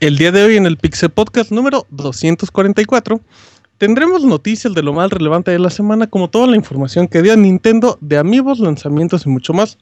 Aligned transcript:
El 0.00 0.16
día 0.16 0.32
de 0.32 0.42
hoy 0.42 0.56
en 0.56 0.64
el 0.64 0.78
Pixel 0.78 1.10
Podcast 1.10 1.50
número 1.50 1.86
244 1.90 3.20
tendremos 3.76 4.24
noticias 4.24 4.72
de 4.72 4.82
lo 4.82 4.94
más 4.94 5.10
relevante 5.10 5.50
de 5.50 5.58
la 5.58 5.68
semana 5.68 6.06
como 6.06 6.30
toda 6.30 6.46
la 6.46 6.56
información 6.56 7.06
que 7.06 7.20
dio 7.20 7.36
Nintendo 7.36 7.98
de 8.00 8.16
amigos, 8.16 8.60
lanzamientos 8.60 9.26
y 9.26 9.28
mucho 9.28 9.52
más. 9.52 9.76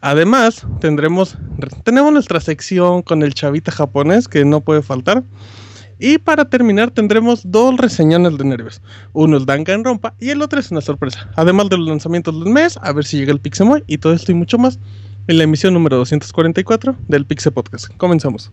Además, 0.00 0.66
tendremos 0.80 1.38
tenemos 1.84 2.12
nuestra 2.12 2.40
sección 2.40 3.02
con 3.02 3.22
el 3.22 3.32
chavita 3.32 3.70
japonés 3.70 4.26
que 4.26 4.44
no 4.44 4.60
puede 4.60 4.82
faltar. 4.82 5.22
Y 5.98 6.18
para 6.18 6.44
terminar 6.44 6.90
tendremos 6.90 7.50
dos 7.50 7.76
reseñones 7.76 8.36
de 8.36 8.44
nervios. 8.44 8.82
Uno 9.12 9.38
es 9.38 9.46
Danganronpa 9.46 10.14
y 10.18 10.30
el 10.30 10.42
otro 10.42 10.60
es 10.60 10.70
una 10.70 10.80
sorpresa. 10.80 11.30
Además 11.36 11.68
de 11.70 11.78
los 11.78 11.88
lanzamientos 11.88 12.38
del 12.42 12.52
mes, 12.52 12.78
a 12.82 12.92
ver 12.92 13.04
si 13.04 13.18
llega 13.18 13.32
el 13.32 13.40
Pixemoy 13.40 13.82
y 13.86 13.98
todo 13.98 14.12
esto 14.12 14.32
y 14.32 14.34
mucho 14.34 14.58
más 14.58 14.78
en 15.26 15.38
la 15.38 15.44
emisión 15.44 15.74
número 15.74 15.96
244 15.96 16.96
del 17.08 17.24
Pixel 17.24 17.52
Podcast. 17.52 17.88
Comenzamos. 17.96 18.52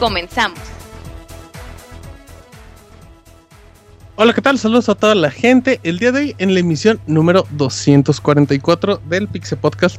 Comenzamos. 0.00 0.58
Hola, 4.16 4.32
¿qué 4.32 4.40
tal? 4.40 4.58
Saludos 4.58 4.88
a 4.88 4.94
toda 4.94 5.14
la 5.14 5.30
gente. 5.30 5.78
El 5.82 5.98
día 5.98 6.10
de 6.10 6.20
hoy 6.20 6.34
en 6.38 6.54
la 6.54 6.60
emisión 6.60 6.98
número 7.06 7.46
244 7.50 9.02
del 9.10 9.28
Pixel 9.28 9.58
Podcast. 9.58 9.98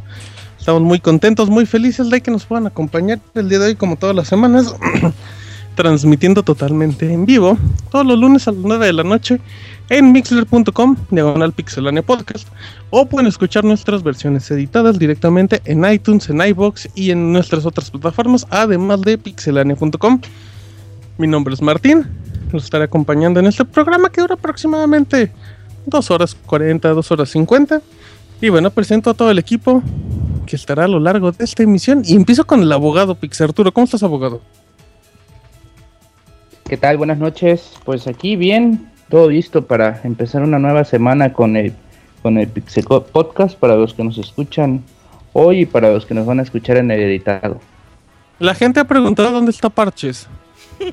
Estamos 0.57 0.81
muy 0.81 0.99
contentos, 0.99 1.51
muy 1.51 1.67
felices 1.67 2.09
de 2.09 2.21
que 2.21 2.31
nos 2.31 2.45
puedan 2.45 2.65
acompañar 2.65 3.19
el 3.35 3.47
día 3.47 3.59
de 3.59 3.67
hoy 3.67 3.75
como 3.75 3.95
todas 3.95 4.15
las 4.15 4.27
semanas. 4.27 4.75
transmitiendo 5.81 6.43
totalmente 6.43 7.11
en 7.11 7.25
vivo 7.25 7.57
todos 7.89 8.05
los 8.05 8.19
lunes 8.19 8.47
a 8.47 8.51
las 8.51 8.61
9 8.61 8.85
de 8.85 8.93
la 8.93 9.03
noche 9.03 9.41
en 9.89 10.11
mixler.com, 10.11 10.95
diagonal 11.09 11.53
pixelania 11.53 12.03
podcast, 12.03 12.47
o 12.91 13.07
pueden 13.07 13.27
escuchar 13.27 13.63
nuestras 13.63 14.03
versiones 14.03 14.49
editadas 14.51 14.99
directamente 14.99 15.59
en 15.65 15.83
iTunes, 15.83 16.29
en 16.29 16.39
iBox 16.39 16.87
y 16.93 17.09
en 17.09 17.33
nuestras 17.33 17.65
otras 17.65 17.89
plataformas, 17.89 18.45
además 18.51 19.01
de 19.01 19.17
pixelania.com. 19.17 20.21
Mi 21.17 21.25
nombre 21.27 21.55
es 21.55 21.63
Martín, 21.63 22.05
los 22.51 22.65
estaré 22.65 22.83
acompañando 22.83 23.39
en 23.39 23.47
este 23.47 23.65
programa 23.65 24.11
que 24.11 24.21
dura 24.21 24.35
aproximadamente 24.35 25.31
2 25.87 26.11
horas 26.11 26.37
40, 26.45 26.89
2 26.89 27.11
horas 27.11 27.29
50. 27.29 27.81
Y 28.39 28.49
bueno, 28.49 28.69
presento 28.69 29.09
a 29.09 29.13
todo 29.15 29.31
el 29.31 29.39
equipo 29.39 29.81
que 30.45 30.55
estará 30.55 30.85
a 30.85 30.87
lo 30.87 30.99
largo 30.99 31.31
de 31.31 31.43
esta 31.43 31.63
emisión 31.63 32.03
y 32.05 32.15
empiezo 32.15 32.45
con 32.45 32.61
el 32.61 32.71
abogado 32.71 33.15
Pix 33.15 33.41
Arturo. 33.41 33.73
¿Cómo 33.73 33.85
estás, 33.85 34.03
abogado? 34.03 34.41
¿Qué 36.67 36.77
tal? 36.77 36.97
Buenas 36.97 37.17
noches. 37.17 37.73
Pues 37.83 38.07
aquí 38.07 38.35
bien, 38.35 38.89
todo 39.09 39.29
listo 39.29 39.63
para 39.63 39.99
empezar 40.03 40.41
una 40.43 40.59
nueva 40.59 40.83
semana 40.85 41.33
con 41.33 41.57
el 41.57 41.73
con 42.21 42.37
el 42.37 42.47
Pixel 42.47 42.85
Podcast 42.85 43.57
para 43.57 43.75
los 43.75 43.93
que 43.93 44.03
nos 44.03 44.17
escuchan 44.17 44.83
hoy 45.33 45.61
y 45.61 45.65
para 45.65 45.91
los 45.91 46.05
que 46.05 46.13
nos 46.13 46.25
van 46.25 46.39
a 46.39 46.43
escuchar 46.43 46.77
en 46.77 46.91
el 46.91 46.99
editado. 47.01 47.59
La 48.39 48.53
gente 48.55 48.79
ha 48.79 48.85
preguntado 48.85 49.31
dónde 49.31 49.51
está 49.51 49.69
Parches. 49.69 50.27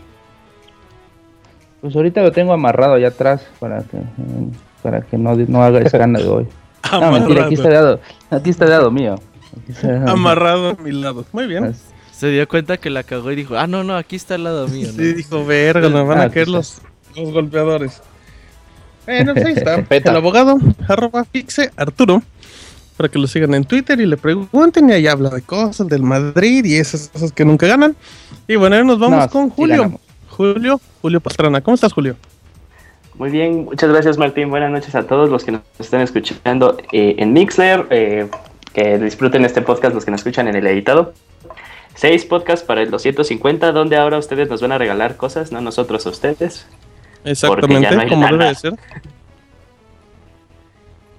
Pues 1.80 1.94
ahorita 1.94 2.22
lo 2.22 2.32
tengo 2.32 2.52
amarrado 2.52 2.94
allá 2.94 3.06
atrás 3.06 3.46
para 3.60 3.84
que 3.84 3.98
para 4.82 5.00
que 5.02 5.16
no, 5.16 5.36
no 5.36 5.62
haga 5.62 5.78
escándalo 5.78 6.36
hoy. 6.36 6.48
No, 6.90 7.12
mentira, 7.12 7.44
aquí 7.44 7.54
está 7.54 7.68
dado, 7.68 8.00
aquí 8.30 8.50
está 8.50 8.90
mío. 8.90 9.14
Aquí 9.62 9.72
está 9.72 9.92
dado. 9.92 10.10
Amarrado 10.10 10.70
a 10.70 10.82
mi 10.82 10.90
lado. 10.90 11.24
Muy 11.32 11.46
bien. 11.46 11.72
Se 12.18 12.28
dio 12.30 12.48
cuenta 12.48 12.78
que 12.78 12.90
la 12.90 13.04
cagó 13.04 13.30
y 13.30 13.36
dijo, 13.36 13.56
ah, 13.56 13.66
no, 13.68 13.84
no, 13.84 13.96
aquí 13.96 14.16
está 14.16 14.34
al 14.34 14.44
lado 14.44 14.66
mío. 14.66 14.88
¿no? 14.88 14.92
Sí, 15.02 15.12
dijo, 15.12 15.44
verga, 15.46 15.88
nos 15.88 16.06
van 16.08 16.18
a 16.18 16.22
Ah, 16.24 16.30
caer 16.30 16.48
los, 16.48 16.80
los 17.14 17.32
golpeadores. 17.32 18.02
Bueno, 19.06 19.34
pues 19.34 19.46
ahí 19.46 19.52
está. 19.54 19.84
El 19.90 20.16
abogado, 20.16 20.56
arroba 20.88 21.24
fixe 21.24 21.70
Arturo, 21.76 22.22
para 22.96 23.08
que 23.08 23.18
lo 23.20 23.26
sigan 23.28 23.54
en 23.54 23.64
Twitter 23.64 24.00
y 24.00 24.06
le 24.06 24.16
pregunten. 24.16 24.90
Y 24.90 24.94
ahí 24.94 25.06
habla 25.06 25.30
de 25.30 25.42
cosas 25.42 25.86
del 25.86 26.02
Madrid 26.02 26.64
y 26.64 26.76
esas 26.76 27.08
cosas 27.08 27.30
que 27.30 27.44
nunca 27.44 27.66
ganan. 27.68 27.94
Y 28.48 28.56
bueno, 28.56 28.74
ahora 28.74 28.86
nos 28.86 28.98
vamos 28.98 29.20
No, 29.20 29.30
con 29.30 29.50
Julio. 29.50 30.00
Julio, 30.28 30.80
Julio 31.00 31.20
Pastrana. 31.20 31.60
¿Cómo 31.60 31.76
estás, 31.76 31.92
Julio? 31.92 32.16
Muy 33.14 33.30
bien, 33.30 33.64
muchas 33.64 33.90
gracias 33.90 34.18
Martín. 34.18 34.50
Buenas 34.50 34.70
noches 34.70 34.94
a 34.94 35.04
todos 35.04 35.30
los 35.30 35.44
que 35.44 35.52
nos 35.52 35.62
están 35.78 36.00
escuchando 36.00 36.76
eh, 36.92 37.14
en 37.18 37.32
Mixler. 37.32 37.86
eh, 37.90 38.28
que 38.74 38.98
disfruten 38.98 39.44
este 39.44 39.62
podcast 39.62 39.94
los 39.94 40.04
que 40.04 40.10
nos 40.10 40.20
escuchan 40.20 40.46
en 40.48 40.54
el 40.56 40.66
editado. 40.66 41.14
Seis 41.98 42.24
podcasts 42.24 42.64
para 42.64 42.80
el 42.80 42.92
250, 42.92 43.72
donde 43.72 43.96
ahora 43.96 44.18
ustedes 44.18 44.48
nos 44.48 44.62
van 44.62 44.70
a 44.70 44.78
regalar 44.78 45.16
cosas, 45.16 45.50
no 45.50 45.60
nosotros 45.60 46.06
a 46.06 46.10
ustedes. 46.10 46.64
Exactamente, 47.24 47.90
no 47.90 48.08
como 48.08 48.28
debe 48.28 48.44
de 48.44 48.54
ser. 48.54 48.74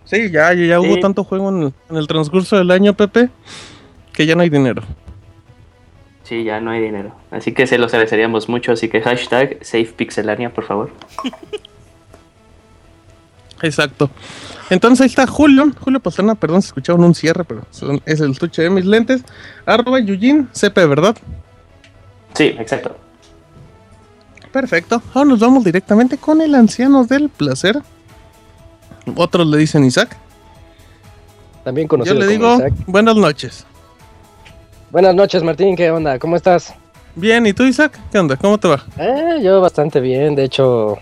Sí, 0.05 0.31
ya, 0.31 0.53
ya, 0.53 0.65
ya 0.65 0.79
hubo 0.79 0.97
tanto 1.01 1.25
juego 1.25 1.49
en 1.49 1.63
el, 1.63 1.73
en 1.89 1.97
el 1.97 2.07
transcurso 2.07 2.57
del 2.57 2.71
año, 2.71 2.93
Pepe, 2.93 3.27
que 4.13 4.25
ya 4.25 4.35
no 4.35 4.41
hay 4.41 4.49
dinero. 4.49 4.83
Sí, 6.23 6.45
ya 6.45 6.61
no 6.61 6.71
hay 6.71 6.79
dinero. 6.79 7.11
Así 7.29 7.51
que 7.51 7.67
se 7.67 7.77
los 7.77 7.93
agradeceríamos 7.93 8.47
mucho. 8.47 8.71
Así 8.71 8.87
que 8.87 9.01
hashtag 9.01 9.57
SafePixelania, 9.59 10.53
por 10.53 10.63
favor. 10.63 10.91
Exacto. 13.61 14.09
Entonces 14.69 15.01
ahí 15.01 15.07
está 15.07 15.25
Julio, 15.27 15.71
Julio 15.79 15.99
Pastrana, 15.99 16.35
perdón, 16.35 16.61
se 16.61 16.67
escucharon 16.67 17.03
un 17.03 17.15
cierre, 17.15 17.43
pero 17.43 17.63
son- 17.71 18.01
es 18.05 18.19
el 18.19 18.31
estuche 18.31 18.61
de 18.61 18.69
mis 18.69 18.85
lentes. 18.85 19.23
Arroba 19.65 19.99
Yujin, 19.99 20.47
CP, 20.53 20.85
¿verdad? 20.85 21.15
Sí, 22.35 22.55
exacto. 22.59 22.95
Perfecto. 24.51 25.01
Ahora 25.13 25.29
nos 25.29 25.39
vamos 25.39 25.63
directamente 25.63 26.17
con 26.17 26.41
el 26.41 26.55
anciano 26.55 27.03
del 27.05 27.29
placer. 27.29 27.81
Otros 29.15 29.47
le 29.47 29.57
dicen 29.57 29.83
Isaac. 29.85 30.15
También 31.63 31.85
Yo 31.85 31.89
conocido 31.89 32.15
le 32.15 32.21
como 32.25 32.31
digo 32.31 32.55
Isaac. 32.55 32.73
buenas 32.87 33.15
noches. 33.15 33.65
Buenas 34.91 35.13
noches, 35.13 35.43
Martín, 35.43 35.75
¿qué 35.75 35.91
onda? 35.91 36.17
¿Cómo 36.17 36.35
estás? 36.35 36.73
Bien, 37.15 37.45
¿y 37.45 37.53
tú 37.53 37.63
Isaac? 37.63 37.99
¿Qué 38.11 38.17
onda? 38.17 38.37
¿Cómo 38.37 38.57
te 38.57 38.67
va? 38.67 38.83
Eh, 38.97 39.39
yo 39.43 39.61
bastante 39.61 39.99
bien, 39.99 40.35
de 40.35 40.45
hecho, 40.45 40.97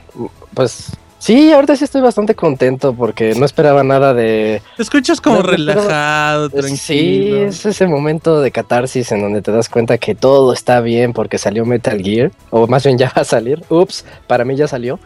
pues 0.53 0.91
sí, 1.19 1.51
ahorita 1.51 1.75
sí 1.75 1.83
estoy 1.83 2.01
bastante 2.01 2.35
contento 2.35 2.94
porque 2.94 3.33
no 3.35 3.45
esperaba 3.45 3.83
nada 3.83 4.13
de... 4.13 4.61
Te 4.75 4.83
escuchas 4.83 5.19
como 5.22 5.38
No, 5.38 5.41
no, 5.44 5.45
pero- 5.50 5.57
relajado, 5.57 6.50
Sí, 6.50 6.55
tranquilo. 6.55 7.38
es 7.47 7.66
ese 7.66 7.88
momento 7.88 8.41
de 8.41 8.52
catarsis 8.52 9.11
en 9.11 9.22
donde 9.22 9.41
te 9.41 9.52
das 9.52 9.69
cuenta 9.69 9.97
que 9.97 10.16
todo 10.16 10.53
está 10.53 10.79
bien 10.81 11.14
porque 11.14 11.37
salió 11.37 11.66
Metal 11.66 12.02
Gear, 12.02 12.31
o 12.49 12.67
más 12.67 12.84
bien 12.85 12.97
ya 12.97 13.11
va 13.16 13.22
a 13.22 13.25
salir. 13.25 13.64
Ups, 13.69 14.05
para 14.28 14.46
mí 14.46 14.55
ya 14.55 14.67
salió. 14.67 14.99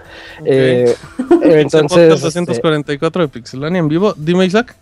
Eh, 0.45 0.93
Entonces, 1.41 1.53
entonces, 1.53 2.25
este, 2.25 2.39
244 2.39 3.21
de 3.23 3.27
Pixelania 3.27 3.79
en 3.79 3.87
vivo. 3.87 4.13
Dime, 4.17 4.45
Isaac. 4.45 4.75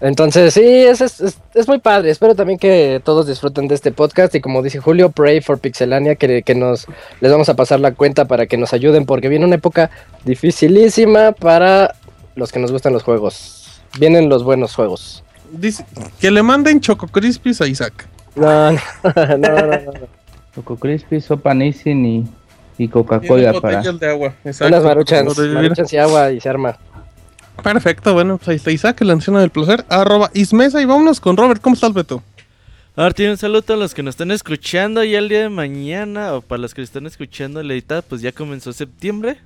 Entonces, 0.00 0.52
sí, 0.54 0.60
es, 0.62 1.00
es, 1.00 1.20
es- 1.20 1.38
es 1.54 1.68
muy 1.68 1.78
padre. 1.78 2.10
Espero 2.10 2.34
también 2.34 2.58
que 2.58 3.00
todos 3.04 3.26
disfruten 3.26 3.68
de 3.68 3.74
este 3.74 3.92
podcast. 3.92 4.34
Y 4.34 4.40
como 4.40 4.60
dice 4.62 4.78
Julio, 4.80 5.10
pray 5.10 5.40
for 5.40 5.58
Pixelania, 5.58 6.16
que, 6.16 6.42
que 6.42 6.54
nos 6.54 6.86
les 7.20 7.30
vamos 7.32 7.48
a 7.48 7.54
pasar 7.54 7.80
la 7.80 7.92
cuenta 7.92 8.26
para 8.26 8.46
que 8.46 8.56
nos 8.56 8.72
ayuden, 8.72 9.06
porque 9.06 9.28
viene 9.28 9.44
una 9.46 9.54
época 9.54 9.90
dificilísima 10.24 11.32
para 11.32 11.94
los 12.34 12.52
que 12.52 12.58
nos 12.58 12.70
gustan 12.72 12.92
los 12.92 13.02
juegos. 13.02 13.80
Vienen 13.98 14.28
los 14.28 14.44
buenos 14.44 14.74
juegos. 14.74 15.22
Dice 15.52 15.86
que 16.20 16.30
le 16.30 16.42
manden 16.42 16.80
Choco 16.80 17.06
Crispies 17.08 17.60
a 17.60 17.66
Isaac. 17.66 18.08
No, 18.34 18.72
no, 18.72 18.78
no, 19.14 19.36
no, 19.38 19.66
no. 19.66 19.92
Choco 20.54 20.76
Crispy, 20.76 21.20
sopa 21.20 21.54
Nissin 21.54 22.04
y, 22.06 22.24
y 22.78 22.88
Coca-Cola 22.88 23.52
para. 23.60 23.78
botellas 23.78 24.00
de 24.00 24.08
agua. 24.10 24.34
Exacto. 24.44 24.66
Unas 24.74 24.84
maruchans, 24.84 25.38
maruchans 25.38 25.92
y 25.92 25.96
agua 25.96 26.30
y 26.32 26.40
se 26.40 26.48
arma. 26.48 26.76
Perfecto, 27.62 28.12
bueno, 28.12 28.36
pues 28.36 28.48
ahí 28.48 28.56
está 28.56 28.70
Isaac, 28.72 29.00
el 29.00 29.10
anciano 29.10 29.38
del 29.40 29.50
placer, 29.50 29.84
arroba 29.88 30.30
Ismesa 30.34 30.82
y 30.82 30.84
vámonos 30.84 31.20
con 31.20 31.36
Robert. 31.36 31.62
¿Cómo 31.62 31.74
estás, 31.74 31.92
Beto? 31.94 32.22
Martín, 32.96 33.30
un 33.30 33.36
saludo 33.38 33.74
a 33.74 33.76
los 33.76 33.94
que 33.94 34.02
nos 34.02 34.12
están 34.12 34.30
escuchando 34.30 35.02
ya 35.02 35.18
el 35.18 35.28
día 35.28 35.40
de 35.42 35.48
mañana 35.48 36.34
o 36.34 36.42
para 36.42 36.60
los 36.62 36.74
que 36.74 36.82
están 36.82 37.06
escuchando 37.06 37.62
la 37.62 37.72
editada, 37.72 38.02
pues 38.02 38.20
ya 38.22 38.32
comenzó 38.32 38.72
septiembre. 38.72 39.38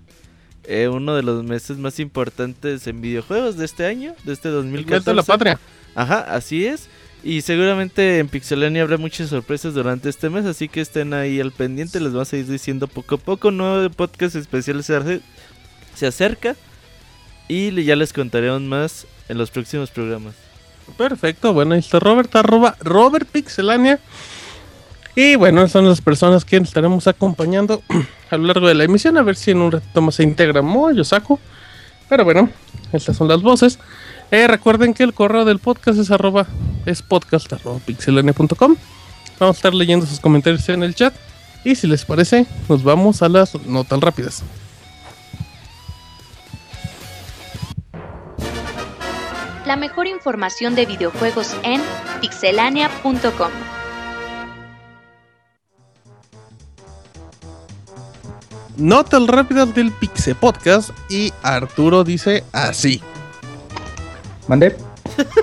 eh, 0.64 0.88
uno 0.88 1.14
de 1.16 1.22
los 1.22 1.44
meses 1.44 1.78
más 1.78 1.98
importantes 1.98 2.86
en 2.86 3.00
videojuegos 3.00 3.56
de 3.56 3.64
este 3.64 3.86
año, 3.86 4.14
de 4.24 4.32
este 4.34 4.48
El 4.48 4.54
2014. 4.56 4.94
mes 4.98 5.04
de 5.06 5.14
la 5.14 5.22
patria. 5.22 5.58
Ajá, 5.94 6.20
así 6.34 6.66
es. 6.66 6.88
Y 7.24 7.40
seguramente 7.40 8.18
en 8.18 8.28
Pixelania 8.28 8.82
habrá 8.82 8.98
muchas 8.98 9.30
sorpresas 9.30 9.72
durante 9.74 10.08
este 10.10 10.28
mes, 10.28 10.44
así 10.44 10.68
que 10.68 10.80
estén 10.82 11.14
ahí 11.14 11.40
al 11.40 11.52
pendiente, 11.52 12.00
les 12.00 12.12
vamos 12.12 12.30
a 12.32 12.36
ir 12.36 12.46
diciendo 12.46 12.86
poco 12.86 13.14
a 13.14 13.18
poco. 13.18 13.50
Nuevo 13.50 13.88
podcast 13.90 14.36
especial 14.36 14.82
se, 14.84 14.94
ace- 14.96 15.20
se 15.94 16.06
acerca 16.06 16.54
y 17.48 17.84
ya 17.84 17.96
les 17.96 18.12
contaremos 18.12 18.62
más 18.62 19.06
en 19.28 19.38
los 19.38 19.50
próximos 19.50 19.90
programas. 19.90 20.34
Perfecto, 20.96 21.52
bueno, 21.52 21.74
ahí 21.74 21.80
está 21.80 21.98
Robert, 21.98 22.34
arroba 22.36 22.76
Robert 22.80 23.28
Pixelania. 23.28 23.98
Y 25.14 25.34
bueno, 25.36 25.66
son 25.68 25.88
las 25.88 26.00
personas 26.00 26.44
que 26.44 26.56
estaremos 26.58 27.08
acompañando 27.08 27.82
a 28.30 28.36
lo 28.36 28.44
largo 28.46 28.68
de 28.68 28.74
la 28.74 28.84
emisión. 28.84 29.18
A 29.18 29.22
ver 29.22 29.34
si 29.34 29.50
en 29.50 29.58
un 29.58 29.72
ratito 29.72 30.00
más 30.00 30.14
se 30.14 30.22
integra 30.22 30.62
Mo, 30.62 30.92
Yosaku. 30.92 31.38
Pero 32.08 32.24
bueno, 32.24 32.48
estas 32.92 33.16
son 33.16 33.26
las 33.26 33.42
voces. 33.42 33.78
Eh, 34.30 34.46
recuerden 34.46 34.94
que 34.94 35.02
el 35.02 35.14
correo 35.14 35.44
del 35.44 35.58
podcast 35.58 35.98
es 35.98 36.10
arroba 36.10 36.46
es 36.86 37.02
arroba 37.50 37.78
pixelania.com. 37.84 38.76
Vamos 39.40 39.56
a 39.56 39.58
estar 39.58 39.74
leyendo 39.74 40.06
sus 40.06 40.20
comentarios 40.20 40.68
en 40.68 40.82
el 40.82 40.94
chat. 40.94 41.14
Y 41.64 41.74
si 41.74 41.86
les 41.86 42.04
parece, 42.04 42.46
nos 42.68 42.82
vamos 42.82 43.20
a 43.22 43.28
las 43.28 43.54
notas 43.66 44.00
rápidas. 44.00 44.44
La 49.68 49.76
mejor 49.76 50.06
información 50.06 50.74
de 50.74 50.86
videojuegos 50.86 51.54
en 51.62 51.82
pixelania.com. 52.22 53.50
Notas 58.78 59.26
rápidas 59.26 59.74
del 59.74 59.92
Pixe 59.92 60.34
Podcast. 60.34 60.88
Y 61.10 61.34
Arturo 61.42 62.02
dice 62.02 62.44
así. 62.52 63.02
¿Mandé? 64.46 64.74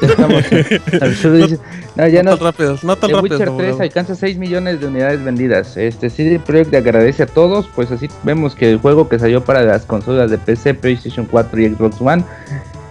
Ya 0.02 0.08
estamos. 0.08 0.44
Arturo 1.02 1.34
dice- 1.36 1.60
no, 1.96 2.08
ya 2.08 2.24
no. 2.24 2.32
Notas 2.32 2.44
rápidas, 2.44 2.84
notas 2.84 3.12
The. 3.12 3.16
Witcher 3.18 3.46
como 3.46 3.58
3 3.60 3.70
luego. 3.70 3.84
alcanza 3.84 4.16
6 4.16 4.38
millones 4.40 4.80
de 4.80 4.88
unidades 4.88 5.24
vendidas. 5.24 5.78
Este 5.78 6.10
CD 6.10 6.40
Projekt 6.40 6.74
agradece 6.74 7.22
a 7.22 7.28
todos, 7.28 7.68
pues 7.76 7.92
así 7.92 8.10
vemos 8.24 8.56
que 8.56 8.72
el 8.72 8.80
juego 8.80 9.08
que 9.08 9.20
salió 9.20 9.46
para 9.46 9.62
las 9.62 9.86
consolas 9.86 10.32
de 10.32 10.40
PC, 10.40 10.74
PlayStation 10.74 11.28
4 11.28 11.62
y 11.62 11.70
Xbox 11.76 12.02
One 12.02 12.24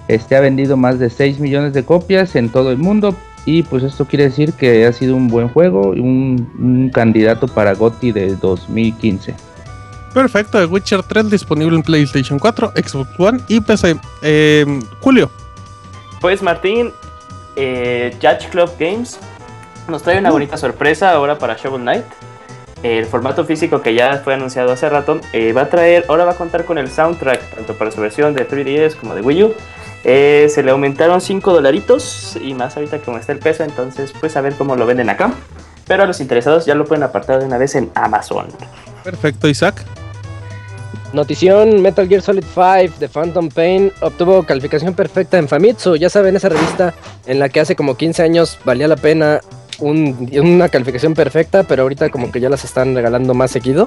este 0.09 0.37
ha 0.37 0.41
vendido 0.41 0.77
más 0.77 0.99
de 0.99 1.11
6 1.11 1.41
millones 1.41 1.73
de 1.73 1.85
copias 1.85 2.37
en 2.37 2.51
todo 2.51 2.71
el 2.71 2.79
mundo 2.79 3.15
y 3.47 3.63
pues 3.63 3.83
esto 3.83 4.07
quiere 4.07 4.25
decir 4.25 4.53
que 4.53 4.87
ha 4.87 4.93
sido 4.93 5.17
un 5.17 5.29
buen 5.29 5.49
juego 5.49 5.95
y 5.95 6.01
un, 6.01 6.51
un 6.59 6.91
candidato 6.91 7.47
para 7.47 7.75
GOTY 7.75 8.13
del 8.13 8.39
2015. 8.39 9.35
Perfecto, 10.15 10.61
The 10.61 10.67
Witcher 10.67 11.03
3 11.03 11.29
disponible 11.29 11.77
en 11.77 11.83
PlayStation 11.83 12.39
4, 12.39 12.73
Xbox 12.77 13.11
One 13.19 13.41
y 13.49 13.61
PC. 13.61 13.97
Eh, 14.23 14.65
Julio, 15.01 15.29
Pues 16.21 16.41
Martín, 16.41 16.93
eh, 17.57 18.17
Judge 18.23 18.49
Club 18.51 18.71
Games 18.79 19.19
nos 19.89 20.03
trae 20.03 20.19
una 20.19 20.31
bonita 20.31 20.57
sorpresa 20.57 21.11
ahora 21.11 21.37
para 21.37 21.57
Shovel 21.57 21.83
Knight. 21.83 22.05
El 22.85 23.07
formato 23.07 23.45
físico 23.45 23.83
que 23.83 23.95
ya 23.95 24.21
fue 24.23 24.35
anunciado 24.35 24.71
hace 24.73 24.89
rato 24.89 25.21
eh, 25.33 25.53
va 25.53 25.63
a 25.63 25.69
traer, 25.71 26.05
ahora 26.09 26.25
va 26.25 26.33
a 26.33 26.37
contar 26.37 26.65
con 26.65 26.79
el 26.79 26.91
soundtrack 26.91 27.55
tanto 27.57 27.75
para 27.75 27.91
su 27.91 28.01
versión 28.01 28.35
de 28.35 28.47
3DS 28.47 28.95
como 28.95 29.15
de 29.15 29.21
Wii 29.23 29.43
U. 29.45 29.55
Eh, 30.05 30.49
se 30.51 30.63
le 30.63 30.71
aumentaron 30.71 31.21
5 31.21 31.53
dolaritos 31.53 32.37
y 32.41 32.53
más 32.55 32.77
ahorita 32.77 32.99
como 32.99 33.17
está 33.19 33.33
el 33.33 33.39
peso, 33.39 33.65
entonces 33.65 34.13
pues 34.21 34.37
a 34.37 34.41
ver 34.43 34.55
cómo 34.55 34.77
lo 34.77 34.85
venden 34.87 35.09
acá. 35.11 35.33
Pero 35.87 36.03
a 36.03 36.07
los 36.07 36.21
interesados 36.21 36.67
ya 36.67 36.75
lo 36.75 36.85
pueden 36.85 37.03
apartar 37.03 37.41
de 37.41 37.47
una 37.47 37.59
vez 37.59 37.75
en 37.75 37.91
Amazon. 37.95 38.47
perfecto, 39.03 39.49
Isaac. 39.49 39.83
Notición, 41.13 41.81
Metal 41.81 42.09
Gear 42.09 42.23
Solid 42.23 42.43
5 42.55 42.99
de 42.99 43.09
Phantom 43.09 43.49
Pain 43.49 43.93
obtuvo 44.01 44.43
calificación 44.43 44.95
perfecta 44.95 45.39
en 45.39 45.47
Famitsu. 45.49 45.95
Ya 45.97 46.11
saben, 46.11 46.35
esa 46.37 46.49
revista 46.49 46.93
en 47.27 47.39
la 47.39 47.49
que 47.49 47.61
hace 47.61 47.77
como 47.77 47.97
15 47.97 48.23
años 48.23 48.59
valía 48.65 48.89
la 48.89 48.97
pena 48.97 49.41
un- 49.79 50.29
una 50.43 50.69
calificación 50.69 51.15
perfecta, 51.15 51.63
pero 51.63 51.83
ahorita 51.83 52.11
como 52.11 52.33
que 52.33 52.41
ya 52.41 52.49
las 52.49 52.65
están 52.65 52.95
regalando 52.97 53.33
más 53.33 53.53
seguido. 53.53 53.87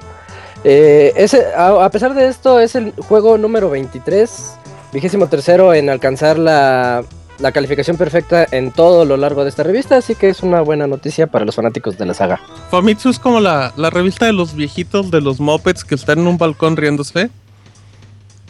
Eh, 0.63 1.13
ese, 1.17 1.45
a, 1.55 1.83
a 1.83 1.89
pesar 1.89 2.13
de 2.13 2.27
esto, 2.27 2.59
es 2.61 2.75
el 2.75 2.93
juego 3.07 3.37
número 3.37 3.69
23, 3.69 4.53
vigésimo 4.93 5.27
tercero 5.27 5.73
en 5.73 5.89
alcanzar 5.89 6.37
la, 6.37 7.03
la 7.39 7.51
calificación 7.51 7.97
perfecta 7.97 8.45
en 8.51 8.71
todo 8.71 9.05
lo 9.05 9.17
largo 9.17 9.43
de 9.43 9.49
esta 9.49 9.63
revista, 9.63 9.97
así 9.97 10.15
que 10.15 10.29
es 10.29 10.43
una 10.43 10.61
buena 10.61 10.87
noticia 10.87 11.27
para 11.27 11.45
los 11.45 11.55
fanáticos 11.55 11.97
de 11.97 12.05
la 12.05 12.13
saga. 12.13 12.39
Famitsu 12.71 13.09
es 13.09 13.19
como 13.19 13.39
la, 13.39 13.73
la 13.77 13.89
revista 13.89 14.25
de 14.25 14.33
los 14.33 14.55
viejitos 14.55 15.11
de 15.11 15.21
los 15.21 15.39
mopeds 15.39 15.83
que 15.83 15.95
están 15.95 16.19
en 16.19 16.27
un 16.27 16.37
balcón 16.37 16.77
riéndose. 16.77 17.29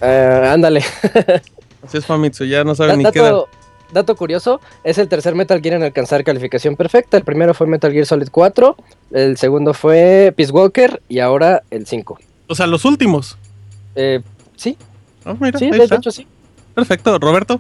Eh, 0.02 0.50
ándale. 0.52 0.84
Así 1.84 1.98
es 1.98 2.06
Famitsu, 2.06 2.46
ya 2.46 2.64
no 2.64 2.76
saben 2.76 3.00
ni 3.00 3.12
qué 3.12 3.22
dato 3.92 4.16
curioso, 4.16 4.60
es 4.84 4.98
el 4.98 5.08
tercer 5.08 5.36
Metal 5.36 5.62
Gear 5.62 5.76
en 5.76 5.84
alcanzar 5.84 6.24
calificación 6.24 6.76
perfecta. 6.76 7.18
El 7.18 7.24
primero 7.24 7.54
fue 7.54 7.68
Metal 7.68 7.92
Gear 7.92 8.06
Solid 8.06 8.28
4, 8.30 8.76
el 9.12 9.38
segundo 9.38 9.74
fue 9.74 10.34
Peace 10.36 10.52
Walker 10.52 11.02
y 11.08 11.20
ahora 11.20 11.64
el 11.72 11.88
5. 11.88 12.20
O 12.48 12.56
sea, 12.56 12.68
los 12.68 12.86
últimos. 12.86 13.38
Eh, 13.96 14.22
sí, 14.56 14.78
Ah, 15.28 15.36
mira, 15.40 15.60
sí, 15.60 15.66
ahí 15.66 15.72
de 15.72 15.84
está. 15.84 15.96
hecho 15.96 16.12
sí. 16.12 16.26
Perfecto, 16.74 17.18
Roberto. 17.20 17.60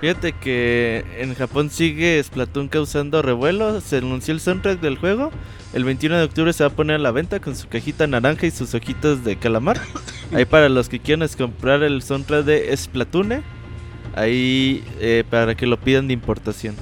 Fíjate 0.00 0.32
que 0.32 1.04
en 1.18 1.34
Japón 1.34 1.70
sigue 1.70 2.22
Splatoon 2.22 2.68
causando 2.68 3.22
revuelo. 3.22 3.80
Se 3.80 3.98
anunció 3.98 4.34
el 4.34 4.40
soundtrack 4.40 4.80
del 4.80 4.98
juego. 4.98 5.30
El 5.72 5.84
21 5.84 6.16
de 6.18 6.24
octubre 6.24 6.52
se 6.52 6.64
va 6.64 6.68
a 6.68 6.72
poner 6.72 6.96
a 6.96 6.98
la 6.98 7.10
venta 7.12 7.40
con 7.40 7.56
su 7.56 7.68
cajita 7.68 8.06
naranja 8.06 8.46
y 8.46 8.50
sus 8.50 8.74
ojitos 8.74 9.24
de 9.24 9.36
calamar. 9.36 9.80
Ahí 10.34 10.44
para 10.44 10.68
los 10.68 10.88
que 10.88 10.98
quieran 10.98 11.22
es 11.22 11.36
comprar 11.36 11.82
el 11.82 12.02
soundtrack 12.02 12.44
de 12.44 12.76
Splatoon. 12.76 13.42
Ahí 14.14 14.84
eh, 15.00 15.24
para 15.28 15.54
que 15.54 15.66
lo 15.66 15.78
pidan 15.78 16.08
de 16.08 16.14
importación. 16.14 16.74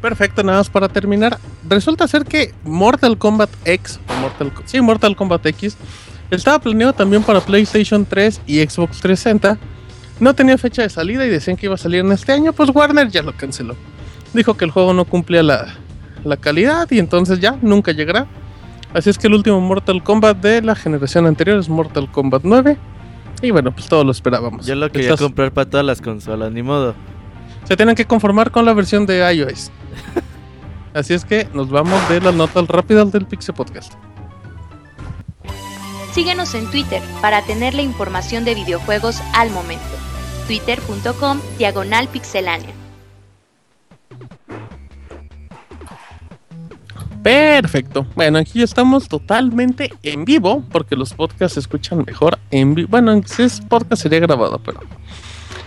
Perfecto, 0.00 0.42
nada 0.42 0.58
más 0.58 0.68
para 0.68 0.88
terminar. 0.88 1.38
Resulta 1.66 2.06
ser 2.08 2.24
que 2.26 2.52
Mortal 2.64 3.16
Kombat 3.16 3.48
X, 3.64 3.98
o 4.08 4.14
Mortal, 4.20 4.52
sí, 4.66 4.80
Mortal 4.82 5.16
Kombat 5.16 5.46
X, 5.46 5.78
estaba 6.30 6.58
planeado 6.58 6.92
también 6.92 7.22
para 7.22 7.40
PlayStation 7.40 8.04
3 8.04 8.40
y 8.46 8.58
Xbox 8.60 9.00
360. 9.00 9.58
No 10.20 10.34
tenía 10.34 10.56
fecha 10.58 10.82
de 10.82 10.88
salida 10.90 11.26
y 11.26 11.28
decían 11.28 11.56
que 11.56 11.66
iba 11.66 11.74
a 11.74 11.78
salir 11.78 12.00
en 12.00 12.12
este 12.12 12.32
año, 12.32 12.52
pues 12.52 12.70
Warner 12.74 13.08
ya 13.08 13.22
lo 13.22 13.36
canceló. 13.36 13.76
Dijo 14.32 14.56
que 14.56 14.64
el 14.64 14.70
juego 14.70 14.92
no 14.94 15.04
cumplía 15.04 15.42
la, 15.42 15.74
la 16.24 16.36
calidad 16.36 16.88
y 16.90 16.98
entonces 16.98 17.40
ya 17.40 17.56
nunca 17.62 17.92
llegará. 17.92 18.26
Así 18.92 19.10
es 19.10 19.18
que 19.18 19.26
el 19.26 19.34
último 19.34 19.60
Mortal 19.60 20.02
Kombat 20.04 20.36
de 20.38 20.62
la 20.62 20.74
generación 20.76 21.26
anterior 21.26 21.58
es 21.58 21.68
Mortal 21.68 22.10
Kombat 22.10 22.42
9. 22.44 22.76
Y 23.42 23.50
bueno, 23.50 23.72
pues 23.72 23.88
todo 23.88 24.04
lo 24.04 24.12
esperábamos. 24.12 24.64
Yo 24.66 24.74
lo 24.76 24.90
quería 24.90 25.08
Estas- 25.10 25.20
comprar 25.20 25.52
para 25.52 25.68
todas 25.68 25.84
las 25.84 26.00
consolas, 26.00 26.52
ni 26.52 26.62
modo. 26.62 26.94
se 27.64 27.76
tienen 27.76 27.94
que 27.96 28.04
conformar 28.04 28.50
con 28.52 28.64
la 28.64 28.72
versión 28.72 29.04
de 29.06 29.18
iOS. 29.34 29.70
Así 30.94 31.12
es 31.12 31.24
que 31.24 31.48
nos 31.54 31.68
vamos 31.70 32.08
de 32.08 32.20
las 32.20 32.34
notas 32.34 32.68
rápidas 32.68 33.10
del 33.10 33.26
Pixel 33.26 33.54
Podcast. 33.54 33.94
Síguenos 36.14 36.54
en 36.54 36.70
Twitter 36.70 37.02
para 37.20 37.42
tener 37.42 37.74
la 37.74 37.82
información 37.82 38.44
de 38.44 38.54
videojuegos 38.54 39.20
al 39.34 39.50
momento. 39.50 39.84
twitter.com 40.46 41.40
diagonal 41.58 42.06
pixelánea. 42.06 42.72
Perfecto. 47.24 48.06
Bueno, 48.14 48.38
aquí 48.38 48.62
estamos 48.62 49.08
totalmente 49.08 49.92
en 50.04 50.24
vivo 50.24 50.62
porque 50.70 50.94
los 50.94 51.12
podcasts 51.12 51.54
se 51.54 51.60
escuchan 51.60 52.04
mejor 52.06 52.38
en 52.52 52.76
vivo. 52.76 52.88
Bueno, 52.90 53.20
si 53.26 53.42
es 53.42 53.60
podcast 53.60 54.02
sería 54.02 54.20
grabado, 54.20 54.60
pero 54.64 54.78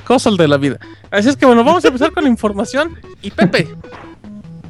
cosas 0.05 0.37
de 0.37 0.47
la 0.47 0.55
vida. 0.55 0.79
Así 1.11 1.27
es 1.27 1.35
que 1.35 1.45
bueno, 1.45 1.65
vamos 1.65 1.83
a 1.83 1.89
empezar 1.89 2.13
con 2.13 2.23
la 2.23 2.29
información 2.29 2.95
y 3.21 3.31
Pepe. 3.31 3.67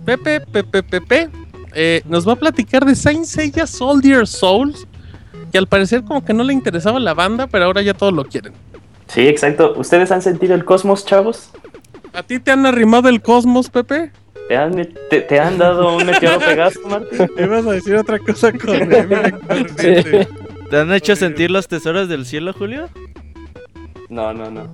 Pepe, 0.06 0.40
Pepe, 0.40 0.82
Pepe, 0.82 1.30
eh, 1.76 2.02
nos 2.06 2.28
va 2.28 2.34
a 2.34 2.38
platicar 2.38 2.84
de 2.84 2.96
Saint 2.96 3.26
Seiya 3.26 3.68
Soldier 3.68 4.26
Souls, 4.26 4.88
que 5.58 5.60
al 5.60 5.68
parecer 5.68 6.04
como 6.04 6.24
que 6.24 6.34
no 6.34 6.44
le 6.44 6.54
interesaba 6.54 7.00
la 7.00 7.16
banda, 7.16 7.48
pero 7.48 7.66
ahora 7.66 7.82
ya 7.82 7.96
todos 7.96 8.14
lo 8.14 8.26
quieren. 8.26 8.54
Sí, 9.08 9.28
exacto. 9.28 9.74
¿Ustedes 9.76 10.12
han 10.12 10.22
sentido 10.22 10.54
el 10.54 10.64
cosmos, 10.66 11.04
chavos? 11.04 11.50
¿A 12.14 12.22
ti 12.22 12.40
te 12.40 12.52
han 12.52 12.68
arrimado 12.68 13.10
el 13.10 13.24
cosmos, 13.24 13.68
Pepe? 13.72 14.12
¿Te 14.48 14.56
han, 14.56 14.88
te, 15.10 15.22
te 15.22 15.40
han 15.40 15.58
dado 15.58 15.98
un 15.98 16.06
meteoro 16.06 16.40
pegazo, 16.40 16.80
Martín? 16.88 17.28
Me 17.36 17.44
ibas 17.46 17.66
a 17.66 17.72
decir 17.72 17.96
otra 17.96 18.20
cosa 18.20 18.52
con. 18.52 18.78
¿Te 20.70 20.78
han 20.78 20.94
hecho 20.94 21.16
sentir 21.16 21.50
los 21.50 21.68
tesoros 21.68 22.08
del 22.08 22.28
cielo, 22.28 22.54
Julio? 22.54 22.90
No, 24.10 24.34
no, 24.34 24.52
no. 24.52 24.74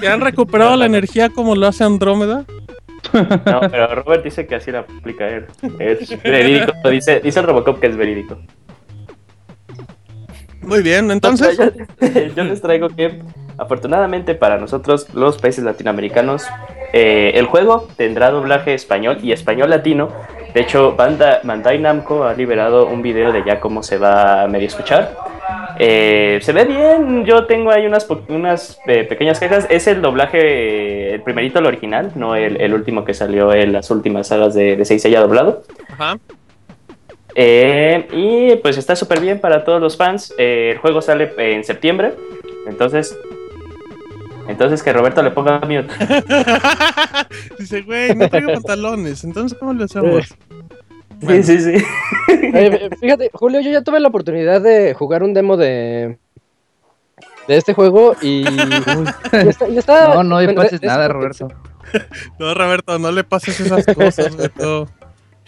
¿Te 0.00 0.08
han 0.08 0.20
recuperado 0.20 0.76
la 0.76 0.86
energía 0.86 1.28
como 1.28 1.56
lo 1.56 1.66
hace 1.66 1.82
Andrómeda? 1.82 2.44
No, 3.12 3.60
pero 3.68 3.94
Robert 3.96 4.22
dice 4.22 4.46
que 4.46 4.54
así 4.54 4.70
la 4.70 4.80
aplica 4.80 5.28
él. 5.28 5.46
Es 5.80 6.22
verídico. 6.22 6.72
Dice, 6.88 7.18
dice 7.18 7.40
el 7.40 7.46
Robocop 7.46 7.80
que 7.80 7.88
es 7.88 7.96
verídico. 7.96 8.38
Muy 10.62 10.82
bien, 10.82 11.10
entonces. 11.10 11.58
Yo, 12.36 12.44
les 12.44 12.60
traigo 12.60 12.88
que, 12.88 13.20
afortunadamente 13.58 14.34
para 14.34 14.58
nosotros, 14.58 15.08
los 15.14 15.38
países 15.38 15.64
latinoamericanos, 15.64 16.44
eh, 16.92 17.32
el 17.34 17.46
juego 17.46 17.88
tendrá 17.96 18.30
doblaje 18.30 18.74
español 18.74 19.18
y 19.22 19.30
español 19.30 19.70
latino 19.70 20.08
De 20.54 20.62
hecho, 20.62 20.96
Banda, 20.96 21.40
Bandai 21.44 21.78
Namco 21.78 22.24
ha 22.24 22.34
liberado 22.34 22.88
un 22.88 23.00
video 23.00 23.30
de 23.30 23.44
ya 23.44 23.60
cómo 23.60 23.84
se 23.84 23.96
va 23.96 24.42
a 24.42 24.48
medio 24.48 24.66
escuchar. 24.66 25.16
Eh, 25.78 26.40
se 26.42 26.52
ve 26.52 26.64
bien, 26.64 27.24
yo 27.24 27.46
tengo 27.46 27.70
ahí 27.70 27.86
unas, 27.86 28.06
unas 28.28 28.78
eh, 28.86 29.04
pequeñas 29.04 29.38
quejas. 29.38 29.66
Es 29.70 29.86
el 29.86 30.02
doblaje, 30.02 31.14
el 31.14 31.22
primerito, 31.22 31.60
el 31.60 31.66
original, 31.66 32.12
no 32.16 32.34
el, 32.34 32.60
el 32.60 32.74
último 32.74 33.04
que 33.04 33.14
salió 33.14 33.54
en 33.54 33.72
las 33.72 33.90
últimas 33.90 34.26
sagas 34.26 34.52
de, 34.52 34.76
de 34.76 34.84
Saint 34.84 35.00
Seiya 35.00 35.20
doblado. 35.20 35.62
Ajá. 35.92 36.18
Eh, 37.34 38.08
y 38.12 38.56
pues 38.56 38.76
está 38.78 38.96
súper 38.96 39.20
bien 39.20 39.40
para 39.40 39.64
todos 39.64 39.80
los 39.80 39.96
fans. 39.96 40.34
Eh, 40.38 40.70
el 40.72 40.78
juego 40.78 41.00
sale 41.02 41.32
en 41.38 41.64
septiembre. 41.64 42.14
Entonces, 42.66 43.16
entonces 44.48 44.82
que 44.82 44.92
Roberto 44.92 45.22
le 45.22 45.30
ponga 45.30 45.60
mute. 45.60 45.88
Dice, 47.58 47.82
güey, 47.82 48.14
no 48.14 48.28
traigo 48.28 48.52
pantalones. 48.54 49.24
Entonces, 49.24 49.56
¿cómo 49.58 49.72
le 49.72 49.84
hacemos? 49.84 50.26
Sí, 51.26 51.42
sí, 51.42 51.58
sí. 51.60 51.84
Eh, 52.52 52.90
fíjate, 53.00 53.30
Julio, 53.32 53.60
yo 53.60 53.70
ya 53.70 53.82
tuve 53.82 54.00
la 54.00 54.08
oportunidad 54.08 54.60
de 54.60 54.94
jugar 54.94 55.22
un 55.22 55.34
demo 55.34 55.56
de 55.56 56.18
de 57.48 57.56
este 57.56 57.74
juego 57.74 58.14
y, 58.22 58.42
y 58.48 59.48
está, 59.48 59.68
y 59.68 59.78
está- 59.78 60.14
No, 60.14 60.22
no 60.22 60.40
le 60.40 60.52
pases 60.54 60.74
es- 60.74 60.82
nada, 60.82 61.06
es- 61.06 61.12
Roberto. 61.12 61.48
No, 62.38 62.54
Roberto, 62.54 62.98
no 62.98 63.10
le 63.12 63.24
pases 63.24 63.58
esas 63.60 63.84
cosas, 63.86 64.36
Beto. 64.36 64.86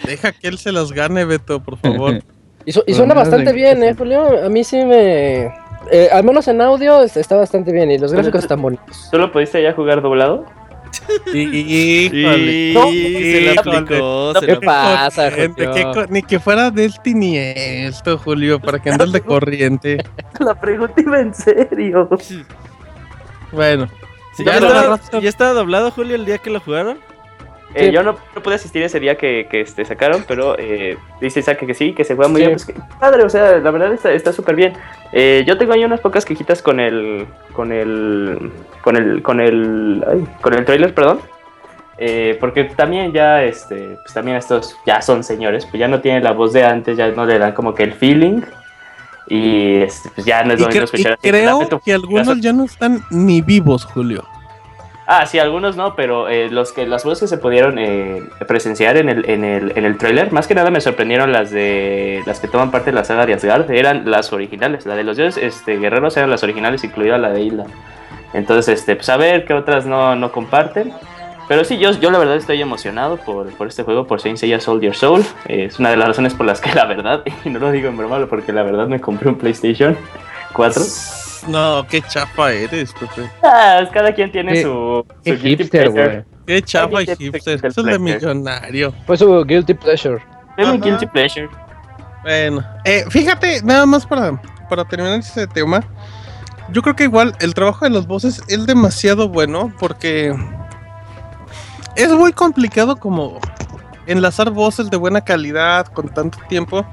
Deja 0.06 0.32
que 0.32 0.48
él 0.48 0.58
se 0.58 0.72
las 0.72 0.92
gane, 0.92 1.24
Beto, 1.24 1.62
por 1.62 1.78
favor. 1.78 2.22
Y, 2.64 2.70
su- 2.70 2.84
y 2.86 2.94
suena 2.94 3.12
lo 3.14 3.20
bastante 3.20 3.50
en- 3.50 3.56
bien, 3.56 3.82
¿eh, 3.82 3.92
Julio? 3.98 4.44
A 4.44 4.48
mí 4.48 4.62
sí 4.62 4.76
me... 4.84 5.46
eh, 5.90 6.08
al 6.12 6.22
menos 6.22 6.46
en 6.46 6.60
audio 6.60 7.02
es- 7.02 7.16
está 7.16 7.34
bastante 7.36 7.72
bien 7.72 7.90
y 7.90 7.98
los 7.98 8.12
gráficos 8.12 8.42
están 8.42 8.62
bonitos. 8.62 9.08
¿Tú 9.10 9.18
lo 9.18 9.32
pudiste 9.32 9.60
ya 9.60 9.72
jugar 9.72 10.00
doblado? 10.00 10.46
Híjole. 11.34 12.72
No, 12.74 12.86
se 12.88 12.94
híjole. 12.94 13.58
aplicó. 13.58 14.32
se 14.38 14.46
¿Qué 14.46 14.56
pasa, 14.56 15.30
Gente, 15.32 15.66
Julio? 15.66 15.92
qué 15.92 16.06
ni 16.10 16.22
que 16.22 16.38
fuera 16.38 16.70
Delti 16.70 17.14
ni 17.14 17.36
esto, 17.36 18.16
Julio, 18.18 18.60
para 18.60 18.78
que 18.78 18.90
andes 18.90 19.10
de 19.10 19.20
corriente. 19.24 20.04
La 20.38 20.54
pregunta 20.54 20.94
iba 21.00 21.18
en 21.20 21.34
serio. 21.34 22.08
Bueno, 23.50 23.88
Sí, 24.36 24.44
Ya 24.44 24.60
¿Ya, 24.60 24.96
lo. 25.10 25.20
¿Ya 25.20 25.28
estaba 25.28 25.50
doblado, 25.52 25.90
Julio, 25.90 26.14
el 26.14 26.24
día 26.24 26.38
que 26.38 26.48
lo 26.50 26.60
jugaron? 26.60 26.98
Eh, 27.74 27.86
Sí. 27.86 27.90
Yo 27.92 28.02
no, 28.02 28.16
no 28.34 28.42
pude 28.42 28.54
asistir 28.56 28.82
ese 28.82 29.00
día 29.00 29.16
que, 29.16 29.46
que 29.50 29.60
este, 29.62 29.84
sacaron, 29.84 30.24
pero 30.28 30.56
eh, 30.58 30.96
dice 31.20 31.40
Isaac 31.40 31.58
que 31.64 31.74
sí, 31.74 31.92
que 31.94 32.04
se 32.04 32.14
juega 32.14 32.28
muy 32.30 32.40
Sí. 32.40 32.46
bien. 32.46 32.56
Pues, 32.58 32.66
que 32.66 32.74
padre, 33.00 33.22
o 33.24 33.28
sea, 33.30 33.58
la 33.58 33.70
verdad 33.70 33.92
está 33.92 34.12
está 34.12 34.32
súper 34.32 34.56
bien. 34.56 34.72
Eh, 35.12 35.44
yo 35.46 35.56
tengo 35.58 35.72
ahí 35.72 35.84
unas 35.84 36.00
pocas 36.00 36.24
quejitas 36.24 36.60
con 36.62 36.80
el. 36.80 37.26
con 37.54 37.72
el. 37.72 38.52
con 38.82 38.96
el. 38.96 39.22
con 39.22 39.40
el. 39.40 40.04
ay, 40.10 40.26
con 40.40 40.54
el 40.54 40.64
trailer, 40.64 40.94
perdón. 40.94 41.20
Eh, 41.98 42.36
porque 42.40 42.64
también 42.64 43.12
ya, 43.12 43.44
este, 43.44 43.96
pues 44.02 44.12
también 44.14 44.36
estos 44.36 44.76
ya 44.86 45.00
son 45.02 45.22
señores, 45.22 45.66
pues 45.66 45.78
ya 45.78 45.86
no 45.88 46.00
tienen 46.00 46.24
la 46.24 46.32
voz 46.32 46.52
de 46.52 46.64
antes, 46.64 46.96
ya 46.96 47.08
no 47.08 47.24
le 47.26 47.38
dan 47.38 47.52
como 47.52 47.74
que 47.74 47.84
el 47.84 47.92
feeling. 47.92 48.40
Y 49.28 49.76
este, 49.76 50.10
pues 50.14 50.26
ya 50.26 50.42
no 50.42 50.52
es 50.54 50.60
lo 50.60 50.66
mismo 50.66 50.80
y 50.80 50.84
escuchar. 50.84 51.18
creo 51.22 51.46
"Dame 51.58 51.66
tu 51.66 51.78
que 51.80 51.92
algunos 51.92 52.40
ya 52.40 52.52
no 52.52 52.64
están 52.64 53.02
ni 53.10 53.40
vivos, 53.40 53.84
Julio. 53.84 54.24
Ah, 55.06 55.26
sí, 55.26 55.38
algunos 55.38 55.76
no, 55.76 55.96
pero 55.96 56.28
eh, 56.28 56.48
los 56.48 56.72
que 56.72 56.86
las 56.86 57.04
voces 57.04 57.20
que 57.22 57.26
se 57.26 57.38
pudieron 57.38 57.78
eh, 57.78 58.22
presenciar 58.46 58.96
en 58.96 59.08
el, 59.08 59.28
en, 59.28 59.44
el, 59.44 59.72
en 59.76 59.84
el 59.84 59.98
trailer, 59.98 60.32
más 60.32 60.46
que 60.46 60.54
nada 60.54 60.70
me 60.70 60.80
sorprendieron 60.80 61.32
las 61.32 61.50
de 61.50 62.22
las 62.24 62.38
que 62.38 62.46
toman 62.46 62.70
parte 62.70 62.90
de 62.90 62.94
la 62.94 63.04
saga 63.04 63.26
de 63.26 63.34
Asgard, 63.34 63.70
eran 63.72 64.08
las 64.08 64.32
originales, 64.32 64.86
la 64.86 64.94
de 64.94 65.02
los 65.02 65.16
dioses 65.16 65.42
este, 65.42 65.78
guerreros 65.78 66.16
eran 66.16 66.30
las 66.30 66.44
originales, 66.44 66.84
incluida 66.84 67.18
la 67.18 67.30
de 67.30 67.42
Hilda. 67.42 67.64
Entonces, 68.32 68.78
este, 68.80 68.94
pues 68.94 69.08
a 69.08 69.16
ver 69.16 69.44
qué 69.44 69.54
otras 69.54 69.86
no, 69.86 70.14
no 70.14 70.30
comparten. 70.30 70.92
Pero 71.48 71.64
sí, 71.64 71.76
yo, 71.78 71.90
yo 71.92 72.10
la 72.10 72.18
verdad 72.18 72.36
estoy 72.36 72.62
emocionado 72.62 73.16
por, 73.16 73.52
por 73.56 73.66
este 73.66 73.82
juego, 73.82 74.06
por 74.06 74.20
Saint 74.20 74.38
Seiya 74.38 74.60
Soldier 74.60 74.94
Soul. 74.94 75.24
Es 75.48 75.78
una 75.78 75.90
de 75.90 75.96
las 75.96 76.08
razones 76.08 76.32
por 76.34 76.46
las 76.46 76.60
que 76.60 76.72
la 76.72 76.86
verdad, 76.86 77.24
y 77.44 77.50
no 77.50 77.58
lo 77.58 77.70
digo 77.72 77.88
en 77.88 77.96
broma, 77.96 78.24
porque 78.26 78.52
la 78.52 78.62
verdad 78.62 78.86
me 78.86 79.00
compré 79.00 79.28
un 79.28 79.36
PlayStation 79.36 79.96
4. 80.54 80.82
No, 81.48 81.84
qué 81.88 82.00
chafa 82.02 82.52
eres, 82.52 82.92
Pepe. 82.92 83.28
Ah, 83.42 83.80
cada 83.92 84.12
quien 84.14 84.30
tiene 84.30 84.52
Qué- 84.52 84.62
su, 84.62 85.06
Qué 85.24 85.36
su 85.36 85.42
guilty 85.42 85.62
hipster, 85.64 85.90
güey. 85.90 86.24
Qué 86.46 86.62
chafa 86.62 87.02
y 87.02 87.06
hipster. 87.16 87.60
Eso 87.66 87.80
es 87.80 87.86
de 87.86 87.98
millonario. 87.98 88.92
Fue 89.06 89.16
su 89.16 89.44
guilty 89.44 89.74
pleasure. 89.74 90.16
Es 90.56 90.68
mi 90.68 90.76
Ajá. 90.76 90.84
guilty 90.84 91.06
pleasure. 91.06 91.48
Bueno, 92.22 92.64
eh, 92.84 93.04
fíjate, 93.10 93.62
nada 93.62 93.84
más 93.86 94.06
para, 94.06 94.40
para 94.68 94.84
terminar 94.84 95.18
este 95.18 95.46
tema. 95.48 95.82
Yo 96.70 96.80
creo 96.82 96.94
que 96.94 97.04
igual 97.04 97.34
el 97.40 97.54
trabajo 97.54 97.84
de 97.84 97.90
las 97.90 98.06
voces 98.06 98.42
es 98.48 98.64
demasiado 98.66 99.28
bueno 99.28 99.72
porque 99.80 100.32
es 101.96 102.08
muy 102.10 102.32
complicado 102.32 102.96
como 102.96 103.40
enlazar 104.06 104.50
voces 104.50 104.88
de 104.90 104.96
buena 104.96 105.20
calidad 105.22 105.86
con 105.86 106.08
tanto 106.08 106.38
tiempo. 106.48 106.86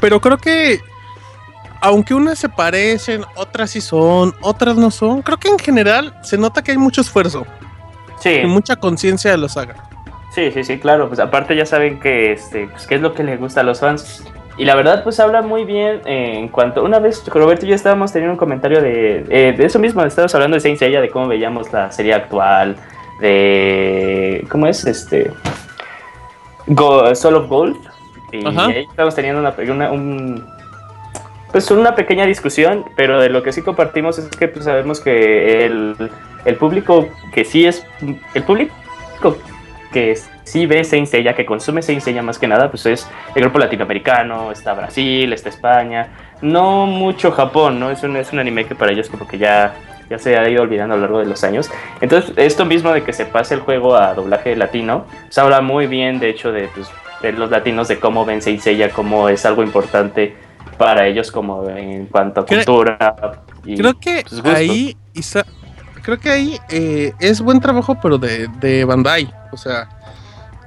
Pero 0.00 0.20
creo 0.20 0.38
que 0.38 0.80
aunque 1.86 2.14
unas 2.14 2.38
se 2.38 2.48
parecen, 2.48 3.24
otras 3.36 3.70
sí 3.70 3.80
son, 3.80 4.34
otras 4.40 4.76
no 4.76 4.90
son, 4.90 5.22
creo 5.22 5.38
que 5.38 5.48
en 5.48 5.58
general 5.58 6.14
se 6.22 6.36
nota 6.38 6.62
que 6.62 6.72
hay 6.72 6.78
mucho 6.78 7.00
esfuerzo 7.00 7.46
Sí, 8.20 8.30
y 8.42 8.46
mucha 8.46 8.76
conciencia 8.76 9.30
de 9.30 9.38
la 9.38 9.48
saga. 9.48 9.74
sí, 10.34 10.50
sí, 10.52 10.64
sí, 10.64 10.78
claro. 10.78 11.08
Pues 11.08 11.20
aparte 11.20 11.54
ya 11.56 11.66
saben 11.66 12.00
que 12.00 12.32
este, 12.32 12.66
pues, 12.68 12.86
qué 12.86 12.94
es 12.96 13.00
lo 13.00 13.12
que 13.14 13.22
les 13.24 13.38
gusta 13.38 13.60
a 13.60 13.64
los 13.64 13.80
fans. 13.80 14.24
Y 14.58 14.64
la 14.64 14.74
verdad, 14.74 15.04
pues 15.04 15.20
habla 15.20 15.42
muy 15.42 15.64
bien 15.64 16.00
eh, 16.06 16.38
en 16.38 16.48
cuanto. 16.48 16.82
Una 16.82 16.98
vez 16.98 17.22
Roberto 17.26 17.66
y 17.66 17.68
yo 17.68 17.74
estábamos 17.74 18.10
teniendo 18.12 18.32
un 18.32 18.38
comentario 18.38 18.80
de, 18.80 19.26
eh, 19.28 19.54
de 19.56 19.64
eso 19.66 19.78
mismo. 19.78 20.02
Estábamos 20.02 20.34
hablando 20.34 20.54
de 20.54 20.60
Saint 20.60 20.78
Seiya, 20.78 21.02
de 21.02 21.10
cómo 21.10 21.28
veíamos 21.28 21.70
la 21.74 21.92
serie 21.92 22.14
actual, 22.14 22.74
de. 23.20 24.46
¿Cómo 24.50 24.66
es? 24.66 24.84
Este. 24.86 25.30
Go, 26.68 27.14
Soul 27.14 27.34
of 27.36 27.48
Gold. 27.48 27.76
Y 28.32 28.46
Ajá. 28.46 28.66
ahí 28.66 28.86
estábamos 28.88 29.14
teniendo 29.14 29.40
una, 29.40 29.54
una- 29.72 29.90
un, 29.92 30.46
pues 31.52 31.70
una 31.70 31.94
pequeña 31.94 32.26
discusión, 32.26 32.84
pero 32.96 33.20
de 33.20 33.28
lo 33.28 33.42
que 33.42 33.52
sí 33.52 33.62
compartimos 33.62 34.18
es 34.18 34.28
que 34.28 34.48
pues, 34.48 34.64
sabemos 34.64 35.00
que 35.00 35.64
el, 35.64 36.10
el 36.44 36.56
público 36.56 37.08
que 37.32 37.44
sí 37.44 37.66
es. 37.66 37.86
El 38.34 38.42
público 38.42 39.36
que 39.92 40.16
sí 40.44 40.66
ve 40.66 40.84
Saint 40.84 41.06
Seiya, 41.06 41.34
que 41.34 41.46
consume 41.46 41.82
Saint 41.82 42.02
Seiya 42.02 42.22
más 42.22 42.38
que 42.38 42.46
nada, 42.46 42.70
pues 42.70 42.86
es 42.86 43.08
el 43.34 43.42
grupo 43.42 43.58
latinoamericano, 43.58 44.52
está 44.52 44.74
Brasil, 44.74 45.32
está 45.32 45.48
España, 45.48 46.08
no 46.42 46.86
mucho 46.86 47.32
Japón, 47.32 47.80
¿no? 47.80 47.90
Es 47.90 48.02
un, 48.02 48.16
es 48.16 48.32
un 48.32 48.38
anime 48.38 48.66
que 48.66 48.74
para 48.74 48.92
ellos 48.92 49.08
como 49.08 49.26
que 49.26 49.38
ya, 49.38 49.74
ya 50.10 50.18
se 50.18 50.36
ha 50.36 50.48
ido 50.48 50.62
olvidando 50.62 50.94
a 50.94 50.98
lo 50.98 51.02
largo 51.02 51.18
de 51.20 51.26
los 51.26 51.42
años. 51.44 51.70
Entonces, 52.00 52.32
esto 52.36 52.64
mismo 52.64 52.92
de 52.92 53.02
que 53.02 53.12
se 53.12 53.24
pase 53.24 53.54
el 53.54 53.60
juego 53.60 53.96
a 53.96 54.14
doblaje 54.14 54.54
latino, 54.54 55.06
se 55.30 55.40
habla 55.40 55.60
muy 55.60 55.86
bien, 55.86 56.18
de 56.18 56.28
hecho, 56.28 56.52
de, 56.52 56.68
pues, 56.74 56.90
los 57.36 57.50
latinos, 57.50 57.88
de 57.88 57.98
cómo 57.98 58.24
ven 58.24 58.42
Saint 58.42 58.60
Seiya, 58.60 58.90
cómo 58.90 59.28
es 59.28 59.46
algo 59.46 59.62
importante 59.62 60.36
para 60.78 61.06
ellos 61.06 61.30
como 61.30 61.68
en 61.68 62.06
cuanto 62.06 62.40
a 62.40 62.46
cultura. 62.46 63.14
y- 63.64 63.76
Creo 63.76 63.98
que 63.98 64.24
pues, 64.28 64.44
ahí 64.54 64.96
Isa- 65.14 65.46
creo 66.02 66.18
que 66.18 66.30
ahí 66.30 66.58
eh, 66.68 67.12
es 67.18 67.40
buen 67.40 67.60
trabajo, 67.60 67.98
pero 68.00 68.18
de, 68.18 68.48
de 68.60 68.84
Bandai. 68.84 69.32
O 69.52 69.56
sea, 69.56 69.88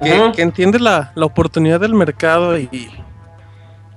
que, 0.02 0.42
entiende 0.42 0.78
la, 0.78 1.12
la 1.14 1.26
oportunidad 1.26 1.80
del 1.80 1.94
mercado 1.94 2.58
y, 2.58 2.90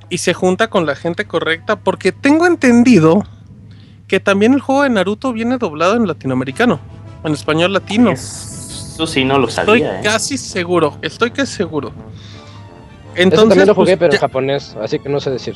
y 0.09 0.17
se 0.17 0.33
junta 0.33 0.69
con 0.69 0.85
la 0.85 0.95
gente 0.95 1.25
correcta. 1.25 1.75
Porque 1.77 2.11
tengo 2.11 2.45
entendido 2.45 3.23
que 4.07 4.19
también 4.19 4.53
el 4.53 4.59
juego 4.61 4.83
de 4.83 4.89
Naruto 4.89 5.33
viene 5.33 5.57
doblado 5.57 5.95
en 5.95 6.07
latinoamericano, 6.07 6.79
en 7.23 7.33
español 7.33 7.73
latino. 7.73 8.11
Eso 8.11 9.07
sí 9.07 9.25
no 9.25 9.39
lo 9.39 9.47
Estoy 9.47 9.79
sabía, 9.79 9.99
¿eh? 9.99 10.03
casi 10.03 10.37
seguro, 10.37 10.97
estoy 11.01 11.31
que 11.31 11.45
seguro. 11.45 11.89
Eso 13.15 13.23
Entonces, 13.23 13.49
también 13.49 13.67
lo 13.67 13.75
jugué, 13.75 13.97
pues, 13.97 13.99
pero 13.99 14.13
en 14.13 14.19
japonés, 14.19 14.75
así 14.81 14.99
que 14.99 15.09
no 15.09 15.19
sé 15.19 15.29
decir. 15.31 15.55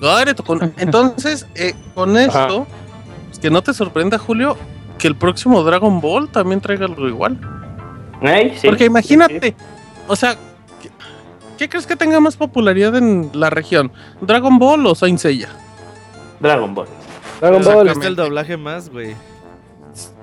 Entonces, 0.78 1.46
eh, 1.54 1.74
con 1.94 2.16
esto, 2.16 2.66
pues, 3.26 3.38
que 3.38 3.50
no 3.50 3.62
te 3.62 3.74
sorprenda, 3.74 4.18
Julio, 4.18 4.56
que 4.98 5.06
el 5.08 5.16
próximo 5.16 5.62
Dragon 5.62 6.00
Ball 6.00 6.28
también 6.28 6.60
traiga 6.60 6.86
algo 6.86 7.06
igual. 7.08 7.38
Sí, 8.56 8.66
Porque 8.66 8.84
imagínate, 8.84 9.40
sí. 9.50 9.64
o 10.06 10.14
sea, 10.16 10.34
¿qué, 10.82 10.90
qué 11.56 11.68
crees 11.70 11.86
que 11.86 11.96
tenga 11.96 12.20
más 12.20 12.36
popularidad 12.36 12.94
en 12.96 13.30
la 13.32 13.48
región? 13.50 13.90
¿Dragon 14.20 14.58
Ball 14.58 14.84
o 14.86 14.94
Saint 14.94 15.18
Seiya? 15.18 15.48
Dragon 16.38 16.74
Ball. 16.74 16.86
Dragon. 17.40 17.64
Ball. 17.64 17.88
El 18.02 18.16
doblaje 18.16 18.56
más, 18.58 18.90
güey. 18.90 19.14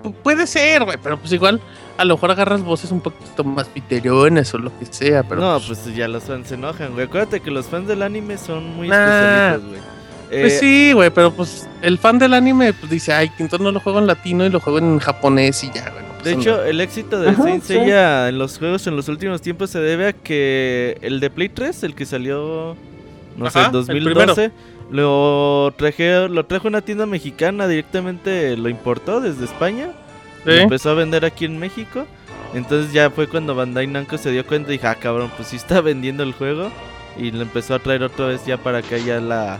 Pu- 0.03 0.13
puede 0.21 0.45
ser, 0.45 0.83
güey, 0.85 0.97
pero 1.01 1.17
pues 1.17 1.31
igual 1.33 1.59
a 1.97 2.05
lo 2.05 2.15
mejor 2.15 2.31
agarras 2.31 2.61
voces 2.63 2.91
un 2.91 3.01
poquito 3.01 3.43
más 3.43 3.67
piterones 3.67 4.53
o 4.53 4.57
lo 4.57 4.77
que 4.77 4.85
sea, 4.85 5.23
pero 5.23 5.41
no, 5.41 5.59
pues 5.65 5.83
ya 5.95 6.07
los 6.07 6.23
fans 6.23 6.47
se 6.49 6.55
enojan, 6.55 6.93
güey. 6.93 7.05
Acuérdate 7.05 7.39
que 7.39 7.51
los 7.51 7.65
fans 7.65 7.87
del 7.87 8.01
anime 8.03 8.37
son 8.37 8.75
muy 8.75 8.87
Nah. 8.87 9.55
especialistas, 9.55 9.69
güey. 9.69 9.97
Pues 10.29 10.53
Eh, 10.53 10.59
sí, 10.59 10.91
güey, 10.93 11.09
pero 11.09 11.31
pues 11.31 11.67
el 11.81 11.97
fan 11.97 12.19
del 12.19 12.33
anime 12.33 12.73
pues 12.73 12.91
dice, 12.91 13.13
ay, 13.13 13.31
entonces 13.39 13.61
no 13.61 13.71
lo 13.71 13.79
juego 13.79 13.99
en 13.99 14.07
latino 14.07 14.45
y 14.45 14.49
lo 14.49 14.59
juego 14.59 14.79
en 14.79 14.99
japonés 14.99 15.63
y 15.63 15.71
ya, 15.71 15.89
güey. 15.89 16.05
De 16.23 16.33
hecho, 16.33 16.61
el 16.65 16.81
éxito 16.81 17.19
de 17.19 17.29
Ajá, 17.29 17.43
Saint 17.43 17.63
sí. 17.63 17.75
En 17.77 18.37
los 18.37 18.57
juegos 18.57 18.85
en 18.87 18.97
los 18.97 19.07
últimos 19.07 19.41
tiempos 19.41 19.69
se 19.69 19.79
debe 19.79 20.07
a 20.07 20.13
que 20.13 20.97
el 21.01 21.21
de 21.21 21.29
Play 21.29 21.47
3, 21.47 21.83
el 21.83 21.95
que 21.95 22.05
salió, 22.05 22.75
no 23.37 23.49
sé, 23.49 23.59
Ajá, 23.59 23.69
en 23.69 23.75
el 23.75 24.03
2012, 24.03 24.51
lo, 24.91 25.73
traje, 25.77 26.27
lo 26.27 26.45
trajo 26.45 26.67
una 26.67 26.81
tienda 26.81 27.05
mexicana, 27.05 27.67
directamente 27.67 28.57
lo 28.57 28.67
importó 28.67 29.21
desde 29.21 29.45
España, 29.45 29.91
Sí. 30.51 30.57
lo 30.57 30.61
empezó 30.63 30.89
a 30.91 30.93
vender 30.95 31.25
aquí 31.25 31.45
en 31.45 31.59
México. 31.59 32.05
Entonces 32.53 32.93
ya 32.93 33.09
fue 33.09 33.27
cuando 33.27 33.53
Bandai 33.55 33.87
Namco 33.87 34.17
se 34.17 34.31
dio 34.31 34.45
cuenta 34.45 34.69
y 34.69 34.77
dijo, 34.77 34.87
ah, 34.87 34.95
cabrón, 34.95 35.29
pues 35.35 35.49
sí 35.49 35.57
está 35.57 35.81
vendiendo 35.81 36.23
el 36.23 36.33
juego. 36.33 36.69
Y 37.17 37.31
le 37.31 37.41
empezó 37.43 37.75
a 37.75 37.79
traer 37.79 38.03
otra 38.03 38.27
vez 38.27 38.45
ya 38.45 38.57
para 38.57 38.81
que 38.81 38.95
haya 38.95 39.19
la, 39.19 39.59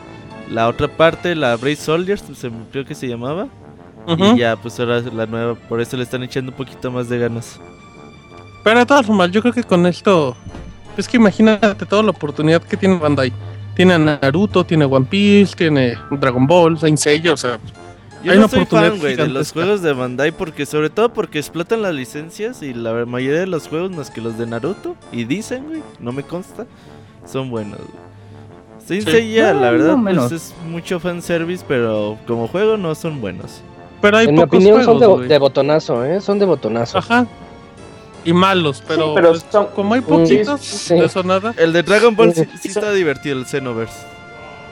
la 0.50 0.68
otra 0.68 0.88
parte, 0.88 1.36
la 1.36 1.56
Brave 1.58 1.76
Soldiers, 1.76 2.24
se- 2.36 2.52
creo 2.72 2.86
que 2.86 2.96
se 2.96 3.08
llamaba. 3.08 3.48
Y 4.36 4.38
ya, 4.38 4.56
pues 4.56 4.80
ahora 4.80 5.02
la 5.02 5.26
nueva, 5.26 5.56
por 5.56 5.82
eso 5.82 5.98
le 5.98 6.04
están 6.04 6.24
echando 6.24 6.52
un 6.52 6.58
poquito 6.58 6.90
más 6.92 7.10
de 7.10 7.18
ganas. 7.20 7.60
Pero 8.64 8.80
de 8.80 8.86
todas 8.86 9.06
formas, 9.06 9.32
yo 9.32 9.42
creo 9.42 9.54
que 9.54 9.64
con 9.64 9.86
esto. 9.86 10.36
Es 10.96 11.08
que 11.08 11.18
imagínate 11.18 11.86
toda 11.86 12.04
la 12.04 12.12
oportunidad 12.12 12.62
que 12.64 12.78
tiene 12.78 12.98
Bandai. 12.98 13.34
Tiene 13.76 13.94
a 13.96 13.98
Naruto, 14.00 14.64
tiene 14.66 14.86
One 14.86 15.06
Piece, 15.10 15.56
tiene 15.56 15.98
Dragon 16.10 16.48
Ball, 16.48 16.80
Saint 16.80 16.98
Seiya, 16.98 17.34
o 17.34 17.38
sea. 17.38 17.60
Yo 18.24 18.32
Hay 18.32 18.38
no 18.40 18.46
una 18.46 18.50
soy 18.50 18.60
oportunidad 18.60 18.90
fan, 18.92 19.00
güey, 19.00 19.16
de 19.16 19.28
los 19.28 19.52
juegos 19.52 19.82
de 19.82 19.94
Bandai 19.94 20.32
porque 20.32 20.66
sobre 20.66 20.90
todo 20.90 21.14
porque 21.14 21.38
explotan 21.40 21.82
las 21.84 21.94
licencias 21.94 22.64
y 22.64 22.74
la 22.74 23.06
mayoría 23.06 23.42
de 23.42 23.48
los 23.48 23.68
juegos 23.68 23.92
más 23.92 24.10
que 24.10 24.22
los 24.22 24.38
de 24.38 24.48
Naruto 24.48 24.96
y 25.12 25.24
dicen, 25.26 25.66
güey, 25.68 25.84
no 26.00 26.12
me 26.12 26.24
consta, 26.24 26.66
son 27.32 27.50
buenos. 27.52 27.80
Saint 28.86 29.06
Sí. 29.06 29.12
Seiya, 29.12 29.54
la 29.54 29.68
Ah, 29.68 29.72
verdad, 29.72 29.88
no 29.98 30.04
pues 30.04 30.16
menos. 30.16 30.32
es 30.32 30.54
mucho 30.68 31.00
fanservice, 31.00 31.64
pero 31.68 32.18
como 32.26 32.48
juego 32.48 32.76
no 32.78 32.96
son 32.96 33.22
buenos. 33.22 33.62
Pero 34.02 34.18
hay 34.18 34.28
En 34.28 34.36
mi 34.36 34.42
pocos 34.42 34.58
opinión 34.58 34.84
son 34.84 34.98
juegos, 34.98 35.02
de, 35.02 35.08
güey. 35.18 35.28
de 35.30 35.38
botonazo, 35.40 36.06
¿eh? 36.06 36.22
Son 36.22 36.40
de 36.40 36.46
botonazo. 36.46 36.98
Ajá. 36.98 37.28
Y 38.26 38.34
malos, 38.34 38.84
pero, 38.88 39.14
pero 39.14 39.30
pues, 39.30 39.46
son- 39.52 39.68
como 39.76 39.94
hay 39.94 40.02
Mm, 40.02 40.04
poquitos, 40.06 40.62
sí. 40.62 40.94
de 40.96 41.06
eso 41.06 41.24
nada. 41.24 41.54
El 41.58 41.72
de 41.74 41.84
Dragon 41.84 42.16
Ball 42.16 42.34
sí, 42.34 42.44
Sí. 42.44 42.50
sí 42.62 42.68
está 42.70 42.92
divertido, 42.92 43.38
el 43.38 43.46
Xenoverse. 43.46 44.06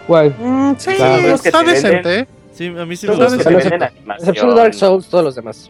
¿Cuál? 0.08 0.36
Mm, 0.40 0.74
sí, 0.78 0.92
Son 0.98 1.22
que 1.24 1.32
está 1.50 1.64
decente, 1.64 2.20
¿eh? 2.20 2.28
Sí, 2.56 2.68
a 2.68 2.86
mí 2.86 2.96
sí 2.96 3.08
me 3.08 3.16
gusta. 3.16 3.36
de 3.38 4.56
Dark. 4.56 4.74
Souls, 4.74 5.08
todos 5.08 5.24
los 5.24 5.36
demás. 5.36 5.70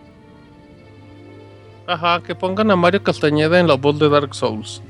Ajá, 1.87 2.21
que 2.25 2.33
pongan 2.35 2.71
a 2.71 2.75
Mario 2.75 3.03
Castañeda 3.03 3.59
en 3.59 3.67
la 3.67 3.75
voz 3.75 3.99
de 3.99 4.09
Dark 4.09 4.33
Souls. 4.33 4.81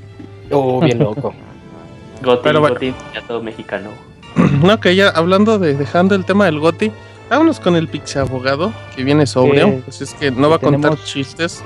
Oh, 0.52 0.80
bien 0.82 1.00
loco. 1.00 1.34
Goti, 2.24 2.42
Pero 2.44 2.60
bueno. 2.62 2.76
Goti, 2.76 2.94
ya 3.14 3.22
todo 3.28 3.42
mexicano. 3.42 3.90
No, 4.64 4.80
que 4.80 4.96
ya 4.96 5.10
hablando 5.10 5.60
de 5.60 5.76
dejando 5.76 6.16
el 6.16 6.26
tema 6.26 6.46
del 6.46 6.60
Goti, 6.60 6.92
vámonos 7.30 7.60
con 7.60 7.76
el 7.76 7.88
Pixie 7.88 8.20
Abogado, 8.22 8.74
que 8.96 9.04
viene 9.04 9.26
sobrio. 9.26 9.68
Que- 9.68 9.82
Pues 9.86 10.02
es 10.02 10.14
que 10.14 10.32
no 10.32 10.50
va 10.50 10.58
a 10.58 10.60
contar 10.60 10.92
tenemos- 10.92 11.06
chistes. 11.06 11.64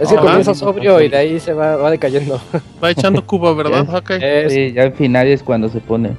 Es 0.00 0.08
que 0.08 0.14
Ajá. 0.14 0.22
comienza 0.24 0.54
sobrio 0.54 1.00
y 1.00 1.08
de 1.08 1.16
ahí 1.16 1.40
se 1.40 1.52
va, 1.52 1.76
va 1.76 1.90
decayendo. 1.90 2.40
Va 2.82 2.90
echando 2.90 3.24
cuba, 3.26 3.54
¿verdad? 3.54 3.86
Ya. 3.90 3.98
Ok. 3.98 4.10
Es- 4.10 4.52
Sí, 4.52 4.72
ya 4.72 4.82
al 4.84 4.92
final 4.94 5.26
es 5.28 5.42
cuando 5.42 5.68
se 5.68 5.80
pone. 5.80 6.16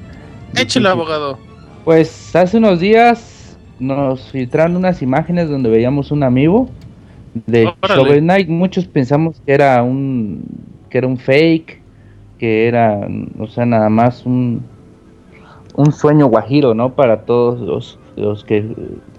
Échale, 0.56 0.90
abogado. 0.90 1.38
Pues 1.84 2.36
hace 2.36 2.58
unos 2.58 2.80
días 2.80 3.58
nos 3.80 4.32
filtraron 4.32 4.76
unas 4.76 5.02
imágenes 5.02 5.50
donde 5.50 5.70
veíamos 5.70 6.12
un 6.12 6.24
amigo 6.24 6.70
de. 7.34 7.72
Shovel 7.88 8.22
Knight. 8.22 8.48
Muchos 8.48 8.86
pensamos 8.86 9.42
que 9.46 9.54
era 9.54 9.84
un 9.84 10.44
que 10.90 11.00
era 11.00 11.08
un 11.08 11.18
fake, 11.18 11.82
que 12.38 12.68
era, 12.68 13.08
o 13.40 13.48
sea, 13.48 13.66
nada 13.66 13.90
más 13.90 14.26
un 14.26 14.64
un 15.76 15.92
sueño 15.92 16.28
guajiro, 16.28 16.74
¿no? 16.74 16.94
Para 16.94 17.22
todos 17.22 17.60
los, 17.60 18.00
los 18.16 18.44
que 18.44 18.64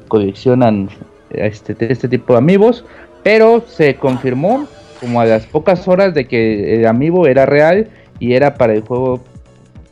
coleccionan 0.09 0.88
este, 1.30 1.76
este 1.90 2.09
tipo 2.09 2.33
de 2.35 2.38
amigos. 2.38 2.85
Pero 3.23 3.62
se 3.66 3.97
confirmó 3.97 4.66
como 5.00 5.21
a 5.21 5.25
las 5.25 5.47
pocas 5.47 5.88
horas 5.88 6.14
de 6.14 6.26
que 6.26 6.76
el 6.76 6.87
amigo 6.87 7.26
era 7.26 7.47
real 7.47 7.88
y 8.21 8.35
era 8.35 8.54
para 8.54 8.75
el 8.75 8.83
juego 8.83 9.21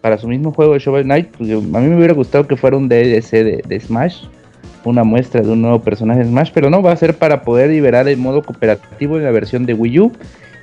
para 0.02 0.18
su 0.18 0.28
mismo 0.28 0.52
juego 0.52 0.74
de 0.74 0.80
Shovel 0.80 1.04
Knight, 1.04 1.28
porque 1.28 1.54
a 1.54 1.56
mí 1.56 1.88
me 1.88 1.96
hubiera 1.96 2.12
gustado 2.12 2.46
que 2.46 2.56
fuera 2.56 2.76
un 2.76 2.88
DLC 2.88 3.30
de, 3.64 3.80
Smash, 3.80 4.24
una 4.84 5.04
muestra 5.04 5.40
de 5.40 5.50
un 5.50 5.62
nuevo 5.62 5.80
personaje 5.80 6.20
de 6.20 6.26
Smash, 6.26 6.50
pero 6.52 6.68
no, 6.68 6.82
va 6.82 6.92
a 6.92 6.96
ser 6.96 7.16
para 7.16 7.42
poder 7.42 7.70
liberar 7.70 8.08
el 8.08 8.18
modo 8.18 8.42
cooperativo 8.42 9.16
en 9.16 9.24
la 9.24 9.30
versión 9.30 9.64
de 9.64 9.74
Wii 9.74 10.00
U 10.00 10.12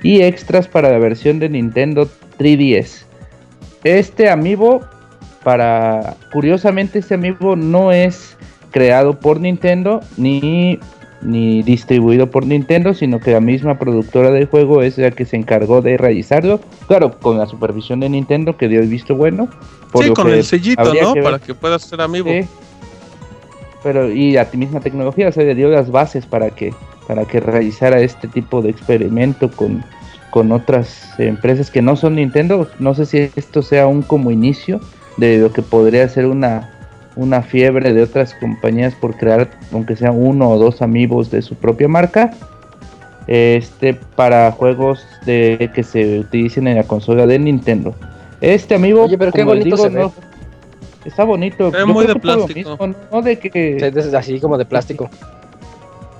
y 0.02 0.20
extras 0.20 0.68
para 0.68 0.90
la 0.90 0.98
versión 0.98 1.38
de 1.38 1.48
Nintendo 1.48 2.06
3DS. 2.38 3.06
Este 3.82 4.28
amiibo, 4.28 4.82
para 5.42 6.16
curiosamente 6.32 6.98
este 6.98 7.14
amiibo 7.14 7.56
no 7.56 7.92
es 7.92 8.36
creado 8.70 9.18
por 9.18 9.40
Nintendo 9.40 10.00
ni 10.18 10.78
ni 11.22 11.62
distribuido 11.62 12.30
por 12.30 12.46
Nintendo, 12.46 12.94
sino 12.94 13.20
que 13.20 13.32
la 13.32 13.40
misma 13.40 13.78
productora 13.78 14.30
del 14.30 14.46
juego 14.46 14.82
es 14.82 14.96
la 14.98 15.10
que 15.10 15.24
se 15.24 15.36
encargó 15.36 15.82
de 15.82 15.96
realizarlo. 15.96 16.60
Claro, 16.88 17.18
con 17.18 17.38
la 17.38 17.46
supervisión 17.46 18.00
de 18.00 18.08
Nintendo, 18.08 18.56
que 18.56 18.68
dio 18.68 18.80
el 18.80 18.88
visto 18.88 19.14
bueno. 19.14 19.48
por 19.92 20.04
Sí, 20.04 20.10
con 20.10 20.30
el 20.30 20.44
sellito, 20.44 20.94
¿no? 20.94 21.14
que. 21.14 21.22
Para 21.22 21.38
que 21.38 21.54
puedas 21.54 21.82
ser 21.82 22.00
amigo. 22.00 22.30
Sí. 22.30 22.46
Pero 23.82 24.10
y 24.10 24.36
a 24.36 24.50
ti 24.50 24.56
misma 24.56 24.80
tecnología, 24.80 25.28
o 25.28 25.32
sea, 25.32 25.44
le 25.44 25.54
dio 25.54 25.68
las 25.68 25.90
bases 25.90 26.26
para 26.26 26.50
que 26.50 26.72
para 27.10 27.24
que 27.24 27.40
realizara 27.40 27.98
este 28.00 28.28
tipo 28.28 28.62
de 28.62 28.70
experimento 28.70 29.50
con, 29.50 29.84
con 30.30 30.52
otras 30.52 31.18
empresas 31.18 31.68
que 31.68 31.82
no 31.82 31.96
son 31.96 32.14
Nintendo. 32.14 32.68
No 32.78 32.94
sé 32.94 33.04
si 33.04 33.30
esto 33.34 33.62
sea 33.62 33.88
un 33.88 34.02
como 34.02 34.30
inicio 34.30 34.80
de 35.16 35.38
lo 35.38 35.52
que 35.52 35.60
podría 35.60 36.08
ser 36.08 36.26
una 36.26 36.79
una 37.20 37.42
fiebre 37.42 37.92
de 37.92 38.02
otras 38.02 38.34
compañías 38.34 38.94
por 38.94 39.16
crear, 39.16 39.50
aunque 39.72 39.96
sea 39.96 40.10
uno 40.10 40.50
o 40.50 40.58
dos 40.58 40.82
amigos 40.82 41.30
de 41.30 41.42
su 41.42 41.54
propia 41.54 41.88
marca, 41.88 42.30
este 43.26 43.94
para 43.94 44.50
juegos 44.52 45.04
de 45.26 45.70
que 45.74 45.82
se 45.82 46.20
utilicen 46.20 46.66
en 46.66 46.76
la 46.76 46.84
consola 46.84 47.26
de 47.26 47.38
Nintendo. 47.38 47.94
Este 48.40 48.74
amigo, 48.74 49.04
Oye, 49.04 49.18
pero 49.18 49.32
qué 49.32 49.44
bonito 49.44 49.76
ve. 49.90 50.08
está 51.04 51.24
bonito. 51.24 51.70
Yo 51.70 51.86
muy 51.86 52.06
de 52.06 52.16
plástico. 52.16 52.70
mismo, 52.70 52.94
¿no? 53.12 53.22
De 53.22 53.38
que, 53.38 53.76
es 53.76 54.14
así 54.14 54.40
como 54.40 54.56
de 54.56 54.64
plástico. 54.64 55.10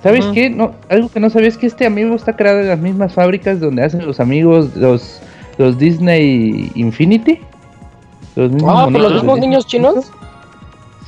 ¿sabes 0.03 0.25
Ujú. 0.25 0.35
qué? 0.35 0.51
No, 0.51 0.73
algo 0.89 1.09
que 1.11 1.21
no 1.21 1.29
sabías 1.31 1.59
que 1.59 1.67
este 1.67 1.87
amigo 1.87 2.15
está 2.15 2.35
creado 2.37 2.61
en 2.61 2.69
las 2.69 2.79
mismas 2.79 3.13
fábricas 3.15 3.61
donde 3.61 3.83
hacen 3.85 4.07
los 4.07 4.21
amigos 4.21 4.75
los 4.77 5.21
los 5.59 5.79
Disney 5.79 6.71
Infinity. 6.75 7.39
Los 8.37 8.51
mismos 8.53 8.71
Ah, 8.71 8.85
¿por 8.85 8.93
monitos 8.93 9.03
los 9.03 9.23
mismos 9.23 9.35
Disney 9.37 9.49
niños 9.49 9.67
chinos? 9.67 10.13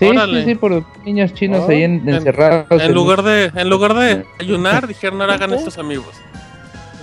Sí, 0.03 0.09
Órale. 0.11 0.41
sí, 0.41 0.51
sí, 0.51 0.55
por 0.57 0.71
los 0.73 0.85
niños 1.05 1.33
chinos 1.35 1.65
Ah, 1.69 1.71
ahí 1.71 1.83
en- 1.85 2.09
en- 2.09 2.15
encerrados. 2.15 2.67
En 2.83 2.93
lugar 2.93 3.23
de, 3.23 3.53
en 3.55 3.69
lugar 3.69 3.95
de 3.95 4.25
ayunar, 4.41 4.87
dijeron 4.89 5.21
ahora 5.21 5.35
hagan 5.35 5.53
estos 5.55 5.79
amigos. 5.79 6.09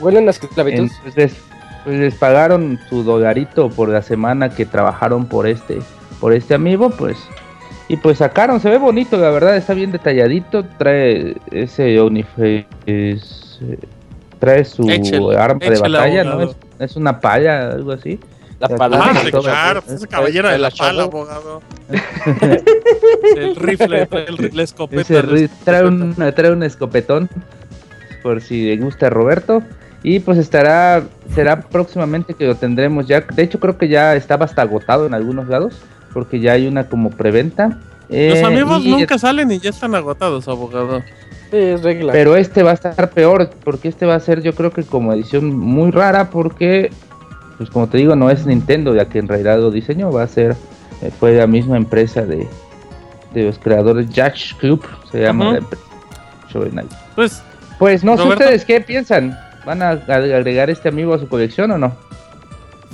Huelen 0.02 0.28
a 0.28 0.32
esclavitud. 0.32 0.90
Pues, 1.04 1.16
les, 1.16 1.36
pues, 1.84 1.98
les 2.00 2.16
pagaron 2.16 2.80
su 2.90 3.04
dolarito 3.04 3.70
por 3.70 3.90
la 3.90 4.02
semana 4.02 4.50
que 4.50 4.66
trabajaron 4.66 5.26
por 5.26 5.48
este 5.48 5.80
por 6.20 6.34
este 6.34 6.54
amigo, 6.54 6.90
pues 6.90 7.18
y 7.88 7.96
pues 7.98 8.18
sacaron, 8.20 8.60
se 8.60 8.70
ve 8.70 8.78
bonito, 8.78 9.16
la 9.18 9.30
verdad, 9.32 9.56
está 9.56 9.74
bien 9.74 9.92
detalladito, 9.92 10.64
trae 10.78 11.38
ese 11.52 12.00
unife, 12.02 12.68
es, 12.86 13.60
eh, 13.64 13.80
trae 14.38 14.64
su 14.66 14.84
arma 15.38 15.60
de 15.66 15.80
batalla, 15.80 16.24
¿no? 16.26 16.42
Es, 16.42 16.56
es 16.80 16.96
una 16.98 17.20
palla, 17.20 17.72
algo 17.72 17.92
así. 17.94 18.20
La 18.60 18.68
pala. 18.70 19.00
Ah, 19.02 19.22
todo, 19.32 19.42
claro, 19.42 19.84
ese 19.88 20.08
caballero 20.08 20.50
de 20.50 20.56
El 20.56 20.62
la 20.62 20.72
pala, 20.72 21.04
abogado. 21.04 21.62
el 23.38 23.56
rifle, 23.56 24.02
el, 24.12 24.38
ri- 24.38 24.54
la 24.54 24.64
escopeta. 24.64 25.22
Ri- 25.22 25.50
trae, 25.64 25.86
un, 25.86 26.14
trae 26.16 26.52
un 26.52 26.64
escopetón, 26.64 27.30
por 28.22 28.42
si 28.42 28.66
le 28.66 28.78
gusta 28.78 29.08
a 29.08 29.10
Roberto. 29.10 29.64
Y 30.02 30.20
pues 30.22 30.38
estará, 30.38 31.04
será 31.36 31.60
próximamente 31.62 32.34
que 32.34 32.46
lo 32.48 32.56
tendremos 32.56 33.06
ya. 33.08 33.20
De 33.22 33.44
hecho, 33.44 33.60
creo 33.60 33.78
que 33.78 33.90
ya 33.90 34.16
estaba 34.16 34.46
hasta 34.46 34.62
agotado 34.62 35.06
en 35.06 35.14
algunos 35.14 35.48
lados, 35.50 35.76
porque 36.14 36.40
ya 36.40 36.54
hay 36.54 36.68
una 36.68 36.88
como 36.88 37.10
preventa. 37.10 37.80
Los 38.08 38.18
Eh, 38.38 38.44
amigos 38.46 38.82
y- 38.86 38.92
nunca 38.92 39.18
salen 39.18 39.52
y 39.52 39.60
ya 39.60 39.70
están 39.72 39.96
agotados, 39.96 40.48
abogado. 40.48 41.02
Sí, 41.52 41.58
es 41.58 41.82
regla. 41.84 42.14
Pero 42.14 42.36
este 42.36 42.64
va 42.64 42.72
a 42.72 42.76
estar 42.76 43.10
peor, 43.10 43.50
porque 43.64 43.88
este 43.90 44.06
va 44.06 44.16
a 44.16 44.20
ser, 44.20 44.42
yo 44.42 44.54
creo 44.54 44.72
que 44.72 44.84
como 44.84 45.12
edición 45.14 45.54
muy 45.58 45.92
rara, 45.92 46.30
porque, 46.30 46.92
pues 47.60 47.70
como 47.70 47.88
te 47.88 47.98
digo, 48.00 48.16
no 48.16 48.32
es 48.32 48.48
Nintendo 48.48 48.96
ya 48.96 49.06
que 49.06 49.20
en 49.20 49.28
realidad 49.28 49.60
lo 49.60 49.70
diseñó, 49.70 50.12
va 50.12 50.24
a 50.24 50.28
ser, 50.28 50.56
eh, 51.04 51.12
fue 51.20 51.34
la 51.34 51.46
misma 51.46 51.78
empresa 51.78 52.22
de, 52.26 52.48
de 53.34 53.44
los 53.44 53.60
creadores 53.60 54.10
Jack 54.10 54.36
Club, 54.58 54.84
se 55.12 55.22
llama 55.22 55.44
Ujú. 55.46 55.54
la 55.54 55.60
empresa. 55.60 55.84
Shovel 56.52 56.72
Knight. 56.72 56.92
Pues, 57.16 57.44
Pues 57.78 58.04
no 58.04 58.18
sé 58.18 58.24
Roberto. 58.24 58.44
ustedes 58.46 58.66
qué 58.66 58.82
piensan, 58.82 59.38
¿van 59.66 59.82
a 59.84 59.92
ag- 59.94 60.34
agregar 60.34 60.70
este 60.72 60.90
amigo 60.90 61.14
a 61.14 61.20
su 61.20 61.28
colección 61.28 61.70
o 61.72 61.78
no? 61.78 61.96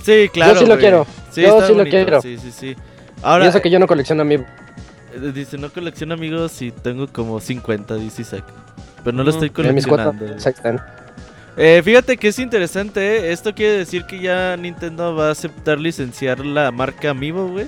Sí, 0.03 0.29
claro. 0.33 0.59
sí 0.59 0.65
lo 0.65 0.77
quiero. 0.77 1.07
Sí, 1.31 1.41
Yo 1.43 1.65
sí 1.65 1.73
lo 1.73 1.83
quiero. 1.85 2.21
Sí, 2.21 2.37
sí, 2.37 2.51
sí. 2.51 2.67
y 2.69 2.75
Ahora, 3.23 3.47
eso 3.47 3.61
que 3.61 3.69
yo 3.69 3.79
no 3.79 3.87
colecciono 3.87 4.21
amigos. 4.23 4.45
eh, 5.13 5.31
dice, 5.33 5.57
no 5.57 5.69
colecciono 5.71 6.13
amigos 6.15 6.61
y 6.61 6.71
tengo 6.71 7.07
como 7.07 7.39
50, 7.39 7.95
dice 7.95 8.23
Isaac. 8.23 8.43
Pero 9.03 9.15
no 9.17 9.23
lo 9.23 9.29
Ujú. 9.31 9.45
estoy 9.45 9.65
En 9.67 9.75
mis 9.75 9.87
cuatro. 9.87 10.13
Eh, 11.57 11.81
fíjate 11.83 12.17
que 12.17 12.27
es 12.27 12.39
interesante, 12.39 12.99
¿eh? 12.99 13.31
Esto 13.31 13.55
quiere 13.55 13.77
decir 13.77 14.05
que 14.05 14.19
ya 14.19 14.57
Nintendo 14.57 15.15
va 15.15 15.29
a 15.29 15.31
aceptar 15.31 15.79
licenciar 15.79 16.45
la 16.45 16.69
marca 16.71 17.11
Amiibo, 17.11 17.47
güey. 17.47 17.67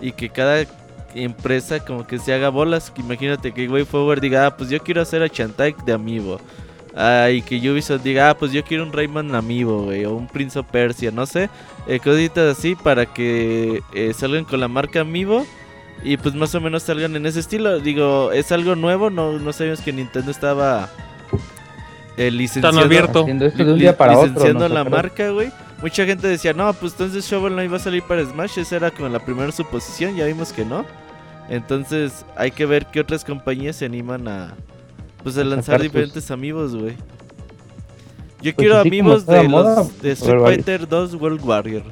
Y 0.00 0.12
que 0.12 0.30
cada 0.30 0.64
empresa 1.14 1.80
como 1.80 2.06
que 2.06 2.18
se 2.18 2.32
haga 2.32 2.48
bolas. 2.48 2.92
Imagínate 2.96 3.52
que 3.52 3.68
Way 3.68 3.84
Forward 3.84 4.20
diga, 4.20 4.46
ah, 4.46 4.56
pues 4.56 4.70
yo 4.70 4.80
quiero 4.80 5.02
hacer 5.02 5.22
a 5.22 5.28
Chantaik 5.28 5.84
de 5.84 5.92
Amiibo. 5.92 6.40
Ah, 6.94 7.28
y 7.30 7.42
que 7.42 7.56
Ubisoft 7.70 8.02
diga, 8.02 8.30
ah, 8.30 8.38
pues 8.38 8.52
yo 8.52 8.64
quiero 8.64 8.82
un 8.82 8.92
Rayman 8.92 9.34
Amiibo, 9.34 9.84
güey. 9.84 10.06
O 10.06 10.14
un 10.14 10.26
Prince 10.26 10.62
Persia, 10.62 11.10
no 11.10 11.26
sé. 11.26 11.50
Eh, 11.86 12.00
cositas 12.00 12.56
así 12.56 12.74
para 12.74 13.04
que 13.04 13.82
eh, 13.92 14.14
salgan 14.14 14.46
con 14.46 14.60
la 14.60 14.68
marca 14.68 15.00
Amiibo. 15.00 15.46
Y 16.02 16.16
pues 16.16 16.34
más 16.34 16.54
o 16.54 16.60
menos 16.62 16.82
salgan 16.84 17.14
en 17.14 17.26
ese 17.26 17.40
estilo. 17.40 17.78
Digo, 17.78 18.32
es 18.32 18.52
algo 18.52 18.74
nuevo, 18.74 19.10
no, 19.10 19.38
no 19.38 19.52
sabíamos 19.52 19.80
que 19.80 19.92
Nintendo 19.92 20.30
estaba 20.30 20.88
eh, 22.16 22.30
licenciando, 22.30 22.80
abierto. 22.80 23.20
Haciendo 23.22 23.46
esto 23.46 23.64
de 23.64 23.72
un 23.72 23.78
li- 23.78 23.82
día 23.84 23.96
para 23.96 24.12
otro. 24.18 24.26
licenciando 24.28 24.68
¿no? 24.68 24.74
la 24.74 24.84
marca, 24.84 25.30
güey. 25.30 25.50
Mucha 25.82 26.06
gente 26.06 26.26
decía, 26.26 26.52
no, 26.54 26.72
pues 26.72 26.92
entonces 26.92 27.24
Shovel 27.28 27.52
Knight 27.52 27.70
va 27.72 27.76
a 27.76 27.80
salir 27.80 28.02
para 28.02 28.24
Smash. 28.24 28.58
Esa 28.58 28.76
era 28.76 28.90
como 28.90 29.08
la 29.08 29.18
primera 29.18 29.52
suposición, 29.52 30.16
ya 30.16 30.24
vimos 30.24 30.52
que 30.52 30.64
no. 30.64 30.84
Entonces 31.48 32.24
hay 32.36 32.50
que 32.50 32.66
ver 32.66 32.86
qué 32.86 33.00
otras 33.00 33.24
compañías 33.24 33.76
se 33.76 33.84
animan 33.84 34.26
a, 34.26 34.54
pues, 35.22 35.36
a 35.38 35.44
lanzar 35.44 35.80
diferentes 35.82 36.30
amigos, 36.30 36.74
güey. 36.74 36.94
Yo 38.42 38.54
Pues 38.54 38.56
quiero 38.56 38.78
amigos 38.78 39.26
de 39.26 39.42
moda, 39.48 39.76
los, 39.76 40.00
de 40.02 40.10
a 40.10 40.12
Street. 40.14 40.40
Fighter 40.42 40.88
2 40.88 41.14
World 41.14 41.44
Warrior. 41.44 41.82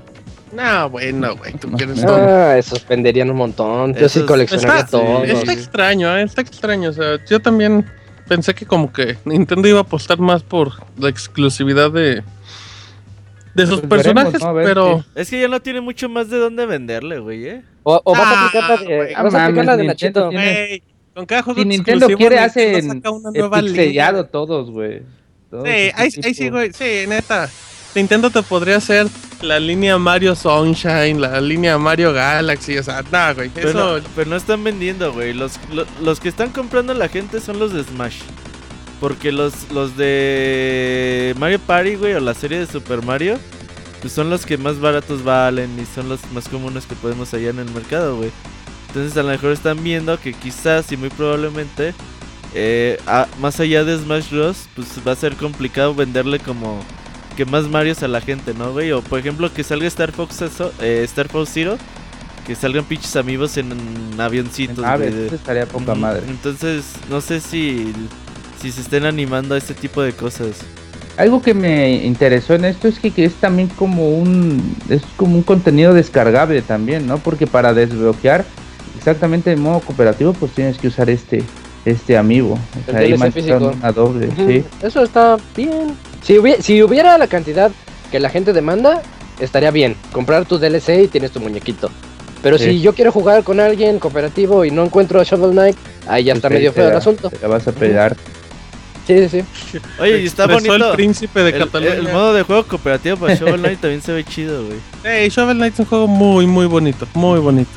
No, 0.52 0.88
bueno, 0.90 1.36
güey, 1.36 1.52
tú 1.54 1.70
quieres 1.72 2.00
no. 2.02 2.06
todo. 2.06 2.16
Ah, 2.28 2.56
esos 2.58 2.86
venderían 2.86 3.30
un 3.30 3.36
montón. 3.36 3.92
Yo 3.94 4.08
sí 4.08 4.20
Esos- 4.20 4.28
coleccionaría 4.28 4.80
Está, 4.84 4.90
todo. 4.90 5.24
está 5.24 5.52
extraño, 5.52 6.16
¿eh? 6.16 6.22
está 6.22 6.42
extraño. 6.42 6.90
O 6.90 6.92
sea, 6.92 7.18
yo 7.28 7.40
también 7.40 7.84
pensé 8.28 8.54
que 8.54 8.66
como 8.66 8.92
que 8.92 9.16
Nintendo 9.24 9.68
iba 9.68 9.78
a 9.78 9.82
apostar 9.82 10.18
más 10.18 10.42
por 10.42 10.72
la 10.98 11.08
exclusividad 11.08 11.90
de, 11.90 12.22
de 13.54 13.66
sus 13.66 13.80
Pues 13.80 13.88
personajes, 14.02 14.32
veremos, 14.32 14.42
¿no? 14.42 14.48
A 14.48 14.52
ver 14.52 14.66
pero 14.66 15.04
Es 15.14 15.30
que 15.30 15.40
ya 15.40 15.48
no 15.48 15.60
tiene 15.60 15.80
mucho 15.80 16.08
más 16.08 16.28
de 16.30 16.38
dónde 16.38 16.66
venderle, 16.66 17.18
güey, 17.18 17.46
¿eh? 17.48 17.62
O, 17.82 18.00
o 18.04 18.12
vas 18.12 18.20
a 18.22 18.30
Ah, 18.30 18.46
aplicar 18.46 18.70
la 18.70 18.76
de, 18.88 19.14
vas 19.22 19.34
a 19.34 19.44
aplicar 19.44 19.64
la 19.66 19.76
de 19.76 19.84
Nachito. 19.84 20.20
Nintendo 20.20 20.30
tiene- 20.30 20.66
Güey, 20.68 20.82
con 21.14 21.26
cada 21.26 21.42
juego 21.42 21.60
Si 21.60 21.66
Nintendo 21.68 22.06
quiere, 22.08 22.38
hacen 22.38 23.02
pixeleado 23.52 24.24
todos, 24.26 24.70
güey. 24.70 25.02
Todos 25.50 25.64
Sí, 25.68 25.70
ahí, 25.94 26.10
tipo. 26.10 26.26
ahí 26.26 26.34
sí, 26.34 26.48
güey. 26.48 26.72
Sí, 26.72 27.04
neta. 27.08 27.48
Nintendo 27.94 28.30
te 28.30 28.42
podría 28.42 28.76
hacer 28.76 29.06
la 29.40 29.60
línea 29.60 29.96
Mario 29.98 30.34
Sunshine, 30.34 31.20
la 31.20 31.40
línea 31.40 31.78
Mario 31.78 32.12
Galaxy, 32.12 32.76
o 32.78 32.82
sea, 32.82 33.02
nada, 33.12 33.34
güey. 33.34 33.50
Pero, 33.54 33.68
Eso, 33.70 33.98
no, 33.98 34.04
pero 34.16 34.30
no 34.30 34.36
están 34.36 34.64
vendiendo, 34.64 35.12
güey. 35.12 35.32
Los, 35.32 35.58
lo- 35.72 35.86
los 36.02 36.18
que 36.20 36.28
están 36.28 36.50
comprando 36.50 36.92
la 36.94 37.08
gente 37.08 37.40
son 37.40 37.58
los 37.58 37.72
de 37.72 37.84
Smash. 37.84 38.16
Porque 39.00 39.32
los, 39.32 39.70
los 39.70 39.96
de 39.96 41.34
Mario 41.38 41.58
Party, 41.60 41.96
güey, 41.96 42.14
o 42.14 42.20
la 42.20 42.34
serie 42.34 42.58
de 42.58 42.66
Super 42.66 43.02
Mario, 43.02 43.38
pues 44.00 44.12
son 44.12 44.30
los 44.30 44.46
que 44.46 44.56
más 44.56 44.80
baratos 44.80 45.22
valen 45.24 45.78
y 45.78 45.84
son 45.86 46.08
los 46.08 46.20
más 46.32 46.48
comunes 46.48 46.86
que 46.86 46.94
podemos 46.94 47.30
hallar 47.32 47.54
en 47.54 47.60
el 47.60 47.70
mercado, 47.70 48.16
güey. 48.16 48.30
Entonces 48.88 49.16
a 49.18 49.22
lo 49.22 49.28
mejor 49.30 49.50
están 49.52 49.82
viendo 49.82 50.18
que 50.20 50.32
quizás 50.32 50.90
y 50.92 50.96
muy 50.96 51.10
probablemente, 51.10 51.92
eh, 52.54 52.98
a- 53.06 53.26
más 53.40 53.60
allá 53.60 53.84
de 53.84 53.98
Smash 53.98 54.30
Bros, 54.30 54.68
pues 54.74 54.88
va 55.06 55.12
a 55.12 55.16
ser 55.16 55.34
complicado 55.36 55.94
venderle 55.94 56.38
como 56.38 56.82
que 57.36 57.44
más 57.44 57.64
Marios 57.68 58.02
a 58.02 58.08
la 58.08 58.20
gente, 58.20 58.54
¿no, 58.54 58.72
güey? 58.72 58.92
O 58.92 59.02
por 59.02 59.18
ejemplo 59.18 59.52
que 59.52 59.62
salga 59.64 59.86
Star 59.86 60.12
Fox, 60.12 60.42
eso- 60.42 60.72
eh, 60.80 61.02
Star 61.04 61.28
Fox 61.28 61.50
Zero, 61.52 61.76
que 62.46 62.54
salgan 62.54 62.84
pinches 62.84 63.16
amigos 63.16 63.56
en, 63.56 63.72
avioncitos, 64.18 64.84
A 64.84 64.96
güey, 64.96 65.08
ver, 65.10 65.18
de- 65.18 65.26
eso 65.26 65.34
estaría 65.36 65.66
poca 65.66 65.94
madre. 65.94 66.22
Entonces, 66.28 66.84
no 67.10 67.20
sé 67.20 67.40
si, 67.40 67.92
si 68.60 68.70
se 68.70 68.80
estén 68.82 69.04
animando 69.06 69.54
a 69.54 69.58
este 69.58 69.74
tipo 69.74 70.02
de 70.02 70.12
cosas. 70.12 70.60
Algo 71.16 71.40
que 71.40 71.54
me 71.54 72.04
interesó 72.04 72.54
en 72.54 72.64
esto 72.64 72.88
es 72.88 72.98
que, 72.98 73.12
que 73.12 73.24
es 73.24 73.34
también 73.34 73.68
como 73.68 74.08
un 74.18 74.76
es 74.88 75.02
como 75.16 75.36
un 75.36 75.42
contenido 75.44 75.94
descargable 75.94 76.60
también, 76.60 77.06
¿no? 77.06 77.18
Porque 77.18 77.46
para 77.46 77.72
desbloquear 77.72 78.44
exactamente 78.98 79.52
en 79.52 79.60
modo 79.60 79.80
cooperativo, 79.80 80.32
pues 80.32 80.52
tienes 80.52 80.76
que 80.76 80.88
usar 80.88 81.08
este 81.10 81.44
este 81.84 82.16
amigo. 82.16 82.58
O 82.88 82.90
sea, 82.90 83.00
ahí 83.00 83.16
físico. 83.30 83.72
una 83.78 83.92
doble, 83.92 84.28
sí. 84.36 84.64
Eso 84.82 85.02
está 85.04 85.36
bien. 85.56 85.94
Si 86.24 86.38
hubiera, 86.38 86.62
si 86.62 86.82
hubiera 86.82 87.18
la 87.18 87.26
cantidad 87.26 87.70
que 88.10 88.18
la 88.20 88.30
gente 88.30 88.52
demanda, 88.52 89.02
estaría 89.40 89.70
bien. 89.70 89.96
Comprar 90.12 90.44
tu 90.46 90.58
DLC 90.58 91.02
y 91.04 91.08
tienes 91.08 91.30
tu 91.32 91.40
muñequito. 91.40 91.90
Pero 92.42 92.58
Sí. 92.58 92.64
si 92.64 92.80
yo 92.80 92.94
quiero 92.94 93.10
jugar 93.12 93.42
con 93.44 93.60
alguien 93.60 93.98
cooperativo 93.98 94.64
y 94.64 94.70
no 94.70 94.84
encuentro 94.84 95.20
a 95.20 95.24
Shovel 95.24 95.52
Knight, 95.52 95.76
ahí 96.06 96.24
ya 96.24 96.34
está 96.34 96.48
medio 96.50 96.72
feo 96.72 96.88
el 96.88 96.96
asunto. 96.96 97.30
te 97.30 97.38
la 97.40 97.48
vas 97.48 97.66
a 97.68 97.72
pegar. 97.72 98.16
Sí, 99.06 99.28
sí, 99.28 99.42
sí. 99.72 99.78
Oye, 100.00 100.22
y 100.22 100.26
está 100.26 100.46
bonito. 100.46 100.74
el 100.74 100.94
príncipe 100.96 101.40
de 101.42 101.50
El, 101.50 101.58
Cataluña. 101.64 101.94
el 101.94 102.04
modo 102.04 102.32
de 102.32 102.42
juego 102.42 102.64
cooperativo 102.64 103.16
para 103.18 103.34
Shovel 103.34 103.60
Knight 103.60 103.80
también 103.80 104.00
se 104.00 104.12
ve 104.12 104.24
chido, 104.24 104.64
güey. 104.64 104.78
Hey, 105.04 105.28
Shovel 105.28 105.56
Knight 105.58 105.74
es 105.74 105.80
un 105.80 105.86
juego 105.86 106.06
muy, 106.06 106.46
muy 106.46 106.66
bonito, 106.66 107.06
muy 107.14 107.38
bonito. 107.40 107.70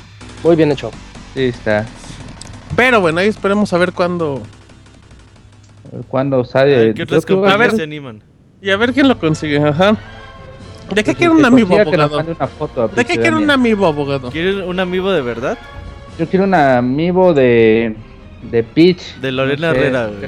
Muy 0.43 0.55
bien 0.55 0.71
hecho. 0.71 0.91
Sí, 1.33 1.43
está. 1.45 1.85
Pero 2.75 3.01
bueno, 3.01 3.19
ahí 3.19 3.27
esperemos 3.27 3.71
a 3.73 3.77
ver 3.77 3.91
cuándo. 3.93 4.41
Cuando 6.09 6.41
A 6.41 6.45
sale. 6.45 6.75
ver, 6.77 6.93
¿Qué 6.93 7.03
otras 7.03 7.21
yo 7.21 7.25
creo 7.27 7.37
que- 7.37 7.41
compañías 7.43 7.71
ver. 7.71 7.77
se 7.77 7.83
animan? 7.83 8.21
Y 8.61 8.69
a 8.71 8.77
ver 8.77 8.93
quién 8.93 9.07
lo 9.07 9.17
consigue, 9.19 9.57
ajá. 9.57 9.95
¿De 10.89 11.03
qué 11.03 11.11
pues, 11.11 11.17
quiere 11.17 11.33
un 11.33 11.45
amigo 11.45 11.77
abogado? 11.77 12.23
¿De 12.95 13.05
qué 13.05 13.17
quiere 13.17 13.35
un 13.35 13.51
amigo 13.51 13.85
abogado? 13.85 14.31
¿Quieren 14.31 14.63
un 14.63 14.79
amigo 14.79 15.11
de 15.11 15.21
verdad? 15.21 15.57
Yo 16.17 16.25
quiero 16.27 16.45
un 16.45 16.53
amigo 16.55 17.33
de 17.33 17.95
de 18.41 18.63
Peach. 18.63 19.15
De 19.19 19.31
Lorena 19.31 19.69
no 19.69 19.73
sé, 19.73 19.79
Herrera, 19.79 20.07
güey. 20.07 20.19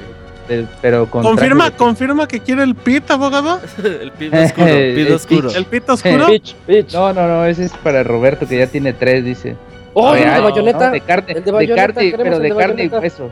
de- 0.47 0.67
pero 0.81 1.09
con 1.09 1.23
Confirma, 1.23 1.71
confirma 1.71 2.27
que 2.27 2.39
quiere 2.39 2.63
el 2.63 2.75
pit, 2.75 3.09
abogado. 3.11 3.59
el 3.83 4.11
pido 4.11 4.41
oscuro, 4.43 4.67
El 4.67 4.95
pido 4.95 5.15
oscuro. 5.15 5.51
El 5.51 5.65
pit 5.65 5.89
oscuro. 5.89 6.27
Bitch, 6.29 6.55
bitch. 6.67 6.93
No, 6.93 7.13
no, 7.13 7.27
no, 7.27 7.45
ese 7.45 7.65
es 7.65 7.71
para 7.71 8.03
Roberto 8.03 8.47
que 8.47 8.57
ya 8.57 8.67
tiene 8.67 8.93
tres, 8.93 9.23
dice. 9.23 9.55
Oh, 9.93 10.13
el 10.13 10.23
de 10.23 10.29
ay, 10.29 10.41
bayoneta. 10.41 10.87
no, 10.87 10.91
de 10.91 11.01
carne, 11.01 11.25
El 11.29 11.35
de 11.35 11.41
de, 11.41 11.51
bayoneta, 11.51 11.93
carne, 11.93 12.13
pero 12.17 12.39
de 12.39 12.49
de 12.49 12.55
carne 12.55 12.83
y 12.83 12.87
hueso. 12.87 13.31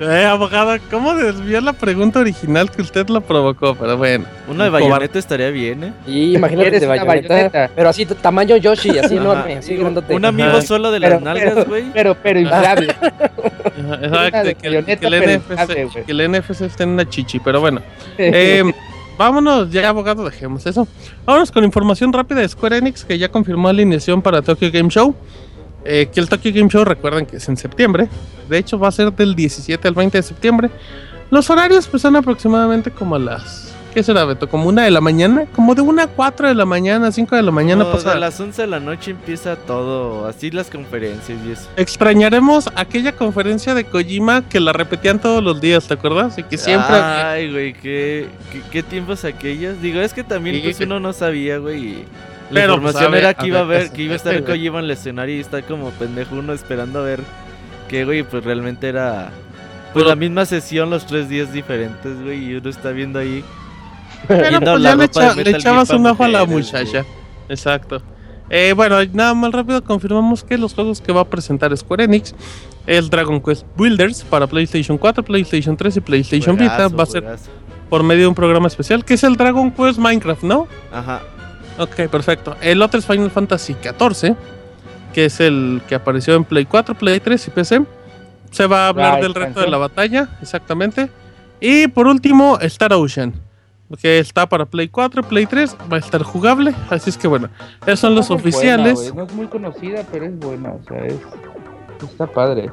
Eh, 0.00 0.24
abogado, 0.24 0.76
¿cómo 0.90 1.14
desvió 1.14 1.60
la 1.60 1.72
pregunta 1.72 2.18
original 2.18 2.68
que 2.68 2.82
usted 2.82 3.08
lo 3.08 3.20
provocó? 3.20 3.76
Pero 3.76 3.96
bueno. 3.96 4.24
Uno 4.48 4.64
de 4.64 4.70
bayoneta 4.70 5.20
estaría 5.20 5.50
bien, 5.50 5.84
¿eh? 5.84 5.92
Y 6.04 6.34
imagínate 6.34 6.70
¿Quieres 6.70 6.80
de 6.80 6.86
una 6.88 7.04
bayoneta, 7.04 7.34
bayoneta? 7.34 7.70
Pero 7.76 7.88
así, 7.88 8.04
tamaño 8.04 8.56
Yoshi, 8.56 8.98
así 8.98 9.16
enorme, 9.16 9.56
así 9.58 9.74
Un- 9.74 9.80
grandote. 9.80 10.12
Un 10.14 10.24
amigo 10.24 10.48
Ajá. 10.48 10.62
solo 10.62 10.90
de 10.90 10.98
Pero, 11.00 11.14
las 11.14 11.22
nalgas, 11.22 11.68
güey. 11.68 11.84
pero, 11.94 12.16
pero 12.20 12.40
inflable. 12.40 12.88
Una 13.78 13.94
Exacto, 13.94 14.60
que, 14.60 14.68
bayoneta, 14.68 15.00
que 15.00 15.06
el 15.06 15.20
pero 15.20 15.24
NFC, 15.32 15.34
inflable, 15.50 15.84
güey. 15.84 16.04
que 16.04 16.12
el 16.12 16.28
NFC 16.28 16.60
esté 16.62 16.82
en 16.82 16.88
una 16.88 17.08
chichi, 17.08 17.38
pero 17.38 17.60
bueno. 17.60 17.80
Eh, 18.18 18.64
vámonos, 19.16 19.70
ya 19.70 19.88
abogado, 19.88 20.24
dejemos 20.24 20.66
eso. 20.66 20.88
Vámonos 21.24 21.52
con 21.52 21.62
información 21.62 22.12
rápida 22.12 22.40
de 22.40 22.48
Square 22.48 22.78
Enix, 22.78 23.04
que 23.04 23.16
ya 23.16 23.28
confirmó 23.28 23.68
alineación 23.68 24.20
para 24.22 24.42
Tokyo 24.42 24.70
Game 24.72 24.88
Show. 24.90 25.14
Eh, 25.84 26.08
que 26.12 26.20
el 26.20 26.28
Tokyo 26.28 26.50
Game 26.54 26.68
Show, 26.70 26.84
recuerden 26.84 27.26
que 27.26 27.36
es 27.36 27.48
en 27.48 27.56
septiembre. 27.56 28.08
De 28.48 28.58
hecho, 28.58 28.78
va 28.78 28.88
a 28.88 28.92
ser 28.92 29.12
del 29.12 29.34
17 29.34 29.86
al 29.88 29.94
20 29.94 30.18
de 30.18 30.22
septiembre. 30.22 30.70
Los 31.30 31.48
horarios 31.50 31.86
pues 31.88 32.02
son 32.02 32.16
aproximadamente 32.16 32.90
como 32.90 33.16
a 33.16 33.18
las... 33.18 33.72
¿Qué 33.92 34.02
será, 34.02 34.24
Beto? 34.24 34.48
¿Como 34.48 34.68
una 34.68 34.82
de 34.82 34.90
la 34.90 35.00
mañana? 35.00 35.44
Como 35.54 35.72
de 35.76 35.80
una 35.80 36.02
a 36.02 36.06
4 36.08 36.48
de 36.48 36.54
la 36.56 36.64
mañana, 36.64 37.12
5 37.12 37.36
de 37.36 37.42
la 37.42 37.52
mañana 37.52 37.84
No, 37.84 37.92
pasada. 37.92 38.16
a 38.16 38.18
las 38.18 38.40
11 38.40 38.62
de 38.62 38.66
la 38.66 38.80
noche 38.80 39.12
empieza 39.12 39.54
todo, 39.54 40.26
así 40.26 40.50
las 40.50 40.68
conferencias 40.68 41.38
y 41.46 41.52
eso. 41.52 41.68
Extrañaremos 41.76 42.68
aquella 42.74 43.12
conferencia 43.12 43.72
de 43.72 43.84
Kojima 43.84 44.48
que 44.48 44.58
la 44.58 44.72
repetían 44.72 45.20
todos 45.20 45.44
los 45.44 45.60
días, 45.60 45.86
¿te 45.86 45.94
acuerdas? 45.94 46.36
Y 46.38 46.42
que 46.42 46.58
siempre... 46.58 46.96
Ay, 46.96 47.52
güey, 47.52 47.72
¿qué, 47.72 48.26
qué, 48.50 48.62
qué 48.72 48.82
tiempos 48.82 49.24
aquellos. 49.24 49.80
Digo, 49.80 50.00
es 50.00 50.12
que 50.12 50.24
también 50.24 50.56
Sí, 50.56 50.62
pues 50.62 50.80
uno 50.80 50.98
no 50.98 51.12
sabía, 51.12 51.58
güey. 51.58 51.84
y 51.84 52.04
La 52.54 52.60
Pero, 52.60 52.80
pues, 52.80 52.94
información 52.94 53.04
a 53.04 53.08
ver, 53.10 53.20
era 53.20 53.28
a 53.30 53.34
que 53.34 53.46
iba 53.46 53.60
a 53.60 53.64
ver, 53.64 53.90
que 53.90 54.02
iba 54.02 54.12
a 54.12 54.16
estar. 54.16 54.44
Kojima 54.44 54.78
en 54.78 54.84
el 54.86 54.90
escenario 54.90 55.36
y 55.36 55.40
está 55.40 55.62
como 55.62 55.90
pendejo 55.90 56.36
uno 56.36 56.52
esperando 56.52 57.00
a 57.00 57.02
ver 57.02 57.20
que, 57.88 58.04
güey, 58.04 58.22
pues 58.22 58.44
realmente 58.44 58.88
era... 58.88 59.30
Pues 59.92 60.02
Pero- 60.04 60.08
la 60.08 60.16
misma 60.16 60.44
sesión 60.46 60.90
los 60.90 61.06
tres 61.06 61.28
días 61.28 61.52
diferentes, 61.52 62.20
güey, 62.22 62.44
y 62.50 62.54
uno 62.56 62.68
está 62.70 62.90
viendo 62.90 63.18
ahí... 63.18 63.44
Pero 64.26 64.58
pues 64.60 64.82
ya 64.82 64.96
le, 64.96 65.04
echa- 65.04 65.34
le 65.34 65.50
echabas 65.50 65.90
un 65.90 66.06
ojo 66.06 66.24
a 66.24 66.28
la 66.28 66.42
güey. 66.42 66.56
muchacha. 66.58 67.04
Exacto. 67.48 68.00
Eh, 68.50 68.72
bueno, 68.74 68.96
nada 69.12 69.34
más 69.34 69.52
rápido 69.52 69.82
confirmamos 69.84 70.42
que 70.44 70.56
los 70.58 70.74
juegos 70.74 71.00
que 71.00 71.12
va 71.12 71.22
a 71.22 71.24
presentar 71.24 71.76
Square 71.76 72.04
Enix 72.04 72.34
es 72.86 73.08
Dragon 73.10 73.40
Quest 73.40 73.66
Builders 73.76 74.22
para 74.24 74.46
PlayStation 74.46 74.96
4, 74.98 75.22
PlayStation 75.24 75.76
3 75.76 75.96
y 75.96 76.00
PlayStation 76.00 76.56
Vita. 76.56 76.74
Juegazo, 76.74 76.96
Va 76.96 77.02
a 77.02 77.06
ser 77.06 77.22
juegazo. 77.22 77.50
por 77.90 78.02
medio 78.02 78.22
de 78.22 78.26
un 78.28 78.34
programa 78.34 78.66
especial 78.66 79.04
que 79.04 79.14
es 79.14 79.24
el 79.24 79.36
Dragon 79.36 79.70
Quest 79.70 79.98
Minecraft, 79.98 80.42
¿no? 80.42 80.68
Ajá. 80.92 81.22
Ok, 81.78 82.08
perfecto. 82.10 82.56
El 82.60 82.82
otro 82.82 83.00
es 83.00 83.06
Final 83.06 83.30
Fantasy 83.30 83.74
XIV, 83.74 84.36
que 85.12 85.24
es 85.24 85.40
el 85.40 85.82
que 85.88 85.94
apareció 85.94 86.34
en 86.34 86.44
Play 86.44 86.66
4, 86.66 86.94
Play 86.94 87.20
3 87.20 87.48
y 87.48 87.50
PC. 87.50 87.82
Se 88.50 88.66
va 88.66 88.86
a 88.86 88.88
hablar 88.88 89.14
La 89.14 89.20
del 89.20 89.34
reto 89.34 89.60
de 89.60 89.68
la 89.68 89.78
batalla, 89.78 90.28
exactamente. 90.40 91.10
Y 91.60 91.88
por 91.88 92.06
último, 92.06 92.58
Star 92.60 92.92
Ocean, 92.92 93.34
que 94.00 94.20
está 94.20 94.48
para 94.48 94.66
Play 94.66 94.88
4, 94.88 95.24
Play 95.24 95.46
3, 95.46 95.76
va 95.92 95.96
a 95.96 96.00
estar 96.00 96.22
jugable. 96.22 96.72
Así 96.90 97.10
es 97.10 97.18
que 97.18 97.26
bueno, 97.26 97.48
esos 97.86 98.00
son 98.00 98.14
los 98.14 98.30
oficiales. 98.30 98.94
buena, 98.94 99.14
no 99.14 99.22
es 99.24 99.32
muy 99.32 99.46
conocida, 99.46 100.04
pero 100.12 100.26
es 100.26 100.38
buena. 100.38 100.72
O 100.72 100.80
sea, 100.86 101.04
es, 101.04 101.18
está 102.02 102.26
padre. 102.26 102.70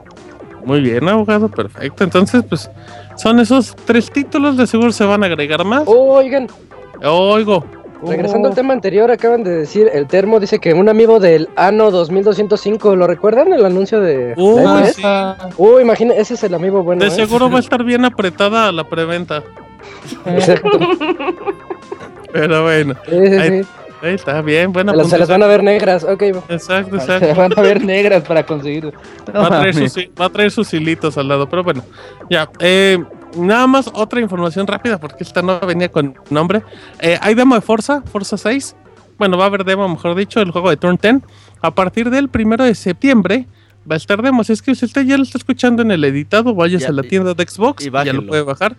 Muy 0.63 0.81
bien, 0.81 1.07
abogado, 1.09 1.49
perfecto. 1.49 2.03
Entonces, 2.03 2.43
pues 2.47 2.69
son 3.15 3.39
esos 3.39 3.75
tres 3.85 4.11
títulos, 4.11 4.57
de 4.57 4.67
seguro 4.67 4.91
se 4.91 5.05
van 5.05 5.23
a 5.23 5.25
agregar 5.25 5.65
más. 5.65 5.83
Oigan, 5.87 6.47
Oigo, 7.03 7.65
regresando 8.05 8.47
al 8.49 8.55
tema 8.55 8.73
anterior, 8.73 9.09
acaban 9.11 9.43
de 9.43 9.51
decir, 9.51 9.89
el 9.93 10.07
termo 10.07 10.39
dice 10.39 10.59
que 10.59 10.73
un 10.73 10.89
amigo 10.89 11.19
del 11.19 11.49
ano 11.55 11.91
2205, 11.91 12.95
¿lo 12.95 13.07
recuerdan? 13.07 13.53
El 13.53 13.65
anuncio 13.65 13.99
de... 14.01 14.33
Uy, 14.37 14.61
NES? 14.63 14.95
sí. 14.95 15.03
Uy, 15.57 15.81
imagina, 15.81 16.13
ese 16.15 16.33
es 16.33 16.43
el 16.43 16.53
amigo 16.53 16.83
bueno. 16.83 17.01
de 17.01 17.07
¿eh? 17.07 17.11
seguro 17.11 17.49
va 17.49 17.57
a 17.57 17.59
estar 17.61 17.83
bien 17.83 18.03
apretada 18.05 18.71
la 18.71 18.83
preventa. 18.83 19.43
Exacto. 20.25 20.69
Pero 22.31 22.63
bueno, 22.63 22.93
Sí, 23.09 23.11
sí, 23.27 23.35
Ahí- 23.37 23.63
sí. 23.63 23.69
ahí 24.01 24.13
está 24.15 24.41
bien, 24.41 24.71
buena 24.71 24.91
Se 24.93 24.97
las- 24.97 25.09
se 25.09 25.17
las 25.17 25.29
van 25.29 25.43
a 25.43 25.47
ver 25.47 25.63
negras, 25.63 26.03
ok. 26.03 26.21
va. 26.35 26.43
Exacto, 26.53 26.99
Se 26.99 27.13
exacto. 27.13 27.35
van 27.39 27.51
a 27.57 27.61
ver 27.61 27.83
negras 27.83 28.23
para 28.23 28.45
conseguir. 28.45 28.85
No 29.33 29.41
Va 29.41 29.47
a, 29.47 29.49
traer 29.61 29.73
sus, 29.75 29.97
va 30.19 30.25
a 30.25 30.29
traer 30.29 30.51
sus 30.51 30.73
hilitos 30.73 31.17
al 31.17 31.27
lado, 31.27 31.47
pero 31.49 31.63
bueno, 31.63 31.83
ya. 32.29 32.49
eh, 32.59 32.97
Nada 33.37 33.67
más 33.67 33.89
otra 33.93 34.19
información 34.19 34.67
rápida 34.67 34.99
porque 34.99 35.23
esta 35.23 35.41
no 35.41 35.59
venía 35.61 35.89
con 35.89 36.15
nombre. 36.29 36.63
Eh, 36.99 37.17
hay 37.21 37.33
demo 37.33 37.55
de 37.55 37.61
Forza, 37.61 38.01
Forza 38.01 38.37
6. 38.37 38.75
Bueno, 39.17 39.37
va 39.37 39.45
a 39.45 39.47
haber 39.47 39.63
demo, 39.63 39.87
mejor 39.87 40.15
dicho, 40.15 40.41
el 40.41 40.51
juego 40.51 40.69
de 40.69 40.77
Turn 40.77 40.97
10. 41.01 41.21
A 41.61 41.71
partir 41.75 42.09
del 42.09 42.29
primero 42.29 42.63
de 42.63 42.73
septiembre 42.75 43.47
va 43.89 43.95
a 43.95 43.97
estar 43.97 44.21
demo. 44.21 44.43
Si 44.43 44.53
es 44.53 44.61
que 44.61 44.73
si 44.75 44.85
usted 44.85 45.05
ya 45.05 45.17
lo 45.17 45.23
está 45.23 45.37
escuchando 45.37 45.81
en 45.81 45.91
el 45.91 46.03
editado, 46.03 46.53
vayas 46.55 46.81
Ya, 46.81 46.89
a 46.89 46.91
la 46.91 47.03
tienda 47.03 47.33
de 47.33 47.47
Xbox 47.47 47.85
y 47.85 47.89
y 47.89 47.91
ya 47.91 48.13
lo 48.13 48.25
puede 48.25 48.41
bajar. 48.41 48.75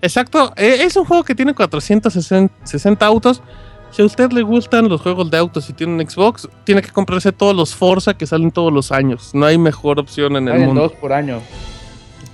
Exacto, 0.00 0.52
eh, 0.56 0.78
es 0.82 0.96
un 0.96 1.04
juego 1.04 1.24
que 1.24 1.34
tiene 1.34 1.54
460 1.54 3.04
autos. 3.04 3.42
Si 3.90 4.02
a 4.02 4.04
usted 4.04 4.30
le 4.32 4.42
gustan 4.42 4.88
los 4.88 5.00
juegos 5.00 5.30
de 5.30 5.38
autos 5.38 5.68
y 5.70 5.72
tiene 5.72 5.94
un 5.94 6.08
Xbox, 6.08 6.48
tiene 6.64 6.82
que 6.82 6.90
comprarse 6.90 7.32
todos 7.32 7.56
los 7.56 7.74
Forza 7.74 8.14
que 8.14 8.26
salen 8.26 8.50
todos 8.50 8.72
los 8.72 8.92
años. 8.92 9.30
No 9.32 9.46
hay 9.46 9.56
mejor 9.58 9.98
opción 9.98 10.36
en 10.36 10.48
el 10.48 10.60
mundo. 10.60 10.82
dos 10.82 10.92
por 10.92 11.12
año. 11.12 11.40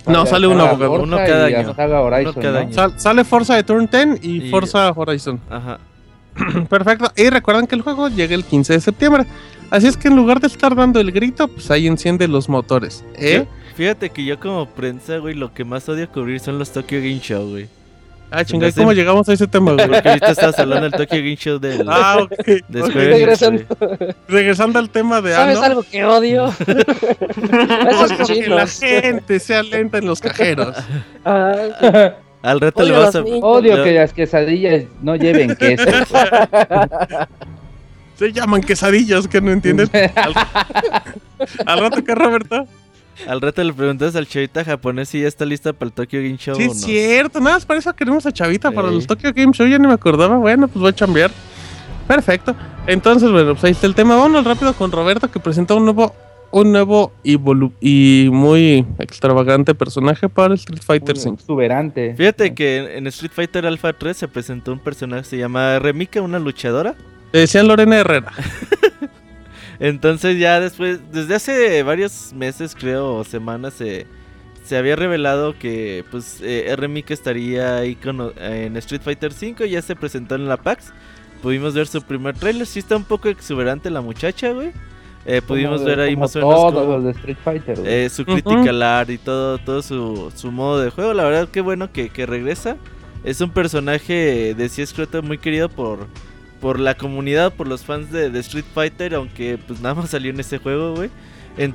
No, 0.06 0.26
sale 0.26 0.46
uno. 0.46 0.68
Forza 0.76 0.88
Uno 1.02 1.16
cada 1.16 1.46
año. 1.46 1.74
Horizon, 2.04 2.32
Uno 2.36 2.42
cada 2.42 2.52
¿no? 2.52 2.58
año. 2.66 2.72
Sal- 2.72 3.00
sale 3.00 3.24
Forza 3.24 3.54
de 3.56 3.62
Turn 3.62 3.88
10 3.90 4.22
y, 4.24 4.46
Y- 4.46 4.50
Forza 4.50 4.90
Horizon. 4.94 5.40
Ajá. 5.48 5.78
Perfecto. 6.68 7.12
Y 7.16 7.30
recuerden 7.30 7.66
que 7.66 7.74
el 7.74 7.82
juego 7.82 8.08
llega 8.08 8.34
el 8.34 8.44
15 8.44 8.72
de 8.74 8.80
septiembre. 8.80 9.24
Así 9.70 9.86
es 9.86 9.96
que 9.96 10.08
en 10.08 10.16
lugar 10.16 10.40
de 10.40 10.46
estar 10.48 10.74
dando 10.74 11.00
el 11.00 11.10
grito, 11.12 11.48
pues 11.48 11.70
ahí 11.70 11.86
enciende 11.86 12.28
los 12.28 12.48
motores. 12.48 13.04
¿Eh? 13.16 13.46
Fíjate 13.76 14.10
que 14.10 14.24
yo 14.24 14.38
como 14.38 14.66
prensa, 14.66 15.16
güey, 15.18 15.34
lo 15.34 15.52
que 15.52 15.64
más 15.64 15.88
odio 15.88 16.08
cubrir 16.10 16.38
son 16.40 16.58
los 16.58 16.70
Tokyo 16.70 16.98
Game 16.98 17.18
Show, 17.20 17.50
güey. 17.50 17.68
Ah, 18.36 18.44
chingada, 18.44 18.72
¿cómo 18.72 18.92
llegamos 18.92 19.28
a 19.28 19.32
ese 19.32 19.46
tema, 19.46 19.72
güey? 19.74 19.86
Porque 19.88 20.08
ahorita 20.08 20.30
estabas 20.32 20.58
hablando 20.58 20.90
del 20.90 20.92
Tokyo 20.92 21.18
Game 21.18 21.36
Show 21.36 21.58
del... 21.60 21.86
Ah, 21.88 22.18
ok. 22.22 22.46
de 22.68 22.82
Regresando. 22.82 23.62
güey. 23.78 23.98
Regresando 24.26 24.78
al 24.80 24.90
tema 24.90 25.20
de 25.20 25.32
¿Sabes 25.32 25.58
algo 25.58 25.84
que 25.84 26.04
odio? 26.04 26.46
Esos 26.66 28.28
que 28.28 28.48
la 28.48 28.66
gente 28.66 29.38
sea 29.38 29.62
lenta 29.62 29.98
en 29.98 30.06
los 30.06 30.20
cajeros. 30.20 30.74
Ah, 31.24 31.54
Al 32.42 32.60
rato 32.60 32.82
Odio 32.82 32.92
le 32.92 32.98
vas 32.98 33.14
a... 33.14 33.20
Odio 33.22 33.84
que 33.84 33.92
las 33.92 34.12
quesadillas 34.12 34.84
no 35.00 35.14
lleven 35.14 35.54
queso. 35.54 35.84
Se 38.16 38.32
llaman 38.32 38.62
quesadillas, 38.62 39.28
que 39.28 39.40
no 39.40 39.50
entienden. 39.52 39.88
Al, 40.16 40.34
al 41.66 41.78
rato 41.80 42.04
que 42.04 42.14
Roberto. 42.14 42.66
Al 43.28 43.40
rato 43.40 43.62
le 43.64 43.72
preguntas 43.72 44.14
al 44.16 44.26
chavita 44.26 44.64
japonés 44.64 45.08
si 45.08 45.20
ya 45.22 45.28
está 45.28 45.44
lista 45.44 45.72
para 45.72 45.88
el 45.88 45.92
Tokyo 45.92 46.20
Game 46.20 46.36
Show 46.36 46.54
Sí, 46.56 46.62
o 46.64 46.66
no. 46.66 46.72
es 46.72 46.80
cierto. 46.80 47.40
Nada 47.40 47.56
más 47.56 47.64
para 47.66 47.78
eso 47.80 47.94
queremos 47.94 48.26
a 48.26 48.32
Chavita 48.32 48.70
para 48.70 48.90
los 48.90 49.06
Tokyo 49.06 49.32
Game 49.34 49.52
Show. 49.52 49.66
Ya 49.66 49.78
ni 49.78 49.86
me 49.86 49.94
acordaba. 49.94 50.36
Bueno, 50.36 50.68
pues 50.68 50.80
voy 50.80 50.90
a 50.90 50.94
chambear. 50.94 51.30
Perfecto. 52.06 52.54
Entonces, 52.86 53.30
bueno, 53.30 53.52
pues 53.54 53.64
ahí 53.64 53.70
está 53.72 53.86
el 53.86 53.94
tema. 53.94 54.16
Vámonos 54.16 54.44
rápido 54.44 54.74
con 54.74 54.92
Roberto 54.92 55.30
que 55.30 55.40
presenta 55.40 55.74
un 55.74 55.84
nuevo, 55.84 56.14
un 56.50 56.70
nuevo 56.70 57.12
y, 57.22 57.38
muy 58.30 58.84
extravagante 58.98 59.74
personaje 59.74 60.28
para 60.28 60.48
el 60.48 60.54
Street 60.60 60.82
Fighter 60.84 61.14
Muy 61.14 61.22
5. 61.22 61.34
exuberante. 61.40 62.14
Fíjate 62.16 62.54
que 62.54 62.76
en- 62.76 62.88
en 62.98 63.06
Street 63.06 63.32
Fighter 63.34 63.64
Alpha 63.66 63.92
3 63.94 64.16
se 64.16 64.28
presentó 64.28 64.72
un 64.72 64.80
personaje 64.80 65.22
que 65.22 65.28
se 65.30 65.38
llama 65.38 65.78
Remika, 65.78 66.20
una 66.20 66.38
luchadora. 66.38 66.94
Le 67.32 67.40
decían 67.40 67.66
Lorena 67.66 67.96
Herrera. 67.96 68.32
Entonces 69.88 70.38
ya 70.38 70.60
después, 70.60 71.00
desde 71.12 71.34
hace 71.34 71.82
varios 71.82 72.32
meses 72.32 72.74
creo, 72.78 73.16
o 73.16 73.24
semanas, 73.24 73.74
se, 73.74 74.06
se 74.64 74.78
había 74.78 74.96
revelado 74.96 75.58
que 75.58 76.04
pues 76.10 76.38
eh, 76.42 76.74
Remika 76.76 77.12
estaría 77.12 77.76
ahí 77.76 77.94
con, 77.94 78.32
en 78.40 78.76
Street 78.78 79.02
Fighter 79.02 79.32
5, 79.34 79.66
ya 79.66 79.82
se 79.82 79.94
presentó 79.94 80.36
en 80.36 80.48
la 80.48 80.56
PAX. 80.56 80.92
Pudimos 81.42 81.74
ver 81.74 81.86
su 81.86 82.00
primer 82.00 82.34
trailer, 82.34 82.66
sí 82.66 82.78
está 82.78 82.96
un 82.96 83.04
poco 83.04 83.28
exuberante 83.28 83.90
la 83.90 84.00
muchacha, 84.00 84.52
güey. 84.52 84.72
Eh, 85.26 85.42
pudimos 85.46 85.76
Como- 85.82 85.84
ver 85.86 86.00
ahí 86.00 86.14
como 86.14 86.24
más 86.24 86.36
o 86.36 86.38
menos 86.38 86.54
Todos 86.72 86.88
los 86.88 87.04
de 87.04 87.10
Street 87.10 87.36
Fighter. 87.44 87.78
güey. 87.80 87.92
eh, 87.92 88.08
su 88.08 88.22
Ujú. 88.22 88.32
critical 88.32 88.82
art 88.82 89.10
y 89.10 89.18
todo, 89.18 89.58
todo 89.58 89.82
su, 89.82 90.32
su 90.34 90.50
modo 90.50 90.80
de 90.80 90.88
juego. 90.90 91.12
La 91.12 91.24
verdad 91.24 91.48
que 91.48 91.60
bueno 91.60 91.92
que, 91.92 92.08
que 92.08 92.24
regresa. 92.24 92.76
Es 93.22 93.40
un 93.42 93.50
personaje 93.50 94.54
de 94.54 94.68
sí 94.70 94.80
escroto 94.80 95.22
muy 95.22 95.36
querido 95.38 95.68
por, 95.68 96.06
por 96.64 96.80
la 96.80 96.94
comunidad, 96.94 97.52
por 97.52 97.68
los 97.68 97.84
fans 97.84 98.10
de, 98.10 98.30
de 98.30 98.40
Street 98.40 98.64
Fighter, 98.72 99.14
aunque 99.16 99.58
pues 99.66 99.82
nada 99.82 99.94
más 99.96 100.08
salió 100.08 100.30
en 100.30 100.40
ese 100.40 100.56
juego, 100.56 100.94
güey. 100.94 101.10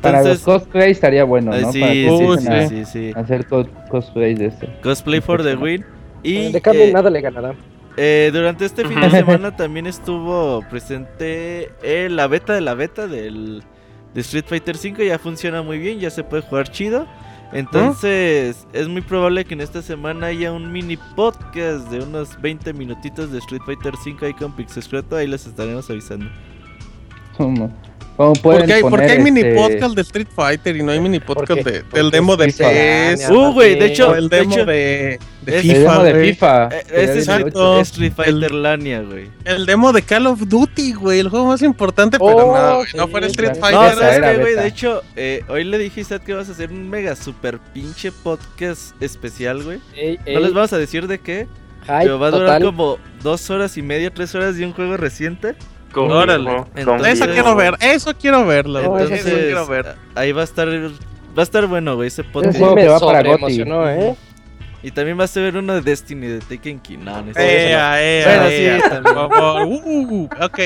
Para 0.01 0.17
los 0.23 0.39
Entonces, 0.39 0.43
cosplay 0.43 0.89
estaría 0.89 1.23
bueno, 1.25 1.53
eh, 1.53 1.61
¿no? 1.61 1.71
sí, 1.71 1.79
Para 1.79 1.93
que 1.93 2.49
a- 2.49 2.67
sí, 2.67 2.75
sí, 2.83 2.85
sí. 2.91 3.11
hacer 3.15 3.45
co- 3.45 3.67
cosplay 3.87 4.33
de 4.33 4.47
este. 4.47 4.67
Cosplay 4.81 5.21
for 5.21 5.43
the 5.43 5.55
win. 5.55 5.85
Y 6.23 6.51
de 6.51 6.59
cambio 6.59 6.85
eh, 6.85 6.91
nada 6.91 7.11
le 7.11 7.21
ganará. 7.21 7.53
eh, 7.97 8.31
durante 8.33 8.65
este 8.65 8.83
fin 8.83 8.99
de 8.99 9.11
semana 9.11 9.55
también 9.55 9.85
estuvo 9.85 10.63
presente 10.71 11.69
eh, 11.83 12.07
la 12.09 12.25
beta 12.25 12.53
de 12.53 12.61
la 12.61 12.73
beta 12.73 13.05
del 13.05 13.61
de 14.15 14.21
Street 14.21 14.45
Fighter 14.47 14.75
5. 14.75 15.03
Ya 15.03 15.19
funciona 15.19 15.61
muy 15.61 15.77
bien, 15.77 15.99
ya 15.99 16.09
se 16.09 16.23
puede 16.23 16.41
jugar 16.41 16.69
chido. 16.71 17.05
Entonces 17.51 18.67
es 18.73 18.87
muy 18.87 19.01
probable 19.01 19.43
que 19.43 19.55
en 19.55 19.61
esta 19.61 19.81
semana 19.81 20.27
haya 20.27 20.51
un 20.51 20.71
mini 20.71 20.97
podcast 21.15 21.89
de 21.89 22.03
unos 22.03 22.39
20 22.41 22.73
minutitos 22.73 23.31
de 23.31 23.39
Street 23.39 23.61
Fighter 23.65 23.93
5 24.03 24.25
ahí 24.25 24.33
con 24.33 24.51
Pixescroto. 24.55 25.15
Ahí 25.15 25.27
les 25.27 25.47
estaremos 25.47 25.89
avisando. 25.89 26.29
¿Cómo, 27.35 27.71
cómo 28.19 28.33
pueden 28.33 28.59
Porque 28.61 28.73
hay, 28.73 28.81
porque 28.81 28.95
poner, 28.97 29.11
hay 29.11 29.19
mini 29.23 29.39
este, 29.39 29.55
podcast 29.55 29.95
de 29.95 30.01
Street 30.01 30.27
Fighter 30.35 30.75
y 30.75 30.83
no 30.83 30.91
hay 30.91 30.99
mini 30.99 31.19
podcast 31.21 31.61
de- 31.63 31.83
del 31.93 32.11
demo 32.11 32.35
de 32.35 32.47
PES. 32.51 33.29
Uh, 33.29 33.53
güey, 33.53 33.79
de 33.79 33.85
hecho- 33.85 34.13
el 34.13 34.27
de 34.27 34.37
demo 34.37 34.53
hecho, 34.53 34.65
de, 34.65 35.19
de 35.43 35.57
es- 35.57 35.65
el 35.65 35.71
FIFA. 35.77 35.79
demo 35.79 36.03
de. 36.03 36.25
FIFA. 36.25 36.69
Eh, 36.73 36.83
este 36.89 37.19
es. 37.19 37.87
Street 37.87 38.11
Fighter 38.13 38.51
Lania, 38.51 39.01
güey. 39.03 39.29
El 39.45 39.65
demo 39.65 39.93
de 39.93 40.01
Call 40.01 40.27
of 40.27 40.41
Duty, 40.47 40.91
güey. 40.93 41.19
El 41.19 41.29
juego 41.29 41.45
más 41.47 41.61
importante, 41.61 42.17
Oh, 42.19 42.27
pero 42.27 42.39
no, 42.53 42.75
güey, 42.75 42.87
sí, 42.91 42.97
no 42.97 43.07
fuera 43.07 43.27
Street. 43.27 43.55
Fighter. 43.57 43.71
No, 43.71 43.79
Fighter 43.79 43.99
¿sabes 43.99 44.17
era 44.17 44.31
qué, 44.33 44.39
güey? 44.41 44.55
De 44.55 44.67
hecho, 44.67 45.01
eh, 45.15 45.43
hoy 45.47 45.63
le 45.63 45.77
a 45.77 45.81
Isaac 46.01 46.23
que 46.25 46.33
vas 46.33 46.49
a 46.49 46.51
hacer 46.51 46.71
un 46.71 46.89
mega 46.89 47.15
super 47.15 47.57
pinche 47.73 48.11
podcast 48.11 49.01
especial, 49.01 49.63
güey. 49.63 49.79
Ey, 49.95 50.19
No 50.33 50.41
les 50.41 50.53
vamos 50.53 50.73
a 50.73 50.77
decir 50.77 51.07
de 51.07 51.19
qué, 51.19 51.47
hype 51.83 51.99
pero 52.01 52.19
va 52.19 52.27
a 52.27 52.31
durar 52.31 52.47
total. 52.59 52.63
como 52.65 52.97
dos 53.23 53.49
horas 53.49 53.77
y 53.77 53.81
media, 53.81 54.13
tres 54.13 54.35
horas 54.35 54.57
de 54.57 54.65
un 54.65 54.73
juego 54.73 54.97
reciente. 54.97 55.55
Órale. 55.95 56.63
Entonces- 56.75 57.13
Eso 57.13 57.31
quiero 57.31 57.55
ver, 57.55 57.75
eso 57.81 58.13
quiero 58.19 58.45
verlo. 58.45 58.97
Ese 58.99 59.15
eso 59.15 59.37
quiero 59.37 59.67
ver. 59.67 59.95
ahí 60.15 60.31
va 60.31 60.41
a 60.41 60.43
estar 60.45 60.67
va 60.69 61.41
a 61.41 61.43
estar 61.43 61.67
bueno, 61.67 61.95
güey, 61.95 62.07
ese 62.07 62.23
podcast. 62.23 62.57
sí 62.57 62.63
me 62.63 62.87
va 62.87 62.99
para 62.99 63.19
sobreemocionó, 63.19 63.89
¿eh? 63.89 64.15
Y 64.81 64.91
también 64.91 65.17
vas 65.17 65.35
a 65.35 65.41
ver 65.41 65.57
uno 65.57 65.73
de 65.73 65.81
Destiny 65.81 66.27
de 66.27 66.39
Taken 66.39 66.79
King. 66.79 66.99
No, 67.03 67.21
no 67.21 67.31
Ea, 67.35 68.01
ea, 68.01 68.25
Bueno, 68.25 68.43
ea, 68.49 68.79
sí, 68.79 68.89
por 69.03 69.13
favor. 69.13 69.65
Uh, 69.65 70.29
ok, 70.41 70.59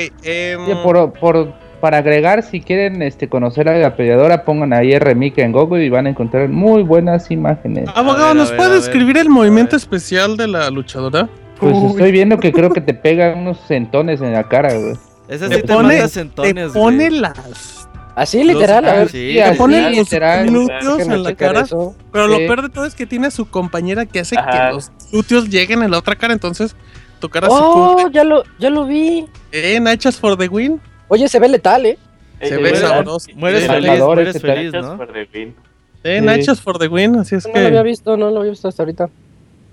por, 0.83 1.13
por, 1.13 1.53
para 1.81 1.97
agregar, 1.97 2.43
si 2.43 2.61
quieren 2.61 3.01
este, 3.01 3.27
conocer 3.27 3.67
a 3.67 3.77
la 3.77 3.95
peleadora, 3.95 4.45
pongan 4.45 4.71
ahí 4.71 4.97
Remika 4.99 5.41
en 5.41 5.51
Google 5.51 5.83
y 5.83 5.89
van 5.89 6.05
a 6.05 6.11
encontrar 6.11 6.47
muy 6.47 6.83
buenas 6.83 7.31
imágenes. 7.31 7.89
Abogado, 7.95 8.35
¿nos 8.35 8.51
puede 8.51 8.75
describir 8.75 9.17
el 9.17 9.29
movimiento 9.29 9.75
especial 9.75 10.37
de 10.37 10.47
la 10.47 10.69
luchadora? 10.69 11.27
Pues 11.59 11.75
Uy. 11.75 11.91
estoy 11.91 12.11
viendo 12.11 12.37
que 12.39 12.51
creo 12.51 12.69
que 12.69 12.81
te 12.81 12.93
pegan 12.93 13.39
unos 13.39 13.59
centones 13.67 14.21
en 14.21 14.33
la 14.33 14.43
cara, 14.43 14.73
güey. 14.73 14.93
Esa 15.27 15.47
Te 15.49 15.55
sí 15.55 15.61
te 15.61 15.73
pone- 15.73 15.99
manda 15.99 16.07
Te 16.09 16.69
pone 16.69 17.07
güey. 17.09 17.19
las. 17.19 17.89
Así 18.15 18.43
literal, 18.43 18.85
a 18.85 18.91
Ah, 18.91 18.95
ver. 18.97 19.09
sí, 19.09 19.39
así, 19.39 19.57
pone 19.57 19.81
los 19.95 20.09
glúteos 20.11 20.99
en 20.99 21.23
la 21.23 21.33
cara. 21.35 21.61
eso. 21.61 21.95
Pero 22.11 22.27
lo 22.27 22.37
peor 22.37 22.61
de 22.61 22.69
todo 22.69 22.85
es 22.85 22.93
que 22.93 23.07
tiene 23.07 23.27
a 23.27 23.31
su 23.31 23.47
compañera 23.49 24.05
que 24.05 24.19
hace 24.19 24.37
Ajá. 24.37 24.51
que 24.69 24.73
los 24.75 24.91
glúteos 25.11 25.49
lleguen 25.49 25.81
en 25.81 25.89
la 25.89 25.97
otra 25.97 26.15
cara. 26.15 26.31
Entonces, 26.33 26.75
tu 27.19 27.29
cara 27.29 27.47
Oh, 27.49 27.97
se 27.97 28.01
cubre. 28.03 28.13
ya 28.13 28.23
lo, 28.23 28.43
ya 28.59 28.69
lo 28.69 28.85
vi. 28.85 29.25
Eh, 29.51 29.79
Nachas 29.79 30.17
for 30.19 30.37
the 30.37 30.47
win. 30.47 30.79
Oye, 31.07 31.27
se 31.27 31.39
ve 31.39 31.49
letal, 31.49 31.85
¿eh? 31.87 31.97
Se 32.41 32.57
ve 32.57 32.75
sabroso. 32.75 33.27
Mueres 33.35 33.65
feliz, 33.65 33.87
Salvador, 33.87 34.15
mueres 34.15 34.41
feliz, 34.41 34.73
¿no? 34.73 34.97
por 34.97 35.11
the 35.13 35.27
win. 35.33 35.55
Eh, 36.03 36.17
Sí. 36.19 36.25
Nachos 36.25 36.61
for 36.61 36.77
the 36.77 36.87
win. 36.89 37.15
Así 37.15 37.35
es 37.35 37.47
No 37.47 37.53
lo 37.53 37.65
había 37.67 37.81
que. 37.81 37.87
visto, 37.89 38.17
no 38.17 38.29
lo 38.29 38.39
había 38.41 38.51
visto 38.51 38.67
hasta 38.67 38.83
ahorita. 38.83 39.09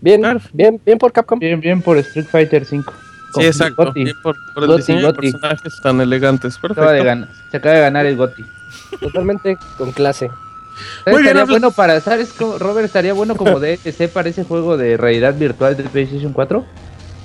Bien, 0.00 0.20
Claro. 0.22 0.40
bien, 0.54 0.80
bien 0.86 0.96
por 0.96 1.12
Capcom. 1.12 1.38
Bien, 1.38 1.60
bien 1.60 1.82
por 1.82 1.98
Street 1.98 2.24
Fighter 2.26 2.64
5. 2.64 2.90
Sí, 3.34 3.44
exacto. 3.44 3.84
Gotti. 3.86 4.04
Bien 4.04 4.16
por, 4.22 4.36
por 4.52 4.62
el 4.62 4.68
Gotti, 4.68 4.80
diseño 4.80 5.12
de 5.12 5.14
personajes 5.14 5.80
tan 5.80 6.00
elegantes. 6.00 6.54
Se 6.54 6.66
acaba, 6.66 6.92
de 6.92 7.02
Perfecto. 7.02 7.34
se 7.50 7.56
acaba 7.56 7.74
de 7.74 7.80
ganar 7.80 8.06
el 8.06 8.16
GOTI. 8.16 8.44
Totalmente 9.00 9.58
con 9.78 9.92
clase. 9.92 10.30
Muy 11.06 11.22
estaría 11.22 11.44
bueno 11.44 11.70
para, 11.70 12.00
¿sabes? 12.00 12.34
Robert, 12.38 12.86
estaría 12.86 13.12
bueno 13.12 13.36
como 13.36 13.60
DLC 13.60 14.08
para 14.08 14.28
ese 14.28 14.44
juego 14.44 14.76
de 14.76 14.96
realidad 14.96 15.34
virtual 15.34 15.76
de 15.76 15.84
PlayStation 15.84 16.32
4. 16.32 16.64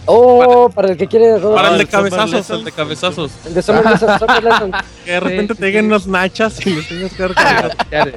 Oh, 0.08 0.70
para, 0.74 0.89
el 0.89 0.98
que 0.98 1.08
quiere. 1.08 1.39
Para 1.39 1.70
el 1.70 1.80
de 1.80 1.88
cabezazos, 1.88 2.50
el 2.52 2.63
de 2.63 2.72
cabezazos. 2.72 3.32
El 3.46 3.54
de 3.56 3.62
Summer 3.62 3.86
Lessons. 3.86 4.76
Que 5.06 5.12
de 5.12 5.20
repente 5.20 5.54
sí, 5.54 5.60
te 5.60 5.65
lleguen 5.65 5.86
sí. 5.86 5.88
unos 5.88 6.08
nachas 6.08 6.65
y 6.65 6.76
les 6.76 6.88
tengas 6.88 7.13
que 7.13 7.24
dar 7.91 8.13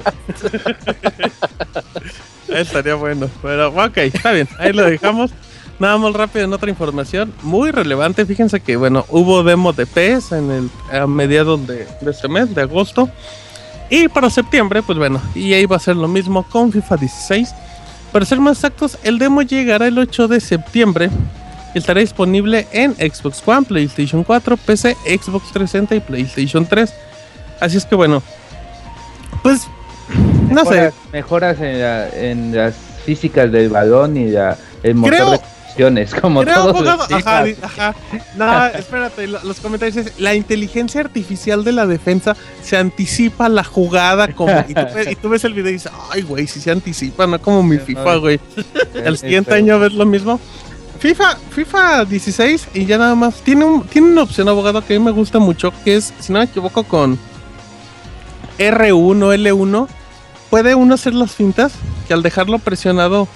Estaría 2.59 2.95
bueno. 2.95 3.29
Pero 3.41 3.69
ok, 3.69 3.97
está 3.97 4.31
bien. 4.31 4.47
Ahí 4.57 4.73
lo 4.73 4.83
dejamos. 4.83 5.31
Nada 5.79 5.97
más 5.97 6.13
rápido 6.13 6.43
en 6.45 6.51
otra 6.53 6.69
información 6.69 7.33
muy 7.41 7.71
relevante. 7.71 8.25
Fíjense 8.25 8.59
que, 8.59 8.75
bueno, 8.75 9.05
hubo 9.09 9.43
demo 9.43 9.71
de 9.71 9.85
PES 9.85 10.33
en 10.33 10.51
el, 10.51 10.69
a 10.91 11.07
mediados 11.07 11.65
de, 11.65 11.87
de 12.01 12.11
este 12.11 12.27
mes, 12.27 12.53
de 12.53 12.61
agosto. 12.63 13.09
Y 13.89 14.07
para 14.09 14.29
septiembre, 14.29 14.83
pues 14.83 14.97
bueno, 14.97 15.21
EA 15.35 15.65
va 15.67 15.75
a 15.75 15.77
hacer 15.77 15.95
lo 15.95 16.07
mismo 16.07 16.43
con 16.43 16.71
FIFA 16.71 16.97
16. 16.97 17.49
Para 18.11 18.25
ser 18.25 18.39
más 18.39 18.57
exactos, 18.57 18.97
el 19.03 19.17
demo 19.19 19.41
llegará 19.41 19.87
el 19.87 19.97
8 19.97 20.27
de 20.27 20.39
septiembre. 20.41 21.09
y 21.73 21.77
Estará 21.77 22.01
disponible 22.01 22.67
en 22.71 22.93
Xbox 22.95 23.41
One, 23.45 23.65
PlayStation 23.65 24.23
4, 24.23 24.57
PC, 24.57 24.95
Xbox 25.05 25.51
360 25.53 25.95
y 25.95 25.99
PlayStation 26.01 26.65
3. 26.65 26.93
Así 27.61 27.77
es 27.77 27.85
que 27.85 27.95
bueno, 27.95 28.21
pues 29.43 29.61
no 30.51 30.65
sé. 30.65 30.71
mejoras, 30.71 30.93
mejoras 31.13 31.61
en, 31.61 31.79
la- 31.79 32.09
en 32.09 32.55
las 32.55 32.75
físicas 33.05 33.51
del 33.51 33.69
balón 33.69 34.17
y 34.17 34.27
la- 34.29 34.57
el 34.83 34.95
motor 34.95 35.13
Creo- 35.15 35.31
de 35.31 35.39
funciones, 35.69 36.13
como 36.13 36.41
Creo, 36.41 36.55
todos 36.73 36.75
abogado. 36.87 37.07
los 37.09 37.25
Ajá, 37.25 37.45
ajá. 37.63 37.95
No, 38.35 38.65
espérate, 38.67 39.27
lo- 39.27 39.43
los 39.43 39.59
comentarios 39.59 39.97
es, 39.97 40.19
la 40.19 40.35
inteligencia 40.35 41.01
artificial 41.01 41.63
de 41.63 41.71
la 41.71 41.85
defensa 41.87 42.35
se 42.61 42.77
anticipa 42.77 43.45
a 43.45 43.49
la 43.49 43.63
jugada 43.63 44.33
como 44.33 44.53
y 44.67 44.73
tú, 44.73 44.81
ves- 44.93 45.11
y 45.11 45.15
tú 45.15 45.29
ves 45.29 45.43
el 45.45 45.53
video 45.53 45.69
y 45.69 45.73
dices, 45.73 45.91
ay 46.11 46.21
güey, 46.23 46.47
si 46.47 46.59
se 46.59 46.71
anticipa, 46.71 47.25
no 47.27 47.39
como 47.41 47.63
mi 47.63 47.77
FIFA, 47.77 48.15
güey. 48.17 48.39
El 48.93 49.17
siguiente 49.17 49.53
año 49.53 49.79
ves 49.79 49.93
lo 49.93 50.05
mismo. 50.05 50.39
FIFA, 50.99 51.37
FIFA 51.51 52.03
16 52.05 52.67
y 52.73 52.85
ya 52.85 52.97
nada 52.97 53.15
más. 53.15 53.35
Tiene, 53.35 53.63
un, 53.63 53.83
tiene 53.87 54.09
una 54.09 54.23
opción, 54.23 54.49
abogado, 54.49 54.83
que 54.85 54.95
a 54.95 54.99
mí 54.99 55.05
me 55.05 55.11
gusta 55.11 55.39
mucho, 55.39 55.71
que 55.85 55.95
es, 55.95 56.13
si 56.19 56.33
no 56.33 56.39
me 56.39 56.45
equivoco, 56.45 56.83
con 56.83 57.17
R1, 58.57 59.35
L1, 59.37 59.87
puede 60.49 60.75
uno 60.75 60.95
hacer 60.95 61.13
las 61.13 61.31
fintas, 61.31 61.71
que 62.07 62.13
al 62.13 62.21
dejarlo 62.21 62.59
presionado, 62.59 63.27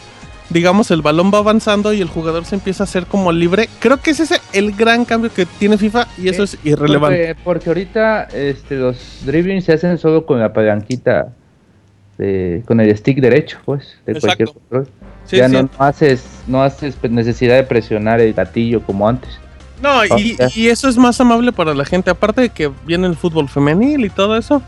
digamos, 0.49 0.91
el 0.91 1.01
balón 1.01 1.31
va 1.33 1.39
avanzando 1.39 1.93
y 1.93 2.01
el 2.01 2.07
jugador 2.07 2.45
se 2.45 2.55
empieza 2.55 2.83
a 2.83 2.85
hacer 2.85 3.05
como 3.05 3.31
libre. 3.31 3.69
Creo 3.79 3.97
que 3.97 4.11
ese 4.11 4.23
es 4.23 4.41
el 4.53 4.71
gran 4.73 5.05
cambio 5.05 5.33
que 5.33 5.45
tiene 5.45 5.77
FIFA 5.77 6.07
y 6.17 6.29
eso 6.29 6.43
es 6.43 6.57
irrelevante. 6.63 7.35
Porque, 7.35 7.43
porque 7.43 7.69
ahorita 7.69 8.23
este, 8.33 8.75
los 8.75 9.21
driblings 9.25 9.65
se 9.65 9.73
hacen 9.73 9.97
solo 9.97 10.25
con 10.25 10.39
la 10.39 10.53
palanquita, 10.53 11.29
de- 12.17 12.63
con 12.65 12.79
el 12.79 12.95
stick 12.97 13.19
derecho, 13.19 13.59
pues, 13.65 13.97
de 14.05 14.19
cualquier 14.19 14.49
control. 14.49 14.87
Sí, 15.25 15.37
ya 15.37 15.47
sí. 15.47 15.55
No, 15.55 15.63
no 15.63 15.69
haces, 15.77 16.23
no 16.47 16.61
haces 16.63 16.95
necesidad 17.09 17.55
de 17.55 17.63
presionar 17.63 18.19
el 18.19 18.33
gatillo 18.33 18.81
como 18.81 19.07
antes. 19.07 19.29
No, 19.81 20.05
y, 20.05 20.37
y 20.55 20.67
eso 20.67 20.87
es 20.87 20.97
más 20.97 21.19
amable 21.19 21.51
para 21.51 21.73
la 21.73 21.83
gente. 21.85 22.09
Aparte 22.09 22.41
de 22.41 22.49
que 22.49 22.71
viene 22.85 23.07
el 23.07 23.15
fútbol 23.15 23.49
femenil 23.49 24.05
y 24.05 24.09
todo 24.09 24.37
eso. 24.37 24.61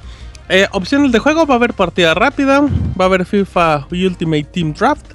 Eh, 0.49 0.67
opciones 0.71 1.11
de 1.11 1.19
juego: 1.19 1.45
va 1.45 1.55
a 1.55 1.57
haber 1.57 1.73
partida 1.73 2.13
rápida, 2.13 2.61
va 2.61 3.05
a 3.05 3.07
haber 3.07 3.25
FIFA 3.25 3.87
Ultimate 3.91 4.43
Team 4.43 4.73
Draft, 4.73 5.05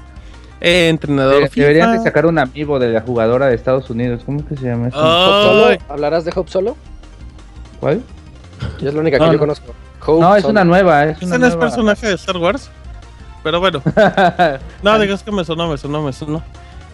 eh, 0.60 0.88
entrenador 0.88 1.34
Debe- 1.42 1.48
FIFA. 1.50 1.60
Deberían 1.66 1.92
de 1.92 2.02
sacar 2.02 2.26
un 2.26 2.38
amigo 2.38 2.78
de 2.78 2.88
la 2.90 3.00
jugadora 3.00 3.46
de 3.46 3.54
Estados 3.54 3.88
Unidos. 3.90 4.22
¿Cómo 4.26 4.46
que 4.46 4.56
se 4.56 4.64
llama 4.66 4.88
eso? 4.88 4.96
Ah, 5.00 5.26
¿Hope 5.28 5.36
Ay. 5.72 5.78
Solo? 5.78 5.92
¿Hablarás 5.92 6.24
de 6.24 6.32
Hope 6.34 6.50
Solo? 6.50 6.76
¿Cuál? 7.80 8.02
Yo 8.80 8.88
es 8.88 8.94
la 8.94 9.00
única 9.00 9.16
que 9.18 9.20
No, 9.24 9.26
yo 9.28 9.32
no. 9.34 9.38
conozco. 9.38 9.72
Hope 10.06 10.20
No, 10.20 10.36
es 10.36 10.42
Solo. 10.42 10.52
una 10.52 10.64
nueva. 10.64 11.04
Es 11.04 11.16
Ese 11.18 11.26
una 11.26 11.38
no 11.38 11.46
es 11.46 11.56
personaje 11.56 12.06
de 12.08 12.14
Star 12.14 12.36
Wars. 12.36 12.70
Pero 13.42 13.58
bueno, 13.58 13.82
no, 14.82 14.98
digas 14.98 15.22
que 15.22 15.32
me 15.32 15.44
sonó, 15.44 15.66
me 15.68 15.78
sonó, 15.78 16.02
me 16.02 16.12
sonó. 16.12 16.42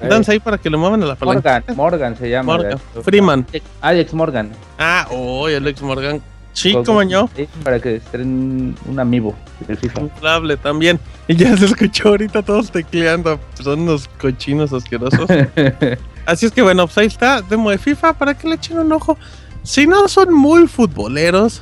Danza 0.01 0.31
ahí 0.33 0.39
para 0.39 0.59
que 0.59 0.69
le 0.71 0.77
muevan 0.77 1.03
a 1.03 1.07
la 1.07 1.15
palanca. 1.17 1.61
Morgan, 1.67 1.77
Morgan 1.77 2.17
se 2.17 2.29
llama. 2.31 2.57
Morgan. 2.57 2.79
Freeman. 3.03 3.47
Alex 3.81 4.15
Morgan. 4.15 4.51
Ah, 4.79 5.09
oh, 5.11 5.47
Alex 5.47 5.83
Morgan. 5.83 6.21
Sí, 6.57 6.73
como 6.85 7.03
yo. 7.03 7.29
sí, 7.37 7.47
Para 7.63 7.79
que 7.81 7.97
estén 7.97 8.75
un 8.87 8.99
amigo 8.99 9.35
del 9.69 9.77
FIFA. 9.77 10.01
Inflable 10.01 10.57
también. 10.57 10.99
Y 11.29 11.37
ya 11.37 11.55
se 11.57 11.67
escuchó 11.67 12.09
ahorita 12.09 12.41
todos 12.43 12.71
tecleando. 12.71 13.39
Son 13.63 13.81
unos 13.81 14.09
cochinos 14.21 14.73
asquerosos. 14.73 15.29
Así 16.27 16.47
es 16.47 16.53
que 16.53 16.63
bueno, 16.63 16.87
pues 16.87 16.97
ahí 16.99 17.07
está, 17.07 17.43
demo 17.43 17.71
de 17.71 17.79
FIFA 17.79 18.15
para 18.15 18.35
que 18.35 18.49
le 18.49 18.55
echen 18.57 18.79
un 18.79 18.91
ojo. 18.93 19.19
Si 19.63 19.87
no 19.87 20.09
son 20.09 20.33
muy 20.33 20.67
futboleros, 20.67 21.61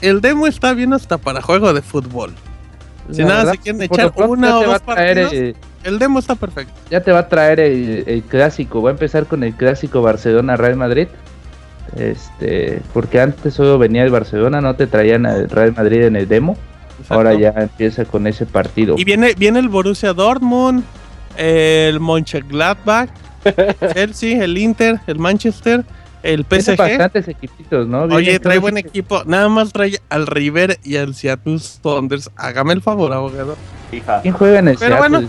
el 0.00 0.20
demo 0.20 0.46
está 0.46 0.72
bien 0.72 0.94
hasta 0.94 1.18
para 1.18 1.42
juego 1.42 1.72
de 1.74 1.82
fútbol. 1.82 2.32
Si 3.10 3.20
La 3.22 3.28
nada 3.28 3.38
verdad, 3.40 3.52
se 3.52 3.58
quieren 3.58 3.82
echar 3.82 4.12
una 4.16 4.58
o 4.58 4.64
dos 4.64 4.74
a 4.74 4.78
traer 4.80 5.16
partidos, 5.26 5.32
el- 5.32 5.56
el 5.84 5.98
demo 5.98 6.18
está 6.18 6.34
perfecto. 6.34 6.72
ya 6.90 7.02
te 7.02 7.10
va 7.12 7.20
a 7.20 7.28
traer 7.28 7.60
el, 7.60 8.04
el 8.06 8.22
clásico. 8.22 8.82
Va 8.82 8.90
a 8.90 8.92
empezar 8.92 9.26
con 9.26 9.42
el 9.44 9.54
clásico 9.54 10.00
Barcelona-Real 10.02 10.76
Madrid. 10.76 11.08
Este, 11.96 12.80
porque 12.92 13.20
antes 13.20 13.54
solo 13.54 13.78
venía 13.78 14.02
el 14.04 14.10
Barcelona, 14.10 14.60
no 14.60 14.74
te 14.74 14.86
traían 14.86 15.26
al 15.26 15.48
Real 15.50 15.74
Madrid 15.76 16.02
en 16.02 16.16
el 16.16 16.28
demo. 16.28 16.56
Ahora 17.08 17.34
ya 17.34 17.48
empieza 17.56 18.04
con 18.04 18.26
ese 18.26 18.46
partido. 18.46 18.94
Y 18.98 19.04
viene, 19.04 19.34
viene 19.36 19.58
el 19.58 19.68
Borussia 19.68 20.12
Dortmund, 20.12 20.84
el 21.36 21.98
Mönchengladbach, 21.98 23.08
Chelsea, 23.94 24.44
el 24.44 24.56
Inter, 24.58 25.00
el 25.06 25.18
Manchester, 25.18 25.84
el 26.22 26.44
Tiene 26.44 26.62
PSG. 26.64 26.76
bastantes 26.76 27.28
equipitos, 27.28 27.88
¿no? 27.88 28.02
Oye, 28.02 28.38
trae 28.38 28.58
buen 28.58 28.76
equipo. 28.76 29.22
Nada 29.24 29.48
más 29.48 29.72
trae 29.72 29.98
al 30.10 30.26
River 30.26 30.78
y 30.84 30.96
al 30.96 31.14
Seattle 31.14 31.58
Thunders. 31.82 32.30
Hágame 32.36 32.74
el 32.74 32.82
favor, 32.82 33.12
abogado. 33.12 33.56
¿Quién 34.22 34.34
juega 34.34 34.58
en 34.58 34.68
el 34.68 34.76
Pero 34.78 34.96
Seattle? 34.96 35.08
bueno, 35.08 35.28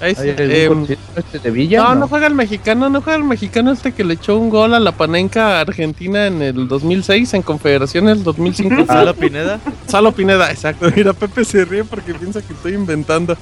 Ahí 0.00 0.14
sí, 0.14 0.22
¿Hay 0.22 0.30
algún 0.30 0.50
em, 0.50 0.68
conocido 0.68 0.98
este 1.16 1.38
de 1.38 1.50
Villa? 1.50 1.82
no, 1.82 1.94
no 1.94 2.08
juega 2.08 2.26
el 2.26 2.34
mexicano, 2.34 2.90
no 2.90 3.00
juega 3.00 3.18
el 3.18 3.24
mexicano 3.24 3.72
este 3.72 3.92
que 3.92 4.04
le 4.04 4.14
echó 4.14 4.36
un 4.36 4.50
gol 4.50 4.74
a 4.74 4.80
la 4.80 4.92
Panenca 4.92 5.60
Argentina 5.60 6.26
en 6.26 6.42
el 6.42 6.68
2006 6.68 7.34
en 7.34 7.42
Confederaciones 7.42 8.22
2005. 8.22 8.76
Gonzalo 8.76 9.14
Pineda. 9.16 9.60
Salo 9.86 10.12
Pineda, 10.12 10.50
exacto. 10.50 10.90
Mira, 10.96 11.12
Pepe 11.12 11.44
se 11.44 11.64
ríe 11.64 11.84
porque 11.84 12.14
piensa 12.14 12.42
que 12.42 12.52
estoy 12.52 12.74
inventando. 12.74 13.36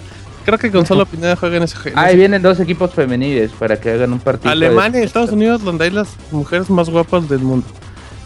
Creo 0.45 0.59
que 0.59 0.69
Gonzalo 0.69 1.07
Pineda 1.07 1.37
juega 1.37 1.57
en 1.57 1.63
ese 1.63 1.77
en 1.89 1.99
Ahí 1.99 2.17
vienen 2.17 2.43
dos 2.43 2.61
equipos 2.61 2.93
femeniles 2.93 3.51
para 3.53 3.81
que 3.81 3.91
hagan 3.91 4.13
un 4.13 4.21
partido. 4.21 4.53
Alemania 4.53 5.01
y 5.01 5.05
Estados 5.05 5.31
Unidos, 5.31 5.65
donde 5.65 5.87
hay 5.87 5.91
las 5.91 6.09
mujeres 6.31 6.69
más 6.69 6.91
guapas 6.91 7.29
del 7.29 7.41
mundo. 7.41 7.67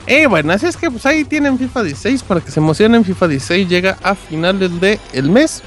Eh, 0.08 0.26
bueno, 0.26 0.52
así 0.52 0.66
es 0.66 0.76
que 0.76 0.90
pues 0.90 1.04
ahí 1.06 1.24
tienen 1.24 1.58
FIFA 1.58 1.82
16 1.84 2.22
para 2.22 2.40
que 2.40 2.50
se 2.50 2.60
emocionen. 2.60 3.04
FIFA 3.04 3.28
16 3.28 3.68
llega 3.68 3.98
a 4.02 4.14
finales 4.14 4.80
de 4.80 4.98
el 5.12 5.30
mes 5.30 5.62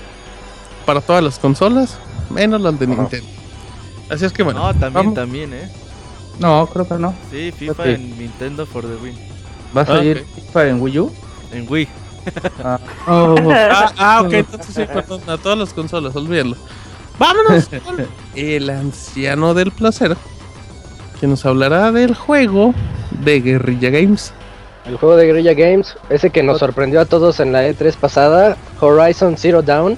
para 0.85 0.99
todas 0.99 1.23
las 1.23 1.37
consolas, 1.37 1.97
menos 2.31 2.61
las 2.61 2.79
de 2.79 2.87
Nintendo. 2.87 3.27
Así 4.09 4.25
es 4.25 4.33
que 4.33 4.43
bueno, 4.43 4.59
No, 4.59 4.67
también, 4.71 4.93
vamos. 4.93 5.13
también, 5.13 5.53
eh. 5.53 5.69
No, 6.39 6.67
creo 6.71 6.87
que 6.87 6.95
no. 6.95 7.13
Sí, 7.29 7.51
FIFA 7.51 7.85
en 7.91 8.17
Nintendo 8.17 8.65
for 8.65 8.83
the 8.83 8.95
win. 9.03 9.15
¿Va 9.75 9.81
a 9.81 9.85
salir 9.85 10.25
Ok. 10.29 10.43
FIFA 10.45 10.67
en 10.67 10.81
Wii 10.81 10.99
U? 10.99 11.11
En 11.53 11.65
Wii. 11.69 11.87
Ah, 12.63 12.79
oh, 13.07 13.35
Ah, 13.51 13.91
ah, 13.97 14.21
ok, 14.25 14.33
entonces 14.33 14.75
sí, 14.75 14.83
perdón, 14.85 15.21
a 15.27 15.37
todas 15.37 15.57
las 15.57 15.73
consolas, 15.73 16.15
olvídalo. 16.15 16.55
Vámonos 17.19 17.69
con 17.85 18.05
el 18.35 18.69
anciano 18.69 19.53
del 19.53 19.71
placer, 19.71 20.15
que 21.19 21.27
nos 21.27 21.45
hablará 21.45 21.91
del 21.91 22.15
juego 22.15 22.73
de 23.23 23.39
Guerrilla 23.41 23.89
Games. 23.89 24.33
El 24.85 24.97
juego 24.97 25.15
de 25.15 25.27
Guerrilla 25.27 25.53
Games, 25.53 25.95
ese 26.09 26.31
que 26.31 26.41
nos 26.43 26.59
sorprendió 26.59 27.01
a 27.01 27.05
todos 27.05 27.39
en 27.39 27.51
la 27.53 27.67
E3 27.67 27.95
pasada, 27.95 28.57
Horizon 28.79 29.37
Zero 29.37 29.61
Dawn. 29.61 29.97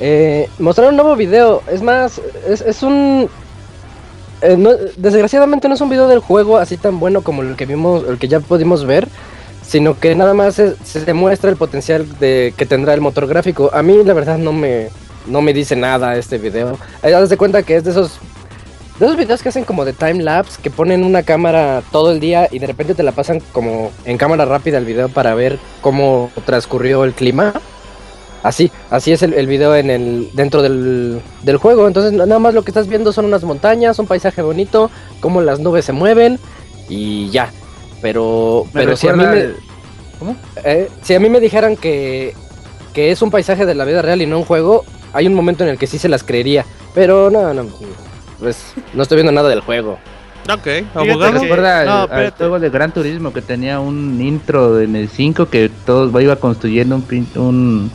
Eh, 0.00 0.48
mostraron 0.58 0.94
un 0.94 0.96
nuevo 0.96 1.14
video, 1.14 1.62
es 1.70 1.82
más, 1.82 2.20
es, 2.48 2.62
es 2.62 2.82
un... 2.82 3.28
eh, 4.40 4.56
desgraciadamente 4.96 5.68
no 5.68 5.74
es 5.74 5.80
un 5.82 5.90
video 5.90 6.08
del 6.08 6.20
juego 6.20 6.56
así 6.56 6.78
tan 6.78 6.98
bueno 6.98 7.20
como 7.20 7.42
el 7.42 7.54
que 7.54 7.66
vimos, 7.66 8.04
el 8.08 8.18
que 8.18 8.26
ya 8.26 8.40
pudimos 8.40 8.86
ver, 8.86 9.08
sino 9.62 10.00
que 10.00 10.14
nada 10.14 10.32
más 10.32 10.54
se, 10.54 10.74
se 10.82 11.04
demuestra 11.04 11.50
el 11.50 11.56
potencial 11.56 12.06
de 12.18 12.54
que 12.56 12.64
tendrá 12.64 12.94
el 12.94 13.02
motor 13.02 13.26
gráfico. 13.26 13.70
A 13.74 13.82
mí 13.82 14.02
la 14.02 14.14
verdad 14.14 14.38
no 14.38 14.52
me, 14.52 14.88
no 15.26 15.42
me 15.42 15.52
dice 15.52 15.76
nada 15.76 16.16
este 16.16 16.38
video. 16.38 16.78
Eh, 17.02 17.14
haz 17.14 17.28
de 17.28 17.36
cuenta 17.36 17.62
que 17.62 17.76
es 17.76 17.84
de 17.84 17.90
esos 17.90 18.18
de 18.98 19.06
esos 19.06 19.16
videos 19.16 19.42
que 19.42 19.48
hacen 19.48 19.64
como 19.64 19.86
de 19.86 19.94
time 19.94 20.22
lapse, 20.22 20.60
que 20.62 20.70
ponen 20.70 21.04
una 21.04 21.22
cámara 21.22 21.82
todo 21.90 22.10
el 22.10 22.20
día 22.20 22.48
y 22.50 22.58
de 22.58 22.66
repente 22.66 22.94
te 22.94 23.02
la 23.02 23.12
pasan 23.12 23.40
como 23.52 23.92
en 24.04 24.18
cámara 24.18 24.44
rápida 24.44 24.76
el 24.76 24.84
video 24.84 25.08
para 25.08 25.34
ver 25.34 25.58
cómo 25.80 26.30
transcurrió 26.44 27.04
el 27.04 27.14
clima. 27.14 27.54
Así, 28.42 28.70
así 28.90 29.12
es 29.12 29.22
el, 29.22 29.34
el 29.34 29.46
video 29.46 29.76
en 29.76 29.90
el, 29.90 30.30
dentro 30.32 30.62
del, 30.62 31.20
del 31.42 31.56
juego. 31.58 31.86
Entonces 31.86 32.12
nada 32.12 32.38
más 32.38 32.54
lo 32.54 32.62
que 32.62 32.70
estás 32.70 32.88
viendo 32.88 33.12
son 33.12 33.26
unas 33.26 33.44
montañas, 33.44 33.98
un 33.98 34.06
paisaje 34.06 34.40
bonito, 34.42 34.90
cómo 35.20 35.40
las 35.42 35.60
nubes 35.60 35.84
se 35.84 35.92
mueven 35.92 36.38
y 36.88 37.28
ya. 37.30 37.50
Pero, 38.00 38.64
me 38.72 38.80
pero 38.80 38.96
si 38.96 39.08
a 39.08 39.12
mí 39.12 39.24
recuerda 39.24 39.34
me, 39.34 39.40
el- 39.52 39.56
¿Cómo? 40.18 40.36
eh, 40.64 40.88
si 41.02 41.14
a 41.14 41.20
mí 41.20 41.28
me 41.28 41.40
dijeran 41.40 41.76
que, 41.76 42.34
que 42.94 43.10
es 43.10 43.20
un 43.22 43.30
paisaje 43.30 43.66
de 43.66 43.74
la 43.74 43.84
vida 43.84 44.00
real 44.02 44.22
y 44.22 44.26
no 44.26 44.38
un 44.38 44.44
juego, 44.44 44.84
hay 45.12 45.26
un 45.26 45.34
momento 45.34 45.64
en 45.64 45.70
el 45.70 45.78
que 45.78 45.86
sí 45.86 45.98
se 45.98 46.08
las 46.08 46.22
creería. 46.22 46.64
Pero 46.94 47.30
no, 47.30 47.52
no, 47.52 47.66
pues 48.38 48.72
no 48.94 49.02
estoy 49.02 49.16
viendo 49.16 49.32
nada 49.32 49.50
del 49.50 49.60
juego. 49.60 49.98
Ok, 50.50 50.66
abogado. 50.94 51.32
recuerda 51.40 51.80
al- 51.80 51.86
no, 51.86 52.14
al, 52.14 52.30
juego 52.32 52.58
de 52.58 52.70
Gran 52.70 52.90
Turismo 52.92 53.32
que 53.34 53.42
tenía 53.42 53.78
un 53.80 54.18
intro 54.22 54.80
en 54.80 54.96
el 54.96 55.08
5 55.10 55.46
que 55.50 55.70
todos 55.84 56.10
iba 56.22 56.36
construyendo 56.36 56.96
un, 56.96 57.06
pin- 57.06 57.36
un 57.36 57.90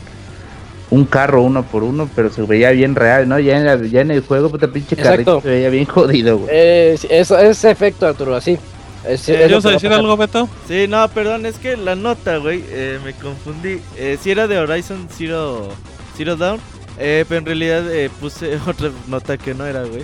un 0.90 1.04
carro 1.04 1.42
uno 1.42 1.64
por 1.64 1.82
uno, 1.82 2.08
pero 2.14 2.30
se 2.30 2.42
veía 2.42 2.70
bien 2.70 2.94
real, 2.94 3.28
¿no? 3.28 3.38
Ya 3.40 3.56
en, 3.58 3.66
la- 3.66 3.76
ya 3.86 4.00
en 4.02 4.10
el 4.12 4.20
juego, 4.20 4.50
puta 4.50 4.68
pinche 4.68 4.94
Exacto. 4.94 5.10
carrito 5.10 5.40
se 5.42 5.48
veía 5.48 5.68
bien 5.70 5.84
jodido, 5.86 6.38
güey. 6.38 6.50
Eh, 6.52 6.96
sí, 6.98 7.08
eso, 7.10 7.38
ese 7.38 7.70
efecto, 7.70 8.06
Arturo, 8.06 8.36
así. 8.36 8.58
Es, 9.04 9.28
Eh, 9.28 9.44
es 9.44 9.50
lo 9.50 9.58
¿Ibas 9.58 9.64
a 9.66 9.68
que 9.68 9.68
va 9.68 9.72
decir 9.74 9.92
algo, 9.92 10.16
Beto? 10.16 10.48
Sí, 10.68 10.86
no, 10.88 11.08
perdón, 11.08 11.46
es 11.46 11.58
que 11.58 11.76
la 11.76 11.94
nota, 11.96 12.36
güey, 12.38 12.62
eh, 12.68 12.98
me 13.04 13.12
confundí. 13.14 13.80
Eh, 13.96 14.16
si 14.20 14.30
era 14.30 14.46
de 14.48 14.58
Horizon 14.58 15.08
Zero, 15.16 15.68
Zero 16.16 16.36
Dawn, 16.36 16.60
eh, 16.98 17.24
pero 17.28 17.38
en 17.40 17.46
realidad 17.46 17.92
eh, 17.92 18.10
puse 18.20 18.56
otra 18.66 18.90
nota 19.08 19.36
que 19.38 19.54
no 19.54 19.66
era, 19.66 19.82
güey. 19.84 20.02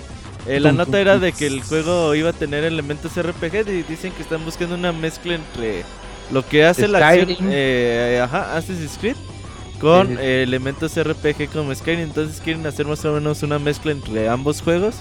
Eh, 0.48 0.58
la 0.58 0.72
nota 0.72 1.00
era 1.00 1.18
de 1.18 1.30
que 1.32 1.46
el 1.46 1.62
juego 1.62 2.16
iba 2.16 2.30
a 2.30 2.32
tener 2.32 2.64
elementos 2.64 3.12
RPG 3.16 3.68
y 3.68 3.82
dicen 3.84 4.12
que 4.12 4.22
están 4.22 4.44
buscando 4.44 4.74
una 4.74 4.90
mezcla 4.92 5.36
entre 5.36 5.84
lo 6.32 6.44
que 6.44 6.64
hace 6.64 6.88
la 6.88 7.06
acción, 7.08 7.36
eh, 7.50 8.20
ajá, 8.24 8.56
Assassin's 8.56 8.98
Creed 9.00 9.14
con 9.82 10.08
Sí, 10.08 10.14
sí. 10.14 10.20
eh, 10.22 10.42
elementos 10.44 10.96
RPG 10.96 11.50
como 11.52 11.74
Skyrim. 11.74 12.04
Entonces 12.04 12.40
quieren 12.40 12.66
hacer 12.66 12.86
más 12.86 13.04
o 13.04 13.12
menos 13.12 13.42
una 13.42 13.58
mezcla 13.58 13.92
entre 13.92 14.28
ambos 14.28 14.62
juegos. 14.62 14.94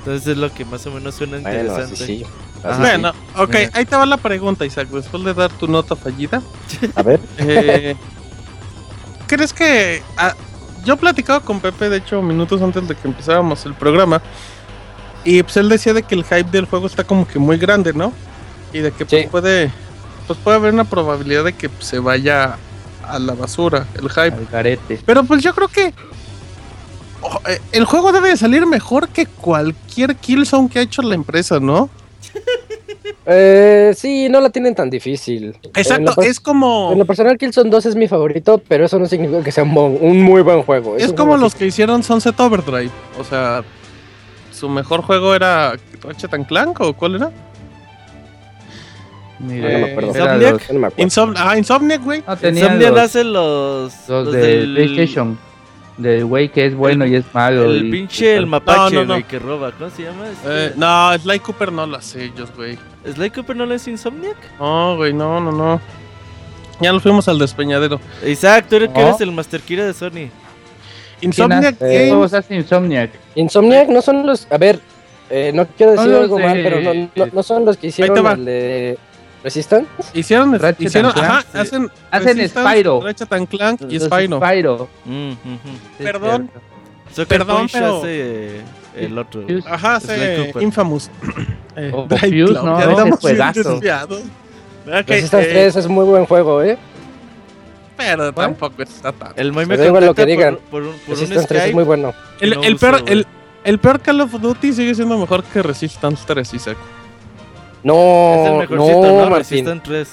Entonces 0.00 0.26
es 0.28 0.36
lo 0.36 0.52
que 0.52 0.66
más 0.66 0.84
o 0.86 0.90
menos 0.90 1.14
suena 1.14 1.38
Bueno, 1.38 1.48
interesante. 1.48 1.94
así 1.94 2.06
sí. 2.18 2.26
Ajá. 2.62 2.70
Así 2.72 2.80
Bueno, 2.80 3.12
ok, 3.36 3.54
Mira. 3.54 3.70
ahí 3.72 3.84
te 3.86 3.96
va 3.96 4.04
la 4.06 4.18
pregunta, 4.18 4.66
Isaac. 4.66 4.88
Después 4.88 5.24
de 5.24 5.32
dar 5.34 5.50
tu 5.52 5.66
nota 5.68 5.96
fallida. 5.96 6.42
A 6.94 7.02
ver. 7.02 7.20
eh, 7.38 7.96
¿crees 9.26 9.52
que 9.54 10.02
ah, 10.18 10.34
yo 10.84 10.96
platicaba 10.96 11.40
con 11.40 11.60
Pepe, 11.60 11.88
de 11.88 11.96
hecho, 11.98 12.20
minutos 12.22 12.60
antes 12.60 12.86
de 12.86 12.94
que 12.94 13.08
empezáramos 13.08 13.64
el 13.66 13.74
programa. 13.74 14.20
Y 15.24 15.42
pues 15.42 15.56
él 15.56 15.68
decía 15.70 15.94
de 15.94 16.02
que 16.02 16.14
el 16.14 16.24
hype 16.24 16.50
del 16.50 16.66
juego 16.66 16.86
está 16.86 17.04
como 17.04 17.26
que 17.26 17.38
muy 17.38 17.56
grande, 17.56 17.94
¿no? 17.94 18.12
Y 18.72 18.80
de 18.80 18.92
que 18.92 19.06
pues, 19.06 19.26
puede. 19.28 19.72
Pues 20.26 20.38
puede 20.38 20.56
haber 20.58 20.74
una 20.74 20.84
probabilidad 20.84 21.44
de 21.44 21.54
que 21.54 21.68
pues, 21.70 21.86
se 21.86 21.98
vaya 21.98 22.58
a 23.10 23.18
la 23.18 23.34
basura 23.34 23.86
el 23.94 24.08
hype. 24.08 24.36
Al 24.36 24.46
garete. 24.50 25.00
Pero 25.04 25.24
pues 25.24 25.42
yo 25.42 25.54
creo 25.54 25.68
que. 25.68 25.86
eh, 27.48 27.60
El 27.72 27.84
juego 27.84 28.12
debe 28.12 28.28
de 28.30 28.36
salir 28.36 28.66
mejor 28.66 29.08
que 29.08 29.26
cualquier 29.26 30.16
Killzone 30.16 30.68
que 30.68 30.78
ha 30.78 30.82
hecho 30.82 31.02
la 31.02 31.14
empresa, 31.14 31.60
¿no? 31.60 31.88
Eh, 33.26 33.94
sí, 33.96 34.28
no 34.28 34.38
la 34.40 34.50
tienen 34.50 34.74
tan 34.74 34.90
difícil. 34.90 35.56
Exacto, 35.74 36.20
es 36.22 36.38
como. 36.40 36.90
en 36.92 36.98
lo 36.98 37.06
personal, 37.06 37.38
Killzone 37.38 37.70
2 37.70 37.86
es 37.86 37.96
mi 37.96 38.06
favorito, 38.06 38.60
pero 38.68 38.84
eso 38.84 38.98
no 38.98 39.06
significa 39.06 39.42
que 39.42 39.50
sea 39.50 39.64
un, 39.64 39.74
bon- 39.74 39.98
un 40.00 40.20
muy 40.20 40.42
buen 40.42 40.62
juego. 40.62 40.96
Es 40.98 41.12
como 41.14 41.36
los 41.38 41.54
que 41.54 41.64
hicieron 41.66 42.02
Sunset 42.02 42.38
Overdrive. 42.38 42.90
O 43.18 43.24
sea, 43.24 43.62
su 44.52 44.68
mejor 44.68 45.00
juego 45.02 45.34
era 45.34 45.74
Ratchet 46.02 46.46
Clank 46.46 46.78
o 46.80 46.92
cuál 46.92 47.14
era? 47.16 47.30
No, 49.46 49.52
era 49.52 50.02
Insomniac. 50.02 50.70
no 50.72 51.32
ah, 51.36 51.56
Insomniac, 51.58 52.02
güey. 52.02 52.22
No, 52.26 52.36
tenía 52.36 52.62
Insomniac 52.64 52.90
los, 52.92 53.00
hace 53.00 53.24
los. 53.24 53.92
los 54.08 54.24
los 54.26 54.32
de 54.34 54.40
del- 54.40 54.74
PlayStation. 54.74 55.38
Del 55.96 56.24
güey 56.24 56.48
que 56.48 56.66
es 56.66 56.74
bueno 56.74 57.06
y 57.06 57.14
es 57.14 57.24
malo. 57.32 57.66
El 57.70 57.86
y- 57.86 57.90
pinche 57.92 58.34
el 58.36 58.46
mapache, 58.46 58.78
No, 58.96 59.00
no, 59.02 59.04
no. 59.04 59.14
güey, 59.14 59.22
que 59.24 59.38
roba. 59.38 59.70
¿Cómo 59.78 59.90
se 59.90 60.02
llama? 60.02 60.26
Eh, 60.26 60.66
Este, 60.66 60.78
no, 60.80 61.16
Sly 61.18 61.38
Cooper 61.38 61.70
no 61.70 61.86
lo 61.86 61.96
hace 61.96 62.24
ellos, 62.24 62.50
güey. 62.56 62.76
¿Sly 63.14 63.30
Cooper 63.30 63.54
no 63.54 63.64
lo 63.66 63.74
es 63.74 63.86
Insomniac? 63.86 64.36
No, 64.58 64.96
güey, 64.96 65.12
no, 65.12 65.40
no, 65.40 65.52
no. 65.52 65.80
Ya 66.80 66.92
nos 66.92 67.00
fuimos 67.02 67.28
al 67.28 67.38
despeñadero. 67.38 68.00
Isaac, 68.26 68.66
tú 68.68 68.74
eres, 68.76 68.88
que 68.90 69.00
eres 69.00 69.20
el 69.20 69.30
Master 69.30 69.60
Kira 69.60 69.84
de 69.86 69.94
Sony. 69.94 70.10
¿Quién 70.10 70.30
Insomniac 71.20 71.76
Eh, 71.80 71.88
¿Qué 71.88 72.08
juegos 72.08 72.34
hace 72.34 72.56
Insomniac? 72.56 73.10
Insomniac 73.36 73.88
no 73.88 74.02
son 74.02 74.26
los. 74.26 74.48
A 74.50 74.58
ver, 74.58 74.80
eh, 75.30 75.52
no 75.54 75.64
quiero 75.68 75.92
decir 75.92 76.12
algo 76.12 76.38
mal, 76.40 76.56
de- 76.56 76.62
pero 76.64 76.80
no, 76.80 77.08
no, 77.14 77.26
no 77.32 77.42
son 77.44 77.64
los 77.64 77.76
que 77.76 77.86
hicieron 77.86 78.26
el 78.26 78.44
de 78.44 78.98
Resistance. 79.44 79.86
Hicieron, 80.14 80.58
Ratchet 80.58 80.86
hicieron, 80.86 81.10
and 81.10 81.18
Clank, 81.18 81.30
ajá, 81.30 81.42
sí. 81.52 81.58
hacen, 81.58 81.90
Hacen 82.10 82.48
Spyro. 82.48 83.00
Ratchet 83.02 83.32
and 83.32 83.48
Clank 83.48 83.80
y 83.90 83.98
Los 83.98 84.08
Spyro. 84.08 84.38
Spyro. 84.38 84.88
Mm, 85.04 85.30
ujú. 85.30 85.36
Sí, 85.98 86.02
Perdón. 86.04 86.50
Perdón, 87.28 87.56
Punch 87.58 87.72
pero- 87.72 87.98
hace 87.98 88.60
el 88.96 89.18
otro. 89.18 89.44
Ajá, 89.66 89.96
hace. 89.96 90.52
Infamous. 90.60 91.10
Eh, 91.76 91.90
O 91.92 92.06
Drive 92.06 92.20
Fuse, 92.46 92.52
Club, 92.52 92.64
¿no? 92.66 92.78
ya 92.78 93.16
juegazo. 93.16 93.80
Resistance 94.86 95.48
eh, 95.50 95.52
3 95.52 95.76
es 95.76 95.88
muy 95.88 96.04
buen 96.04 96.24
juego, 96.24 96.62
¿eh? 96.62 96.78
Pero 97.96 98.32
tampoco 98.32 98.80
está 98.80 99.10
tan. 99.10 99.32
El 99.34 99.52
me 99.52 99.62
igual 99.64 100.06
lo 100.06 100.14
que 100.14 100.24
digan. 100.24 100.54
por, 100.70 100.70
por 100.70 100.82
un, 100.82 100.90
por 101.00 101.14
un 101.14 101.20
Resistance 101.20 101.48
3 101.48 101.64
es 101.64 101.74
muy 101.74 101.82
bueno. 101.82 102.14
El, 102.38 102.50
no 102.50 102.62
el 102.62 102.74
uso, 102.76 102.86
peor, 102.86 103.26
el 103.64 103.78
peor 103.80 104.00
Call 104.00 104.20
of 104.20 104.32
Duty 104.40 104.72
sigue 104.72 104.94
siendo 104.94 105.18
mejor 105.18 105.42
que 105.42 105.62
Resistance 105.64 106.22
3, 106.26 106.54
Isaac. 106.54 106.76
Es 107.84 108.70
el 108.70 108.76
No, 108.76 108.86
no, 109.02 109.24
¿no? 109.24 109.30
Martín. 109.30 109.66
Resistant 109.66 109.82
3. 109.84 110.08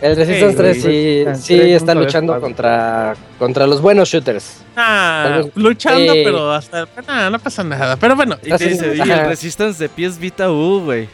El 0.00 0.14
Resistance 0.16 0.52
Sí, 0.52 0.56
3 0.56 0.76
sí, 0.76 0.82
Resistance 1.24 1.42
sí 1.42 1.56
3 1.56 1.70
está 1.76 1.94
luchando 1.94 2.40
contra, 2.40 3.14
contra 3.38 3.66
los 3.66 3.80
buenos 3.80 4.08
shooters. 4.08 4.62
Ah, 4.76 5.40
vez- 5.42 5.52
luchando, 5.56 6.12
pero 6.12 6.52
hasta. 6.52 6.86
nah, 7.06 7.30
no 7.30 7.38
pasa 7.40 7.64
nada. 7.64 7.96
Pero 7.96 8.14
bueno. 8.14 8.36
Y 8.44 8.52
Ah, 8.52 8.58
te 8.58 8.68
dice, 8.68 8.94
y 8.96 9.00
el 9.00 9.26
Resistance 9.26 9.82
de 9.82 9.88
pies 9.88 10.18
Vita 10.18 10.50
U, 10.52 10.82
güey. 10.84 11.08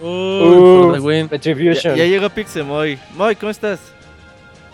Uy, 0.00 0.08
Uh, 0.08 0.92
the 0.92 1.00
win. 1.00 1.24
Ya, 1.26 1.30
Retribution. 1.30 1.96
ya 1.96 2.04
llegó 2.04 2.28
Pixemoy. 2.28 2.98
Moy, 3.16 3.34
¿cómo 3.36 3.50
estás? 3.50 3.80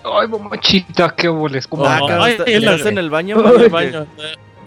Ay, 0.05 0.29
mamachita, 0.29 1.15
qué 1.17 1.29
boles. 1.29 1.67
¿Cómo 1.67 1.85
Oh, 1.85 1.87
Ah, 1.87 2.01
ay, 2.25 2.33
está- 2.33 2.45
¿Estás 2.45 2.87
en 2.87 2.99
el 2.99 3.09
baño? 3.11 3.39
En 3.55 3.61
el 3.63 3.69
baño, 3.69 4.07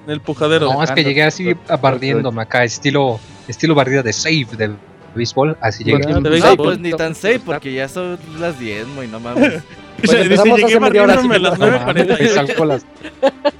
en 0.05 0.11
el 0.11 0.21
pujadero. 0.21 0.71
No, 0.73 0.83
es 0.83 0.91
que 0.91 1.03
llegué 1.03 1.23
así 1.23 1.55
barriéndome 1.81 2.41
acá, 2.41 2.63
estilo, 2.63 3.19
estilo 3.47 3.75
barrida 3.75 4.01
de 4.03 4.13
save 4.13 4.47
de 4.57 4.71
béisbol. 5.15 5.57
Así 5.61 5.83
llegué. 5.83 6.01
Ya, 6.07 6.19
de 6.19 6.39
No, 6.39 6.55
pues 6.57 6.79
ni 6.79 6.91
tan 6.91 7.15
safe, 7.15 7.39
porque 7.39 7.73
ya 7.73 7.87
son 7.87 8.17
las 8.39 8.59
10, 8.59 8.87
Moy, 8.87 9.07
no 9.07 9.19
mames. 9.19 9.61
Pues 10.03 10.11
empezamos 10.21 10.57
llegué 10.59 10.73
hace 10.73 10.79
media 10.81 11.03
hora, 11.03 11.15
barriéndome 11.15 11.35
a 11.35 11.39
las 11.51 11.59
No 11.59 11.67
mames, 11.67 12.07
9.48. 12.07 12.27
salgo 12.33 12.63
a 12.63 12.65
las- 12.65 12.85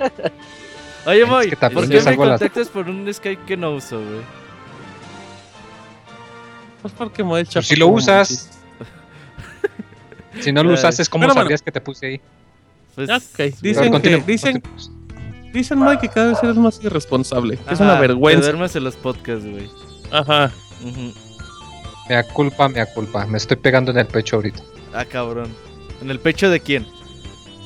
Oye, 1.05 1.25
Moy, 1.25 1.49
que 1.49 1.55
¿por 1.55 1.87
qué 1.87 1.97
me 2.21 2.27
las- 2.27 2.39
contactas 2.39 2.67
por 2.69 2.89
un 2.89 3.13
Skype 3.13 3.43
que 3.45 3.55
no 3.55 3.71
uso, 3.75 3.97
güey? 3.97 4.21
Pues 6.81 6.93
porque 6.97 7.23
he 7.37 7.41
hecho 7.41 7.59
Pues 7.59 7.67
si 7.67 7.75
lo 7.75 7.87
usas. 7.87 8.49
Si 10.41 10.51
no 10.51 10.63
lo 10.63 10.73
¿cómo 11.09 11.23
Pero 11.23 11.33
bueno. 11.35 11.45
sabías 11.45 11.61
que 11.61 11.71
te 11.71 11.79
puse 11.79 12.05
ahí? 12.07 12.21
Pues, 12.95 13.09
Ok, 13.09 13.21
Pero 13.37 13.51
dicen 13.61 14.01
que, 14.01 14.17
dicen, 14.25 14.63
dicen 15.53 15.79
Mike 15.79 15.99
que 16.01 16.09
cada 16.09 16.29
vez 16.29 16.39
eres 16.43 16.55
más 16.55 16.79
irresponsable. 16.83 17.57
Que 17.57 17.73
es 17.73 17.79
ajá, 17.79 17.83
una 17.83 17.95
Te 17.95 18.01
vergüenza. 18.01 18.41
duermes 18.47 18.75
en 18.75 18.83
los 18.83 18.95
podcasts, 18.95 19.45
güey. 19.45 19.69
Ajá. 20.11 20.51
Mea 22.09 22.23
culpa, 22.23 22.67
mea 22.69 22.85
culpa. 22.85 23.25
Me 23.25 23.37
estoy 23.37 23.57
pegando 23.57 23.91
en 23.91 23.97
el 23.97 24.07
pecho 24.07 24.35
ahorita. 24.37 24.61
Ah, 24.93 25.05
cabrón. 25.05 25.53
¿En 26.01 26.11
el 26.11 26.19
pecho 26.19 26.49
de 26.49 26.59
quién? 26.59 26.85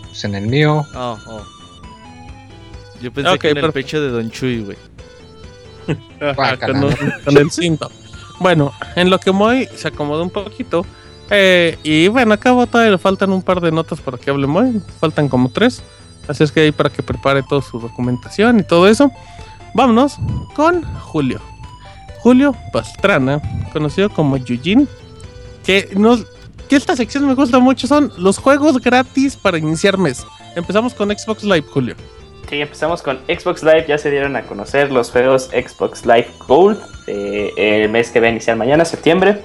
Pues 0.04 0.24
en 0.24 0.36
el 0.36 0.48
mío. 0.48 0.86
Oh, 0.96 1.18
oh. 1.28 1.42
Yo 3.02 3.12
pensé 3.12 3.38
que 3.40 3.50
en 3.50 3.58
el 3.58 3.72
pecho 3.72 4.02
de 4.02 4.10
Don 4.10 4.32
Chuy, 4.32 4.64
güey. 4.64 4.78
Con 7.26 7.38
el 7.38 7.52
cinto. 7.52 7.92
Bueno, 8.40 8.74
en 8.96 9.10
lo 9.10 9.20
que 9.20 9.32
Moy 9.32 9.68
se 9.76 9.88
acomodó 9.88 10.24
un 10.24 10.30
poquito. 10.30 10.86
eh, 11.30 11.78
y 11.84 12.08
bueno, 12.08 12.34
acabo 12.34 12.68
todavía 12.68 12.92
le 12.92 12.98
faltan 12.98 13.32
un 13.32 13.42
par 13.42 13.62
de 13.62 13.72
notas 13.72 14.00
para 14.02 14.18
que 14.18 14.30
hable 14.30 14.48
Moy. 14.48 14.82
Faltan 15.00 15.30
como 15.30 15.50
tres. 15.50 15.82
Así 16.28 16.44
es 16.44 16.52
que 16.52 16.62
ahí 16.62 16.72
para 16.72 16.90
que 16.90 17.02
prepare 17.02 17.42
toda 17.44 17.62
su 17.62 17.80
documentación 17.80 18.60
y 18.60 18.64
todo 18.64 18.88
eso. 18.88 19.12
Vámonos 19.74 20.18
con 20.56 20.84
Julio. 21.00 21.40
Julio 22.28 22.54
Pastrana, 22.74 23.42
conocido 23.72 24.10
como 24.10 24.36
Yujin. 24.36 24.86
Que 25.66 25.88
nos. 25.96 26.26
Que 26.68 26.76
esta 26.76 26.94
sección 26.94 27.26
me 27.26 27.34
gusta 27.36 27.58
mucho. 27.60 27.88
Son 27.88 28.12
los 28.18 28.38
juegos 28.38 28.82
gratis 28.82 29.38
para 29.38 29.58
iniciar 29.58 29.98
mes. 29.98 30.28
Empezamos 30.54 30.94
con 30.94 31.10
Xbox 31.10 31.46
Live, 31.46 31.64
Julio. 31.70 31.96
Sí, 32.50 32.60
empezamos 32.60 33.02
con 33.02 33.20
Xbox 33.30 33.64
Live. 33.64 33.86
Ya 33.88 33.98
se 33.98 34.12
dieron 34.12 34.36
a 34.36 34.42
conocer 34.42 34.92
los 34.92 35.10
juegos 35.10 35.44
Xbox 35.54 36.06
Live 36.06 36.28
Gold. 36.46 36.78
eh, 37.08 37.54
el 37.56 37.90
mes 37.90 38.12
que 38.12 38.20
va 38.20 38.28
a 38.28 38.32
iniciar 38.32 38.58
mañana, 38.58 38.84
septiembre. 38.84 39.42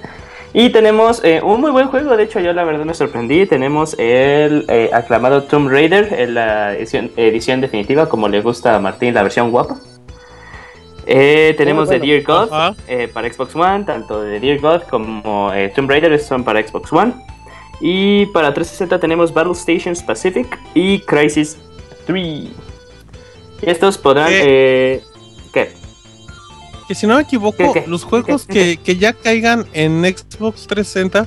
Y 0.53 0.71
tenemos 0.71 1.23
eh, 1.23 1.41
un 1.41 1.61
muy 1.61 1.71
buen 1.71 1.87
juego. 1.87 2.17
De 2.17 2.25
hecho, 2.25 2.41
yo 2.41 2.53
la 2.53 2.65
verdad 2.65 2.85
me 2.85 2.95
sorprendí. 2.95 3.47
Tenemos 3.47 3.95
el 3.97 4.65
eh, 4.69 4.91
aclamado 4.93 5.45
Tomb 5.45 5.71
Raider 5.71 6.13
en 6.15 6.35
la 6.35 6.75
edición, 6.75 7.13
edición 7.17 7.61
definitiva, 7.61 8.09
como 8.09 8.27
le 8.27 8.41
gusta 8.41 8.75
a 8.75 8.81
Martín, 8.81 9.15
la 9.15 9.23
versión 9.23 9.53
guapa. 9.53 9.77
Eh, 11.07 11.55
tenemos 11.59 11.89
The 11.89 11.99
bueno. 11.99 12.13
Dear 12.23 12.23
God 12.23 12.77
eh, 12.89 13.09
para 13.13 13.33
Xbox 13.33 13.55
One. 13.57 13.85
Tanto 13.85 14.23
The 14.23 14.41
Dear 14.41 14.59
God 14.61 14.83
como 14.89 15.53
eh, 15.53 15.73
Tomb 15.75 15.91
Raider 15.91 16.19
son 16.21 16.45
para 16.45 16.67
Xbox 16.67 16.93
One. 16.93 17.13
Y 17.81 18.27
para 18.27 18.55
360 18.55 19.01
tenemos 19.01 19.33
Battle 19.35 19.55
Stations 19.55 20.03
Pacific 20.03 20.59
y 20.75 21.01
Crisis 21.01 21.57
3. 22.07 22.17
Y 22.25 22.53
estos 23.63 23.99
podrán. 23.99 24.29
¿Qué? 24.31 25.03
Que 26.89 26.95
si 26.95 27.07
no 27.07 27.17
me 27.17 27.23
equivoco, 27.23 27.57
¿Qué, 27.73 27.83
qué? 27.83 27.85
los 27.89 28.05
juegos 28.05 28.47
que, 28.47 28.77
que 28.77 28.97
ya 28.97 29.13
caigan 29.13 29.67
en 29.73 30.03
Xbox 30.05 30.67
360 30.67 31.27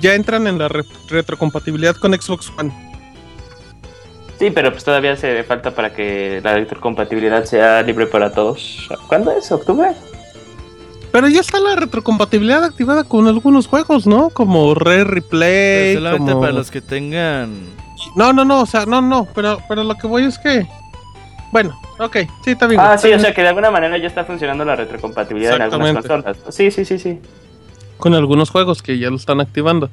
ya 0.00 0.14
entran 0.14 0.46
en 0.46 0.58
la 0.58 0.68
re- 0.68 0.84
retrocompatibilidad 1.08 1.96
con 1.96 2.12
Xbox 2.14 2.50
One. 2.58 2.91
Sí, 4.42 4.50
pero 4.50 4.72
pues 4.72 4.82
todavía 4.82 5.12
hace 5.12 5.44
falta 5.44 5.70
para 5.70 5.94
que 5.94 6.40
la 6.42 6.54
retrocompatibilidad 6.54 7.44
sea 7.44 7.80
libre 7.84 8.08
para 8.08 8.32
todos. 8.32 8.88
¿Cuándo 9.06 9.30
es? 9.30 9.52
¿Octubre? 9.52 9.92
Pero 11.12 11.28
ya 11.28 11.38
está 11.38 11.60
la 11.60 11.76
retrocompatibilidad 11.76 12.64
activada 12.64 13.04
con 13.04 13.28
algunos 13.28 13.68
juegos, 13.68 14.04
¿no? 14.04 14.30
Como 14.30 14.74
Rare 14.74 15.04
Replay. 15.04 15.94
Pero 15.94 16.00
solamente 16.00 16.32
como- 16.32 16.40
para 16.40 16.52
los 16.54 16.72
que 16.72 16.80
tengan. 16.80 17.52
No, 18.16 18.32
no, 18.32 18.44
no, 18.44 18.62
o 18.62 18.66
sea, 18.66 18.84
no, 18.84 19.00
no, 19.00 19.28
pero, 19.32 19.60
pero 19.68 19.84
lo 19.84 19.94
que 19.94 20.08
voy 20.08 20.24
es 20.24 20.40
que... 20.40 20.66
Bueno, 21.52 21.80
ok, 22.00 22.16
sí, 22.44 22.50
está 22.50 22.66
bien. 22.66 22.80
Ah, 22.80 22.94
está 22.96 22.98
sí, 22.98 23.06
bien. 23.10 23.20
o 23.20 23.22
sea 23.22 23.32
que 23.32 23.42
de 23.42 23.48
alguna 23.48 23.70
manera 23.70 23.96
ya 23.96 24.08
está 24.08 24.24
funcionando 24.24 24.64
la 24.64 24.74
retrocompatibilidad 24.74 25.54
en 25.54 25.62
algunas 25.62 26.04
consolas. 26.04 26.36
Sí, 26.48 26.72
sí, 26.72 26.84
sí, 26.84 26.98
sí. 26.98 27.20
Con 27.96 28.14
algunos 28.14 28.50
juegos 28.50 28.82
que 28.82 28.98
ya 28.98 29.08
lo 29.08 29.14
están 29.14 29.40
activando. 29.40 29.88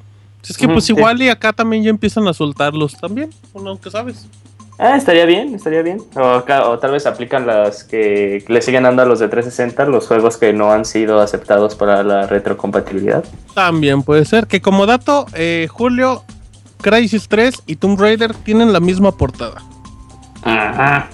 Es 0.47 0.57
que 0.57 0.67
pues 0.67 0.89
igual 0.89 1.21
y 1.21 1.29
acá 1.29 1.53
también 1.53 1.83
ya 1.83 1.89
empiezan 1.89 2.27
a 2.27 2.33
soltarlos 2.33 2.95
también, 2.97 3.29
uno 3.53 3.79
que 3.79 3.91
sabes. 3.91 4.27
Ah, 4.81 4.95
estaría 4.95 5.25
bien, 5.25 5.53
estaría 5.55 5.81
bien. 5.81 6.01
O, 6.15 6.23
acá- 6.23 6.69
o 6.69 6.79
tal 6.79 6.91
vez 6.91 7.05
aplican 7.05 7.45
las 7.45 7.83
que 7.83 8.45
le 8.47 8.61
siguen 8.61 8.83
dando 8.83 9.01
a 9.01 9.05
los 9.05 9.19
de 9.19 9.27
360, 9.27 9.85
los 9.85 10.07
juegos 10.07 10.37
que 10.37 10.53
no 10.53 10.71
han 10.71 10.85
sido 10.85 11.19
aceptados 11.19 11.75
para 11.75 12.01
la 12.03 12.25
retrocompatibilidad. 12.27 13.25
También 13.53 14.03
puede 14.03 14.23
ser 14.23 14.47
que 14.47 14.61
como 14.61 14.85
dato, 14.85 15.25
eh, 15.33 15.67
Julio, 15.69 16.23
Crisis 16.81 17.27
3 17.27 17.61
y 17.65 17.75
Tomb 17.75 17.99
Raider 17.99 18.33
tienen 18.33 18.71
la 18.71 18.79
misma 18.79 19.11
portada. 19.11 19.61
Ajá. 20.43 21.09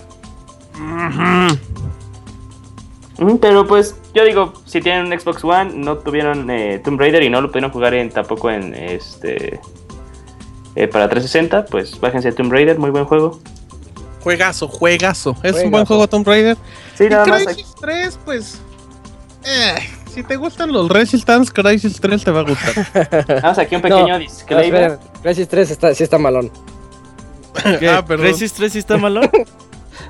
Mm, 3.18 3.38
Pero 3.42 3.66
pues 3.66 3.96
yo 4.16 4.24
digo, 4.26 4.54
si 4.66 4.82
tienen 4.82 5.06
un 5.12 5.20
Xbox 5.20 5.44
One, 5.44 5.74
no 5.76 5.98
tuvieron 5.98 6.50
eh, 6.50 6.80
Tomb 6.84 7.00
Raider 7.00 7.22
y 7.24 7.30
no 7.30 7.42
lo 7.42 7.50
pudieron 7.50 7.70
jugar 7.72 7.94
en 7.94 8.10
tampoco 8.10 8.50
en 8.50 8.74
este 8.74 9.60
eh, 10.76 10.88
para 10.88 11.08
360, 11.10 11.66
pues 11.66 12.00
bájense 12.00 12.32
Tomb 12.32 12.52
Raider, 12.52 12.80
muy 12.80 12.90
buen 12.92 13.06
juego. 13.06 13.40
Juegazo, 14.22 14.68
juegazo. 14.68 15.36
Es 15.44 15.56
un 15.64 15.70
buen 15.72 15.86
juego 15.86 16.08
Tomb 16.08 16.28
Raider. 16.28 16.58
Sí, 16.98 17.04
Y 17.06 17.10
nada 17.10 17.26
más. 17.28 17.44
Crysis 17.46 17.76
3, 17.80 18.20
pues. 18.26 18.60
eh, 19.44 19.76
si 20.12 20.24
te 20.24 20.36
gustan 20.38 20.72
los 20.72 20.90
Resistance, 20.90 21.52
Crysis 21.52 22.00
3 22.00 22.24
te 22.24 22.32
va 22.32 22.40
a 22.40 22.44
gustar. 22.44 23.42
Más 23.44 23.58
aquí 23.60 23.76
un 23.76 23.82
pequeño 23.82 24.08
No, 24.08 24.18
disclaimer. 24.20 24.82
espera, 24.94 25.00
Crisis 25.22 25.48
3 25.48 25.72
está, 25.72 25.94
sí 25.94 26.04
está 26.04 26.18
malón. 26.18 26.50
¿Qué? 27.80 27.88
ah, 27.90 28.04
perdón. 28.06 28.28
¿Crisis 28.28 28.54
3 28.54 28.72
sí 28.74 28.80
está 28.80 28.98
malón? 28.98 29.30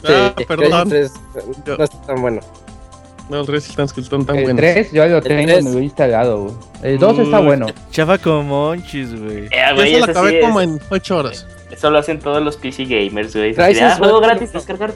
Ah, 0.08 0.34
Sí, 0.38 0.46
perdón. 0.46 0.90
Crisis 0.90 1.14
3 1.34 1.78
no 1.78 1.84
está 1.84 2.02
tan 2.04 2.22
bueno. 2.22 2.42
No, 3.30 3.38
los 3.38 3.48
Resistance 3.48 3.94
que 3.96 4.02
están 4.02 4.24
tan 4.26 4.36
El 4.38 4.44
buenos. 4.44 4.62
3 4.62 4.92
yo 4.92 5.06
lo 5.08 5.22
tengo 5.22 5.52
en 5.52 5.76
mi 5.76 5.84
instalado, 5.86 6.42
güey. 6.44 6.54
El 6.84 7.00
2 7.00 7.20
está 7.20 7.40
Uy, 7.40 7.46
bueno. 7.46 7.66
Chafa 7.92 8.18
como 8.20 8.44
monchis, 8.44 9.20
güey. 9.20 9.46
Eh, 9.46 9.74
güey, 9.74 9.94
se 9.94 10.00
lo 10.00 10.06
acabé 10.06 10.30
sí 10.32 10.40
como 10.42 10.62
es- 10.62 10.68
en 10.68 10.80
8 10.90 11.18
horas. 11.18 11.48
Eso 11.72 11.90
lo 11.90 11.98
hacen 11.98 12.20
todos 12.20 12.42
los 12.44 12.56
PC 12.58 12.86
gamers, 12.86 13.36
güey. 13.36 13.54
Crysis, 13.56 13.82
Ah, 13.82 13.96
juego 13.98 14.20
gratis, 14.22 14.54
descargar. 14.54 14.94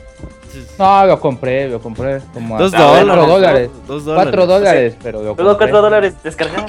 No, 0.77 1.05
lo 1.07 1.19
compré, 1.19 1.67
lo 1.69 1.79
compré 1.81 2.19
como 2.33 2.55
a 2.55 2.59
Dos 2.59 2.73
Ah, 2.75 2.89
bueno, 2.91 3.05
cuatro 3.15 3.27
dólares. 3.27 3.69
dólares. 3.69 3.87
Dos 3.87 4.05
dólares. 4.05 4.23
4 4.31 4.45
dólares, 4.47 4.95
pero 5.01 5.17
lo 5.23 5.35
Juego 5.35 5.49
compré. 5.51 5.55
4 5.71 5.81
dólares, 5.81 6.13
descargar. 6.23 6.65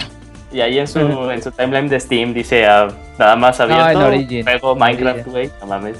Y 0.53 0.61
ahí 0.63 0.79
en 0.79 0.89
su, 0.89 0.99
en 0.99 1.43
su 1.43 1.51
timeline 1.53 1.89
de 1.89 2.01
Steam 2.01 2.33
dice 2.35 2.67
ah, 2.67 2.89
nada 3.19 3.37
más 3.37 3.61
abierto. 3.61 3.91
en 3.91 3.97
Origin. 3.99 4.45
Juego 4.45 4.73
En 4.73 4.79
Minecraft, 4.79 5.15
Origin. 5.29 5.33
güey. 5.33 5.51
No 5.61 5.67
mames. 5.67 5.97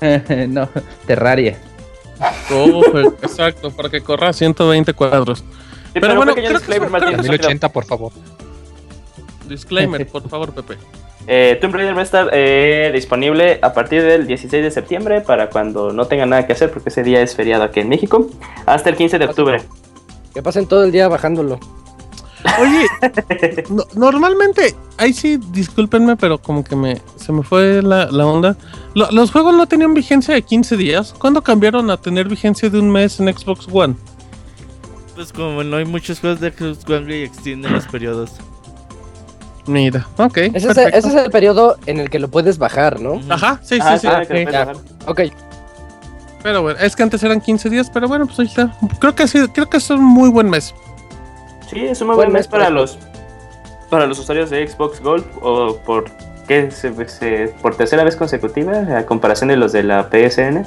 no, 0.48 0.68
Terraria. 1.06 1.56
Oh, 2.52 2.82
pues, 2.90 3.06
exacto, 3.22 3.70
para 3.70 3.88
que 3.88 4.00
corra 4.00 4.28
a 4.28 4.32
120 4.32 4.92
cuadros. 4.94 5.38
Sí, 5.40 5.44
Pero 5.94 6.06
pero, 6.08 6.16
bueno, 6.16 6.34
creo 6.34 6.46
que 6.48 6.54
disclaimer, 6.54 6.86
eso- 6.86 6.92
Martín, 6.92 7.08
creo 7.08 7.20
A 7.20 7.22
que 7.22 7.28
rápido. 7.28 7.48
1080, 7.48 7.68
por 7.70 7.84
favor. 7.84 8.12
Disclaimer, 9.48 10.06
por 10.10 10.28
favor, 10.28 10.52
Pepe. 10.52 10.76
Eh, 11.26 11.58
Tomb 11.60 11.74
Raider 11.74 11.94
va 11.96 12.00
a 12.00 12.04
estar 12.04 12.28
eh, 12.32 12.90
disponible 12.94 13.58
a 13.62 13.72
partir 13.72 14.02
del 14.02 14.26
16 14.26 14.62
de 14.64 14.70
septiembre 14.70 15.20
para 15.20 15.50
cuando 15.50 15.92
no 15.92 16.06
tengan 16.06 16.30
nada 16.30 16.46
que 16.46 16.52
hacer, 16.54 16.70
porque 16.70 16.88
ese 16.88 17.02
día 17.02 17.20
es 17.22 17.34
feriado 17.36 17.62
aquí 17.62 17.80
en 17.80 17.88
México, 17.88 18.26
hasta 18.66 18.90
el 18.90 18.96
15 18.96 19.18
de 19.18 19.24
octubre. 19.26 19.62
Que 20.34 20.42
pasen 20.42 20.66
todo 20.66 20.84
el 20.84 20.92
día 20.92 21.08
bajándolo. 21.08 21.58
Oye, 22.60 22.86
no- 23.70 23.84
normalmente, 23.94 24.74
ahí 24.96 25.12
sí, 25.12 25.38
discúlpenme, 25.50 26.16
pero 26.16 26.38
como 26.38 26.64
que 26.64 26.74
me 26.76 27.00
se 27.16 27.32
me 27.32 27.42
fue 27.42 27.82
la, 27.82 28.06
la 28.10 28.26
onda. 28.26 28.56
Lo- 28.94 29.10
los 29.10 29.30
juegos 29.30 29.54
no 29.54 29.66
tenían 29.66 29.92
vigencia 29.94 30.34
de 30.34 30.42
15 30.42 30.76
días. 30.76 31.14
¿Cuándo 31.18 31.42
cambiaron 31.42 31.90
a 31.90 31.96
tener 31.98 32.28
vigencia 32.28 32.70
de 32.70 32.78
un 32.78 32.90
mes 32.90 33.20
en 33.20 33.26
Xbox 33.36 33.66
One? 33.70 33.94
Pues 35.14 35.32
como 35.32 35.62
no 35.64 35.76
hay 35.76 35.84
muchos 35.84 36.20
juegos 36.20 36.40
de 36.40 36.50
Xbox 36.50 36.88
One 36.88 37.14
y 37.18 37.22
extienden 37.24 37.72
los 37.72 37.86
periodos. 37.86 38.30
Mira, 39.66 40.06
ok. 40.16 40.36
Ese 40.38 40.56
es, 40.56 40.64
el, 40.64 40.74
perfecto. 40.74 40.98
ese 40.98 41.08
es 41.08 41.14
el 41.26 41.30
periodo 41.30 41.76
en 41.86 42.00
el 42.00 42.08
que 42.10 42.18
lo 42.18 42.28
puedes 42.28 42.58
bajar, 42.58 43.00
¿no? 43.00 43.20
Ajá, 43.28 43.60
sí, 43.62 43.78
Ah, 43.80 43.92
sí, 43.98 44.00
sí. 44.00 44.06
sabe 44.12 44.26
que 44.26 44.34
lo 44.34 44.40
ok, 44.40 44.44
puedes 44.46 44.52
ya. 44.52 44.64
bajar. 44.64 44.76
Ok, 45.06 45.20
Pero 46.42 46.62
bueno, 46.62 46.78
es 46.80 46.96
que 46.96 47.02
antes 47.02 47.22
eran 47.22 47.40
15 47.40 47.68
días, 47.68 47.90
pero 47.92 48.08
bueno, 48.08 48.26
pues 48.26 48.40
ahí 48.40 48.46
está. 48.46 48.74
Creo 48.98 49.14
que 49.14 49.28
sí, 49.28 49.38
creo 49.52 49.68
que 49.68 49.76
es 49.76 49.90
un 49.90 50.02
muy 50.02 50.30
buen 50.30 50.48
mes. 50.48 50.74
Sí, 51.70 51.84
es 51.84 52.00
un 52.00 52.08
muy 52.08 52.16
Buen 52.16 52.32
mes 52.32 52.48
para 52.48 52.68
los 52.70 52.98
para 53.88 54.06
los 54.06 54.18
usuarios 54.18 54.50
de 54.50 54.66
Xbox 54.68 55.00
Gold 55.00 55.24
o 55.42 55.76
por 55.84 56.04
¿qué? 56.46 56.70
Se- 56.70 57.08
se- 57.08 57.54
por 57.62 57.76
tercera 57.76 58.04
vez 58.04 58.16
consecutiva 58.16 58.72
a 58.98 59.04
comparación 59.06 59.48
de 59.48 59.56
los 59.56 59.72
de 59.72 59.82
la 59.84 60.08
PSN. 60.10 60.66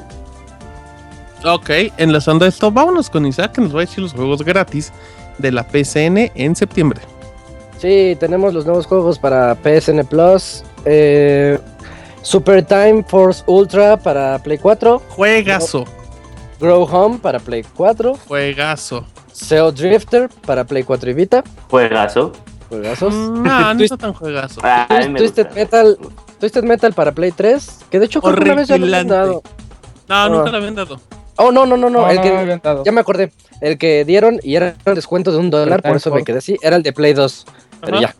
Ok, 1.45 1.69
enlazando 1.97 2.45
esto, 2.45 2.71
vámonos 2.71 3.09
con 3.09 3.25
Isaac 3.25 3.51
que 3.53 3.61
nos 3.61 3.73
va 3.75 3.79
a 3.79 3.81
decir 3.81 3.99
los 4.01 4.13
juegos 4.13 4.43
gratis 4.43 4.91
de 5.37 5.51
la 5.51 5.63
PCN 5.67 6.31
en 6.35 6.55
septiembre. 6.55 7.01
sí, 7.79 8.15
tenemos 8.19 8.53
los 8.53 8.65
nuevos 8.65 8.85
juegos 8.87 9.19
para 9.19 9.55
PSN 9.55 10.05
Plus. 10.05 10.63
eh, 10.85 11.59
Super 12.21 12.63
Time 12.65 13.03
Force 13.05 13.43
Ultra 13.45 13.97
para 13.97 14.39
Play 14.39 14.57
4. 14.57 15.01
Juegazo, 15.09 15.83
Grow 16.61 16.83
Home 16.83 17.17
para 17.19 17.39
Play 17.39 17.63
4. 17.75 18.17
juegazo. 18.27 19.05
SEO 19.33 19.71
Drifter 19.71 20.29
para 20.45 20.63
Play 20.63 20.83
4 20.83 21.09
y 21.11 21.13
Vita. 21.13 21.43
Juegazo. 21.69 22.31
Juegazos. 22.69 23.13
Mm, 23.13 23.43
No, 23.43 23.73
no 23.73 23.83
está 23.83 23.97
tan 23.97 24.13
juegazo. 24.13 24.61
Ah, 24.63 24.87
me 25.09 25.19
Twisted 25.19 25.45
gusta. 25.45 25.59
Metal. 25.59 25.97
Twisted 26.39 26.63
Metal 26.63 26.93
para 26.93 27.11
Play 27.11 27.31
3. 27.31 27.79
Que 27.89 27.99
de 27.99 28.05
hecho 28.05 28.21
creo 28.21 28.35
que 28.35 28.41
una 28.43 28.55
vez 28.55 28.67
ya 28.67 28.77
lo 28.77 28.85
habían 28.85 29.07
dado. 29.07 29.43
No, 30.07 30.29
nunca 30.29 30.49
Ah. 30.49 30.51
lo 30.51 30.57
habían 30.57 30.75
dado. 30.75 30.99
Oh, 31.35 31.51
no, 31.51 31.65
no, 31.65 31.75
no, 31.77 31.89
no. 31.89 32.07
el 32.09 32.17
no, 32.17 32.21
que, 32.21 32.59
no, 32.63 32.83
ya 32.83 32.91
me 32.91 33.01
acordé. 33.01 33.31
El 33.59 33.77
que 33.79 34.05
dieron 34.05 34.39
y 34.43 34.55
era 34.55 34.75
un 34.85 34.93
descuento 34.93 35.31
de 35.31 35.39
un 35.39 35.49
dólar, 35.49 35.81
por 35.81 35.95
eso 35.95 36.13
me 36.13 36.23
quedé 36.23 36.37
así. 36.37 36.57
Era 36.61 36.75
el 36.75 36.83
de 36.83 36.93
Play 36.93 37.13
2. 37.13 37.45
Pero 37.81 37.99
ya. 38.01 38.15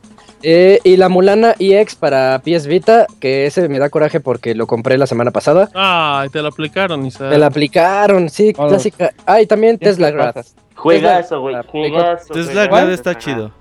Eh, 0.46 0.80
y 0.84 0.98
la 0.98 1.08
Mulana 1.10 1.56
EX 1.58 1.96
para 1.96 2.42
PS 2.44 2.68
Vita, 2.68 3.08
que 3.22 3.46
ese 3.46 3.70
me 3.70 3.80
da 3.80 3.90
coraje 3.90 4.20
porque 4.20 4.56
lo 4.56 4.68
compré 4.68 4.98
la 4.98 5.08
semana 5.08 5.32
pasada. 5.32 5.70
Ay, 5.74 6.30
te 6.30 6.42
lo 6.42 6.50
aplicaron, 6.50 7.06
Isaac. 7.06 7.30
Me 7.30 7.38
la 7.38 7.46
aplicaron, 7.48 8.30
sí, 8.30 8.52
Oh. 8.58 8.68
clásica. 8.68 9.14
Ah, 9.26 9.42
y 9.42 9.46
también 9.48 9.78
Tesla 9.78 10.12
pasas. 10.34 10.56
Juegazo, 10.84 11.42
güey. 11.42 11.56
Juegazo. 11.68 12.34
Tesla. 12.34 12.68
Grad 12.68 12.92
está 12.92 13.18
chido. 13.18 13.52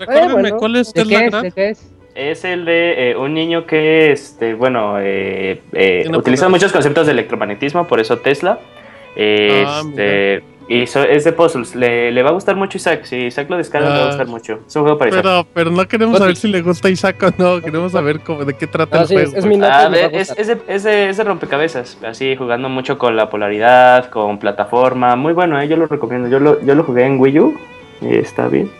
Eh, 0.00 0.28
bueno. 0.32 0.56
¿cuál 0.56 0.76
es 0.76 0.92
¿De 0.92 1.02
Tesla 1.02 1.18
qué 1.18 1.24
es? 1.24 1.30
Grad? 1.30 1.42
¿De 1.42 1.52
qué 1.52 1.68
es? 1.70 1.92
Es 2.14 2.44
el 2.46 2.64
de 2.64 3.10
eh, 3.10 3.16
un 3.16 3.34
niño 3.34 3.66
que, 3.66 4.10
este, 4.10 4.54
bueno, 4.54 4.98
eh, 4.98 5.60
eh, 5.72 6.08
utiliza 6.16 6.48
muchos 6.48 6.72
conceptos 6.72 7.04
de 7.06 7.12
electromagnetismo, 7.12 7.86
por 7.86 8.00
eso 8.00 8.18
Tesla. 8.18 8.58
Ah, 8.58 9.82
Este, 9.84 10.42
y 10.68 10.86
so- 10.86 11.02
es 11.04 11.24
de 11.24 11.32
puzzles. 11.32 11.74
Le, 11.76 12.10
le 12.10 12.22
va 12.22 12.30
a 12.30 12.32
gustar 12.32 12.56
mucho 12.56 12.76
Isaac. 12.78 13.04
Si 13.04 13.16
Isaac 13.16 13.48
lo 13.50 13.56
descarga, 13.56 13.88
le 13.88 13.94
va 13.94 14.00
a 14.00 14.04
Ah. 14.04 14.08
gustar 14.08 14.26
mucho. 14.26 14.58
Es 14.66 14.74
un 14.76 14.82
juego 14.82 14.98
para 14.98 15.10
Isaac. 15.10 15.22
Pero, 15.22 15.46
pero 15.54 15.70
no 15.70 15.86
queremos 15.86 16.18
saber 16.18 16.36
si 16.36 16.48
le 16.48 16.62
gusta 16.62 16.88
Isaac 16.90 17.22
o 17.22 17.30
no. 17.42 17.60
Queremos 17.60 17.92
saber 17.92 18.20
cómo, 18.20 18.44
de 18.44 18.54
qué 18.54 18.66
trata 18.66 18.98
Ah, 18.98 19.02
el 19.02 19.08
sí, 19.08 19.14
juego. 19.14 19.30
es, 19.32 19.36
es 19.38 19.46
mi 19.46 19.56
nota 19.56 19.86
Ah, 19.86 19.96
es, 20.12 20.34
de, 20.34 20.58
es 20.68 20.82
de- 20.84 21.08
es 21.10 21.16
de 21.16 21.24
rompecabezas, 21.24 21.98
así 22.06 22.34
jugando 22.36 22.68
mucho 22.68 22.98
con 22.98 23.14
la 23.16 23.30
polaridad, 23.30 24.10
con 24.10 24.38
plataforma, 24.38 25.14
muy 25.16 25.32
bueno, 25.32 25.60
¿eh? 25.60 25.68
yo 25.68 25.76
lo 25.76 25.86
recomiendo, 25.86 26.28
yo 26.28 26.40
lo, 26.40 26.60
yo 26.64 26.74
lo 26.74 26.82
jugué 26.84 27.04
en 27.06 27.20
Wii 27.20 27.40
U 27.40 27.54
y 28.00 28.16
está 28.16 28.48
bien. 28.48 28.70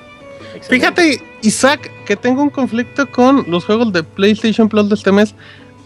Excelente. 0.55 0.69
Fíjate, 0.69 1.21
Isaac, 1.43 1.91
que 2.07 2.17
tengo 2.17 2.43
un 2.43 2.51
conflicto 2.51 3.07
con 3.11 3.45
los 3.49 3.65
juegos 3.65 3.93
de 3.93 4.03
PlayStation 4.03 4.69
Plus 4.69 4.89
de 4.89 4.95
este 4.95 5.13
mes. 5.13 5.35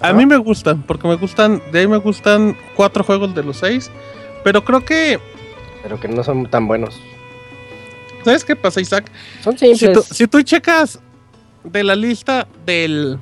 A 0.00 0.06
Ajá. 0.08 0.12
mí 0.14 0.24
me 0.24 0.36
gustan, 0.38 0.82
porque 0.82 1.06
me 1.08 1.16
gustan, 1.16 1.60
de 1.72 1.80
ahí 1.80 1.86
me 1.88 1.98
gustan 1.98 2.56
cuatro 2.76 3.04
juegos 3.04 3.34
de 3.34 3.42
los 3.42 3.58
seis. 3.58 3.90
Pero 4.44 4.64
creo 4.64 4.82
que, 4.84 5.18
Pero 5.82 5.98
que 6.00 6.08
no 6.08 6.22
son 6.24 6.48
tan 6.50 6.66
buenos. 6.66 7.00
¿sabes 8.24 8.44
qué 8.44 8.54
pasa, 8.54 8.80
Isaac? 8.82 9.10
Son 9.42 9.56
Si 9.56 9.74
simples. 9.74 10.06
tú, 10.08 10.14
si 10.14 10.26
tú 10.26 10.42
checas 10.42 11.00
de 11.64 11.82
la 11.84 11.96
lista 11.96 12.46
del... 12.66 13.18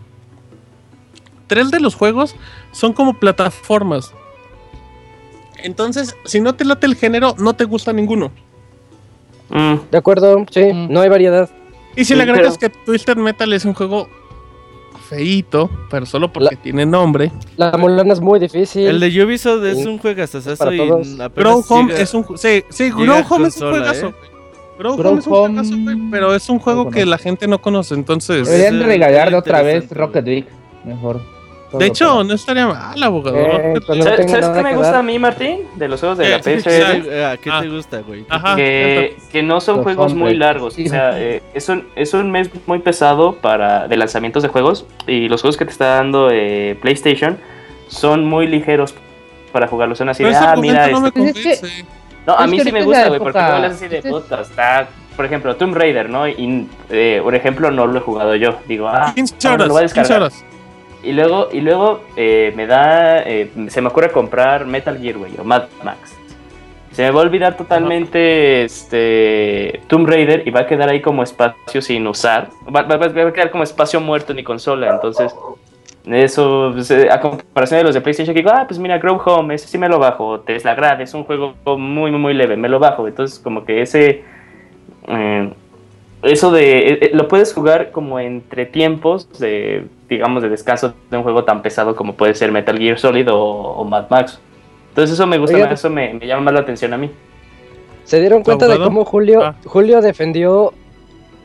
Tres 1.46 1.70
de 1.70 1.78
los 1.80 1.94
juegos 1.94 2.34
son 2.72 2.92
como 2.92 3.14
plataformas. 3.14 4.12
Entonces, 5.62 6.16
si 6.24 6.40
no 6.40 6.54
te 6.54 6.64
late 6.64 6.86
el 6.86 6.94
género, 6.96 7.34
no 7.38 7.54
te 7.54 7.64
gusta 7.64 7.92
ninguno. 7.92 8.30
Mm, 9.50 9.76
De 9.90 9.98
acuerdo, 9.98 10.44
sí, 10.50 10.64
Mm. 10.72 10.92
no 10.92 11.00
hay 11.00 11.08
variedad. 11.08 11.48
Y 11.96 12.00
si 12.04 12.12
Sí, 12.12 12.14
le 12.14 12.22
agregas 12.24 12.58
pero- 12.58 12.72
que 12.72 12.78
Twisted 12.84 13.16
Metal 13.16 13.52
es 13.52 13.64
un 13.64 13.74
juego 13.74 14.08
feíto, 15.08 15.70
pero 15.90 16.04
solo 16.06 16.32
porque 16.32 16.54
La- 16.54 16.60
tiene 16.62 16.84
nombre. 16.86 17.32
La 17.56 17.72
Mulana 17.78 18.12
es 18.12 18.20
muy 18.20 18.38
difícil. 18.38 18.86
El 18.86 19.00
de 19.00 19.24
Ubisoft 19.24 19.64
es 19.64 19.78
Sí. 19.78 19.86
un 19.86 19.98
apenas 21.20 21.34
Grow 21.34 21.64
Home 21.68 21.90
llega- 21.92 22.02
es 22.02 22.14
un 22.14 22.24
sí, 22.36 22.62
sí, 22.68 22.84
llega 22.84 22.96
Grow 22.96 23.16
a 23.16 23.26
Home 23.28 23.48
es 23.48 23.60
un 23.60 23.70
juegazo. 23.70 24.06
¿eh? 24.08 24.14
Grow, 24.78 24.92
Home 24.94 25.18
es 25.20 25.26
un 25.26 25.32
juegazo, 25.34 25.76
güey, 25.82 25.96
pero 26.10 26.34
es 26.34 26.48
un 26.48 26.58
juego 26.60 26.84
No 26.84 26.90
que 26.90 27.04
la 27.06 27.18
gente 27.18 27.48
no 27.48 27.60
conoce, 27.60 27.94
entonces. 27.94 28.46
Deberían 28.46 28.78
de 28.78 28.86
regalarle 28.86 29.36
otra 29.36 29.62
vez 29.62 29.90
Rocket 29.90 30.24
League. 30.24 30.46
Mejor. 30.84 31.20
De 31.72 31.86
hecho, 31.86 32.24
no 32.24 32.34
estaría 32.34 32.66
mal, 32.66 33.02
abogado. 33.02 33.36
Eh, 33.36 33.74
League. 33.88 34.02
¿Sabes, 34.02 34.26
qué 34.26 34.62
me 34.62 34.74
gusta 34.74 34.92
dar. 34.92 35.00
a 35.00 35.02
mí, 35.02 35.18
Martín? 35.18 35.60
De 35.74 35.88
los 35.88 36.00
juegos 36.00 36.18
de 36.18 36.24
¿Qué? 36.24 36.30
la 36.30 36.38
PSN. 36.38 37.02
sí. 37.04 37.10
¿A 37.10 37.36
qué 37.36 37.50
Ah. 37.52 37.60
te 37.60 37.68
gusta, 37.68 38.00
güey? 38.00 38.24
Ajá. 38.28 38.56
que, 38.56 39.16
que 39.30 39.42
no 39.42 39.60
son 39.60 39.76
Los 39.76 39.84
juegos 39.84 40.14
muy 40.14 40.34
largos. 40.34 40.74
Sí. 40.74 40.86
O 40.86 40.88
sea, 40.88 41.20
eh, 41.20 41.42
es, 41.54 41.68
un, 41.68 41.86
es 41.96 42.14
un 42.14 42.30
mes 42.30 42.50
muy 42.66 42.78
pesado 42.78 43.34
para 43.34 43.86
de 43.88 43.96
lanzamientos 43.96 44.42
de 44.42 44.48
juegos. 44.48 44.86
Y 45.06 45.28
los 45.28 45.42
juegos 45.42 45.56
que 45.56 45.64
te 45.66 45.72
está 45.72 45.96
dando 45.96 46.30
eh, 46.32 46.78
PlayStation 46.80 47.38
son 47.88 48.24
muy 48.24 48.46
ligeros 48.46 48.94
para 49.52 49.66
jugarlos. 49.68 49.98
Son 49.98 50.08
así 50.08 50.24
de, 50.24 50.34
ah, 50.36 50.54
mira, 50.58 50.88
no 50.88 51.06
este- 51.08 51.20
Pues 51.20 51.36
es 51.46 51.60
que-. 51.60 51.84
No, 52.26 52.34
a 52.34 52.46
mí 52.46 52.60
sí 52.60 52.70
me 52.72 52.82
gusta, 52.84 53.08
güey, 53.08 53.20
porque 53.20 53.38
no 53.38 53.44
hablas 53.44 53.72
así 53.72 53.88
de 53.88 54.02
puta. 54.02 54.42
Está, 54.42 54.88
por 55.16 55.24
ejemplo, 55.24 55.56
Tomb 55.56 55.74
Raider, 55.74 56.10
¿no? 56.10 56.28
Y, 56.28 56.68
eh, 56.90 57.20
por 57.22 57.34
ejemplo, 57.34 57.70
no 57.70 57.86
lo 57.86 57.96
he 57.98 58.02
jugado 58.02 58.34
yo. 58.36 58.58
Digo, 58.68 58.86
ah, 58.88 59.12
15 59.14 59.34
ahora 59.48 59.54
horas, 59.64 59.68
lo 59.68 59.74
voy 59.74 59.82
a 59.82 59.86
15 59.86 60.00
descargar. 60.00 60.22
horas. 60.22 60.44
Y 61.02 61.12
luego, 61.12 61.48
y 61.52 61.60
luego 61.60 62.00
eh, 62.16 62.52
me 62.56 62.66
da, 62.66 63.20
eh, 63.22 63.50
se 63.68 63.80
me 63.80 63.88
ocurre 63.88 64.10
comprar 64.10 64.66
Metal 64.66 64.98
Gear, 64.98 65.16
güey, 65.18 65.32
o 65.38 65.44
Mad 65.44 65.64
Max. 65.84 66.16
Se 66.90 67.02
me 67.02 67.10
va 67.12 67.20
a 67.20 67.22
olvidar 67.24 67.56
totalmente 67.56 68.64
este 68.64 69.80
Tomb 69.86 70.08
Raider 70.08 70.42
y 70.46 70.50
va 70.50 70.60
a 70.60 70.66
quedar 70.66 70.88
ahí 70.88 71.00
como 71.00 71.22
espacio 71.22 71.80
sin 71.80 72.04
usar. 72.08 72.48
Va, 72.74 72.82
va- 72.82 73.06
a 73.06 73.32
quedar 73.32 73.50
como 73.50 73.62
espacio 73.62 74.00
muerto 74.00 74.32
en 74.32 74.36
mi 74.36 74.42
consola. 74.42 74.90
Entonces, 74.90 75.32
eso, 76.06 76.70
pues, 76.74 76.90
eh, 76.90 77.08
a 77.10 77.20
comparación 77.20 77.78
de 77.78 77.84
los 77.84 77.94
de 77.94 78.00
PlayStation, 78.00 78.34
que 78.34 78.40
digo, 78.40 78.50
ah, 78.52 78.64
pues 78.66 78.80
mira, 78.80 78.98
Grow 78.98 79.20
Home, 79.24 79.54
ese 79.54 79.68
sí 79.68 79.78
me 79.78 79.88
lo 79.88 80.00
bajo. 80.00 80.40
Tesla 80.40 80.74
Grad 80.74 81.00
es 81.00 81.14
un 81.14 81.22
juego 81.22 81.54
muy, 81.76 82.10
muy, 82.10 82.18
muy 82.18 82.34
leve, 82.34 82.56
me 82.56 82.68
lo 82.68 82.80
bajo. 82.80 83.06
Entonces, 83.06 83.38
como 83.38 83.64
que 83.64 83.82
ese. 83.82 84.24
Eso 86.22 86.50
de. 86.50 86.78
eh, 86.78 86.98
eh, 87.02 87.10
lo 87.14 87.28
puedes 87.28 87.52
jugar 87.54 87.90
como 87.92 88.18
entre 88.18 88.66
tiempos 88.66 89.28
de, 89.38 89.86
digamos, 90.08 90.42
de 90.42 90.48
descanso 90.48 90.94
de 91.10 91.16
un 91.16 91.22
juego 91.22 91.44
tan 91.44 91.62
pesado 91.62 91.94
como 91.96 92.14
puede 92.14 92.34
ser 92.34 92.50
Metal 92.52 92.76
Gear 92.78 92.98
Solid 92.98 93.30
o, 93.32 93.38
o 93.40 93.84
Mad 93.84 94.06
Max. 94.10 94.40
Entonces 94.90 95.14
eso 95.14 95.26
me 95.26 95.38
gusta 95.38 95.54
Oigan. 95.56 95.70
más, 95.70 95.78
eso 95.80 95.90
me, 95.90 96.14
me 96.14 96.26
llama 96.26 96.42
más 96.42 96.54
la 96.54 96.60
atención 96.60 96.92
a 96.92 96.98
mí. 96.98 97.10
¿Se 98.04 98.18
dieron 98.20 98.42
cuenta 98.42 98.66
de 98.66 98.78
cómo 98.78 99.04
Julio, 99.04 99.42
Ah. 99.44 99.54
Julio 99.64 100.00
defendió 100.00 100.72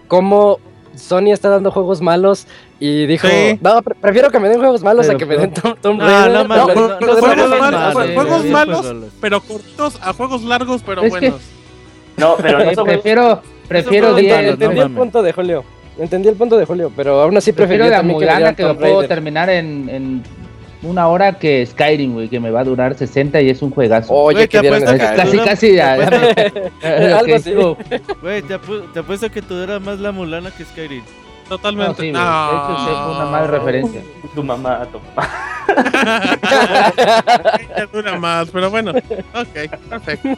cómo 0.08 0.60
Sony 0.96 1.32
está 1.34 1.50
dando 1.50 1.72
juegos 1.72 2.02
malos 2.02 2.48
y 2.80 3.06
dijo, 3.06 3.28
Sí. 3.28 3.60
no, 3.62 3.82
pre- 3.82 3.96
prefiero 3.96 4.30
que 4.32 4.40
me 4.40 4.48
den 4.50 4.60
juegos 4.60 4.82
malos 4.84 5.06
Pero 5.08 5.16
a 5.18 5.20
que 5.20 5.26
me 5.26 5.38
den 5.38 5.54
Tomb 5.54 6.00
No, 6.00 6.06
Raider"? 6.08 6.32
no 6.34 6.46
mames, 6.46 6.76
no, 6.76 6.88
no, 6.88 7.00
no, 7.00 7.72
no, 7.72 7.92
juegos 8.14 8.46
malos, 8.46 8.94
Pero 9.20 9.42
cortos 9.42 10.00
a 10.02 10.14
juegos 10.14 10.44
largos, 10.44 10.84
pero 10.86 11.02
Es 11.04 11.14
que- 11.14 11.20
buenos. 11.20 11.42
No, 12.18 12.36
pero 12.42 12.64
no 12.64 12.74
son 12.76 12.86
prefiero, 12.86 13.42
prefiero 13.82 14.12
fue 14.14 14.22
diez- 14.22 14.32
malo, 14.36 14.44
no 14.48 14.54
Entendí 14.54 14.80
el 14.80 14.92
punto 14.92 15.24
de 15.24 15.34
Julio. 15.34 15.64
Entendí 15.98 16.30
el 16.30 16.36
punto 16.36 16.58
de 16.58 16.66
Julio, 16.66 16.92
pero 16.96 17.22
aún 17.22 17.38
así 17.38 17.52
prefiero 17.54 17.86
la 17.88 17.98
también 17.98 18.56
que 18.56 18.64
lo 18.64 18.78
puedo 18.78 19.08
terminar 19.08 19.50
en, 19.50 19.90
en 19.90 20.24
una 20.82 21.08
hora 21.08 21.38
que 21.40 21.66
Skyrim, 21.66 22.14
güey, 22.14 22.28
que 22.30 22.40
me 22.40 22.50
va 22.52 22.62
a 22.62 22.64
durar 22.64 22.96
60 22.96 23.40
y 23.42 23.50
es 23.50 23.62
un 23.62 23.70
juegazo. 23.72 24.12
Oye, 24.14 24.48
que 24.48 24.58
te 24.60 24.62
dieran 24.62 24.84
apuesto 24.84 25.06
Es 25.06 25.12
que- 25.12 25.22
Skyrim. 25.22 25.44
casi, 25.46 25.76
casi 25.78 25.80
Algo 27.14 27.36
así. 27.36 27.54
Güey, 28.22 28.42
te, 28.42 28.56
apu- 28.60 28.92
te 28.92 29.00
apuesto 29.00 29.30
que 29.30 29.42
te 29.42 29.54
dura 29.54 29.80
más 29.80 30.00
la 30.00 30.12
mulana 30.12 30.52
que 30.52 30.66
Skyrim. 30.66 31.04
No, 31.44 31.50
Totalmente. 31.58 32.02
sí, 32.02 32.12
güey, 32.12 32.24
de 32.24 32.74
hecho, 32.74 33.04
fue 33.06 33.16
una 33.16 33.26
mala 33.26 33.48
referencia. 33.48 34.02
tu 34.34 34.44
mamá, 34.44 34.88
tu 34.92 35.00
mamá. 35.00 35.30
Ya 37.78 37.86
dura 37.92 38.18
más, 38.18 38.50
pero 38.52 38.70
bueno. 38.72 38.92
Ok, 38.92 39.70
perfecto. 39.90 40.30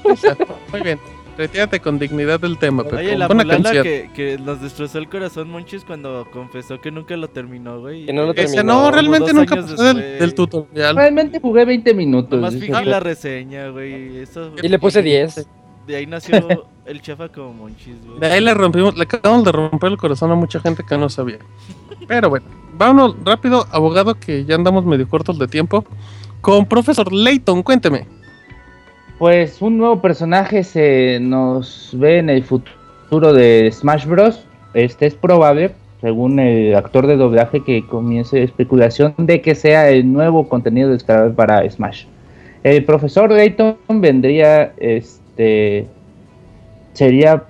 Muy 0.71 0.81
bien. 0.81 0.99
Retírate 1.37 1.81
con 1.81 1.99
dignidad 1.99 2.39
del 2.39 2.57
tema, 2.57 2.83
pero 2.85 2.97
Oye, 2.97 3.17
la 3.17 3.27
canción. 3.27 3.83
que, 3.83 4.09
que 4.15 4.37
nos 4.37 4.61
destrozó 4.61 4.99
el 4.99 5.09
corazón, 5.09 5.49
Monchis, 5.49 5.83
cuando 5.83 6.25
confesó 6.31 6.79
que 6.79 6.91
nunca 6.91 7.17
lo 7.17 7.27
terminó, 7.27 7.81
güey. 7.81 8.05
Que 8.05 8.13
no 8.13 8.23
lo 8.25 8.31
Ese 8.33 8.55
terminó. 8.55 8.63
no, 8.83 8.91
realmente 8.91 9.33
nunca 9.33 9.55
pasó 9.57 9.83
del, 9.83 10.19
del 10.19 10.33
tutorial. 10.33 10.95
Realmente 10.95 11.39
jugué 11.41 11.65
20 11.65 11.93
minutos. 11.93 12.53
Fingí 12.53 12.67
fue- 12.71 12.85
la 12.85 12.99
reseña, 13.01 13.67
güey. 13.69 14.17
Eso, 14.19 14.51
Y 14.63 14.67
le 14.69 14.79
puse 14.79 15.01
10. 15.01 15.45
De 15.85 15.95
ahí 15.97 16.05
nació 16.07 16.65
el 16.85 17.01
chafa 17.01 17.27
como 17.29 17.53
Monchis, 17.53 17.95
güey. 18.05 18.19
De 18.19 18.27
ahí 18.27 18.41
le 18.41 18.53
rompimos, 18.53 18.95
le 18.97 19.03
acabamos 19.03 19.43
de 19.43 19.51
romper 19.51 19.91
el 19.91 19.97
corazón 19.97 20.31
a 20.31 20.35
mucha 20.35 20.59
gente 20.61 20.83
que 20.87 20.97
no 20.97 21.09
sabía. 21.09 21.39
Pero 22.07 22.29
bueno, 22.29 22.45
vámonos 22.77 23.15
rápido, 23.25 23.67
abogado, 23.71 24.15
que 24.15 24.45
ya 24.45 24.55
andamos 24.55 24.85
medio 24.85 25.07
cortos 25.09 25.37
de 25.37 25.47
tiempo. 25.47 25.83
Con 26.39 26.65
profesor 26.65 27.11
Layton, 27.11 27.61
cuénteme. 27.61 28.07
Pues 29.17 29.61
un 29.61 29.77
nuevo 29.77 30.01
personaje 30.01 30.63
se 30.63 31.19
nos 31.21 31.95
ve 31.97 32.17
en 32.17 32.29
el 32.29 32.43
futuro 32.43 33.33
de 33.33 33.71
Smash 33.71 34.05
Bros. 34.05 34.45
Este 34.73 35.05
es 35.05 35.15
probable, 35.15 35.71
según 36.01 36.37
el 36.37 36.75
actor 36.75 37.07
de 37.07 37.15
doblaje, 37.15 37.63
que 37.63 37.87
comience 37.87 38.43
especulación 38.43 39.13
de 39.17 39.39
que 39.39 39.55
sea 39.55 39.89
el 39.89 40.11
nuevo 40.11 40.49
contenido 40.49 40.89
descargable 40.89 41.33
para 41.33 41.69
Smash. 41.69 42.07
El 42.63 42.83
profesor 42.83 43.31
Layton 43.31 43.77
vendría, 43.87 44.73
este, 44.75 45.87
sería 46.91 47.43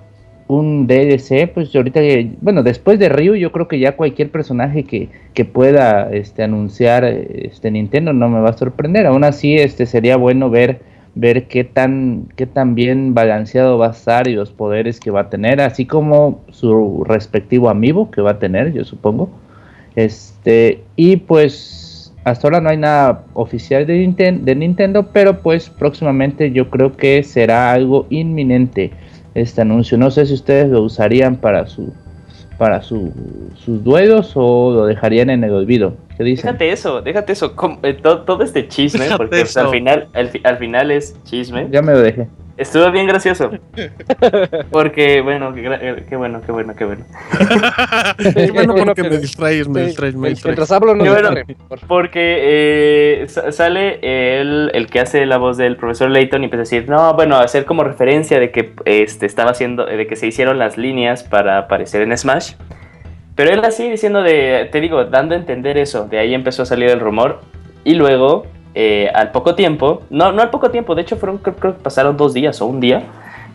un 0.46 0.86
DLC, 0.86 1.50
pues 1.52 1.74
ahorita, 1.74 2.00
bueno, 2.40 2.62
después 2.62 3.00
de 3.00 3.08
Ryu, 3.08 3.34
yo 3.34 3.50
creo 3.50 3.66
que 3.66 3.80
ya 3.80 3.96
cualquier 3.96 4.30
personaje 4.30 4.84
que, 4.84 5.08
que 5.34 5.44
pueda 5.44 6.12
este, 6.12 6.44
anunciar 6.44 7.04
este, 7.04 7.72
Nintendo 7.72 8.12
no 8.12 8.28
me 8.28 8.38
va 8.40 8.50
a 8.50 8.56
sorprender. 8.56 9.06
Aún 9.06 9.24
así, 9.24 9.56
este, 9.56 9.86
sería 9.86 10.16
bueno 10.16 10.48
ver, 10.48 10.80
ver 11.16 11.48
qué 11.48 11.64
tan, 11.64 12.28
qué 12.36 12.46
tan 12.46 12.74
bien 12.74 13.14
balanceado 13.14 13.78
va 13.78 13.88
a 13.88 13.90
estar 13.90 14.28
y 14.28 14.34
los 14.34 14.52
poderes 14.52 15.00
que 15.00 15.10
va 15.10 15.22
a 15.22 15.30
tener, 15.30 15.60
así 15.62 15.86
como 15.86 16.44
su 16.50 17.02
respectivo 17.04 17.70
amiibo 17.70 18.10
que 18.10 18.20
va 18.20 18.32
a 18.32 18.38
tener, 18.38 18.72
yo 18.72 18.84
supongo. 18.84 19.30
Este, 19.96 20.82
y 20.94 21.16
pues 21.16 22.12
hasta 22.24 22.46
ahora 22.46 22.60
no 22.60 22.68
hay 22.68 22.76
nada 22.76 23.24
oficial 23.32 23.86
de, 23.86 23.94
de 24.42 24.54
Nintendo, 24.54 25.08
pero 25.12 25.40
pues 25.40 25.70
próximamente 25.70 26.52
yo 26.52 26.68
creo 26.68 26.96
que 26.96 27.22
será 27.22 27.72
algo 27.72 28.06
inminente 28.10 28.90
este 29.34 29.62
anuncio. 29.62 29.96
No 29.96 30.10
sé 30.10 30.26
si 30.26 30.34
ustedes 30.34 30.68
lo 30.68 30.82
usarían 30.82 31.36
para 31.36 31.66
su 31.66 31.94
para 32.58 32.82
su, 32.82 33.12
sus 33.56 33.82
duelos 33.84 34.32
o 34.34 34.72
lo 34.72 34.86
dejarían 34.86 35.30
en 35.30 35.44
el 35.44 35.52
olvido. 35.52 35.94
¿Qué 36.16 36.24
dicen? 36.24 36.46
Déjate 36.46 36.72
eso, 36.72 37.02
déjate 37.02 37.32
eso. 37.32 37.54
eh, 37.82 37.94
to- 37.94 38.20
todo, 38.22 38.42
este 38.42 38.66
chisme, 38.68 39.00
Déjate 39.04 39.18
porque 39.18 39.40
pues, 39.40 39.56
al 39.56 39.68
final, 39.68 40.08
al, 40.14 40.30
al 40.44 40.56
final 40.56 40.90
es 40.90 41.16
chisme. 41.24 41.68
Ya 41.70 41.82
me 41.82 41.92
lo 41.92 42.00
dejé. 42.00 42.28
Estuvo 42.56 42.90
bien 42.90 43.06
gracioso. 43.06 43.50
Porque, 44.70 45.20
bueno, 45.20 45.52
qué, 45.54 45.66
eh, 45.80 46.04
qué 46.08 46.16
bueno, 46.16 46.40
qué 46.44 46.52
bueno, 46.52 46.74
qué 46.74 46.84
bueno. 46.86 47.04
Qué 48.34 48.50
bueno 48.50 48.74
porque 48.74 49.02
que- 49.02 49.10
me 49.10 49.18
distraes, 49.18 49.68
me 49.68 49.82
distraes, 49.86 50.14
me 50.14 50.28
distraes. 50.30 50.56
Mientras 50.56 50.72
hablo, 50.72 50.94
no 50.94 51.04
bueno. 51.04 51.30
Porque 51.86 52.38
eh, 53.22 53.26
sa- 53.28 53.52
sale 53.52 53.98
el, 54.40 54.70
el 54.74 54.86
que 54.86 55.00
hace 55.00 55.26
la 55.26 55.36
voz 55.36 55.56
del 55.58 55.76
profesor 55.76 56.10
Layton 56.10 56.42
y 56.42 56.44
empieza 56.44 56.60
a 56.60 56.64
decir, 56.64 56.88
no, 56.88 57.12
bueno, 57.14 57.36
hacer 57.36 57.64
como 57.66 57.84
referencia 57.84 58.38
de 58.40 58.50
que 58.50 58.72
este, 58.86 59.26
estaba 59.26 59.50
haciendo, 59.50 59.84
de 59.84 60.06
que 60.06 60.16
se 60.16 60.26
hicieron 60.26 60.58
las 60.58 60.78
líneas 60.78 61.24
para 61.24 61.58
aparecer 61.58 62.02
en 62.02 62.16
Smash. 62.16 62.54
Pero 63.34 63.50
él 63.52 63.60
así 63.64 63.90
diciendo 63.90 64.22
de, 64.22 64.68
te 64.72 64.80
digo, 64.80 65.04
dando 65.04 65.34
a 65.34 65.38
entender 65.38 65.76
eso, 65.76 66.06
de 66.08 66.18
ahí 66.18 66.32
empezó 66.34 66.62
a 66.62 66.66
salir 66.66 66.88
el 66.88 67.00
rumor. 67.00 67.40
Y 67.84 67.94
luego, 67.94 68.46
eh, 68.78 69.10
al 69.14 69.32
poco 69.32 69.54
tiempo, 69.54 70.02
no, 70.10 70.30
no 70.32 70.42
al 70.42 70.50
poco 70.50 70.70
tiempo, 70.70 70.94
de 70.94 71.00
hecho 71.02 71.16
fueron, 71.16 71.38
creo, 71.38 71.56
creo 71.56 71.76
que 71.76 71.82
pasaron 71.82 72.16
dos 72.16 72.34
días 72.34 72.60
o 72.60 72.66
un 72.66 72.78
día, 72.78 73.02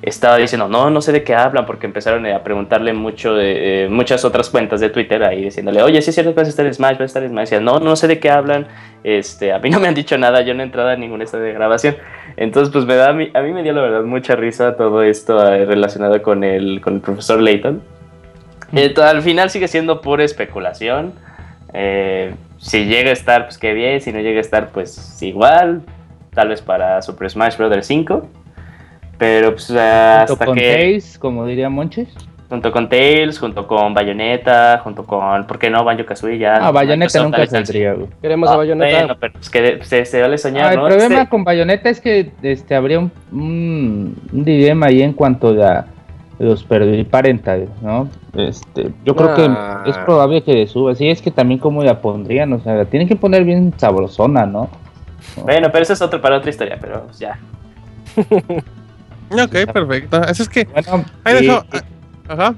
estaba 0.02 0.38
diciendo, 0.38 0.68
no, 0.68 0.90
no 0.90 1.00
sé 1.00 1.12
de 1.12 1.22
qué 1.24 1.36
hablan, 1.36 1.68
porque 1.68 1.86
empezaron 1.86 2.26
a 2.26 2.40
preguntarle 2.44 2.92
mucho 2.92 3.36
de, 3.36 3.84
eh, 3.86 3.88
muchas 3.88 4.26
otras 4.26 4.50
cuentas 4.50 4.80
de 4.80 4.90
Twitter 4.90 5.24
ahí 5.24 5.44
diciéndole, 5.44 5.84
oye, 5.84 6.02
sí 6.02 6.10
es 6.10 6.16
cierto 6.16 6.34
que 6.34 6.40
vas 6.40 6.48
a 6.48 6.50
estar 6.50 6.66
en 6.66 6.74
Smash, 6.74 6.94
vas 6.94 7.02
a 7.02 7.06
estar 7.06 7.22
en 7.24 7.30
Smash. 7.30 7.50
Decía, 7.50 7.60
no, 7.60 7.80
no 7.80 7.96
sé 7.96 8.08
de 8.08 8.18
qué 8.20 8.32
hablan, 8.32 8.66
este, 9.04 9.54
a 9.54 9.60
mí 9.60 9.70
no 9.70 9.80
me 9.80 9.88
han 9.88 9.94
dicho 9.94 10.18
nada, 10.18 10.42
yo 10.42 10.56
no 10.56 10.62
he 10.62 10.66
entrado 10.66 10.90
a 10.90 10.96
ningún 10.96 11.22
estadio 11.22 11.44
de 11.46 11.54
grabación. 11.54 11.98
Entonces, 12.36 12.74
pues 12.74 12.86
me 12.86 12.96
da, 12.96 13.10
a 13.10 13.14
mí, 13.14 13.30
a 13.32 13.42
mí 13.42 13.54
me 13.54 13.62
dio 13.62 13.74
la 13.74 13.82
verdad 13.82 14.02
mucha 14.02 14.36
risa 14.36 14.76
todo 14.76 15.04
esto 15.04 15.38
eh, 15.54 15.66
relacionado 15.66 16.20
con 16.24 16.44
el, 16.44 16.82
con 16.82 16.96
el 16.96 17.02
profesor 17.02 17.40
Layton. 17.40 17.84
Eh, 18.74 18.90
to- 18.90 19.04
al 19.04 19.22
final 19.22 19.52
sigue 19.52 19.68
siendo 19.68 20.02
pura 20.02 20.24
especulación. 20.24 21.14
Eh, 21.76 22.34
si 22.62 22.86
llega 22.86 23.10
a 23.10 23.14
estar, 23.14 23.46
pues 23.46 23.58
qué 23.58 23.74
bien. 23.74 24.00
Si 24.02 24.12
no 24.12 24.20
llega 24.20 24.38
a 24.38 24.42
estar, 24.42 24.70
pues 24.70 25.22
igual. 25.22 25.82
Tal 26.34 26.48
vez 26.50 26.62
para 26.62 27.02
Super 27.02 27.30
Smash 27.30 27.58
Bros. 27.58 27.86
5. 27.86 28.28
Pero 29.18 29.52
pues 29.52 29.70
hasta 29.72 30.26
Junto 30.30 30.46
con 30.46 30.56
que... 30.58 30.72
Tails, 30.74 31.18
como 31.20 31.46
diría 31.46 31.70
Monches. 31.70 32.08
Junto 32.50 32.72
con 32.72 32.90
Tails, 32.90 33.40
junto 33.40 33.66
con 33.66 33.94
Bayonetta, 33.94 34.80
junto 34.84 35.06
con... 35.06 35.46
¿Por 35.48 35.58
qué 35.58 35.70
no? 35.70 35.84
Banjo 35.86 36.06
Kazooie 36.06 36.38
ya. 36.38 36.56
Ah, 36.56 36.72
Bayonetta 36.72 37.24
nunca 37.24 37.46
saldría, 37.46 37.94
güey. 37.94 38.08
Queremos 38.22 38.50
Ah, 38.50 38.54
a 38.54 38.58
Bayonetta. 38.58 38.98
Bueno, 39.00 39.18
pero 39.20 39.34
pues 39.34 39.50
que 39.50 39.80
se, 39.84 40.04
se 40.06 40.22
vale 40.22 40.38
soñar, 40.38 40.66
Ah, 40.66 40.72
el 40.74 40.80
¿no? 40.80 40.88
problema 40.88 41.16
Este- 41.16 41.30
con 41.30 41.44
Bayonetta 41.46 41.90
es 41.90 42.02
que 42.02 42.32
este 42.42 42.76
habría 42.76 43.00
un, 43.00 43.12
un, 43.32 44.16
un 44.34 44.44
dilema 44.44 44.88
ahí 44.88 45.02
en 45.02 45.14
cuanto 45.14 45.50
a 45.50 45.54
la- 45.54 45.86
los 46.42 46.64
parentales, 47.10 47.70
¿no? 47.82 48.10
Este, 48.36 48.92
yo 49.06 49.16
creo 49.16 49.30
Ah. 49.38 49.82
que 49.86 49.92
es 49.92 49.98
probable 50.00 50.42
que 50.44 50.54
le 50.54 50.68
suba. 50.68 50.96
Sí, 50.96 51.08
es 51.10 51.22
que 51.22 51.32
también 51.32 51.60
como 51.60 51.84
la 51.84 52.02
pondrían, 52.02 52.52
o 52.54 52.60
sea, 52.60 52.76
la 52.76 52.86
tienen 52.86 53.08
que 53.08 53.16
poner 53.16 53.44
bien 53.44 53.74
sabrosona, 53.78 54.46
¿no? 54.46 54.70
Bueno, 55.44 55.70
pero 55.72 55.84
eso 55.84 55.94
es 55.94 56.02
otro 56.02 56.20
para 56.20 56.38
otra 56.38 56.50
historia, 56.50 56.78
pero 56.82 57.08
ya. 57.20 57.38
Ok, 59.32 59.72
perfecto. 59.72 60.18
Así 60.18 60.42
es 60.42 60.50
que, 60.50 60.66
Bueno, 60.66 61.06
ahí 61.24 61.38
y- 61.38 61.48
dejo. 61.48 61.64
ah, 61.72 61.82
Ajá. 62.28 62.56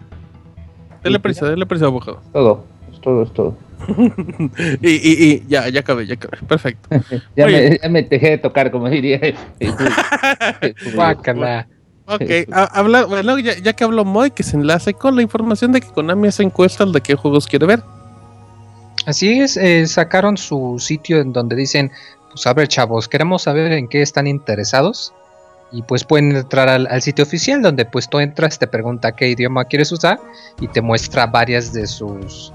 Dele 1.04 1.20
prisa, 1.20 1.46
dele 1.48 1.66
prisa, 1.68 1.86
abogado. 1.86 2.20
todo, 2.32 2.64
es 2.92 3.00
todo, 3.02 3.22
es 3.24 3.32
todo. 3.34 3.56
Y, 4.82 4.90
y, 4.90 5.34
y 5.34 5.44
ya, 5.48 5.68
ya 5.70 5.82
acabé, 5.82 6.08
ya 6.08 6.14
acabé. 6.16 6.38
Perfecto. 6.48 6.90
Ya 7.36 7.46
me, 7.46 7.78
ya 7.78 7.90
me 7.90 8.02
dejé 8.04 8.30
de 8.32 8.38
tocar, 8.40 8.72
como 8.72 8.90
diría. 8.90 9.20
Guácala. 10.96 11.68
Ok, 12.16 12.48
ha- 12.52 12.64
habla, 12.80 13.06
bueno, 13.06 13.38
ya, 13.40 13.58
ya 13.58 13.74
que 13.74 13.84
habló 13.84 14.06
Moy, 14.06 14.32
que 14.32 14.44
se 14.44 14.56
enlace 14.58 14.94
con 14.94 15.16
la 15.16 15.22
información 15.22 15.72
de 15.72 15.82
que 15.82 15.88
Konami 15.90 16.28
hace 16.28 16.44
encuestas 16.44 16.92
de 16.92 17.02
qué 17.02 17.16
juegos 17.16 17.48
quiere 17.48 17.66
ver. 17.66 17.84
Así 19.06 19.40
es, 19.42 19.58
eh, 19.58 19.86
sacaron 19.88 20.38
su 20.38 20.78
sitio 20.80 21.20
en 21.20 21.34
donde 21.34 21.56
dicen, 21.56 21.92
pues 22.32 22.48
a 22.48 22.54
ver 22.54 22.68
chavos, 22.68 23.08
queremos 23.08 23.44
saber 23.44 23.72
en 23.74 23.88
qué 23.88 24.02
están 24.02 24.28
interesados. 24.28 25.14
Y 25.72 25.82
pues 25.82 26.04
pueden 26.04 26.36
entrar 26.36 26.70
al, 26.70 26.86
al 26.86 27.02
sitio 27.02 27.24
oficial 27.26 27.62
donde 27.64 27.86
pues 27.86 28.08
tú 28.08 28.20
entras, 28.20 28.60
te 28.60 28.68
pregunta 28.68 29.14
qué 29.16 29.28
idioma 29.30 29.66
quieres 29.66 29.92
usar 29.92 30.20
y 30.62 30.68
te 30.68 30.82
muestra 30.82 31.26
varias 31.26 31.74
de 31.74 31.88
sus 31.88 32.54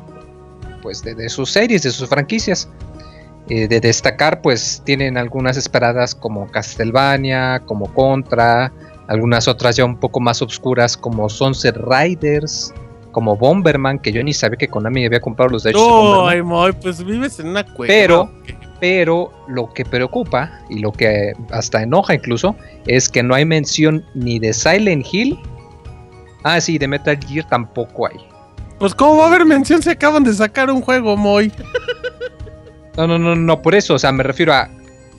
pues 0.83 1.03
de, 1.03 1.17
de 1.17 1.29
sus 1.29 1.51
series, 1.51 1.83
de 1.83 1.91
sus 1.91 2.09
franquicias. 2.09 2.69
Eh, 3.51 3.67
de 3.67 3.81
destacar 3.81 4.41
pues 4.41 4.83
tienen 4.85 5.17
algunas 5.19 5.57
esperadas 5.57 6.15
como 6.15 6.49
Castlevania, 6.51 7.63
como 7.67 7.93
Contra, 7.93 8.71
algunas 9.09 9.49
otras 9.49 9.77
ya 9.77 9.85
un 9.85 9.97
poco 9.97 10.21
más 10.21 10.41
obscuras 10.43 10.97
como 10.97 11.29
Sunset 11.29 11.77
Riders, 11.77 12.73
como 13.13 13.37
Bomberman, 13.37 13.99
que 13.99 14.13
yo 14.13 14.23
ni 14.23 14.33
sabía 14.33 14.57
que 14.57 14.69
Konami 14.69 15.05
había 15.07 15.21
comprado 15.21 15.51
los 15.51 15.65
derechos 15.65 15.87
de 15.87 15.93
Bomberman. 15.93 16.67
Ay, 16.67 16.73
pues 16.81 17.05
vives 17.05 17.41
en 17.41 17.49
una 17.49 17.65
cueva. 17.65 17.89
Pero-. 17.89 18.31
Pero 18.81 19.33
lo 19.49 19.73
que 19.73 19.85
preocupa 19.85 20.61
y 20.71 20.79
lo 20.79 20.93
que 20.93 21.33
hasta 21.51 21.83
enoja 21.83 22.15
incluso 22.15 22.55
es 22.87 23.09
que 23.09 23.25
no 23.25 23.35
hay 23.35 23.45
mención 23.45 24.05
ni 24.15 24.39
de 24.39 24.53
Silent 24.53 25.05
Hill. 25.11 25.37
Ah, 26.45 26.61
sí, 26.61 26.79
de 26.79 26.87
Metal 26.87 27.19
Gear 27.27 27.49
tampoco 27.49 28.07
hay. 28.07 28.17
Pues, 28.79 28.95
¿cómo 28.95 29.17
va 29.17 29.25
a 29.25 29.29
haber 29.29 29.45
mención 29.45 29.83
si 29.83 29.91
acaban 29.91 30.23
de 30.23 30.33
sacar 30.33 30.71
un 30.71 30.81
juego, 30.81 31.17
Moy? 31.17 31.53
No, 32.97 33.07
no, 33.07 33.19
no, 33.19 33.35
no, 33.35 33.63
por 33.63 33.75
eso, 33.75 33.95
o 33.95 33.99
sea, 33.99 34.13
me 34.13 34.23
refiero 34.23 34.53
a 34.53 34.69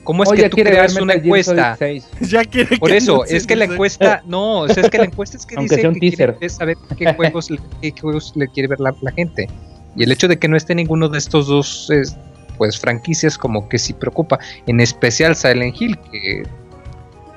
¿Cómo 0.04 0.22
es 0.22 0.30
Oye, 0.30 0.44
que 0.44 0.48
tú 0.50 0.54
quiere 0.56 0.70
creas 0.70 0.96
una 0.96 1.14
encuesta? 1.14 1.76
6. 1.78 2.08
Ya 2.30 2.44
quiere 2.44 2.78
Por 2.78 2.90
eso, 2.90 3.24
es 3.26 3.46
que 3.46 3.54
la 3.56 3.66
encuesta, 3.66 4.22
no, 4.26 4.60
o 4.60 4.68
sea, 4.68 4.82
es 4.84 4.90
que 4.90 4.98
la 4.98 5.04
encuesta 5.04 5.36
es 5.36 5.44
que 5.46 5.56
Aunque 5.56 5.76
dice 5.76 5.80
sea 5.82 5.88
un 5.90 5.94
que 6.00 6.10
quiere 6.12 6.48
saber 6.48 6.76
qué 6.96 7.12
juegos, 7.16 7.50
le- 7.50 7.60
qué 7.82 7.92
juegos 8.00 8.32
le 8.34 8.48
quiere 8.48 8.68
ver 8.68 8.80
la, 8.80 8.94
la 9.02 9.12
gente. 9.12 9.48
Y 9.96 10.02
el 10.04 10.12
hecho 10.12 10.26
de 10.28 10.38
que 10.38 10.48
no 10.48 10.56
esté 10.56 10.74
ninguno 10.74 11.08
de 11.08 11.18
estos 11.18 11.48
dos 11.48 11.90
es, 11.90 12.16
pues 12.56 12.78
franquicias 12.78 13.36
como 13.36 13.68
que 13.68 13.78
sí 13.78 13.92
preocupa, 13.92 14.38
en 14.66 14.80
especial 14.80 15.36
Silent 15.36 15.80
Hill 15.80 15.98
que 16.10 16.42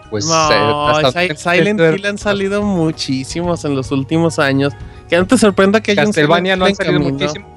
pues 0.10 0.26
No, 0.28 1.00
eh, 1.02 1.36
Silent 1.36 1.80
Hill 1.80 2.06
han 2.06 2.18
salido 2.20 2.62
muchísimos 2.62 3.66
en 3.66 3.76
los 3.76 3.92
últimos 3.92 4.38
años. 4.38 4.72
Que 5.10 5.18
no 5.18 5.26
te 5.26 5.38
sorprenda 5.38 5.82
que 5.82 5.92
haya 5.92 6.02
un 6.04 6.08
Castlevania 6.10 6.56
no 6.56 6.66
han 6.66 6.76
salido 6.76 7.00
muchísimos, 7.00 7.50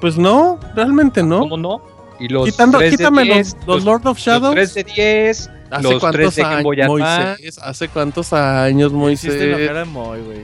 Pues 0.00 0.16
no, 0.16 0.58
realmente 0.76 1.22
no. 1.22 1.40
¿cómo 1.40 1.56
no? 1.56 1.82
Y 2.20 2.28
los 2.28 2.44
Quitando, 2.46 2.78
3 2.78 2.90
de 2.90 2.96
quítame 2.96 3.22
10, 3.24 3.56
los, 3.58 3.66
los 3.66 3.84
Lord 3.84 4.06
of 4.06 4.18
Shadows. 4.18 4.54
3 4.54 4.74
de 4.74 4.84
10, 4.84 5.50
¿Hace 5.70 5.82
los 5.82 6.00
cuántos 6.00 6.12
3 6.12 6.34
de 6.34 6.42
Game 6.42 6.54
años? 6.56 6.88
Moisés, 6.88 7.58
¿hace 7.62 7.88
cuántos 7.88 8.32
años, 8.32 8.92
Moisés? 8.92 9.34
enojar 9.40 9.76
a 9.78 9.84
Moy, 9.84 10.20
güey. 10.20 10.38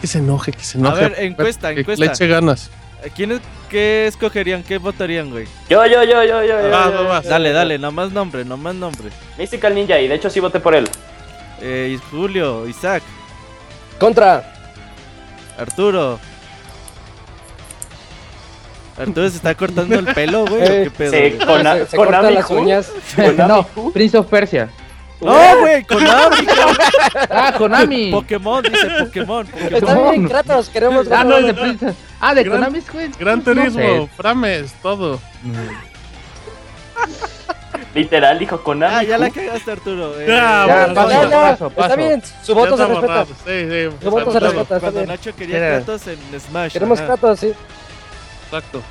Que 0.00 0.06
se 0.06 0.18
enoje, 0.18 0.52
que 0.52 0.64
se 0.64 0.78
A 0.78 0.80
enoje. 0.80 1.00
ver, 1.02 1.14
encuesta, 1.18 1.74
que 1.74 1.80
encuesta. 1.80 2.04
Le 2.04 2.10
eche 2.10 2.26
ganas. 2.26 2.70
¿Quiénes 3.14 3.40
qué 3.70 4.06
escogerían? 4.06 4.62
¿Qué 4.62 4.78
votarían, 4.78 5.30
güey? 5.30 5.46
Yo, 5.68 5.86
yo, 5.86 6.02
yo, 6.04 6.22
yo, 6.24 6.42
yo. 6.44 6.62
yo, 6.62 6.70
Vas, 6.70 6.92
yo, 6.92 7.04
vas, 7.04 7.24
yo, 7.24 7.30
Dale, 7.30 7.48
yo. 7.50 7.54
dale, 7.54 7.78
nomás 7.78 8.12
nombre, 8.12 8.44
nomás 8.44 8.74
nombre. 8.74 9.08
Mystical 9.38 9.74
Ninja, 9.74 9.98
y 10.00 10.08
de 10.08 10.14
hecho 10.16 10.28
sí 10.28 10.40
voté 10.40 10.60
por 10.60 10.74
él. 10.74 10.88
Eh, 11.62 11.98
Julio, 12.10 12.66
Isaac, 12.66 13.02
Contra. 13.98 14.54
Arturo. 15.58 16.18
Arturo 18.98 19.28
se 19.30 19.36
está 19.36 19.54
cortando 19.54 19.94
el 19.98 20.06
pelo, 20.14 20.44
güey. 20.46 20.60
¿o 20.62 20.64
Eh, 20.64 20.80
¿Qué 20.84 20.90
pedo? 20.90 21.10
sí, 21.12 21.18
güey? 21.18 21.38
Con- 21.38 21.86
se, 21.88 21.96
corta 21.96 22.30
las 22.30 22.50
uñas. 22.50 22.92
no, 23.36 23.64
Prince 23.92 24.18
of 24.18 24.26
Persia. 24.26 24.68
No, 25.20 25.58
güey, 25.60 25.84
Konami. 25.84 26.46
Ah, 27.30 27.54
Konami. 27.58 28.10
Pokémon, 28.10 28.62
dice 28.62 28.86
Pokémon. 29.04 29.46
Pokémon. 29.46 29.74
Está 29.74 30.10
bien, 30.10 30.28
Kratos, 30.28 30.68
queremos 30.70 31.06
Ah, 31.12 31.24
no, 31.24 31.36
es 31.36 31.46
de 31.46 31.54
Prince. 31.54 31.94
Ah, 32.20 32.34
de 32.34 32.42
Gran- 32.44 32.58
Konami, 32.58 32.80
güey. 32.92 33.10
Gran 33.18 33.38
No 33.38 33.44
Turismo, 33.44 33.80
sé. 33.80 34.08
Frames, 34.16 34.72
todo. 34.82 35.20
Literal 37.94 38.38
dijo 38.38 38.62
Konami. 38.62 38.94
Ah, 38.94 39.02
ya 39.02 39.18
la 39.18 39.30
cagaste, 39.30 39.72
Arturo. 39.72 40.18
Eh, 40.20 40.26
Ya, 40.28 40.66
Ya, 40.66 40.94
paso, 40.94 41.10
ya, 41.10 41.28
ya, 41.28 41.40
paso, 41.58 41.66
Está 41.76 41.96
bien, 41.96 42.22
su 42.42 42.54
voto 42.54 42.76
se 42.76 42.86
respeta. 42.86 43.24
Sí, 43.26 43.32
sí. 43.44 43.96
Su 44.02 44.10
voto 44.10 44.32
se 44.32 44.40
respeta, 44.40 44.80
Cuando. 44.80 45.06
Nacho 45.06 45.34
quería 45.34 45.58
Kratos 45.58 46.06
en 46.06 46.18
Smash. 46.40 46.72
Queremos. 46.72 47.00
Kratos, 47.00 47.40
sí. 47.40 47.52
Exacto. 48.50 48.82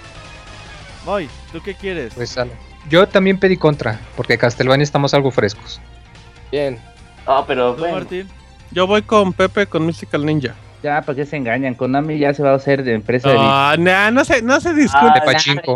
Moy, 1.05 1.30
¿tú 1.51 1.60
qué 1.62 1.74
quieres? 1.74 2.14
Pues 2.14 2.30
sale. 2.30 2.51
Yo 2.89 3.07
también 3.07 3.38
pedí 3.38 3.57
contra, 3.57 3.99
porque 4.16 4.38
Castlevania 4.38 4.84
estamos 4.84 5.14
algo 5.14 5.32
frescos. 5.32 5.82
Bien. 6.51 6.80
Ah, 7.28 7.43
pero 7.45 7.74
¿Tú, 7.74 7.82
bueno. 7.82 7.95
Martín? 7.95 8.28
Yo 8.72 8.88
voy 8.88 9.01
con 9.01 9.34
Pepe 9.34 9.68
con 9.68 9.86
Mystical 9.86 10.26
Ninja. 10.26 10.55
Ya, 10.82 11.01
¿para 11.01 11.18
qué 11.18 11.26
se 11.26 11.36
engañan? 11.36 11.76
Konami 11.76 12.18
ya 12.18 12.34
se 12.34 12.41
va 12.41 12.51
a 12.51 12.55
hacer 12.55 12.84
de 12.84 12.93
empresa 12.93 13.28
de 13.30 13.36
Ah, 13.38 13.76
nah, 13.78 14.12
no 14.12 14.24
se, 14.24 14.41
no 14.41 14.62
se 14.62 14.74
discute. 14.74 15.07
Ah, 15.10 15.14
de 15.14 15.22
pachinko. 15.26 15.76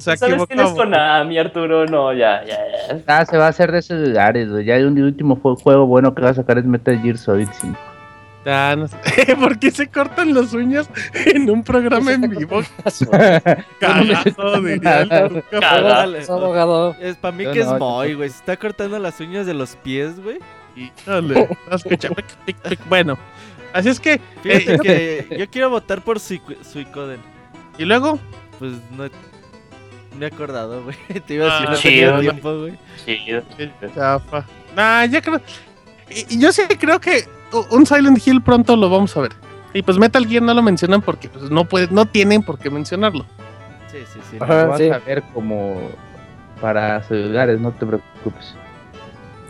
Se 0.00 0.14
¿Sabes 0.16 0.44
quién 0.46 0.60
es. 0.60 0.70
Konami, 0.72 1.38
Arturo? 1.38 1.86
No, 1.86 2.12
ya, 2.12 2.44
ya, 2.44 2.58
ya. 2.90 3.00
Ah, 3.06 3.24
se 3.24 3.38
va 3.38 3.46
a 3.46 3.48
hacer 3.48 3.72
de 3.72 3.78
esos 3.78 4.08
lugares. 4.08 4.48
Ya 4.66 4.76
un 4.76 5.00
último 5.00 5.40
jue- 5.40 5.58
juego 5.58 5.86
bueno 5.86 6.14
que 6.14 6.20
va 6.20 6.30
a 6.30 6.34
sacar 6.34 6.58
es 6.58 6.66
Metal 6.66 7.00
Gear 7.00 7.16
Solid 7.16 7.48
5. 7.62 7.78
Ya, 8.44 8.74
no 8.76 8.88
sé. 8.88 8.96
¿Por 9.38 9.58
qué 9.58 9.70
se 9.70 9.88
cortan 9.88 10.34
las 10.34 10.52
uñas 10.52 10.90
en 11.26 11.48
un 11.48 11.62
programa 11.62 12.12
en 12.12 12.22
vivo? 12.22 12.60
Cagazo, 13.80 14.60
diría 14.62 15.02
el 15.02 16.24
abogado. 16.28 16.96
Es 17.00 17.16
para 17.16 17.36
mí 17.36 17.44
Yo 17.44 17.52
que 17.52 17.60
es 17.60 17.66
no, 17.66 17.72
yo 17.74 17.78
Moy, 17.78 18.14
güey. 18.14 18.28
Se 18.30 18.36
está 18.36 18.56
cortando 18.56 18.98
las 18.98 19.20
uñas 19.20 19.46
de 19.46 19.54
los 19.54 19.76
pies, 19.76 20.20
güey. 20.20 20.38
Híjole. 20.74 21.48
Bueno, 22.88 23.18
así 23.72 23.88
es 23.90 24.00
que, 24.00 24.20
Fíjate 24.42 24.74
eh, 25.18 25.26
que 25.28 25.38
yo 25.38 25.50
quiero 25.50 25.70
votar 25.70 26.02
por 26.02 26.18
Suic- 26.18 26.62
Suicoden. 26.64 27.20
y 27.78 27.84
luego, 27.84 28.18
Pues 28.58 28.72
no 28.96 29.04
me 30.18 30.26
he 30.26 30.28
acordado, 30.28 30.82
güey. 30.84 30.96
Te 31.26 31.34
iba 31.34 31.46
a 31.46 31.60
decir, 31.60 31.66
Ah, 31.68 31.70
no 31.72 31.76
chido, 31.76 32.20
tiempo, 32.20 32.58
güey. 32.58 32.74
Chido. 33.04 33.42
chafa. 33.94 34.44
Nah, 34.76 35.04
ya 35.06 35.20
creo. 35.22 35.40
y- 36.10 36.34
y 36.34 36.38
yo 36.40 36.52
sí 36.52 36.62
creo 36.78 37.00
que 37.00 37.24
un 37.70 37.86
Silent 37.86 38.26
Hill 38.26 38.42
pronto 38.42 38.76
lo 38.76 38.90
vamos 38.90 39.16
a 39.16 39.20
ver. 39.20 39.32
Y 39.74 39.82
pues 39.82 39.98
Metal 39.98 40.26
Gear 40.26 40.42
no 40.42 40.54
lo 40.54 40.62
mencionan 40.62 41.00
porque 41.00 41.28
pues, 41.28 41.50
no 41.50 41.64
puede, 41.64 41.88
no 41.90 42.06
tienen 42.06 42.42
por 42.42 42.58
qué 42.58 42.70
mencionarlo. 42.70 43.24
Sí, 43.90 43.98
sí, 44.12 44.20
sí. 44.30 44.36
Ajá. 44.40 44.66
Vas 44.66 44.78
sí. 44.78 44.90
a 44.90 44.98
ver 44.98 45.22
como 45.34 45.90
para 46.60 47.02
celulares, 47.02 47.60
no 47.60 47.72
te 47.72 47.86
preocupes. 47.86 48.54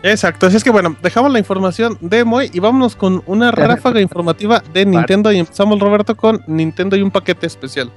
Exacto, 0.03 0.47
así 0.47 0.57
es 0.57 0.65
que 0.65 0.71
bueno, 0.71 0.97
dejamos 1.01 1.33
la 1.33 1.39
información 1.39 1.97
de 2.01 2.25
Moy 2.25 2.51
y 2.53 2.59
vámonos 2.59 2.97
con 2.97 3.23
una 3.27 3.53
ráfaga 3.53 4.01
informativa 4.01 4.61
de 4.73 4.85
Nintendo 4.85 5.31
y 5.31 5.39
empezamos 5.39 5.79
Roberto 5.79 6.17
con 6.17 6.43
Nintendo 6.49 6.97
y 6.97 7.03
un 7.03 7.11
paquete 7.13 7.47
especial. 7.47 7.91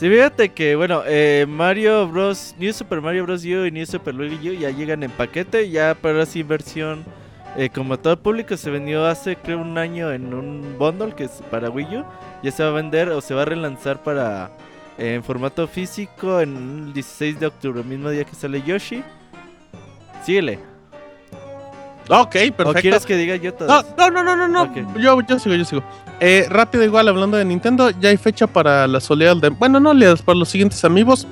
Sí, 0.00 0.08
fíjate 0.08 0.48
que, 0.48 0.76
bueno, 0.76 1.02
eh, 1.06 1.44
Mario 1.46 2.08
Bros. 2.08 2.54
New 2.58 2.72
Super 2.72 3.02
Mario 3.02 3.24
Bros. 3.24 3.44
U 3.44 3.66
y 3.66 3.70
New 3.70 3.84
Super 3.84 4.14
Luigi 4.14 4.48
U 4.48 4.52
ya 4.54 4.70
llegan 4.70 5.02
en 5.02 5.10
paquete. 5.10 5.68
Ya 5.68 5.94
para 5.94 6.22
esa 6.22 6.38
inversión, 6.38 7.04
eh, 7.56 7.68
como 7.70 7.98
todo 7.98 8.16
público, 8.16 8.56
se 8.56 8.70
vendió 8.70 9.06
hace 9.06 9.36
creo 9.36 9.58
un 9.60 9.76
año 9.76 10.12
en 10.12 10.32
un 10.32 10.76
bundle 10.78 11.14
que 11.14 11.24
es 11.24 11.42
para 11.50 11.70
Wii 11.70 11.98
U. 11.98 12.04
Ya 12.42 12.50
se 12.50 12.62
va 12.62 12.70
a 12.70 12.72
vender 12.72 13.08
o 13.10 13.20
se 13.20 13.34
va 13.34 13.42
a 13.42 13.44
relanzar 13.44 14.02
para 14.02 14.50
eh, 14.98 15.14
en 15.14 15.24
formato 15.24 15.66
físico 15.66 16.40
en 16.40 16.86
el 16.88 16.92
16 16.92 17.40
de 17.40 17.46
octubre, 17.46 17.82
mismo 17.82 18.10
día 18.10 18.24
que 18.24 18.34
sale 18.34 18.62
Yoshi. 18.62 19.02
Síguele. 20.24 20.58
Ok, 22.08 22.26
¿O 22.26 22.30
perfecto. 22.30 22.74
quieres 22.80 23.06
que 23.06 23.16
diga 23.16 23.36
yo 23.36 23.54
todo? 23.54 23.84
No, 23.96 24.10
no, 24.10 24.22
no, 24.22 24.36
no, 24.36 24.48
no. 24.48 24.98
Yo, 24.98 25.20
yo 25.20 25.38
sigo, 25.38 25.54
yo 25.54 25.64
sigo. 25.64 25.82
Eh, 26.18 26.46
rápido, 26.50 26.84
igual 26.84 27.08
hablando 27.08 27.36
de 27.36 27.44
Nintendo, 27.44 27.90
ya 27.90 28.08
hay 28.08 28.16
fecha 28.16 28.46
para 28.46 28.86
las 28.86 29.10
oleadas 29.10 29.40
de. 29.40 29.50
Bueno, 29.50 29.78
no 29.78 29.90
oleadas, 29.90 30.20
para 30.20 30.38
los 30.38 30.48
siguientes 30.48 30.84
amigos. 30.84 31.26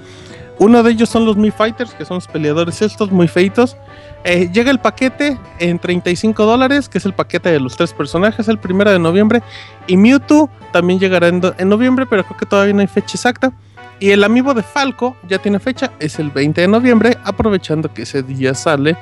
Uno 0.58 0.82
de 0.82 0.90
ellos 0.90 1.08
son 1.08 1.24
los 1.24 1.36
Mi 1.36 1.50
Fighters, 1.50 1.94
que 1.94 2.04
son 2.04 2.16
los 2.16 2.26
peleadores 2.26 2.82
estos, 2.82 3.10
muy 3.10 3.28
feitos. 3.28 3.76
Eh, 4.24 4.50
llega 4.52 4.70
el 4.70 4.80
paquete 4.80 5.38
en 5.58 5.78
35 5.78 6.44
dólares, 6.44 6.88
que 6.88 6.98
es 6.98 7.06
el 7.06 7.12
paquete 7.12 7.50
de 7.50 7.60
los 7.60 7.76
tres 7.76 7.92
personajes, 7.92 8.48
el 8.48 8.58
primero 8.58 8.90
de 8.90 8.98
noviembre. 8.98 9.42
Y 9.86 9.96
Mewtwo 9.96 10.50
también 10.72 10.98
llegará 10.98 11.28
en, 11.28 11.40
noviembre, 11.68 12.06
pero 12.06 12.24
creo 12.24 12.36
que 12.36 12.46
todavía 12.46 12.74
no 12.74 12.80
hay 12.80 12.88
fecha 12.88 13.12
exacta. 13.14 13.52
Y 14.00 14.10
el 14.10 14.22
amigo 14.24 14.54
de 14.54 14.62
Falco 14.62 15.16
ya 15.28 15.38
tiene 15.38 15.58
fecha, 15.58 15.92
es 15.98 16.18
el 16.18 16.30
20 16.30 16.60
de 16.60 16.68
noviembre, 16.68 17.16
aprovechando 17.24 17.92
que 17.92 18.02
ese 18.02 18.22
día 18.22 18.54
sale 18.54 18.96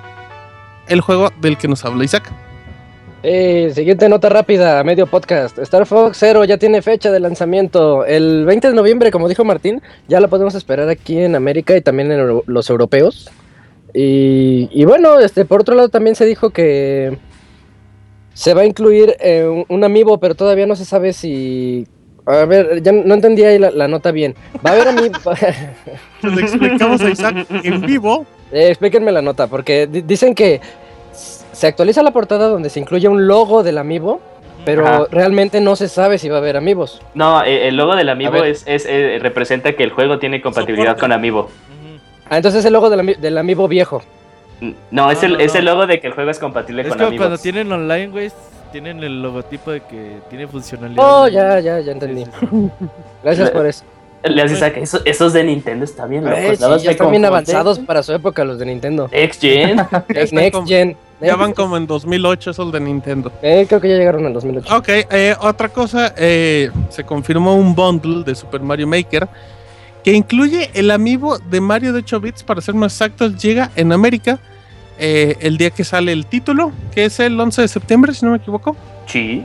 el 0.89 1.01
juego 1.01 1.31
del 1.41 1.59
que 1.59 1.69
nos 1.69 1.85
habla 1.85 2.05
Isaac. 2.05 2.31
Eh, 3.23 3.73
siguiente 3.75 4.09
nota 4.09 4.29
rápida, 4.29 4.85
medio 4.85 5.07
podcast. 5.07 5.59
Star 5.59 5.85
Fox 5.85 6.19
Zero 6.19 6.45
ya 6.45 6.59
tiene 6.59 6.81
fecha 6.81 7.11
de 7.11 7.19
lanzamiento. 7.19 8.05
El 8.05 8.45
20 8.45 8.69
de 8.69 8.75
noviembre, 8.75 9.11
como 9.11 9.29
dijo 9.29 9.45
Martín, 9.45 9.83
ya 10.07 10.21
la 10.21 10.29
podemos 10.29 10.55
esperar 10.55 10.89
aquí 10.89 11.19
en 11.19 11.35
América 11.35 11.77
y 11.77 11.81
también 11.81 12.13
en 12.13 12.43
los 12.47 12.71
europeos. 12.71 13.31
Y, 13.99 14.69
y 14.73 14.85
bueno, 14.85 15.19
este, 15.21 15.47
por 15.47 15.63
otro 15.63 15.75
lado 15.75 15.89
también 15.89 16.17
se 16.17 16.27
dijo 16.27 16.51
que 16.51 17.17
se 18.35 18.53
va 18.53 18.61
a 18.61 18.67
incluir 18.67 19.17
eh, 19.21 19.47
un, 19.47 19.65
un 19.69 19.85
amiibo, 19.85 20.19
pero 20.21 20.35
todavía 20.35 20.67
no 20.67 20.77
se 20.77 20.85
sabe 20.85 21.15
si... 21.15 21.87
A 22.27 22.45
ver, 22.45 22.83
ya 22.83 22.93
no 22.93 23.15
entendí 23.15 23.43
ahí 23.45 23.59
la, 23.59 23.71
la 23.71 23.89
nota 23.89 24.11
bien. 24.11 24.35
Va 24.65 24.71
a 24.71 24.73
haber 24.75 24.89
amiibo... 24.89 25.17
Le 26.23 26.41
explicamos 26.43 27.01
a 27.01 27.09
Isaac 27.09 27.47
en 27.63 27.81
vivo. 27.83 28.27
Eh, 28.53 28.69
explíquenme 28.69 29.13
la 29.13 29.23
nota, 29.23 29.47
porque 29.47 29.87
di- 29.87 30.03
dicen 30.03 30.35
que 30.35 30.61
se 31.13 31.67
actualiza 31.67 32.03
la 32.03 32.11
portada 32.11 32.49
donde 32.49 32.69
se 32.69 32.81
incluye 32.81 33.09
un 33.09 33.27
logo 33.27 33.63
del 33.63 33.79
amiibo, 33.79 34.21
pero 34.67 34.87
Ajá. 34.87 35.07
realmente 35.11 35.61
no 35.63 35.75
se 35.75 35.89
sabe 35.89 36.19
si 36.19 36.29
va 36.29 36.37
a 36.37 36.39
haber 36.41 36.57
amigos. 36.59 37.01
No, 37.15 37.43
eh, 37.45 37.69
el 37.69 37.77
logo 37.77 37.95
del 37.97 38.09
Amiibo 38.11 38.45
es, 38.45 38.65
es, 38.67 38.85
eh, 38.87 39.19
representa 39.23 39.73
que 39.73 39.85
el 39.85 39.91
juego 39.91 40.19
tiene 40.19 40.43
compatibilidad 40.43 40.89
Soporte. 40.91 41.01
con 41.01 41.13
Amiibo. 41.13 41.49
Ah, 42.29 42.37
entonces 42.37 42.61
es 42.61 42.65
el 42.67 42.73
logo 42.73 42.91
del, 42.91 43.01
ami- 43.01 43.17
del 43.17 43.39
amiibo 43.39 43.69
viejo. 43.69 44.03
No, 44.61 44.71
es, 45.11 45.21
No, 45.23 45.27
el, 45.27 45.33
no, 45.35 45.39
es 45.39 45.53
no. 45.53 45.59
el 45.59 45.65
logo 45.67 45.87
de 45.87 46.01
que 46.01 46.07
el 46.07 46.15
juego 46.15 46.31
es 46.31 46.39
compatible 46.39 46.83
Es 46.83 46.89
con 46.89 47.01
Amiibo. 47.03 47.23
cuando 47.23 47.39
tienen 47.39 47.71
online, 47.71 48.09
güey, 48.09 48.31
tienen 48.73 49.03
el 49.05 49.23
logotipo 49.23 49.71
de 49.71 49.81
que 49.83 50.19
tiene 50.31 50.47
funcionalidad. 50.47 51.05
Oh, 51.05 51.29
ya, 51.29 51.61
ya, 51.61 51.79
ya 51.81 51.93
entendí. 51.93 52.25
Sí, 52.25 52.31
sí, 52.41 52.47
sí. 52.51 52.71
Gracias 53.25 53.51
por 53.51 53.67
eso. 53.67 53.85
Le 54.25 54.43
haces 54.43 54.61
a 54.63 54.73
que 54.73 54.81
eso- 54.81 55.03
esos 55.05 55.33
de 55.35 55.45
Nintendo 55.45 55.85
están 55.85 56.09
bien 56.11 56.25
locos. 56.25 56.39
Eh, 56.41 56.57
sí, 56.57 56.85
ya 56.85 56.91
están 56.91 57.11
bien 57.11 57.25
avanzados 57.25 57.79
para 57.79 58.03
su 58.03 58.13
época 58.13 58.45
los 58.45 58.59
de 58.59 58.67
Nintendo. 58.67 59.09
Next 59.13 59.41
Gen. 59.41 59.77
Next 60.09 60.53
como- 60.53 60.67
Gen. 60.67 60.97
ya 61.21 61.37
van 61.37 61.53
como 61.53 61.77
en 61.77 61.87
2008 61.87 62.51
esos 62.51 62.73
de 62.73 62.81
Nintendo. 62.81 63.31
Eh, 63.43 63.67
creo 63.69 63.81
que 63.81 63.89
ya 63.91 63.97
llegaron 63.97 64.27
al 64.27 64.33
2008. 64.33 64.75
Ok, 64.77 64.89
eh, 64.89 65.37
otra 65.41 65.69
cosa, 65.69 66.13
eh, 66.17 66.71
se 66.89 67.05
confirmó 67.05 67.55
un 67.55 67.73
bundle 67.75 68.25
de 68.25 68.35
Super 68.35 68.63
Mario 68.63 68.87
Maker 68.89 69.29
que 70.07 70.13
incluye 70.13 70.71
el 70.75 70.93
amiibo 70.93 71.37
de 71.37 71.61
Mario 71.61 71.93
de 71.93 71.99
8 71.99 72.21
bits, 72.21 72.45
para 72.45 72.61
ser 72.61 72.77
más 72.77 72.93
exactos, 72.93 73.43
llega 73.43 73.73
en 73.75 73.91
América 73.91 74.39
eh, 75.01 75.35
el 75.41 75.59
día 75.59 75.71
que 75.71 75.83
sale 75.83 76.13
el 76.13 76.27
título, 76.27 76.71
que 76.95 77.07
es 77.07 77.19
el 77.19 77.41
11 77.41 77.63
de 77.63 77.67
septiembre, 77.67 78.15
si 78.15 78.25
no 78.25 78.31
me 78.31 78.37
equivoco. 78.37 78.77
Sí. 79.07 79.45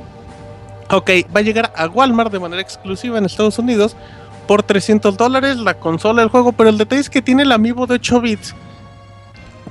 Ok, 0.91 1.09
va 1.35 1.39
a 1.39 1.41
llegar 1.41 1.73
a 1.75 1.87
Walmart 1.87 2.31
de 2.31 2.39
manera 2.39 2.61
exclusiva 2.61 3.17
en 3.17 3.25
Estados 3.25 3.57
Unidos 3.57 3.97
por 4.45 4.61
300 4.61 5.17
dólares 5.17 5.57
la 5.57 5.79
consola 5.79 6.21
del 6.21 6.29
juego, 6.29 6.51
pero 6.51 6.69
el 6.69 6.77
detalle 6.77 7.01
es 7.01 7.09
que 7.09 7.23
tiene 7.23 7.41
el 7.41 7.51
amiibo 7.53 7.87
de 7.87 7.95
8 7.95 8.21
bits 8.21 8.53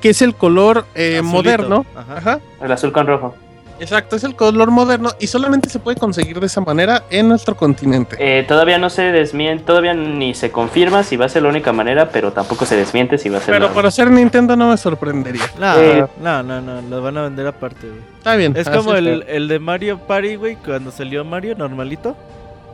que 0.01 0.09
es 0.09 0.23
el 0.23 0.35
color 0.35 0.87
eh, 0.97 1.23
moderno. 1.23 1.87
ajá. 1.95 2.17
Ajá. 2.17 2.41
El 2.61 2.73
azul 2.73 2.91
con 2.91 3.07
rojo. 3.07 3.37
Exacto, 3.81 4.15
es 4.17 4.25
el 4.25 4.37
color 4.37 4.71
moderno 4.71 5.11
y 5.19 5.27
solamente 5.27 5.69
se 5.71 5.79
puede 5.79 5.97
conseguir 5.99 6.39
de 6.39 6.47
esa 6.47 6.61
manera 6.61 7.05
en 7.11 7.29
nuestro 7.29 7.57
continente. 7.57 8.17
Eh, 8.19 8.45
todavía 8.47 8.79
no 8.79 8.91
se 8.91 9.03
desmiente, 9.11 9.65
todavía 9.65 9.95
ni 9.95 10.35
se 10.35 10.51
confirma 10.51 11.03
si 11.03 11.17
va 11.17 11.25
a 11.27 11.29
ser 11.29 11.43
la 11.43 11.49
única 11.49 11.73
manera, 11.73 12.11
pero 12.11 12.33
tampoco 12.33 12.67
se 12.67 12.77
desmiente 12.77 13.17
si 13.19 13.29
va 13.31 13.39
a 13.39 13.41
ser 13.41 13.55
Pero 13.55 13.69
la 13.69 13.75
para 13.75 13.91
ser 13.91 14.11
Nintendo 14.11 14.55
no 14.55 14.69
me 14.69 14.77
sorprendería. 14.77 15.43
No, 15.59 15.77
Eh. 15.81 16.07
no, 16.21 16.43
no, 16.43 16.61
no, 16.61 16.83
lo 16.83 17.03
van 17.03 17.17
a 17.17 17.23
vender 17.23 17.47
aparte, 17.47 17.89
güey. 17.89 18.01
Está 18.19 18.37
bien. 18.37 18.55
Es 18.57 18.69
como 18.69 18.95
el, 18.95 19.25
el 19.27 19.49
de 19.49 19.59
Mario 19.59 19.99
Party, 19.99 20.37
güey, 20.37 20.57
cuando 20.57 20.91
salió 20.91 21.25
Mario 21.25 21.55
normalito. 21.57 22.17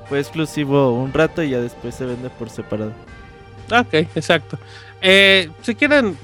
Fue 0.08 0.18
exclusivo 0.20 0.92
un 0.92 1.12
rato 1.12 1.42
y 1.42 1.50
ya 1.50 1.60
después 1.60 1.94
se 1.94 2.04
vende 2.06 2.30
por 2.30 2.48
separado. 2.50 2.92
Ok, 3.72 3.94
exacto. 4.14 4.58
Eh, 5.02 5.50
si 5.62 5.74
quieren, 5.74 6.16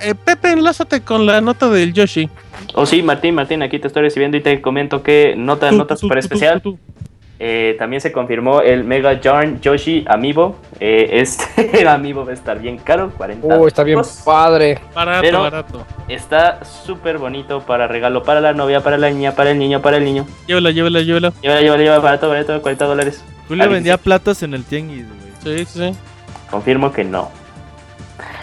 eh, 0.00 0.14
Pepe, 0.14 0.52
enlázate 0.52 1.00
con 1.02 1.26
la 1.26 1.40
nota 1.40 1.68
del 1.68 1.92
Yoshi. 1.92 2.28
Oh 2.74 2.86
sí, 2.86 3.02
Martín, 3.02 3.34
Martín, 3.34 3.62
aquí 3.62 3.78
te 3.78 3.86
estoy 3.88 4.02
recibiendo 4.02 4.36
y 4.36 4.40
te 4.42 4.60
comento 4.60 5.02
que 5.02 5.34
nota, 5.36 5.70
Tú, 5.70 5.76
nota 5.76 5.94
tú, 5.94 6.00
super 6.02 6.18
tú, 6.22 6.28
tú, 6.28 6.34
especial. 6.34 6.62
tú, 6.62 6.72
tú. 6.72 6.78
Eh, 7.40 7.76
también 7.78 8.00
se 8.00 8.10
confirmó 8.10 8.62
el 8.62 8.82
Mega 8.82 9.20
Yarn 9.20 9.60
Yoshi 9.60 10.04
Amiibo. 10.08 10.56
Eh, 10.80 11.08
este 11.12 11.86
Amiibo 11.88 12.24
va 12.24 12.32
a 12.32 12.34
estar 12.34 12.58
bien 12.58 12.78
caro, 12.78 13.12
40 13.16 13.46
Uy, 13.58 13.68
está 13.68 13.84
bien 13.84 14.00
padre. 14.24 14.78
Barato, 14.94 15.22
Pero- 15.22 15.40
barato. 15.42 15.86
Está 16.08 16.64
súper 16.64 17.18
bonito 17.18 17.60
para 17.60 17.86
regalo 17.86 18.24
para 18.24 18.40
la 18.40 18.52
novia, 18.54 18.80
para 18.82 18.98
la 18.98 19.08
niña, 19.10 19.32
para 19.36 19.52
el 19.52 19.58
niño, 19.58 19.80
para 19.80 19.98
el 19.98 20.04
niño. 20.04 20.26
Llévelo, 20.48 20.70
llévelo, 20.70 21.00
llévelo. 21.00 21.32
Lleva, 21.40 21.60
lleva, 21.60 21.76
lleva, 21.76 21.98
barato, 22.00 22.28
barato, 22.28 22.60
40 22.60 22.84
dólares. 22.86 23.22
Ah, 23.24 23.32
Julio 23.46 23.62
Alguien 23.62 23.78
vendía 23.78 23.96
sí. 23.96 24.00
platos 24.02 24.42
en 24.42 24.54
el 24.54 24.64
tianguis, 24.64 25.04
güey. 25.44 25.58
Sí, 25.64 25.64
sí. 25.72 25.92
Confirmo 26.50 26.92
que 26.92 27.04
no. 27.04 27.30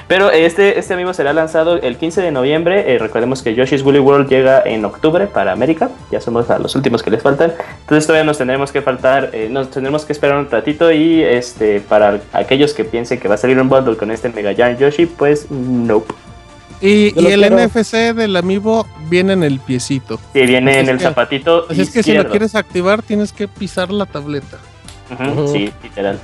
Pero 0.08 0.30
este, 0.30 0.78
este 0.78 0.94
amigo 0.94 1.14
será 1.16 1.34
lanzado 1.34 1.78
el 1.78 1.98
15 1.98 2.22
de 2.22 2.32
noviembre. 2.32 2.94
Eh, 2.94 3.00
recordemos 3.00 3.42
que 3.42 3.56
Yoshi's 3.56 3.82
Woolly 3.82 3.98
World 4.00 4.30
llega 4.30 4.62
en 4.64 4.86
octubre 4.86 5.26
para 5.26 5.52
América. 5.52 5.90
Ya 6.12 6.22
somos 6.22 6.48
a 6.52 6.60
los 6.60 6.76
últimos 6.76 7.02
que 7.02 7.10
les 7.10 7.24
faltan. 7.24 7.54
Entonces 7.82 8.06
todavía 8.06 8.24
nos 8.24 8.38
tendremos 8.38 8.72
que 8.72 8.84
faltar, 8.84 9.32
eh, 9.34 9.48
nos 9.50 9.72
tendremos 9.72 10.06
que 10.06 10.14
esperar 10.14 10.38
un 10.38 10.50
ratito. 10.50 10.92
Y 10.92 11.24
este 11.24 11.80
para 11.80 12.20
aquellos 12.34 12.74
que 12.76 12.84
piensen 12.84 13.20
que 13.20 13.28
va 13.28 13.34
a 13.36 13.38
salir 13.40 13.60
un 13.60 13.68
bundle 13.68 13.98
con 13.98 14.12
este 14.12 14.30
Mega 14.30 14.54
Giant 14.54 14.80
Yoshi, 14.80 15.08
pues 15.08 15.50
nope. 15.50 16.14
Y, 16.82 17.08
el 17.08 17.14
quiero. 17.40 17.56
NFC 17.58 18.14
del 18.14 18.36
amiibo 18.36 18.86
viene 19.10 19.34
en 19.34 19.44
el 19.44 19.60
piecito. 19.60 20.20
Sí, 20.34 20.42
viene 20.46 20.72
Así 20.72 20.80
en 20.82 20.90
el 20.90 20.98
que- 20.98 21.04
zapatito. 21.04 21.66
Así 21.68 21.82
es 21.82 21.90
que 21.90 22.04
si 22.04 22.14
lo 22.14 22.30
quieres 22.30 22.54
activar, 22.54 23.02
tienes 23.02 23.32
que 23.34 23.48
pisar 23.48 23.90
la 23.92 24.06
tableta. 24.06 24.58
Sí, 25.52 25.72
literal. 25.82 26.20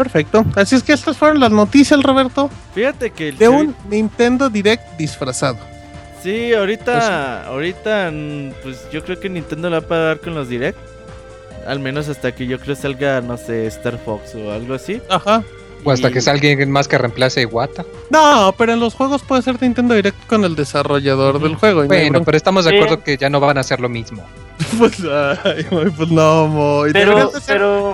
Perfecto. 0.00 0.46
Así 0.56 0.74
es 0.76 0.82
que 0.82 0.94
estas 0.94 1.18
fueron 1.18 1.40
las 1.40 1.50
noticias, 1.50 2.02
Roberto, 2.02 2.48
Fíjate 2.74 3.10
que 3.10 3.28
el 3.28 3.36
de 3.36 3.50
un 3.50 3.76
Nintendo 3.90 4.48
Direct 4.48 4.96
disfrazado. 4.96 5.58
Sí, 6.22 6.54
ahorita, 6.54 7.44
ahorita, 7.44 8.10
mm, 8.10 8.52
pues 8.62 8.88
yo 8.90 9.04
creo 9.04 9.20
que 9.20 9.28
Nintendo 9.28 9.68
la 9.68 9.80
va 9.80 9.84
a 9.84 9.88
pagar 9.88 10.20
con 10.20 10.34
los 10.34 10.48
Direct. 10.48 10.78
Al 11.66 11.80
menos 11.80 12.08
hasta 12.08 12.34
que 12.34 12.46
yo 12.46 12.58
creo 12.58 12.76
salga, 12.76 13.20
no 13.20 13.36
sé, 13.36 13.66
Star 13.66 13.98
Fox 13.98 14.34
o 14.36 14.50
algo 14.50 14.72
así. 14.72 15.02
Ajá. 15.10 15.44
O 15.84 15.90
hasta 15.90 16.08
Y- 16.08 16.12
que 16.14 16.22
salga 16.22 16.48
alguien 16.48 16.70
más 16.70 16.88
que 16.88 16.96
reemplace 16.96 17.40
a 17.40 17.42
Iwata. 17.42 17.84
No, 18.08 18.54
pero 18.56 18.72
en 18.72 18.80
los 18.80 18.94
juegos 18.94 19.20
puede 19.22 19.42
ser 19.42 19.60
Nintendo 19.60 19.92
Direct 19.92 20.26
con 20.26 20.44
el 20.46 20.56
desarrollador 20.56 21.42
del 21.42 21.56
juego. 21.56 21.82
no 21.82 21.88
Bueno, 21.88 22.24
pero 22.24 22.38
estamos 22.38 22.64
de 22.64 22.74
acuerdo 22.74 23.04
que 23.04 23.18
ya 23.18 23.28
no 23.28 23.38
van 23.38 23.58
a 23.58 23.60
hacer 23.60 23.80
lo 23.80 23.90
mismo. 23.90 24.24
pues, 24.78 24.98
ay, 25.44 25.66
Moy, 25.70 25.90
pues 25.90 26.08
no, 26.10 26.46
Moy. 26.46 26.90
Pero, 26.94 27.30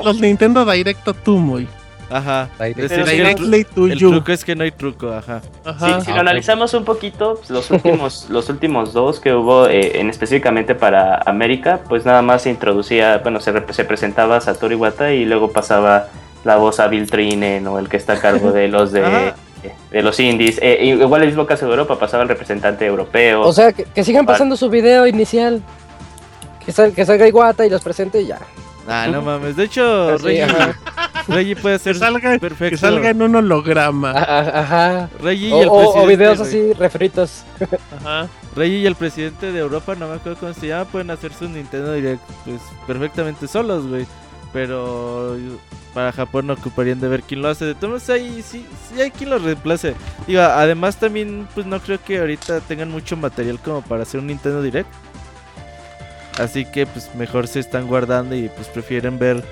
los 0.04 0.20
Nintendo 0.20 0.64
Direct 0.64 1.08
tú, 1.24 1.38
muy. 1.38 1.66
Ajá. 2.08 2.48
El, 2.60 2.74
tru- 2.76 3.04
Directly 3.04 3.64
to 3.64 3.86
el 3.86 3.98
you. 3.98 4.10
truco 4.10 4.30
es 4.32 4.44
que 4.44 4.54
no 4.54 4.62
hay 4.64 4.70
truco, 4.70 5.12
ajá. 5.12 5.40
Ajá. 5.64 5.98
si, 6.00 6.06
si 6.06 6.10
Ah, 6.12 6.14
lo 6.14 6.20
analizamos 6.20 6.72
un 6.74 6.84
poquito, 6.84 7.34
pues, 7.36 7.50
los 7.50 7.70
últimos, 7.72 8.26
los 8.30 8.48
últimos 8.48 8.92
dos 8.92 9.18
que 9.18 9.34
hubo 9.34 9.66
eh, 9.68 9.98
en 10.00 10.08
específicamente 10.10 10.74
para 10.76 11.20
América, 11.26 11.80
pues 11.88 12.04
nada 12.04 12.22
más 12.22 12.42
se 12.42 12.50
introducía, 12.50 13.18
bueno, 13.18 13.40
se, 13.40 13.52
se 13.72 13.84
presentaba 13.84 14.40
Satoru 14.40 14.74
Iwata 14.74 15.12
y 15.12 15.24
luego 15.24 15.50
pasaba 15.50 16.08
la 16.44 16.56
voz 16.58 16.78
a 16.78 16.86
Bill 16.86 17.10
Trinen 17.10 17.66
o 17.66 17.78
el 17.80 17.88
que 17.88 17.96
está 17.96 18.12
a 18.12 18.20
cargo 18.20 18.52
de 18.52 18.68
los 18.68 18.92
de, 18.92 19.02
de 19.90 20.02
los 20.02 20.20
indies. 20.20 20.60
Eh, 20.62 20.78
igual 20.84 21.22
el 21.22 21.28
mismo 21.28 21.44
caso 21.44 21.64
de 21.66 21.72
Europa, 21.72 21.98
pasaba 21.98 22.22
el 22.22 22.28
representante 22.28 22.86
europeo. 22.86 23.40
O 23.40 23.52
sea, 23.52 23.72
que, 23.72 23.82
que 23.84 24.04
sigan 24.04 24.24
pasando 24.26 24.56
su 24.56 24.70
video 24.70 25.08
inicial. 25.08 25.60
Que, 26.64 26.70
sal- 26.72 26.92
que 26.92 27.04
salga 27.04 27.26
Iwata 27.26 27.66
y 27.66 27.70
los 27.70 27.82
presente 27.82 28.20
y 28.22 28.26
ya. 28.26 28.38
Ah, 28.88 29.08
no 29.10 29.22
mames. 29.22 29.56
De 29.56 29.64
hecho, 29.64 30.10
Así, 30.10 30.38
Reggie, 31.28 31.56
puede 31.56 31.76
Que 31.76 31.84
ser 31.84 31.96
salga, 31.98 32.38
perfecto. 32.38 32.70
que 32.70 32.76
salga 32.76 33.10
en 33.10 33.20
un 33.22 33.34
holograma. 33.34 34.12
Ajá, 34.12 34.60
ajá. 34.60 35.10
Reggie 35.20 35.48
y 35.48 35.52
O, 35.52 35.62
el 35.62 35.68
o- 35.68 35.72
o 35.72 35.78
presidente, 35.92 36.16
videos 36.16 36.40
así 36.40 36.72
refritos. 36.74 37.44
Ajá. 38.00 38.28
Reggie 38.54 38.78
y 38.78 38.86
el 38.86 38.94
presidente 38.94 39.50
de 39.52 39.58
Europa, 39.58 39.94
no 39.96 40.06
me 40.08 40.14
acuerdo 40.14 40.38
cómo 40.38 40.54
se 40.54 40.68
llama, 40.68 40.84
pueden 40.86 41.10
hacer 41.10 41.32
su 41.32 41.48
Nintendo 41.48 41.92
Direct 41.92 42.22
pues 42.44 42.60
perfectamente 42.86 43.48
solos, 43.48 43.86
güey. 43.86 44.06
Pero 44.52 45.36
para 45.92 46.12
Japón 46.12 46.46
no 46.46 46.52
ocuparían 46.54 47.00
de 47.00 47.08
ver 47.08 47.22
quién 47.22 47.42
lo 47.42 47.48
hace. 47.48 47.64
De 47.64 47.74
todos 47.74 47.88
modos, 47.90 48.08
ahí 48.10 48.42
sí, 48.46 48.64
sí 48.88 49.00
hay 49.00 49.10
quien 49.10 49.30
lo 49.30 49.38
reemplace. 49.38 49.94
Digo, 50.26 50.40
además 50.42 50.96
también, 50.96 51.46
pues 51.54 51.66
no 51.66 51.80
creo 51.80 52.02
que 52.02 52.18
ahorita 52.20 52.60
tengan 52.60 52.90
mucho 52.90 53.16
material 53.16 53.58
como 53.58 53.82
para 53.82 54.02
hacer 54.04 54.20
un 54.20 54.28
Nintendo 54.28 54.62
Direct. 54.62 54.88
Así 56.38 56.64
que 56.66 56.86
pues 56.86 57.14
mejor 57.14 57.48
se 57.48 57.60
están 57.60 57.86
guardando 57.86 58.34
y 58.36 58.48
pues 58.50 58.68
prefieren 58.68 59.18
ver 59.18 59.42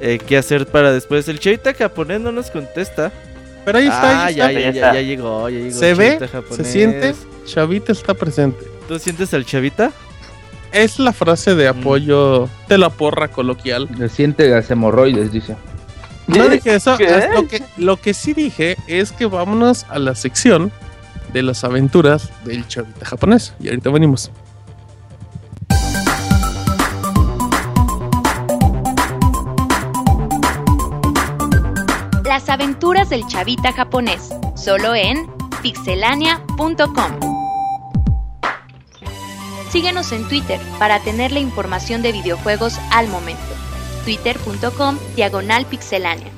eh, 0.00 0.18
qué 0.26 0.38
hacer 0.38 0.66
para 0.66 0.92
después. 0.92 1.28
El 1.28 1.38
chavita 1.38 1.74
japonés 1.74 2.20
no 2.20 2.32
nos 2.32 2.50
contesta. 2.50 3.12
Pero 3.64 3.78
ahí 3.78 3.84
está, 3.86 4.22
ah, 4.22 4.24
ahí 4.26 4.34
ya, 4.34 4.46
está. 4.50 4.60
ya, 4.60 4.60
ya, 4.60 4.68
está. 4.70 4.94
ya 4.94 5.02
llegó, 5.02 5.48
ya 5.48 5.58
llegó. 5.58 5.78
Se 5.78 5.90
el 5.90 5.96
ve, 5.96 6.06
chavita 6.18 6.26
se 6.26 6.32
japonés. 6.32 6.66
siente, 6.66 7.14
Chavita 7.46 7.92
está 7.92 8.14
presente. 8.14 8.58
¿Tú 8.88 8.98
sientes 8.98 9.32
al 9.34 9.44
chavita? 9.44 9.92
Es 10.72 10.98
la 10.98 11.12
frase 11.12 11.54
Mm. 11.54 11.56
de 11.58 11.68
apoyo 11.68 12.48
de 12.68 12.78
la 12.78 12.88
porra 12.90 13.28
coloquial. 13.28 13.88
Le 13.98 14.08
siente 14.08 14.48
las 14.48 14.70
hemorroides, 14.70 15.30
dice. 15.30 15.54
No 16.28 16.48
dije 16.48 16.74
eso. 16.76 16.98
Es 16.98 17.30
Lo 17.34 17.46
que, 17.46 17.62
lo 17.76 17.96
que 18.00 18.14
sí 18.14 18.32
dije 18.32 18.76
es 18.86 19.12
que 19.12 19.26
vámonos 19.26 19.84
a 19.90 19.98
la 19.98 20.14
sección 20.14 20.72
de 21.32 21.42
las 21.42 21.62
aventuras 21.64 22.30
del 22.44 22.66
chavita 22.66 23.04
japonés. 23.04 23.54
Y 23.60 23.68
ahorita 23.68 23.90
venimos. 23.90 24.30
Las 32.32 32.48
aventuras 32.48 33.10
del 33.10 33.26
chavita 33.26 33.74
japonés, 33.74 34.30
solo 34.56 34.94
en 34.94 35.26
pixelania.com. 35.60 37.20
Síguenos 39.68 40.12
en 40.12 40.26
Twitter 40.26 40.58
para 40.78 40.98
tener 41.00 41.30
la 41.30 41.40
información 41.40 42.00
de 42.00 42.12
videojuegos 42.12 42.78
al 42.90 43.08
momento. 43.08 43.42
twitter.com 44.06 44.96
diagonal 45.14 45.66
pixelania. 45.66 46.28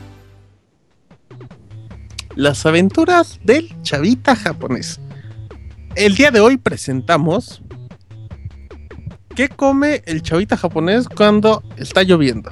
Las 2.34 2.66
aventuras 2.66 3.38
del 3.44 3.80
chavita 3.82 4.34
japonés. 4.34 4.98
El 5.94 6.16
día 6.16 6.32
de 6.32 6.40
hoy 6.40 6.56
presentamos 6.56 7.62
¿Qué 9.36 9.48
come 9.48 10.02
el 10.06 10.22
chavita 10.22 10.56
japonés 10.56 11.08
cuando 11.08 11.62
está 11.76 12.02
lloviendo? 12.02 12.50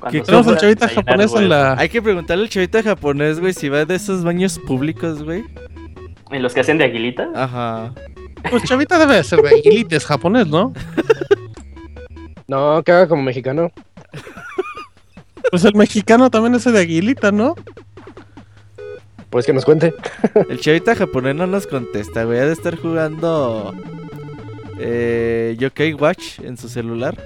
Cuando 0.00 0.18
¿Qué 0.18 0.24
Tenemos 0.24 0.46
al 0.46 0.54
sobra 0.54 0.60
chavita 0.60 0.86
desayunar 0.86 1.04
japonés 1.06 1.30
en 1.30 1.36
huevo. 1.36 1.48
la... 1.48 1.74
Hay 1.74 1.88
que 1.88 2.02
preguntarle 2.02 2.44
al 2.44 2.50
chavita 2.50 2.82
japonés, 2.82 3.38
güey, 3.40 3.52
si 3.52 3.68
va 3.68 3.84
de 3.84 3.94
esos 3.94 4.24
baños 4.24 4.58
públicos, 4.58 5.22
güey. 5.22 5.44
¿En 6.30 6.42
los 6.42 6.54
que 6.54 6.60
hacen 6.60 6.78
de 6.78 6.84
aguilita? 6.84 7.28
Ajá. 7.34 7.92
Pues 8.50 8.62
chavita 8.64 8.98
debe 8.98 9.16
de 9.16 9.24
ser 9.24 9.40
de 9.42 9.50
aguilites 9.50 10.04
japonés, 10.06 10.46
¿no? 10.46 10.72
No, 12.48 12.82
que 12.82 12.92
haga 12.92 13.06
como 13.08 13.22
mexicano. 13.22 13.70
Pues 15.50 15.64
el 15.64 15.74
mexicano 15.74 16.30
también 16.30 16.54
es 16.54 16.64
de 16.64 16.78
aguilita, 16.78 17.32
¿no? 17.32 17.54
Pues 19.30 19.46
que 19.46 19.52
nos 19.52 19.64
cuente. 19.64 19.94
El 20.48 20.60
chavita 20.60 20.94
japonés 20.94 21.34
no 21.36 21.46
nos 21.46 21.66
contesta, 21.66 22.24
güey. 22.24 22.38
Ha 22.40 22.46
de 22.46 22.52
estar 22.52 22.76
jugando 22.76 23.74
eh, 24.78 25.56
Yokai 25.58 25.94
Watch 25.94 26.40
en 26.40 26.56
su 26.56 26.68
celular. 26.68 27.16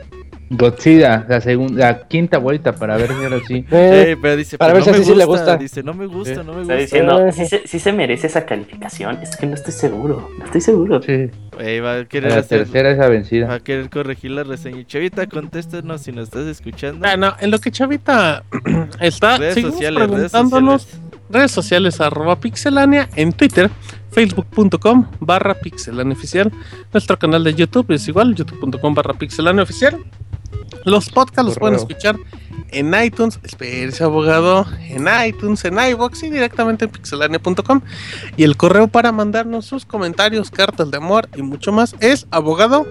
Godzilla, 0.56 1.24
la 1.28 1.40
segunda, 1.40 1.86
la 1.86 2.00
quinta 2.08 2.38
vuelta 2.38 2.72
para 2.74 2.96
ver 2.96 3.08
si 3.08 3.22
ahora 3.24 3.38
sí. 3.48 3.64
Eh, 3.70 4.16
pero 4.20 4.36
dice, 4.36 4.58
para 4.58 4.72
"Pero 4.72 4.84
ver 4.86 4.94
si 4.94 5.00
no 5.00 5.06
sí 5.06 5.14
le 5.18 5.24
gusta". 5.24 5.56
Dice, 5.56 5.82
no 5.82 5.94
me 5.94 6.06
gusta, 6.06 6.34
Sí. 6.34 6.40
no 6.46 6.52
me 6.54 6.62
Está 6.62 6.74
gusta. 6.74 6.76
diciendo, 6.76 7.26
Eh. 7.26 7.32
¿sí 7.32 7.46
se, 7.46 7.66
sí 7.66 7.78
se 7.78 7.92
merece 7.92 8.26
esa 8.26 8.44
calificación? 8.46 9.18
Es 9.22 9.36
que 9.36 9.46
no 9.46 9.54
estoy 9.54 9.72
seguro, 9.72 10.28
no 10.38 10.44
estoy 10.44 10.60
seguro. 10.60 11.02
Sí, 11.02 11.30
Güey, 11.54 11.80
va 11.80 11.98
a 12.00 12.04
querer 12.06 12.32
la 12.32 12.38
hacer... 12.40 12.60
tercera 12.64 12.90
es 12.90 12.98
la 12.98 13.04
Va 13.04 13.10
vencida. 13.10 13.54
a 13.54 13.60
querer 13.60 13.88
corregir 13.88 14.32
la 14.32 14.42
reseña. 14.44 14.84
Chavita, 14.86 15.26
contéstanos 15.28 16.00
si 16.02 16.10
nos 16.12 16.24
estás 16.24 16.46
escuchando. 16.46 17.06
Ah, 17.08 17.16
no, 17.16 17.32
en 17.40 17.50
lo 17.50 17.58
que 17.60 17.70
Chavita 17.70 18.42
está, 19.00 19.38
redes 19.38 19.60
sociales, 19.62 19.98
redes 20.10 20.30
preguntándonos 20.32 20.82
sociales. 20.82 21.10
redes 21.30 21.50
sociales 21.52 22.00
arroba 22.00 22.40
pixelania 22.40 23.08
en 23.14 23.32
Twitter, 23.32 23.70
facebook.com 24.10 25.06
barra 25.20 25.54
pixelania 25.54 26.12
oficial, 26.14 26.52
nuestro 26.92 27.18
canal 27.18 27.44
de 27.44 27.54
YouTube 27.54 27.90
es 27.92 28.06
igual, 28.08 28.34
youtube.com 28.34 28.94
barra 28.94 29.14
pixelania 29.14 29.62
oficial. 29.62 29.98
Los 30.84 31.08
podcasts 31.10 31.44
los 31.44 31.58
pueden 31.58 31.76
escuchar 31.76 32.16
en 32.68 32.94
iTunes, 33.02 33.38
espérese 33.42 34.04
abogado, 34.04 34.66
en 34.88 35.06
iTunes, 35.26 35.64
en 35.64 35.78
iBox 35.78 36.24
y 36.24 36.30
directamente 36.30 36.84
en 36.84 36.90
pixelania.com. 36.90 37.80
Y 38.36 38.44
el 38.44 38.56
correo 38.56 38.88
para 38.88 39.12
mandarnos 39.12 39.64
sus 39.66 39.86
comentarios, 39.86 40.50
cartas 40.50 40.90
de 40.90 40.96
amor 40.96 41.28
y 41.36 41.42
mucho 41.42 41.72
más 41.72 41.94
es 42.00 42.26
abogado. 42.30 42.86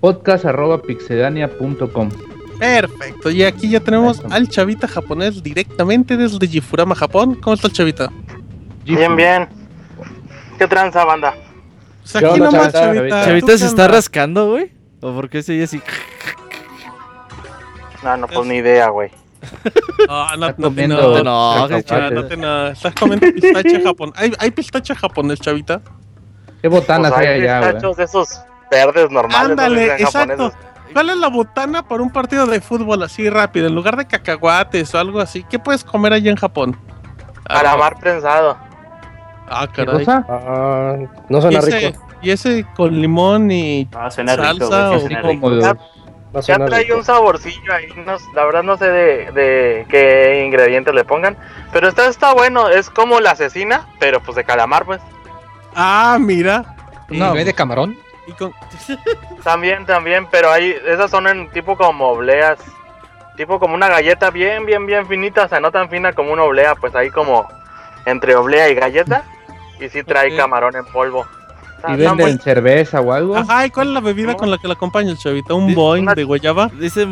Podcast 0.00 0.44
arroba 0.44 0.80
pixelania.com. 0.82 2.10
Perfecto, 2.58 3.30
y 3.30 3.42
aquí 3.42 3.70
ya 3.70 3.80
tenemos 3.80 4.22
al 4.30 4.48
chavita 4.48 4.86
japonés 4.86 5.42
directamente 5.42 6.16
desde 6.16 6.46
Jifurama, 6.46 6.94
Japón. 6.94 7.34
¿Cómo 7.34 7.54
está 7.54 7.68
el 7.68 7.72
chavita? 7.72 8.12
Bien, 8.84 9.16
bien. 9.16 9.48
¿Qué 10.58 10.66
tranza, 10.66 11.04
banda? 11.06 11.34
Pues 12.02 12.16
aquí 12.16 12.38
nomás, 12.38 12.72
Chavita? 12.72 12.94
chavita. 12.94 13.24
Chavita 13.24 13.46
¿Tú 13.46 13.58
se 13.58 13.66
está 13.66 13.88
rascando, 13.88 14.50
güey. 14.50 14.72
¿O 15.00 15.14
por 15.14 15.30
qué 15.30 15.42
se 15.42 15.52
oye 15.52 15.64
así? 15.64 15.80
No, 18.02 18.16
no, 18.16 18.26
pues 18.26 18.46
ni 18.46 18.56
idea, 18.56 18.88
güey. 18.88 19.10
Ah, 20.08 20.34
no, 20.38 20.46
no, 20.56 20.72
te- 20.74 20.88
no, 20.88 20.96
no, 20.96 21.22
no, 21.22 21.68
no 21.68 22.24
te- 22.26 22.36
no, 22.36 22.66
Estás 22.68 22.94
comiendo 22.94 23.26
pistache 23.32 23.82
japonés. 23.82 24.14
¿Hay, 24.18 24.32
hay 24.38 24.50
pistache 24.50 24.94
japonés, 24.94 25.40
chavita? 25.40 25.80
¿Qué 26.62 26.68
botanas 26.68 27.12
Pues 27.12 27.20
hay 27.26 27.34
hay 27.34 27.40
allá, 27.42 27.58
güey? 27.60 27.72
pistachos 27.72 27.96
de 27.96 28.04
esos 28.04 28.40
verdes 28.70 29.10
normales. 29.10 29.46
no 29.48 29.50
Ándale, 29.52 29.86
sean 29.86 30.00
exacto. 30.00 30.28
japoneses. 30.50 30.58
¿Cuál 30.92 31.10
es 31.10 31.16
la 31.18 31.28
botana 31.28 31.86
para 31.86 32.02
un 32.02 32.10
partido 32.10 32.46
de 32.46 32.60
fútbol 32.60 33.02
así 33.02 33.30
rápido? 33.30 33.68
En 33.68 33.74
lugar 33.74 33.96
de 33.96 34.06
cacahuates 34.06 34.92
o 34.94 34.98
algo 34.98 35.20
así, 35.20 35.44
¿qué 35.44 35.58
puedes 35.58 35.84
comer 35.84 36.12
allá 36.14 36.30
en 36.30 36.36
Japón? 36.36 36.76
Ah, 37.48 37.60
Calamar 37.62 37.98
prensado. 38.00 38.56
Ah, 39.48 39.68
¿Qué 39.72 39.84
caray. 39.84 40.04
cosa? 40.04 40.24
Ah, 40.28 40.96
no 41.28 41.38
¿Y 41.38 41.40
suena 41.42 41.58
ese, 41.60 41.70
rico. 41.90 42.06
y 42.22 42.30
ese 42.30 42.66
con 42.76 43.00
limón 43.00 43.50
y 43.50 43.88
Ah, 43.94 44.10
suena 44.10 44.34
rico, 44.36 44.66
Salsa 44.66 44.86
güey. 44.88 44.96
o 44.96 45.00
suena 45.00 45.22
rico. 45.22 45.40
como 45.40 45.50
Ya 46.32 46.56
trae 46.64 46.82
rico. 46.84 46.96
un 46.96 47.04
saborcillo 47.04 47.72
ahí. 47.72 47.88
no- 47.96 48.16
la 48.34 48.44
verdad 48.44 48.62
no 48.62 48.76
sé 48.76 48.88
de, 48.88 49.32
de 49.32 49.86
qué 49.88 50.44
ingredientes 50.46 50.94
le 50.94 51.04
pongan. 51.04 51.36
Pero 51.72 51.88
está, 51.88 52.06
está 52.06 52.32
bueno. 52.34 52.68
Es 52.68 52.88
como 52.90 53.20
la 53.20 53.32
asesina, 53.32 53.86
pero 53.98 54.20
pues 54.20 54.36
de 54.36 54.44
calamar, 54.44 54.84
pues. 54.84 55.00
Ah, 55.74 56.18
mira. 56.20 56.76
¿Y 57.08 57.18
No. 57.18 57.34
de 57.34 57.52
camarón? 57.54 57.98
Y 58.26 58.32
con... 58.32 58.52
También, 59.42 59.86
también. 59.86 60.26
Pero 60.30 60.50
ahí, 60.50 60.76
esas 60.86 61.10
son 61.10 61.26
en 61.26 61.50
tipo 61.50 61.76
como 61.76 62.08
obleas. 62.10 62.58
Tipo 63.36 63.58
como 63.58 63.74
una 63.74 63.88
galleta 63.88 64.30
bien, 64.30 64.66
bien, 64.66 64.86
bien 64.86 65.06
finita. 65.06 65.44
O 65.44 65.48
sea, 65.48 65.58
no 65.60 65.72
tan 65.72 65.88
fina 65.88 66.12
como 66.12 66.32
una 66.32 66.44
oblea. 66.44 66.74
Pues 66.76 66.94
ahí 66.94 67.10
como 67.10 67.48
entre 68.04 68.36
oblea 68.36 68.68
y 68.68 68.74
galleta. 68.74 69.24
Y 69.80 69.88
sí 69.88 70.02
trae 70.04 70.36
camarón 70.36 70.76
en 70.76 70.84
polvo. 70.84 71.26
¿Y 71.88 71.96
venden 71.96 72.38
cerveza 72.40 73.00
o 73.00 73.12
algo? 73.12 73.36
Ajá, 73.36 73.66
¿y 73.66 73.70
cuál 73.70 73.88
es 73.88 73.94
la 73.94 74.00
bebida 74.00 74.34
con 74.34 74.50
la 74.50 74.58
que 74.58 74.68
la 74.68 74.74
acompaña 74.74 75.10
el 75.10 75.18
chavita? 75.18 75.54
¿Un 75.54 75.76
una- 75.76 76.14
de 76.14 76.24
guayaba? 76.24 76.68
Dice. 76.78 77.06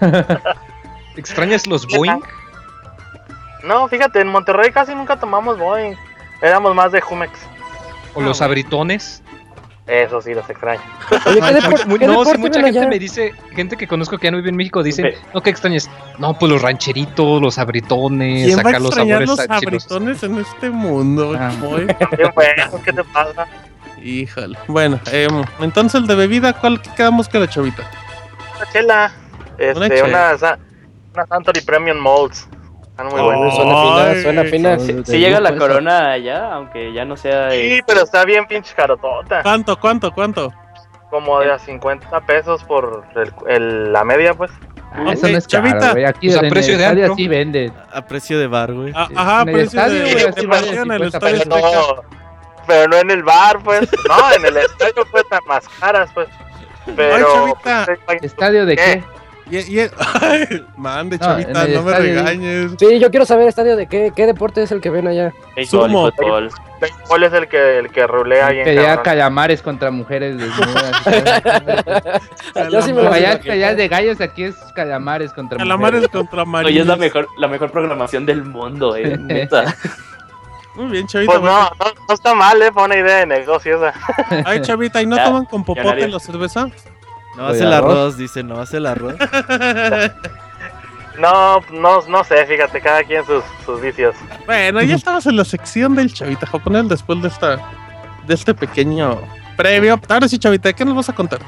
¿Extrañas 1.16 1.66
los 1.66 1.86
Boeing? 1.86 2.20
No, 3.64 3.88
fíjate, 3.88 4.20
en 4.20 4.28
Monterrey 4.28 4.70
casi 4.70 4.94
nunca 4.94 5.18
tomamos 5.18 5.58
Boeing. 5.58 5.94
Éramos 6.42 6.74
más 6.74 6.92
de 6.92 7.00
Jumex. 7.00 7.32
¿O 8.14 8.20
los 8.20 8.40
abritones? 8.40 9.22
Eso 9.86 10.20
sí, 10.20 10.34
los 10.34 10.48
extraño. 10.50 10.80
Oye, 11.26 11.40
¿qué 11.98 12.06
no, 12.06 12.12
deporte 12.12 12.32
sí, 12.32 12.38
mucha 12.38 12.60
gente 12.60 12.78
allá? 12.80 12.88
me 12.88 12.98
dice, 12.98 13.32
gente 13.54 13.76
que 13.76 13.86
conozco 13.86 14.18
que 14.18 14.24
ya 14.24 14.30
no 14.32 14.38
vive 14.38 14.50
en 14.50 14.56
México, 14.56 14.82
dicen, 14.82 15.04
Ve. 15.04 15.18
no, 15.32 15.40
¿qué 15.40 15.50
extrañas? 15.50 15.88
No, 16.18 16.36
pues 16.36 16.50
los 16.50 16.60
rancheritos, 16.60 17.40
los 17.40 17.56
abritones, 17.58 18.46
¿Quién 18.46 18.58
va 18.58 18.62
a 18.62 18.68
acá 18.70 18.78
los 18.80 18.94
sabores 18.94 19.28
los 19.28 19.38
abritones 19.48 20.22
en 20.24 20.38
este 20.38 20.70
mundo? 20.70 21.34
Ah. 21.38 21.52
boy? 21.60 21.86
Qué 22.16 22.24
bueno, 22.34 22.82
¿qué 22.84 22.92
te 22.92 23.04
pasa? 23.04 23.46
Híjole. 24.02 24.58
Bueno, 24.66 24.98
em, 25.12 25.44
entonces 25.60 26.00
el 26.00 26.08
de 26.08 26.16
bebida, 26.16 26.52
¿cuál 26.52 26.82
que 26.82 26.90
quedamos 26.90 27.28
que 27.28 27.38
la 27.38 27.48
chavita? 27.48 27.88
Una 28.56 28.72
chela. 28.72 29.12
Este, 29.56 29.76
Una 29.76 29.88
chela. 29.88 30.36
una, 30.40 30.58
una 31.14 31.26
Santory 31.26 31.60
Premium 31.60 31.98
Molds. 31.98 32.48
Están 32.96 33.08
muy 33.08 33.20
Oh. 33.20 33.24
buenas. 33.24 33.54
Suena 33.54 33.74
fina, 33.82 34.22
suena 34.22 34.40
Ay, 34.42 34.48
fina. 34.50 35.04
Si 35.04 35.18
llega 35.18 35.38
la 35.40 35.50
Eso. 35.50 35.58
corona 35.58 36.12
allá, 36.12 36.52
aunque 36.54 36.92
ya 36.94 37.04
no 37.04 37.14
sea. 37.16 37.50
Sí, 37.50 37.80
pero 37.86 38.00
está 38.04 38.24
bien 38.24 38.46
pinche 38.46 38.74
carotota. 38.74 39.42
¿Cuánto, 39.42 39.78
cuánto, 39.78 40.10
cuánto? 40.12 40.50
Como 41.10 41.38
de 41.40 41.52
a 41.52 41.58
50 41.58 42.20
pesos 42.22 42.64
por 42.64 43.04
el, 43.14 43.32
el- 43.48 43.92
la 43.92 44.02
media, 44.02 44.32
pues. 44.32 44.50
Ah, 44.92 45.12
eso 45.12 45.26
Ok, 45.26 45.32
no 45.32 45.38
es 45.38 45.46
caro, 45.46 45.66
chavita. 45.68 45.92
güey. 45.92 46.04
Aquí 46.06 46.28
Pues 46.28 46.36
a 46.36 46.38
en 46.38 46.44
el 46.46 46.50
precio 46.50 46.78
de 46.78 46.84
estadio 46.84 47.28
vende. 47.28 47.72
a 47.92 48.06
precio 48.06 48.38
de 48.38 48.46
bar, 48.46 48.72
güey. 48.72 48.92
Ah, 48.96 49.08
ajá, 49.14 49.42
En 49.42 49.48
el 49.50 49.54
precio 49.54 49.78
estadio, 49.80 50.02
de, 50.02 50.28
así 50.30 50.46
vale 50.46 50.68
en 50.68 50.90
el 50.90 51.10
50 51.12 51.16
estadio 51.18 51.42
Pero 51.44 51.60
no, 51.60 52.02
pero 52.66 52.88
no 52.88 52.96
en 52.96 53.10
el 53.10 53.22
bar, 53.22 53.58
pues. 53.62 53.88
No, 54.08 54.32
en 54.34 54.46
el 54.46 54.56
estadio 54.56 55.04
cuestan 55.10 55.40
más 55.46 55.68
caras, 55.80 56.08
pues. 56.14 56.28
Pero. 56.96 57.26
chavita. 57.62 57.86
pues, 58.06 58.22
¿Estadio 58.22 58.64
de 58.64 58.76
qué? 58.76 59.04
Y, 59.48 59.58
y- 59.58 59.90
ay, 60.20 60.64
mande, 60.76 61.18
chavita, 61.20 61.52
no 61.68 61.82
me 61.82 61.92
estadio- 61.92 62.14
regañes. 62.16 62.72
Sí, 62.78 62.98
yo 62.98 63.10
quiero 63.10 63.24
saber 63.24 63.46
estadio 63.46 63.76
de 63.76 63.86
qué, 63.86 64.12
qué 64.14 64.26
deporte 64.26 64.62
es 64.62 64.72
el 64.72 64.80
que 64.80 64.90
ven 64.90 65.06
allá. 65.06 65.32
béisbol 65.54 65.90
fútbol. 65.90 66.50
béisbol 66.80 67.22
es 67.22 67.32
el 67.32 67.46
que, 67.46 67.78
el 67.78 67.88
que 67.90 68.06
rulea 68.08 68.48
ahí 68.48 68.58
en 68.58 68.64
Pelea 68.64 69.02
calamares 69.02 69.62
contra 69.62 69.92
mujeres 69.92 70.36
desnudas. 70.36 71.02
Yo 72.72 72.82
sí 72.82 72.92
me 72.92 73.06
allá 73.06 73.74
de 73.74 73.88
gallos, 73.88 74.20
aquí 74.20 74.42
es 74.44 74.56
calamares 74.74 75.32
contra 75.32 75.58
Calamares 75.58 76.02
mujeres. 76.02 76.10
contra 76.28 76.42
Oye, 76.42 76.50
marinos. 76.50 76.80
es 76.82 76.86
la 76.88 76.96
mejor, 76.96 77.28
la 77.38 77.48
mejor 77.48 77.70
programación 77.70 78.26
del 78.26 78.42
mundo, 78.44 78.96
eh. 78.96 79.16
neta. 79.20 79.76
Muy 80.74 80.86
bien, 80.90 81.06
chavita. 81.06 81.32
Pues 81.32 81.42
no, 81.44 81.60
no, 81.62 81.86
no 82.08 82.14
está 82.14 82.34
mal, 82.34 82.60
eh. 82.60 82.70
Fue 82.72 82.82
una 82.84 82.96
idea 82.96 83.16
de 83.18 83.26
negocio 83.26 83.76
esa. 83.76 83.94
Ay, 84.44 84.60
chavita, 84.60 85.00
¿y 85.00 85.06
no 85.06 85.16
Ya, 85.16 85.24
toman 85.24 85.44
con 85.46 85.64
popote 85.64 86.08
la 86.08 86.18
cerveza? 86.20 86.68
No 87.36 87.46
hace 87.48 87.64
el 87.64 87.72
arroz. 87.72 87.90
arroz, 87.92 88.16
dice, 88.16 88.42
no 88.42 88.60
hace 88.60 88.76
el 88.78 88.86
arroz. 88.86 89.14
No, 91.18 91.60
no, 91.72 92.02
no 92.08 92.24
sé, 92.24 92.44
fíjate, 92.44 92.80
cada 92.80 93.02
quien 93.02 93.24
sus, 93.24 93.42
sus 93.64 93.80
vicios. 93.80 94.14
bueno, 94.44 94.82
ya 94.82 94.94
estamos 94.96 95.24
en 95.26 95.36
la 95.36 95.44
sección 95.46 95.94
del 95.94 96.12
chavita 96.12 96.46
japonés 96.46 96.88
después 96.90 97.22
de 97.22 97.28
esta 97.28 97.56
de 98.26 98.34
este 98.34 98.52
pequeño 98.54 99.18
previo. 99.56 99.98
Ahora 100.10 100.28
sí, 100.28 100.38
chavita, 100.38 100.72
¿qué 100.74 100.84
nos 100.84 100.94
vas 100.94 101.08
a 101.08 101.14
contar? 101.14 101.40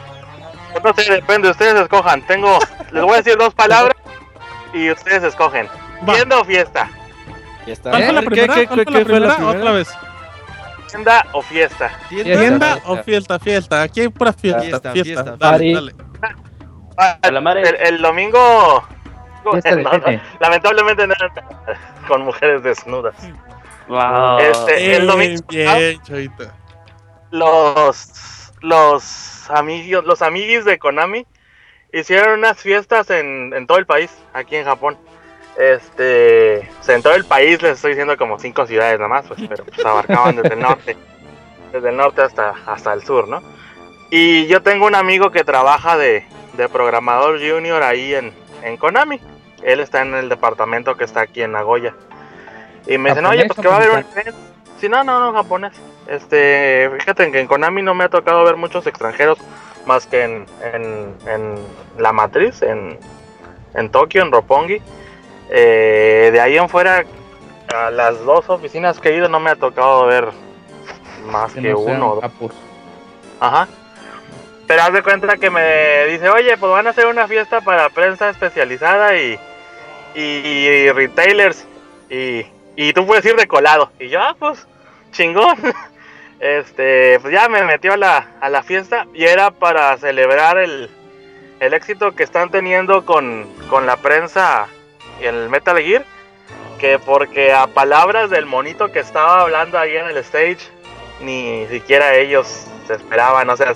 No 0.82 0.94
sé, 0.94 1.12
depende, 1.12 1.50
ustedes 1.50 1.74
escojan. 1.82 2.26
Tengo, 2.26 2.58
les 2.92 3.02
voy 3.02 3.12
a 3.14 3.16
decir 3.16 3.36
dos 3.36 3.52
palabras 3.52 3.94
y 4.72 4.90
ustedes 4.90 5.22
escogen. 5.24 5.66
Va. 6.08 6.14
Tienda 6.14 6.38
o 6.38 6.44
fiesta. 6.44 6.88
¿Cuál 7.82 8.02
fue 8.04 8.12
la 8.14 8.20
¿Qué- 8.20 8.26
primera? 8.26 8.54
qué- 8.54 8.66
¿Cuál 8.68 8.78
qué 8.78 8.84
fue 8.84 8.92
la 8.92 9.04
fue 9.04 9.20
la 9.20 9.34
primera? 9.34 9.36
primera? 9.36 9.58
Otra 9.58 9.72
vez. 9.72 9.88
Tienda 10.88 11.26
o 11.32 11.42
fiesta. 11.42 11.90
¿Tienda 12.08 12.38
fiesta. 12.38 12.80
o 12.86 12.96
fiesta? 13.02 13.38
Fiesta. 13.38 13.82
Aquí 13.82 14.00
hay 14.00 14.08
pura 14.08 14.32
fiesta. 14.32 14.60
Fiesta, 14.60 14.92
Fiesta. 14.92 15.04
fiesta. 15.04 15.36
Dale, 15.36 15.38
Party. 15.38 15.74
dale. 15.74 15.94
Ah. 16.96 17.18
El, 17.22 17.76
el 17.76 18.02
domingo. 18.02 18.84
De 19.62 19.76
no, 19.82 19.92
no, 19.92 20.20
lamentablemente 20.40 21.06
no 21.06 21.14
eran 21.14 21.30
con 22.06 22.22
mujeres 22.22 22.62
desnudas. 22.62 23.14
Wow. 23.88 24.38
Este, 24.38 24.96
el 24.96 25.06
domingo 25.06 25.42
bien, 25.48 26.02
chavita. 26.02 26.54
los 27.30 28.52
los 28.60 29.48
amigos 29.50 30.04
los 30.04 30.20
amiguis 30.20 30.64
de 30.64 30.78
Konami 30.78 31.26
hicieron 31.92 32.40
unas 32.40 32.58
fiestas 32.58 33.08
en, 33.10 33.54
en 33.54 33.66
todo 33.66 33.78
el 33.78 33.86
país, 33.86 34.10
aquí 34.34 34.56
en 34.56 34.64
Japón. 34.64 34.98
Este, 35.58 36.70
o 36.80 36.84
sea, 36.84 36.94
en 36.94 37.02
todo 37.02 37.14
el 37.14 37.24
país 37.24 37.60
les 37.60 37.72
estoy 37.72 37.90
diciendo 37.90 38.16
como 38.16 38.38
cinco 38.38 38.64
ciudades 38.64 38.96
nada 38.98 39.08
más, 39.08 39.26
pues, 39.26 39.40
pero 39.48 39.64
pues 39.64 39.84
abarcaban 39.84 40.36
desde 40.36 40.54
el 40.54 40.60
norte, 40.60 40.96
desde 41.72 41.88
el 41.88 41.96
norte 41.96 42.22
hasta, 42.22 42.54
hasta 42.64 42.92
el 42.92 43.02
sur, 43.02 43.26
¿no? 43.26 43.42
Y 44.08 44.46
yo 44.46 44.62
tengo 44.62 44.86
un 44.86 44.94
amigo 44.94 45.32
que 45.32 45.42
trabaja 45.42 45.98
de, 45.98 46.24
de 46.52 46.68
programador 46.68 47.40
junior 47.40 47.82
ahí 47.82 48.14
en, 48.14 48.32
en 48.62 48.76
Konami. 48.76 49.20
Él 49.64 49.80
está 49.80 50.02
en 50.02 50.14
el 50.14 50.28
departamento 50.28 50.96
que 50.96 51.02
está 51.02 51.22
aquí 51.22 51.42
en 51.42 51.52
Nagoya. 51.52 51.92
Y 52.86 52.96
me 52.96 53.10
dicen, 53.10 53.26
oye, 53.26 53.42
¿Japonés 53.42 53.56
pues 53.56 53.60
que 53.60 53.68
va 53.68 53.74
a 53.74 53.76
haber 53.78 53.90
un 53.90 54.20
evento. 54.20 54.38
Sí, 54.80 54.88
no, 54.88 55.02
no, 55.02 55.18
no, 55.18 55.32
japonés. 55.32 55.72
Este, 56.06 56.88
fíjate 57.00 57.32
que 57.32 57.40
en 57.40 57.48
Konami 57.48 57.82
no 57.82 57.94
me 57.94 58.04
ha 58.04 58.08
tocado 58.08 58.44
ver 58.44 58.56
muchos 58.56 58.86
extranjeros 58.86 59.38
más 59.86 60.06
que 60.06 60.22
en, 60.22 60.46
en, 60.72 61.14
en 61.26 61.54
la 61.98 62.12
matriz, 62.12 62.62
en, 62.62 62.96
en 63.74 63.90
Tokio, 63.90 64.22
en 64.22 64.30
Roppongi. 64.30 64.80
Eh, 65.50 66.30
de 66.32 66.40
ahí 66.40 66.56
en 66.56 66.68
fuera, 66.68 67.04
a 67.74 67.90
las 67.90 68.24
dos 68.24 68.48
oficinas 68.48 69.00
que 69.00 69.10
he 69.10 69.16
ido 69.16 69.28
no 69.28 69.40
me 69.40 69.50
ha 69.50 69.56
tocado 69.56 70.06
ver 70.06 70.28
más 71.26 71.52
que, 71.52 71.62
Que 71.62 71.72
no 71.72 71.78
sean 71.78 71.96
uno 71.96 72.12
o 72.12 72.20
dos. 72.20 72.52
Ajá. 73.40 73.68
Pero 74.66 74.82
haz 74.82 74.92
de 74.92 75.02
cuenta 75.02 75.36
que 75.36 75.50
me 75.50 76.06
dice, 76.06 76.28
oye, 76.28 76.56
pues 76.58 76.70
van 76.70 76.86
a 76.86 76.90
hacer 76.90 77.06
una 77.06 77.26
fiesta 77.26 77.60
para 77.62 77.88
prensa 77.88 78.28
especializada 78.28 79.16
y, 79.16 79.38
y, 80.14 80.20
y 80.20 80.92
retailers. 80.92 81.66
Y, 82.10 82.44
y 82.76 82.92
tú 82.92 83.06
puedes 83.06 83.24
ir 83.24 83.36
de 83.36 83.46
colado. 83.46 83.90
Y 83.98 84.08
yo, 84.08 84.20
ah, 84.20 84.36
pues, 84.38 84.66
chingón. 85.12 85.56
Este, 86.40 87.18
pues 87.18 87.32
ya 87.32 87.48
me 87.48 87.64
metió 87.64 87.94
a 87.94 87.96
la, 87.96 88.28
a 88.40 88.48
la 88.48 88.62
fiesta 88.62 89.08
y 89.12 89.24
era 89.24 89.50
para 89.50 89.96
celebrar 89.98 90.56
el, 90.56 90.88
el 91.58 91.74
éxito 91.74 92.14
que 92.14 92.22
están 92.22 92.50
teniendo 92.50 93.04
con, 93.04 93.44
con 93.68 93.86
la 93.86 93.96
prensa 93.96 94.68
el 95.20 95.48
Metal 95.48 95.78
Gear. 95.78 96.04
Que 96.78 96.98
porque 96.98 97.52
a 97.52 97.66
palabras 97.66 98.30
del 98.30 98.46
monito 98.46 98.92
que 98.92 99.00
estaba 99.00 99.40
hablando 99.40 99.78
ahí 99.78 99.96
en 99.96 100.06
el 100.06 100.16
stage, 100.18 100.58
ni 101.20 101.66
siquiera 101.66 102.14
ellos 102.14 102.66
se 102.86 102.94
esperaban, 102.94 103.50
o 103.50 103.56
sea, 103.56 103.74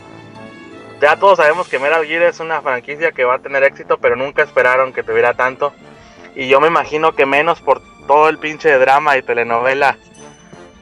ya 1.02 1.16
todos 1.16 1.38
sabemos 1.38 1.68
que 1.68 1.80
Metal 1.80 2.06
Gear 2.06 2.22
es 2.22 2.38
una 2.38 2.62
franquicia 2.62 3.10
que 3.10 3.24
va 3.24 3.34
a 3.34 3.38
tener 3.40 3.64
éxito, 3.64 3.98
pero 3.98 4.14
nunca 4.14 4.44
esperaron 4.44 4.92
que 4.92 5.02
tuviera 5.02 5.34
tanto. 5.34 5.72
Y 6.36 6.46
yo 6.46 6.60
me 6.60 6.68
imagino 6.68 7.12
que 7.12 7.26
menos 7.26 7.60
por 7.60 7.82
todo 8.06 8.28
el 8.28 8.38
pinche 8.38 8.70
drama 8.78 9.16
y 9.16 9.22
telenovela 9.22 9.98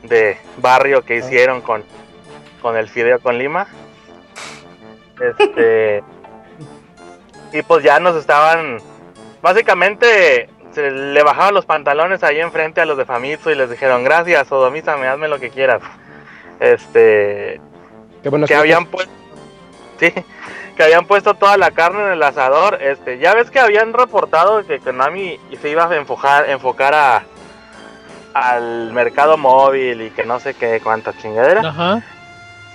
de 0.02 0.36
barrio 0.58 1.06
que 1.06 1.16
hicieron 1.16 1.62
con, 1.62 1.84
con 2.60 2.76
el 2.76 2.88
Fideo 2.88 3.18
con 3.20 3.38
Lima. 3.38 3.66
Este. 5.18 6.04
y 7.52 7.62
pues 7.62 7.82
ya 7.82 7.98
nos 7.98 8.14
estaban. 8.16 8.78
Básicamente 9.42 10.48
se 10.72 10.90
le 10.90 11.22
bajaban 11.22 11.54
los 11.54 11.66
pantalones 11.66 12.22
ahí 12.22 12.40
enfrente 12.40 12.80
a 12.80 12.86
los 12.86 12.96
de 12.96 13.04
Famitsu 13.04 13.50
y 13.50 13.54
les 13.54 13.70
dijeron: 13.70 14.04
Gracias, 14.04 14.48
sodomízame, 14.48 15.08
hazme 15.08 15.28
lo 15.28 15.38
que 15.38 15.50
quieras. 15.50 15.82
Este. 16.58 17.60
Qué 18.22 18.28
bueno 18.28 18.46
que 18.46 18.54
habían 18.54 18.86
puesto. 18.86 19.12
Sí, 20.00 20.14
que 20.78 20.82
habían 20.82 21.04
puesto 21.04 21.34
toda 21.34 21.58
la 21.58 21.72
carne 21.72 22.02
en 22.06 22.12
el 22.12 22.22
asador. 22.22 22.78
Este, 22.80 23.18
ya 23.18 23.34
ves 23.34 23.50
que 23.50 23.60
habían 23.60 23.92
reportado 23.92 24.66
que 24.66 24.78
Konami 24.78 25.38
se 25.60 25.68
iba 25.68 25.86
a 25.86 25.94
enfocar, 25.94 26.48
enfocar 26.48 26.94
a 26.94 27.22
al 28.32 28.92
mercado 28.92 29.36
móvil 29.36 30.00
y 30.02 30.10
que 30.10 30.24
no 30.24 30.40
sé 30.40 30.54
qué 30.54 30.80
cuánta 30.82 31.12
chingadera. 31.18 31.68
Ajá. 31.68 32.02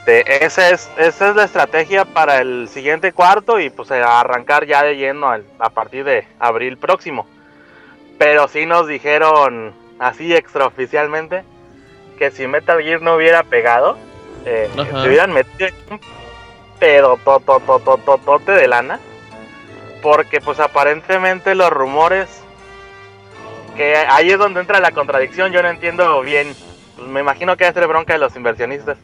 Este, 0.08 0.46
esa 0.46 0.70
es 0.70 0.88
esa 0.98 1.30
es 1.30 1.36
la 1.36 1.46
estrategia 1.46 2.06
para 2.06 2.38
el 2.40 2.70
siguiente 2.70 3.12
cuarto 3.12 3.60
y 3.60 3.72
pues 3.72 3.90
a 3.90 4.20
arrancar 4.20 4.68
ya 4.68 4.84
de 4.84 4.96
lleno 4.98 5.30
al- 5.30 5.46
a 5.58 5.72
partir 5.72 6.04
de 6.06 6.28
abril 6.40 6.78
próximo. 6.78 7.28
Pero 8.20 8.48
sí 8.48 8.68
nos 8.68 8.88
dijeron 8.88 9.74
así 9.98 10.36
extraoficialmente 10.36 11.44
que 12.20 12.30
si 12.30 12.46
Metal 12.46 12.80
Gear 12.84 13.02
no 13.02 13.16
hubiera 13.16 13.42
pegado, 13.44 13.98
eh, 14.46 14.70
se 14.76 15.08
hubieran 15.08 15.34
metido 15.34 15.70
un 15.90 16.00
pedo 16.80 17.18
tototototote 17.26 18.52
de 18.52 18.68
lana. 18.68 19.00
Porque 20.04 20.40
pues 20.40 20.60
aparentemente 20.60 21.56
los 21.56 21.72
rumores 21.72 22.44
que 23.76 23.96
ahí 23.98 24.30
es 24.30 24.38
donde 24.38 24.60
entra 24.60 24.80
la 24.80 24.92
contradicción, 24.92 25.52
yo 25.52 25.64
no 25.64 25.70
entiendo 25.70 26.22
bien. 26.22 26.56
Pues 26.96 27.08
me 27.08 27.22
imagino 27.22 27.58
que 27.58 27.64
va 27.64 27.72
a 27.72 27.74
ser 27.74 27.88
bronca 27.88 28.14
de 28.14 28.20
los 28.20 28.36
inversionistas. 28.36 28.98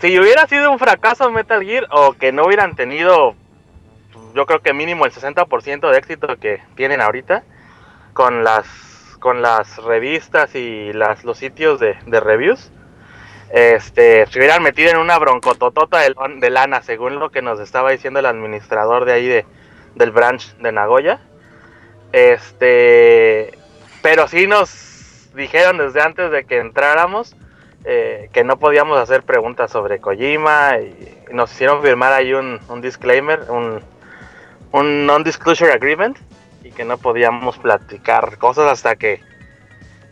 Si 0.00 0.18
hubiera 0.18 0.46
sido 0.46 0.72
un 0.72 0.78
fracaso 0.78 1.30
Metal 1.30 1.62
Gear 1.62 1.86
o 1.90 2.14
que 2.14 2.32
no 2.32 2.46
hubieran 2.46 2.74
tenido, 2.74 3.34
yo 4.34 4.46
creo 4.46 4.60
que 4.60 4.72
mínimo 4.72 5.04
el 5.04 5.12
60% 5.12 5.90
de 5.90 5.98
éxito 5.98 6.38
que 6.38 6.62
tienen 6.74 7.02
ahorita 7.02 7.42
con 8.14 8.42
las 8.42 8.66
con 9.18 9.42
las 9.42 9.76
revistas 9.76 10.54
y 10.54 10.94
las 10.94 11.24
los 11.24 11.36
sitios 11.36 11.78
de, 11.78 11.98
reviews, 12.06 12.72
este, 13.52 14.24
se 14.24 14.38
hubieran 14.38 14.62
metido 14.62 14.90
en 14.90 14.96
una 14.96 15.18
broncototota 15.18 15.98
de, 15.98 16.14
de 16.38 16.48
lana, 16.48 16.80
según 16.80 17.18
lo 17.18 17.30
que 17.30 17.42
nos 17.42 17.60
estaba 17.60 17.90
diciendo 17.90 18.20
el 18.20 18.24
administrador 18.24 19.04
de 19.04 19.12
ahí 19.12 19.28
de, 19.28 19.44
del 19.96 20.12
branch 20.12 20.56
de 20.56 20.72
Nagoya. 20.72 21.20
Este, 22.12 23.50
pero 24.00 24.26
sí 24.26 24.46
nos 24.46 25.28
dijeron 25.34 25.76
desde 25.76 26.00
antes 26.00 26.30
de 26.30 26.46
que 26.46 26.56
entráramos 26.56 27.36
eh, 27.84 28.28
que 28.32 28.44
no 28.44 28.58
podíamos 28.58 28.98
hacer 28.98 29.22
preguntas 29.22 29.70
sobre 29.70 30.00
Kojima 30.00 30.78
y 30.78 31.32
nos 31.32 31.52
hicieron 31.52 31.82
firmar 31.82 32.12
ahí 32.12 32.34
un, 32.34 32.60
un 32.68 32.80
disclaimer, 32.80 33.40
un, 33.48 33.80
un 34.72 35.06
non-disclosure 35.06 35.72
agreement 35.72 36.18
y 36.62 36.70
que 36.70 36.84
no 36.84 36.98
podíamos 36.98 37.58
platicar 37.58 38.36
cosas 38.38 38.70
hasta 38.70 38.96
que 38.96 39.22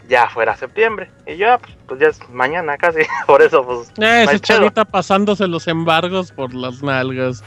ya 0.08 0.28
fuera 0.30 0.56
septiembre. 0.56 1.10
Y 1.26 1.36
yo, 1.36 1.58
pues, 1.58 1.76
pues 1.86 2.00
ya 2.00 2.08
es 2.08 2.28
mañana 2.30 2.76
casi, 2.78 3.00
por 3.26 3.42
eso 3.42 3.64
pues... 3.64 3.90
Eh, 3.98 4.24
ese 4.24 4.40
chavita 4.40 4.84
pasándose 4.84 5.46
los 5.46 5.68
embargos 5.68 6.32
por 6.32 6.54
las 6.54 6.82
nalgas. 6.82 7.44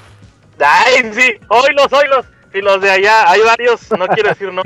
¡Ay, 0.60 1.12
sí! 1.14 1.34
¡Oilos, 1.50 1.92
oilos! 1.92 2.26
Y 2.54 2.62
los 2.62 2.82
de 2.82 2.92
allá, 2.92 3.30
hay 3.30 3.42
varios, 3.42 3.90
no 3.98 4.08
quiero 4.08 4.30
decir 4.30 4.52
no. 4.54 4.62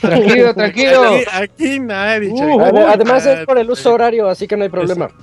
Tranquilo, 0.00 0.54
tranquilo. 0.54 1.02
Aquí, 1.04 1.24
aquí 1.32 1.80
nadie, 1.80 2.30
Uh, 2.32 2.86
Además 2.88 3.24
es 3.26 3.46
por 3.46 3.58
el 3.58 3.70
uso 3.70 3.94
horario, 3.94 4.28
así 4.28 4.46
que 4.46 4.56
no 4.56 4.64
hay 4.64 4.68
problema. 4.70 5.08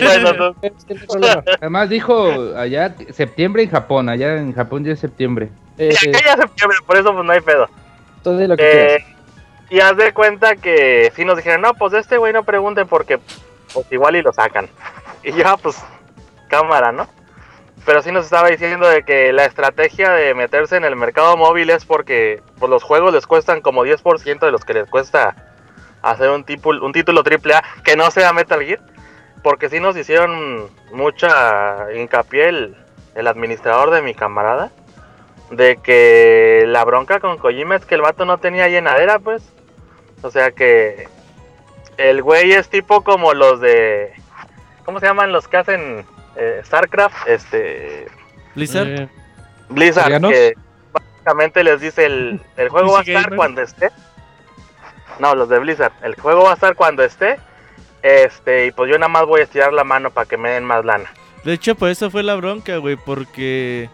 Bueno, 0.00 0.32
no- 0.32 0.54
Es. 0.62 1.42
Además 1.60 1.88
dijo 1.88 2.30
allá 2.56 2.94
septiembre 3.12 3.64
en 3.64 3.70
Japón, 3.70 4.08
allá 4.08 4.36
en 4.36 4.52
Japón 4.52 4.84
ya 4.84 4.92
es 4.92 5.00
septiembre. 5.00 5.48
Eh, 5.76 5.92
y 6.04 6.08
acá 6.10 6.20
ya 6.24 6.36
septiembre, 6.36 6.78
por 6.86 6.96
eso 6.96 7.12
pues 7.12 7.24
no 7.26 7.32
hay 7.32 7.40
pedo. 7.40 7.68
di 8.38 8.46
lo 8.46 8.56
que 8.56 8.94
Eh, 8.94 9.04
y 9.70 9.80
haz 9.80 9.96
de 9.96 10.12
cuenta 10.14 10.54
que 10.54 11.12
sí 11.16 11.24
nos 11.24 11.36
dijeron, 11.36 11.62
no, 11.62 11.74
pues 11.74 11.90
de 11.90 11.98
este 11.98 12.16
güey 12.16 12.32
no 12.32 12.44
pregunten 12.44 12.86
porque 12.86 13.18
pues 13.74 13.86
igual 13.90 14.14
y 14.14 14.22
lo 14.22 14.32
sacan. 14.32 14.68
Y 15.24 15.32
ya, 15.32 15.56
pues, 15.56 15.76
cámara, 16.48 16.92
¿no? 16.92 17.08
Pero 17.86 18.02
sí 18.02 18.10
nos 18.10 18.24
estaba 18.24 18.48
diciendo 18.48 18.88
de 18.88 19.04
que 19.04 19.32
la 19.32 19.44
estrategia 19.44 20.10
de 20.10 20.34
meterse 20.34 20.76
en 20.76 20.84
el 20.84 20.96
mercado 20.96 21.36
móvil 21.36 21.70
es 21.70 21.84
porque 21.84 22.42
pues, 22.58 22.68
los 22.68 22.82
juegos 22.82 23.14
les 23.14 23.28
cuestan 23.28 23.60
como 23.60 23.84
10% 23.84 24.40
de 24.40 24.50
los 24.50 24.64
que 24.64 24.74
les 24.74 24.90
cuesta 24.90 25.36
hacer 26.02 26.30
un, 26.30 26.42
tipo, 26.42 26.70
un 26.70 26.92
título 26.92 27.22
que 27.84 27.96
no 27.96 28.10
sea 28.10 28.32
Metal 28.32 28.60
Gear. 28.60 28.80
Porque 29.44 29.68
sí 29.68 29.78
nos 29.78 29.96
hicieron 29.96 30.68
mucha 30.92 31.92
hincapié 31.94 32.48
el, 32.48 32.76
el 33.14 33.26
administrador 33.28 33.92
de 33.92 34.02
mi 34.02 34.14
camarada 34.14 34.72
de 35.50 35.76
que 35.76 36.64
la 36.66 36.84
bronca 36.84 37.20
con 37.20 37.38
Kojima 37.38 37.76
es 37.76 37.86
que 37.86 37.94
el 37.94 38.02
vato 38.02 38.24
no 38.24 38.38
tenía 38.38 38.66
llenadera, 38.66 39.20
pues. 39.20 39.52
O 40.22 40.30
sea 40.30 40.50
que 40.50 41.08
el 41.98 42.22
güey 42.22 42.50
es 42.50 42.68
tipo 42.68 43.04
como 43.04 43.32
los 43.32 43.60
de. 43.60 44.12
¿Cómo 44.84 44.98
se 44.98 45.06
llaman 45.06 45.30
los 45.30 45.46
que 45.46 45.56
hacen 45.56 46.06
eh, 46.36 46.60
StarCraft? 46.64 47.28
Este. 47.28 48.06
Blizzard. 48.54 48.88
Eh, 48.88 49.08
Blizzard. 49.68 50.20
Que 50.20 50.54
básicamente 50.92 51.64
les 51.64 51.80
dice 51.80 52.06
el, 52.06 52.40
el 52.56 52.68
juego 52.68 52.92
va 52.92 53.00
a 53.00 53.02
estar 53.02 53.24
Gamer. 53.24 53.36
cuando 53.36 53.62
esté. 53.62 53.90
No, 55.18 55.34
los 55.34 55.48
de 55.48 55.58
Blizzard. 55.58 55.92
El 56.02 56.14
juego 56.14 56.44
va 56.44 56.52
a 56.52 56.54
estar 56.54 56.74
cuando 56.74 57.02
esté. 57.02 57.38
Este, 58.02 58.66
y 58.66 58.70
pues 58.70 58.90
yo 58.90 58.98
nada 58.98 59.08
más 59.08 59.26
voy 59.26 59.40
a 59.40 59.44
estirar 59.44 59.72
la 59.72 59.82
mano 59.82 60.10
para 60.10 60.28
que 60.28 60.36
me 60.36 60.50
den 60.50 60.64
más 60.64 60.84
lana. 60.84 61.10
De 61.44 61.52
hecho, 61.52 61.74
por 61.74 61.88
eso 61.88 62.10
fue 62.10 62.22
la 62.22 62.34
bronca, 62.34 62.76
güey, 62.76 62.96
porque 62.96 63.88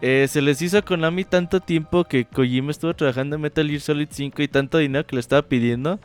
eh, 0.00 0.26
se 0.28 0.40
les 0.40 0.62
hizo 0.62 0.78
a 0.78 0.82
Konami 0.82 1.24
tanto 1.24 1.60
tiempo 1.60 2.04
que 2.04 2.24
Kojima 2.24 2.70
estuvo 2.70 2.94
trabajando 2.94 3.36
en 3.36 3.42
Metal 3.42 3.68
Gear 3.68 3.80
Solid 3.80 4.08
5 4.10 4.40
y 4.42 4.48
tanto 4.48 4.78
dinero 4.78 5.06
que 5.06 5.16
le 5.16 5.20
estaba 5.20 5.42
pidiendo, 5.42 5.98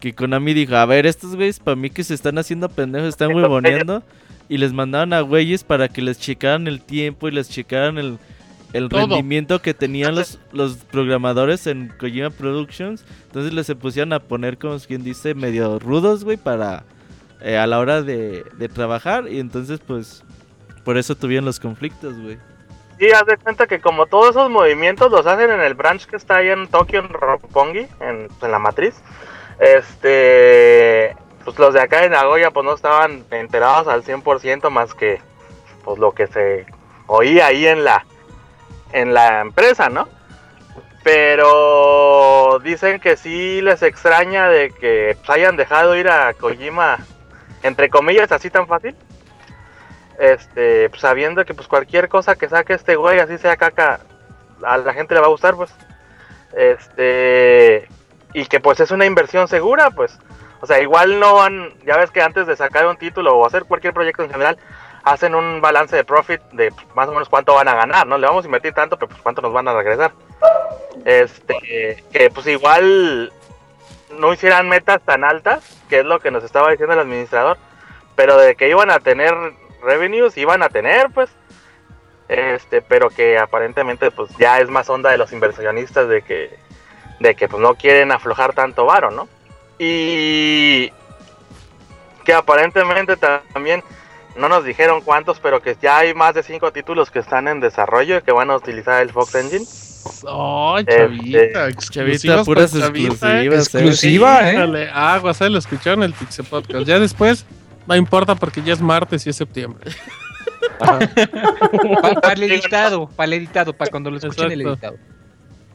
que 0.00 0.14
Konami 0.14 0.54
dijo, 0.54 0.74
a 0.74 0.86
ver, 0.86 1.06
estos 1.06 1.36
güeyes 1.36 1.60
para 1.60 1.76
mí 1.76 1.90
que 1.90 2.02
se 2.02 2.14
están 2.14 2.38
haciendo 2.38 2.68
pendejos, 2.68 3.10
están 3.10 3.32
huevoneando, 3.34 4.02
y 4.48 4.58
les 4.58 4.72
mandaron 4.72 5.12
a 5.12 5.20
güeyes 5.20 5.64
para 5.64 5.88
que 5.88 6.02
les 6.02 6.18
checaran 6.18 6.66
el 6.66 6.80
tiempo 6.82 7.28
y 7.28 7.32
les 7.32 7.48
checaran 7.48 7.98
el, 7.98 8.18
el 8.72 8.90
rendimiento 8.90 9.60
que 9.60 9.74
tenían 9.74 10.14
los, 10.14 10.38
los 10.52 10.76
programadores 10.76 11.66
en 11.66 11.92
Kojima 11.98 12.30
Productions, 12.30 13.04
entonces 13.26 13.52
les 13.52 13.66
se 13.66 13.76
pusieron 13.76 14.12
a 14.12 14.20
poner, 14.20 14.58
como 14.58 14.78
quien 14.78 15.02
dice, 15.04 15.34
medio 15.34 15.78
rudos, 15.78 16.24
güey, 16.24 16.36
para... 16.36 16.84
eh, 17.40 17.56
a 17.56 17.66
la 17.68 17.78
hora 17.78 18.02
de, 18.02 18.44
de 18.58 18.68
trabajar 18.68 19.28
y 19.28 19.38
entonces 19.38 19.80
pues 19.86 20.24
por 20.84 20.96
eso 20.98 21.14
tuvieron 21.14 21.44
los 21.44 21.60
conflictos, 21.60 22.18
güey. 22.20 22.38
Sí, 22.98 23.06
haz 23.12 23.26
de 23.26 23.36
cuenta 23.36 23.68
que 23.68 23.80
como 23.80 24.06
todos 24.06 24.30
esos 24.30 24.50
movimientos 24.50 25.10
los 25.12 25.24
hacen 25.24 25.50
en 25.50 25.60
el 25.60 25.74
branch 25.74 26.06
que 26.06 26.16
está 26.16 26.38
ahí 26.38 26.48
en 26.48 26.66
Tokio, 26.66 26.98
en 26.98 27.08
Roppongi, 27.08 27.86
en, 28.00 28.26
en 28.42 28.50
la 28.50 28.58
matriz. 28.58 28.96
Este, 29.60 31.14
pues 31.56 31.58
los 31.58 31.74
de 31.74 31.80
acá 31.80 32.04
en 32.04 32.12
Nagoya 32.12 32.50
pues 32.50 32.64
no 32.64 32.74
estaban 32.74 33.24
enterados 33.30 33.88
al 33.88 34.02
100% 34.04 34.70
más 34.70 34.94
que 34.94 35.20
pues 35.84 35.98
lo 35.98 36.12
que 36.12 36.26
se 36.26 36.66
oía 37.06 37.46
ahí 37.46 37.66
en 37.66 37.84
la 37.84 38.04
en 38.92 39.14
la 39.14 39.40
empresa, 39.40 39.88
¿no? 39.88 40.08
Pero 41.04 42.58
dicen 42.62 43.00
que 43.00 43.16
sí 43.16 43.60
les 43.62 43.82
extraña 43.82 44.48
de 44.48 44.70
que 44.70 45.16
pues, 45.18 45.30
hayan 45.30 45.56
dejado 45.56 45.96
ir 45.96 46.08
a 46.08 46.34
Kojima 46.34 46.98
entre 47.62 47.88
comillas 47.88 48.30
así 48.32 48.50
tan 48.50 48.66
fácil 48.66 48.94
este, 50.18 50.90
pues, 50.90 51.00
sabiendo 51.00 51.44
que 51.44 51.54
pues 51.54 51.68
cualquier 51.68 52.08
cosa 52.08 52.34
que 52.36 52.48
saque 52.48 52.74
este 52.74 52.96
güey, 52.96 53.20
así 53.20 53.38
sea 53.38 53.56
caca, 53.56 54.00
a 54.62 54.76
la 54.76 54.92
gente 54.92 55.14
le 55.14 55.20
va 55.20 55.26
a 55.26 55.30
gustar, 55.30 55.54
pues. 55.54 55.72
Este, 56.56 57.86
y 58.32 58.46
que 58.46 58.58
pues 58.58 58.80
es 58.80 58.90
una 58.90 59.06
inversión 59.06 59.48
segura, 59.48 59.90
pues. 59.90 60.18
O 60.60 60.66
sea, 60.66 60.80
igual 60.80 61.20
no 61.20 61.34
van, 61.34 61.72
ya 61.84 61.96
ves 61.96 62.10
que 62.10 62.22
antes 62.22 62.46
de 62.46 62.56
sacar 62.56 62.86
un 62.86 62.96
título 62.96 63.36
o 63.36 63.46
hacer 63.46 63.64
cualquier 63.64 63.94
proyecto 63.94 64.22
en 64.22 64.30
general, 64.30 64.58
hacen 65.04 65.34
un 65.34 65.60
balance 65.60 65.94
de 65.94 66.04
profit 66.04 66.40
de 66.52 66.72
más 66.94 67.08
o 67.08 67.12
menos 67.12 67.28
cuánto 67.28 67.54
van 67.54 67.68
a 67.68 67.74
ganar, 67.74 68.06
¿no? 68.06 68.18
Le 68.18 68.26
vamos 68.26 68.44
a 68.44 68.48
invertir 68.48 68.72
tanto, 68.72 68.98
pero 68.98 69.08
pues 69.08 69.22
cuánto 69.22 69.40
nos 69.42 69.52
van 69.52 69.68
a 69.68 69.74
regresar. 69.74 70.12
Este, 71.04 72.04
que 72.12 72.30
pues 72.30 72.46
igual 72.48 73.32
no 74.18 74.32
hicieran 74.32 74.68
metas 74.68 75.00
tan 75.02 75.24
altas, 75.24 75.60
que 75.88 76.00
es 76.00 76.04
lo 76.04 76.20
que 76.20 76.30
nos 76.30 76.44
estaba 76.44 76.70
diciendo 76.70 76.94
el 76.94 77.00
administrador, 77.00 77.56
pero 78.16 78.36
de 78.36 78.56
que 78.56 78.68
iban 78.68 78.90
a 78.90 78.98
tener 78.98 79.34
revenues, 79.82 80.36
iban 80.36 80.62
a 80.62 80.68
tener, 80.68 81.10
pues, 81.10 81.30
este, 82.28 82.82
pero 82.82 83.10
que 83.10 83.38
aparentemente, 83.38 84.10
pues, 84.10 84.30
ya 84.36 84.58
es 84.58 84.68
más 84.68 84.90
onda 84.90 85.10
de 85.10 85.18
los 85.18 85.32
inversionistas 85.32 86.08
de 86.08 86.22
que, 86.22 86.58
de 87.20 87.34
que, 87.34 87.48
pues, 87.48 87.62
no 87.62 87.74
quieren 87.74 88.12
aflojar 88.12 88.54
tanto 88.54 88.84
varo, 88.84 89.10
¿no? 89.10 89.28
Y 89.78 90.90
que 92.24 92.34
aparentemente 92.34 93.16
también 93.16 93.82
no 94.36 94.48
nos 94.48 94.64
dijeron 94.64 95.00
cuántos, 95.00 95.40
pero 95.40 95.60
que 95.60 95.76
ya 95.80 95.98
hay 95.98 96.14
más 96.14 96.34
de 96.34 96.42
cinco 96.42 96.72
títulos 96.72 97.10
que 97.10 97.18
están 97.18 97.48
en 97.48 97.60
desarrollo 97.60 98.18
y 98.18 98.22
que 98.22 98.32
van 98.32 98.50
a 98.50 98.56
utilizar 98.56 99.02
el 99.02 99.10
Fox 99.10 99.34
Engine. 99.34 99.64
Este, 100.78 101.52
chavita, 101.90 102.44
puras 102.44 102.72
para 102.72 102.86
Chavita, 102.86 103.42
¿eh? 103.42 103.46
exclusivas. 103.46 103.74
¿eh? 103.74 103.78
Exclusiva, 103.78 104.52
¿eh? 104.52 104.90
Aguas, 104.92 105.40
¿eh? 105.40 105.50
lo 105.50 105.58
escucharon 105.58 106.02
en 106.02 106.10
el 106.10 106.12
Pixel 106.14 106.44
Podcast. 106.44 106.86
Ya 106.86 106.98
después 106.98 107.44
no 107.86 107.96
importa 107.96 108.34
porque 108.34 108.62
ya 108.62 108.74
es 108.74 108.80
martes 108.80 109.26
y 109.26 109.30
es 109.30 109.36
septiembre. 109.36 109.90
Para 110.78 112.32
el 112.34 112.42
editado, 112.52 113.08
para 113.08 113.26
el 113.26 113.32
editado, 113.34 113.72
para 113.72 113.90
cuando 113.90 114.10
lo 114.10 114.18
escuchen 114.18 114.52
el 114.52 114.60
Exacto. 114.60 114.86
editado. 114.86 115.17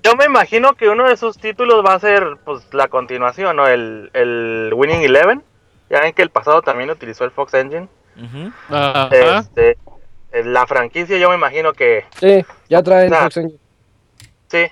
Yo 0.03 0.15
me 0.15 0.25
imagino 0.25 0.73
que 0.75 0.89
uno 0.89 1.07
de 1.07 1.15
sus 1.17 1.37
títulos 1.37 1.83
va 1.85 1.93
a 1.93 1.99
ser 1.99 2.37
pues 2.43 2.61
la 2.73 2.87
continuación, 2.89 3.55
¿no? 3.55 3.67
El, 3.67 4.09
el 4.13 4.71
Winning 4.75 5.01
Eleven. 5.01 5.41
Ya 5.89 6.01
ven 6.01 6.13
que 6.13 6.21
el 6.21 6.29
pasado 6.29 6.61
también 6.61 6.89
utilizó 6.89 7.23
el 7.23 7.31
Fox 7.31 7.53
Engine. 7.53 7.87
Este, 9.11 9.77
la 10.43 10.65
franquicia 10.67 11.17
yo 11.17 11.29
me 11.29 11.35
imagino 11.35 11.73
que 11.73 12.05
Sí, 12.19 12.43
ya 12.69 12.81
traen 12.83 13.09
Nah. 13.11 13.23
Fox 13.23 13.37
Engine. 13.37 13.59
sí. 14.49 14.67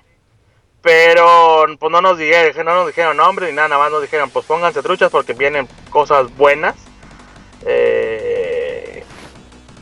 Pero 0.82 1.66
pues 1.80 1.92
no 1.92 2.02
nos 2.02 2.18
dijeron, 2.18 2.66
no 2.66 2.74
nos 2.74 2.88
dijeron 2.88 3.16
nombre 3.16 3.46
ni 3.48 3.54
nada, 3.56 3.68
nada 3.68 3.84
más 3.84 3.92
nos 3.92 4.02
dijeron, 4.02 4.32
pues 4.32 4.48
pónganse 4.48 4.82
truchas 4.82 5.12
porque 5.12 5.34
vienen 5.34 5.68
cosas 5.92 6.36
buenas. 6.36 6.76
Eh, 7.68 9.04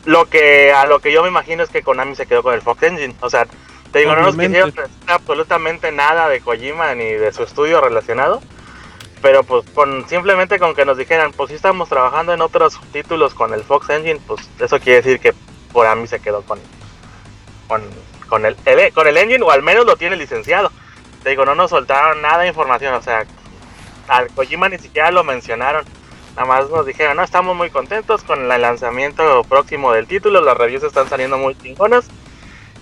lo 0.03 0.25
que 0.25 0.73
a 0.73 0.85
lo 0.85 0.99
que 0.99 1.13
yo 1.13 1.21
me 1.23 1.29
imagino 1.29 1.63
es 1.63 1.69
que 1.69 1.83
Konami 1.83 2.15
se 2.15 2.25
quedó 2.25 2.43
con 2.43 2.53
el 2.53 2.61
Fox 2.61 2.83
Engine. 2.83 3.15
O 3.21 3.29
sea, 3.29 3.47
te 3.91 3.99
digo, 3.99 4.11
no 4.15 4.21
nos 4.21 4.35
quisieron 4.49 4.71
absolutamente 5.07 5.91
nada 5.91 6.29
de 6.29 6.41
Kojima 6.41 6.93
ni 6.95 7.05
de 7.05 7.31
su 7.33 7.43
estudio 7.43 7.81
relacionado. 7.81 8.41
Pero 9.21 9.43
pues 9.43 9.65
con 9.71 10.07
simplemente 10.07 10.59
con 10.59 10.73
que 10.73 10.85
nos 10.85 10.97
dijeran, 10.97 11.33
pues 11.33 11.49
sí 11.49 11.55
estamos 11.55 11.89
trabajando 11.89 12.33
en 12.33 12.41
otros 12.41 12.79
títulos 12.93 13.33
con 13.33 13.53
el 13.53 13.63
Fox 13.63 13.89
Engine, 13.89 14.19
pues 14.25 14.49
eso 14.59 14.79
quiere 14.79 15.01
decir 15.01 15.19
que 15.19 15.33
Konami 15.73 16.07
se 16.07 16.21
quedó 16.21 16.41
con 16.43 16.59
con, 17.67 17.83
con 18.29 18.45
el, 18.45 18.55
el- 18.65 18.93
con 18.93 19.07
el 19.07 19.17
engine 19.17 19.43
o 19.43 19.51
al 19.51 19.61
menos 19.61 19.85
lo 19.85 19.95
tiene 19.97 20.15
licenciado. 20.15 20.71
Te 21.21 21.31
digo, 21.31 21.43
no 21.45 21.53
nos 21.53 21.69
soltaron 21.71 22.21
nada 22.21 22.39
de 22.43 22.47
información, 22.47 22.93
o 22.93 23.01
sea, 23.01 23.25
al 24.07 24.27
Kojima 24.29 24.69
ni 24.69 24.77
siquiera 24.77 25.11
lo 25.11 25.23
mencionaron. 25.25 25.83
Nada 26.37 26.47
más 26.47 26.69
nos 26.69 26.85
dijeron, 26.85 27.17
no, 27.17 27.23
estamos 27.23 27.55
muy 27.57 27.69
contentos 27.69 28.23
con 28.23 28.49
el 28.49 28.61
lanzamiento 28.61 29.43
próximo 29.43 29.91
del 29.91 30.07
título, 30.07 30.39
las 30.41 30.57
reviews 30.57 30.83
están 30.83 31.09
saliendo 31.09 31.37
muy 31.37 31.55
chingonas. 31.55 32.07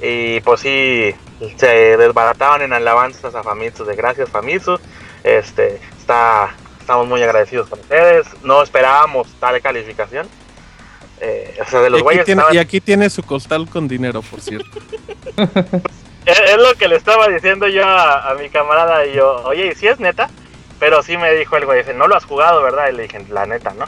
Y 0.02 0.40
pues 0.42 0.62
sí, 0.62 1.16
se 1.58 1.98
desbarataban 1.98 2.62
en 2.62 2.74
alabanzas 2.74 3.34
a 3.36 3.44
Famitsu, 3.44 3.84
de 3.86 3.96
gracias 3.96 4.30
Famitsu. 4.30 4.80
Este, 5.24 5.80
está, 5.98 6.50
estamos 6.80 7.08
muy 7.08 7.22
agradecidos 7.24 7.68
con 7.70 7.80
ustedes. 7.80 8.28
No 8.44 8.62
esperábamos 8.62 9.28
tal 9.40 9.60
calificación. 9.62 10.28
Eh, 11.20 11.58
o 11.60 11.66
sea, 11.70 11.80
de 11.82 11.88
Y 11.88 11.92
los 11.92 11.98
aquí, 12.00 12.04
güeyes 12.04 12.26
tiene, 12.26 12.42
estaban- 12.42 12.56
y 12.56 12.60
aquí 12.60 12.80
tiene 12.80 13.10
su 13.10 13.24
costal 13.24 13.68
con 13.70 13.88
dinero, 13.88 14.22
por 14.22 14.40
cierto. 14.42 14.80
Es, 16.28 16.38
es 16.42 16.58
lo 16.58 16.74
que 16.76 16.90
le 16.90 16.98
estaba 16.98 17.30
diciendo 17.30 17.70
yo 17.70 17.86
a, 17.88 18.30
a 18.32 18.34
mi 18.34 18.50
camarada 18.50 19.06
y 19.06 19.14
yo, 19.14 19.44
oye, 19.46 19.68
¿y 19.68 19.76
si 19.76 19.88
es 19.88 19.98
neta? 20.02 20.30
Pero 20.78 21.02
sí 21.02 21.16
me 21.16 21.32
dijo 21.32 21.56
el 21.56 21.64
güey, 21.66 21.80
dice, 21.80 21.94
no 21.94 22.06
lo 22.10 22.18
has 22.18 22.26
jugado, 22.26 22.62
¿verdad? 22.62 22.90
Y 22.90 22.98
le 22.98 23.04
dije, 23.04 23.26
la 23.30 23.46
neta, 23.46 23.72
¿no? 23.72 23.86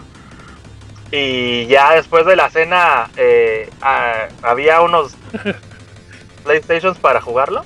Y 1.12 1.66
ya 1.68 1.96
después 1.96 2.26
de 2.26 2.38
la 2.38 2.50
cena 2.50 3.10
eh, 3.18 3.70
había 4.42 4.80
unos 4.80 5.18
PlayStations 6.40 6.98
para 6.98 7.22
jugarlo. 7.22 7.64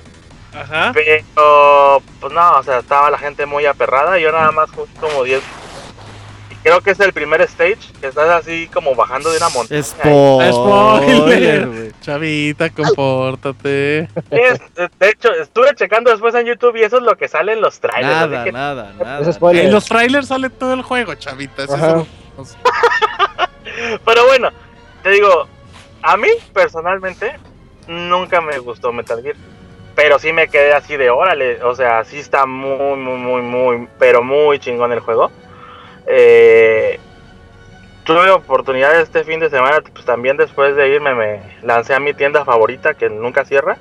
Ajá. 0.54 0.92
Pero, 0.94 2.02
pues 2.20 2.32
no, 2.32 2.52
o 2.58 2.62
sea, 2.62 2.78
estaba 2.78 3.10
la 3.10 3.18
gente 3.18 3.44
muy 3.46 3.66
aperrada. 3.66 4.18
Yo 4.18 4.30
nada 4.30 4.52
más 4.52 4.70
jugué 4.70 4.88
como 5.00 5.24
10. 5.24 5.42
Y 6.50 6.54
creo 6.62 6.80
que 6.80 6.92
es 6.92 7.00
el 7.00 7.12
primer 7.12 7.40
stage 7.42 7.78
que 8.00 8.06
estás 8.06 8.28
así 8.28 8.68
como 8.72 8.94
bajando 8.94 9.30
de 9.32 9.38
una 9.38 9.48
montaña. 9.48 9.82
Spoiler, 9.82 10.52
Spoiler. 10.52 11.92
Chavita, 12.00 12.70
compórtate. 12.70 14.08
Es- 14.30 14.60
de 14.98 15.08
hecho, 15.08 15.32
estuve 15.32 15.74
checando 15.74 16.10
después 16.12 16.34
en 16.36 16.46
YouTube 16.46 16.76
y 16.76 16.82
eso 16.82 16.98
es 16.98 17.02
lo 17.02 17.16
que 17.16 17.26
sale 17.26 17.54
en 17.54 17.60
los 17.60 17.80
trailers. 17.80 18.14
así 18.14 18.30
Nada, 18.30 18.44
que- 18.44 18.52
nada, 18.52 18.90
Es 18.92 18.98
nada. 19.04 19.32
spoiler. 19.32 19.64
En 19.64 19.72
los 19.72 19.86
trailers 19.86 20.28
sale 20.28 20.50
todo 20.50 20.74
el 20.74 20.82
juego, 20.82 21.14
chavita. 21.16 21.64
eso 21.64 21.74
Ajá. 21.74 22.04
es- 22.40 22.56
Pero 24.04 24.26
bueno, 24.26 24.50
te 25.02 25.10
digo, 25.10 25.48
a 26.02 26.16
mí 26.16 26.28
personalmente 26.52 27.34
nunca 27.88 28.40
me 28.40 28.58
gustó 28.58 28.92
Metal 28.92 29.22
Gear. 29.22 29.36
Pero 29.94 30.18
sí 30.18 30.32
me 30.32 30.48
quedé 30.48 30.72
así 30.72 30.96
de 30.96 31.10
órale. 31.10 31.62
O 31.62 31.74
sea, 31.74 32.04
sí 32.04 32.18
está 32.18 32.46
muy, 32.46 32.96
muy, 32.96 33.18
muy, 33.18 33.42
muy, 33.42 33.88
pero 33.98 34.22
muy 34.22 34.58
chingón 34.58 34.92
el 34.92 35.00
juego. 35.00 35.30
Eh, 36.06 36.98
tuve 38.04 38.30
oportunidad 38.30 39.00
este 39.00 39.24
fin 39.24 39.40
de 39.40 39.50
semana, 39.50 39.80
pues 39.92 40.04
también 40.04 40.36
después 40.36 40.76
de 40.76 40.88
irme 40.88 41.14
me 41.14 41.40
lancé 41.62 41.94
a 41.94 42.00
mi 42.00 42.12
tienda 42.12 42.44
favorita 42.44 42.94
que 42.94 43.08
nunca 43.08 43.44
cierra. 43.44 43.78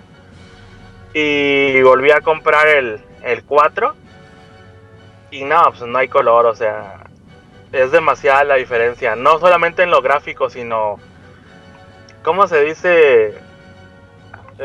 Y 1.13 1.81
volví 1.81 2.11
a 2.11 2.21
comprar 2.21 2.67
el, 2.67 2.99
el 3.23 3.43
4. 3.43 3.95
Y 5.31 5.43
no, 5.45 5.63
pues 5.69 5.81
no 5.81 5.97
hay 5.97 6.07
color, 6.07 6.45
o 6.45 6.55
sea, 6.55 7.03
es 7.71 7.91
demasiada 7.91 8.43
la 8.43 8.55
diferencia. 8.55 9.15
No 9.15 9.39
solamente 9.39 9.83
en 9.83 9.91
lo 9.91 10.01
gráfico, 10.01 10.49
sino. 10.49 10.99
¿Cómo 12.21 12.47
se 12.47 12.63
dice? 12.63 13.33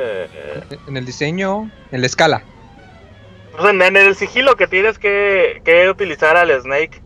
Eh, 0.01 0.29
En 0.87 0.97
el 0.97 1.05
diseño, 1.05 1.71
en 1.93 2.01
la 2.01 2.07
escala. 2.07 2.43
pues 3.57 3.65
en, 3.71 3.83
en 3.83 3.97
el 3.97 4.15
sigilo 4.15 4.57
que 4.57 4.67
tienes 4.67 4.99
que, 4.99 5.61
que 5.65 5.89
utilizar 5.91 6.37
al 6.37 6.51
Snake, 6.61 7.01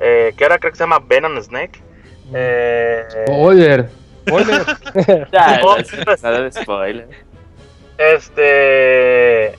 eh, 0.00 0.34
que 0.36 0.44
ahora 0.44 0.58
creo 0.58 0.72
que 0.72 0.76
se 0.76 0.82
llama 0.84 1.00
Venom 1.06 1.40
Snake. 1.42 1.80
Eh, 2.34 3.04
Spoiler. 3.26 3.88
Spoiler. 4.28 4.62
Ya, 5.32 5.60
no, 5.60 6.50
spoiler. 6.50 7.08
este 7.98 9.54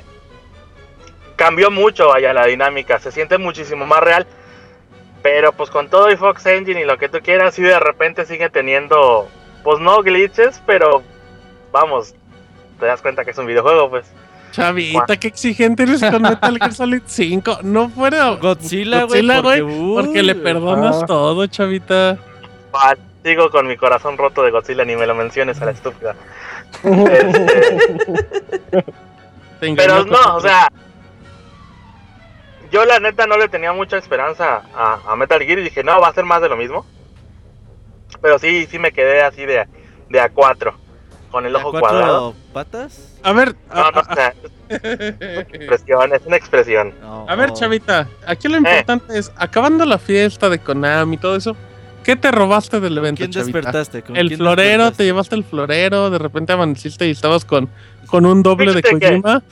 cambió 1.35 1.69
mucho 1.71 2.13
allá 2.13 2.33
la 2.33 2.45
dinámica, 2.45 2.99
se 2.99 3.11
siente 3.11 3.37
muchísimo 3.37 3.85
más 3.85 4.01
real. 4.01 4.25
Pero 5.23 5.51
pues 5.53 5.69
con 5.69 5.89
todo 5.89 6.07
el 6.07 6.17
Fox 6.17 6.45
Engine 6.45 6.81
y 6.81 6.85
lo 6.85 6.97
que 6.97 7.09
tú 7.09 7.19
quieras, 7.21 7.55
sí 7.55 7.61
de 7.61 7.79
repente 7.79 8.25
sigue 8.25 8.49
teniendo, 8.49 9.27
pues 9.63 9.79
no 9.79 10.01
glitches, 10.01 10.61
pero 10.65 11.03
vamos, 11.71 12.15
te 12.79 12.85
das 12.85 13.01
cuenta 13.01 13.23
que 13.25 13.31
es 13.31 13.37
un 13.37 13.45
videojuego, 13.47 13.89
pues. 13.89 14.05
Chavita, 14.51 15.17
qué 15.17 15.27
exigente 15.27 15.83
eres 15.83 16.01
con 16.03 16.21
Metal 16.21 16.57
Gear 16.59 16.73
Solid 16.73 17.01
5. 17.05 17.59
No 17.63 17.89
fuera 17.89 18.29
Godzilla, 18.31 19.03
güey. 19.03 19.25
Godzilla, 19.27 19.93
porque, 19.95 20.23
le 20.23 20.35
perdonas 20.35 21.03
Ah. 21.03 21.05
todo, 21.05 21.45
chavita. 21.47 22.17
Ah, 22.73 22.95
Sigo 23.23 23.49
con 23.49 23.67
mi 23.67 23.75
corazón 23.75 24.17
roto 24.17 24.41
de 24.43 24.51
Godzilla, 24.51 24.85
ni 24.85 24.95
me 24.95 25.05
lo 25.05 25.13
menciones 25.13 25.61
a 25.61 25.65
la 25.65 25.71
estúpida. 25.71 26.15
Este, 29.59 29.75
pero 29.75 30.05
no, 30.05 30.35
o 30.35 30.39
sea, 30.39 30.67
yo 32.71 32.85
la 32.85 32.99
neta 32.99 33.25
no 33.25 33.37
le 33.37 33.49
tenía 33.49 33.73
mucha 33.73 33.97
esperanza 33.97 34.61
a, 34.75 34.99
a 35.07 35.15
Metal 35.15 35.41
Gear 35.41 35.59
y 35.59 35.63
dije, 35.63 35.83
no, 35.83 35.99
va 35.99 36.09
a 36.09 36.13
ser 36.13 36.25
más 36.25 36.41
de 36.41 36.49
lo 36.49 36.55
mismo. 36.55 36.85
Pero 38.21 38.37
sí, 38.39 38.67
sí 38.69 38.77
me 38.79 38.91
quedé 38.91 39.23
así 39.23 39.45
de, 39.45 39.65
de 40.09 40.21
A4, 40.21 40.73
con 41.37 41.45
el 41.45 41.55
¿a 41.55 41.59
ojo 41.59 41.69
cuatro 41.71 41.89
cuadrado. 41.89 42.33
patas? 42.51 43.13
A 43.23 43.31
ver, 43.31 43.55
No, 43.73 43.81
a, 43.81 43.91
no, 44.69 44.71
expresión, 45.39 46.13
es 46.13 46.21
una 46.25 46.35
expresión. 46.35 46.93
No. 47.01 47.25
a 47.29 47.35
ver, 47.35 47.53
chavita, 47.53 48.07
aquí 48.25 48.47
lo 48.47 48.57
importante 48.57 49.17
es, 49.19 49.31
acabando 49.37 49.85
la 49.85 49.97
fiesta 49.99 50.49
de 50.49 50.57
Konami 50.59 51.15
y 51.15 51.17
todo 51.19 51.35
eso, 51.35 51.55
¿qué 52.03 52.15
te 52.15 52.31
robaste 52.31 52.79
del 52.79 52.97
evento, 52.97 53.19
¿Quién 53.19 53.31
chavita? 53.31 53.57
despertaste? 53.59 54.01
¿Con 54.01 54.17
El 54.17 54.29
quién 54.29 54.39
florero, 54.39 54.69
despertaste? 54.85 54.97
te 54.97 55.03
llevaste 55.05 55.35
el 55.35 55.43
florero, 55.43 56.09
de 56.09 56.17
repente 56.17 56.53
amaneciste 56.53 57.07
y 57.07 57.11
estabas 57.11 57.45
con, 57.45 57.69
con 58.07 58.25
un 58.25 58.41
doble 58.41 58.73
de 58.73 58.81
Fíjate 58.81 58.99
que- 58.99 59.07
Kojima. 59.21 59.43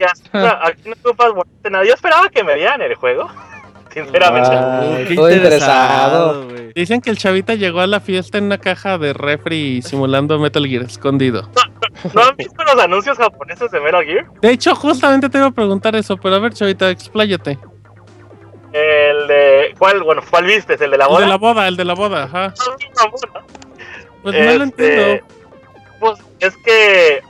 Ya, 0.00 0.12
aquí 0.66 0.82
no 0.88 0.94
ocupas 1.04 1.30
nada. 1.70 1.84
Yo 1.84 1.94
esperaba 1.94 2.28
que 2.28 2.42
me 2.42 2.56
dieran 2.56 2.82
el 2.82 2.96
juego, 2.96 3.28
sinceramente. 3.92 4.48
Ah, 4.52 4.98
qué 5.06 5.14
todo 5.14 5.30
interesado. 5.30 6.46
Dicen 6.74 7.00
que 7.00 7.10
el 7.10 7.18
chavita 7.18 7.54
llegó 7.54 7.80
a 7.80 7.86
la 7.86 8.00
fiesta 8.00 8.38
en 8.38 8.44
una 8.44 8.58
caja 8.58 8.96
de 8.98 9.12
refri 9.12 9.82
simulando 9.82 10.38
Metal 10.38 10.64
Gear 10.66 10.82
escondido. 10.84 11.48
¿No 12.14 12.22
han 12.22 12.36
visto 12.36 12.62
los 12.62 12.82
anuncios 12.82 13.18
japoneses 13.18 13.70
de 13.70 13.80
Metal 13.80 14.04
Gear? 14.04 14.26
De 14.40 14.50
hecho, 14.52 14.74
justamente 14.74 15.28
te 15.28 15.38
iba 15.38 15.48
a 15.48 15.50
preguntar 15.50 15.96
eso, 15.96 16.16
pero 16.16 16.36
a 16.36 16.38
ver, 16.38 16.52
chavita, 16.54 16.88
expláyate. 16.90 17.58
El 18.72 19.26
de. 19.26 19.74
¿Cuál? 19.78 20.02
Bueno, 20.04 20.22
¿cuál 20.30 20.44
viste? 20.44 20.74
¿El 20.74 20.90
de 20.92 20.98
la 20.98 21.04
El 21.06 21.10
boda? 21.10 21.20
de 21.22 21.26
la 21.26 21.36
boda, 21.36 21.68
el 21.68 21.76
de 21.76 21.84
la 21.84 21.94
boda, 21.94 22.22
ajá. 22.24 22.54
Pues 24.22 24.34
no 24.34 24.40
lo 24.58 24.64
Este, 24.64 24.84
entiendo. 25.02 25.26
Pues 25.98 26.18
es 26.38 26.56
que. 26.58 27.20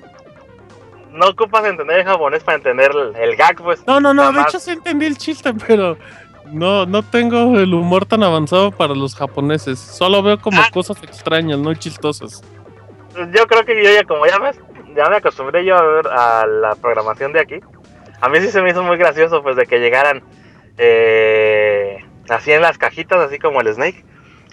No 1.12 1.26
ocupas 1.28 1.64
entender 1.64 1.98
el 2.00 2.04
japonés 2.04 2.44
para 2.44 2.56
entender 2.58 2.92
el, 2.94 3.16
el 3.16 3.36
gag, 3.36 3.56
pues. 3.56 3.84
No, 3.86 4.00
no, 4.00 4.14
no, 4.14 4.30
de 4.32 4.42
hecho 4.42 4.60
sí 4.60 4.70
entendí 4.70 5.06
el 5.06 5.16
chiste, 5.18 5.52
pero 5.66 5.96
no, 6.52 6.86
no 6.86 7.02
tengo 7.02 7.58
el 7.58 7.72
humor 7.74 8.06
tan 8.06 8.22
avanzado 8.22 8.70
para 8.70 8.94
los 8.94 9.14
japoneses. 9.14 9.78
Solo 9.78 10.22
veo 10.22 10.38
como 10.40 10.60
Ah. 10.60 10.68
cosas 10.72 11.02
extrañas, 11.02 11.58
no 11.58 11.72
chistosas. 11.74 12.42
Yo 13.34 13.46
creo 13.46 13.64
que 13.64 13.82
yo 13.82 13.90
ya, 13.90 14.04
como 14.04 14.26
ya 14.26 14.38
ves, 14.38 14.58
ya 14.96 15.08
me 15.08 15.16
acostumbré 15.16 15.64
yo 15.64 15.76
a 15.76 15.82
ver 15.82 16.06
a 16.08 16.46
la 16.46 16.74
programación 16.76 17.32
de 17.32 17.40
aquí. 17.40 17.60
A 18.20 18.28
mí 18.28 18.38
sí 18.40 18.48
se 18.50 18.60
me 18.62 18.70
hizo 18.70 18.82
muy 18.82 18.96
gracioso, 18.98 19.42
pues, 19.42 19.56
de 19.56 19.66
que 19.66 19.78
llegaran 19.80 20.22
eh, 20.78 21.98
así 22.28 22.52
en 22.52 22.62
las 22.62 22.78
cajitas, 22.78 23.18
así 23.20 23.38
como 23.38 23.60
el 23.60 23.72
Snake. 23.72 24.04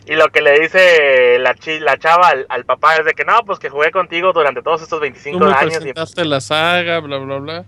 Y 0.06 0.16
lo 0.16 0.30
que 0.30 0.42
le 0.42 0.58
dice 0.60 1.38
la, 1.40 1.54
chi- 1.54 1.80
la 1.82 1.98
chava 1.98 2.30
al, 2.30 2.46
al 2.50 2.64
papá 2.66 2.96
es 2.96 3.06
de 3.06 3.14
que 3.14 3.26
no, 3.26 3.44
pues 3.46 3.60
que 3.60 3.70
jugué 3.70 3.92
contigo 3.92 4.32
durante 4.32 4.62
todos 4.62 4.82
estos 4.82 5.00
Tú 5.00 5.02
25 5.02 5.40
me 5.40 5.52
años 5.52 5.74
y 5.74 5.78
presentaste 5.78 6.24
la 6.26 6.40
saga, 6.40 7.00
bla, 7.02 7.18
bla, 7.18 7.38
bla. 7.40 7.66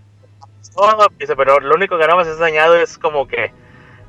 todo. 0.73 1.07
Dice, 1.19 1.35
pero 1.35 1.59
lo 1.59 1.75
único 1.75 1.97
que 1.97 2.07
no 2.07 2.15
me 2.15 2.21
has 2.21 2.29
enseñado 2.29 2.75
es 2.77 2.97
como 2.97 3.27
que 3.27 3.51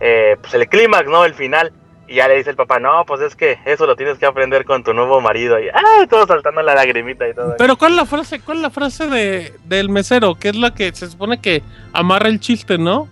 eh, 0.00 0.36
pues 0.40 0.54
el 0.54 0.68
clímax, 0.68 1.06
¿no? 1.08 1.24
El 1.24 1.34
final. 1.34 1.72
Y 2.08 2.16
ya 2.16 2.26
le 2.26 2.36
dice 2.36 2.50
el 2.50 2.56
papá, 2.56 2.80
no, 2.80 3.04
pues 3.06 3.20
es 3.20 3.36
que 3.36 3.60
eso 3.64 3.86
lo 3.86 3.94
tienes 3.94 4.18
que 4.18 4.26
aprender 4.26 4.64
con 4.64 4.82
tu 4.82 4.92
nuevo 4.92 5.20
marido. 5.20 5.60
Y 5.60 5.68
ah, 5.68 6.06
todo 6.08 6.26
saltando 6.26 6.60
la 6.60 6.74
lagrimita 6.74 7.28
y 7.28 7.34
todo. 7.34 7.54
Pero 7.56 7.76
¿cuál 7.76 7.92
es 7.92 7.98
la 7.98 8.06
frase? 8.06 8.40
¿Cuál 8.40 8.56
es 8.58 8.62
la 8.64 8.70
frase 8.70 9.06
de, 9.06 9.54
del 9.64 9.88
mesero? 9.90 10.34
Que 10.34 10.48
es 10.48 10.56
la 10.56 10.74
que 10.74 10.92
se 10.92 11.08
supone 11.08 11.40
que 11.40 11.62
amarra 11.92 12.28
el 12.28 12.40
chiste, 12.40 12.78
¿no? 12.78 13.08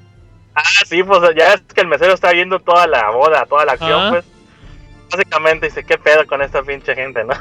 Ah, 0.57 0.63
sí, 0.85 1.05
pues 1.05 1.21
ya 1.37 1.55
es 1.55 1.61
que 1.73 1.81
el 1.81 1.87
mesero 1.87 2.13
está 2.13 2.33
viendo 2.33 2.59
toda 2.59 2.89
la 2.89 3.11
boda, 3.11 3.47
toda 3.47 3.65
la 3.65 3.73
acción, 3.73 4.01
Ah. 4.01 4.09
pues. 4.11 4.25
Básicamente 5.13 5.67
dice, 5.67 5.85
¿qué 5.85 5.97
pedo 5.97 6.27
con 6.27 6.43
esta 6.43 6.63
pinche 6.63 6.95
gente, 6.97 7.23
no? 7.23 7.35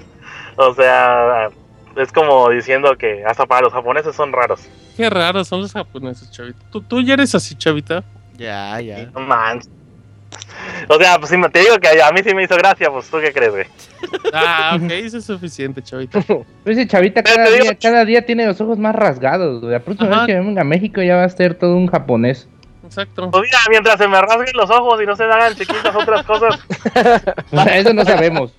o 0.56 0.74
sea, 0.74 1.48
es 1.96 2.10
como 2.12 2.48
diciendo 2.48 2.96
que 2.96 3.22
hasta 3.26 3.44
para 3.44 3.60
los 3.62 3.72
japoneses 3.74 4.16
son 4.16 4.32
raros. 4.32 4.62
Qué 4.96 5.10
raros 5.10 5.48
son 5.48 5.60
los 5.60 5.72
japoneses, 5.74 6.30
chavita. 6.30 6.58
¿Tú, 6.72 6.80
tú 6.80 7.02
ya 7.02 7.12
eres 7.14 7.34
así, 7.34 7.54
chavita. 7.56 8.02
Ya, 8.36 8.80
ya. 8.80 9.06
No 9.14 9.20
manches. 9.20 9.70
O 10.88 10.96
sea, 10.98 11.18
pues 11.18 11.30
sí, 11.30 11.36
te 11.52 11.60
digo 11.60 11.76
que 11.78 12.02
a 12.02 12.10
mí 12.10 12.20
sí 12.24 12.34
me 12.34 12.42
hizo 12.42 12.56
gracia, 12.56 12.90
pues 12.90 13.08
tú 13.08 13.18
qué 13.20 13.32
crees, 13.32 13.50
güey. 13.52 13.66
Ah, 14.34 14.76
ok, 14.80 14.90
eso 14.90 15.18
es 15.18 15.24
suficiente, 15.24 15.80
chavita. 15.82 16.20
Pues 16.64 16.76
ese 16.76 16.86
chavita 16.86 17.22
cada 17.22 17.46
digo- 17.50 17.62
día, 17.62 17.78
cada 17.78 18.04
día 18.04 18.26
tiene 18.26 18.44
los 18.46 18.60
ojos 18.60 18.78
más 18.78 18.94
rasgados, 18.94 19.60
güey. 19.60 19.72
La 19.72 19.80
próxima 19.80 20.10
Ajá. 20.10 20.26
vez 20.26 20.34
que 20.34 20.40
venga 20.40 20.60
a 20.62 20.64
México 20.64 21.00
ya 21.02 21.16
va 21.16 21.24
a 21.24 21.28
ser 21.28 21.54
todo 21.54 21.76
un 21.76 21.86
japonés. 21.86 22.48
Exacto. 22.84 23.30
Pues 23.30 23.42
mira, 23.44 23.58
mientras 23.70 23.96
se 23.98 24.06
me 24.08 24.20
rasguen 24.20 24.54
los 24.54 24.70
ojos 24.70 25.00
y 25.02 25.06
no 25.06 25.16
se 25.16 25.24
hagan 25.24 25.54
chiquitas 25.54 25.94
otras 25.94 26.24
cosas, 26.26 26.60
O 27.52 27.62
sea, 27.62 27.78
eso 27.78 27.94
no 27.94 28.04
sabemos. 28.04 28.52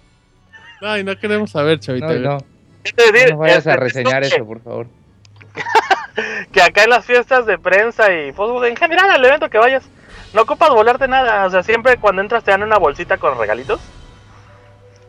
Ay, 0.81 1.03
no 1.03 1.15
queremos 1.17 1.51
saber, 1.51 1.79
chavita. 1.79 2.07
No, 2.13 2.19
no. 2.19 2.37
¿qué 2.83 2.91
te 2.93 3.11
decir? 3.11 3.31
No 3.33 3.37
vayas 3.39 3.67
a 3.67 3.71
Este, 3.71 3.83
reseñar 3.83 4.23
es 4.23 4.29
que- 4.29 4.35
eso, 4.37 4.45
por 4.45 4.61
favor. 4.61 4.87
que 6.51 6.61
acá 6.61 6.83
en 6.83 6.89
las 6.89 7.05
fiestas 7.05 7.45
de 7.45 7.57
prensa 7.57 8.13
y 8.13 8.31
pues 8.31 8.69
en 8.69 8.75
general 8.75 9.09
al 9.09 9.25
evento 9.25 9.49
que 9.49 9.57
vayas, 9.57 9.89
no 10.33 10.41
ocupas 10.41 10.69
volarte 10.69 11.07
nada. 11.07 11.45
O 11.45 11.49
sea, 11.49 11.63
siempre 11.63 11.97
cuando 11.97 12.21
entras 12.21 12.43
te 12.43 12.51
dan 12.51 12.63
una 12.63 12.77
bolsita 12.77 13.17
con 13.17 13.37
regalitos. 13.37 13.79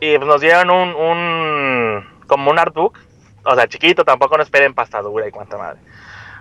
Y 0.01 0.17
pues 0.17 0.29
nos 0.29 0.41
dieron 0.41 0.71
un, 0.71 0.95
un 0.95 2.07
como 2.27 2.51
un 2.51 2.59
artbook. 2.59 2.99
O 3.45 3.55
sea, 3.55 3.67
chiquito, 3.67 4.05
tampoco 4.05 4.37
no 4.37 4.43
esperen 4.43 4.75
pasta 4.75 5.01
dura 5.01 5.27
y 5.27 5.31
cuánta 5.31 5.57
madre. 5.57 5.81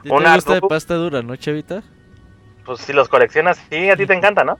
¿Y 0.03 0.09
¿Te 0.09 0.33
gusta 0.33 0.53
de 0.53 0.61
pasta 0.61 0.95
dura, 0.95 1.21
no, 1.21 1.35
chavita? 1.35 1.83
Pues 2.65 2.81
si 2.81 2.93
los 2.93 3.09
coleccionas, 3.09 3.59
sí, 3.69 3.89
a 3.89 3.95
ti 3.95 4.05
te 4.05 4.13
encanta, 4.13 4.43
¿no? 4.43 4.57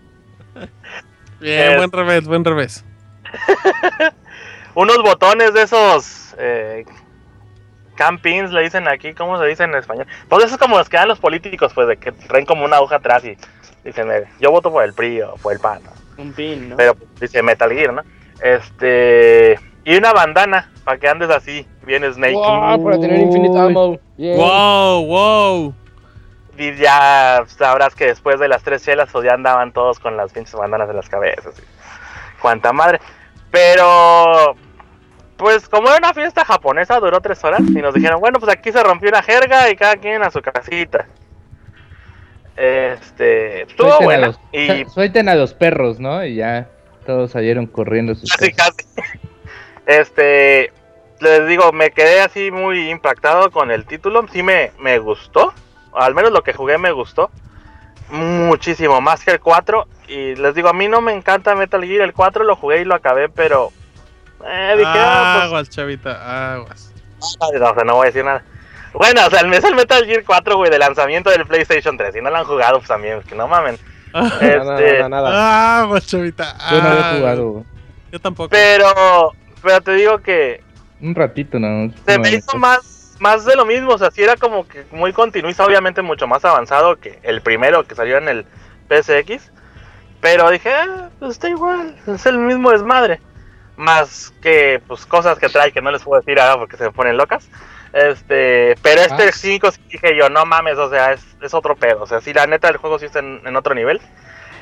Bien, 1.40 1.78
buen 1.78 1.92
revés, 1.92 2.28
buen 2.28 2.46
revés. 2.46 2.86
Unos 4.76 4.98
botones 5.04 5.54
de 5.54 5.62
esos 5.64 6.36
eh, 6.38 6.86
campings, 7.96 8.52
le 8.52 8.62
dicen 8.62 8.88
aquí, 8.88 9.14
¿cómo 9.14 9.40
se 9.40 9.46
dice 9.46 9.64
en 9.64 9.76
español? 9.76 10.08
Pues 10.30 10.46
esos 10.46 10.58
como 10.58 10.78
los 10.78 10.90
que 10.90 10.98
dan 10.98 11.08
los 11.08 11.20
políticos, 11.20 11.74
pues 11.74 11.88
de 11.88 11.98
que 11.98 12.12
traen 12.12 12.46
como 12.46 12.66
una 12.66 12.80
hoja 12.80 12.98
atrás 12.98 13.24
y 13.26 13.38
dicen, 13.84 14.12
eh, 14.12 14.26
yo 14.40 14.52
voto 14.52 14.72
por 14.72 14.84
el 14.84 14.94
PRI 14.94 15.22
o 15.22 15.36
por 15.36 15.54
el 15.54 15.60
PAN. 15.60 15.82
¿no? 15.84 16.24
Un 16.24 16.34
pin, 16.34 16.70
¿no? 16.70 16.76
Pero 16.78 16.96
pues, 16.96 17.10
dice 17.20 17.42
Metal 17.42 17.72
Gear, 17.72 17.94
¿no? 17.94 18.04
Este. 18.42 19.60
Y 19.84 19.96
una 19.98 20.14
bandana 20.14 20.72
para 20.84 20.98
que 20.98 21.08
andes 21.08 21.30
así, 21.30 21.68
bien 21.84 22.04
Snake. 22.12 22.34
Wow, 22.34 22.84
para 22.84 23.00
tener 23.00 23.20
infinite 23.20 23.58
ammo. 23.58 24.00
Yeah. 24.18 24.36
Wow, 24.36 25.06
wow. 25.06 25.74
Y 26.58 26.74
ya 26.76 27.44
sabrás 27.48 27.94
que 27.96 28.06
después 28.06 28.40
de 28.40 28.48
las 28.48 28.64
tres 28.64 28.84
chelas, 28.84 29.10
pues 29.12 29.26
ya 29.26 29.34
andaban 29.34 29.74
todos 29.74 30.00
con 30.00 30.16
las 30.16 30.32
pinches 30.32 30.56
bandanas 30.56 30.90
en 30.90 30.96
las 30.96 31.10
cabezas. 31.10 31.54
y 31.60 32.42
Cuánta 32.42 32.72
madre. 32.74 33.00
Pero. 33.52 34.56
Pues 35.38 35.68
como 35.68 35.88
era 35.90 35.98
una 35.98 36.14
fiesta 36.14 36.46
japonesa, 36.46 37.00
duró 37.00 37.20
tres 37.22 37.44
horas. 37.44 37.62
Y 37.62 37.74
nos 37.82 37.94
dijeron, 37.94 38.20
bueno, 38.22 38.40
pues 38.40 38.52
aquí 38.52 38.72
se 38.72 38.82
rompió 38.84 39.10
una 39.10 39.22
jerga 39.22 39.70
y 39.70 39.76
cada 39.76 39.98
quien 39.98 40.24
a 40.24 40.32
su 40.32 40.42
casita. 40.42 41.08
Este. 42.56 43.64
Estuvo 43.64 43.90
Suelten 43.90 44.02
a 44.04 44.06
buena. 44.06 44.28
los- 44.28 44.40
Y 44.54 44.86
Suelten 44.90 45.30
a 45.30 45.36
los 45.36 45.54
perros, 45.54 46.00
¿no? 46.00 46.24
Y 46.26 46.36
ya 46.36 46.68
todos 47.06 47.32
salieron 47.32 47.68
corriendo 47.68 48.16
sus 48.16 48.32
Casi, 48.32 48.52
casas. 48.54 48.76
casi. 48.96 49.20
Este, 49.88 50.72
les 51.20 51.48
digo, 51.48 51.72
me 51.72 51.92
quedé 51.92 52.20
así 52.22 52.50
muy 52.50 52.90
impactado 52.90 53.52
con 53.52 53.70
el 53.70 53.86
título. 53.86 54.26
Sí 54.32 54.42
me, 54.42 54.72
me 54.80 54.98
gustó. 54.98 55.54
Al 55.94 56.16
menos 56.16 56.32
lo 56.32 56.42
que 56.42 56.54
jugué 56.54 56.80
me 56.80 56.92
gustó. 56.92 57.30
Muchísimo 58.10 59.00
más 59.00 59.24
que 59.24 59.30
el 59.32 59.40
4. 59.40 59.86
Y 60.08 60.34
les 60.38 60.56
digo, 60.56 60.70
a 60.70 60.74
mí 60.74 60.88
no 60.88 61.02
me 61.02 61.14
encanta 61.14 61.54
Metal 61.54 61.84
Gear. 61.86 62.02
El 62.02 62.14
4 62.14 62.44
lo 62.46 62.56
jugué 62.56 62.82
y 62.82 62.86
lo 62.86 62.96
acabé, 62.96 63.30
pero... 63.30 63.72
Eh, 64.44 64.76
dije, 64.78 64.90
ah, 64.94 65.44
Aguas, 65.44 65.70
chavita, 65.70 66.54
aguas. 66.54 66.92
pues... 67.20 67.38
No, 67.60 67.70
o 67.70 67.74
sea, 67.74 67.84
no 67.84 67.96
voy 67.96 68.04
a 68.06 68.08
decir 68.08 68.26
nada. 68.26 68.44
Bueno, 68.94 69.26
o 69.26 69.30
sea, 69.30 69.42
el 69.42 69.48
mes 69.48 69.64
el 69.64 69.76
Metal 69.76 70.06
Gear 70.06 70.24
4, 70.26 70.56
güey, 70.58 70.72
de 70.72 70.80
lanzamiento 70.80 71.30
del 71.30 71.46
PlayStation 71.46 71.98
3. 71.98 72.14
Si 72.14 72.22
no 72.22 72.30
lo 72.30 72.38
han 72.38 72.46
jugado, 72.46 72.78
pues 72.78 72.88
también, 72.88 73.22
que 73.24 73.36
no 73.36 73.48
mamen. 73.48 73.78
Nada, 74.14 74.30
Este, 74.40 75.00
nada, 75.00 75.10
nada. 75.10 75.80
Aguas, 75.82 76.08
chavita. 76.08 76.56
Yo 76.72 76.82
no 76.82 76.88
aguas. 76.90 77.04
había 77.06 77.20
jugado, 77.20 77.50
güey. 77.50 77.64
Yo 78.12 78.20
tampoco. 78.22 78.50
Pero, 78.50 79.34
pero 79.62 79.82
te 79.82 79.92
digo 79.94 80.20
que 80.20 80.64
Un 81.02 81.14
ratito 81.16 81.60
nada 81.60 81.88
más. 81.88 81.96
se 82.06 82.18
No, 82.18 82.20
me 82.20 82.32
no, 82.32 82.38
hizo 82.38 82.54
no. 82.54 82.60
más, 82.60 83.16
más 83.20 83.44
de 83.44 83.56
lo 83.58 83.66
mismo, 83.66 83.92
o 83.92 83.98
sea, 83.98 84.12
sí 84.12 84.24
era 84.24 84.38
como 84.38 84.66
que 84.68 84.86
muy 84.92 85.12
continuista, 85.12 85.66
obviamente 85.66 86.02
mucho 86.02 86.28
más 86.28 86.46
avanzado 86.46 86.96
que 86.98 87.20
el 87.24 87.42
primero 87.42 87.84
que 87.86 87.96
salió 87.96 88.18
en 88.18 88.30
el 88.30 88.46
PSX, 88.90 89.52
pero 90.22 90.50
dije, 90.50 90.70
ah, 90.72 91.10
pues 91.20 91.32
está 91.32 91.50
igual, 91.50 91.96
es 92.08 92.26
el 92.26 92.38
mismo 92.38 92.72
desmadre, 92.72 93.20
más 93.78 94.34
que 94.42 94.82
pues 94.88 95.06
cosas 95.06 95.38
que 95.38 95.50
trae 95.50 95.72
que 95.72 95.82
no 95.82 95.92
les 95.92 96.04
puedo 96.04 96.20
decir 96.20 96.40
ahora 96.40 96.60
porque 96.60 96.78
se 96.78 96.86
me 96.86 96.92
ponen 96.92 97.18
locas, 97.18 97.50
este, 97.94 98.76
pero 98.82 99.02
este 99.02 99.30
Ah. 99.30 99.32
5 99.32 99.72
sí 99.72 99.82
dije 99.90 100.18
yo, 100.18 100.30
no 100.30 100.46
mames, 100.46 100.78
o 100.78 100.90
sea, 100.90 101.14
es, 101.14 101.26
es 101.42 101.54
otro 101.54 101.76
pedo, 101.76 102.04
o 102.04 102.08
sea, 102.08 102.22
sí, 102.22 102.34
la 102.34 102.48
neta 102.48 102.70
el 102.70 102.78
juego 102.78 103.00
sí 103.00 103.06
está 103.06 103.20
en, 103.20 103.42
en 103.46 103.56
otro 103.56 103.76
nivel, 103.76 104.02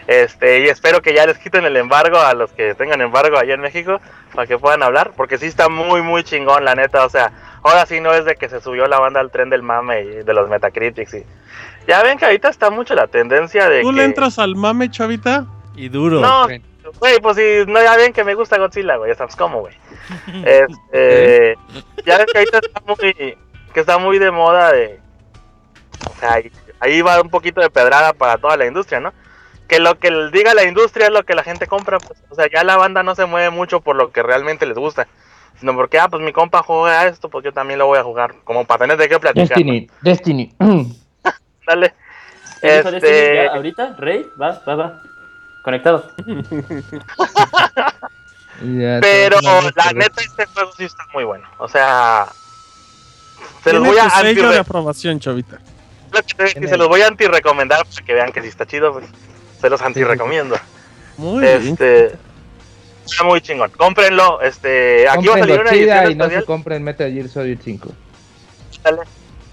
este, 0.07 0.61
y 0.61 0.67
espero 0.67 1.01
que 1.01 1.13
ya 1.13 1.25
les 1.25 1.37
quiten 1.37 1.63
el 1.65 1.77
embargo 1.77 2.19
a 2.19 2.33
los 2.33 2.51
que 2.51 2.75
tengan 2.75 3.01
embargo 3.01 3.37
allá 3.37 3.53
en 3.53 3.61
México 3.61 4.01
para 4.33 4.47
que 4.47 4.57
puedan 4.57 4.83
hablar, 4.83 5.13
porque 5.15 5.37
sí 5.37 5.45
está 5.45 5.69
muy, 5.69 6.01
muy 6.01 6.23
chingón, 6.23 6.65
la 6.65 6.75
neta. 6.75 7.05
O 7.05 7.09
sea, 7.09 7.31
ahora 7.63 7.85
sí 7.85 8.01
no 8.01 8.13
es 8.13 8.25
de 8.25 8.35
que 8.35 8.49
se 8.49 8.59
subió 8.59 8.87
la 8.87 8.99
banda 8.99 9.21
al 9.21 9.31
tren 9.31 9.49
del 9.49 9.63
mame 9.63 10.01
y 10.01 10.07
de 10.23 10.33
los 10.33 10.49
Metacritics. 10.49 11.13
Y... 11.13 11.23
Ya 11.87 12.03
ven 12.03 12.17
que 12.17 12.25
ahorita 12.25 12.49
está 12.49 12.69
mucho 12.69 12.95
la 12.95 13.07
tendencia 13.07 13.69
de. 13.69 13.81
¿Tú 13.81 13.91
que... 13.91 13.95
le 13.95 14.03
entras 14.03 14.39
al 14.39 14.55
mame, 14.55 14.91
chavita? 14.91 15.45
Y 15.75 15.87
duro. 15.87 16.19
No, 16.19 16.47
güey, 16.99 17.19
pues 17.19 17.37
sí, 17.37 17.63
no, 17.67 17.81
ya 17.81 17.97
ven 17.97 18.13
que 18.13 18.23
me 18.23 18.35
gusta 18.35 18.57
Godzilla, 18.57 18.97
güey, 18.97 19.11
ya 19.11 19.15
sabes 19.15 19.35
cómo, 19.35 19.61
güey. 19.61 19.75
Este, 20.45 21.57
ya 22.05 22.17
ven 22.17 22.27
que 22.31 22.37
ahorita 22.37 22.59
está 22.59 22.81
muy, 22.85 23.13
que 23.73 23.79
está 23.79 23.97
muy 23.97 24.19
de 24.19 24.31
moda 24.31 24.71
de, 24.71 24.99
o 26.09 26.19
sea, 26.19 26.33
ahí, 26.33 26.51
ahí 26.79 27.01
va 27.01 27.21
un 27.21 27.29
poquito 27.29 27.61
de 27.61 27.69
pedrada 27.69 28.13
para 28.13 28.37
toda 28.37 28.57
la 28.57 28.65
industria, 28.65 28.99
¿no? 28.99 29.13
Que 29.67 29.79
lo 29.79 29.97
que 29.97 30.11
diga 30.31 30.53
la 30.53 30.65
industria 30.65 31.07
es 31.07 31.13
lo 31.13 31.23
que 31.23 31.35
la 31.35 31.43
gente 31.43 31.67
compra, 31.67 31.97
pues, 31.99 32.21
o 32.29 32.35
sea, 32.35 32.47
ya 32.53 32.63
la 32.63 32.77
banda 32.77 33.03
no 33.03 33.15
se 33.15 33.25
mueve 33.25 33.49
mucho 33.49 33.81
por 33.81 33.95
lo 33.95 34.11
que 34.11 34.21
realmente 34.21 34.65
les 34.65 34.77
gusta, 34.77 35.07
sino 35.59 35.73
porque, 35.75 35.99
ah, 35.99 36.09
pues 36.09 36.21
mi 36.21 36.33
compa 36.33 36.63
juega 36.63 37.07
esto, 37.07 37.29
pues 37.29 37.45
yo 37.45 37.53
también 37.53 37.79
lo 37.79 37.87
voy 37.87 37.99
a 37.99 38.03
jugar, 38.03 38.35
como 38.43 38.65
para 38.65 38.79
tener 38.79 38.97
de 38.97 39.09
qué 39.09 39.19
platicar. 39.19 39.57
Destiny, 39.57 39.89
Destiny. 40.01 40.53
Dale. 41.67 41.93
¿Qué 42.61 42.77
dijo 42.77 42.91
Destiny? 42.91 43.13
Este, 43.13 43.35
¿Ya 43.35 43.53
ahorita? 43.53 43.95
Rey, 43.97 44.25
va, 44.39 44.61
va, 44.67 44.75
va. 44.75 45.01
Conectado. 45.63 46.11
Ya, 48.61 48.99
Pero 49.01 49.39
la 49.41 49.91
neta 49.93 50.21
este 50.21 50.45
juego 50.45 50.71
sí 50.77 50.83
está 50.85 51.03
muy 51.11 51.23
bueno. 51.23 51.45
O 51.57 51.67
sea, 51.67 52.27
se 53.63 53.73
los 53.73 53.83
voy 53.83 53.97
a 53.97 54.09
sello 54.09 54.43
de 54.43 54.47
anti 54.49 54.57
aprobación, 54.59 55.19
chavita. 55.19 55.59
se 56.37 56.77
los 56.77 56.87
voy 56.87 57.01
a 57.01 57.07
anti-recomendar 57.07 57.83
para 57.85 58.05
que 58.05 58.13
vean 58.13 58.31
que 58.31 58.41
sí 58.41 58.47
está 58.49 58.65
chido, 58.65 58.93
pues. 58.93 59.05
Se 59.59 59.69
los 59.69 59.81
anti-recomiendo. 59.81 60.55
Muy 61.17 61.41
bien. 61.41 61.67
Este. 61.69 62.15
Está 63.05 63.23
muy 63.25 63.41
chingón. 63.41 63.71
Cómprenlo. 63.71 64.39
Este. 64.39 65.09
Aquí 65.09 65.27
va 65.27 65.35
a 65.35 65.39
salir 65.39 65.59
una 65.59 65.71
edición 65.71 66.11
y 66.11 66.15
no 66.15 66.23
se 66.25 66.35
especial. 66.35 66.45
compren 66.45 66.83
Metal 66.83 67.11
Gear 67.11 67.27
Solid 67.27 67.59
5. 67.61 67.89
Dale. 68.83 68.99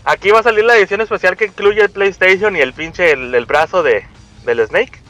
Aquí 0.05 0.31
va 0.31 0.41
a 0.41 0.43
salir 0.45 0.65
la 0.65 0.77
edición 0.77 1.01
especial 1.01 1.37
que 1.37 1.47
incluye 1.47 1.83
el 1.83 1.91
PlayStation 1.91 2.55
y 2.55 2.61
el 2.61 2.75
pinche 2.75 3.13
el, 3.13 3.35
el 3.35 3.47
brazo 3.47 3.83
de 3.83 4.07
del 4.45 4.65
Snake, 4.67 5.01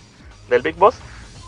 del 0.51 0.63
Big 0.63 0.77
Boss, 0.77 0.97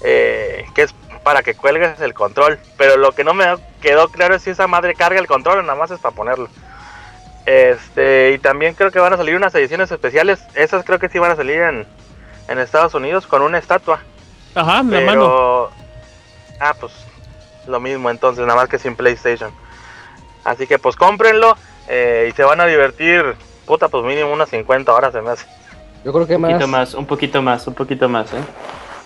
eh, 0.03 0.65
que 0.75 0.83
es 0.83 0.95
para 1.23 1.43
que 1.43 1.55
cuelgues 1.55 2.01
el 2.01 2.15
control. 2.15 2.59
Pero 2.79 2.97
lo 2.97 3.13
que 3.13 3.25
no 3.25 3.35
me 3.35 3.45
quedó 3.83 4.09
claro 4.09 4.35
es 4.35 4.43
si 4.43 4.51
esa 4.51 4.67
madre 4.67 4.95
carga 4.95 5.21
el 5.21 5.27
control 5.27 5.59
o 5.59 5.63
nada 5.63 5.79
más 5.79 5.91
es 5.91 6.01
para 6.01 6.15
ponerlo. 6.15 6.49
Este, 7.45 8.33
y 8.33 8.39
también 8.39 8.75
creo 8.75 8.91
que 8.91 9.01
van 9.01 9.13
a 9.13 9.17
salir 9.17 9.37
unas 9.37 9.55
ediciones 9.55 9.91
especiales. 9.91 10.43
Esas 10.55 10.85
creo 10.85 10.99
que 10.99 11.09
sí 11.09 11.19
van 11.19 11.33
a 11.33 11.37
salir 11.37 11.61
en, 11.61 11.87
en 12.49 12.59
Estados 12.59 12.95
Unidos 12.95 13.27
con 13.27 13.43
una 13.43 13.59
estatua. 13.59 14.01
Ajá, 14.55 14.83
la 14.83 14.99
Pero. 14.99 15.71
Ah, 16.61 16.75
pues 16.79 16.93
lo 17.67 17.81
mismo 17.81 18.11
entonces, 18.11 18.45
nada 18.47 18.61
más 18.61 18.69
que 18.69 18.79
sin 18.79 18.97
PlayStation. 18.97 19.51
Así 20.45 20.67
que 20.67 20.79
pues 20.79 20.97
cómprenlo 20.97 21.57
eh, 21.89 22.29
y 22.31 22.37
se 22.37 22.45
van 22.45 22.61
a 22.61 22.67
divertir. 22.67 23.35
Puta, 23.67 23.89
pues 23.89 24.05
mínimo 24.05 24.33
unas 24.33 24.51
50 24.51 24.93
horas 24.93 25.13
se 25.13 25.23
me 25.23 25.31
hace. 25.31 25.47
Yo 26.05 26.13
creo 26.13 26.27
que 26.27 26.37
Un 26.37 26.43
poquito 26.43 26.67
más. 26.67 26.69
más, 26.69 26.95
un 26.95 27.07
poquito 27.07 27.43
más, 27.43 27.67
un 27.67 27.75
poquito 27.75 28.09
más, 28.09 28.33
¿eh? 28.33 28.43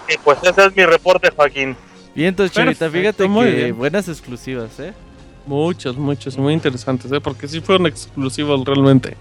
Y 0.08 0.18
pues 0.18 0.38
ese 0.42 0.66
es 0.66 0.76
mi 0.76 0.84
reporte, 0.84 1.30
Joaquín. 1.34 1.76
Bien, 2.14 2.28
entonces, 2.28 2.54
Chavita, 2.56 2.88
fíjate 2.90 3.28
muy 3.28 3.46
que 3.46 3.54
bien. 3.54 3.76
buenas 3.76 4.08
exclusivas, 4.08 4.78
¿eh? 4.80 4.92
Muchos, 5.46 5.96
muchos, 5.96 6.36
muy 6.38 6.54
interesantes, 6.54 7.10
¿eh? 7.12 7.20
Porque 7.20 7.46
sí 7.46 7.60
fueron 7.60 7.86
exclusivos 7.86 8.64
realmente. 8.64 9.16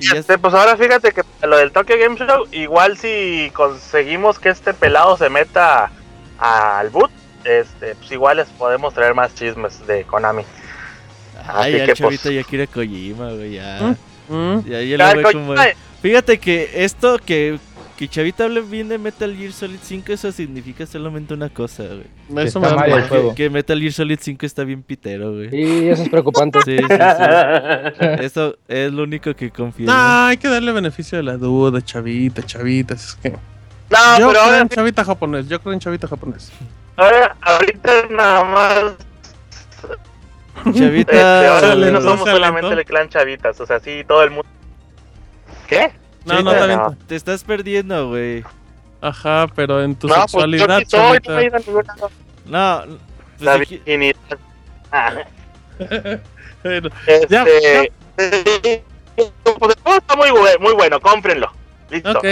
Y 0.00 0.14
Este, 0.16 0.38
pues 0.38 0.54
ahora 0.54 0.76
fíjate 0.76 1.12
que 1.12 1.22
lo 1.46 1.56
del 1.56 1.70
Tokyo 1.72 1.96
Game 1.98 2.16
Show, 2.16 2.46
igual 2.52 2.96
si 2.98 3.50
conseguimos 3.54 4.38
que 4.38 4.48
este 4.50 4.74
pelado 4.74 5.16
se 5.16 5.28
meta 5.30 5.90
al 6.38 6.90
boot, 6.90 7.10
este, 7.44 7.94
pues 7.96 8.10
igual 8.12 8.38
les 8.38 8.48
podemos 8.50 8.94
traer 8.94 9.14
más 9.14 9.34
chismes 9.34 9.86
de 9.86 10.04
Konami. 10.04 10.42
Ay, 11.46 11.72
Así 11.74 11.78
ya 11.78 11.84
que, 11.84 11.90
el 11.92 11.96
Chavita 11.98 12.22
pues- 12.24 12.34
ya 12.34 12.44
quiere 12.44 12.66
Kojima, 12.66 13.30
güey, 13.32 13.52
ya. 13.54 13.96
Mm, 14.28 14.58
Ya, 14.66 14.80
ya 14.82 14.96
Ya, 14.96 15.14
lo 15.14 15.32
como... 15.32 15.54
Fíjate 16.00 16.38
que 16.38 16.70
esto 16.84 17.18
que, 17.18 17.58
que 17.96 18.08
Chavita 18.08 18.44
hable 18.44 18.60
bien 18.60 18.88
de 18.88 18.98
Metal 18.98 19.34
Gear 19.36 19.52
Solid 19.52 19.78
5, 19.82 20.12
eso 20.12 20.32
significa 20.32 20.84
solamente 20.86 21.32
una 21.34 21.48
cosa, 21.48 21.84
güey. 21.84 22.46
Eso 22.46 22.58
me 22.60 22.68
mal 22.74 22.90
da 22.90 22.96
el 22.96 23.08
juego. 23.08 23.34
Que 23.34 23.48
Metal 23.50 23.78
Gear 23.78 23.92
Solid 23.92 24.18
5 24.20 24.44
está 24.46 24.64
bien 24.64 24.82
pitero, 24.82 25.32
güey. 25.32 25.48
Y 25.54 25.88
eso 25.90 26.02
es 26.02 26.08
preocupante. 26.08 26.60
Sí, 26.62 26.76
sí, 26.76 26.84
sí. 26.88 28.06
Eso 28.24 28.56
es 28.68 28.92
lo 28.92 29.04
único 29.04 29.34
que 29.34 29.50
confirmo. 29.50 29.92
No, 29.92 30.26
hay 30.26 30.36
que 30.36 30.48
darle 30.48 30.72
beneficio 30.72 31.16
de 31.18 31.24
la 31.24 31.36
duda, 31.36 31.80
chavita, 31.82 32.42
chavita. 32.42 32.94
Es 32.94 33.14
que... 33.22 33.30
No, 33.30 33.38
yo 33.38 33.38
pero 34.16 34.30
creo 34.30 34.42
ahora, 34.42 34.58
en 34.60 34.68
chavita 34.68 35.04
japonés, 35.04 35.48
yo 35.48 35.60
creo 35.60 35.72
en 35.74 35.78
chavita 35.80 36.08
japonés. 36.08 36.50
ahora- 36.96 37.36
ahorita 37.42 37.92
nada 38.10 38.44
más. 38.44 38.84
Este, 40.66 40.78
Chavita, 40.80 41.54
ahora 41.56 41.74
le 41.74 41.92
no 41.92 42.00
somos 42.00 42.28
solamente 42.28 42.72
el 42.72 42.84
clan 42.84 43.08
Chavitas, 43.08 43.60
o 43.60 43.66
sea, 43.66 43.80
sí, 43.80 44.02
todo 44.06 44.22
el 44.22 44.30
mundo. 44.30 44.46
¿Qué? 45.68 45.92
No, 46.24 46.42
no, 46.42 46.66
no. 46.66 46.96
te 47.06 47.16
estás 47.16 47.44
perdiendo, 47.44 48.08
güey. 48.08 48.42
Ajá, 49.00 49.46
pero 49.54 49.82
en 49.82 49.94
tu 49.94 50.06
No, 50.08 50.14
pues 50.14 50.24
yo 50.32 50.38
sexualidad, 50.40 50.82
soy, 50.88 51.00
no 51.00 51.08
chavita. 51.20 51.40
he 51.40 51.46
ido 51.46 51.56
a 51.56 51.58
ningún 51.60 51.84
lado. 51.86 52.10
No, 52.46 52.98
pues 53.36 53.42
La 53.42 53.52
aquí- 53.54 53.76
virginidad. 53.84 54.16
Ah, 54.92 55.12
Bueno, 56.62 56.88
este, 57.06 57.26
Ya, 57.28 57.44
pues 57.44 57.90
juego 59.82 59.98
está 59.98 60.16
muy, 60.16 60.28
bu- 60.30 60.60
muy 60.60 60.72
bueno, 60.72 61.00
cómprenlo. 61.00 61.50
Listo. 61.90 62.10
ok, 62.12 62.24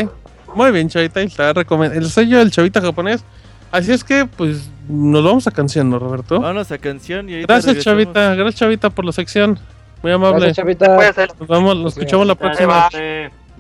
muy 0.55 0.71
bien, 0.71 0.89
chavita. 0.89 1.21
ahí 1.21 1.27
está 1.27 1.53
recomend- 1.53 1.95
el 1.97 2.09
sello 2.09 2.39
del 2.39 2.51
chavita 2.51 2.81
japonés. 2.81 3.25
Así 3.73 3.91
es 3.93 4.05
que, 4.05 4.27
pues, 4.27 4.71
nos 4.89 5.25
vamos 5.25 5.47
a 5.47 5.51
canción, 5.51 5.91
¿no, 5.91 5.99
Roberto? 5.99 6.41
vámonos 6.41 6.71
a 6.71 6.79
canción 6.79 7.29
y 7.29 7.35
ahorita 7.35 7.53
Gracias, 7.55 7.79
chavita. 7.85 8.35
Gracias, 8.35 8.55
chavita, 8.61 8.91
por 8.91 9.05
la 9.05 9.13
sección. 9.13 9.59
Muy 10.03 10.13
amable. 10.13 10.53
Gracias, 10.53 10.57
chavita. 10.57 10.97
Nos 11.39 11.49
vamos, 11.49 11.77
nos 11.77 11.93
escuchamos 11.97 12.27
la 12.27 12.35
próxima. 12.35 12.89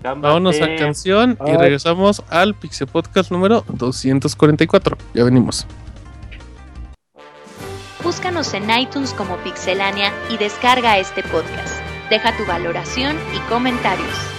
Vámonos 0.02 0.60
a 0.60 0.76
canción 0.76 1.38
y 1.46 1.56
regresamos 1.56 2.22
al 2.28 2.54
Pixel 2.54 2.88
Podcast 2.88 3.30
número 3.30 3.64
244. 3.68 4.96
Ya 5.14 5.24
venimos. 5.24 5.66
Búscanos 8.02 8.52
en 8.54 8.68
iTunes 8.70 9.14
como 9.14 9.36
Pixelania 9.38 10.12
y 10.28 10.36
descarga 10.36 10.98
este 10.98 11.22
podcast. 11.22 11.80
Deja 12.10 12.36
tu 12.36 12.44
valoración 12.46 13.16
y 13.34 13.38
comentarios. 13.48 14.32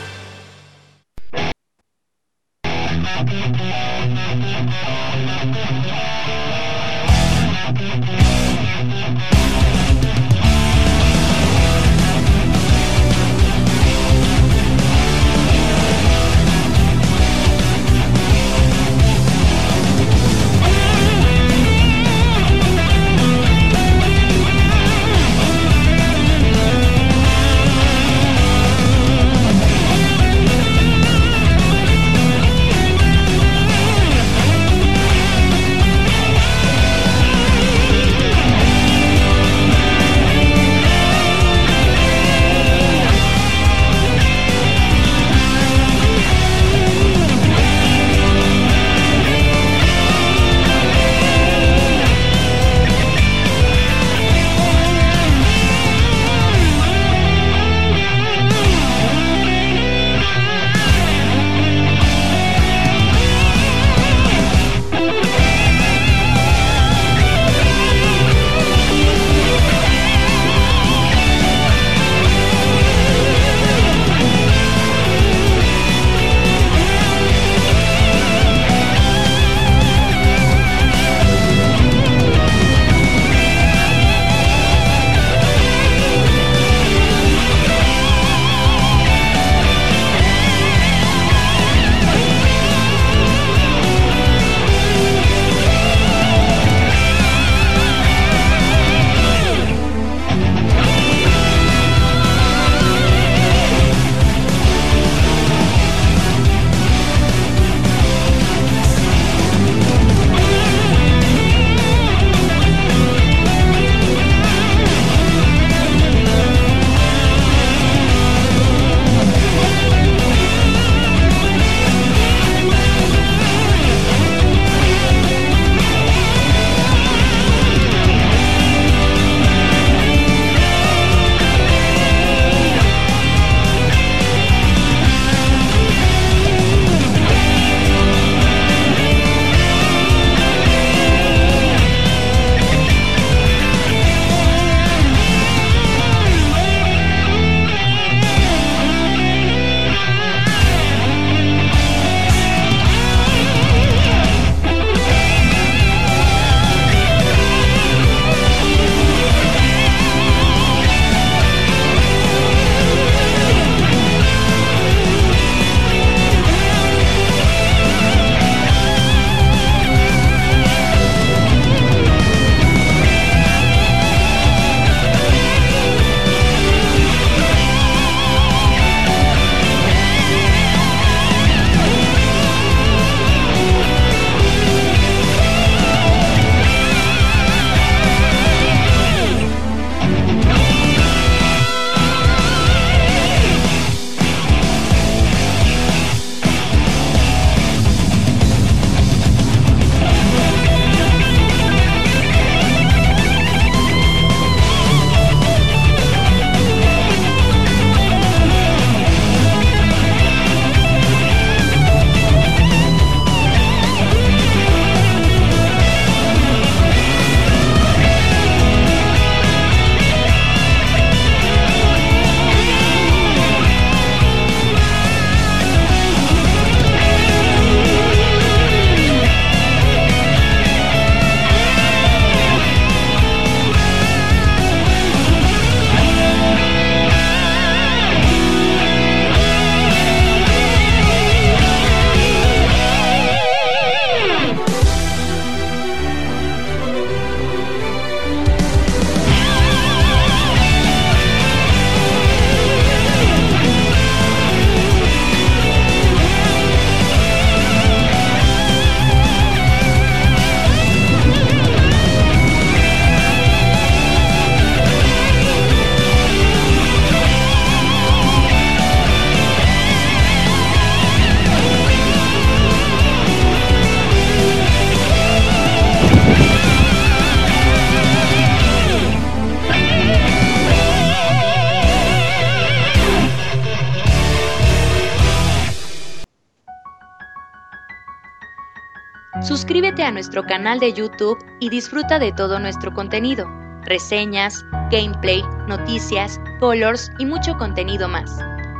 Nuestro 290.34 290.50
canal 290.50 290.80
de 290.80 290.92
YouTube 290.94 291.38
y 291.60 291.70
disfruta 291.70 292.18
de 292.18 292.32
todo 292.32 292.58
nuestro 292.58 292.92
contenido, 292.92 293.48
reseñas, 293.84 294.66
gameplay, 294.90 295.44
noticias, 295.68 296.40
colors 296.60 297.12
y 297.20 297.26
mucho 297.28 297.56
contenido 297.60 298.10
más. 298.10 298.32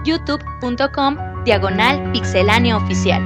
youtube.com 0.04 1.16
diagonal 1.46 2.12
pixelánea 2.12 2.76
oficial. 2.76 3.22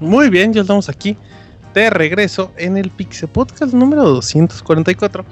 Muy 0.00 0.30
bien, 0.30 0.52
ya 0.52 0.62
estamos 0.62 0.88
aquí 0.88 1.16
de 1.74 1.90
regreso 1.90 2.52
en 2.56 2.76
el 2.76 2.90
Pixel 2.90 3.28
Podcast 3.28 3.72
número 3.72 4.02
244. 4.02 5.24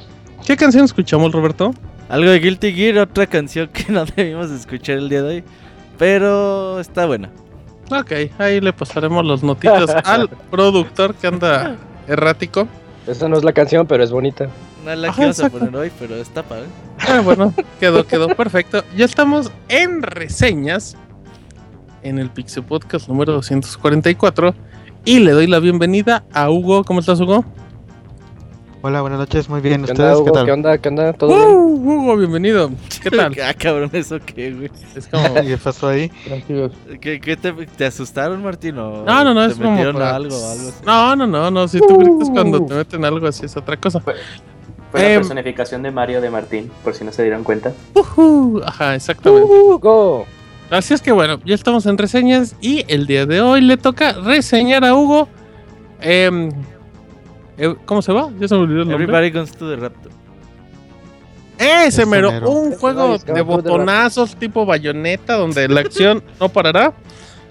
¿Qué 0.49 0.57
canción 0.57 0.87
escuchamos, 0.87 1.31
Roberto? 1.31 1.75
Algo 2.09 2.31
de 2.31 2.41
Guilty 2.41 2.73
Gear, 2.73 2.97
otra 3.01 3.27
canción 3.27 3.69
que 3.69 3.85
no 3.93 4.07
debimos 4.07 4.51
escuchar 4.51 4.97
el 4.97 5.11
día 5.11 5.21
de 5.23 5.29
hoy. 5.29 5.45
Pero 5.99 6.81
está 6.81 7.05
buena. 7.05 7.29
Ok, 7.91 8.13
ahí 8.39 8.59
le 8.59 8.73
pasaremos 8.73 9.27
los 9.27 9.43
notitas 9.43 9.95
al 10.07 10.31
productor 10.51 11.15
que 11.17 11.27
anda 11.27 11.77
errático. 12.07 12.67
Esa 13.07 13.29
no 13.29 13.37
es 13.37 13.45
la 13.45 13.53
canción, 13.53 13.87
pero 13.87 14.03
es 14.03 14.11
bonita. 14.11 14.49
No 14.87 14.93
es 14.93 14.99
la 14.99 15.13
que 15.13 15.21
vamos 15.21 15.39
a 15.39 15.51
poner 15.51 15.77
hoy, 15.77 15.93
pero 15.99 16.17
está 16.17 16.43
padre. 16.43 16.65
Ah, 17.07 17.21
bueno, 17.21 17.53
quedó, 17.79 18.07
quedó 18.07 18.29
perfecto. 18.29 18.83
Ya 18.97 19.05
estamos 19.05 19.53
en 19.69 20.01
reseñas 20.01 20.97
en 22.03 22.19
el 22.19 22.31
Pixel 22.31 22.63
Podcast 22.63 23.07
número 23.07 23.35
244 23.35 24.55
y 25.05 25.19
le 25.19 25.33
doy 25.33 25.47
la 25.47 25.59
bienvenida 25.59 26.25
a 26.33 26.49
Hugo. 26.49 26.85
¿Cómo 26.85 27.01
estás, 27.01 27.21
Hugo? 27.21 27.45
Hola, 28.81 29.01
buenas 29.01 29.19
noches, 29.19 29.49
muy 29.49 29.61
bien. 29.61 29.85
¿Qué 29.85 29.93
¿Ustedes 29.93 30.17
onda, 30.19 30.25
qué 30.25 30.31
tal? 30.33 30.47
¿Qué 30.47 30.53
onda? 30.53 30.79
¿Qué 30.79 30.89
onda? 30.89 31.13
¿Todo 31.13 31.31
bien? 31.35 31.57
Uh, 31.57 31.93
Hugo, 32.03 32.17
bienvenido. 32.17 32.71
¿Qué 33.03 33.11
tal? 33.11 33.35
ah, 33.45 33.53
cabrón, 33.55 33.91
¿eso 33.93 34.19
qué, 34.25 34.53
güey? 34.53 34.71
Es 34.95 35.09
como... 35.09 35.35
¿Qué 35.43 35.57
pasó 35.59 35.89
ahí? 35.89 36.11
¿Qué, 37.01 37.21
qué 37.21 37.37
te, 37.37 37.53
te 37.53 37.87
asustaron, 37.87 38.41
Martín? 38.43 38.79
¿O 38.79 39.05
No, 39.05 39.25
no, 39.25 39.35
no, 39.35 39.47
te 39.47 39.53
es 39.53 39.59
como 39.59 39.71
metieron 39.73 39.95
para- 39.97 40.15
algo 40.15 40.35
algo 40.37 40.69
así? 40.69 40.81
No, 40.87 41.17
no, 41.17 41.27
no, 41.27 41.51
no. 41.51 41.67
Si 41.67 41.81
tú 41.81 41.97
gritas 41.99 42.31
cuando 42.31 42.65
te 42.65 42.75
meten 42.75 43.05
algo 43.05 43.27
así 43.27 43.47
es 43.47 43.57
otra 43.57 43.77
cosa. 43.77 43.99
Fue 44.01 44.15
la 44.95 45.09
Em. 45.11 45.17
personificación 45.21 45.83
de 45.83 45.91
Mario 45.91 46.21
de 46.21 46.31
Martín, 46.31 46.71
por 46.85 46.95
si 46.95 47.05
no 47.05 47.13
se 47.13 47.23
dieron 47.23 47.43
cuenta. 47.45 47.73
Ujú, 47.95 48.63
Ajá, 48.65 48.95
exactamente. 48.95 49.45
Hugo. 49.53 50.25
Así 50.71 50.95
es 50.95 51.03
que 51.03 51.11
bueno, 51.13 51.41
ya 51.45 51.55
estamos 51.57 51.85
en 51.87 51.99
reseñas 51.99 52.55
y 52.61 52.85
el 52.89 53.07
día 53.07 53.27
de 53.27 53.41
hoy 53.41 53.61
le 53.61 53.77
toca 53.77 54.13
reseñar 54.13 54.85
a 54.85 54.95
Hugo. 54.95 55.29
Em, 56.01 56.49
eh, 56.49 56.53
¿Cómo 57.85 58.03
se 58.03 58.13
va? 58.13 58.31
Ya 58.39 58.49
se 58.49 58.55
me 58.55 58.63
olvidó 58.63 58.83
el 58.83 58.89
nombre. 58.89 59.05
Everybody 59.05 59.31
goes 59.31 59.53
to 59.53 59.69
the 59.69 59.77
raptor. 59.77 60.13
Ese 61.59 61.87
Ese 61.87 62.07
mero, 62.07 62.31
mero. 62.31 62.51
un 62.51 62.73
juego 62.73 63.19
de 63.19 63.43
botonazos 63.43 64.37
tipo 64.37 64.65
bayoneta 64.65 65.35
donde 65.35 65.69
la 65.69 65.81
acción 65.81 66.23
no 66.41 66.49
parará. 66.49 66.93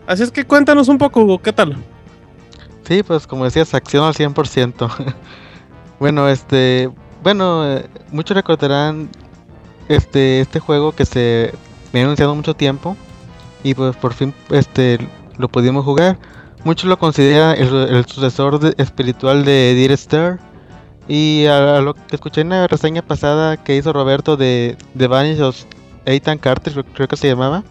Así 0.05 0.23
es 0.23 0.31
que 0.31 0.45
cuéntanos 0.45 0.87
un 0.87 0.97
poco, 0.97 1.21
Hugo, 1.21 1.41
¿qué 1.41 1.51
tal? 1.51 1.75
Sí, 2.87 3.03
pues 3.03 3.27
como 3.27 3.43
decías, 3.43 3.73
acción 3.73 4.05
al 4.05 4.13
100%. 4.13 5.13
bueno, 5.99 6.29
este, 6.29 6.89
bueno, 7.21 7.67
eh, 7.69 7.85
muchos 8.11 8.37
recordarán 8.37 9.09
este 9.89 10.41
este 10.41 10.59
juego 10.59 10.93
que 10.93 11.05
se 11.05 11.53
me 11.91 12.01
ha 12.01 12.03
anunciado 12.03 12.35
mucho 12.35 12.53
tiempo 12.53 12.95
y 13.63 13.73
pues 13.73 13.95
por 13.95 14.13
fin 14.13 14.33
este 14.49 14.99
lo 15.37 15.49
pudimos 15.49 15.83
jugar. 15.83 16.17
Muchos 16.63 16.89
lo 16.89 16.97
consideran 16.99 17.57
el, 17.57 17.73
el 17.73 18.05
sucesor 18.05 18.59
de- 18.59 18.73
espiritual 18.81 19.45
de 19.45 19.73
Dear 19.75 19.91
Star 19.91 20.39
y 21.07 21.45
a, 21.45 21.77
a 21.77 21.81
lo 21.81 21.93
que 21.93 22.15
escuché 22.15 22.41
en 22.41 22.49
la 22.49 22.67
reseña 22.67 23.01
pasada 23.01 23.57
que 23.57 23.75
hizo 23.77 23.93
Roberto 23.93 24.35
de 24.35 24.77
The 24.97 25.07
Vanish 25.07 25.39
of 25.41 25.55
Ethan 26.05 26.37
Carter, 26.37 26.73
creo- 26.73 26.85
creo 26.93 27.07
que 27.07 27.15
se 27.17 27.27
llamaba. 27.27 27.63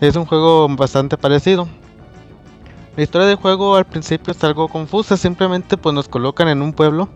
Es 0.00 0.16
un 0.16 0.24
juego 0.24 0.66
bastante 0.68 1.16
parecido. 1.16 1.68
La 2.96 3.02
historia 3.02 3.26
del 3.26 3.36
juego 3.36 3.76
al 3.76 3.84
principio 3.86 4.32
es 4.32 4.44
algo 4.44 4.68
confusa, 4.68 5.16
simplemente 5.16 5.76
pues 5.76 5.94
nos 5.94 6.08
colocan 6.08 6.48
en 6.48 6.62
un 6.62 6.72
pueblo. 6.72 7.08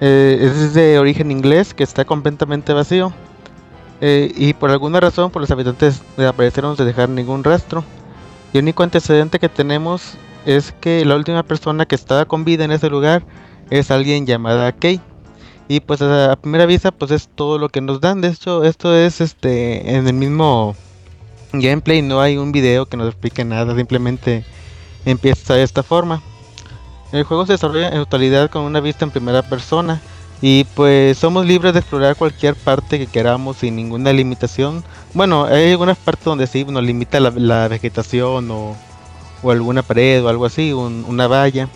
eh, 0.00 0.38
es 0.40 0.74
de 0.74 0.98
origen 1.00 1.30
inglés 1.32 1.74
que 1.74 1.82
está 1.84 2.04
completamente 2.04 2.72
vacío. 2.72 3.12
eh, 4.00 4.32
y 4.36 4.52
por 4.54 4.70
alguna 4.70 5.00
razón 5.00 5.30
pues 5.30 5.40
los 5.42 5.50
habitantes 5.50 6.02
desaparecieron 6.16 6.76
sin 6.76 6.86
dejar 6.86 7.08
ningún 7.08 7.42
rastro. 7.44 7.82
Y 8.52 8.58
el 8.58 8.64
único 8.64 8.82
antecedente 8.84 9.38
que 9.40 9.48
tenemos 9.48 10.14
es 10.48 10.72
que 10.72 11.04
la 11.04 11.14
última 11.14 11.42
persona 11.42 11.84
que 11.84 11.94
estaba 11.94 12.24
con 12.24 12.42
vida 12.42 12.64
en 12.64 12.72
ese 12.72 12.88
lugar 12.88 13.22
es 13.68 13.90
alguien 13.90 14.24
llamada 14.24 14.72
Kay. 14.72 14.98
Y 15.68 15.80
pues 15.80 16.00
a 16.00 16.36
primera 16.36 16.64
vista 16.64 16.90
pues 16.90 17.10
es 17.10 17.28
todo 17.28 17.58
lo 17.58 17.68
que 17.68 17.82
nos 17.82 18.00
dan. 18.00 18.22
De 18.22 18.28
hecho 18.28 18.64
esto 18.64 18.96
es 18.96 19.20
este 19.20 19.94
en 19.94 20.08
el 20.08 20.14
mismo 20.14 20.74
gameplay, 21.52 22.00
no 22.00 22.22
hay 22.22 22.38
un 22.38 22.50
video 22.50 22.86
que 22.86 22.96
nos 22.96 23.08
explique 23.08 23.44
nada, 23.44 23.76
simplemente 23.76 24.42
empieza 25.04 25.54
de 25.54 25.64
esta 25.64 25.82
forma. 25.82 26.22
El 27.12 27.24
juego 27.24 27.44
se 27.44 27.52
desarrolla 27.52 27.88
en 27.88 27.98
totalidad 27.98 28.48
con 28.48 28.62
una 28.62 28.80
vista 28.80 29.04
en 29.04 29.10
primera 29.10 29.42
persona 29.42 30.00
y 30.40 30.64
pues 30.74 31.18
somos 31.18 31.44
libres 31.44 31.74
de 31.74 31.80
explorar 31.80 32.16
cualquier 32.16 32.54
parte 32.54 32.98
que 32.98 33.06
queramos 33.06 33.58
sin 33.58 33.76
ninguna 33.76 34.14
limitación. 34.14 34.82
Bueno, 35.12 35.44
hay 35.44 35.72
algunas 35.72 35.98
partes 35.98 36.24
donde 36.24 36.46
sí 36.46 36.64
nos 36.64 36.82
limita 36.82 37.20
la, 37.20 37.30
la 37.30 37.68
vegetación 37.68 38.50
o, 38.50 38.76
o 39.42 39.50
alguna 39.50 39.82
pared 39.82 40.24
o 40.24 40.28
algo 40.28 40.46
así, 40.46 40.72
un- 40.72 41.04
una 41.08 41.26
valla. 41.26 41.68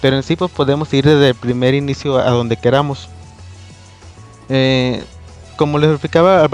Pero 0.00 0.16
en 0.16 0.22
sí 0.22 0.36
pues 0.36 0.50
podemos 0.50 0.92
ir 0.94 1.04
desde 1.04 1.28
el 1.30 1.34
primer 1.34 1.74
inicio 1.74 2.18
a 2.18 2.30
donde 2.30 2.56
queramos. 2.56 3.08
Eh, 4.48 5.04
como 5.56 5.78
les 5.78 5.90
explicaba, 5.90 6.48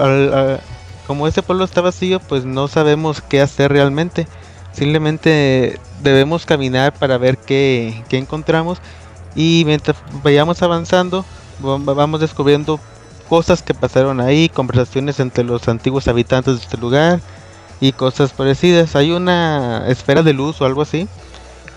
como 1.07 1.29
este 1.29 1.43
pueblo 1.43 1.65
está 1.65 1.81
vacío, 1.81 2.21
pues 2.21 2.45
no 2.45 2.69
sabemos 2.69 3.21
qué 3.21 3.41
hacer 3.41 3.71
realmente. 3.71 4.27
Simplemente 4.73 5.79
debemos 6.03 6.47
caminar 6.47 6.93
para 6.95 7.19
ver 7.19 7.37
qué, 7.39 8.03
qué 8.09 8.19
encontramos 8.19 8.79
y 9.37 9.63
mientras 9.67 9.97
vayamos 10.23 10.63
avanzando 10.63 11.25
va- 11.65 11.79
vamos 11.95 12.21
descubriendo 12.21 12.81
cosas 13.29 13.63
que 13.63 13.73
pasaron 13.75 14.21
ahí, 14.21 14.49
conversaciones 14.49 15.21
entre 15.21 15.45
los 15.45 15.69
antiguos 15.69 16.09
habitantes 16.09 16.57
de 16.57 16.61
este 16.63 16.77
lugar 16.77 17.21
y 17.81 17.93
cosas 17.93 18.33
parecidas. 18.33 18.97
Hay 18.97 19.13
una 19.13 19.85
esfera 19.89 20.23
de 20.23 20.33
luz 20.33 20.61
o 20.61 20.65
algo 20.67 20.83
así 20.83 21.09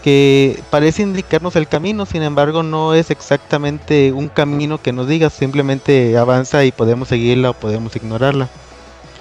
que 0.03 0.64
parece 0.69 1.02
indicarnos 1.02 1.56
el 1.56 1.68
camino, 1.68 2.06
sin 2.06 2.24
embargo 2.24 2.64
no 2.64 2.94
es 2.94 3.10
exactamente 3.11 4.11
un 4.14 4.30
camino 4.30 4.82
que 4.82 4.94
nos 4.94 5.07
diga, 5.07 5.30
simplemente 5.30 6.18
avanza 6.18 6.64
y 6.64 6.72
podemos 6.72 7.10
seguirla 7.10 7.49
o 7.49 7.53
podemos 7.53 7.95
ignorarla. 7.95 8.48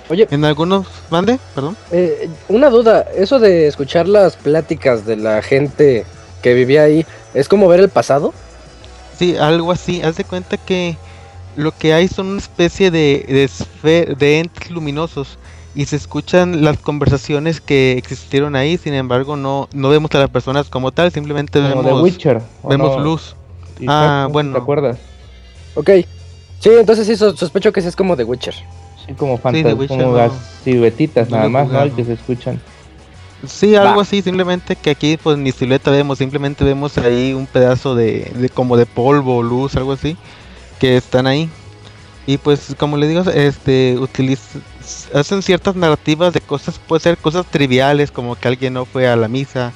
Oye, 0.08 0.28
En 0.30 0.44
algunos, 0.44 0.86
mande, 1.10 1.40
perdón. 1.54 1.76
eh, 1.90 2.28
una 2.48 2.70
duda. 2.70 3.00
Eso 3.16 3.40
de 3.40 3.66
escuchar 3.66 4.06
las 4.06 4.36
pláticas 4.36 5.04
de 5.04 5.16
la 5.16 5.42
gente 5.42 6.06
que 6.42 6.54
vivía 6.54 6.82
ahí, 6.84 7.04
¿es 7.34 7.48
como 7.48 7.66
ver 7.66 7.80
el 7.80 7.88
pasado? 7.88 8.32
Sí, 9.18 9.36
algo 9.36 9.72
así. 9.72 10.02
Haz 10.02 10.16
de 10.16 10.24
cuenta 10.24 10.56
que 10.58 10.96
lo 11.56 11.72
que 11.72 11.92
hay 11.94 12.06
son 12.06 12.28
una 12.28 12.38
especie 12.38 12.90
de, 12.90 13.48
de, 13.82 14.14
de 14.14 14.38
entes 14.38 14.70
luminosos 14.70 15.38
y 15.76 15.84
se 15.84 15.94
escuchan 15.96 16.64
las 16.64 16.78
conversaciones 16.78 17.60
que 17.60 17.92
existieron 17.92 18.56
ahí. 18.56 18.78
Sin 18.78 18.94
embargo, 18.94 19.36
no, 19.36 19.68
no 19.72 19.88
vemos 19.90 20.10
a 20.14 20.18
las 20.18 20.30
personas 20.30 20.68
como 20.68 20.90
tal, 20.90 21.12
simplemente 21.12 21.60
Como 21.60 21.82
vemos, 21.82 21.98
The 21.98 22.02
Witcher. 22.02 22.40
¿o 22.62 22.68
vemos 22.68 22.96
no? 22.96 23.04
luz. 23.04 23.36
Ah, 23.86 24.26
bueno. 24.30 24.52
¿Te 24.52 24.58
acuerdas? 24.58 24.98
Ok. 25.74 25.90
Sí, 26.58 26.70
entonces 26.80 27.06
sí, 27.06 27.14
so- 27.16 27.36
sospecho 27.36 27.72
que 27.72 27.82
sí 27.82 27.88
es 27.88 27.94
como 27.94 28.16
The 28.16 28.24
Witcher. 28.24 28.54
Sí, 28.54 29.12
como 29.16 29.36
The 29.36 29.42
fantasmas, 29.42 29.74
Witcher 29.74 29.98
como 29.98 30.10
no- 30.12 30.16
las 30.16 30.32
siluetitas 30.64 31.30
no 31.30 31.36
nada 31.36 31.48
más, 31.48 31.68
¿no? 31.68 31.94
que 31.94 32.04
se 32.04 32.14
escuchan. 32.14 32.60
Sí, 33.46 33.76
algo 33.76 33.96
Va. 33.96 34.02
así, 34.02 34.22
simplemente 34.22 34.74
que 34.76 34.90
aquí 34.90 35.18
pues 35.22 35.36
ni 35.36 35.52
silueta 35.52 35.90
vemos, 35.90 36.16
simplemente 36.18 36.64
vemos 36.64 36.96
ahí 36.98 37.34
un 37.34 37.46
pedazo 37.46 37.94
de, 37.94 38.32
de 38.34 38.48
como 38.48 38.78
de 38.78 38.86
polvo 38.86 39.42
luz, 39.42 39.76
algo 39.76 39.92
así, 39.92 40.16
que 40.80 40.96
están 40.96 41.26
ahí. 41.26 41.48
Y 42.26 42.38
pues 42.38 42.74
como 42.78 42.96
le 42.96 43.06
digo, 43.06 43.20
este 43.30 43.96
utiliza, 44.00 44.58
hacen 45.14 45.42
ciertas 45.42 45.74
narrativas 45.76 46.32
de 46.32 46.40
cosas, 46.40 46.78
puede 46.78 47.00
ser 47.00 47.16
cosas 47.18 47.46
triviales 47.46 48.10
como 48.10 48.36
que 48.36 48.48
alguien 48.48 48.74
no 48.74 48.84
fue 48.84 49.08
a 49.08 49.16
la 49.16 49.28
misa 49.28 49.72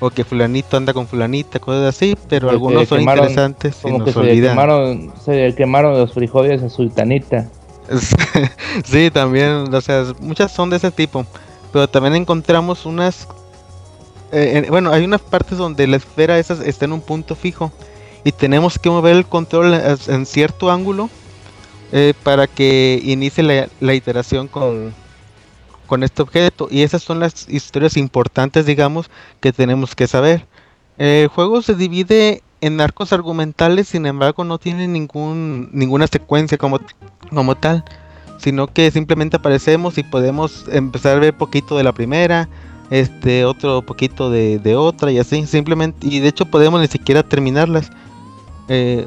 o 0.00 0.10
que 0.10 0.24
fulanito 0.24 0.76
anda 0.76 0.92
con 0.92 1.06
fulanita, 1.06 1.58
cosas 1.60 1.94
así, 1.94 2.16
pero 2.28 2.50
algunos 2.50 2.88
son 2.88 3.00
quemaron- 3.00 3.18
interesantes 3.28 3.76
y 3.78 3.82
Como 3.82 4.04
que 4.04 4.12
se 4.12 4.18
olvidan. 4.18 4.50
quemaron, 4.52 5.12
se 5.24 5.54
quemaron 5.56 5.96
los 5.98 6.12
frijoles 6.12 6.62
a 6.62 6.68
Sultanita. 6.68 7.48
sí, 8.84 9.10
también, 9.10 9.72
o 9.72 9.80
sea, 9.80 10.04
muchas 10.20 10.52
son 10.52 10.70
de 10.70 10.76
ese 10.76 10.90
tipo, 10.90 11.24
pero 11.72 11.88
también 11.88 12.16
encontramos 12.16 12.84
unas, 12.86 13.28
eh, 14.32 14.62
en- 14.64 14.70
bueno, 14.70 14.90
hay 14.92 15.04
unas 15.04 15.20
partes 15.20 15.58
donde 15.58 15.86
la 15.86 15.96
esfera 15.96 16.38
esa 16.38 16.54
está 16.64 16.84
en 16.84 16.92
un 16.92 17.00
punto 17.00 17.34
fijo 17.36 17.70
y 18.24 18.32
tenemos 18.32 18.78
que 18.78 18.88
mover 18.90 19.16
el 19.16 19.26
control 19.26 19.74
en 20.08 20.26
cierto 20.26 20.70
ángulo 20.70 21.10
eh, 21.92 22.14
para 22.22 22.46
que 22.46 23.00
inicie 23.04 23.68
la, 23.80 23.94
iteración 23.94 24.48
con, 24.48 24.94
con 25.86 26.02
este 26.02 26.22
objeto 26.22 26.68
y 26.70 26.82
esas 26.82 27.02
son 27.02 27.20
las 27.20 27.48
historias 27.50 27.98
importantes, 27.98 28.64
digamos, 28.64 29.10
que 29.40 29.52
tenemos 29.52 29.94
que 29.94 30.06
saber. 30.06 30.46
El 30.96 31.28
juego 31.28 31.60
se 31.60 31.74
divide 31.74 32.42
en 32.62 32.80
arcos 32.80 33.12
argumentales, 33.12 33.88
sin 33.88 34.06
embargo, 34.06 34.44
no 34.44 34.58
tiene 34.58 34.88
ningún 34.88 35.68
ninguna 35.72 36.06
secuencia 36.06 36.56
como, 36.56 36.80
como 37.28 37.56
tal, 37.56 37.84
sino 38.38 38.68
que 38.68 38.90
simplemente 38.90 39.36
aparecemos 39.36 39.98
y 39.98 40.02
podemos 40.02 40.64
empezar 40.72 41.16
a 41.16 41.20
ver 41.20 41.36
poquito 41.36 41.76
de 41.76 41.84
la 41.84 41.92
primera, 41.92 42.48
este 42.90 43.44
otro 43.44 43.82
poquito 43.82 44.30
de, 44.30 44.58
de 44.58 44.76
otra 44.76 45.12
y 45.12 45.18
así, 45.18 45.46
simplemente 45.46 46.06
y 46.06 46.20
de 46.20 46.28
hecho 46.28 46.46
podemos 46.46 46.80
ni 46.80 46.86
siquiera 46.86 47.22
terminarlas. 47.22 47.90
Eh, 48.68 49.06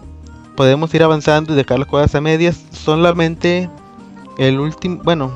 podemos 0.56 0.94
ir 0.94 1.04
avanzando 1.04 1.54
y 1.54 1.56
dejar 1.56 1.80
las 1.80 1.88
cosas 1.88 2.16
a 2.16 2.22
medias, 2.22 2.64
solamente 2.72 3.70
el 4.38 4.60
último, 4.60 5.02
bueno, 5.04 5.32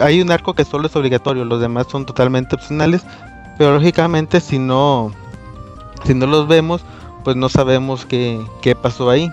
hay 0.00 0.20
un 0.20 0.30
arco 0.30 0.54
que 0.54 0.64
solo 0.64 0.86
es 0.86 0.96
obligatorio, 0.96 1.44
los 1.44 1.60
demás 1.60 1.86
son 1.90 2.06
totalmente 2.06 2.54
opcionales, 2.54 3.02
pero 3.58 3.74
lógicamente 3.74 4.40
si 4.40 4.58
no 4.58 5.12
si 6.04 6.14
no 6.14 6.26
los 6.26 6.48
vemos, 6.48 6.82
pues 7.24 7.36
no 7.36 7.48
sabemos 7.48 8.06
qué, 8.06 8.40
qué 8.62 8.74
pasó 8.74 9.10
ahí. 9.10 9.30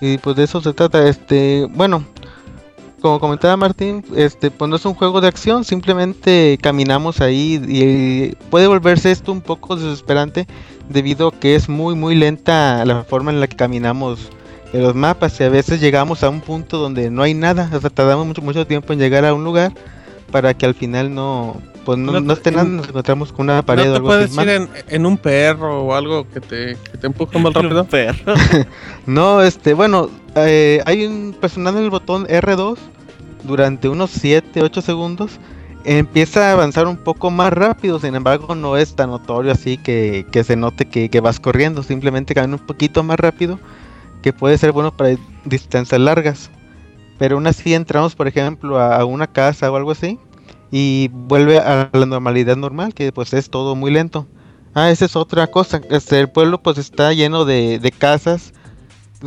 Y 0.00 0.18
pues 0.18 0.36
de 0.36 0.44
eso 0.44 0.60
se 0.60 0.72
trata, 0.72 1.08
este, 1.08 1.66
bueno, 1.70 2.04
como 3.00 3.20
comentaba 3.20 3.56
Martín, 3.56 4.04
este, 4.14 4.50
pues 4.50 4.68
no 4.68 4.76
es 4.76 4.84
un 4.84 4.94
juego 4.94 5.20
de 5.20 5.28
acción, 5.28 5.64
simplemente 5.64 6.58
caminamos 6.60 7.20
ahí 7.20 7.60
y 7.68 8.34
puede 8.50 8.66
volverse 8.66 9.10
esto 9.10 9.32
un 9.32 9.40
poco 9.40 9.76
desesperante 9.76 10.46
debido 10.88 11.28
a 11.28 11.32
que 11.32 11.54
es 11.54 11.68
muy 11.68 11.94
muy 11.94 12.14
lenta 12.14 12.84
la 12.84 13.04
forma 13.04 13.30
en 13.30 13.40
la 13.40 13.46
que 13.46 13.56
caminamos 13.56 14.30
en 14.72 14.82
los 14.82 14.94
mapas 14.94 15.38
y 15.40 15.44
a 15.44 15.48
veces 15.48 15.80
llegamos 15.80 16.22
a 16.22 16.28
un 16.28 16.40
punto 16.40 16.78
donde 16.78 17.10
no 17.10 17.22
hay 17.22 17.34
nada, 17.34 17.70
o 17.72 17.80
sea, 17.80 17.90
tardamos 17.90 18.26
mucho 18.26 18.42
mucho 18.42 18.66
tiempo 18.66 18.92
en 18.92 18.98
llegar 18.98 19.24
a 19.24 19.32
un 19.34 19.44
lugar 19.44 19.72
para 20.30 20.52
que 20.54 20.66
al 20.66 20.74
final 20.74 21.14
no 21.14 21.56
pues 21.86 21.96
no, 21.98 22.12
No 22.12 22.20
no, 22.20 22.26
te- 22.34 22.38
esté 22.40 22.50
nada, 22.50 22.64
nos 22.64 22.86
encontramos 22.88 23.32
con 23.32 23.48
una 23.48 23.62
pared 23.62 23.84
¿No 23.86 23.88
o 23.88 23.92
te 23.92 23.96
algo 23.96 24.08
puedes 24.08 24.30
así 24.30 24.40
ir 24.42 24.48
en, 24.50 24.68
en 24.88 25.06
un 25.06 25.16
perro 25.16 25.84
o 25.84 25.94
algo 25.94 26.26
que 26.28 26.40
te, 26.40 26.76
que 26.90 26.98
te 26.98 27.06
empuje 27.06 27.38
más 27.38 27.54
rápido? 27.54 27.84
perro. 27.86 28.34
No, 29.06 29.40
este, 29.40 29.72
bueno, 29.72 30.10
eh, 30.34 30.82
hay 30.84 31.06
un 31.06 31.34
presionando 31.40 31.80
el 31.80 31.88
botón 31.88 32.26
R2 32.26 32.76
durante 33.44 33.88
unos 33.88 34.10
7, 34.10 34.60
8 34.62 34.82
segundos. 34.82 35.38
Empieza 35.90 36.50
a 36.50 36.52
avanzar 36.52 36.86
un 36.86 36.98
poco 36.98 37.30
más 37.30 37.50
rápido, 37.50 37.98
sin 37.98 38.14
embargo 38.14 38.54
no 38.54 38.76
es 38.76 38.94
tan 38.94 39.08
notorio 39.08 39.52
así 39.52 39.78
que, 39.78 40.26
que 40.30 40.44
se 40.44 40.54
note 40.54 40.86
que, 40.86 41.08
que 41.08 41.20
vas 41.20 41.40
corriendo, 41.40 41.82
simplemente 41.82 42.34
camina 42.34 42.56
un 42.56 42.66
poquito 42.66 43.02
más 43.02 43.18
rápido, 43.18 43.58
que 44.20 44.34
puede 44.34 44.58
ser 44.58 44.72
bueno 44.72 44.94
para 44.94 45.16
distancias 45.46 45.98
largas. 45.98 46.50
Pero 47.18 47.36
aún 47.36 47.46
así 47.46 47.72
entramos, 47.72 48.14
por 48.14 48.28
ejemplo, 48.28 48.78
a, 48.78 48.96
a 48.96 49.06
una 49.06 49.28
casa 49.28 49.72
o 49.72 49.76
algo 49.76 49.92
así, 49.92 50.18
y 50.70 51.08
vuelve 51.10 51.58
a 51.58 51.88
la 51.90 52.04
normalidad 52.04 52.58
normal, 52.58 52.92
que 52.92 53.10
pues 53.10 53.32
es 53.32 53.48
todo 53.48 53.74
muy 53.74 53.90
lento. 53.90 54.26
Ah, 54.74 54.90
esa 54.90 55.06
es 55.06 55.16
otra 55.16 55.46
cosa. 55.46 55.80
Este, 55.88 56.20
el 56.20 56.28
pueblo 56.28 56.62
pues 56.62 56.76
está 56.76 57.14
lleno 57.14 57.46
de, 57.46 57.78
de 57.78 57.92
casas 57.92 58.52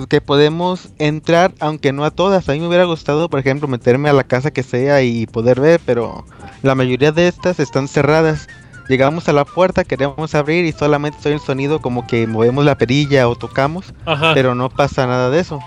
que 0.10 0.22
podemos 0.22 0.90
entrar, 1.00 1.54
aunque 1.60 1.92
no 1.92 2.06
a 2.06 2.12
todas. 2.12 2.48
A 2.48 2.54
mí 2.54 2.60
me 2.60 2.68
hubiera 2.68 2.86
gustado, 2.86 3.30
por 3.30 3.40
ejemplo, 3.40 3.68
meterme 3.68 4.10
a 4.10 4.14
la 4.14 4.24
casa 4.24 4.52
que 4.52 4.64
sea 4.64 5.02
y 5.02 5.28
poder 5.28 5.60
ver, 5.60 5.82
pero 5.86 6.26
la 6.64 6.76
mayoría 6.76 7.12
de 7.12 7.28
estas 7.28 7.60
están 7.60 7.88
cerradas. 7.88 8.48
Llegamos 8.88 9.30
a 9.30 9.34
la 9.34 9.46
puerta, 9.46 9.84
queremos 9.84 10.36
abrir 10.36 10.66
y 10.66 10.72
solamente 10.72 11.18
soy 11.22 11.34
el 11.34 11.40
sonido 11.40 11.80
como 11.80 12.08
que 12.08 12.28
movemos 12.28 12.66
la 12.66 12.78
perilla 12.78 13.28
o 13.28 13.36
tocamos, 13.36 13.94
Ajá. 14.06 14.34
pero 14.34 14.56
no 14.56 14.70
pasa 14.70 15.08
nada 15.08 15.30
de 15.30 15.40
eso. 15.40 15.60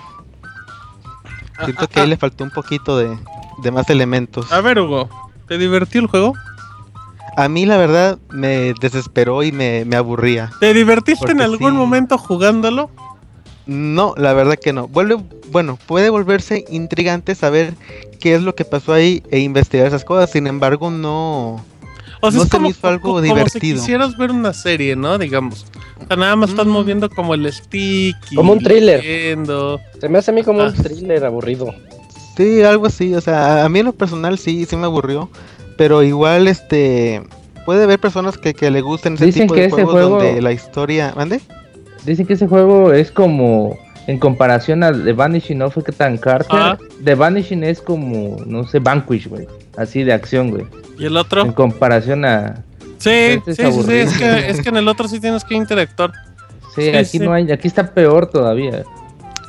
Siento 1.64 1.88
que 1.88 2.00
ahí 2.00 2.08
le 2.08 2.16
faltó 2.16 2.44
un 2.44 2.50
poquito 2.50 2.98
de, 2.98 3.16
de 3.62 3.70
más 3.70 3.88
elementos. 3.88 4.52
A 4.52 4.60
ver, 4.60 4.78
Hugo, 4.78 5.08
¿te 5.46 5.56
divertió 5.56 6.00
el 6.00 6.08
juego? 6.08 6.34
A 7.36 7.48
mí 7.48 7.66
la 7.66 7.76
verdad 7.76 8.18
me 8.30 8.74
desesperó 8.80 9.42
y 9.42 9.52
me, 9.52 9.84
me 9.84 9.96
aburría. 9.96 10.50
¿Te 10.60 10.74
divertiste 10.74 11.32
en 11.32 11.40
algún 11.40 11.72
sí. 11.72 11.76
momento 11.76 12.18
jugándolo? 12.18 12.90
No, 13.66 14.14
la 14.16 14.32
verdad 14.34 14.56
que 14.58 14.72
no. 14.72 14.88
Vuelve, 14.88 15.16
bueno, 15.50 15.78
puede 15.86 16.10
volverse 16.10 16.64
intrigante 16.68 17.34
saber 17.34 17.74
qué 18.20 18.34
es 18.34 18.42
lo 18.42 18.54
que 18.54 18.64
pasó 18.64 18.92
ahí 18.92 19.22
e 19.30 19.38
investigar 19.40 19.86
esas 19.86 20.04
cosas. 20.04 20.30
Sin 20.30 20.46
embargo, 20.46 20.90
no. 20.90 21.64
O 22.20 22.30
sea, 22.30 22.38
No 22.38 22.44
es 22.44 22.48
se 22.50 22.56
me 22.56 22.60
como, 22.60 22.70
hizo 22.70 22.88
algo 22.88 23.02
como 23.08 23.20
divertido. 23.22 23.76
si 23.76 23.80
quisieras 23.80 24.16
ver 24.16 24.30
una 24.30 24.52
serie, 24.52 24.96
¿no? 24.96 25.18
Digamos. 25.18 25.66
O 26.02 26.06
sea, 26.06 26.16
nada 26.16 26.36
más 26.36 26.50
estás 26.50 26.66
Mm. 26.66 26.70
moviendo 26.70 27.08
como 27.10 27.34
el 27.34 27.50
stick. 27.52 28.16
y 28.30 28.34
Como 28.34 28.52
un 28.52 28.58
thriller. 28.60 29.02
leyendo. 29.02 29.80
Se 30.00 30.08
me 30.08 30.18
hace 30.18 30.30
a 30.30 30.34
mí 30.34 30.42
como 30.42 30.60
Ah. 30.62 30.66
un 30.68 30.74
thriller 30.74 31.24
aburrido. 31.24 31.74
Sí, 32.36 32.62
algo 32.62 32.86
así. 32.86 33.14
O 33.14 33.20
sea, 33.20 33.64
a 33.64 33.68
mí 33.68 33.78
en 33.80 33.86
lo 33.86 33.92
personal 33.92 34.38
sí, 34.38 34.64
sí 34.66 34.76
me 34.76 34.84
aburrió. 34.86 35.30
Pero 35.76 36.02
igual, 36.02 36.48
este. 36.48 37.22
Puede 37.66 37.84
haber 37.84 37.98
personas 37.98 38.36
que, 38.36 38.52
que 38.54 38.70
le 38.70 38.80
gusten 38.82 39.14
ese 39.14 39.24
Dicen 39.26 39.42
tipo 39.42 39.54
que 39.54 39.60
de 39.62 39.66
ese 39.68 39.74
juegos 39.76 39.92
juego- 39.92 40.22
donde 40.22 40.42
la 40.42 40.52
historia. 40.52 41.12
¿Mande? 41.16 41.40
Dicen 42.04 42.26
que 42.26 42.34
ese 42.34 42.46
juego 42.46 42.92
es 42.92 43.10
como, 43.10 43.78
en 44.06 44.18
comparación 44.18 44.82
al 44.82 45.04
The 45.04 45.12
Vanishing 45.12 45.62
of 45.62 45.76
Ethan 45.78 46.18
Carter, 46.18 46.48
Ah. 46.50 46.78
The 47.02 47.14
Vanishing 47.14 47.64
es 47.64 47.80
como, 47.80 48.36
no 48.46 48.66
sé, 48.66 48.78
Vanquish, 48.78 49.28
güey. 49.28 49.46
Así 49.76 50.02
de 50.04 50.12
acción, 50.12 50.50
güey. 50.50 50.66
¿Y 50.98 51.06
el 51.06 51.12
En 51.12 51.16
otro? 51.16 51.54
comparación 51.54 52.24
a... 52.24 52.62
Sí, 52.98 53.10
Este 53.10 53.54
sí, 53.54 53.62
es 53.62 53.74
sí, 53.74 53.82
sí, 53.82 53.92
Es 53.92 54.16
que, 54.18 54.50
es 54.50 54.60
que 54.62 54.68
en 54.68 54.76
el 54.76 54.88
otro 54.88 55.08
sí 55.08 55.20
tienes 55.20 55.44
que 55.44 55.54
interactuar. 55.54 56.12
Sí, 56.74 56.82
Sí, 56.82 56.88
aquí 56.90 57.04
sí. 57.06 57.18
no 57.20 57.32
hay, 57.32 57.50
aquí 57.50 57.68
está 57.68 57.86
peor 57.92 58.26
todavía. 58.26 58.84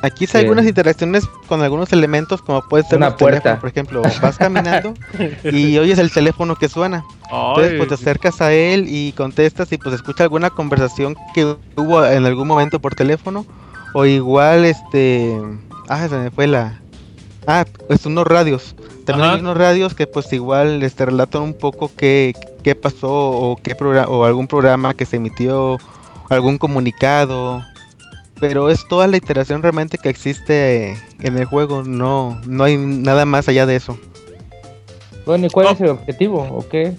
Aquí 0.06 0.26
Sí. 0.26 0.36
hay 0.36 0.44
algunas 0.44 0.66
interacciones 0.66 1.24
con 1.48 1.62
algunos 1.62 1.92
elementos, 1.92 2.40
como 2.42 2.62
puede 2.68 2.84
ser 2.84 2.98
Una 2.98 3.16
puerta. 3.16 3.58
por 3.58 3.68
ejemplo. 3.70 4.02
Vas 4.22 4.36
caminando 4.38 4.94
y 5.44 5.76
oyes 5.78 5.98
el 5.98 6.12
teléfono 6.12 6.54
que 6.54 6.68
suena. 6.68 7.04
Entonces, 7.24 7.74
pues 7.76 7.88
te 7.88 7.94
acercas 7.94 8.40
a 8.40 8.52
él 8.52 8.86
y 8.88 9.12
contestas 9.12 9.72
y 9.72 9.78
pues 9.78 9.94
escucha 9.96 10.22
alguna 10.22 10.50
conversación 10.50 11.16
que 11.34 11.56
hubo 11.76 12.04
en 12.06 12.24
algún 12.24 12.46
momento 12.46 12.78
por 12.80 12.94
teléfono. 12.94 13.44
O 13.94 14.04
igual, 14.04 14.64
este... 14.64 15.36
Ah, 15.88 16.06
se 16.08 16.16
me 16.16 16.30
fue 16.30 16.46
la... 16.46 16.80
Ah, 17.46 17.64
pues 17.88 18.04
unos 18.06 18.26
radios. 18.26 18.74
También 19.04 19.26
Ajá. 19.28 19.34
hay 19.36 19.40
unos 19.40 19.56
radios 19.56 19.94
que 19.94 20.06
pues 20.06 20.32
igual 20.32 20.82
este, 20.82 21.06
relatan 21.06 21.42
un 21.42 21.54
poco 21.54 21.90
qué, 21.96 22.34
qué 22.62 22.74
pasó 22.74 23.08
o, 23.10 23.56
qué 23.62 23.74
programa, 23.74 24.08
o 24.08 24.24
algún 24.24 24.46
programa 24.48 24.94
que 24.94 25.06
se 25.06 25.16
emitió, 25.16 25.78
algún 26.28 26.58
comunicado. 26.58 27.62
Pero 28.38 28.68
es 28.70 28.86
toda 28.86 29.06
la 29.06 29.16
iteración 29.16 29.62
realmente 29.62 29.96
que 29.98 30.08
existe 30.10 30.96
en 31.22 31.38
el 31.38 31.46
juego. 31.46 31.82
No, 31.82 32.38
no 32.46 32.64
hay 32.64 32.76
nada 32.76 33.24
más 33.24 33.48
allá 33.48 33.64
de 33.66 33.76
eso. 33.76 33.98
Bueno, 35.24 35.46
¿y 35.46 35.50
cuál 35.50 35.66
Oh. 35.68 35.70
es 35.72 35.80
el 35.80 35.88
objetivo? 35.88 36.42
¿O 36.42 36.68
qué? 36.68 36.94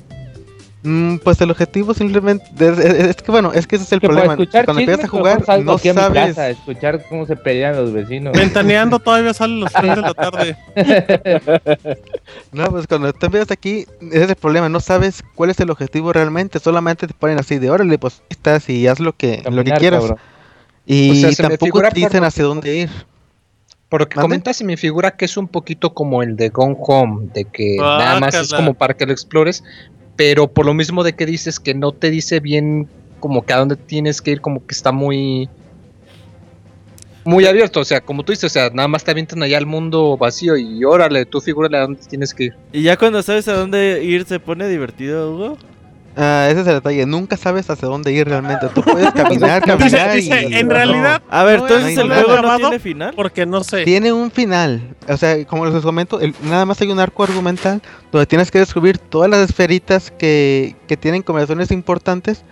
Mm, 0.84 1.18
pues 1.18 1.42
el 1.42 1.50
objetivo 1.52 1.94
simplemente 1.94 2.46
es, 2.60 2.78
es- 2.80 2.94
es 3.08 3.16
que 3.18 3.32
bueno, 3.32 3.52
es 3.52 3.68
que 3.68 3.76
ese 3.76 3.86
es 3.86 3.92
el 3.92 4.00
Que 4.00 4.08
problema. 4.08 4.36
Cuando 4.36 4.80
empiezas 4.80 5.06
a 5.06 5.08
jugar 5.08 5.44
no 5.64 5.74
aquí 5.74 5.90
a 5.90 5.94
mi 5.94 6.00
sabes. 6.00 6.26
casa 6.30 6.42
a 6.44 6.50
escuchar 6.50 7.04
cómo 7.10 7.26
se 7.26 7.36
pelean 7.36 7.76
los 7.76 7.92
vecinos. 7.92 8.34
Ventaneando 8.38 8.98
todavía 9.00 9.34
salen 9.34 9.60
los 9.62 9.72
tres 9.74 9.96
de 9.96 10.02
la 10.02 10.14
tarde. 10.14 10.58
No, 12.52 12.66
pues 12.70 12.88
cuando 12.88 13.12
te 13.14 13.26
empiezas 13.26 13.52
aquí 13.52 13.86
ese 14.02 14.24
es 14.24 14.30
el 14.30 14.36
problema, 14.36 14.70
no 14.70 14.80
sabes 14.80 15.24
cuál 15.36 15.50
es 15.50 15.60
el 15.60 15.70
objetivo 15.70 16.14
realmente, 16.14 16.60
solamente 16.60 17.08
te 17.08 17.14
ponen 17.14 17.40
así 17.40 17.58
de 17.60 17.70
órale, 17.70 17.98
pues 17.98 18.22
estás 18.30 18.70
y 18.70 18.88
haz 18.88 19.00
lo 19.00 19.14
que 19.16 19.44
lo 19.50 19.64
que 19.64 19.72
quieras. 19.74 20.02
cabrón. 20.02 20.18
Y 20.88 21.12
O 21.12 21.16
sea, 21.16 21.32
se 21.34 21.44
me 21.44 21.50
tampoco 21.50 21.82
te 21.82 21.96
dicen 21.96 22.10
por- 22.20 22.24
hacia 22.26 22.44
dónde 22.46 22.76
ir. 22.78 22.90
Por 23.90 24.02
lo 24.02 24.10
que 24.10 24.20
comentas, 24.20 24.58
se 24.58 24.64
me 24.64 24.76
figura 24.78 25.12
que 25.16 25.26
es 25.26 25.38
un 25.38 25.48
poquito 25.48 25.94
como 25.94 26.24
el 26.24 26.36
de 26.36 26.50
Gone 26.50 26.76
Home, 26.80 27.30
de 27.34 27.46
que 27.46 27.78
Ah, 27.80 27.98
nada 28.00 28.20
más 28.20 28.36
es 28.36 28.54
como 28.54 28.74
para 28.74 28.94
que 28.96 29.06
lo 29.06 29.12
explores, 29.12 29.64
pero 30.16 30.48
por 30.48 30.66
lo 30.66 30.74
mismo 30.74 31.04
de 31.04 31.14
que 31.14 31.26
dices 31.26 31.60
que 31.60 31.74
no 31.74 31.92
te 31.92 32.10
dice 32.10 32.40
bien 32.40 32.88
como 33.20 33.46
que 33.46 33.54
a 33.54 33.58
dónde 33.58 33.76
tienes 33.76 34.22
que 34.22 34.32
ir, 34.32 34.42
como 34.42 34.66
que 34.66 34.74
está 34.74 34.92
muy 34.92 35.50
muy 37.24 37.46
abierto, 37.46 37.82
o 37.82 37.86
sea, 37.86 38.00
como 38.00 38.24
tú 38.24 38.32
dices, 38.32 38.46
o 38.46 38.50
sea, 38.50 38.70
nada 38.70 38.88
más 38.88 39.04
te 39.04 39.12
avientan 39.12 39.44
allá 39.44 39.58
al 39.58 39.66
mundo 39.66 40.16
vacío 40.18 40.56
y 40.56 40.82
órale, 40.86 41.26
tú 41.26 41.42
figúrale 41.42 41.78
a 41.78 41.82
dónde 41.82 42.00
tienes 42.08 42.34
que 42.34 42.46
ir. 42.46 42.56
Y 42.72 42.84
ya 42.84 42.96
cuando 42.96 43.22
sabes 43.22 43.50
a 43.50 43.54
dónde 43.54 44.02
ir 44.02 44.24
se 44.26 44.40
pone 44.40 44.68
divertido, 44.70 45.34
Hugo. 45.34 45.58
Ah, 46.20 46.48
ese 46.50 46.62
es 46.62 46.68
el 46.68 46.74
detalle, 46.74 47.06
nunca 47.06 47.38
sabes 47.38 47.70
hacia 47.70 47.88
dónde 47.88 48.12
ir 48.12 48.28
realmente. 48.28 48.68
Tú 48.74 48.82
puedes 48.82 49.12
caminar, 49.14 49.62
Dice, 49.64 49.78
caminar 49.78 50.16
dice, 50.16 50.48
y 50.50 50.54
en 50.56 50.68
no. 50.68 50.74
realidad, 50.74 51.22
A 51.30 51.44
ver, 51.44 51.60
No, 51.60 51.68
entonces 51.68 51.96
no 51.96 52.02
el 52.16 52.24
juego 52.24 52.42
no 52.42 52.58
tiene 52.58 52.80
final. 52.80 53.14
porque 53.16 53.46
no 53.46 53.64
sé. 53.64 53.84
Tiene 53.84 54.12
un 54.12 54.32
final, 54.32 54.96
o 55.08 55.16
sea, 55.16 55.46
como 55.46 55.66
les 55.68 55.84
comento, 55.84 56.20
el- 56.20 56.34
nada 56.44 56.66
más 56.66 56.82
hay 56.82 56.90
un 56.92 57.00
arco 57.00 57.24
argumental 57.24 57.82
donde 58.12 58.26
tienes 58.26 58.50
que 58.50 58.58
descubrir 58.60 58.98
todas 58.98 59.30
las 59.30 59.48
esferitas 59.48 60.10
que, 60.12 60.76
que 60.88 60.98
tienen 60.98 61.22
conversaciones 61.22 61.70
importantes 61.72 62.44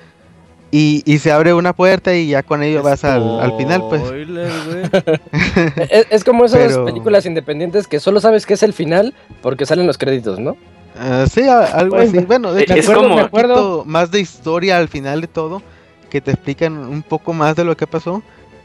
y, 0.69 1.01
y 1.05 1.19
se 1.19 1.31
abre 1.31 1.53
una 1.53 1.73
puerta 1.73 2.13
y 2.15 2.27
ya 2.27 2.43
con 2.43 2.61
ello 2.61 2.83
vas 2.83 3.03
al, 3.03 3.39
al 3.39 3.55
final, 3.57 3.83
pues. 3.89 4.03
Es, 5.89 6.07
es 6.09 6.23
como 6.23 6.45
esas 6.45 6.59
Pero- 6.73 6.85
películas 6.85 7.25
independientes 7.25 7.87
que 7.87 7.99
solo 7.99 8.19
sabes 8.19 8.45
que 8.45 8.53
es 8.55 8.63
el 8.63 8.73
final 8.73 9.13
porque 9.41 9.65
salen 9.65 9.87
los 9.87 9.97
créditos, 9.97 10.39
¿no? 10.39 10.57
Ah, 10.97 11.26
sí, 11.30 11.41
a- 11.41 11.65
algo 11.65 11.95
Bueno, 11.97 12.09
así. 12.17 12.26
Bueno, 12.26 12.53
de 12.53 12.63
hecho, 12.63 12.73
acuerdo, 12.73 12.91
es 12.91 12.97
como 12.97 13.09
me 13.09 13.13
un 13.15 13.19
acuerdo. 13.27 13.53
poquito 13.55 13.84
más 13.85 14.11
de 14.11 14.19
historia 14.22 14.77
al 14.77 14.88
final 14.88 15.22
de 15.22 15.27
todo, 15.27 15.61
que 16.09 16.22
te 16.22 16.31
explican 16.31 16.77
un 16.77 17.03
poco 17.03 17.34
más 17.34 17.55
de 17.55 17.63
lo 17.65 17.76
que 17.76 17.88
pasó. 17.88 18.22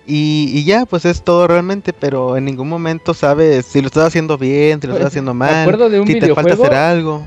Y, 0.07 0.51
y 0.53 0.65
ya, 0.65 0.87
pues 0.87 1.05
es 1.05 1.23
todo 1.23 1.47
realmente, 1.47 1.93
pero 1.93 2.37
en 2.37 2.45
ningún 2.45 2.69
momento 2.69 3.15
sabes 3.15 3.67
si 3.67 3.81
lo 3.81 3.87
estás 3.89 4.07
haciendo 4.07 4.39
bien, 4.39 4.81
si 4.81 4.87
lo 4.87 4.95
estás 4.95 5.09
haciendo 5.09 5.35
Me 5.35 5.47
mal, 5.47 5.55
acuerdo 5.63 5.89
de 5.91 6.01
un 6.01 6.07
si 6.07 6.19
te 6.19 6.35
falta 6.35 6.55
hacer 6.55 6.75
algo. 6.75 7.23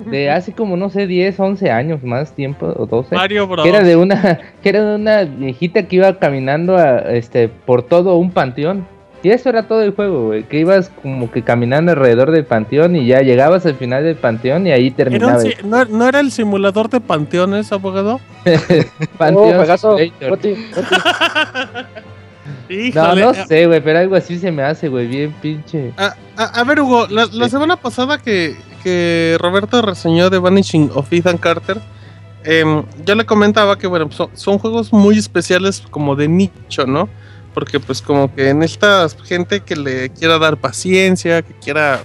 de 0.00 0.30
hace 0.30 0.52
como, 0.52 0.76
no 0.76 0.90
sé, 0.90 1.06
10, 1.06 1.38
11 1.38 1.70
años, 1.70 2.02
más 2.02 2.34
tiempo, 2.34 2.66
o 2.76 2.86
12. 2.86 3.14
Mario 3.14 3.46
Bros. 3.46 3.62
Que 3.64 3.68
era 3.68 3.82
de 3.82 3.96
una, 3.96 4.40
que 4.62 4.68
era 4.68 4.82
de 4.84 4.96
una 4.96 5.22
viejita 5.24 5.86
que 5.86 5.96
iba 5.96 6.18
caminando 6.18 6.76
a, 6.76 6.98
este, 7.14 7.48
por 7.48 7.82
todo 7.82 8.16
un 8.16 8.30
panteón. 8.32 8.86
Y 9.22 9.30
eso 9.30 9.48
era 9.48 9.66
todo 9.66 9.82
el 9.82 9.92
juego, 9.92 10.26
güey. 10.26 10.44
Que 10.44 10.58
ibas 10.60 10.90
como 11.02 11.30
que 11.30 11.42
caminando 11.42 11.90
alrededor 11.92 12.30
del 12.30 12.44
panteón 12.44 12.94
y 12.96 13.06
ya 13.06 13.20
llegabas 13.22 13.66
al 13.66 13.74
final 13.74 14.04
del 14.04 14.14
panteón 14.16 14.66
y 14.66 14.72
ahí 14.72 14.86
Era 14.86 14.90
un 14.90 14.96
terminaba. 15.18 15.40
si- 15.40 15.54
¿no, 15.64 15.84
no 15.86 16.06
era 16.08 16.20
el 16.20 16.30
simulador 16.30 16.88
de 16.90 17.00
panteones, 17.00 17.72
abogado? 17.72 18.20
Panteón 19.18 19.56
Oh, 19.56 19.60
Pegaso. 19.60 19.96
No, 22.94 23.14
no 23.14 23.34
sé, 23.34 23.66
güey, 23.66 23.80
pero 23.80 23.98
algo 24.00 24.14
así 24.16 24.38
se 24.38 24.50
me 24.52 24.62
hace, 24.62 24.88
güey, 24.88 25.06
bien 25.06 25.32
pinche. 25.40 25.92
A, 25.96 26.14
a- 26.36 26.60
a 26.60 26.64
ver, 26.64 26.80
Hugo, 26.80 27.06
la, 27.08 27.26
la 27.32 27.48
semana 27.48 27.76
pasada 27.76 28.18
que, 28.18 28.56
que 28.82 29.36
Roberto 29.40 29.82
reseñó 29.82 30.30
The 30.30 30.38
Vanishing 30.38 30.90
of 30.94 31.12
Ethan 31.12 31.38
Carter, 31.38 31.78
em, 32.44 32.82
yo 33.04 33.14
le 33.14 33.24
comentaba 33.24 33.78
que, 33.78 33.86
bueno, 33.86 34.10
son, 34.10 34.28
son 34.34 34.58
juegos 34.58 34.92
muy 34.92 35.18
especiales 35.18 35.82
como 35.90 36.14
de 36.16 36.28
nicho, 36.28 36.86
¿no? 36.86 37.08
Porque 37.56 37.80
pues 37.80 38.02
como 38.02 38.34
que 38.34 38.52
necesitas 38.52 39.16
gente 39.24 39.60
que 39.60 39.76
le 39.76 40.10
quiera 40.10 40.38
dar 40.38 40.58
paciencia, 40.58 41.40
que 41.40 41.54
quiera 41.54 42.04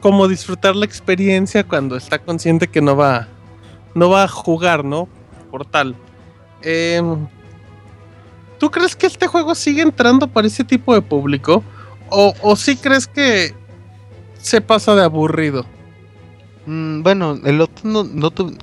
como 0.00 0.28
disfrutar 0.28 0.76
la 0.76 0.84
experiencia 0.84 1.64
cuando 1.64 1.96
está 1.96 2.20
consciente 2.20 2.68
que 2.68 2.80
no 2.80 2.94
va, 2.96 3.26
no 3.96 4.08
va 4.08 4.22
a 4.22 4.28
jugar, 4.28 4.84
¿no? 4.84 5.08
Por 5.50 5.64
tal. 5.66 5.96
Em, 6.62 7.26
¿Tú 8.60 8.70
crees 8.70 8.94
que 8.94 9.08
este 9.08 9.26
juego 9.26 9.52
sigue 9.56 9.82
entrando 9.82 10.28
para 10.28 10.46
ese 10.46 10.62
tipo 10.62 10.94
de 10.94 11.02
público? 11.02 11.64
¿O, 12.08 12.32
o 12.40 12.54
sí 12.54 12.76
crees 12.76 13.08
que 13.08 13.52
se 14.38 14.60
pasa 14.60 14.94
de 14.94 15.02
aburrido? 15.02 15.66
Mm, 16.66 17.02
bueno, 17.02 17.36
el 17.44 17.60
otro 17.60 17.82
no, 17.90 18.04
no 18.04 18.30
tu- 18.30 18.56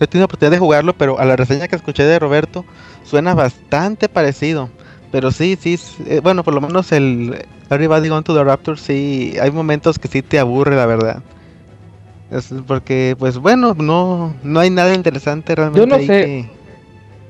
he 0.00 0.06
tenido 0.08 0.24
oportunidad 0.24 0.50
de 0.50 0.58
jugarlo, 0.58 0.94
pero 0.98 1.20
a 1.20 1.24
la 1.24 1.36
reseña 1.36 1.68
que 1.68 1.76
escuché 1.76 2.02
de 2.02 2.18
Roberto 2.18 2.64
suena 3.04 3.34
bastante 3.34 4.08
parecido. 4.08 4.68
Pero 5.14 5.30
sí, 5.30 5.56
sí, 5.60 5.78
eh, 6.08 6.18
bueno, 6.20 6.42
por 6.42 6.54
lo 6.54 6.60
menos 6.60 6.90
el 6.90 7.46
Everybody 7.70 8.08
Gone 8.08 8.24
to 8.24 8.34
the 8.34 8.42
Raptor, 8.42 8.76
sí, 8.76 9.34
hay 9.40 9.52
momentos 9.52 9.96
que 9.96 10.08
sí 10.08 10.22
te 10.22 10.40
aburre, 10.40 10.74
la 10.74 10.86
verdad. 10.86 11.22
Es 12.32 12.52
porque, 12.66 13.14
pues 13.16 13.38
bueno, 13.38 13.76
no, 13.78 14.34
no 14.42 14.58
hay 14.58 14.70
nada 14.70 14.92
interesante 14.92 15.54
realmente. 15.54 15.86
no 15.86 15.94
ahí 15.94 16.06
sé. 16.08 16.24
que- 16.24 16.50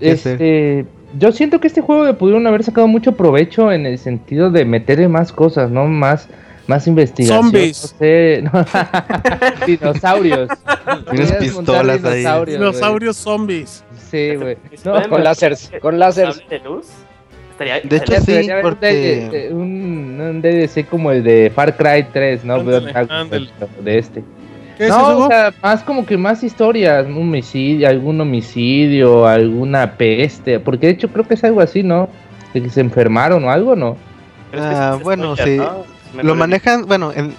que 0.01 0.11
hacer. 0.13 0.33
Este, 0.33 0.87
yo 1.19 1.31
siento 1.31 1.61
que 1.61 1.67
este 1.67 1.83
juego 1.83 2.07
le 2.07 2.15
pudieron 2.15 2.47
haber 2.47 2.65
sacado 2.65 2.87
mucho 2.89 3.13
provecho 3.13 3.71
en 3.71 3.85
el 3.85 3.99
sentido 3.99 4.51
de 4.51 4.65
meterle 4.65 5.09
más 5.09 5.31
cosas, 5.31 5.71
¿no? 5.71 5.85
Más, 5.87 6.27
más 6.67 6.87
investigación. 6.87 7.43
Zombies. 7.45 7.83
No 7.93 7.99
sé, 7.99 8.45
no. 8.51 9.67
dinosaurios. 9.67 10.49
Tienes 11.11 11.33
pistolas 11.33 12.03
ahí. 12.03 12.17
dinosaurios, 12.21 12.45
güey. 12.47 12.71
Dinosaurios 12.71 13.17
zombies. 13.19 13.85
Sí, 14.11 14.37
güey. 14.37 14.57
¿Y 14.73 14.77
se 14.79 14.89
No, 14.89 15.07
Con 15.11 15.23
láseres, 15.23 15.71
con 15.83 15.99
láseres. 15.99 16.43
de 16.49 16.59
luz? 16.61 16.87
Estaría, 17.55 17.81
De 17.81 17.97
hecho, 17.97 18.13
sí, 18.21 18.33
debería 18.33 18.53
haber 18.55 18.65
un 18.67 18.71
porque- 18.73 19.49
un, 19.53 20.21
un 20.21 20.43
DLC 20.43 20.85
como 20.89 21.13
el 21.13 21.23
de 21.23 21.53
Far 21.55 21.77
Cry 21.77 22.05
3, 22.13 22.45
¿no? 22.45 22.63
De 22.65 23.99
este. 23.99 24.25
¿Qué 24.77 24.85
es 24.87 24.91
no, 24.91 24.97
eso, 24.97 25.17
Hugo? 25.17 25.25
o 25.27 25.29
sea, 25.29 25.55
más 25.63 25.85
como 25.85 26.05
que 26.05 26.17
más 26.19 26.43
historias, 26.43 27.07
un 27.07 27.17
homicidio, 27.19 27.89
algún 27.89 28.21
homicidio, 28.21 29.25
alguna 29.27 29.93
peste, 29.97 30.59
porque 30.59 30.89
de 30.89 30.93
hecho 30.95 31.09
creo 31.11 31.29
que 31.29 31.35
es 31.35 31.45
algo 31.45 31.61
así, 31.61 31.85
¿no? 31.85 32.09
De 32.53 32.61
que 32.61 32.69
se 32.71 32.81
enfermaron 32.81 33.45
o 33.45 33.51
algo, 33.53 33.77
¿no? 33.77 33.97
Es 34.53 34.61
Ah, 34.61 34.95
es 34.99 35.03
bueno, 35.05 35.37
sí. 35.37 35.59
Lo 36.23 36.35
manejan, 36.35 36.87
bueno, 36.87 37.13
en- 37.15 37.35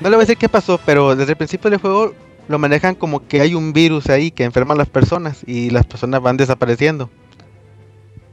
no 0.00 0.10
le 0.10 0.16
voy 0.16 0.24
a 0.24 0.26
decir 0.26 0.36
qué 0.38 0.48
pasó, 0.48 0.80
pero 0.84 1.14
desde 1.14 1.32
el 1.32 1.36
principio 1.36 1.70
del 1.70 1.78
juego 1.78 2.14
lo 2.48 2.58
manejan 2.58 2.96
como 2.96 3.24
que 3.28 3.40
hay 3.40 3.54
un 3.54 3.72
virus 3.72 4.08
ahí 4.10 4.32
que 4.32 4.42
enferma 4.42 4.74
a 4.74 4.76
las 4.76 4.88
personas 4.88 5.44
y 5.46 5.70
las 5.70 5.86
personas 5.86 6.20
van 6.20 6.36
desapareciendo. 6.36 7.08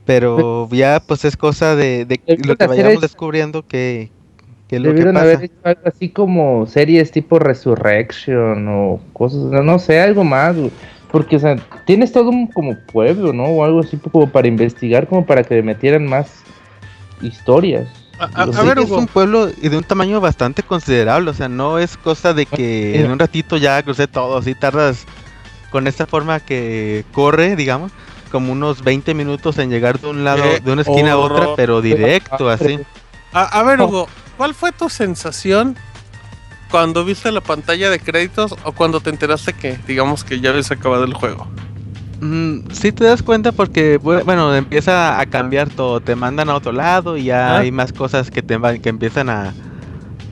Pero 0.07 0.67
ya 0.71 1.01
pues 1.05 1.25
es 1.25 1.37
cosa 1.37 1.75
de, 1.75 2.05
de 2.05 2.19
lo 2.43 2.55
que 2.55 2.65
vayamos 2.65 3.01
descubriendo 3.01 3.67
que, 3.67 4.09
que 4.67 4.77
es 4.77 4.81
lo 4.81 4.87
que 4.87 4.93
Debieron 4.93 5.15
pasa. 5.15 5.25
haber 5.25 5.43
hecho 5.43 5.55
algo 5.63 5.81
así 5.85 6.09
como 6.09 6.65
series 6.65 7.11
tipo 7.11 7.37
Resurrection 7.37 8.67
o 8.69 8.99
cosas, 9.13 9.39
no, 9.41 9.61
no 9.61 9.77
sé, 9.77 9.99
algo 9.99 10.23
más, 10.23 10.55
güey. 10.55 10.71
Porque, 11.11 11.35
o 11.35 11.39
sea, 11.39 11.55
tienes 11.85 12.11
todo 12.11 12.29
un 12.29 12.47
como 12.47 12.75
pueblo, 12.91 13.31
¿no? 13.33 13.45
O 13.45 13.63
algo 13.63 13.81
así 13.81 13.97
como 13.97 14.29
para 14.29 14.47
investigar, 14.47 15.07
como 15.07 15.25
para 15.25 15.43
que 15.43 15.55
le 15.55 15.63
metieran 15.63 16.05
más 16.05 16.41
historias. 17.21 17.87
A, 18.19 18.45
ver, 18.63 18.79
es 18.79 18.85
Hugo. 18.85 18.97
un 18.97 19.07
pueblo 19.07 19.49
y 19.61 19.69
de 19.69 19.77
un 19.77 19.83
tamaño 19.83 20.19
bastante 20.19 20.63
considerable, 20.63 21.29
o 21.29 21.33
sea, 21.33 21.49
no 21.49 21.77
es 21.77 21.97
cosa 21.97 22.33
de 22.33 22.47
que 22.47 22.99
en 22.99 23.11
un 23.11 23.19
ratito 23.19 23.57
ya 23.57 23.81
crucé 23.83 24.07
todo, 24.07 24.37
así 24.37 24.55
tardas 24.55 25.05
con 25.69 25.85
esta 25.85 26.07
forma 26.07 26.39
que 26.39 27.05
corre, 27.11 27.55
digamos, 27.55 27.91
como 28.27 28.51
unos 28.51 28.83
20 28.83 29.13
minutos 29.13 29.57
en 29.57 29.69
llegar 29.69 29.99
de 29.99 30.07
un 30.07 30.23
lado, 30.23 30.43
de 30.63 30.71
una 30.71 30.81
esquina 30.81 31.13
a 31.13 31.17
otra, 31.17 31.47
pero 31.55 31.81
directo, 31.81 32.49
así. 32.49 32.79
A, 33.33 33.43
a 33.59 33.63
ver, 33.63 33.81
Hugo, 33.81 34.07
¿cuál 34.37 34.53
fue 34.53 34.71
tu 34.71 34.89
sensación 34.89 35.75
cuando 36.71 37.03
viste 37.05 37.31
la 37.31 37.41
pantalla 37.41 37.89
de 37.89 37.99
créditos 37.99 38.55
o 38.63 38.71
cuando 38.71 38.99
te 38.99 39.09
enteraste 39.09 39.53
que, 39.53 39.77
digamos, 39.87 40.23
que 40.23 40.39
ya 40.39 40.49
habías 40.51 40.71
acabado 40.71 41.03
el 41.03 41.13
juego? 41.13 41.47
Mm, 42.19 42.71
sí 42.71 42.91
te 42.91 43.03
das 43.05 43.21
cuenta 43.21 43.51
porque, 43.51 43.99
bu- 43.99 44.23
bueno, 44.25 44.55
empieza 44.55 45.19
a 45.19 45.25
cambiar 45.27 45.69
todo, 45.69 45.99
te 45.99 46.15
mandan 46.15 46.49
a 46.49 46.55
otro 46.55 46.71
lado 46.71 47.15
y 47.15 47.25
ya 47.25 47.55
Ah. 47.55 47.59
hay 47.59 47.71
más 47.71 47.93
cosas 47.93 48.31
que 48.31 48.41
te 48.41 48.57
que 48.81 48.89
empiezan 48.89 49.29
a, 49.29 49.53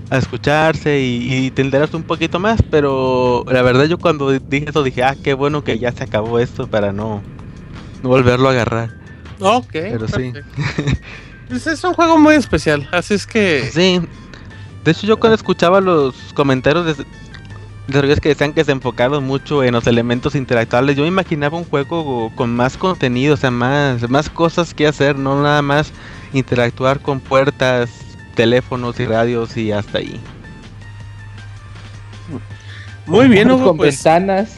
a 0.09 0.17
escucharse 0.17 0.99
y, 0.99 1.45
y 1.45 1.51
te 1.51 1.61
enteras 1.61 1.93
un 1.93 2.01
poquito 2.03 2.39
más, 2.39 2.59
pero 2.71 3.45
la 3.47 3.61
verdad 3.61 3.85
yo 3.85 3.97
cuando 3.99 4.31
dije 4.31 4.65
eso 4.69 4.81
dije, 4.83 5.03
ah, 5.03 5.15
qué 5.23 5.35
bueno 5.35 5.63
que 5.63 5.77
ya 5.77 5.91
se 5.91 6.03
acabó 6.03 6.39
esto 6.39 6.65
para 6.67 6.91
no, 6.91 7.21
no 8.05 8.09
volverlo 8.09 8.49
a 8.49 8.51
agarrar. 8.51 8.89
Ok. 9.39 9.71
Pero 9.71 10.07
sí. 10.07 10.31
Pues 11.49 11.67
es 11.67 11.83
un 11.83 11.93
juego 11.93 12.17
muy 12.17 12.35
especial, 12.35 12.87
así 12.91 13.13
es 13.13 13.27
que... 13.27 13.69
Sí, 13.71 14.01
de 14.83 14.91
hecho 14.91 15.05
yo 15.05 15.17
cuando 15.17 15.35
escuchaba 15.35 15.79
los 15.79 16.15
comentarios 16.33 16.85
de 16.85 17.05
desarrolladores 17.87 18.19
que 18.19 18.29
decían 18.29 18.53
que 18.53 18.63
se 18.63 18.71
enfocaron 18.71 19.23
mucho 19.23 19.63
en 19.63 19.73
los 19.73 19.85
elementos 19.85 20.33
interactuables, 20.33 20.95
yo 20.95 21.03
me 21.03 21.09
imaginaba 21.09 21.57
un 21.57 21.65
juego 21.65 22.31
con 22.35 22.55
más 22.55 22.77
contenido, 22.77 23.35
o 23.35 23.37
sea, 23.37 23.51
más, 23.51 24.09
más 24.09 24.27
cosas 24.27 24.73
que 24.73 24.87
hacer, 24.87 25.17
no 25.17 25.39
nada 25.41 25.61
más 25.61 25.91
interactuar 26.33 26.99
con 26.99 27.19
puertas, 27.19 27.91
teléfonos 28.33 28.99
y 28.99 29.05
radios 29.05 29.55
y 29.55 29.71
hasta 29.71 29.99
ahí. 29.99 30.19
Muy 33.05 33.27
bien, 33.27 33.51
Hugo, 33.51 33.67
Con 33.67 33.77
pues... 33.77 34.03
ventanas. 34.03 34.57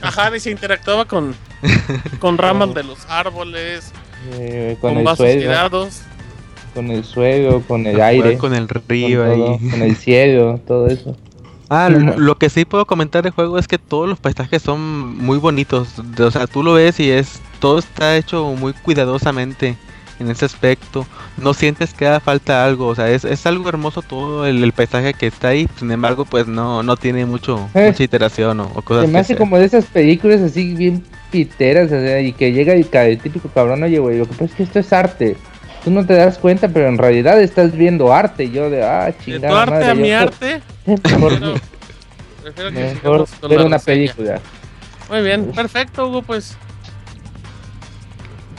Ajá, 0.00 0.34
y 0.36 0.38
se 0.38 0.52
interactuaba 0.52 1.06
con, 1.06 1.34
con 2.18 2.38
ramas 2.38 2.74
de 2.74 2.84
los 2.84 2.98
árboles, 3.08 3.92
eh, 4.38 4.76
con, 4.80 4.90
con, 4.90 4.98
el 4.98 5.04
vasos 5.04 5.18
suelo, 5.26 5.40
tirados. 5.40 6.00
con 6.74 6.90
el 6.90 7.04
suelo, 7.04 7.62
con 7.66 7.86
el 7.86 8.00
aire, 8.00 8.38
con 8.38 8.54
el 8.54 8.66
con, 8.66 8.82
río 8.88 9.24
todo, 9.24 9.52
ahí. 9.58 9.70
con 9.70 9.82
el 9.82 9.96
cielo, 9.96 10.60
todo 10.66 10.86
eso. 10.88 11.16
Ah, 11.70 11.88
lo, 11.88 12.18
lo 12.18 12.36
que 12.36 12.50
sí 12.50 12.64
puedo 12.64 12.84
comentar 12.86 13.22
del 13.22 13.32
juego 13.32 13.58
es 13.58 13.66
que 13.66 13.78
todos 13.78 14.08
los 14.08 14.18
paisajes 14.18 14.62
son 14.62 15.16
muy 15.18 15.38
bonitos. 15.38 15.88
O 16.20 16.30
sea, 16.30 16.46
tú 16.46 16.62
lo 16.62 16.74
ves 16.74 17.00
y 17.00 17.10
es 17.10 17.40
todo 17.58 17.78
está 17.78 18.16
hecho 18.16 18.44
muy 18.58 18.74
cuidadosamente 18.74 19.76
en 20.20 20.30
ese 20.30 20.44
aspecto. 20.44 21.06
No 21.38 21.54
sientes 21.54 21.94
que 21.94 22.06
haga 22.06 22.20
falta 22.20 22.64
algo. 22.64 22.86
O 22.88 22.94
sea, 22.94 23.10
es, 23.10 23.24
es 23.24 23.46
algo 23.46 23.68
hermoso 23.68 24.02
todo 24.02 24.46
el, 24.46 24.62
el 24.62 24.72
paisaje 24.72 25.14
que 25.14 25.26
está 25.26 25.48
ahí. 25.48 25.66
Sin 25.78 25.90
embargo, 25.90 26.26
pues 26.26 26.46
no, 26.46 26.82
no 26.82 26.96
tiene 26.96 27.24
mucho 27.24 27.68
Eh. 27.74 27.86
mucha 27.88 28.04
iteración 28.04 28.60
o, 28.60 28.70
o 28.74 28.82
cosas 28.82 29.06
Se 29.06 29.10
me 29.10 29.18
hace 29.18 29.34
como 29.34 29.56
de 29.58 29.64
esas 29.64 29.86
películas 29.86 30.42
así 30.42 30.74
bien 30.74 31.02
piteras, 31.34 31.90
o 31.90 32.00
sea, 32.00 32.20
y 32.20 32.32
que 32.32 32.52
llega 32.52 32.74
el, 32.74 32.86
el 32.92 33.18
típico 33.18 33.48
cabrón, 33.48 33.82
oye, 33.82 33.98
güey, 33.98 34.18
lo 34.18 34.24
que 34.26 34.32
pasa 34.34 34.44
es 34.44 34.52
que 34.54 34.62
esto 34.62 34.78
es 34.78 34.92
arte. 34.92 35.36
Tú 35.82 35.90
no 35.90 36.06
te 36.06 36.14
das 36.14 36.38
cuenta, 36.38 36.68
pero 36.68 36.86
en 36.88 36.96
realidad 36.96 37.40
estás 37.42 37.72
viendo 37.76 38.12
arte. 38.12 38.44
Y 38.44 38.52
yo 38.52 38.70
de, 38.70 38.84
ah, 38.84 39.06
De 39.06 39.12
tu 39.14 39.24
chingada 39.24 39.62
arte 39.62 39.70
madre. 39.74 39.90
a 39.90 39.94
mi 39.96 40.08
yo- 40.10 40.18
arte. 40.18 40.60
Mejor, 40.86 41.02
Prefiero, 41.02 41.54
prefiero 42.42 42.70
que 42.70 42.94
mejor 42.94 43.26
ver 43.50 43.60
una 43.62 43.76
reseña. 43.78 43.84
película. 44.14 44.40
Muy 45.10 45.22
bien, 45.22 45.46
perfecto, 45.52 46.08
Hugo, 46.08 46.22
pues. 46.22 46.56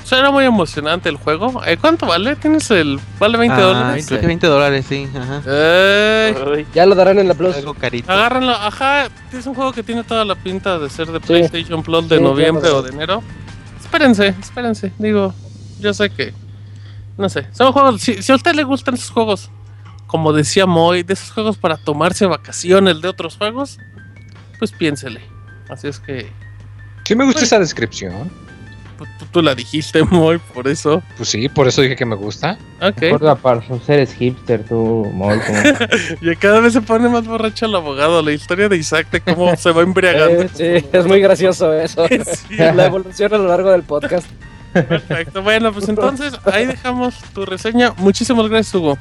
Suena 0.05 0.29
muy 0.29 0.45
emocionante 0.45 1.09
el 1.09 1.17
juego. 1.17 1.63
Eh, 1.65 1.77
¿Cuánto 1.81 2.05
vale? 2.05 2.35
¿Tienes 2.35 2.69
el. 2.69 2.99
¿Vale 3.19 3.39
20 3.39 3.55
Ah, 3.57 3.59
dólares? 3.59 4.05
creo 4.07 4.21
que 4.21 4.27
20 4.27 4.45
dólares, 4.47 4.85
sí. 4.87 5.07
Ajá. 5.17 5.41
Ya 6.75 6.85
lo 6.85 6.93
darán 6.93 7.17
en 7.17 7.27
la 7.27 7.33
Plus. 7.33 7.55
Algo 7.55 7.73
carito. 7.73 8.11
agárrenlo. 8.11 8.51
Ajá, 8.53 9.07
es 9.33 9.47
un 9.47 9.55
juego 9.55 9.73
que 9.73 9.81
tiene 9.81 10.03
toda 10.03 10.23
la 10.23 10.35
pinta 10.35 10.77
de 10.77 10.91
ser 10.91 11.07
de 11.11 11.19
PlayStation 11.19 11.81
Plus 11.81 12.07
de 12.07 12.17
Sí, 12.17 12.23
noviembre 12.23 12.69
o 12.69 12.83
de 12.83 12.91
enero. 12.91 13.23
Espérense, 13.81 14.27
espérense. 14.39 14.93
Digo, 14.99 15.33
yo 15.79 15.91
sé 15.93 16.11
que. 16.11 16.33
No 17.17 17.27
sé, 17.27 17.47
son 17.51 17.71
juegos. 17.71 17.99
Si, 18.01 18.21
si 18.21 18.31
a 18.31 18.35
usted 18.35 18.53
le 18.53 18.63
gustan 18.63 18.93
esos 18.93 19.09
juegos, 19.09 19.49
como 20.05 20.33
decía 20.33 20.67
Moy, 20.67 21.01
de 21.01 21.13
esos 21.13 21.31
juegos 21.31 21.57
para 21.57 21.77
tomarse 21.77 22.27
vacaciones 22.27 23.01
de 23.01 23.07
otros 23.07 23.37
juegos, 23.37 23.79
pues 24.59 24.71
piénsele. 24.71 25.21
Así 25.67 25.87
es 25.87 25.99
que. 25.99 26.31
Sí 27.05 27.15
me 27.15 27.25
gusta 27.25 27.43
esa 27.43 27.57
descripción. 27.57 28.29
Pues, 28.97 29.09
tú, 29.17 29.25
tú 29.31 29.41
la 29.41 29.53
dijiste, 29.55 30.03
muy, 30.09 30.37
por 30.37 30.67
eso. 30.67 31.01
Pues 31.17 31.29
sí, 31.29 31.49
por 31.49 31.67
eso 31.67 31.81
dije 31.81 31.95
que 31.95 32.05
me 32.05 32.15
gusta. 32.15 32.57
Ok. 32.81 32.99
Recuerda, 33.01 33.35
para 33.35 33.61
eres 33.87 34.13
hipster, 34.13 34.63
tú, 34.63 35.09
Moy, 35.13 35.39
como- 35.39 35.59
Y 36.31 36.35
cada 36.35 36.59
vez 36.59 36.73
se 36.73 36.81
pone 36.81 37.07
más 37.09 37.25
borracho 37.27 37.65
el 37.65 37.75
abogado. 37.75 38.21
La 38.21 38.31
historia 38.31 38.69
de 38.69 38.77
Isaac 38.77 39.09
de 39.11 39.21
cómo 39.21 39.55
se 39.55 39.71
va 39.71 39.81
embriagando. 39.81 40.43
Eh, 40.57 40.79
sí, 40.81 40.87
es 40.93 41.05
muy 41.05 41.19
gracioso 41.21 41.73
eso. 41.73 42.07
Sí, 42.07 42.55
La 42.57 42.85
evolución 42.87 43.33
a 43.33 43.37
lo 43.37 43.47
largo 43.47 43.71
del 43.71 43.83
podcast. 43.83 44.27
perfecto. 44.73 45.41
Bueno, 45.41 45.71
pues 45.71 45.87
entonces 45.89 46.33
ahí 46.51 46.65
dejamos 46.65 47.15
tu 47.33 47.45
reseña. 47.45 47.93
Muchísimas 47.97 48.47
gracias, 48.49 48.73
Hugo. 48.75 48.97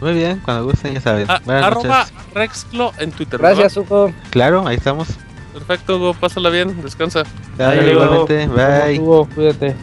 Muy 0.00 0.14
bien, 0.14 0.40
cuando 0.44 0.64
gusten 0.64 0.94
ya 0.94 1.00
saben. 1.00 1.30
A- 1.30 1.40
arroba 1.64 2.00
noches. 2.00 2.12
Rexclo 2.34 2.92
en 2.98 3.12
Twitter. 3.12 3.40
¿verdad? 3.40 3.56
Gracias, 3.58 3.76
Hugo. 3.84 4.12
Claro, 4.30 4.66
ahí 4.66 4.76
estamos. 4.76 5.08
Perfecto, 5.52 5.96
Hugo. 5.96 6.14
Pásala 6.14 6.50
bien. 6.50 6.80
Descansa. 6.82 7.24
Dale, 7.56 7.80
Hasta 7.80 7.92
luego. 7.92 8.26
igualmente. 8.26 8.86
Bye. 8.86 8.98
Hugo, 9.00 9.28
cuídate. 9.34 9.74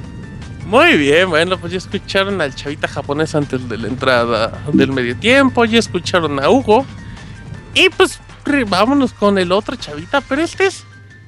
Muy 0.65 0.97
bien, 0.97 1.29
bueno, 1.29 1.57
pues 1.57 1.71
ya 1.71 1.79
escucharon 1.79 2.39
al 2.41 2.53
chavita 2.53 2.87
japonés 2.87 3.33
antes 3.33 3.67
de 3.67 3.77
la 3.79 3.87
entrada 3.87 4.51
del 4.71 4.91
medio 4.91 5.15
tiempo, 5.15 5.65
ya 5.65 5.79
escucharon 5.79 6.39
a 6.43 6.47
Hugo. 6.49 6.85
Y 7.73 7.89
pues 7.89 8.19
vámonos 8.67 9.13
con 9.13 9.39
el 9.39 9.51
otro 9.51 9.75
chavita, 9.77 10.21
pero 10.21 10.43
este 10.43 10.67
es 10.67 10.83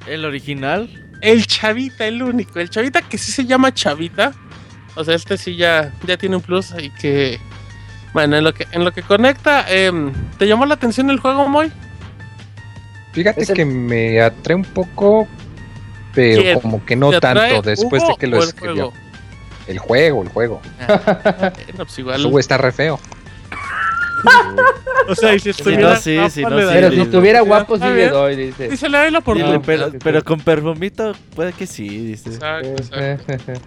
El 0.06 0.26
original. 0.26 0.90
el 1.22 1.48
chavita, 1.48 2.06
el 2.06 2.22
único, 2.22 2.60
el 2.60 2.70
chavita 2.70 3.02
que 3.02 3.18
sí 3.18 3.32
se 3.32 3.46
llama 3.46 3.74
chavita. 3.74 4.32
O 4.96 5.04
sea, 5.04 5.16
este 5.16 5.38
sí 5.38 5.56
ya, 5.56 5.92
ya 6.06 6.18
tiene 6.18 6.36
un 6.36 6.42
plus 6.44 6.74
y 6.80 6.90
que... 6.92 7.40
Bueno, 8.14 8.38
en 8.38 8.44
lo 8.44 8.54
que, 8.54 8.68
en 8.74 8.84
lo 8.84 8.92
que 8.92 9.02
conecta, 9.02 9.66
em, 9.74 10.12
¿te 10.38 10.46
llamó 10.48 10.66
la 10.68 10.76
atención 10.76 11.10
el 11.10 11.20
juego, 11.20 11.48
Moy? 11.48 11.72
Fíjate 13.14 13.42
el- 13.44 13.54
que 13.54 13.66
me 13.66 14.22
atrae 14.22 14.56
un 14.56 14.64
poco, 14.66 15.28
pero 16.14 16.42
¿Quién? 16.42 16.60
como 16.60 16.86
que 16.86 16.96
no 16.96 17.10
¿Te 17.10 17.18
atrae 17.18 17.54
tanto 17.54 17.70
después 17.70 18.08
de 18.08 18.16
que 18.18 18.28
lo 18.28 18.38
el 18.38 18.44
escribió. 18.44 18.92
juego? 18.92 18.94
El 19.68 19.78
juego, 19.80 20.22
el 20.24 20.30
juego. 20.30 20.62
Bueno, 20.88 21.54
pues 21.78 22.00
igual. 22.00 22.40
Está 22.40 22.58
re 22.58 22.72
feo. 22.72 23.00
O 25.08 25.16
sea, 25.16 25.34
y 25.34 25.40
si 25.40 25.50
estuviera 25.50 25.94
no, 25.94 25.96
sí, 26.00 26.16
guapo, 26.16 26.30
sí, 26.30 26.42
no, 26.44 26.50
le 26.52 26.62
sí, 26.64 26.70
Pero 26.74 26.92
si 26.92 27.02
estuviera 27.02 27.42
guapo, 27.42 27.78
sí 27.78 27.84
le 27.86 28.10
doy, 28.10 28.36
dice. 28.36 28.70
Y 28.72 28.78
se 28.78 28.88
le 28.88 28.98
da 28.98 29.10
la 29.10 29.20
oportunidad. 29.20 29.62
pero, 29.66 29.92
pero 30.04 30.24
con 30.24 30.40
perfumito 30.40 31.14
puede 31.36 31.54
que 31.54 31.66
sí, 31.66 31.88
dice. 31.88 32.30
Exacto, 32.30 32.70
exacto. 32.70 33.62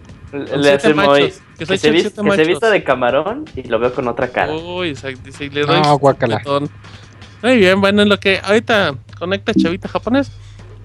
Le 0.57 0.73
hace 0.73 0.95
muy. 0.95 1.33
que 1.59 1.67
Que, 1.67 1.67
se 1.79 1.91
que 1.93 2.11
se 2.37 2.45
vista 2.45 2.71
de 2.71 2.83
camarón 2.83 3.45
y 3.55 3.65
lo 3.65 3.79
veo 3.79 3.93
con 3.95 4.09
otra 4.09 4.29
cara. 4.29 4.53
Uy, 4.53 4.91
exacto. 4.91 5.21
Dice, 5.25 5.45
y 5.45 5.51
le 5.51 5.63
doy 5.63 5.77
No, 5.81 5.85
su 5.85 5.99
guácala. 5.99 6.43
Muy 7.45 7.59
bien, 7.59 7.81
bueno, 7.81 8.01
en 8.03 8.09
lo 8.09 8.19
que 8.19 8.41
ahorita 8.43 8.95
conecta 9.19 9.53
Chavita 9.55 9.87
japonés 9.87 10.33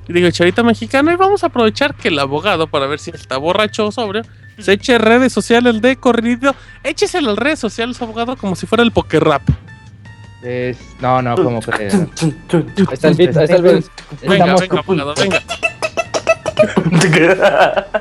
y 0.10 0.14
digo 0.14 0.30
Chavita 0.30 0.62
mexicano 0.62 1.10
y 1.12 1.16
vamos 1.16 1.44
a 1.44 1.48
aprovechar 1.48 1.96
que 1.96 2.10
el 2.10 2.20
abogado 2.20 2.68
para 2.68 2.86
ver 2.86 3.00
si 3.00 3.12
está 3.12 3.38
borracho 3.38 3.88
o 3.88 3.92
sobrio 3.94 4.24
se 4.58 4.74
eche 4.74 4.98
redes 4.98 5.32
sociales 5.32 5.82
de 5.82 5.96
corrido. 5.96 6.54
Échese 6.84 7.22
las 7.22 7.38
redes 7.38 7.60
sociales, 7.60 8.02
abogado, 8.02 8.36
como 8.36 8.58
si 8.58 8.68
fuera 8.68 8.84
el 8.84 8.92
poker 8.92 9.24
rap. 9.24 9.42
Es- 10.44 10.78
No, 11.00 11.22
no, 11.22 11.36
como 11.36 11.62
que. 11.62 11.72
Ahí 11.72 12.86
está 12.92 13.08
el 13.08 13.16
beat, 13.16 13.38
ahí 13.38 13.44
está 13.46 13.56
el 13.56 13.62
beat. 13.62 13.86
Venga, 14.22 14.36
Estamos, 14.56 14.62
venga, 14.62 14.80
abogado, 14.80 15.14
venga. 15.16 15.42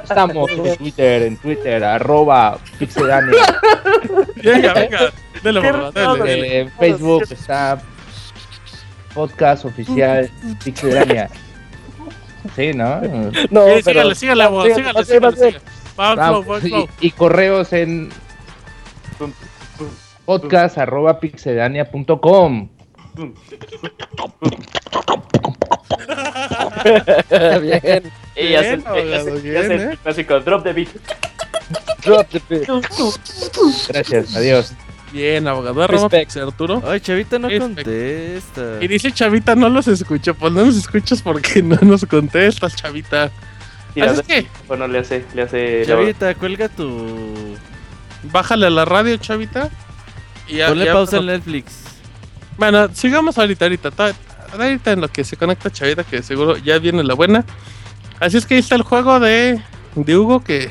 estamos 0.03 0.51
en 0.51 0.77
Twitter, 0.79 1.23
en 1.23 1.37
Twitter, 1.37 1.85
arroba 1.85 2.59
pixelania. 2.79 3.35
Venga, 4.43 4.75
venga. 4.75 4.99
Dele, 5.45 5.69
abogado, 5.69 6.17
dele, 6.17 6.25
dele. 6.43 6.61
En 6.63 6.71
Facebook 6.73 7.23
está 7.31 7.81
podcast 9.19 9.65
oficial 9.65 10.31
pixelania. 10.65 11.29
Sí, 12.55 12.73
¿no? 12.73 13.01
No, 13.51 13.67
Sí, 13.67 13.83
pero. 13.85 14.15
sígale, 14.15 14.15
sígale, 14.15 14.45
y, 17.01 17.11
correos 17.11 17.73
en 17.73 18.11
podcast 20.25 20.79
arroba 20.79 21.19
pixelania.com. 21.19 22.69
Bien. 27.61 28.13
Y 28.37 28.55
abogado, 28.55 29.43
bien, 29.43 29.67
se- 29.67 29.75
¿eh? 29.75 29.99
clásico 30.01 30.39
drop 30.39 30.63
the 30.63 30.73
beat. 30.73 30.89
Drop 32.05 32.29
the 32.29 32.41
beat. 32.49 32.69
Gracias, 33.89 34.37
adiós. 34.37 34.73
Bien, 35.13 35.47
abogado. 35.49 36.09
Pixel 36.11 36.43
Arturo. 36.43 36.83
Ay, 36.87 37.01
Chavita 37.01 37.39
no 37.39 37.49
contesta. 37.59 38.79
Y 38.81 38.89
dice 38.89 39.11
Chavita, 39.13 39.55
no 39.55 39.69
los 39.69 39.89
escucho. 39.89 40.35
Pues 40.35 40.53
no 40.53 40.65
los 40.65 40.77
escuchas 40.77 41.23
porque 41.23 41.63
no 41.63 41.79
nos 41.83 42.05
contestas, 42.05 42.77
Chavita. 42.77 43.31
Así 44.01 44.21
es 44.21 44.23
que 44.23 44.47
Bueno, 44.69 44.87
le 44.87 44.99
hace, 45.01 45.25
le 45.35 45.43
hace. 45.43 45.85
Chavita, 45.87 46.35
cuelga 46.35 46.69
tu. 46.69 47.57
bájale 48.31 48.67
a 48.67 48.71
la 48.71 48.85
radio, 48.85 49.17
Chavita. 49.17 49.71
Y 50.47 50.59
Ponle 50.63 50.85
ya- 50.85 50.93
pausa 50.93 51.17
en 51.19 51.27
Netflix. 51.27 51.85
Bueno, 52.57 52.89
sigamos 52.95 53.39
ahorita, 53.39 53.65
ahorita. 53.65 53.91
ta- 53.91 54.15
Ahorita 54.53 54.93
en 54.93 55.03
lo 55.03 55.09
que 55.09 55.25
se 55.25 55.37
conecta 55.37 55.71
Chavita, 55.71 56.05
que 56.05 56.23
seguro 56.23 56.57
ya 56.57 56.79
viene 56.79 57.05
la 57.05 57.13
buena. 57.15 57.45
Así 58.19 58.39
es 58.39 58.47
que 58.47 58.55
ahí 58.55 58.61
está 58.61 58.77
el 58.77 58.83
juego 58.83 59.21
de, 59.21 59.61
de 59.95 60.17
Hugo 60.17 60.43
que 60.43 60.71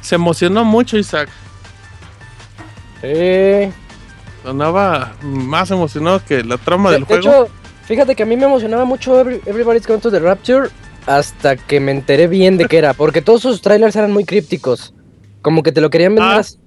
se 0.00 0.14
emocionó 0.14 0.64
mucho, 0.64 0.96
Isaac. 0.96 1.28
Sí. 3.02 3.72
Sonaba 4.42 5.12
más 5.22 5.70
emocionado 5.70 6.20
que 6.26 6.42
la 6.42 6.56
trama 6.58 6.90
De, 6.90 6.96
del 6.96 7.06
de 7.06 7.14
juego. 7.20 7.44
hecho, 7.44 7.52
fíjate 7.84 8.14
que 8.16 8.22
a 8.22 8.26
mí 8.26 8.36
me 8.36 8.44
emocionaba 8.46 8.84
mucho 8.84 9.20
Every- 9.20 9.40
Everybody's 9.46 9.86
Gone 9.86 10.00
to 10.00 10.10
the 10.10 10.18
Rapture 10.18 10.68
hasta 11.06 11.56
que 11.56 11.80
me 11.80 11.92
enteré 11.92 12.26
bien 12.28 12.56
de 12.56 12.66
qué 12.66 12.78
era, 12.78 12.92
porque 12.94 13.22
todos 13.22 13.42
sus 13.42 13.60
trailers 13.60 13.94
eran 13.96 14.12
muy 14.12 14.24
crípticos. 14.24 14.94
Como 15.42 15.62
que 15.62 15.72
te 15.72 15.80
lo 15.80 15.90
querían 15.90 16.14
vender 16.14 16.36
Ah. 16.36 16.40
así, 16.40 16.58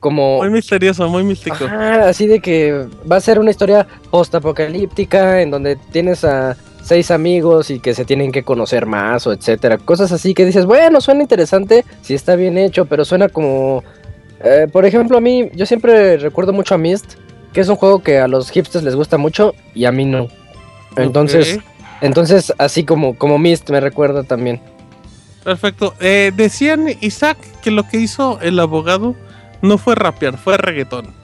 como 0.00 0.38
muy 0.38 0.50
misterioso, 0.50 1.08
muy 1.08 1.22
místico. 1.24 1.64
Ajá, 1.64 2.08
así 2.08 2.26
de 2.26 2.40
que 2.40 2.86
va 3.10 3.16
a 3.16 3.20
ser 3.20 3.38
una 3.38 3.50
historia 3.50 3.86
post-apocalíptica 4.10 5.40
en 5.42 5.50
donde 5.50 5.76
tienes 5.76 6.24
a 6.24 6.56
seis 6.82 7.10
amigos 7.10 7.70
y 7.70 7.78
que 7.78 7.94
se 7.94 8.04
tienen 8.04 8.32
que 8.32 8.42
conocer 8.42 8.86
más 8.86 9.26
o 9.26 9.32
etcétera. 9.32 9.78
Cosas 9.78 10.12
así 10.12 10.34
que 10.34 10.44
dices, 10.44 10.66
bueno, 10.66 11.00
suena 11.00 11.22
interesante 11.22 11.84
si 12.02 12.14
está 12.14 12.36
bien 12.36 12.58
hecho, 12.58 12.86
pero 12.86 13.04
suena 13.04 13.28
como... 13.28 13.84
eh, 14.44 14.66
por 14.70 14.84
ejemplo, 14.84 15.18
a 15.18 15.20
mí, 15.20 15.50
yo 15.54 15.66
siempre 15.66 16.16
recuerdo 16.16 16.52
mucho 16.52 16.74
a 16.74 16.78
Myst, 16.78 17.14
que 17.52 17.60
es 17.60 17.68
un 17.68 17.76
juego 17.76 18.02
que 18.02 18.18
a 18.18 18.28
los 18.28 18.50
hipsters 18.50 18.84
les 18.84 18.94
gusta 18.96 19.18
mucho 19.18 19.54
y 19.74 19.84
a 19.84 19.92
mí 19.92 20.04
no. 20.04 20.28
Entonces, 20.96 21.58
entonces 22.00 22.52
así 22.58 22.84
como, 22.84 23.16
como 23.16 23.38
Myst 23.38 23.70
me 23.70 23.80
recuerda 23.80 24.22
también. 24.24 24.60
perfecto. 25.44 25.94
Eh, 26.00 26.32
decían, 26.34 26.86
Isaac, 27.00 27.38
que 27.62 27.70
lo 27.70 27.88
que 27.88 27.98
hizo 27.98 28.38
el 28.42 28.58
abogado 28.58 29.14
no 29.60 29.78
fue 29.78 29.94
rapear, 29.94 30.38
fue 30.38 30.56
reggaetón. 30.56 31.14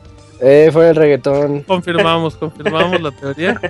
Eh, 0.40 0.70
fue 0.72 0.90
el 0.90 0.96
reggaetón. 0.96 1.62
Confirmamos, 1.62 2.36
confirmamos 2.36 3.00
la 3.00 3.10
teoría. 3.10 3.60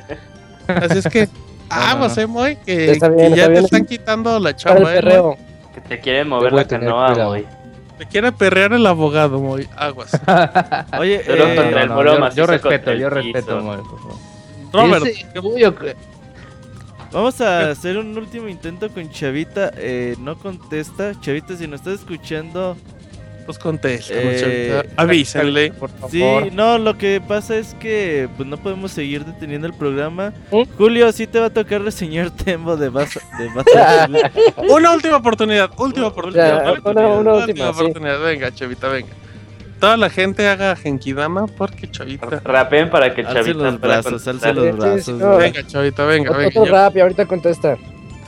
Así 0.67 0.99
es 0.99 1.07
que, 1.07 1.29
aguas, 1.71 2.17
no. 2.17 2.23
eh, 2.23 2.27
Moy, 2.27 2.57
que, 2.57 2.99
ya 2.99 3.09
te 3.09 3.51
bien. 3.53 3.65
están 3.65 3.87
quitando 3.87 4.39
la 4.39 4.55
chamba, 4.55 4.95
eh, 4.95 5.03
Moy. 5.03 5.37
Que 5.75 5.81
te 5.81 6.01
quieren 6.01 6.29
mover 6.29 6.53
la 6.53 6.67
canoa, 6.67 7.13
cuidado. 7.13 7.58
Te 7.99 8.07
quiere 8.07 8.33
perrear 8.33 8.73
el 8.73 8.87
abogado, 8.87 9.41
Moy. 9.41 9.69
Aguas. 9.77 10.13
Oye, 10.99 11.23
Pero 11.27 11.49
eh, 11.49 11.57
contra 11.57 11.83
el 11.83 11.89
No, 11.89 12.31
yo, 12.33 12.47
respeto, 12.47 12.93
yo 12.95 13.11
respeto, 13.11 13.61
Moy, 13.61 13.77
por 13.79 13.99
favor. 14.01 14.17
Robert, 14.73 15.07
Ese- 15.07 15.27
¿qué- 15.33 15.61
yo 15.61 15.73
vamos 17.13 17.41
a 17.41 17.71
hacer 17.71 17.97
un 17.99 18.17
último 18.17 18.49
intento 18.49 18.89
con 18.91 19.11
Chavita. 19.11 19.73
eh, 19.77 20.15
no 20.19 20.39
contesta. 20.39 21.19
Chavita, 21.21 21.57
si 21.57 21.67
nos 21.67 21.81
estás 21.81 22.01
escuchando. 22.01 22.77
Pues 23.49 23.59
contesta, 23.59 24.13
Eh, 24.15 24.77
Chavita. 24.79 25.03
Avísenle. 25.03 25.73
por 25.73 25.89
favor. 25.89 26.11
Sí, 26.11 26.51
no, 26.53 26.77
lo 26.77 26.99
que 26.99 27.23
pasa 27.27 27.57
es 27.57 27.73
que 27.81 28.29
pues 28.37 28.47
no 28.47 28.59
podemos 28.59 28.93
seguir 28.93 29.25
deteniendo 29.25 29.67
el 29.67 29.73
programa. 29.73 30.35
¿Eh? 30.53 30.67
Julio, 30.77 31.11
sí 31.13 31.27
te 31.27 31.41
va 31.41 31.47
a 31.47 31.51
tocar 31.51 31.81
reseñar 31.81 32.31
Tembo 32.31 32.77
de 32.77 32.91
Basa- 32.91 33.23
de 33.39 33.49
Battlefield. 33.49 34.31
Una 34.71 34.93
última 34.93 35.17
oportunidad, 35.17 35.71
última 35.79 36.09
oportunidad. 36.09 36.47
Ya, 36.49 36.73
una- 36.73 36.73
una 36.73 37.09
oportunidad, 37.09 37.37
última, 37.49 37.65
sí. 37.73 37.81
oportunidad. 37.81 38.21
Venga, 38.21 38.55
Chavita, 38.55 38.89
venga. 38.89 39.09
Toda 39.81 39.97
la 39.97 40.11
gente 40.11 40.47
haga 40.47 40.77
Genkidama 40.77 41.47
porque 41.47 41.91
Chavita. 41.91 42.43
Rapen 42.45 42.91
para 42.91 43.15
que 43.15 43.23
Alce 43.23 43.33
Chavita 43.33 43.59
los 43.65 43.77
pueda 43.79 43.95
brazos, 44.03 44.29
alce 44.29 44.53
los 44.53 44.65
Sí, 44.67 44.71
sí, 44.73 44.77
brazos. 44.79 45.19
no. 45.21 45.37
Venga, 45.39 45.67
Chavita, 45.67 46.05
venga, 46.05 46.31
Otro, 46.33 46.39
venga. 46.43 46.49
otro 46.61 46.65
yo- 46.67 46.73
rap 46.73 46.97
y 46.97 47.01
ahorita 47.01 47.25
contesta. 47.25 47.77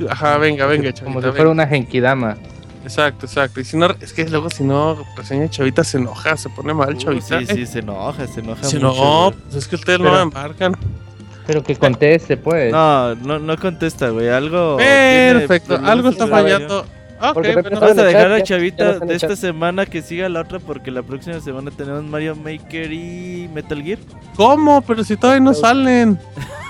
Ajá, 0.08 0.38
venga, 0.38 0.64
venga, 0.64 0.84
Chavita. 0.94 1.04
Como 1.04 1.20
si 1.20 1.24
venga. 1.26 1.36
fuera 1.36 1.50
una 1.50 1.66
genkidama. 1.66 2.38
Exacto, 2.82 3.26
exacto. 3.26 3.60
Y 3.60 3.64
si 3.64 3.76
no, 3.76 3.86
es 4.00 4.12
que 4.12 4.26
luego 4.28 4.48
si 4.50 4.64
no 4.64 5.04
reseña 5.16 5.48
Chavita 5.50 5.84
se 5.84 5.98
enoja, 5.98 6.36
se 6.36 6.48
pone 6.48 6.72
mal 6.74 6.94
Uh, 6.94 6.98
Chavita. 6.98 7.40
sí, 7.40 7.46
sí, 7.46 7.66
se 7.66 7.80
enoja, 7.80 8.26
se 8.26 8.40
enoja 8.40 8.64
Si 8.64 8.76
mucho. 8.76 8.86
no, 8.88 9.32
pues 9.44 9.54
es 9.56 9.68
que 9.68 9.76
ustedes 9.76 9.98
no 9.98 10.04
Pero- 10.06 10.16
me 10.16 10.22
embarcan. 10.22 10.76
Pero 11.46 11.62
que 11.64 11.74
conteste, 11.76 12.36
pues. 12.36 12.70
No, 12.72 13.14
no, 13.16 13.38
no 13.40 13.56
contesta, 13.58 14.10
güey. 14.10 14.28
Algo. 14.28 14.76
Perfecto, 14.76 15.74
tiene 15.74 15.90
algo 15.90 16.08
está 16.10 16.26
fallando. 16.28 16.80
Ok, 17.22 17.34
Porque 17.34 17.52
bueno, 17.52 17.62
Pepe 17.64 17.74
Vamos 17.80 17.98
a 17.98 18.02
dejar 18.04 18.26
a 18.26 18.30
ya- 18.30 18.38
ya 18.38 18.44
Chavita 18.44 18.92
no 18.98 19.06
de 19.06 19.14
esta 19.14 19.36
semana 19.36 19.84
que 19.84 20.00
siga 20.00 20.26
la 20.30 20.40
otra 20.40 20.58
porque 20.58 20.90
la 20.90 21.02
próxima 21.02 21.38
semana 21.40 21.70
tenemos 21.70 22.02
Mario 22.04 22.34
Maker 22.36 22.90
y 22.92 23.50
Metal 23.52 23.82
Gear. 23.82 23.98
¿cómo? 24.36 24.80
Pero 24.82 25.04
si 25.04 25.16
todavía 25.18 25.40
no 25.40 25.52
salen. 25.52 26.18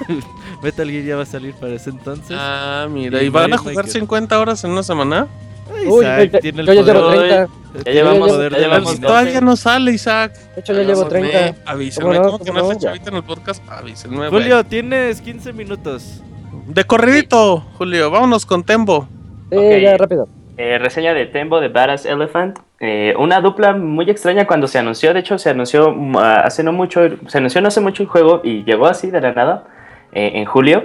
Metal 0.62 0.91
Gear 0.91 1.05
ya 1.05 1.16
va 1.16 1.23
a 1.23 1.27
salir 1.27 1.55
para 1.55 1.74
ese 1.74 1.91
entonces. 1.91 2.37
Ah, 2.39 2.89
mira, 2.91 3.23
Y 3.23 3.27
¿y 3.27 3.28
van 3.28 3.53
a 3.53 3.59
jugar 3.59 3.77
Maker. 3.77 3.93
50 3.93 4.41
horas 4.41 4.65
en 4.65 4.70
una 4.73 4.82
semana? 4.82 5.28
Uy, 5.72 6.01
Isaac 6.05 6.18
yo, 6.18 6.24
yo- 6.32 6.38
tiene 6.40 6.60
el 6.60 6.66
yo 6.66 6.72
ya 6.74 6.82
llevo 6.82 7.01
poder- 7.06 7.28
30. 7.28 7.55
Ya 7.84 7.92
llevamos, 7.92 8.28
poder 8.28 8.52
ya 8.52 8.59
llevamos. 8.59 9.01
Todavía 9.01 9.40
no 9.40 9.56
sale, 9.56 9.92
Isaac. 9.92 10.32
De 10.55 10.60
hecho, 10.60 10.72
yo 10.74 10.82
llevo 10.82 11.06
30. 11.06 11.55
Avísenme, 11.66 12.09
¿Cómo 12.10 12.18
no? 12.18 12.30
¿cómo 12.32 12.38
que 12.44 12.51
¿Cómo 12.51 12.60
no 12.62 12.72
Ya. 12.72 12.78
chavita 12.78 13.10
en 13.10 13.16
el 13.16 13.22
podcast? 13.22 13.62
Avísenme. 13.70 14.28
Julio, 14.28 14.64
tienes 14.64 15.20
15 15.20 15.52
minutos. 15.52 16.22
De 16.66 16.84
corridito, 16.84 17.64
Julio, 17.78 18.10
vámonos 18.10 18.44
con 18.47 18.64
Tembo. 18.64 19.09
Sí, 19.51 19.80
ya, 19.80 19.97
rápido. 19.97 20.28
Eh, 20.56 20.78
reseña 20.78 21.14
de 21.14 21.26
Tembo 21.26 21.60
de 21.60 21.68
Badass 21.68 22.05
Elephant. 22.06 22.59
Eh, 22.80 23.14
una 23.18 23.40
dupla 23.40 23.72
muy 23.72 24.09
extraña 24.10 24.47
cuando 24.47 24.66
se 24.68 24.78
anunció. 24.78 25.12
De 25.14 25.20
hecho, 25.20 25.38
se 25.38 25.51
anunció 25.51 25.92
mm, 25.92 26.16
hace 26.16 26.62
no 26.64 26.72
mucho. 26.72 27.01
Se 27.28 27.38
anunció 27.38 27.60
no 27.60 27.68
hace 27.68 27.80
mucho 27.80 28.02
el 28.02 28.09
juego 28.09 28.40
y 28.44 28.64
llegó 28.64 28.86
así 28.86 29.10
de 29.10 29.20
la 29.20 29.32
nada 29.32 29.64
eh, 30.12 30.32
en 30.34 30.44
julio. 30.44 30.84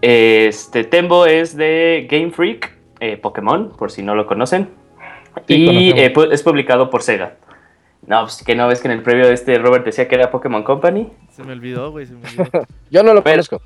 Este 0.00 0.84
Tembo 0.84 1.26
es 1.26 1.56
de 1.56 2.06
Game 2.10 2.30
Freak, 2.30 2.72
eh, 3.00 3.16
Pokémon, 3.16 3.72
por 3.76 3.90
si 3.90 4.02
no 4.02 4.14
lo 4.14 4.26
conocen. 4.26 4.68
Sí, 5.46 5.54
y 5.56 5.90
eh, 5.90 6.12
pu- 6.12 6.32
es 6.32 6.42
publicado 6.42 6.90
por 6.90 7.02
Sega. 7.02 7.34
No, 8.06 8.22
pues 8.22 8.42
que 8.44 8.54
no 8.54 8.66
ves 8.68 8.80
que 8.80 8.88
en 8.88 8.92
el 8.92 9.02
previo 9.02 9.26
de 9.26 9.34
este 9.34 9.58
Robert 9.58 9.84
decía 9.84 10.08
que 10.08 10.14
era 10.14 10.30
Pokémon 10.30 10.62
Company. 10.62 11.08
Se 11.30 11.42
me 11.44 11.52
olvidó, 11.52 11.90
güey, 11.90 12.06
se 12.06 12.14
me 12.14 12.20
olvidó. 12.26 12.64
Yo 12.90 13.02
no 13.02 13.14
lo 13.14 13.22
Pero- 13.22 13.34
conozco. 13.34 13.60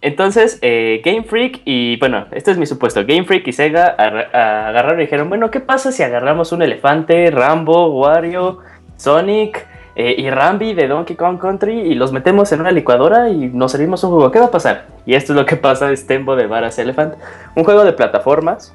Entonces, 0.00 0.60
eh, 0.62 1.02
Game 1.04 1.24
Freak 1.24 1.62
y 1.64 1.96
bueno, 1.98 2.26
este 2.30 2.52
es 2.52 2.56
mi 2.58 2.66
supuesto. 2.66 3.00
Game 3.04 3.24
Freak 3.24 3.48
y 3.48 3.52
Sega 3.52 3.96
arra- 3.98 4.68
agarraron 4.68 5.00
y 5.00 5.02
dijeron, 5.04 5.28
bueno, 5.28 5.50
¿qué 5.50 5.58
pasa 5.58 5.90
si 5.90 6.04
agarramos 6.04 6.52
un 6.52 6.62
elefante, 6.62 7.32
Rambo, 7.32 7.88
Wario, 7.98 8.60
Sonic 8.96 9.66
eh, 9.96 10.14
y 10.16 10.30
Rambi 10.30 10.74
de 10.74 10.86
Donkey 10.86 11.16
Kong 11.16 11.40
Country 11.40 11.80
y 11.80 11.94
los 11.96 12.12
metemos 12.12 12.52
en 12.52 12.60
una 12.60 12.70
licuadora 12.70 13.28
y 13.28 13.48
nos 13.48 13.72
servimos 13.72 14.04
un 14.04 14.10
juego? 14.10 14.30
¿Qué 14.30 14.38
va 14.38 14.44
a 14.46 14.50
pasar? 14.52 14.86
Y 15.04 15.14
esto 15.14 15.32
es 15.32 15.36
lo 15.36 15.44
que 15.46 15.56
pasa 15.56 15.90
es 15.90 16.06
Tembo 16.06 16.36
de 16.36 16.46
Varas 16.46 16.78
Elephant, 16.78 17.14
un 17.56 17.64
juego 17.64 17.82
de 17.84 17.92
plataformas 17.92 18.72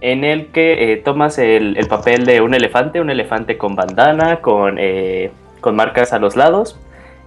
en 0.00 0.24
el 0.24 0.46
que 0.46 0.92
eh, 0.92 0.96
tomas 0.96 1.38
el, 1.38 1.76
el 1.76 1.86
papel 1.88 2.24
de 2.24 2.40
un 2.40 2.54
elefante, 2.54 3.00
un 3.00 3.10
elefante 3.10 3.58
con 3.58 3.74
bandana, 3.76 4.40
con, 4.40 4.76
eh, 4.78 5.30
con 5.60 5.76
marcas 5.76 6.12
a 6.12 6.18
los 6.18 6.36
lados 6.36 6.78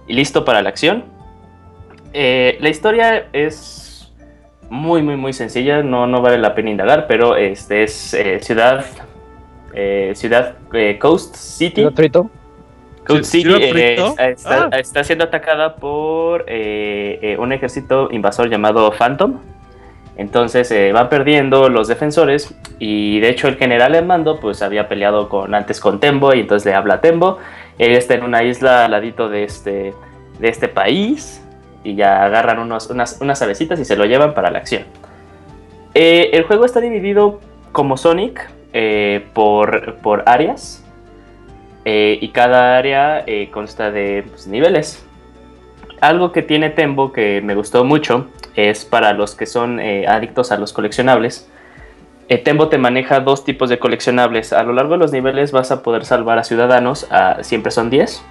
y 0.08 0.14
listo 0.14 0.44
para 0.44 0.60
la 0.62 0.68
acción. 0.70 1.04
Eh, 2.12 2.56
la 2.60 2.68
historia 2.68 3.26
es 3.32 4.12
muy, 4.70 5.02
muy, 5.02 5.16
muy 5.16 5.32
sencilla, 5.32 5.82
no, 5.82 6.06
no 6.06 6.20
vale 6.20 6.38
la 6.38 6.54
pena 6.54 6.70
indagar, 6.70 7.06
pero 7.06 7.36
este 7.36 7.82
es 7.84 8.14
eh, 8.14 8.40
ciudad, 8.40 8.84
eh, 9.72 10.12
ciudad 10.14 10.54
eh, 10.72 10.98
Coast 10.98 11.34
City. 11.36 11.76
¿Ciudad 11.82 11.92
Frito? 11.94 12.30
Coast 13.06 13.24
City 13.24 13.42
¿Ciudad 13.44 13.60
eh, 13.60 13.94
está, 13.98 14.28
está- 14.28 14.68
Ah. 14.72 14.78
está 14.78 15.04
siendo 15.04 15.24
atacada 15.26 15.76
por 15.76 16.44
eh, 16.48 17.18
eh, 17.22 17.36
un 17.38 17.52
ejército 17.52 18.08
invasor 18.10 18.48
llamado 18.48 18.90
Phantom. 18.92 19.38
Entonces 20.16 20.70
eh, 20.70 20.92
van 20.92 21.08
perdiendo 21.08 21.68
los 21.68 21.88
defensores 21.88 22.54
y 22.78 23.18
de 23.20 23.30
hecho 23.30 23.48
el 23.48 23.56
general 23.56 23.94
en 23.96 24.06
mando 24.06 24.38
pues 24.38 24.62
había 24.62 24.88
peleado 24.88 25.28
con, 25.28 25.54
antes 25.54 25.80
con 25.80 25.98
Tembo 25.98 26.32
y 26.34 26.40
entonces 26.40 26.66
le 26.66 26.74
habla 26.74 26.94
a 26.94 27.00
Tembo. 27.00 27.38
Él 27.78 27.92
está 27.92 28.14
en 28.14 28.22
una 28.22 28.44
isla 28.44 28.84
al 28.84 28.92
ladito 28.92 29.28
de 29.28 29.42
este, 29.44 29.92
de 30.38 30.48
este 30.48 30.68
país 30.68 31.42
y 31.82 31.96
ya 31.96 32.24
agarran 32.24 32.60
unos- 32.60 32.90
unas, 32.90 33.18
unas 33.20 33.42
y 33.80 33.84
se 33.84 33.96
lo 33.96 34.04
llevan 34.04 34.34
para 34.34 34.50
la 34.52 34.58
acción. 34.58 34.84
Eh, 35.94 36.30
el 36.32 36.44
juego 36.44 36.64
está 36.64 36.80
dividido 36.80 37.40
como 37.72 37.96
Sonic 37.96 38.48
eh, 38.72 39.26
por, 39.32 39.96
por 39.96 40.22
áreas 40.26 40.84
eh, 41.84 42.18
y 42.20 42.28
cada 42.28 42.78
área 42.78 43.24
consta 43.50 43.90
de 43.90 44.24
pues, 44.28 44.46
niveles. 44.46 45.04
Algo 46.00 46.32
que 46.32 46.42
tiene 46.42 46.70
Tembo 46.70 47.12
que 47.12 47.40
me 47.42 47.54
gustó 47.54 47.84
mucho 47.84 48.26
es 48.56 48.84
para 48.84 49.12
los 49.12 49.34
que 49.34 49.46
son 49.46 49.80
eh, 49.80 50.06
adictos 50.06 50.52
a 50.52 50.58
los 50.58 50.72
coleccionables. 50.72 51.48
Eh, 52.28 52.38
Tembo 52.38 52.68
te 52.68 52.78
maneja 52.78 53.20
dos 53.20 53.44
tipos 53.44 53.68
de 53.70 53.78
coleccionables. 53.78 54.52
A 54.52 54.62
lo 54.62 54.72
largo 54.72 54.92
de 54.92 54.98
los 54.98 55.12
niveles 55.12 55.52
vas 55.52 55.70
a 55.70 55.82
poder 55.82 56.04
salvar 56.04 56.38
a 56.38 56.44
ciudadanos, 56.44 57.06
a- 57.10 57.42
siempre 57.42 57.70
son 57.70 57.90
10. 57.90 58.22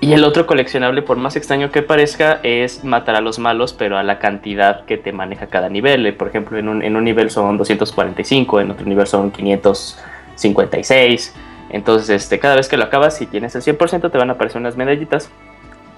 Y 0.00 0.12
el 0.12 0.24
otro 0.24 0.46
coleccionable, 0.46 1.00
por 1.00 1.16
más 1.16 1.36
extraño 1.36 1.70
que 1.70 1.80
parezca, 1.82 2.40
es 2.42 2.84
matar 2.84 3.16
a 3.16 3.22
los 3.22 3.38
malos, 3.38 3.72
pero 3.72 3.96
a 3.96 4.02
la 4.02 4.18
cantidad 4.18 4.84
que 4.84 4.98
te 4.98 5.12
maneja 5.12 5.46
cada 5.46 5.70
nivel. 5.70 6.04
Eh, 6.06 6.12
Por 6.12 6.28
ejemplo, 6.28 6.58
en 6.58 6.68
un, 6.68 6.82
en 6.82 6.96
un 6.96 7.04
nivel 7.04 7.30
son 7.30 7.56
245, 7.56 8.60
en 8.60 8.70
otro 8.72 8.84
nivel 8.86 9.06
son 9.06 9.30
556. 9.30 11.34
Entonces, 11.70 12.10
este, 12.10 12.38
cada 12.38 12.56
vez 12.56 12.68
que 12.68 12.76
lo 12.76 12.84
acabas, 12.84 13.16
si 13.16 13.26
tienes 13.26 13.54
el 13.56 13.62
100%, 13.62 14.10
te 14.10 14.18
van 14.18 14.28
a 14.30 14.34
aparecer 14.34 14.60
unas 14.60 14.76
medallitas. 14.76 15.30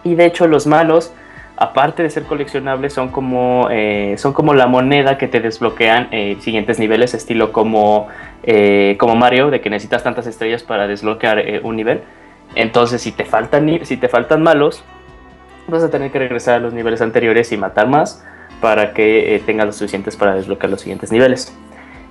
Y 0.04 0.14
de 0.14 0.26
hecho, 0.26 0.46
los 0.46 0.66
malos, 0.66 1.12
aparte 1.56 2.02
de 2.02 2.10
ser 2.10 2.24
coleccionables, 2.24 2.92
son 2.92 3.08
como, 3.08 3.68
eh, 3.70 4.14
son 4.18 4.32
como 4.32 4.54
la 4.54 4.66
moneda 4.66 5.18
que 5.18 5.28
te 5.28 5.40
desbloquean 5.40 6.08
eh, 6.12 6.36
siguientes 6.40 6.78
niveles, 6.78 7.14
estilo 7.14 7.52
como, 7.52 8.08
eh, 8.42 8.96
como 8.98 9.16
Mario, 9.16 9.50
de 9.50 9.60
que 9.60 9.70
necesitas 9.70 10.02
tantas 10.02 10.26
estrellas 10.26 10.62
para 10.62 10.86
desbloquear 10.86 11.38
eh, 11.38 11.60
un 11.62 11.76
nivel. 11.76 12.02
Entonces, 12.54 13.02
si 13.02 13.12
te 13.12 13.24
faltan, 13.24 13.84
si 13.84 13.96
te 13.96 14.08
faltan 14.08 14.42
malos, 14.42 14.84
vas 15.66 15.82
a 15.82 15.90
tener 15.90 16.10
que 16.10 16.18
regresar 16.18 16.54
a 16.54 16.58
los 16.58 16.72
niveles 16.72 17.00
anteriores 17.02 17.52
y 17.52 17.56
matar 17.56 17.88
más 17.88 18.24
para 18.60 18.92
que 18.92 19.34
eh, 19.34 19.38
tengas 19.40 19.66
los 19.66 19.76
suficientes 19.76 20.16
para 20.16 20.34
desbloquear 20.34 20.70
los 20.70 20.80
siguientes 20.80 21.12
niveles. 21.12 21.56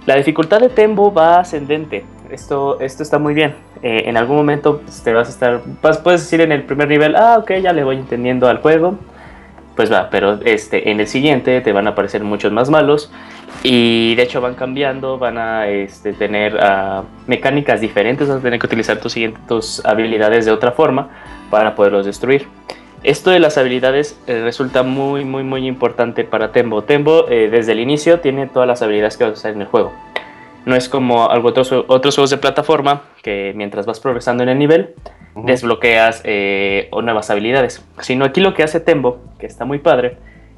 La 0.08 0.16
dificultad 0.16 0.62
de 0.62 0.70
Tembo 0.70 1.14
va 1.14 1.42
ascendente. 1.42 2.06
Esto, 2.32 2.80
esto 2.80 3.04
está 3.04 3.20
muy 3.20 3.34
bien. 3.34 3.56
Eh, 3.84 4.04
en 4.06 4.16
algún 4.16 4.38
momento 4.38 4.80
pues, 4.80 5.04
te 5.04 5.14
vas 5.14 5.28
a 5.28 5.32
estar. 5.32 5.62
puedes 6.02 6.22
decir 6.22 6.40
en 6.40 6.54
el 6.54 6.64
primer 6.64 6.88
nivel, 6.88 7.14
ah, 7.18 7.38
ok, 7.38 7.52
ya 7.62 7.74
le 7.74 7.84
voy 7.84 7.98
entendiendo 7.98 8.48
al 8.48 8.60
juego. 8.60 8.96
Pues 9.76 9.92
va, 9.92 10.10
pero 10.10 10.40
este, 10.46 10.92
en 10.92 11.02
el 11.02 11.08
siguiente 11.08 11.60
te 11.60 11.74
van 11.74 11.88
a 11.88 11.90
aparecer 11.90 12.24
muchos 12.24 12.54
más 12.54 12.70
malos. 12.70 13.12
Y 13.64 14.16
de 14.16 14.24
hecho 14.24 14.40
van 14.40 14.56
cambiando, 14.56 15.18
van 15.18 15.38
a 15.38 15.68
este, 15.68 16.14
tener 16.14 16.58
ah, 16.62 17.04
mecánicas 17.28 17.82
diferentes, 17.82 18.30
vas 18.30 18.38
a 18.38 18.42
tener 18.42 18.62
que 18.62 18.66
utilizar 18.66 19.02
tus, 19.02 19.14
tus 19.46 19.86
habilidades 19.86 20.46
de 20.46 20.52
otra 20.52 20.72
forma 20.72 21.10
para 21.50 21.76
poderlos 21.76 22.06
destruir. 22.06 22.48
Esto 23.08 23.32
de 23.32 23.40
las 23.40 23.58
habilidades 23.58 24.20
eh, 24.28 24.42
resulta 24.44 24.84
muy, 24.84 25.24
muy, 25.24 25.42
muy 25.42 25.66
importante 25.66 26.26
para 26.26 26.52
Tembo. 26.52 26.84
Tembo 26.84 27.30
eh, 27.30 27.48
desde 27.50 27.72
el 27.72 27.80
inicio 27.80 28.20
tiene 28.20 28.48
todas 28.48 28.68
las 28.68 28.82
habilidades 28.82 29.16
que 29.16 29.24
vas 29.24 29.32
a 29.32 29.34
usar 29.36 29.52
en 29.54 29.62
el 29.62 29.68
juego. 29.68 29.94
No 30.66 30.76
es 30.76 30.90
como 30.90 31.24
otros, 31.24 31.72
otros 31.72 32.16
juegos 32.16 32.32
de 32.32 32.38
plataforma 32.38 33.04
que 33.24 33.54
mientras 33.56 33.86
vas 33.86 34.02
progresando 34.02 34.44
en 34.44 34.50
el 34.50 34.60
nivel 34.60 34.94
desbloqueas 35.36 36.20
eh, 36.26 36.90
o 36.92 37.02
nuevas 37.02 37.30
habilidades. 37.30 37.82
Sino 38.02 38.26
aquí 38.26 38.42
lo 38.42 38.54
que 38.54 38.64
hace 38.64 38.82
Tembo, 38.82 39.22
que 39.40 39.46
está 39.46 39.64
muy 39.64 39.80
padre, 39.80 40.18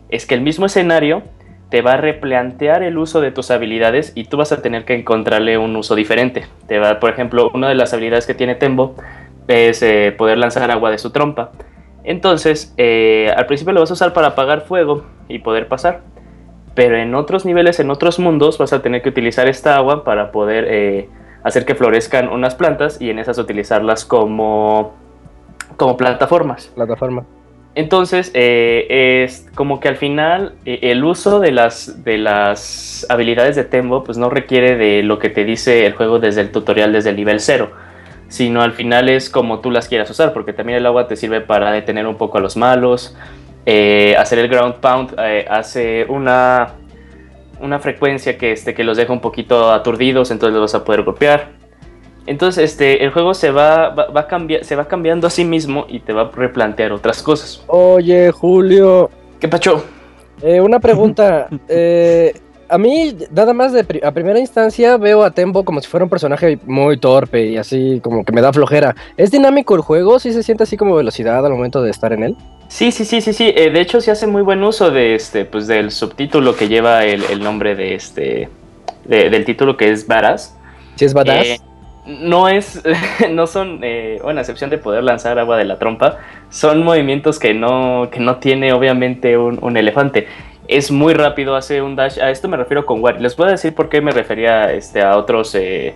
es 0.09 0.26
que 0.26 0.34
el 0.34 0.41
mismo 0.41 0.65
escenario 0.65 1.21
te 1.69 1.84
va 1.84 1.93
a 1.93 1.97
replantear 1.97 2.81
el 2.81 2.97
uso 2.97 3.21
de 3.21 3.30
tus 3.30 3.51
habilidades 3.51 4.11
y 4.15 4.23
tú 4.23 4.38
vas 4.38 4.51
a 4.51 4.63
tener 4.63 4.85
que 4.85 4.95
encontrarle 4.95 5.59
un 5.59 5.76
uso 5.76 5.93
diferente. 5.93 6.47
Te 6.65 6.80
va, 6.80 6.99
por 6.99 7.11
ejemplo, 7.11 7.51
una 7.53 7.69
de 7.69 7.76
las 7.76 7.93
habilidades 7.93 8.26
que 8.26 8.34
tiene 8.34 8.55
Tembo 8.55 8.95
es 9.47 9.84
eh, 9.84 10.15
poder 10.17 10.39
lanzar 10.39 10.71
agua 10.71 10.89
de 10.89 10.97
su 10.97 11.11
trompa. 11.11 11.51
Entonces, 12.03 12.73
eh, 12.77 13.31
al 13.35 13.45
principio 13.45 13.73
lo 13.73 13.81
vas 13.81 13.91
a 13.91 13.93
usar 13.93 14.13
para 14.13 14.27
apagar 14.27 14.61
fuego 14.61 15.05
y 15.27 15.39
poder 15.39 15.67
pasar. 15.67 16.01
Pero 16.76 16.97
en 16.97 17.13
otros 17.15 17.45
niveles, 17.45 17.80
en 17.80 17.89
otros 17.89 18.19
mundos, 18.19 18.57
vas 18.57 18.73
a 18.73 18.81
tener 18.81 19.01
que 19.01 19.09
utilizar 19.09 19.47
esta 19.47 19.76
agua 19.76 20.03
para 20.03 20.31
poder 20.31 20.65
eh, 20.69 21.09
hacer 21.43 21.65
que 21.65 21.76
florezcan 21.76 22.30
unas 22.30 22.55
plantas 22.55 23.01
y 23.01 23.09
en 23.09 23.19
esas 23.19 23.38
utilizarlas 23.38 24.05
como, 24.05 24.93
como 25.77 25.97
plataformas. 25.97 26.67
Plataforma. 26.76 27.26
Entonces, 27.76 28.31
eh, 28.34 29.23
es 29.23 29.47
como 29.55 29.80
que 29.80 29.88
al 29.88 29.95
final 29.95 30.55
el 30.65 31.03
uso 31.03 31.39
de 31.39 31.51
las, 31.51 32.03
de 32.03 32.17
las 32.17 33.05
habilidades 33.09 33.55
de 33.55 33.63
Tembo 33.63 34.03
pues 34.03 34.17
no 34.17 34.30
requiere 34.30 34.76
de 34.76 35.03
lo 35.03 35.19
que 35.19 35.30
te 35.30 35.45
dice 35.45 35.85
el 35.85 35.93
juego 35.93 36.19
desde 36.19 36.41
el 36.41 36.51
tutorial, 36.51 36.91
desde 36.91 37.11
el 37.11 37.15
nivel 37.15 37.39
0, 37.39 37.71
sino 38.30 38.61
al 38.61 38.72
final 38.72 39.10
es 39.10 39.30
como 39.30 39.60
tú 39.60 39.72
las 39.72 39.88
quieras 39.89 40.10
usar, 40.10 40.31
porque 40.31 40.53
también 40.53 40.77
el 40.77 40.85
agua 40.85 41.07
te 41.07 41.18
sirve 41.18 41.41
para 41.41 41.72
detener 41.72 42.07
un 42.07 42.15
poco 42.15 42.38
a 42.38 42.41
los 42.41 42.56
malos, 42.56 43.18
eh, 43.65 44.15
hacer 44.18 44.39
el 44.39 44.47
ground 44.47 44.76
pound 44.76 45.15
eh, 45.19 45.45
hace 45.49 46.06
una, 46.07 46.76
una 47.60 47.80
frecuencia 47.80 48.38
que, 48.38 48.53
este, 48.53 48.73
que 48.73 48.84
los 48.84 48.95
deja 48.95 49.11
un 49.11 49.19
poquito 49.19 49.72
aturdidos, 49.72 50.31
entonces 50.31 50.53
los 50.53 50.72
vas 50.72 50.81
a 50.81 50.85
poder 50.85 51.03
golpear. 51.03 51.60
Entonces, 52.26 52.72
este, 52.72 53.03
el 53.03 53.11
juego 53.11 53.34
se 53.34 53.49
va, 53.49 53.89
va, 53.89 54.07
va 54.07 54.27
cambiar, 54.27 54.64
se 54.64 54.76
va 54.76 54.88
cambiando 54.88 55.26
a 55.26 55.30
sí 55.30 55.43
mismo 55.43 55.85
y 55.89 55.99
te 55.99 56.14
va 56.14 56.23
a 56.23 56.31
replantear 56.31 56.91
otras 56.91 57.23
cosas. 57.23 57.64
Oye, 57.68 58.31
Julio. 58.31 59.10
¿Qué 59.39 59.47
pacho? 59.47 59.84
Eh, 60.41 60.61
una 60.61 60.80
pregunta. 60.80 61.47
eh, 61.68 62.34
a 62.70 62.78
mí, 62.78 63.16
nada 63.32 63.54
más 63.54 63.74
de 63.74 63.84
pri- 63.84 64.02
a 64.04 64.12
primera 64.12 64.40
instancia, 64.40 64.98
veo 64.98 65.24
a 65.24 65.32
Tembo 65.32 65.64
como 65.66 65.82
si 65.82 65.88
fuera 65.88 66.04
un 66.04 66.10
personaje 66.10 66.60
muy 66.66 66.98
torpe 66.98 67.46
y 67.48 67.58
así 67.58 68.00
como 68.04 68.24
que 68.24 68.32
me 68.32 68.41
da 68.41 68.54
flojera. 68.54 68.96
¿Es 69.18 69.32
dinámico 69.32 69.76
el 69.76 69.82
juego? 69.82 70.20
¿Sí 70.20 70.32
se 70.34 70.44
siente 70.44 70.64
así 70.64 70.78
como 70.78 70.96
velocidad 70.96 71.46
al 71.46 71.52
momento 71.52 71.82
de 71.82 71.91
estar 71.91 72.14
en 72.14 72.24
él? 72.24 72.36
Sí, 72.68 72.91
sí, 72.91 73.04
sí, 73.06 73.22
sí, 73.22 73.34
sí. 73.34 73.52
Eh, 73.56 73.72
de 73.72 73.82
hecho, 73.82 74.00
se 74.02 74.12
hace 74.12 74.28
muy 74.28 74.41
buen 74.44 74.64
uso 74.64 74.91
de 74.91 75.16
este, 75.16 75.46
pues 75.46 75.68
del 75.68 75.91
subtítulo 75.91 76.56
que 76.56 76.68
lleva 76.68 77.04
el, 77.06 77.24
el 77.32 77.40
nombre 77.41 77.76
de 77.76 77.96
este, 77.96 78.50
de- 79.06 79.30
del 79.30 79.44
título 79.46 79.76
que 79.76 79.90
es 79.91 80.06
Varas. 80.08 80.56
¿Sí 80.96 81.06
es 81.06 81.14
badass? 81.14 81.46
Eh, 81.46 81.60
no 82.06 82.48
es, 82.50 82.82
no 83.32 83.48
son, 83.48 83.80
eh, 83.84 84.20
bueno, 84.24 84.40
a 84.40 84.41
excepción 84.41 84.70
de 84.70 84.78
poder 84.78 85.04
lanzar 85.04 85.38
agua 85.40 85.58
de 85.58 85.66
la 85.66 85.80
trompa, 85.80 86.18
son 86.50 86.84
movimientos 86.84 87.40
que 87.40 87.54
no, 87.54 88.10
que 88.12 88.20
no 88.20 88.38
tiene 88.38 88.74
obviamente 88.74 89.38
un, 89.38 89.60
un 89.62 89.78
elefante. 89.78 90.28
Es 90.70 90.91
muy 90.91 91.14
rápido, 91.14 91.56
hace 91.56 91.82
un 91.82 91.96
dash. 91.96 92.20
A 92.20 92.30
esto 92.30 92.48
me 92.48 92.56
refiero 92.56 92.86
con 92.86 93.02
Wario. 93.02 93.22
Les 93.22 93.36
voy 93.36 93.48
a 93.48 93.52
decir 93.52 93.74
por 93.74 93.90
qué 93.90 94.02
me 94.02 94.12
refería 94.12 94.72
este, 94.72 95.02
a 95.02 95.18
otros 95.18 95.56
eh, 95.56 95.96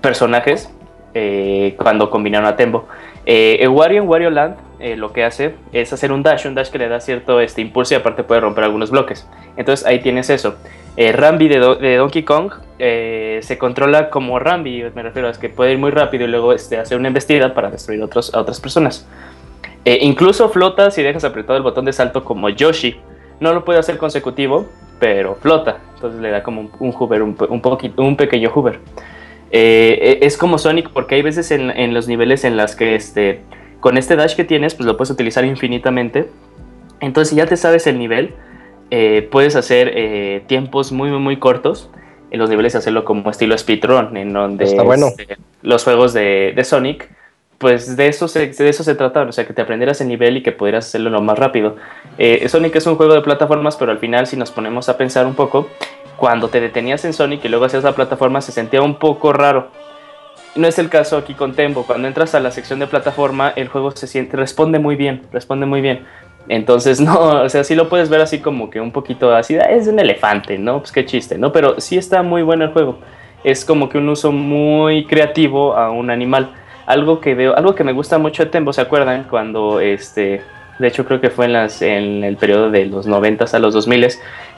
personajes 0.00 0.68
eh, 1.14 1.74
cuando 1.76 2.10
combinaron 2.10 2.48
a 2.48 2.56
Tembo. 2.56 2.88
Eh, 3.26 3.66
Wario 3.68 4.02
en 4.02 4.08
Wario 4.08 4.30
Land 4.30 4.56
eh, 4.80 4.96
lo 4.96 5.12
que 5.12 5.22
hace 5.22 5.54
es 5.72 5.92
hacer 5.92 6.10
un 6.10 6.24
dash, 6.24 6.46
un 6.48 6.56
dash 6.56 6.70
que 6.70 6.78
le 6.78 6.88
da 6.88 6.98
cierto 6.98 7.38
este, 7.40 7.60
impulso 7.60 7.94
y 7.94 7.98
aparte 7.98 8.24
puede 8.24 8.40
romper 8.40 8.64
algunos 8.64 8.90
bloques. 8.90 9.28
Entonces 9.56 9.86
ahí 9.86 10.00
tienes 10.00 10.30
eso. 10.30 10.56
Rambi 10.96 11.48
de, 11.48 11.58
de 11.76 11.96
Donkey 11.96 12.22
Kong 12.22 12.52
se 12.78 13.56
controla 13.58 14.10
como 14.10 14.38
Rambi, 14.38 14.84
me 14.94 15.02
refiero 15.02 15.28
a 15.28 15.32
que 15.32 15.48
puede 15.48 15.72
ir 15.72 15.78
muy 15.78 15.90
rápido 15.90 16.24
y 16.24 16.26
luego 16.26 16.52
este, 16.52 16.76
hacer 16.76 16.98
una 16.98 17.08
embestida 17.08 17.54
para 17.54 17.70
destruir 17.70 18.02
a 18.02 18.04
otras 18.04 18.60
personas. 18.60 19.08
Incluso 19.84 20.50
flota 20.50 20.90
si 20.90 21.02
dejas 21.02 21.24
apretado 21.24 21.56
el 21.56 21.62
botón 21.62 21.86
de 21.86 21.94
salto 21.94 22.24
como 22.24 22.50
Yoshi. 22.50 23.00
No 23.40 23.52
lo 23.54 23.64
puede 23.64 23.78
hacer 23.78 23.98
consecutivo, 23.98 24.66
pero 25.00 25.34
flota. 25.34 25.78
Entonces 25.94 26.20
le 26.20 26.30
da 26.30 26.42
como 26.42 26.60
un, 26.62 26.70
un 26.78 26.94
hover, 26.98 27.22
un, 27.22 27.36
un, 27.48 27.60
poquito, 27.60 28.02
un 28.02 28.16
pequeño 28.16 28.50
hover. 28.54 28.78
Eh, 29.50 30.20
es 30.22 30.38
como 30.38 30.58
Sonic 30.58 30.90
porque 30.90 31.16
hay 31.16 31.22
veces 31.22 31.50
en, 31.50 31.70
en 31.70 31.92
los 31.92 32.08
niveles 32.08 32.44
en 32.44 32.56
las 32.56 32.74
que 32.74 32.94
este, 32.94 33.40
con 33.80 33.98
este 33.98 34.16
dash 34.16 34.34
que 34.34 34.44
tienes, 34.44 34.74
pues 34.74 34.86
lo 34.86 34.96
puedes 34.96 35.10
utilizar 35.10 35.44
infinitamente. 35.44 36.28
Entonces, 37.00 37.30
si 37.30 37.36
ya 37.36 37.46
te 37.46 37.56
sabes 37.56 37.86
el 37.86 37.98
nivel, 37.98 38.34
eh, 38.90 39.28
puedes 39.30 39.56
hacer 39.56 39.90
eh, 39.94 40.42
tiempos 40.46 40.92
muy, 40.92 41.10
muy, 41.10 41.18
muy 41.18 41.36
cortos. 41.38 41.90
En 42.30 42.38
los 42.38 42.48
niveles 42.48 42.74
hacerlo 42.74 43.04
como 43.04 43.30
estilo 43.30 43.58
speedrun, 43.58 44.16
en 44.16 44.32
donde 44.32 44.64
Está 44.64 44.82
bueno. 44.82 45.08
este, 45.08 45.36
los 45.62 45.84
juegos 45.84 46.14
de, 46.14 46.52
de 46.56 46.64
Sonic, 46.64 47.10
pues 47.62 47.96
de 47.96 48.08
eso, 48.08 48.26
se, 48.26 48.48
de 48.48 48.68
eso 48.68 48.82
se 48.82 48.96
trataban, 48.96 49.28
o 49.28 49.32
sea, 49.32 49.46
que 49.46 49.52
te 49.52 49.62
aprendieras 49.62 50.00
el 50.00 50.08
nivel 50.08 50.36
y 50.36 50.42
que 50.42 50.50
pudieras 50.50 50.84
hacerlo 50.84 51.10
lo 51.10 51.22
más 51.22 51.38
rápido. 51.38 51.76
Eh, 52.18 52.46
Sonic 52.48 52.74
es 52.74 52.86
un 52.88 52.96
juego 52.96 53.14
de 53.14 53.20
plataformas, 53.20 53.76
pero 53.76 53.92
al 53.92 53.98
final, 53.98 54.26
si 54.26 54.36
nos 54.36 54.50
ponemos 54.50 54.88
a 54.88 54.98
pensar 54.98 55.26
un 55.26 55.34
poco, 55.34 55.68
cuando 56.16 56.48
te 56.48 56.60
detenías 56.60 57.04
en 57.04 57.12
Sonic 57.12 57.44
y 57.44 57.48
luego 57.48 57.64
hacías 57.64 57.84
la 57.84 57.92
plataforma, 57.94 58.40
se 58.40 58.50
sentía 58.50 58.82
un 58.82 58.96
poco 58.96 59.32
raro. 59.32 59.68
No 60.56 60.66
es 60.66 60.76
el 60.80 60.88
caso 60.88 61.16
aquí 61.16 61.34
con 61.34 61.54
Tembo. 61.54 61.84
Cuando 61.84 62.08
entras 62.08 62.34
a 62.34 62.40
la 62.40 62.50
sección 62.50 62.80
de 62.80 62.88
plataforma, 62.88 63.52
el 63.54 63.68
juego 63.68 63.92
se 63.92 64.08
siente, 64.08 64.36
responde 64.36 64.80
muy 64.80 64.96
bien, 64.96 65.22
responde 65.32 65.64
muy 65.64 65.80
bien. 65.80 66.04
Entonces, 66.48 67.00
no, 67.08 67.42
o 67.44 67.48
sea, 67.48 67.62
sí 67.62 67.76
lo 67.76 67.88
puedes 67.88 68.08
ver 68.10 68.22
así 68.22 68.40
como 68.40 68.70
que 68.70 68.80
un 68.80 68.90
poquito 68.90 69.32
así, 69.32 69.56
"Ah, 69.56 69.70
es 69.70 69.86
un 69.86 70.00
elefante, 70.00 70.58
¿no? 70.58 70.80
Pues 70.80 70.90
qué 70.90 71.06
chiste, 71.06 71.38
¿no? 71.38 71.52
Pero 71.52 71.80
sí 71.80 71.96
está 71.96 72.24
muy 72.24 72.42
bueno 72.42 72.64
el 72.64 72.72
juego. 72.72 72.98
Es 73.44 73.64
como 73.64 73.88
que 73.88 73.98
un 73.98 74.08
uso 74.08 74.32
muy 74.32 75.04
creativo 75.06 75.76
a 75.76 75.92
un 75.92 76.10
animal. 76.10 76.50
Algo 76.92 77.20
que 77.20 77.34
veo, 77.34 77.56
algo 77.56 77.74
que 77.74 77.84
me 77.84 77.92
gusta 77.92 78.18
mucho 78.18 78.44
de 78.44 78.50
Tembo, 78.50 78.72
¿se 78.74 78.82
acuerdan? 78.82 79.24
Cuando 79.24 79.80
este, 79.80 80.42
de 80.78 80.88
hecho 80.88 81.06
creo 81.06 81.22
que 81.22 81.30
fue 81.30 81.46
en, 81.46 81.54
las, 81.54 81.80
en 81.80 82.22
el 82.22 82.36
periodo 82.36 82.70
de 82.70 82.84
los 82.84 83.06
90 83.06 83.46
a 83.50 83.58
los 83.58 83.72
2000 83.72 84.08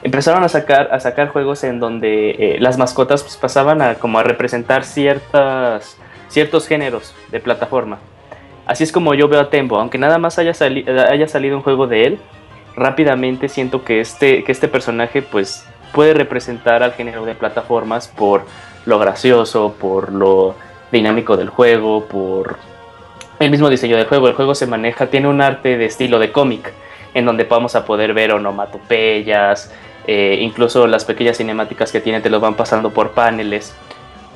empezaron 0.03 0.43
a 0.43 0.49
sacar, 0.49 0.89
a 0.91 0.99
sacar 0.99 1.29
juegos 1.29 1.63
en 1.63 1.79
donde 1.79 2.31
eh, 2.31 2.57
las 2.59 2.77
mascotas 2.77 3.23
pues, 3.23 3.37
pasaban 3.37 3.81
a 3.81 3.95
como 3.95 4.19
a 4.19 4.23
representar 4.23 4.83
ciertas, 4.83 5.97
ciertos 6.27 6.67
géneros 6.67 7.15
de 7.31 7.39
plataforma. 7.39 7.99
Así 8.65 8.83
es 8.83 8.91
como 8.91 9.13
yo 9.13 9.27
veo 9.29 9.39
a 9.39 9.49
Tembo, 9.49 9.77
aunque 9.79 9.97
nada 9.97 10.17
más 10.17 10.37
haya, 10.37 10.53
sali- 10.53 10.85
haya 10.89 11.27
salido 11.29 11.55
un 11.55 11.63
juego 11.63 11.87
de 11.87 12.05
él, 12.05 12.19
rápidamente 12.75 13.47
siento 13.47 13.85
que 13.85 14.01
este, 14.01 14.43
que 14.43 14.51
este 14.51 14.67
personaje 14.67 15.21
pues 15.21 15.65
puede 15.93 16.13
representar 16.13 16.83
al 16.83 16.91
género 16.91 17.23
de 17.25 17.35
plataformas 17.35 18.09
por 18.09 18.41
lo 18.85 18.99
gracioso, 18.99 19.75
por 19.79 20.11
lo 20.11 20.55
dinámico 20.95 21.37
del 21.37 21.49
juego, 21.49 22.05
por 22.05 22.57
el 23.39 23.51
mismo 23.51 23.69
diseño 23.69 23.97
del 23.97 24.07
juego. 24.07 24.27
El 24.27 24.33
juego 24.33 24.55
se 24.55 24.65
maneja, 24.67 25.07
tiene 25.07 25.27
un 25.27 25.41
arte 25.41 25.77
de 25.77 25.85
estilo 25.85 26.19
de 26.19 26.31
cómic, 26.31 26.73
en 27.13 27.25
donde 27.25 27.43
vamos 27.43 27.75
a 27.75 27.85
poder 27.85 28.13
ver 28.13 28.31
onomatopeyas, 28.33 29.71
eh, 30.07 30.37
incluso 30.41 30.87
las 30.87 31.05
pequeñas 31.05 31.37
cinemáticas 31.37 31.91
que 31.91 31.99
tiene 32.01 32.21
te 32.21 32.29
los 32.29 32.41
van 32.41 32.55
pasando 32.55 32.91
por 32.91 33.11
paneles. 33.11 33.75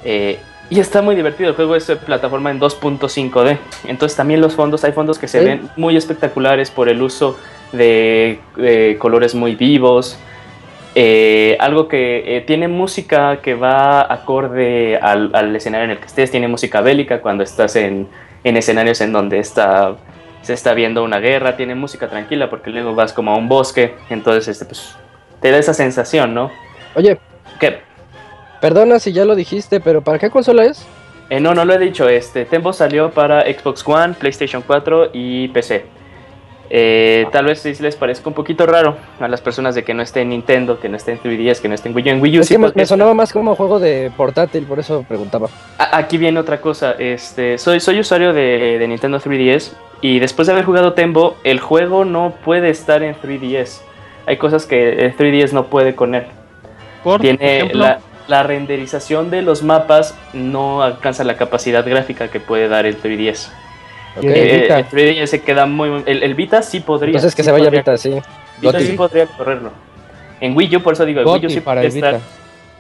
Eh, 0.04 0.40
y 0.70 0.80
está 0.80 1.02
muy 1.02 1.16
divertido, 1.16 1.50
el 1.50 1.56
juego 1.56 1.76
es 1.76 1.88
de 1.88 1.96
plataforma 1.96 2.52
en 2.52 2.60
2.5D. 2.60 3.58
Entonces 3.88 4.16
también 4.16 4.40
los 4.40 4.54
fondos, 4.54 4.84
hay 4.84 4.92
fondos 4.92 5.18
que 5.18 5.28
se 5.28 5.40
Sí. 5.40 5.46
ven 5.46 5.70
muy 5.78 5.98
espectaculares 5.98 6.70
por 6.70 6.90
el 6.90 7.02
uso 7.02 7.38
de, 7.72 8.40
de 8.56 8.98
colores 9.00 9.34
muy 9.34 9.56
vivos. 9.56 10.18
Eh, 10.96 11.56
algo 11.60 11.88
que 11.88 12.38
eh, 12.38 12.42
tiene 12.42 12.68
música 12.68 13.42
que 13.42 13.54
va 13.54 14.12
acorde 14.12 14.98
al, 14.98 15.30
al 15.34 15.56
escenario 15.56 15.86
en 15.86 15.92
el 15.92 16.00
que 16.00 16.08
estés, 16.08 16.32
tiene 16.32 16.48
música 16.48 16.82
bélica 16.82 17.22
cuando 17.22 17.44
estás 17.44 17.76
en, 17.76 18.08
en 18.44 18.58
escenarios 18.58 19.00
en 19.02 19.14
donde 19.14 19.38
está, 19.40 19.96
se 20.42 20.54
está 20.54 20.74
viendo 20.74 21.04
una 21.04 21.20
guerra, 21.20 21.56
tiene 21.56 21.76
música 21.76 22.08
tranquila 22.08 22.50
porque 22.50 22.72
luego 22.72 22.96
vas 22.96 23.14
como 23.14 23.32
a 23.32 23.38
un 23.38 23.48
bosque, 23.48 23.94
entonces 24.10 24.48
este, 24.48 24.66
pues, 24.66 24.96
te 25.40 25.52
da 25.52 25.60
esa 25.60 25.74
sensación, 25.76 26.34
¿no? 26.34 26.52
Oye, 26.96 27.20
Que, 27.60 27.80
perdona 28.60 29.00
si 29.00 29.14
ya 29.14 29.26
lo 29.26 29.36
dijiste, 29.36 29.80
pero 29.80 30.02
¿para 30.02 30.18
qué 30.18 30.30
consola 30.32 30.66
es? 30.66 30.86
eh, 31.30 31.40
no, 31.40 31.54
no 31.54 31.66
lo 31.66 31.74
he 31.76 31.78
dicho, 31.78 32.10
este, 32.10 32.46
Tempo 32.46 32.74
salió 32.74 33.12
para 33.12 33.42
Xbox 33.44 33.88
One, 33.88 34.16
PlayStation 34.16 34.64
4 34.66 35.12
y 35.14 35.50
PC. 35.50 35.86
Eh, 36.72 37.26
tal 37.32 37.46
vez 37.46 37.62
sí 37.62 37.74
les 37.80 37.96
parezca 37.96 38.30
un 38.30 38.36
poquito 38.36 38.66
raro 38.66 38.96
a 39.20 39.28
las 39.28 39.42
personas 39.42 39.74
de 39.74 39.84
que 39.84 39.94
no 39.94 40.04
esté 40.04 40.22
en 40.22 40.30
Nintendo, 40.30 40.80
que 40.80 40.88
no 40.88 40.98
esté 40.98 41.14
en 41.14 41.20
3DS, 41.20 41.60
que 41.62 41.68
no 41.68 41.74
esté 41.76 41.90
en 41.90 41.96
Wii 41.96 42.06
U. 42.06 42.10
En 42.10 42.22
Wii 42.22 42.38
U 42.38 42.42
Es 42.42 42.48
sí 42.48 42.56
que 42.58 42.72
me, 42.76 42.86
sonaba 42.86 43.14
más 43.16 43.34
como 43.34 43.56
juego 43.56 43.80
de 43.80 44.12
portátil, 44.16 44.66
por 44.66 44.78
eso 44.80 45.04
preguntaba. 45.08 45.48
A- 45.80 45.98
Aquí 45.98 46.18
viene 46.18 46.40
otra 46.40 46.62
cosa. 46.62 46.94
Este, 47.00 47.58
soy, 47.58 47.80
soy 47.80 48.00
usuario 48.00 48.34
de, 48.34 48.78
de 48.80 48.88
Nintendo 48.88 49.20
3DS 49.20 49.72
y 50.02 50.20
después 50.20 50.48
de 50.48 50.54
haber 50.54 50.66
jugado 50.66 50.94
Tembo, 50.94 51.38
el 51.44 51.60
juego 51.60 52.06
no 52.06 52.36
puede 52.46 52.70
estar 52.70 53.02
en 53.02 53.16
3DS. 53.16 53.82
Hay 54.28 54.38
cosas 54.38 54.66
que 54.68 55.06
el 55.06 55.18
3DS 55.18 55.54
no 55.54 55.66
puede 55.68 55.96
con 55.96 56.14
él. 56.14 56.26
Por 57.04 57.20
Tiene 57.22 57.58
ejemplo, 57.58 57.80
la, 57.80 58.00
la 58.28 58.44
renderización 58.44 59.32
de 59.32 59.42
los 59.42 59.64
mapas 59.64 60.16
no 60.34 60.84
alcanza 60.84 61.24
la 61.24 61.36
capacidad 61.36 61.84
gráfica 61.84 62.28
que 62.28 62.40
puede 62.40 62.68
dar 62.68 62.86
el 62.86 63.02
3DS. 63.02 63.50
Ok. 64.18 64.24
el 64.24 64.32
Eh, 64.34 64.66
el 64.68 64.86
3DS 64.88 65.26
se 65.28 65.42
queda 65.42 65.66
muy... 65.66 66.04
El, 66.06 66.24
el 66.24 66.34
Vita 66.36 66.62
sí 66.62 66.80
podría. 66.80 67.10
Entonces 67.16 67.36
que 67.36 67.44
sí 67.44 67.48
se 67.48 67.52
vaya 67.52 67.66
podría- 67.66 67.82
Vita, 67.82 67.98
sí. 67.98 68.10
Vita 68.62 68.74
Goti. 68.74 68.86
sí 68.86 68.94
podría 68.94 69.26
correrlo. 69.28 69.72
En 70.42 70.56
Wii 70.56 70.76
U, 70.78 70.82
por 70.82 70.94
eso 70.94 71.06
digo, 71.06 71.22
en 71.22 71.28
Wii 71.28 71.46
U 71.46 71.50
sí 71.50 71.62
podría 71.62 71.88
estar... 71.88 72.20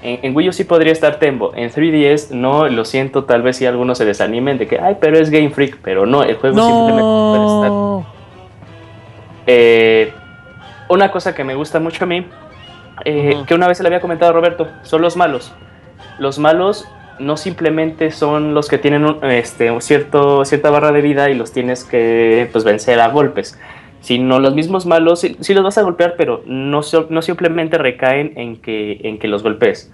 En, 0.01 0.19
en 0.23 0.35
Wii 0.35 0.49
U 0.49 0.53
sí 0.53 0.63
podría 0.63 0.93
estar 0.93 1.19
Tembo. 1.19 1.51
En 1.55 1.69
3DS 1.69 2.31
no, 2.31 2.67
lo 2.69 2.85
siento, 2.85 3.25
tal 3.25 3.41
vez 3.41 3.57
si 3.57 3.65
algunos 3.65 3.97
se 3.97 4.05
desanimen 4.05 4.57
de 4.57 4.65
que, 4.67 4.79
ay, 4.79 4.95
pero 5.01 5.17
es 5.19 5.29
Game 5.29 5.49
Freak. 5.49 5.77
Pero 5.83 6.05
no, 6.05 6.23
el 6.23 6.35
juego 6.37 6.55
simplemente 6.57 7.01
puede 7.01 7.45
estar. 8.05 8.19
Eh, 9.47 10.13
una 10.89 11.11
cosa 11.11 11.35
que 11.35 11.43
me 11.43 11.55
gusta 11.55 11.79
mucho 11.79 12.03
a 12.03 12.07
mí, 12.07 12.25
eh, 13.05 13.43
que 13.47 13.53
una 13.53 13.67
vez 13.67 13.79
le 13.79 13.87
había 13.87 13.99
comentado 14.01 14.31
a 14.31 14.33
Roberto, 14.33 14.67
son 14.83 15.01
los 15.01 15.15
malos. 15.17 15.51
Los 16.17 16.39
malos 16.39 16.87
no 17.19 17.37
simplemente 17.37 18.11
son 18.11 18.53
los 18.53 18.67
que 18.67 18.77
tienen 18.77 19.05
un, 19.05 19.23
este, 19.25 19.71
un 19.71 19.81
cierto, 19.81 20.45
cierta 20.45 20.69
barra 20.69 20.91
de 20.91 21.01
vida 21.01 21.29
y 21.29 21.35
los 21.35 21.51
tienes 21.51 21.83
que 21.83 22.47
pues, 22.51 22.63
vencer 22.63 22.99
a 22.99 23.09
golpes, 23.09 23.59
sino 24.01 24.39
los 24.39 24.55
mismos 24.55 24.85
malos, 24.85 25.19
sí, 25.21 25.35
sí 25.39 25.53
los 25.53 25.63
vas 25.63 25.77
a 25.77 25.81
golpear, 25.83 26.15
pero 26.17 26.41
no, 26.45 26.81
no 27.09 27.21
simplemente 27.21 27.77
recaen 27.77 28.33
en 28.37 28.57
que, 28.57 29.01
en 29.03 29.19
que 29.19 29.27
los 29.27 29.43
golpees. 29.43 29.93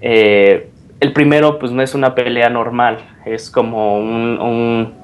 Eh, 0.00 0.68
el 1.00 1.12
primero 1.12 1.58
pues 1.58 1.72
no 1.72 1.82
es 1.82 1.94
una 1.94 2.14
pelea 2.14 2.48
normal, 2.50 2.98
es 3.24 3.50
como 3.50 3.98
un- 3.98 4.38
un, 4.38 4.94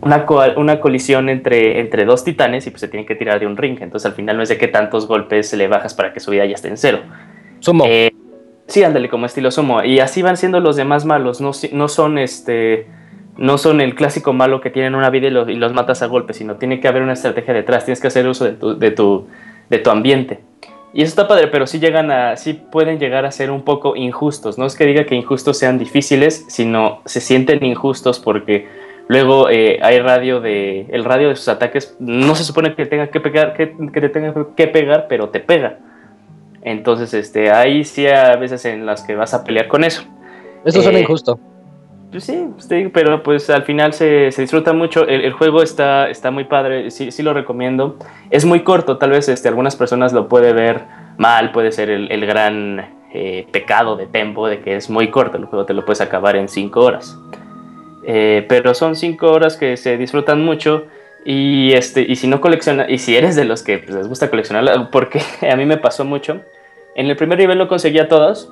una, 0.00 0.24
co- 0.26 0.42
una 0.56 0.80
colisión 0.80 1.28
entre, 1.28 1.80
entre 1.80 2.04
dos 2.04 2.24
titanes 2.24 2.66
y 2.66 2.70
pues 2.70 2.80
se 2.80 2.88
tienen 2.88 3.06
que 3.06 3.14
tirar 3.14 3.38
de 3.40 3.46
un 3.46 3.56
ring. 3.56 3.78
Entonces 3.80 4.06
al 4.06 4.14
final 4.14 4.36
no 4.36 4.42
es 4.42 4.48
de 4.48 4.56
qué 4.58 4.68
tantos 4.68 5.06
golpes 5.06 5.52
le 5.54 5.68
bajas 5.68 5.94
para 5.94 6.12
que 6.12 6.20
su 6.20 6.30
vida 6.30 6.46
ya 6.46 6.54
esté 6.54 6.68
en 6.68 6.76
cero. 6.76 7.00
Sumo. 7.60 7.84
Eh, 7.86 8.10
sí, 8.68 8.84
ándale, 8.84 9.08
como 9.08 9.26
estilo 9.26 9.50
sumo. 9.50 9.82
Y 9.82 9.98
así 9.98 10.22
van 10.22 10.36
siendo 10.36 10.60
los 10.60 10.76
demás 10.76 11.04
malos. 11.04 11.40
No, 11.40 11.50
no 11.72 11.88
son 11.88 12.18
este. 12.18 12.86
No 13.36 13.56
son 13.56 13.80
el 13.80 13.94
clásico 13.94 14.32
malo 14.32 14.60
que 14.60 14.70
tienen 14.70 14.96
una 14.96 15.10
vida 15.10 15.28
y 15.28 15.30
los, 15.30 15.72
matas 15.72 16.02
a 16.02 16.06
golpes, 16.06 16.36
sino 16.36 16.56
tiene 16.56 16.80
que 16.80 16.88
haber 16.88 17.02
una 17.02 17.12
estrategia 17.12 17.54
detrás. 17.54 17.84
Tienes 17.84 18.00
que 18.00 18.08
hacer 18.08 18.26
uso 18.26 18.44
de 18.44 18.52
tu, 18.52 18.76
de 18.76 18.90
tu, 18.90 19.28
de 19.70 19.78
tu 19.78 19.90
ambiente. 19.90 20.40
Y 20.92 21.02
eso 21.02 21.10
está 21.10 21.28
padre, 21.28 21.48
pero 21.48 21.66
sí 21.66 21.78
llegan 21.78 22.10
a. 22.10 22.36
sí 22.36 22.54
pueden 22.54 22.98
llegar 22.98 23.24
a 23.24 23.30
ser 23.30 23.50
un 23.50 23.62
poco 23.62 23.94
injustos. 23.94 24.58
No 24.58 24.66
es 24.66 24.74
que 24.74 24.86
diga 24.86 25.04
que 25.04 25.14
injustos 25.14 25.58
sean 25.58 25.78
difíciles, 25.78 26.44
sino 26.48 27.02
se 27.04 27.20
sienten 27.20 27.64
injustos 27.64 28.18
porque 28.18 28.66
luego 29.06 29.48
eh, 29.50 29.78
hay 29.82 30.00
radio 30.00 30.40
de. 30.40 30.86
El 30.90 31.04
radio 31.04 31.28
de 31.28 31.36
sus 31.36 31.48
ataques 31.48 31.96
no 32.00 32.34
se 32.34 32.42
supone 32.44 32.74
que 32.74 32.86
tenga 32.86 33.08
que 33.08 33.20
pegar, 33.20 33.54
que 33.54 33.66
te 33.66 34.08
tenga 34.08 34.34
que 34.56 34.66
pegar, 34.66 35.06
pero 35.08 35.28
te 35.28 35.40
pega. 35.40 35.78
Entonces, 36.62 37.14
este, 37.14 37.50
ahí 37.50 37.84
sí 37.84 38.06
a 38.06 38.36
veces 38.36 38.64
en 38.64 38.86
las 38.86 39.02
que 39.02 39.14
vas 39.14 39.34
a 39.34 39.44
pelear 39.44 39.68
con 39.68 39.84
eso. 39.84 40.02
Eso 40.64 40.82
suena 40.82 40.98
eh, 40.98 41.02
injusto. 41.02 41.38
Pues 42.10 42.24
sí, 42.24 42.48
sí, 42.56 42.90
pero 42.92 43.22
pues 43.22 43.50
al 43.50 43.64
final 43.64 43.92
se, 43.92 44.32
se 44.32 44.42
disfruta 44.42 44.72
mucho. 44.72 45.06
El, 45.06 45.22
el 45.22 45.32
juego 45.32 45.62
está, 45.62 46.08
está 46.08 46.30
muy 46.30 46.44
padre, 46.44 46.90
sí, 46.90 47.10
sí 47.10 47.22
lo 47.22 47.34
recomiendo. 47.34 47.96
Es 48.30 48.44
muy 48.44 48.60
corto, 48.60 48.96
tal 48.96 49.10
vez 49.10 49.28
este, 49.28 49.48
algunas 49.48 49.76
personas 49.76 50.12
lo 50.12 50.28
puede 50.28 50.52
ver 50.52 50.84
mal, 51.18 51.52
puede 51.52 51.70
ser 51.72 51.90
el, 51.90 52.10
el 52.10 52.24
gran 52.24 52.98
eh, 53.12 53.46
pecado 53.50 53.96
de 53.96 54.06
Tempo, 54.06 54.48
de 54.48 54.60
que 54.60 54.76
es 54.76 54.90
muy 54.90 55.10
corto, 55.10 55.38
el 55.38 55.46
juego 55.46 55.64
te 55.64 55.72
lo 55.72 55.84
puedes 55.84 56.00
acabar 56.00 56.36
en 56.36 56.48
5 56.48 56.80
horas. 56.80 57.18
Eh, 58.04 58.46
pero 58.48 58.74
son 58.74 58.96
5 58.96 59.30
horas 59.30 59.56
que 59.56 59.76
se 59.76 59.96
disfrutan 59.96 60.44
mucho. 60.44 60.84
Y, 61.24 61.72
este, 61.72 62.02
y 62.02 62.16
si 62.16 62.26
no 62.26 62.40
colecciona, 62.40 62.86
y 62.88 62.98
si 62.98 63.16
eres 63.16 63.36
de 63.36 63.44
los 63.44 63.62
que 63.62 63.78
pues, 63.78 63.94
les 63.96 64.08
gusta 64.08 64.30
coleccionar, 64.30 64.90
porque 64.90 65.20
a 65.50 65.56
mí 65.56 65.66
me 65.66 65.76
pasó 65.76 66.04
mucho, 66.04 66.40
en 66.94 67.06
el 67.06 67.16
primer 67.16 67.38
nivel 67.38 67.58
no 67.58 67.68
conseguía 67.68 68.08
todos, 68.08 68.50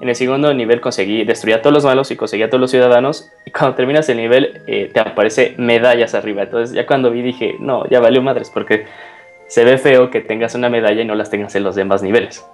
en 0.00 0.08
el 0.08 0.16
segundo 0.16 0.52
nivel 0.54 0.80
conseguí, 0.80 1.24
destruía 1.24 1.56
a 1.56 1.62
todos 1.62 1.74
los 1.74 1.84
malos 1.84 2.10
y 2.10 2.16
conseguía 2.16 2.46
a 2.46 2.48
todos 2.48 2.60
los 2.60 2.70
ciudadanos, 2.70 3.30
y 3.44 3.50
cuando 3.50 3.76
terminas 3.76 4.08
el 4.08 4.16
nivel 4.16 4.62
eh, 4.66 4.90
te 4.92 5.00
aparece 5.00 5.54
medallas 5.58 6.14
arriba, 6.14 6.42
entonces 6.42 6.74
ya 6.74 6.86
cuando 6.86 7.10
vi 7.10 7.22
dije, 7.22 7.56
no, 7.60 7.88
ya 7.88 8.00
valió 8.00 8.22
madres, 8.22 8.50
porque 8.52 8.86
se 9.48 9.64
ve 9.64 9.78
feo 9.78 10.10
que 10.10 10.20
tengas 10.20 10.54
una 10.54 10.68
medalla 10.68 11.02
y 11.02 11.04
no 11.04 11.14
las 11.14 11.30
tengas 11.30 11.54
en 11.54 11.64
los 11.64 11.74
demás 11.74 12.02
niveles. 12.02 12.44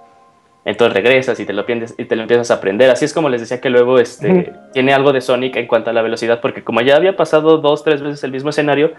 Entonces 0.65 0.95
regresas 0.95 1.39
y 1.39 1.45
te 1.45 1.53
lo, 1.53 1.63
y 1.65 2.05
te 2.05 2.15
lo 2.17 2.23
empiezas 2.23 2.51
a 2.51 2.55
aprender. 2.55 2.89
Así 2.89 3.05
es 3.05 3.13
como 3.13 3.29
les 3.29 3.39
decía 3.39 3.61
que 3.61 3.69
luego 3.69 3.99
este, 3.99 4.51
tiene 4.73 4.93
algo 4.93 5.13
de 5.13 5.21
Sonic 5.21 5.55
en 5.55 5.65
cuanto 5.65 5.91
a 5.91 5.93
la 5.93 6.01
velocidad, 6.01 6.41
porque 6.41 6.61
como 6.61 6.81
ya 6.81 6.97
había 6.97 7.15
pasado 7.15 7.59
dos, 7.59 7.85
tres 7.85 8.01
veces 8.01 8.21
el 8.25 8.31
mismo 8.31 8.49
escenario, 8.49 8.91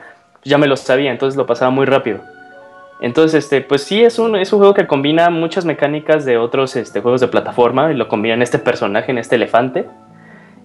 ya 0.44 0.59
me 0.59 0.66
lo 0.66 0.77
sabía, 0.77 1.10
entonces 1.10 1.36
lo 1.36 1.47
pasaba 1.47 1.70
muy 1.70 1.86
rápido. 1.86 2.20
Entonces, 3.01 3.44
este, 3.44 3.60
pues 3.60 3.85
sí, 3.85 4.02
es 4.02 4.19
un, 4.19 4.35
es 4.36 4.52
un 4.52 4.59
juego 4.59 4.74
que 4.74 4.86
combina 4.86 5.31
muchas 5.31 5.65
mecánicas 5.65 6.24
de 6.24 6.36
otros 6.36 6.74
este, 6.74 7.01
juegos 7.01 7.20
de 7.20 7.28
plataforma 7.28 7.93
y 7.93 7.97
lo 7.97 8.09
combina 8.09 8.35
en 8.35 8.43
este 8.43 8.59
personaje, 8.59 9.12
en 9.12 9.19
este 9.19 9.36
elefante, 9.36 9.86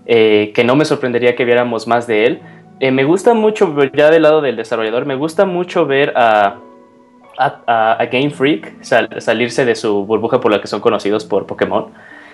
eh, 0.06 0.52
que 0.56 0.64
no 0.64 0.76
me 0.76 0.86
sorprendería 0.86 1.36
que 1.36 1.46
viéramos 1.46 1.88
más 1.88 2.08
de 2.08 2.26
él. 2.26 2.42
Eh, 2.80 2.92
me 2.92 3.04
gusta 3.04 3.36
mucho, 3.36 3.76
ya 3.94 4.10
del 4.10 4.24
lado 4.24 4.42
del 4.42 4.56
desarrollador, 4.56 5.06
me 5.06 5.16
gusta 5.16 5.46
mucho 5.46 5.86
ver 5.86 6.14
a, 6.16 6.58
a, 7.38 8.06
Game 8.12 8.32
Freak 8.32 8.82
salirse 8.82 9.66
de 9.66 9.76
su 9.76 10.06
burbuja 10.06 10.40
por 10.42 10.52
la 10.52 10.60
que 10.60 10.68
son 10.68 10.82
conocidos 10.82 11.26
por 11.26 11.46
Pokémon. 11.46 11.88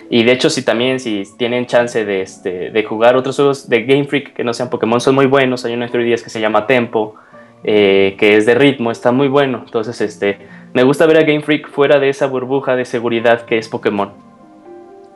Y 0.10 0.24
de 0.24 0.32
hecho, 0.32 0.50
si 0.50 0.64
también 0.64 1.00
si 1.00 1.24
tienen 1.38 1.68
chance 1.68 2.04
de, 2.04 2.22
este, 2.22 2.72
de 2.72 2.84
jugar 2.84 3.16
otros 3.16 3.36
juegos 3.36 3.70
de 3.70 3.84
Game 3.84 4.06
Freak 4.06 4.34
que 4.34 4.44
no 4.44 4.54
sean 4.54 4.70
Pokémon, 4.70 5.00
son 5.00 5.14
muy 5.14 5.28
buenos. 5.28 5.66
Hay 5.66 5.74
uno 5.74 5.86
de 5.86 5.92
3DS 5.92 6.24
que 6.24 6.30
se 6.32 6.42
llama 6.42 6.66
Tempo, 6.66 7.16
eh, 7.64 8.16
que 8.18 8.38
es 8.38 8.46
de 8.46 8.56
ritmo, 8.56 8.92
está 8.92 9.12
muy 9.12 9.28
bueno. 9.28 9.62
Entonces, 9.66 10.00
este, 10.02 10.40
me 10.74 10.84
gusta 10.84 11.06
ver 11.06 11.18
a 11.18 11.24
Game 11.24 11.42
Freak 11.42 11.70
fuera 11.70 12.00
de 12.00 12.10
esa 12.10 12.28
burbuja 12.28 12.76
de 12.76 12.86
seguridad 12.86 13.42
que 13.42 13.58
es 13.58 13.68
Pokémon. 13.68 14.12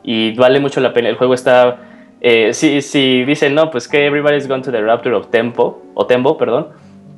Y 0.02 0.34
vale 0.34 0.60
mucho 0.60 0.80
la 0.80 0.92
pena. 0.92 1.08
El 1.08 1.16
juego 1.16 1.34
está. 1.34 1.78
Eh, 2.20 2.52
si, 2.52 2.80
si 2.82 3.24
dicen, 3.24 3.54
no, 3.54 3.70
pues 3.70 3.88
que 3.88 4.06
Everybody's 4.06 4.48
Gone 4.48 4.62
to 4.62 4.70
the 4.70 4.80
Rapture 4.80 5.14
of 5.14 5.28
Tempo, 5.28 5.82
o 5.94 6.06
Tempo, 6.06 6.36
perdón. 6.36 6.68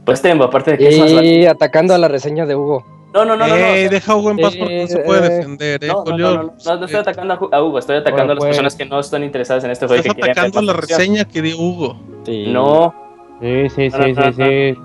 Pues 0.05 0.23
Tempo, 0.23 0.45
aparte 0.45 0.73
de 0.73 0.79
que 0.79 0.89
es 0.89 0.99
más 0.99 1.55
atacando 1.55 1.95
a 1.95 1.99
la 1.99 2.09
reseña 2.09 2.47
de 2.47 2.55
Hugo. 2.55 2.85
No, 3.13 3.25
no, 3.25 3.37
no, 3.37 3.47
no. 3.47 3.57
Eh, 3.57 3.89
deja 3.89 4.13
a 4.13 4.17
Hugo 4.17 4.31
en 4.31 4.37
paz 4.37 4.55
porque 4.57 4.83
no 4.83 4.89
se 4.89 4.99
puede 4.99 5.27
eh, 5.27 5.31
defender, 5.31 5.85
eh, 5.85 5.87
no, 5.89 6.05
no, 6.05 6.17
no, 6.19 6.35
no, 6.35 6.77
no, 6.77 6.85
estoy 6.85 7.01
atacando 7.01 7.49
a 7.51 7.63
Hugo, 7.63 7.79
estoy 7.79 7.97
atacando 7.97 8.33
a 8.33 8.37
las 8.37 8.45
personas 8.45 8.75
que 8.75 8.85
no 8.85 9.01
están 9.01 9.25
interesadas 9.25 9.65
en 9.65 9.71
este 9.71 9.87
juego. 9.87 10.03
Estás 10.03 10.17
atacando 10.23 10.61
la 10.61 10.75
reseña 10.75 11.25
que 11.25 11.41
dio 11.41 11.59
Hugo. 11.59 11.99
No. 12.27 12.95
Sí, 13.41 13.69
sí, 13.71 13.91
sí, 13.91 14.15
sí, 14.15 14.33
sí. 14.37 14.79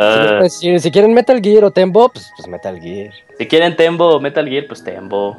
Uh, 0.00 0.48
si, 0.48 0.78
si, 0.78 0.90
quieren 0.90 1.12
Metal 1.12 1.38
Gear 1.42 1.62
o 1.64 1.70
Tembo, 1.70 2.08
pues, 2.08 2.32
pues 2.34 2.48
Metal 2.48 2.80
Gear. 2.80 3.12
Si 3.36 3.46
quieren 3.46 3.76
Tembo 3.76 4.16
o 4.16 4.20
Metal 4.20 4.48
Gear, 4.48 4.66
pues 4.66 4.82
Tembo. 4.82 5.38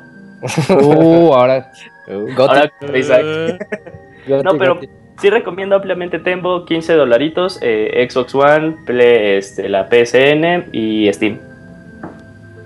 Uh, 0.69 1.33
ahora. 1.33 1.71
Uh, 2.07 2.29
ahora 2.37 2.71
no, 4.43 4.57
pero 4.59 4.79
sí 5.19 5.29
recomiendo 5.31 5.75
ampliamente 5.75 6.19
Tembo, 6.19 6.65
15 6.65 6.93
dolaritos, 6.93 7.57
eh, 7.63 8.07
Xbox 8.07 8.35
One, 8.35 8.75
Play, 8.85 9.37
este, 9.37 9.67
la 9.67 9.89
PSN 9.89 10.69
y 10.71 11.11
Steam. 11.11 11.39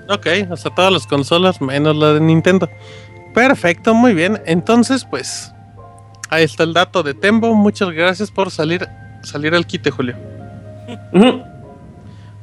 Ok, 0.10 0.28
hasta 0.52 0.76
todas 0.76 0.92
las 0.92 1.08
consolas 1.08 1.62
menos 1.62 1.96
la 1.96 2.14
de 2.14 2.20
Nintendo. 2.20 2.70
Perfecto, 3.34 3.94
muy 3.94 4.14
bien. 4.14 4.42
Entonces, 4.46 5.06
pues 5.10 5.54
ahí 6.30 6.44
está 6.44 6.64
el 6.64 6.74
dato 6.74 7.04
de 7.04 7.14
Tembo. 7.14 7.54
Muchas 7.56 7.90
gracias 7.92 8.32
por 8.32 8.52
salir 8.52 8.86
salir 9.24 9.56
al 9.56 9.66
quite, 9.66 9.92
Julio. 9.92 10.16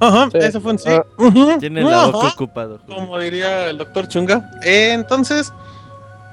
Ajá, 0.03 0.29
eso 0.35 0.61
fue 0.61 0.73
en 0.73 0.79
sí. 0.79 0.91
Uh 1.17 1.59
Tiene 1.61 1.83
la 1.83 2.07
boca 2.07 2.29
ocupado. 2.29 2.81
Como 2.87 3.19
diría 3.19 3.71
el 3.71 3.79
doctor 3.79 4.09
Chunga. 4.09 4.51
Eh, 4.65 4.91
entonces, 4.93 5.53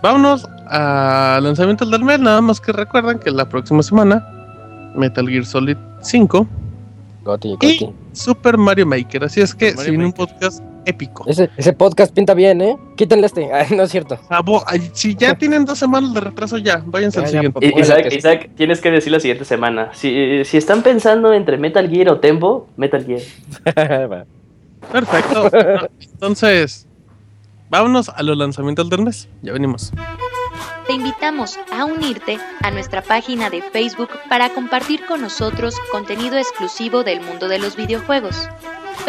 vámonos 0.02 0.48
al 0.68 1.44
lanzamiento 1.44 1.86
del 1.86 2.04
mes. 2.04 2.20
Nada 2.20 2.42
más 2.42 2.60
que 2.60 2.72
recuerden 2.72 3.20
que 3.20 3.30
la 3.30 3.48
próxima 3.48 3.84
semana 3.84 4.28
Metal 4.96 5.28
Gear 5.28 5.46
Solid 5.46 5.78
5 6.02 6.48
y 7.62 7.90
Super 8.14 8.58
Mario 8.58 8.88
Maker. 8.88 9.26
Así 9.26 9.42
es 9.42 9.54
que, 9.54 9.78
sin 9.78 10.02
un 10.02 10.14
podcast 10.14 10.64
épico. 10.86 11.24
Ese, 11.28 11.50
ese, 11.58 11.74
podcast 11.74 12.14
pinta 12.14 12.34
bien, 12.34 12.62
¿eh? 12.62 12.78
Quítenle 12.96 13.28
este. 13.28 13.50
no 13.76 13.84
es 13.84 13.92
cierto. 13.92 14.20
si 14.94 15.16
ya 15.16 15.36
tienen 15.38 15.66
dos 15.66 15.80
semanas 15.80 16.14
de 16.14 16.22
retraso, 16.22 16.58
ya, 16.58 16.82
váyanse 16.86 17.20
al 17.20 17.28
siguiente. 17.28 17.74
Isaac, 17.78 18.12
Isaac, 18.12 18.50
tienes 18.56 18.82
que 18.82 18.92
decir 18.92 19.12
la 19.12 19.20
siguiente 19.20 19.46
semana. 19.46 19.90
Si, 19.94 20.44
si 20.46 20.58
están 20.58 20.84
pensando 20.84 21.34
entre 21.34 21.58
Metal 21.58 21.88
Gear 21.90 22.10
o 22.10 22.20
Tempo, 22.20 22.68
Metal 22.78 23.06
Gear. 23.06 23.22
Perfecto. 24.92 25.52
Entonces, 26.14 26.88
vámonos 27.70 28.10
a 28.10 28.24
los 28.24 28.38
lanzamientos 28.38 28.90
del 28.90 29.04
mes. 29.04 29.28
Ya 29.42 29.54
venimos. 29.54 29.92
Te 30.88 30.94
invitamos 30.94 31.60
a 31.72 31.86
unirte 31.86 32.40
a 32.64 32.72
nuestra 32.72 33.04
página 33.04 33.52
de 33.52 33.62
Facebook 33.62 34.10
para 34.28 34.50
compartir 34.50 35.06
con 35.06 35.22
nosotros 35.22 35.76
contenido 35.92 36.38
exclusivo 36.38 37.04
del 37.04 37.22
mundo 37.22 37.48
de 37.48 37.60
los 37.60 37.76
videojuegos 37.76 38.50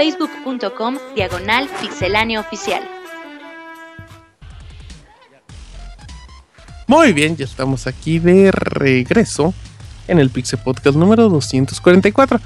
facebook.com 0.00 0.96
diagonal 1.14 1.68
pixelánea 1.78 2.40
oficial. 2.40 2.82
Muy 6.86 7.12
bien, 7.12 7.36
ya 7.36 7.44
estamos 7.44 7.86
aquí 7.86 8.18
de 8.18 8.50
regreso 8.50 9.52
en 10.08 10.18
el 10.18 10.30
Pixel 10.30 10.58
Podcast 10.60 10.96
número 10.96 11.28
244. 11.28 12.40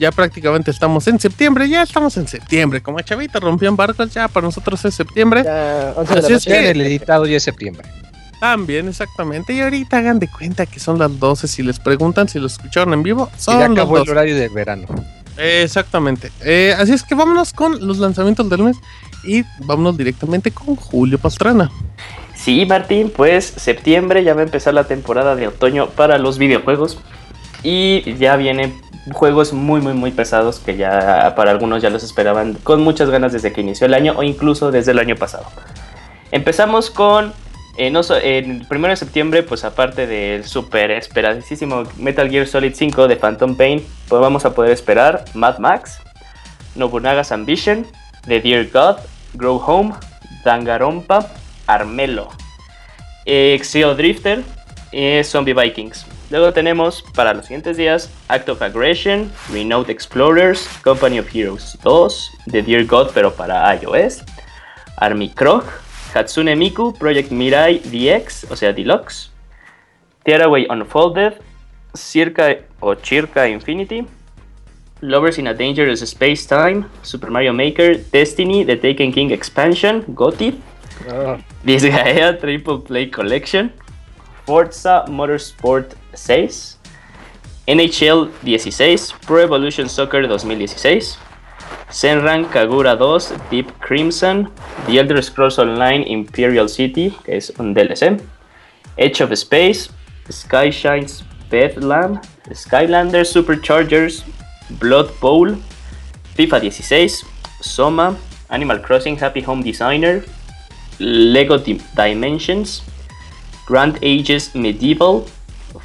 Ya 0.00 0.10
prácticamente 0.10 0.72
estamos 0.72 1.06
en 1.06 1.20
septiembre, 1.20 1.68
ya 1.68 1.84
estamos 1.84 2.16
en 2.16 2.26
septiembre. 2.26 2.82
Como 2.82 3.00
Chavita 3.02 3.38
rompió 3.38 3.68
en 3.68 3.76
barcos, 3.76 4.12
ya 4.12 4.26
para 4.26 4.46
nosotros 4.48 4.84
es 4.84 4.92
septiembre. 4.92 5.44
Así 5.48 6.32
es 6.32 6.44
que 6.44 6.70
el 6.70 6.80
editado 6.80 7.24
ya 7.24 7.36
es 7.36 7.44
septiembre. 7.44 7.88
También, 8.40 8.88
exactamente. 8.88 9.52
Y 9.52 9.60
ahorita 9.60 9.98
hagan 9.98 10.18
de 10.18 10.26
cuenta 10.26 10.66
que 10.66 10.80
son 10.80 10.98
las 10.98 11.20
12. 11.20 11.46
Si 11.46 11.62
les 11.62 11.78
preguntan 11.78 12.28
si 12.28 12.40
lo 12.40 12.48
escucharon 12.48 12.94
en 12.94 13.04
vivo, 13.04 13.30
son 13.36 13.56
y 13.56 13.58
ya 13.60 13.66
acabó 13.66 13.98
el 13.98 14.10
horario 14.10 14.34
de 14.34 14.48
verano. 14.48 14.88
Exactamente. 15.36 16.30
Eh, 16.44 16.74
así 16.78 16.92
es 16.92 17.02
que 17.02 17.14
vámonos 17.14 17.52
con 17.52 17.86
los 17.86 17.98
lanzamientos 17.98 18.48
del 18.48 18.62
mes 18.62 18.76
y 19.24 19.44
vámonos 19.60 19.96
directamente 19.96 20.50
con 20.50 20.76
Julio 20.76 21.18
Pastrana. 21.18 21.70
Sí, 22.34 22.64
Martín, 22.66 23.12
pues 23.14 23.44
septiembre 23.44 24.24
ya 24.24 24.34
va 24.34 24.40
a 24.40 24.44
empezar 24.44 24.72
la 24.72 24.84
temporada 24.84 25.36
de 25.36 25.48
otoño 25.48 25.90
para 25.90 26.18
los 26.18 26.38
videojuegos 26.38 26.98
y 27.62 28.14
ya 28.14 28.36
vienen 28.36 28.80
juegos 29.12 29.52
muy 29.52 29.80
muy 29.80 29.92
muy 29.92 30.10
pesados 30.10 30.58
que 30.58 30.76
ya 30.76 31.34
para 31.36 31.50
algunos 31.50 31.82
ya 31.82 31.90
los 31.90 32.02
esperaban 32.02 32.54
con 32.62 32.82
muchas 32.82 33.10
ganas 33.10 33.32
desde 33.32 33.52
que 33.52 33.60
inició 33.60 33.86
el 33.86 33.94
año 33.94 34.14
o 34.16 34.22
incluso 34.22 34.70
desde 34.70 34.92
el 34.92 34.98
año 34.98 35.16
pasado. 35.16 35.44
Empezamos 36.32 36.90
con 36.90 37.32
en 37.76 37.96
el 37.96 38.66
1 38.68 38.88
de 38.88 38.96
septiembre, 38.96 39.42
pues 39.42 39.64
aparte 39.64 40.06
del 40.06 40.44
super 40.44 40.90
esperadísimo 40.90 41.84
Metal 41.96 42.28
Gear 42.28 42.46
Solid 42.46 42.74
5 42.74 43.08
de 43.08 43.16
Phantom 43.16 43.56
Pain, 43.56 43.86
pues 44.08 44.20
vamos 44.20 44.44
a 44.44 44.54
poder 44.54 44.72
esperar 44.72 45.24
Mad 45.34 45.58
Max, 45.58 45.98
Nobunaga's 46.74 47.32
Ambition, 47.32 47.86
The 48.26 48.40
Dear 48.40 48.68
God, 48.70 48.96
Grow 49.34 49.56
Home, 49.56 49.94
Dangarompa, 50.44 51.26
Armelo, 51.66 52.28
Exeo 53.24 53.94
Drifter 53.94 54.42
Zombie 55.24 55.54
Vikings. 55.54 56.04
Luego 56.30 56.52
tenemos 56.52 57.02
para 57.14 57.34
los 57.34 57.46
siguientes 57.46 57.76
días 57.76 58.10
Act 58.28 58.48
of 58.50 58.62
Aggression, 58.62 59.32
Renowned 59.52 59.90
Explorers, 59.90 60.68
Company 60.82 61.18
of 61.18 61.28
Heroes 61.34 61.78
2, 61.82 62.30
The 62.50 62.62
Dear 62.62 62.84
God 62.84 63.10
pero 63.14 63.32
para 63.32 63.74
iOS, 63.74 64.22
Army 64.96 65.30
Krog, 65.30 65.64
Hatsune 66.14 66.56
Miku, 66.56 66.92
Project 66.98 67.30
Mirai 67.30 67.80
DX, 67.80 68.50
o 68.50 68.56
sea, 68.56 68.72
Deluxe, 68.72 69.30
Tearaway 70.24 70.66
Unfolded, 70.68 71.40
Circa 71.94 72.58
o 72.80 72.94
Circa 72.94 73.46
Infinity, 73.46 74.06
Lovers 75.02 75.38
in 75.38 75.46
a 75.46 75.54
Dangerous 75.54 76.00
Space 76.00 76.46
Time, 76.46 76.84
Super 77.02 77.30
Mario 77.30 77.52
Maker, 77.52 77.94
Destiny, 78.12 78.64
The 78.64 78.76
Taken 78.76 79.12
King 79.12 79.30
Expansion, 79.30 80.04
GOTY, 80.14 80.60
oh. 81.08 81.38
Disgaea 81.64 82.38
Triple 82.40 82.80
Play 82.80 83.06
Collection, 83.06 83.72
Forza 84.44 85.04
Motorsport 85.08 85.94
6, 86.14 86.78
NHL 87.68 88.30
16, 88.42 89.18
Pro 89.26 89.38
Evolution 89.38 89.88
Soccer 89.88 90.22
2016, 90.22 91.16
Senran 91.90 92.44
Kagura 92.52 92.96
2, 92.96 93.50
Deep 93.50 93.78
Crimson, 93.80 94.48
The 94.86 95.00
Elder 95.00 95.20
Scrolls 95.20 95.58
Online 95.58 96.04
Imperial 96.04 96.68
City, 96.68 97.10
que 97.24 97.36
es 97.36 97.50
un 97.58 97.74
DLC, 97.74 98.20
Edge 98.96 99.20
of 99.20 99.32
Space, 99.32 99.90
Sky 100.30 100.70
Shines 100.70 101.24
Bedlam, 101.50 102.20
Skylander 102.52 103.24
Superchargers, 103.26 104.22
Blood 104.78 105.10
Bowl, 105.20 105.56
FIFA 106.36 106.70
16, 106.70 107.26
Soma, 107.60 108.16
Animal 108.50 108.78
Crossing 108.78 109.16
Happy 109.16 109.40
Home 109.40 109.62
Designer, 109.62 110.24
Lego 111.00 111.58
Dimensions, 111.58 112.82
Grand 113.66 113.98
Ages 114.02 114.54
Medieval, 114.54 115.26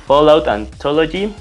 Fallout 0.05 0.47
Anthology, 0.47 1.33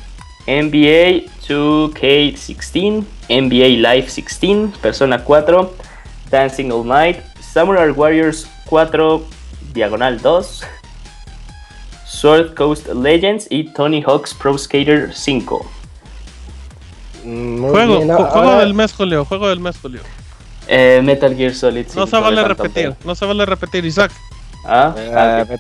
NBA 0.47 1.29
2K16, 1.47 3.05
NBA 3.29 3.81
Live 3.81 4.09
16, 4.11 4.73
Persona 4.81 5.19
4, 5.19 5.71
Dancing 6.31 6.71
All 6.73 6.85
Night, 6.85 7.21
Samurai 7.41 7.91
Warriors 7.91 8.47
4, 8.67 9.21
Diagonal 9.73 10.19
2, 10.21 10.63
Sword 12.07 12.55
Coast 12.55 12.89
Legends 12.89 13.47
y 13.51 13.65
Tony 13.75 14.03
Hawk's 14.03 14.33
Pro 14.35 14.57
Skater 14.57 15.13
5. 15.13 15.67
Mm, 17.25 17.59
Muy 17.61 17.71
Juego, 17.71 17.97
bien, 17.99 18.59
del 18.59 18.75
mes, 18.75 18.93
Julio. 18.93 19.25
Juego 19.25 19.49
del 19.49 19.61
mes, 19.61 19.77
Julio. 19.81 20.01
Eh, 20.69 21.01
Metal 21.05 21.35
Gear 21.37 21.55
Solid 21.55 21.87
5. 21.89 22.01
No 22.01 22.07
se 22.07 22.19
vale 22.19 22.45
repetir. 22.45 22.91
Pain. 22.91 22.97
No 23.05 23.15
se 23.15 23.27
vale 23.27 23.45
repetir, 23.47 23.85
Isaac. 23.85 24.13
Ah, 24.67 24.95
Ah, 24.97 25.45
ah, 25.51 25.57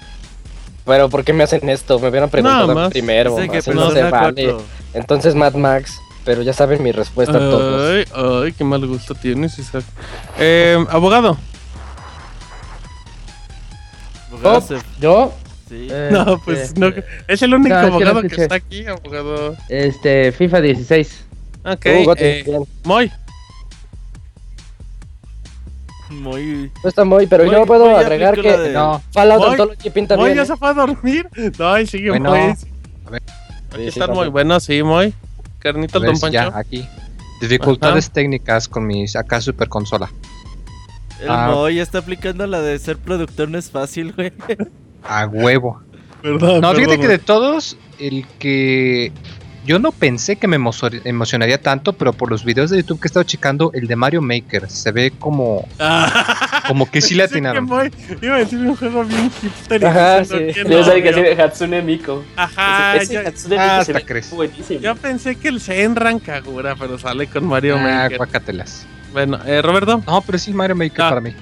Pero 0.85 1.09
¿por 1.09 1.24
qué 1.24 1.32
me 1.32 1.44
hacen 1.44 1.69
esto? 1.69 1.98
Me 1.98 2.09
hubieran 2.09 2.28
preguntado 2.31 2.66
Nada 2.66 2.74
más. 2.74 2.90
primero. 2.90 3.36
Dice 3.36 3.48
que 3.62 3.74
no 3.74 3.90
se 3.90 4.02
vale. 4.02 4.44
4. 4.52 4.62
Entonces 4.94 5.35
Mad 5.35 5.55
Max, 5.55 5.98
pero 6.24 6.43
ya 6.43 6.52
saben 6.52 6.82
mi 6.82 6.93
respuesta 6.93 7.36
a 7.36 7.40
todos. 7.40 7.90
Ay, 7.90 8.05
ay, 8.47 8.52
qué 8.52 8.65
mal 8.65 8.86
gusto 8.86 9.15
tienes, 9.15 9.59
Isaac. 9.59 9.85
Eh, 10.39 10.77
abogado. 10.90 11.39
Abogado 14.32 14.65
Oh, 14.70 14.78
Yo, 15.01 15.32
sí. 15.69 15.89
eh, 15.90 16.09
No, 16.12 16.39
pues 16.44 16.59
este, 16.61 16.81
no. 16.81 16.93
Es 17.28 17.43
el 17.43 17.55
único 17.55 17.74
No, 17.74 17.81
que 17.82 17.86
no 17.89 17.94
abogado 17.97 18.23
que 18.23 18.43
está 18.43 18.55
aquí, 18.56 18.86
abogado. 18.86 19.56
Este, 19.69 20.32
FIFA 20.32 20.61
16. 20.61 21.24
Ok, 21.65 21.86
Uh, 21.86 22.15
eh. 22.19 22.44
Moy. 22.85 23.11
Muy. 26.10 26.70
No 26.82 26.89
está 26.89 27.05
muy, 27.05 27.26
pero 27.26 27.44
Muy- 27.44 27.55
yo 27.55 27.66
puedo 27.66 27.86
muy 27.86 27.94
agregar 27.94 28.35
que 28.40 28.56
de- 28.56 28.72
No, 28.72 29.01
Fallout 29.12 29.40
Moy, 29.40 29.51
Anthology 29.52 29.90
pinta 29.90 30.16
Moy 30.16 30.26
bien. 30.26 30.36
ya 30.36 30.43
¿eh? 30.43 30.47
se 30.47 30.56
fue 30.56 30.68
a 30.68 30.74
dormir. 30.74 31.28
No, 31.59 31.78
y 31.78 31.86
sigue 31.86 32.10
Bueno, 32.10 32.31
Moy. 32.31 32.40
a 32.40 33.10
ver. 33.10 33.22
Aquí 33.72 33.82
Sí, 33.82 33.89
están 33.89 34.12
muy 34.12 34.28
buenos, 34.28 34.62
sí, 34.64 34.82
Moy. 34.82 35.12
Carnita 35.59 35.98
Don 35.98 36.14
si 36.16 36.31
ya 36.31 36.44
Pancho. 36.51 36.59
aquí. 36.59 36.86
Dificultades 37.40 38.10
técnicas 38.10 38.68
con 38.68 38.86
mis 38.86 39.16
acá 39.16 39.40
super 39.40 39.68
consola. 39.68 40.10
El 41.20 41.31
Ah. 41.31 41.48
Moy 41.52 41.78
está 41.81 41.98
aplicando 41.98 42.47
la 42.47 42.60
de 42.60 42.78
ser 42.78 42.98
productor 42.98 43.48
no 43.48 43.59
es 43.59 43.70
fácil, 43.70 44.12
güey. 44.12 44.32
A 45.02 45.26
huevo. 45.26 45.81
Perdón, 46.22 46.60
No, 46.60 46.70
fíjate 46.72 46.86
perdón, 46.89 47.01
que 47.02 47.09
de 47.09 47.18
todos, 47.18 47.76
el 47.98 48.26
que 48.39 49.12
yo 49.65 49.78
no 49.78 49.93
pensé 49.93 50.36
que 50.36 50.47
me 50.47 50.59
emo- 50.59 51.01
emocionaría 51.05 51.61
tanto, 51.61 51.93
pero 51.95 52.12
por 52.12 52.31
los 52.31 52.45
videos 52.45 52.70
de 52.70 52.78
YouTube 52.78 53.01
que 53.01 53.07
he 53.07 53.11
estado 53.11 53.24
checando, 53.24 53.70
el 53.74 53.86
de 53.86 53.97
Mario 53.97 54.20
Maker 54.23 54.69
se 54.70 54.93
ve 54.93 55.12
como, 55.19 55.66
Ah, 55.78 56.62
como 56.69 56.91
que 56.91 57.01
sí 57.01 57.15
le 57.15 57.23
atinaron. 57.24 57.66
Iba 58.23 58.35
a 58.36 58.39
decir 58.39 58.59
un 58.59 58.77
juego 58.77 59.05
bien 59.05 59.31
hipster. 59.41 59.86
Ajá, 59.86 60.24
sí. 60.24 60.35
Yo 60.69 60.85
sabía 60.85 61.03
que 61.03 61.12
de 61.12 61.43
Hatsune 61.43 61.82
Miku. 61.82 62.23
Ajá, 62.36 62.97
ese, 62.97 63.05
ese 63.05 63.15
ya- 63.15 63.28
Hatsune 63.28 63.57
ah, 63.59 63.62
Miku 63.62 63.74
se 63.74 63.81
hasta 63.81 63.93
ve 63.95 64.05
crees. 64.05 64.31
buenísimo. 64.31 64.81
Yo 64.81 64.95
pensé 64.97 65.36
que 65.36 65.49
el 65.49 65.61
Senran 65.61 66.19
Kagura, 66.19 66.77
pero 66.77 66.99
sale 66.99 67.27
con 67.27 67.47
Mario 67.47 67.77
Ah, 67.78 67.82
Maker. 68.03 68.19
guácatelas. 68.19 68.86
Bueno, 69.12 69.39
eh, 69.47 69.62
Roberto. 69.62 70.03
No, 70.07 70.20
pero 70.23 70.39
sí 70.39 70.53
Mario 70.53 70.77
Maker 70.77 71.03
Ah. 71.03 71.09
para 71.09 71.20
mí. 71.20 71.35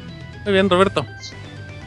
Muy 0.44 0.52
bien, 0.52 0.68
Roberto. 0.68 1.06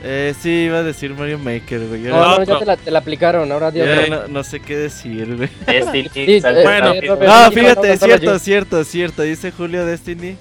Eh, 0.08 0.36
sí, 0.40 0.66
iba 0.66 0.78
a 0.78 0.84
decir 0.84 1.16
Mario 1.16 1.40
Maker, 1.40 1.88
güey. 1.88 2.02
No, 2.02 2.38
no, 2.38 2.44
ya 2.44 2.60
te 2.60 2.66
la, 2.66 2.78
te 2.78 2.92
la 2.92 3.00
aplicaron, 3.00 3.52
ahora 3.52 3.72
Dios. 3.72 3.88
no, 4.08 4.28
no 4.28 4.44
sé 4.44 4.60
qué 4.60 4.78
decir, 4.78 5.36
güey. 5.36 5.50
Destiny, 5.66 6.10
Sí, 6.14 6.22
eh, 6.38 6.42
Bueno. 6.64 6.94
eh, 6.94 7.02
Robert, 7.08 7.28
No, 7.32 7.52
fíjate, 7.52 7.92
es 7.94 8.00
cierto, 8.00 8.14
Anthology. 8.16 8.40
cierto, 8.44 8.84
cierto. 8.84 9.22
Dice 9.24 9.52
Julio 9.52 9.84
Destiny. 9.84 10.38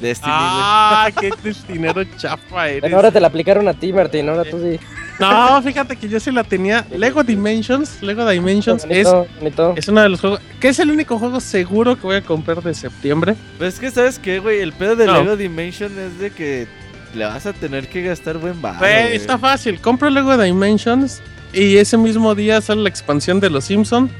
Destiny, 0.00 0.32
Ah, 0.34 1.08
qué 1.20 1.30
destinero 1.42 2.04
chafa 2.16 2.68
eres. 2.68 2.80
Bueno, 2.82 2.96
ahora 2.96 3.10
te 3.10 3.20
la 3.20 3.26
aplicaron 3.28 3.66
a 3.68 3.74
ti, 3.74 3.92
Martín, 3.92 4.28
ahora 4.28 4.44
tú 4.44 4.60
sí. 4.60 4.78
No, 5.20 5.60
fíjate 5.62 5.94
que 5.96 6.08
yo 6.08 6.18
sí 6.20 6.30
la 6.32 6.42
tenía. 6.44 6.84
Lego 6.96 7.22
Dimensions, 7.22 8.02
Lego 8.02 8.28
Dimensions 8.28 8.84
es, 8.88 9.04
Bonito, 9.08 9.28
bonito. 9.38 9.74
es 9.76 9.86
uno 9.88 10.00
de 10.02 10.08
los 10.08 10.20
juegos, 10.20 10.40
que 10.60 10.68
es 10.68 10.78
el 10.80 10.90
único 10.90 11.18
juego 11.18 11.40
seguro 11.40 11.94
que 11.96 12.02
voy 12.02 12.16
a 12.16 12.22
comprar 12.22 12.62
de 12.62 12.74
septiembre. 12.74 13.34
Pues 13.58 13.74
es 13.74 13.80
que, 13.80 13.90
¿sabes 13.90 14.18
qué, 14.18 14.38
güey? 14.40 14.60
El 14.60 14.72
pedo 14.72 14.96
de 14.96 15.06
No. 15.06 15.18
Lego 15.22 15.36
Dimension 15.36 15.92
es 15.98 16.18
de 16.18 16.30
que 16.30 16.66
le 17.14 17.24
vas 17.24 17.46
a 17.46 17.52
tener 17.52 17.88
que 17.88 18.02
gastar 18.02 18.38
buen 18.38 18.60
barro, 18.62 18.78
Güey, 18.80 19.02
güey. 19.02 19.16
está 19.16 19.38
fácil, 19.38 19.80
compro 19.80 20.08
Lego 20.10 20.36
Dimensions 20.36 21.20
y 21.52 21.76
ese 21.76 21.96
mismo 21.96 22.34
día 22.34 22.60
sale 22.60 22.82
la 22.82 22.88
expansión 22.88 23.38
de 23.40 23.50
los 23.50 23.64
Simpsons 23.64 24.10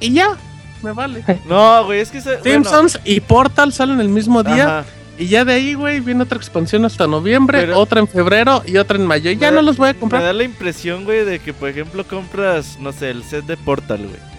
y 0.00 0.12
ya, 0.12 0.36
me 0.82 0.92
vale. 0.92 1.24
No, 1.46 1.84
güey, 1.84 2.00
es 2.00 2.10
que... 2.10 2.20
se- 2.20 2.36
bueno, 2.38 2.42
Simpsons 2.44 2.98
y 3.04 3.20
Portal 3.20 3.72
salen 3.72 4.00
el 4.00 4.08
mismo 4.08 4.42
día 4.42 4.80
ajá. 4.80 4.84
y 5.18 5.26
ya 5.28 5.44
de 5.44 5.52
ahí, 5.54 5.74
güey, 5.74 6.00
viene 6.00 6.24
otra 6.24 6.38
expansión 6.38 6.84
hasta 6.84 7.06
noviembre, 7.06 7.60
Pero- 7.60 7.78
otra 7.78 8.00
en 8.00 8.08
febrero 8.08 8.62
y 8.66 8.76
otra 8.78 8.96
en 8.96 9.06
mayo. 9.06 9.30
Y 9.30 9.36
ya 9.36 9.50
Me 9.50 9.56
no 9.56 9.62
los 9.62 9.76
voy 9.76 9.90
a 9.90 9.92
Me 9.92 9.98
comprar. 10.00 10.22
da 10.22 10.32
la 10.32 10.42
impresión, 10.42 11.04
güey, 11.04 11.24
de 11.24 11.38
que, 11.38 11.52
por 11.52 11.68
ejemplo, 11.68 12.04
compras, 12.04 12.78
no 12.80 12.90
sé, 12.92 13.10
el 13.10 13.22
set 13.22 13.44
de 13.46 13.56
Portal, 13.56 14.00
güey. 14.08 14.31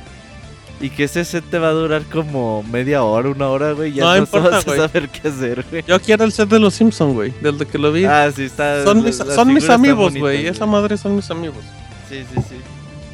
Y 0.83 0.89
que 0.89 1.05
ese 1.05 1.23
set 1.23 1.45
te 1.49 1.59
va 1.59 1.69
a 1.69 1.71
durar 1.71 2.01
como 2.11 2.61
media 2.63 3.03
hora, 3.05 3.29
una 3.29 3.47
hora, 3.47 3.71
güey. 3.71 3.91
y 3.91 3.93
Ya 3.95 4.03
No 4.03 4.09
no, 4.11 4.17
importa, 4.17 4.49
vas 4.49 4.67
a 4.67 4.75
saber 4.75 5.07
qué 5.07 5.29
hacer, 5.29 5.63
güey. 5.71 5.81
Yo 5.87 5.97
quiero 6.01 6.25
el 6.25 6.31
set 6.33 6.49
de 6.49 6.59
los 6.59 6.73
Simpsons, 6.73 7.13
güey, 7.13 7.33
desde 7.41 7.65
que 7.65 7.77
lo 7.77 7.91
vi. 7.93 8.03
Ah, 8.03 8.29
sí, 8.35 8.43
está. 8.43 8.83
son 8.83 9.01
mis, 9.01 9.15
son 9.15 9.71
amigos, 9.71 10.13
güey. 10.15 10.45
Esa 10.45 10.65
madre 10.65 10.97
son 10.97 11.15
mis 11.15 11.31
amigos. 11.31 11.63
Sí, 12.09 12.23
sí, 12.33 12.41
sí. 12.49 12.55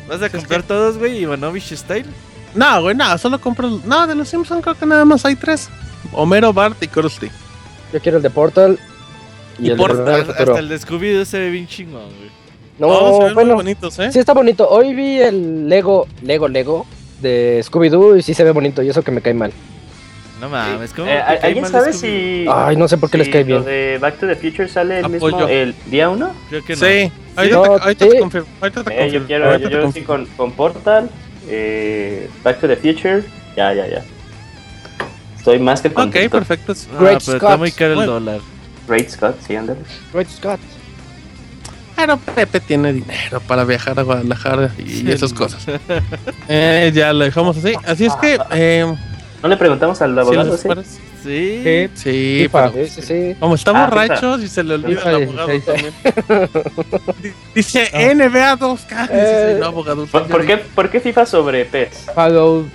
¿Vas 0.08 0.20
a 0.22 0.26
Es 0.26 0.32
comprar 0.32 0.62
que- 0.62 0.68
todos, 0.70 0.98
güey? 0.98 1.20
Ivanovich 1.20 1.72
Style. 1.76 2.08
No, 2.56 2.82
güey, 2.82 2.96
nada, 2.96 3.20
solo 3.20 3.40
compro. 3.40 3.68
el- 3.68 3.82
No, 3.86 4.08
de 4.08 4.16
los 4.16 4.28
Simpsons 4.28 4.64
creo 4.64 4.74
que 4.74 4.88
nada 4.88 5.06
más 5.06 5.24
hay 5.26 5.36
tres: 5.36 5.70
Homero, 6.14 6.52
Bart 6.52 6.82
y 6.82 6.88
Krusty. 6.88 7.30
Yo 7.94 8.00
quiero 8.00 8.18
el 8.18 8.24
de 8.24 8.32
Portal 8.32 8.80
y, 9.60 9.68
Y 9.68 9.70
el 9.70 9.78
Portal, 9.78 10.06
de 10.06 10.14
Hasta, 10.16 10.34
hasta 10.44 10.60
el 10.60 10.70
de 10.70 10.80
Scooby-Doo 10.80 11.26
se 11.26 11.38
ve 11.38 11.50
bien 11.52 11.68
chingón, 11.68 12.06
güey. 12.18 12.32
No, 12.80 12.88
Todos 12.88 13.12
se 13.18 13.24
ven 13.26 13.26
muy 13.26 13.34
bueno, 13.36 13.56
bonitos, 13.56 14.00
¿eh? 14.00 14.12
sí 14.12 14.18
está 14.18 14.34
bonito. 14.34 14.68
Hoy 14.68 14.96
vi 14.96 15.20
el 15.20 15.70
Lego, 15.70 16.08
Lego, 16.24 16.48
Lego 16.48 16.88
de 17.22 17.62
Scooby-Doo 17.64 18.18
y 18.18 18.22
sí 18.22 18.34
se 18.34 18.44
ve 18.44 18.52
bonito 18.52 18.82
y 18.82 18.90
eso 18.90 19.02
que 19.04 19.12
me 19.12 19.22
cae 19.22 19.34
mal. 19.34 19.52
No 20.40 20.48
mames, 20.50 20.94
¿cómo? 20.94 21.08
Eh, 21.10 21.22
cae 21.26 21.40
¿Alguien 21.44 21.66
sabe 21.66 21.92
si. 21.92 22.46
Ay, 22.50 22.78
no 22.78 22.88
sé 22.88 22.98
por 22.98 23.10
qué 23.10 23.18
les 23.18 23.28
si 23.28 23.34
cae 23.34 23.42
lo 23.42 23.48
bien. 23.48 23.66
de 23.66 23.98
Back 24.00 24.20
to 24.20 24.28
the 24.28 24.36
Future 24.36 24.70
sale 24.70 25.00
el 25.00 25.10
mismo 25.10 25.28
Apoyo. 25.28 25.48
el 25.50 25.76
día 25.88 26.10
1? 26.10 26.34
Creo 26.50 26.64
que 26.64 26.74
no. 26.76 26.80
Sí, 26.80 27.12
ahorita, 27.36 27.56
No, 27.58 27.64
te, 27.64 27.70
ahorita 27.84 28.06
sí. 28.06 28.12
te 28.12 28.20
confirmo. 28.20 28.48
Ahorita 28.62 28.84
te 28.84 28.94
Eh, 28.94 28.98
confirmo. 28.98 29.20
yo 29.20 29.28
quiero, 29.28 29.52
ahorita 29.52 29.70
yo, 29.70 29.82
yo 29.82 29.92
sí 29.92 30.02
con, 30.04 30.26
con 30.38 30.52
Portal, 30.54 31.10
eh, 31.50 32.30
Back 32.44 32.62
to 32.62 32.68
the 32.70 32.78
Future, 32.78 33.24
ya, 33.58 33.74
ya, 33.74 33.86
ya. 33.88 34.04
Estoy 35.38 35.60
más 35.60 35.82
que 35.82 35.90
Ok, 35.90 35.94
contento. 35.94 36.38
perfecto. 36.38 36.74
Ah, 36.74 36.98
Great 37.02 37.22
pero 37.26 37.36
está 37.36 37.38
Scott. 37.38 37.60
muy 37.60 37.72
caro 37.74 37.90
el 37.92 37.96
Bueno. 37.98 38.12
dólar. 38.14 38.40
Great 38.88 39.10
Scott, 39.10 39.36
sí, 39.46 39.56
ándale. 39.58 39.80
Great 40.14 40.30
Scott. 40.30 40.60
Pero 42.00 42.18
Pepe 42.18 42.60
tiene 42.62 42.94
dinero 42.94 43.42
para 43.48 43.64
viajar 43.66 44.00
a 44.00 44.04
Guadalajara 44.04 44.72
y 44.78 44.90
Sí, 44.90 45.12
esas 45.12 45.34
no. 45.34 45.38
cosas. 45.40 45.66
Eh, 46.48 46.92
ya 46.94 47.14
lo 47.14 47.26
dejamos 47.26 47.58
así. 47.58 47.74
Así 47.86 48.06
es 48.06 48.16
que, 48.16 48.40
eh, 48.52 48.92
¿No 49.44 49.50
le 49.50 49.56
preguntamos 49.58 50.02
al 50.02 50.18
abogado? 50.18 50.58
sí? 50.58 50.68
Sí. 51.24 51.62
Sí, 51.64 51.90
Sí, 51.96 52.40
FIFA, 52.44 52.72
pero 52.72 52.86
sí, 52.88 52.92
sí, 52.92 53.02
sí. 53.02 53.36
como 53.40 53.56
está 53.56 53.72
Ah, 53.72 53.86
borracho 53.90 54.40
y 54.40 54.48
se 54.48 54.64
le 54.64 54.76
olvida 54.76 55.02
el 55.10 55.24
abogado 55.24 55.48
16. 55.50 55.66
también. 56.26 56.50
Di- 57.22 57.32
Dice 57.56 57.90
NBA 58.16 58.56
2K. 58.58 59.02
Dice, 59.02 59.52
Eh, 59.52 59.58
no, 59.60 59.66
abogado. 59.68 60.06
¿Por, 60.08 60.28
por 60.28 60.46
qué, 60.46 60.58
¿Por 60.58 60.90
qué 60.90 61.00
FIFA 61.02 61.26
sobre 61.26 61.66
PES? 61.66 62.06
Fallout. 62.16 62.68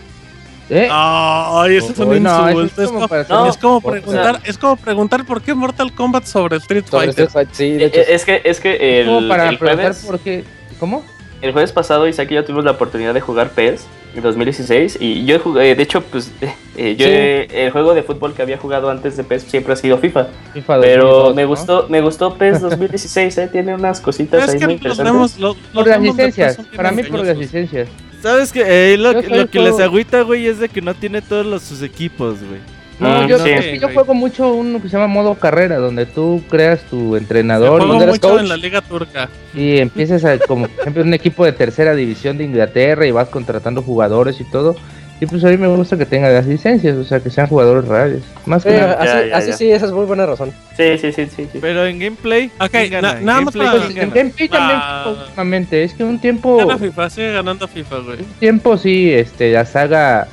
¿Eh? 0.70 0.88
Ay, 0.90 1.76
eso 1.76 1.92
es 1.92 1.98
un 1.98 2.22
no, 2.22 2.50
insulto. 2.50 2.82
es 2.82 2.88
Es 2.88 2.90
como 2.90 3.06
No, 3.28 3.46
es 3.48 3.56
sea, 3.56 3.80
preguntar, 3.80 4.40
es 4.44 4.58
como 4.58 4.76
preguntar 4.76 5.24
por 5.26 5.42
qué 5.42 5.54
Mortal 5.54 5.92
Kombat 5.94 6.24
sobre 6.24 6.56
Street 6.56 6.84
Sobre 6.86 7.06
Fighter. 7.12 7.26
Street 7.26 7.30
Fighter, 7.30 7.54
sí, 7.54 7.72
de 7.72 7.84
Eh, 7.84 7.86
hecho. 7.88 8.00
Es 8.12 8.24
que, 8.24 8.40
es 8.44 8.60
que 8.60 9.00
el, 9.00 9.06
como 9.06 9.28
para 9.28 9.48
el 9.48 9.58
preguntar 9.58 9.84
jueves, 9.92 10.04
por 10.06 10.18
qué. 10.20 10.44
¿Cómo? 10.80 11.04
el 11.42 11.52
jueves 11.52 11.72
pasado 11.72 12.08
Isaac 12.08 12.30
y 12.30 12.34
yo 12.36 12.44
tuvimos 12.44 12.64
la 12.64 12.70
oportunidad 12.70 13.12
de 13.12 13.20
jugar 13.20 13.50
PES 13.50 13.84
en 14.16 14.22
2016 14.22 14.96
y 14.98 15.26
yo 15.26 15.38
jugué, 15.40 15.74
de 15.74 15.82
hecho, 15.82 16.00
pues 16.00 16.30
eh, 16.76 16.96
yo 16.96 17.04
Sí. 17.04 17.12
eh, 17.12 17.48
el 17.66 17.70
juego 17.70 17.92
de 17.92 18.02
fútbol 18.02 18.32
que 18.32 18.40
había 18.40 18.56
jugado 18.56 18.88
antes 18.88 19.18
de 19.18 19.24
PES 19.24 19.42
siempre 19.42 19.74
ha 19.74 19.76
sido 19.76 19.98
FIFA, 19.98 20.28
FIFA 20.54 20.80
pero 20.80 21.04
2002, 21.34 21.34
me 21.34 21.42
¿no? 21.42 21.48
gustó, 21.48 21.86
me 21.90 22.00
gustó 22.00 22.34
PES 22.36 22.62
2016, 22.62 23.36
eh, 23.38 23.48
tiene 23.52 23.74
unas 23.74 24.00
cositas 24.00 24.48
ahí 24.48 24.58
que 24.58 24.64
muy 24.64 24.74
interesantes. 24.74 25.12
demos, 25.12 25.38
los, 25.38 25.56
los 25.58 25.66
Por 25.74 25.86
las 25.88 26.00
licencias. 26.00 26.58
Para 26.74 26.90
mí, 26.92 27.02
por 27.02 27.26
las 27.26 27.36
licencias. 27.36 27.88
¿Sabes 28.24 28.52
qué? 28.52 28.64
Eh, 28.94 28.96
lo, 28.96 29.20
que- 29.20 29.28
lo 29.28 29.50
que 29.50 29.60
les 29.60 29.78
agüita, 29.80 30.22
güey, 30.22 30.46
es 30.46 30.58
de 30.58 30.70
que 30.70 30.80
no 30.80 30.94
tiene 30.94 31.20
todos 31.20 31.44
los, 31.44 31.60
sus 31.62 31.82
equipos, 31.82 32.38
güey. 32.40 32.58
No, 32.98 33.22
Mm, 33.24 33.26
yo, 33.26 33.38
sí. 33.40 33.50
es 33.50 33.60
que 33.66 33.78
yo 33.80 33.88
juego 33.90 34.14
mucho 34.14 34.54
uno 34.54 34.80
que 34.80 34.88
se 34.88 34.96
llama 34.96 35.08
modo 35.08 35.34
carrera, 35.34 35.76
donde 35.76 36.06
tú 36.06 36.42
creas 36.48 36.80
tu 36.88 37.16
entrenador 37.16 37.80
Juego 37.82 37.88
¿Dónde 37.88 38.04
eres 38.04 38.14
mucho 38.14 38.28
coach? 38.30 38.40
en 38.40 38.48
la 38.48 38.56
liga 38.56 38.80
turca. 38.80 39.28
y 39.52 39.76
empiezas 39.78 40.24
a, 40.24 40.38
como 40.38 40.68
por 40.68 40.80
ejemplo, 40.80 41.02
un 41.02 41.12
equipo 41.12 41.44
de 41.44 41.52
tercera 41.52 41.94
división 41.94 42.38
de 42.38 42.44
Inglaterra 42.44 43.04
y 43.06 43.10
vas 43.10 43.28
contratando 43.28 43.82
jugadores 43.82 44.40
y 44.40 44.44
todo. 44.44 44.74
Y 45.20 45.26
pues 45.26 45.44
a 45.44 45.48
mí 45.48 45.56
me 45.56 45.68
gusta 45.68 45.96
que 45.96 46.04
tenga 46.06 46.28
las 46.28 46.44
licencias, 46.46 46.96
o 46.96 47.04
sea, 47.04 47.20
que 47.20 47.30
sean 47.30 47.46
jugadores 47.46 47.86
reales. 47.88 48.22
Más 48.46 48.62
Sí, 48.64 48.68
que 48.70 48.78
nada. 48.80 48.94
así, 48.94 49.06
Ya, 49.06 49.26
ya, 49.26 49.36
así 49.36 49.50
ya. 49.50 49.56
sí, 49.56 49.70
esa 49.70 49.86
es 49.86 49.92
muy 49.92 50.04
buena 50.06 50.26
razón. 50.26 50.52
Sí, 50.76 50.98
sí, 50.98 51.12
sí, 51.12 51.26
sí, 51.34 51.48
sí. 51.52 51.58
Pero 51.60 51.86
en 51.86 51.98
gameplay, 52.00 52.50
Ok, 52.60 52.70
¿quién 52.70 52.90
gana? 52.90 53.12
na- 53.14 53.18
En 53.20 53.24
nada 53.24 53.40
más 53.42 53.54
gameplay, 53.54 53.78
para- 53.80 53.92
¿quién 53.92 54.04
En 54.04 54.10
gameplay 54.14 54.48
también 54.48 54.78
Ah. 54.82 55.14
últimamente, 55.20 55.84
es 55.84 55.94
que 55.94 56.02
un 56.04 56.18
tiempo, 56.18 56.56
Gana 56.58 56.78
FIFA, 56.78 57.10
sigue 57.10 57.32
ganando 57.32 57.68
FIFA, 57.68 57.98
güey. 58.00 58.18
un 58.18 58.24
tiempo 58.40 58.76
sí, 58.76 59.12
este, 59.12 59.52
la 59.52 59.64
saga, 59.64 60.26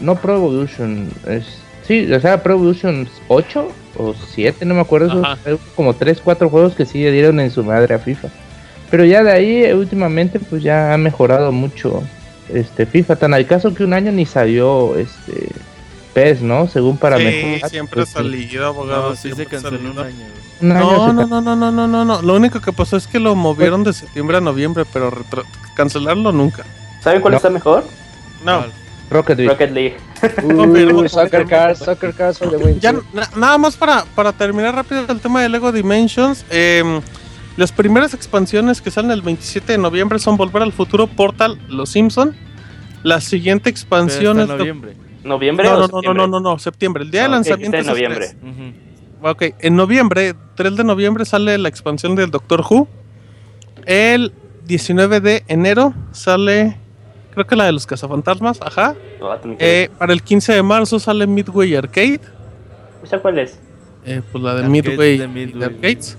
no 0.00 0.16
Pro 0.16 0.34
Evolution, 0.36 1.08
es, 1.28 1.44
sí, 1.86 2.04
la 2.04 2.18
saga 2.20 2.42
Pro 2.42 2.54
Evolution 2.54 3.08
8 3.28 3.68
o 3.96 4.12
7, 4.12 4.64
no 4.64 4.74
me 4.74 4.80
acuerdo, 4.80 5.06
esos, 5.46 5.60
como 5.76 5.94
3, 5.94 6.20
4 6.22 6.50
juegos 6.50 6.74
que 6.74 6.84
sí 6.84 7.00
le 7.00 7.12
dieron 7.12 7.38
en 7.38 7.52
su 7.52 7.62
madre 7.62 7.94
a 7.94 7.98
FIFA. 8.00 8.28
Pero 8.90 9.04
ya 9.04 9.22
de 9.22 9.30
ahí, 9.32 9.64
eh, 9.64 9.74
últimamente, 9.74 10.40
pues 10.40 10.62
ya 10.64 10.92
ha 10.92 10.98
mejorado 10.98 11.52
mucho 11.52 12.02
este 12.48 12.86
FIFA, 12.86 13.16
tan 13.16 13.34
al 13.34 13.46
caso 13.46 13.74
que 13.74 13.84
un 13.84 13.92
año 13.92 14.12
ni 14.12 14.26
salió 14.26 14.96
este 14.96 15.48
PES, 16.12 16.42
¿no? 16.42 16.68
Según 16.68 16.96
para 16.96 17.18
Sí, 17.18 17.24
mejorar, 17.24 17.70
siempre 17.70 18.00
ha 18.00 18.04
pues, 18.04 18.10
salido, 18.10 18.66
abogado. 18.66 19.10
No, 19.10 19.16
sí 19.16 19.30
se 19.30 19.34
siempre 19.34 19.58
ha 19.58 19.62
canceló 19.62 19.90
un 19.90 19.96
salido. 19.96 20.02
año. 20.04 20.16
güey. 20.60 20.70
un 20.70 20.76
año 20.76 20.84
No, 20.84 21.12
no, 21.12 21.26
no, 21.26 21.40
no, 21.40 21.56
no, 21.56 21.72
no, 21.72 21.88
no, 21.88 22.04
no. 22.04 22.22
Lo 22.22 22.34
único 22.34 22.60
que 22.60 22.72
pasó 22.72 22.96
es 22.96 23.06
que 23.06 23.18
lo 23.18 23.34
movieron 23.34 23.82
de 23.84 23.92
septiembre 23.92 24.36
a 24.36 24.40
noviembre, 24.40 24.84
pero 24.92 25.10
retro- 25.10 25.44
cancelarlo 25.74 26.30
nunca. 26.32 26.64
¿Saben 27.02 27.20
cuál 27.20 27.32
No. 27.32 27.36
está 27.38 27.50
mejor? 27.50 27.84
No. 28.44 28.64
Rocket 29.10 29.36
League. 29.38 29.50
Rocket 29.52 29.70
League. 29.72 29.96
Uh, 30.42 31.08
soccer 31.08 31.44
Cars, 31.46 31.78
Soccer 31.80 32.14
Cars 32.14 32.38
for 32.38 32.48
the 32.50 32.56
win. 32.56 32.80
Ya, 32.80 32.92
na- 32.92 33.28
nada 33.36 33.58
más 33.58 33.76
para, 33.76 34.04
para 34.14 34.32
terminar 34.32 34.74
rápido 34.74 35.04
el 35.08 35.20
tema 35.20 35.42
de 35.42 35.48
Lego 35.50 35.70
Dimensions. 35.72 36.44
em, 36.50 37.00
las 37.56 37.72
primeras 37.72 38.14
expansiones 38.14 38.80
que 38.82 38.90
salen 38.90 39.10
el 39.12 39.22
27 39.22 39.72
de 39.72 39.78
noviembre 39.78 40.18
son 40.18 40.36
Volver 40.36 40.62
al 40.62 40.72
Futuro, 40.72 41.06
Portal, 41.06 41.58
Los 41.68 41.90
Simpson. 41.90 42.34
La 43.02 43.20
siguiente 43.20 43.70
expansión 43.70 44.40
es... 44.40 44.48
noviembre. 44.48 44.96
¿Noviembre 45.22 45.66
No, 45.68 45.74
o 45.74 45.78
no, 45.78 45.80
no, 45.80 45.88
no, 45.88 45.90
septiembre? 46.00 46.14
no, 46.22 46.26
no, 46.26 46.40
no, 46.40 46.58
septiembre. 46.58 47.02
El 47.04 47.10
día 47.10 47.20
de 47.22 47.26
Ah, 47.26 47.30
lanzamiento 47.30 47.76
es 47.76 47.86
el 47.86 47.92
noviembre. 47.92 48.18
3. 48.18 48.36
Ujú. 48.42 49.28
Ok, 49.30 49.42
en 49.60 49.76
noviembre, 49.76 50.34
3 50.54 50.76
de 50.76 50.84
noviembre 50.84 51.24
sale 51.24 51.56
la 51.58 51.68
expansión 51.68 52.14
del 52.14 52.30
Doctor 52.30 52.60
Who. 52.68 52.88
El 53.86 54.32
19 54.66 55.20
de 55.20 55.44
enero 55.48 55.94
sale, 56.12 56.76
creo 57.32 57.46
que 57.46 57.56
la 57.56 57.64
de 57.64 57.72
los 57.72 57.86
cazafantasmas, 57.86 58.60
ajá. 58.62 58.94
Lo 59.20 59.26
voy 59.28 59.36
a 59.36 59.40
tener 59.40 59.56
que 59.58 59.82
Eh, 59.84 59.90
para 59.98 60.12
el 60.12 60.22
15 60.22 60.52
de 60.54 60.62
marzo 60.62 60.98
sale 60.98 61.26
Midway 61.26 61.74
Arcade. 61.74 62.20
¿Esa 63.02 63.18
cuál 63.20 63.38
es? 63.38 63.58
Eh, 64.04 64.20
pues 64.30 64.42
la 64.44 64.54
de 64.54 64.64
Arcade 64.64 64.70
Midway, 64.70 65.18
de 65.18 65.28
Midway. 65.28 65.58
de 65.58 65.64
Arcades. 65.66 66.18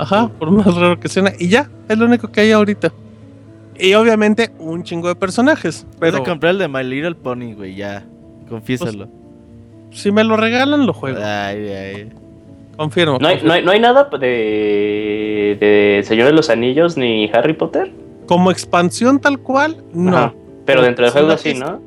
Ajá, 0.00 0.28
por 0.28 0.50
más 0.50 0.74
raro 0.74 0.98
que 0.98 1.08
suene. 1.08 1.34
Y 1.38 1.48
ya, 1.48 1.68
es 1.88 1.98
lo 1.98 2.06
único 2.06 2.28
que 2.32 2.40
hay 2.40 2.52
ahorita. 2.52 2.92
Y 3.78 3.94
obviamente 3.94 4.50
un 4.58 4.82
chingo 4.82 5.08
de 5.08 5.14
personajes. 5.14 5.84
Vas 5.92 5.96
Pero 6.00 6.18
a 6.18 6.24
comprar 6.24 6.52
el 6.52 6.58
de 6.58 6.68
My 6.68 6.82
Little 6.82 7.14
Pony, 7.14 7.54
güey, 7.54 7.74
ya. 7.74 8.04
Confiésalo. 8.48 9.08
si 9.90 10.10
me 10.10 10.24
lo 10.24 10.36
regalan, 10.36 10.86
lo 10.86 10.92
juego. 10.92 11.18
Ay, 11.22 11.68
ay. 11.68 12.12
Confirmo. 12.76 13.18
¿No 13.18 13.28
hay, 13.28 13.34
confirmo. 13.34 13.48
no 13.48 13.54
hay, 13.54 13.64
no 13.64 13.70
hay 13.72 13.80
nada 13.80 14.08
de, 14.10 15.56
de 15.60 16.02
Señor 16.04 16.26
de 16.26 16.32
los 16.32 16.48
Anillos 16.48 16.96
ni 16.96 17.30
Harry 17.32 17.52
Potter? 17.52 17.92
Como 18.26 18.50
expansión 18.50 19.20
tal 19.20 19.38
cual, 19.38 19.84
no. 19.92 20.16
Ajá. 20.16 20.34
Pero 20.64 20.82
dentro 20.82 21.04
del 21.04 21.12
juego 21.12 21.36
sí. 21.36 21.54
¿no? 21.54 21.80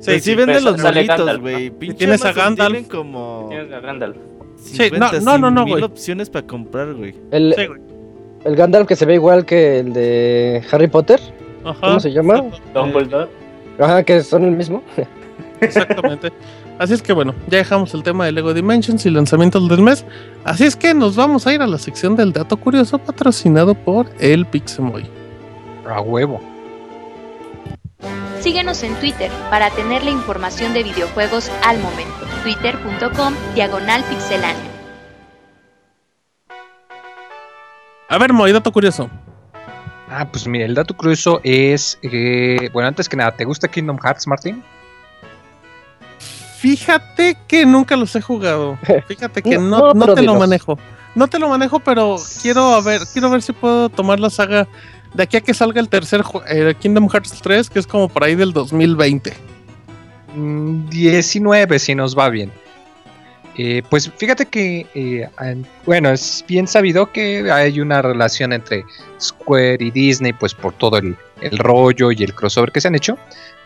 Sí, 0.00 0.12
Sí, 0.12 0.20
sí, 0.20 0.34
venden 0.36 0.64
los 0.64 0.80
Gandalf, 0.80 1.40
güey. 1.40 1.70
Tienes 1.70 2.24
a 2.24 2.32
Gandalf. 2.32 2.88
Como 2.88 3.46
Tienes 3.50 3.72
a 3.72 3.80
Gandalf. 3.80 4.16
Sí, 4.60 4.90
no, 4.92 5.08
50, 5.08 5.20
no, 5.20 5.38
no, 5.38 5.50
no, 5.50 5.64
mil 5.64 5.74
güey. 5.74 5.84
opciones 5.84 6.28
para 6.30 6.46
comprar, 6.46 6.92
güey. 6.94 7.14
El, 7.30 7.54
Sí, 7.56 7.66
güey. 7.66 7.80
el 8.44 8.56
Gandalf 8.56 8.86
que 8.88 8.96
se 8.96 9.06
ve 9.06 9.14
igual 9.14 9.44
que 9.46 9.80
el 9.80 9.92
de 9.92 10.62
Harry 10.70 10.88
Potter. 10.88 11.20
Ajá. 11.64 11.78
¿Cómo 11.80 12.00
se 12.00 12.12
llama? 12.12 12.44
Dumbledore. 12.74 13.28
Ajá, 13.78 14.02
que 14.02 14.22
son 14.22 14.44
el 14.44 14.52
mismo. 14.52 14.82
Exactamente. 15.60 16.32
Así 16.78 16.94
es 16.94 17.02
que 17.02 17.12
bueno, 17.12 17.34
ya 17.48 17.58
dejamos 17.58 17.92
el 17.94 18.04
tema 18.04 18.24
de 18.26 18.32
Lego 18.32 18.54
Dimensions 18.54 19.04
y 19.06 19.10
lanzamientos 19.10 19.68
del 19.68 19.82
mes. 19.82 20.04
Así 20.44 20.64
es 20.64 20.76
que 20.76 20.94
nos 20.94 21.16
vamos 21.16 21.46
a 21.46 21.52
ir 21.52 21.60
a 21.60 21.66
la 21.66 21.78
sección 21.78 22.14
del 22.14 22.32
dato 22.32 22.56
curioso 22.56 22.98
patrocinado 22.98 23.74
por 23.74 24.06
el 24.20 24.46
Pixemoy. 24.46 25.04
A 25.88 26.00
huevo. 26.00 26.40
Síguenos 28.40 28.82
en 28.82 28.94
Twitter 28.96 29.30
para 29.50 29.70
tener 29.70 30.04
la 30.04 30.10
información 30.10 30.72
de 30.72 30.82
videojuegos 30.84 31.50
al 31.64 31.78
momento. 31.80 32.14
Twitter.com 32.42 33.34
Diagonal 33.54 34.04
Pixelánea. 34.04 34.70
A 38.08 38.18
ver, 38.18 38.32
Moy, 38.32 38.52
dato 38.52 38.72
curioso. 38.72 39.10
Ah, 40.08 40.26
pues 40.30 40.46
mira, 40.46 40.64
el 40.64 40.74
dato 40.74 40.96
curioso 40.96 41.40
es. 41.42 41.98
eh, 42.02 42.70
bueno, 42.72 42.88
antes 42.88 43.08
que 43.08 43.16
nada, 43.16 43.32
¿te 43.32 43.44
gusta 43.44 43.68
Kingdom 43.68 43.98
Hearts, 43.98 44.26
Martín? 44.26 44.62
Fíjate 46.58 47.36
que 47.46 47.66
nunca 47.66 47.96
los 47.96 48.14
he 48.16 48.20
jugado. 48.22 48.78
Fíjate 49.06 49.42
que 49.42 49.58
No, 49.58 49.92
no, 49.92 50.14
te 50.14 50.22
lo 50.22 50.36
manejo. 50.36 50.78
No 51.14 51.26
te 51.26 51.38
lo 51.38 51.48
manejo, 51.48 51.80
pero 51.80 52.16
quiero 52.42 52.74
a 52.74 52.80
ver, 52.80 53.02
quiero 53.12 53.30
ver 53.30 53.42
si 53.42 53.52
puedo 53.52 53.88
tomar 53.88 54.20
la 54.20 54.30
saga 54.30 54.66
de 55.14 55.22
aquí 55.22 55.36
a 55.36 55.40
que 55.40 55.54
salga 55.54 55.80
el 55.80 55.88
tercer 55.88 56.22
eh, 56.48 56.74
Kingdom 56.78 57.08
Hearts 57.08 57.40
3, 57.42 57.70
que 57.70 57.78
es 57.78 57.86
como 57.86 58.08
por 58.08 58.24
ahí 58.24 58.34
del 58.34 58.52
2020. 58.52 59.32
Mm, 60.34 60.88
19, 60.88 61.78
si 61.78 61.94
nos 61.94 62.16
va 62.16 62.28
bien. 62.28 62.50
Eh, 63.56 63.82
pues 63.90 64.10
fíjate 64.16 64.46
que, 64.46 64.86
eh, 64.94 65.28
bueno, 65.84 66.10
es 66.10 66.44
bien 66.46 66.68
sabido 66.68 67.10
que 67.10 67.50
hay 67.50 67.80
una 67.80 68.02
relación 68.02 68.52
entre 68.52 68.84
Square 69.20 69.78
y 69.80 69.90
Disney, 69.90 70.32
pues 70.32 70.54
por 70.54 70.74
todo 70.74 70.98
el, 70.98 71.16
el 71.40 71.58
rollo 71.58 72.12
y 72.12 72.22
el 72.22 72.34
crossover 72.34 72.70
que 72.70 72.80
se 72.80 72.88
han 72.88 72.94
hecho, 72.94 73.18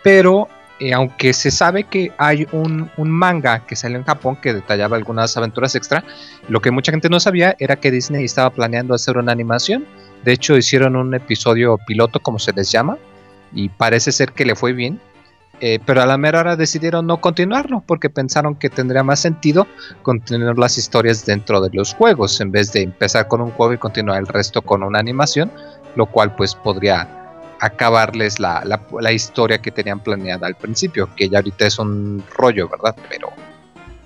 pero 0.03 0.49
aunque 0.95 1.33
se 1.33 1.53
sabe 1.53 1.85
que 1.85 2.11
hay 2.19 2.45
un, 2.51 2.91
un 2.97 3.09
manga 3.09 3.65
que 3.65 3.77
salió 3.77 3.99
en 3.99 4.05
Japón 4.05 4.37
que 4.43 4.53
detallaba 4.53 4.97
algunas 4.97 5.37
aventuras 5.37 5.77
extra, 5.77 6.03
lo 6.49 6.61
que 6.61 6.73
mucha 6.73 6.91
gente 6.91 7.09
no 7.09 7.21
sabía 7.21 7.55
era 7.61 7.77
que 7.77 7.93
Disney 7.93 8.25
estaba 8.25 8.51
planeando 8.51 8.93
hacer 8.93 9.17
una 9.17 9.31
animación, 9.31 9.87
de 10.25 10.33
hecho 10.33 10.57
hicieron 10.57 10.97
un 10.97 11.15
episodio 11.15 11.79
piloto, 11.87 12.21
como 12.21 12.39
se 12.39 12.53
les 12.53 12.71
llama, 12.71 12.99
y 13.55 13.69
parece 13.69 14.13
ser 14.13 14.33
que 14.33 14.45
le 14.45 14.55
fue 14.57 14.73
bien, 14.73 15.01
eh, 15.61 15.79
pero 15.87 16.03
a 16.03 16.07
la 16.07 16.19
mera 16.19 16.41
hora 16.41 16.57
decidieron 16.57 17.07
no 17.07 17.21
continuarlo 17.21 17.85
porque 17.87 18.11
pensaron 18.11 18.57
que 18.57 18.69
tendría 18.69 19.05
más 19.05 19.21
sentido 19.21 19.67
continuar 20.03 20.59
las 20.59 20.77
historias 20.79 21.25
dentro 21.25 21.61
de 21.61 21.71
los 21.73 21.95
juegos 21.95 22.41
en 22.41 22.51
vez 22.51 22.73
de 22.73 22.83
empezar 22.83 23.29
con 23.29 23.41
un 23.41 23.51
juego 23.53 23.73
y 23.73 23.79
continuar 23.79 24.19
el 24.19 24.27
resto 24.27 24.63
con 24.63 24.83
una 24.83 24.99
animación, 24.99 25.53
lo 25.95 26.07
cual 26.07 26.35
pues 26.35 26.55
podría 26.57 27.07
acabarles 27.61 28.41
la, 28.41 28.63
la- 28.65 28.83
la 29.01 29.13
historia 29.13 29.59
que 29.59 29.71
tenían 29.71 30.01
planeada 30.01 30.49
al 30.49 30.57
principio, 30.57 31.09
que 31.15 31.29
ya 31.29 31.39
ahorita 31.39 31.67
es 31.67 31.79
un 31.79 32.25
rollo, 32.37 32.69
¿verdad? 32.69 32.97
Pero 33.09 33.29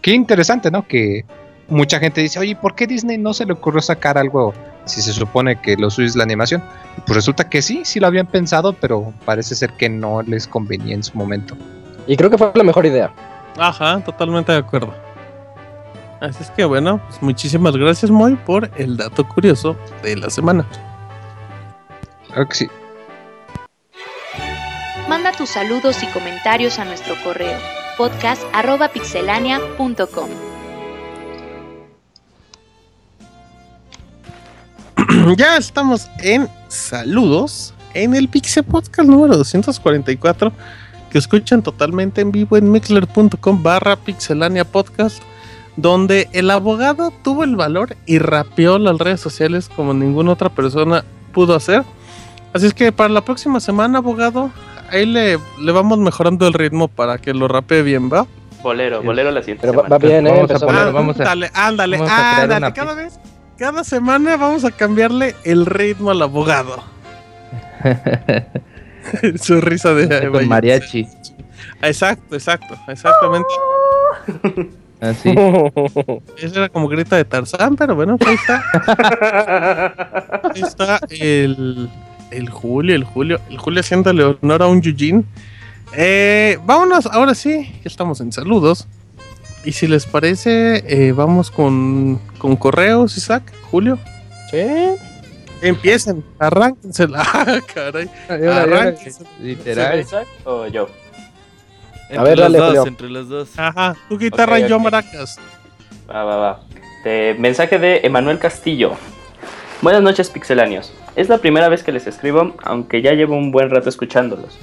qué 0.02 0.10
interesante, 0.12 0.70
¿no? 0.70 0.86
Que 0.86 1.24
mucha 1.68 1.98
gente 1.98 2.20
dice, 2.20 2.38
oye, 2.38 2.56
¿por 2.56 2.74
qué 2.74 2.86
Disney 2.86 3.18
no 3.18 3.34
se 3.34 3.44
le 3.44 3.52
ocurrió 3.52 3.80
sacar 3.80 4.18
algo 4.18 4.54
si 4.84 5.02
se 5.02 5.12
supone 5.12 5.60
que 5.60 5.76
lo 5.76 5.90
suyo 5.90 6.06
es 6.06 6.16
la 6.16 6.24
animación? 6.24 6.62
Pues 7.06 7.16
resulta 7.16 7.48
que 7.48 7.62
sí, 7.62 7.82
sí 7.84 8.00
lo 8.00 8.06
habían 8.06 8.26
pensado, 8.26 8.72
pero 8.72 9.12
parece 9.24 9.54
ser 9.54 9.72
que 9.72 9.88
no 9.88 10.22
les 10.22 10.46
convenía 10.46 10.94
en 10.94 11.02
su 11.02 11.16
momento. 11.16 11.56
Y 12.06 12.16
creo 12.16 12.30
que 12.30 12.38
fue 12.38 12.52
la 12.54 12.64
mejor 12.64 12.86
idea. 12.86 13.12
Ajá, 13.58 14.00
totalmente 14.04 14.52
de 14.52 14.58
acuerdo. 14.58 14.94
Así 16.20 16.42
es 16.42 16.50
que 16.50 16.64
bueno, 16.64 17.00
pues 17.06 17.22
muchísimas 17.22 17.76
gracias 17.76 18.10
Moy 18.10 18.36
por 18.36 18.70
el 18.76 18.96
dato 18.96 19.28
curioso 19.28 19.76
de 20.02 20.16
la 20.16 20.30
semana. 20.30 20.66
Claro 22.28 22.48
que 22.48 22.54
sí. 22.54 22.66
Manda 25.08 25.32
tus 25.32 25.50
saludos 25.50 26.02
y 26.02 26.06
comentarios 26.08 26.78
a 26.78 26.84
nuestro 26.84 27.14
correo 27.22 27.58
podcast.pixelania.com. 27.96 30.45
ya 35.36 35.56
estamos 35.56 36.08
en 36.22 36.48
saludos 36.68 37.74
en 37.94 38.14
el 38.14 38.28
Pixel 38.28 38.64
Podcast 38.64 39.08
número 39.08 39.36
244 39.36 40.52
que 41.10 41.18
escuchan 41.18 41.62
totalmente 41.62 42.20
en 42.20 42.32
vivo 42.32 42.56
en 42.56 42.70
mixler.com 42.70 43.62
barra 43.62 43.96
pixelania 43.96 44.64
podcast 44.64 45.22
donde 45.76 46.28
el 46.32 46.50
abogado 46.50 47.12
tuvo 47.22 47.44
el 47.44 47.56
valor 47.56 47.96
y 48.06 48.18
rapeó 48.18 48.78
las 48.78 48.98
redes 48.98 49.20
sociales 49.20 49.68
como 49.74 49.92
ninguna 49.94 50.32
otra 50.32 50.48
persona 50.48 51.04
pudo 51.32 51.54
hacer. 51.54 51.82
Así 52.54 52.64
es 52.66 52.72
que 52.72 52.92
para 52.92 53.10
la 53.10 53.20
próxima 53.20 53.60
semana, 53.60 53.98
abogado, 53.98 54.50
ahí 54.90 55.04
le, 55.04 55.38
le 55.60 55.72
vamos 55.72 55.98
mejorando 55.98 56.46
el 56.46 56.54
ritmo 56.54 56.88
para 56.88 57.18
que 57.18 57.34
lo 57.34 57.46
rapee 57.46 57.82
bien, 57.82 58.10
¿va? 58.10 58.26
Bolero, 58.62 59.00
Sí. 59.02 59.06
bolero 59.06 59.30
la 59.32 59.40
siguiente 59.42 59.66
Pero 59.66 59.74
va, 59.74 59.84
semana. 59.86 60.02
va 60.02 60.08
bien, 60.08 60.26
¿eh? 60.26 60.30
Vamos 60.30 60.50
a 60.62 60.66
poner- 60.66 60.82
bien. 60.84 60.94
vamos 60.94 61.20
a- 61.20 61.22
ándale, 61.24 61.50
ándale, 61.52 61.96
vamos 61.98 62.10
a 62.10 62.16
crear 62.16 62.52
ándale. 62.52 62.72
Cada 62.72 62.94
vez, 62.94 63.20
cada 63.58 63.84
semana 63.84 64.36
vamos 64.36 64.64
a 64.64 64.70
cambiarle 64.70 65.34
el 65.44 65.66
ritmo 65.66 66.10
al 66.10 66.22
abogado. 66.22 66.82
Su 69.40 69.60
risa 69.60 69.94
de 69.94 70.30
Con 70.30 70.48
mariachi. 70.48 71.06
Exacto, 71.82 72.34
exacto, 72.34 72.76
exactamente. 72.88 73.48
Así. 75.00 75.30
Ese 76.38 76.56
era 76.56 76.68
como 76.68 76.88
grita 76.88 77.16
de 77.16 77.24
Tarzán, 77.24 77.76
pero 77.76 77.94
bueno, 77.94 78.18
ahí 78.26 78.34
está. 78.34 78.64
Ahí 80.54 80.62
está 80.62 81.00
el, 81.10 81.88
el 82.30 82.50
Julio, 82.50 82.94
el 82.94 83.04
Julio, 83.04 83.40
el 83.50 83.58
Julio 83.58 83.80
haciéndole 83.80 84.24
honor 84.24 84.62
a 84.62 84.66
un 84.66 84.80
Yujin. 84.80 85.24
Eh, 85.92 86.58
vámonos, 86.64 87.06
ahora 87.06 87.34
sí, 87.34 87.72
ya 87.76 87.88
estamos 87.88 88.20
en 88.20 88.32
saludos. 88.32 88.86
Y 89.64 89.72
si 89.72 89.88
les 89.88 90.06
parece, 90.06 90.84
eh, 90.86 91.12
vamos 91.12 91.50
con, 91.50 92.20
con 92.46 92.54
correos, 92.56 93.16
Isaac, 93.16 93.42
Julio. 93.72 93.98
Sí. 94.52 94.64
Empiecen, 95.62 96.22
arránquense. 96.38 97.08
Ah, 97.14 97.58
caray. 97.74 98.08
Arránquense. 98.28 99.24
Literal. 99.40 99.98
Isaac 99.98 100.28
o 100.44 100.66
yo? 100.68 100.88
Entre 102.08 102.22
ver, 102.22 102.38
los 102.38 102.44
dale, 102.44 102.58
dos, 102.58 102.66
Julio. 102.68 102.86
entre 102.86 103.08
los 103.10 103.28
dos. 103.28 103.48
Ajá, 103.58 103.96
tu 104.08 104.16
guitarra 104.16 104.60
y 104.60 104.68
yo 104.68 104.78
maracas. 104.78 105.40
Va, 106.08 106.22
va, 106.22 106.36
va. 106.36 106.60
De- 107.02 107.34
mensaje 107.36 107.80
de 107.80 108.02
Emanuel 108.04 108.38
Castillo. 108.38 108.92
Buenas 109.82 110.02
noches, 110.02 110.30
pixeláneos. 110.30 110.92
Es 111.16 111.28
la 111.28 111.38
primera 111.38 111.68
vez 111.68 111.82
que 111.82 111.90
les 111.90 112.06
escribo, 112.06 112.54
aunque 112.62 113.02
ya 113.02 113.10
llevo 113.14 113.34
un 113.36 113.50
buen 113.50 113.70
rato 113.70 113.88
escuchándolos. 113.88 114.56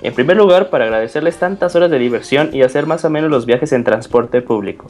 En 0.00 0.14
primer 0.14 0.38
lugar, 0.38 0.70
para 0.70 0.84
agradecerles 0.84 1.36
tantas 1.38 1.76
horas 1.76 1.90
de 1.90 1.98
diversión 1.98 2.48
y 2.54 2.62
hacer 2.62 2.86
más 2.86 3.04
o 3.04 3.10
menos 3.10 3.30
los 3.30 3.44
viajes 3.44 3.72
en 3.72 3.84
transporte 3.84 4.40
público. 4.40 4.86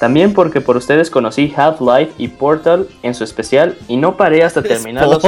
También 0.00 0.32
porque 0.32 0.62
por 0.62 0.78
ustedes 0.78 1.10
conocí 1.10 1.52
Half-Life 1.54 2.12
y 2.16 2.28
Portal 2.28 2.88
en 3.02 3.14
su 3.14 3.22
especial 3.22 3.76
y 3.86 3.98
no 3.98 4.16
paré 4.16 4.42
hasta 4.42 4.62
terminar 4.64 5.06
los 5.06 5.22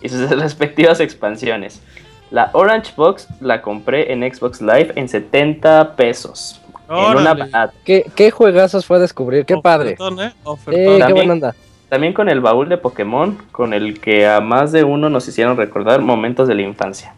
y 0.00 0.08
sus 0.08 0.30
respectivas 0.40 1.00
expansiones. 1.00 1.82
La 2.30 2.48
Orange 2.54 2.92
Box 2.96 3.28
la 3.40 3.60
compré 3.60 4.10
en 4.10 4.22
Xbox 4.22 4.62
Live 4.62 4.92
en 4.96 5.06
70 5.06 5.96
pesos. 5.96 6.62
En 6.88 7.18
una 7.18 7.34
barata. 7.34 7.74
¿Qué, 7.84 8.10
qué 8.16 8.30
juegazos 8.30 8.86
fue 8.86 8.96
a 8.96 9.00
descubrir? 9.00 9.44
Qué 9.44 9.56
padre. 9.58 9.96
Ofertón, 9.98 10.20
¿eh? 10.20 10.26
Eh, 10.26 10.34
Ofertón. 10.44 11.06
qué 11.06 11.12
buena 11.12 11.32
onda. 11.34 11.54
También 11.90 12.14
con 12.14 12.28
el 12.30 12.40
baúl 12.40 12.70
de 12.70 12.78
Pokémon, 12.78 13.36
con 13.52 13.74
el 13.74 14.00
que 14.00 14.26
a 14.26 14.40
más 14.40 14.72
de 14.72 14.82
uno 14.82 15.10
nos 15.10 15.28
hicieron 15.28 15.58
recordar 15.58 16.00
momentos 16.00 16.48
de 16.48 16.54
la 16.54 16.62
infancia. 16.62 17.14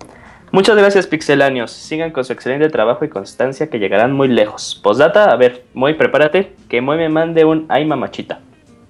Muchas 0.52 0.76
gracias, 0.76 1.06
Pixelanios. 1.06 1.70
Sigan 1.70 2.10
con 2.10 2.24
su 2.24 2.34
excelente 2.34 2.68
trabajo 2.68 3.06
y 3.06 3.08
constancia 3.08 3.70
que 3.70 3.78
llegarán 3.78 4.12
muy 4.12 4.28
lejos. 4.28 4.78
Postdata, 4.82 5.30
a 5.32 5.36
ver, 5.36 5.64
Moy, 5.72 5.94
prepárate, 5.94 6.54
que 6.68 6.82
Moy 6.82 6.98
me 6.98 7.08
mande 7.08 7.46
un 7.46 7.64
ay 7.70 7.86
mamachita. 7.86 8.38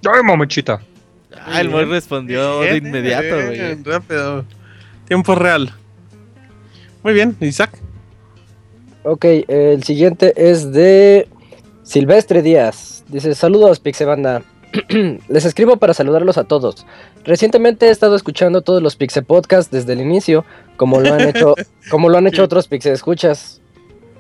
Ay, 0.05 0.25
mamachita. 0.25 0.81
Ah, 1.33 1.61
el 1.61 1.71
Moy 1.71 1.85
respondió 1.85 2.61
de 2.63 2.79
inmediato, 2.79 3.37
bien, 3.37 3.81
güey. 3.83 3.95
Rápido. 3.95 4.45
Tiempo 5.07 5.37
real. 5.37 5.73
Muy 7.05 7.15
bien, 7.15 7.37
Isaac. 7.41 7.79
Ok, 9.05 9.25
el 9.47 9.85
siguiente 9.85 10.33
es 10.37 10.73
de 10.73 11.29
Silvestre 11.85 12.43
Díaz. 12.43 13.05
Dice, 13.07 13.37
saludos 13.37 13.79
Pixebanda. 13.79 14.43
Les 15.29 15.45
escribo 15.45 15.77
para 15.77 15.95
saludarlos 15.95 16.39
a 16.39 16.45
todos. 16.45 16.87
Recientemente 17.25 17.87
he 17.87 17.91
estado 17.91 18.17
escuchando 18.17 18.63
todos 18.63 18.83
los 18.83 18.97
Pixe 18.97 19.23
Podcasts 19.23 19.71
desde 19.71 19.93
el 19.93 20.01
inicio, 20.01 20.45
como 20.77 21.01
lo 21.01 21.13
han 21.13 21.21
hecho, 21.21 21.55
como 21.91 22.09
lo 22.09 22.19
han 22.19 22.27
hecho 22.27 22.43
otros 22.45 22.69
Pixe 22.69 22.93
Escuchas. 22.93 23.61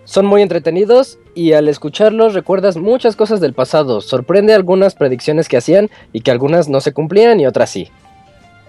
Son 0.04 0.26
muy 0.26 0.42
entretenidos 0.42 1.18
y 1.34 1.52
al 1.52 1.68
escucharlos 1.68 2.34
recuerdas 2.34 2.76
muchas 2.76 3.14
cosas 3.16 3.40
del 3.40 3.54
pasado. 3.54 4.00
Sorprende 4.00 4.52
algunas 4.52 4.94
predicciones 4.94 5.48
que 5.48 5.56
hacían 5.56 5.90
y 6.12 6.20
que 6.22 6.30
algunas 6.32 6.68
no 6.68 6.80
se 6.80 6.92
cumplían 6.92 7.38
y 7.40 7.46
otras 7.46 7.70
sí. 7.70 7.88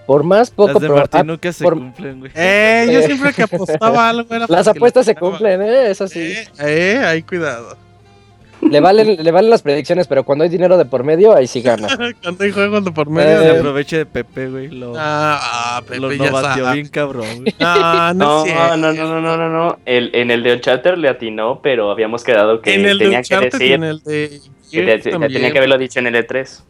Por 0.06 0.22
más 0.22 0.50
poco 0.50 0.74
Las 0.74 0.82
de 0.82 0.86
pro- 0.86 0.96
Martín 0.96 1.20
ah, 1.20 1.24
nunca 1.24 1.52
se 1.52 1.64
por- 1.64 1.74
cumplen, 1.74 2.20
güey. 2.20 2.30
Eh, 2.34 2.88
yo 2.92 3.02
siempre 3.02 3.32
que 3.32 3.42
apostaba 3.42 4.08
algo 4.10 4.32
era 4.34 4.46
las 4.48 4.68
apuestas 4.68 5.06
se 5.06 5.14
cumplen, 5.16 5.60
¿eh? 5.62 5.90
Eso 5.90 6.06
sí. 6.06 6.20
Eh, 6.20 6.46
eh, 6.60 7.02
ahí 7.04 7.22
cuidado. 7.22 7.76
Le 8.70 8.80
valen, 8.80 9.16
le 9.22 9.30
valen 9.30 9.50
las 9.50 9.62
predicciones, 9.62 10.06
pero 10.06 10.24
cuando 10.24 10.44
hay 10.44 10.50
dinero 10.50 10.76
de 10.78 10.84
por 10.84 11.04
medio, 11.04 11.34
ahí 11.36 11.46
sí 11.46 11.60
gana. 11.60 11.86
Cuando 12.22 12.44
hay 12.44 12.50
juegos 12.50 12.84
de 12.84 12.90
por 12.92 13.08
medio. 13.10 13.30
Eh, 13.32 13.38
Se 13.38 13.44
de- 13.52 13.58
aproveche 13.58 13.96
de 13.98 14.06
Pepe, 14.06 14.48
güey. 14.48 14.68
Lo, 14.68 14.94
Ah, 14.96 15.38
ah, 15.78 15.82
Pepe 15.86 16.00
lo 16.00 16.12
ya 16.12 16.30
sabe. 16.32 16.72
bien 16.72 16.88
cabrón. 16.88 17.44
Ah, 17.60 18.12
no, 18.16 18.44
No, 18.46 18.76
no, 18.76 18.92
no, 18.92 19.04
no, 19.04 19.20
no, 19.20 19.36
no, 19.36 19.48
no. 19.50 19.78
El, 19.84 20.10
en 20.14 20.30
el 20.30 20.42
de 20.42 20.54
Uncharted 20.54 20.96
le 20.96 21.08
atinó, 21.08 21.60
pero 21.62 21.90
habíamos 21.90 22.24
quedado 22.24 22.60
que 22.60 22.74
En 22.74 22.86
el 22.86 22.98
de 22.98 23.04
tenía 23.04 23.22
que 23.22 23.34
Uncharted 23.34 23.58
y 23.60 23.62
decir 23.62 23.72
en 23.74 23.84
el 23.84 24.02
de 24.02 24.40
que 24.70 25.10
también. 25.10 25.32
tenía 25.32 25.52
que 25.52 25.58
haberlo 25.58 25.78
dicho 25.78 25.98
en 26.00 26.06
el 26.08 26.14
E 26.16 26.26
E3. 26.26 26.62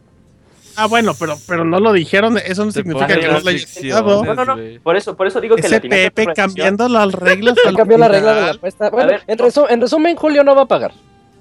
Ah, 0.77 0.87
bueno, 0.87 1.13
pero, 1.19 1.37
pero 1.47 1.65
no 1.65 1.79
lo 1.79 1.93
dijeron. 1.93 2.37
Eso 2.39 2.65
no 2.65 2.73
Te 2.73 2.81
significa 2.83 3.07
que 3.07 3.29
no 3.29 3.39
lo 3.39 3.49
haya. 3.49 4.01
No, 4.03 4.35
no, 4.35 4.45
no. 4.45 4.57
Por 4.83 4.97
eso, 4.97 5.17
por 5.17 5.27
eso 5.29 5.41
digo 5.41 5.55
que 5.55 5.69
le 5.69 5.81
Pepe 5.81 6.27
cambiando 6.35 6.89
las 6.89 7.13
reglas. 7.15 7.55
Cambió 7.77 7.97
la 7.97 8.09
regla 8.09 8.35
de 8.35 8.41
la 8.43 8.51
apuesta. 8.51 8.91
Bueno, 8.91 9.11
ver, 9.11 9.23
en, 9.29 9.39
no. 9.39 9.45
resu- 9.47 9.67
en 9.71 9.81
resumen, 9.81 10.17
Julio 10.17 10.43
no 10.43 10.57
va 10.57 10.63
a 10.63 10.67
pagar. 10.67 10.93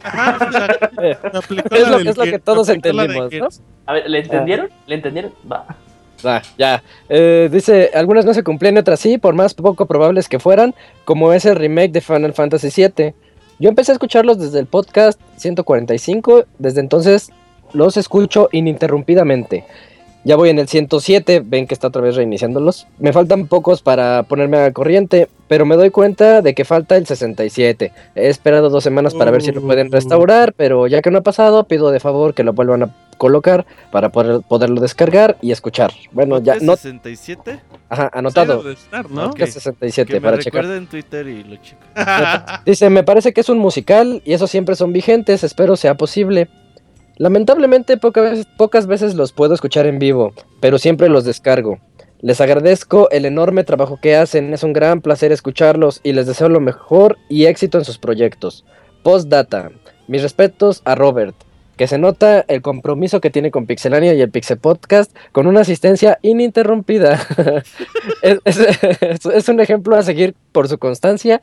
Ajá, 0.04 0.38
o 0.48 0.52
sea, 0.52 0.68
me 1.02 1.12
aplicó 1.40 1.76
Es 1.76 1.82
la 1.84 1.90
lo- 1.90 1.98
del 2.00 2.08
es 2.08 2.18
lo 2.18 2.24
que 2.26 2.40
todos 2.40 2.70
entendimos, 2.70 3.32
¿no? 3.34 3.48
A 3.86 3.94
ver, 3.94 4.10
¿le 4.10 4.20
entendieron? 4.20 4.70
¿Le 4.88 4.96
entendieron? 4.96 5.34
Va. 5.52 5.66
Ah, 6.26 6.42
ya. 6.58 6.82
Eh, 7.10 7.50
dice, 7.52 7.92
algunas 7.94 8.24
no 8.26 8.34
se 8.34 8.44
cumplían 8.44 8.76
y 8.76 8.80
otras 8.80 9.00
sí, 9.00 9.18
por 9.18 9.34
más 9.34 9.54
poco 9.54 9.86
probables 9.86 10.30
que 10.30 10.40
fueran, 10.40 10.74
como 11.06 11.34
ese 11.34 11.54
remake 11.54 11.92
de 11.92 12.02
Final 12.02 12.34
Fantasy 12.34 12.70
VII. 12.76 13.14
Yo 13.60 13.70
empecé 13.70 13.92
a 13.92 13.96
escucharlos 13.96 14.40
desde 14.40 14.60
el 14.60 14.66
podcast 14.68 15.20
145, 15.38 16.46
desde 16.60 16.80
entonces 16.80 17.32
los 17.74 17.98
escucho 17.98 18.50
ininterrumpidamente. 18.52 19.66
Ya 20.26 20.38
voy 20.38 20.50
en 20.50 20.58
el 20.60 20.68
107, 20.70 21.44
ven 21.46 21.68
que 21.68 21.74
está 21.74 21.88
otra 21.88 22.02
vez 22.02 22.16
reiniciándolos. 22.16 22.88
Me 22.98 23.12
faltan 23.12 23.48
pocos 23.48 23.82
para 23.82 24.24
ponerme 24.24 24.58
a 24.58 24.72
corriente, 24.72 25.28
pero 25.50 25.66
me 25.66 25.76
doy 25.76 25.90
cuenta 25.90 26.42
de 26.42 26.54
que 26.56 26.64
falta 26.64 26.96
el 26.96 27.06
67. 27.06 27.92
He 28.16 28.30
esperado 28.30 28.70
dos 28.70 28.84
semanas 28.86 29.14
para 29.16 29.32
ver 29.32 29.42
si 29.42 29.52
lo 29.52 29.62
pueden 29.62 29.92
restaurar, 29.92 30.54
pero 30.54 30.88
ya 30.88 31.02
que 31.02 31.12
no 31.12 31.18
ha 31.18 31.24
pasado, 31.24 31.66
pido 31.66 31.92
de 31.92 32.00
favor 32.00 32.34
que 32.34 32.44
lo 32.44 32.54
vuelvan 32.54 32.84
a 32.84 32.96
colocar 33.18 33.66
para 33.92 34.10
poder, 34.10 34.42
poderlo 34.48 34.80
descargar 34.82 35.38
y 35.42 35.52
escuchar. 35.52 35.92
Bueno, 36.14 36.40
ya 36.40 36.54
¿Podcast 36.54 36.64
no, 36.66 36.76
67? 36.78 37.60
ajá, 37.90 38.10
anotado. 38.14 38.70
estar, 38.72 39.10
¿no? 39.12 39.26
Ok. 39.28 39.36
Que 39.36 39.48
67 39.48 40.08
Que 40.12 40.20
me 40.20 40.26
para 40.26 40.40
checar. 40.40 40.66
en 40.66 40.88
Twitter 40.88 41.28
y 41.28 41.44
lo 41.44 41.58
checo. 41.58 41.82
Dice, 42.66 42.90
me 42.90 43.04
parece 43.04 43.34
que 43.34 43.42
es 43.42 43.50
un 43.50 43.60
musical 43.60 44.22
y 44.26 44.34
esos 44.34 44.50
siempre 44.50 44.76
son 44.76 44.94
vigentes, 44.94 45.44
espero 45.44 45.76
sea 45.76 45.96
posible. 45.96 46.48
Lamentablemente 47.18 47.98
pocas 47.98 48.88
veces, 48.88 49.16
los 49.16 49.34
puedo 49.34 49.54
escuchar 49.54 49.86
en 49.86 50.00
vivo, 50.00 50.34
pero 50.60 50.78
siempre 50.78 51.10
los 51.10 51.26
descargo. 51.26 51.80
Les 52.22 52.42
agradezco 52.42 53.10
el 53.12 53.26
enorme 53.26 53.64
trabajo 53.64 54.00
que 54.02 54.16
hacen, 54.16 54.54
es 54.54 54.64
un 54.64 54.74
gran 54.74 55.02
placer 55.02 55.32
escucharlos 55.32 56.00
y 56.04 56.14
les 56.14 56.26
deseo 56.26 56.50
lo 56.50 56.60
mejor 56.60 57.18
y 57.30 57.46
éxito 57.46 57.78
en 57.78 57.86
sus 57.86 57.98
proyectos. 57.98 58.66
Postdata, 59.04 59.72
mis 60.08 60.22
respetos 60.22 60.82
a 60.86 60.96
Robert, 60.96 61.36
que 61.76 61.88
se 61.88 61.98
nota 61.98 62.46
el 62.48 62.62
compromiso 62.62 63.20
que 63.20 63.30
tiene 63.30 63.52
con 63.52 63.66
Pixelania 63.66 64.14
y 64.14 64.22
el 64.22 64.32
Pixel 64.32 64.58
Podcast 64.58 65.16
con 65.32 65.48
una 65.48 65.62
asistencia 65.62 66.18
ininterrumpida. 66.22 67.20
es 68.24 69.50
un 69.50 69.60
ejemplo 69.60 69.96
a 69.96 70.04
seguir 70.04 70.34
por 70.52 70.68
su 70.68 70.78
constancia 70.78 71.42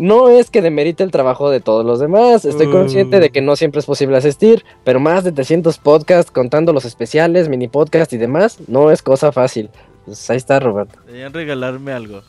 no 0.00 0.28
es 0.28 0.50
que 0.50 0.62
demerite 0.62 1.04
el 1.04 1.10
trabajo 1.10 1.50
de 1.50 1.60
todos 1.60 1.84
los 1.84 2.00
demás, 2.00 2.44
estoy 2.44 2.66
Mm. 2.66 2.72
consciente 2.72 3.20
de 3.20 3.30
que 3.30 3.40
no 3.42 3.54
siempre 3.54 3.78
es 3.80 3.86
posible 3.86 4.16
asistir, 4.16 4.64
pero 4.84 4.98
más 4.98 5.22
de 5.24 5.32
300 5.32 5.78
podcasts 5.78 6.30
contando 6.30 6.72
los 6.72 6.84
especiales, 6.84 7.48
mini 7.48 7.68
podcast 7.68 8.12
y 8.12 8.16
demás, 8.16 8.58
no 8.66 8.90
es 8.90 9.02
cosa 9.02 9.30
fácil. 9.32 9.70
Pues 10.06 10.28
ahí 10.30 10.38
está, 10.38 10.58
Roberto. 10.58 10.98
Deberían 11.06 11.32
regalarme 11.32 11.92
algo. 11.92 12.22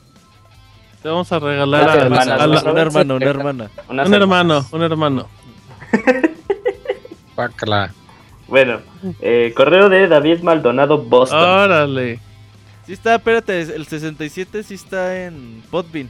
Te 1.02 1.10
vamos 1.10 1.32
a 1.32 1.40
regalar 1.40 1.90
a, 1.90 1.96
hermana, 1.96 2.36
a 2.36 2.48
la- 2.48 2.62
Un 2.72 2.78
hermano, 2.78 3.16
una 3.16 3.26
hermana. 3.26 3.72
Un 3.90 4.14
hermano, 4.14 4.66
un 4.72 4.84
hermano. 4.84 5.28
Bueno, 8.48 8.80
eh, 9.22 9.54
correo 9.56 9.90
de 9.90 10.08
David 10.08 10.42
Maldonado 10.42 10.98
Boston. 11.00 11.40
Órale. 11.40 12.20
Sí 12.86 12.94
está, 12.94 13.16
espérate, 13.16 13.62
el 13.62 13.86
67 13.88 14.64
sí 14.64 14.74
está 14.76 15.24
en 15.26 15.64
Podbean. 15.72 16.10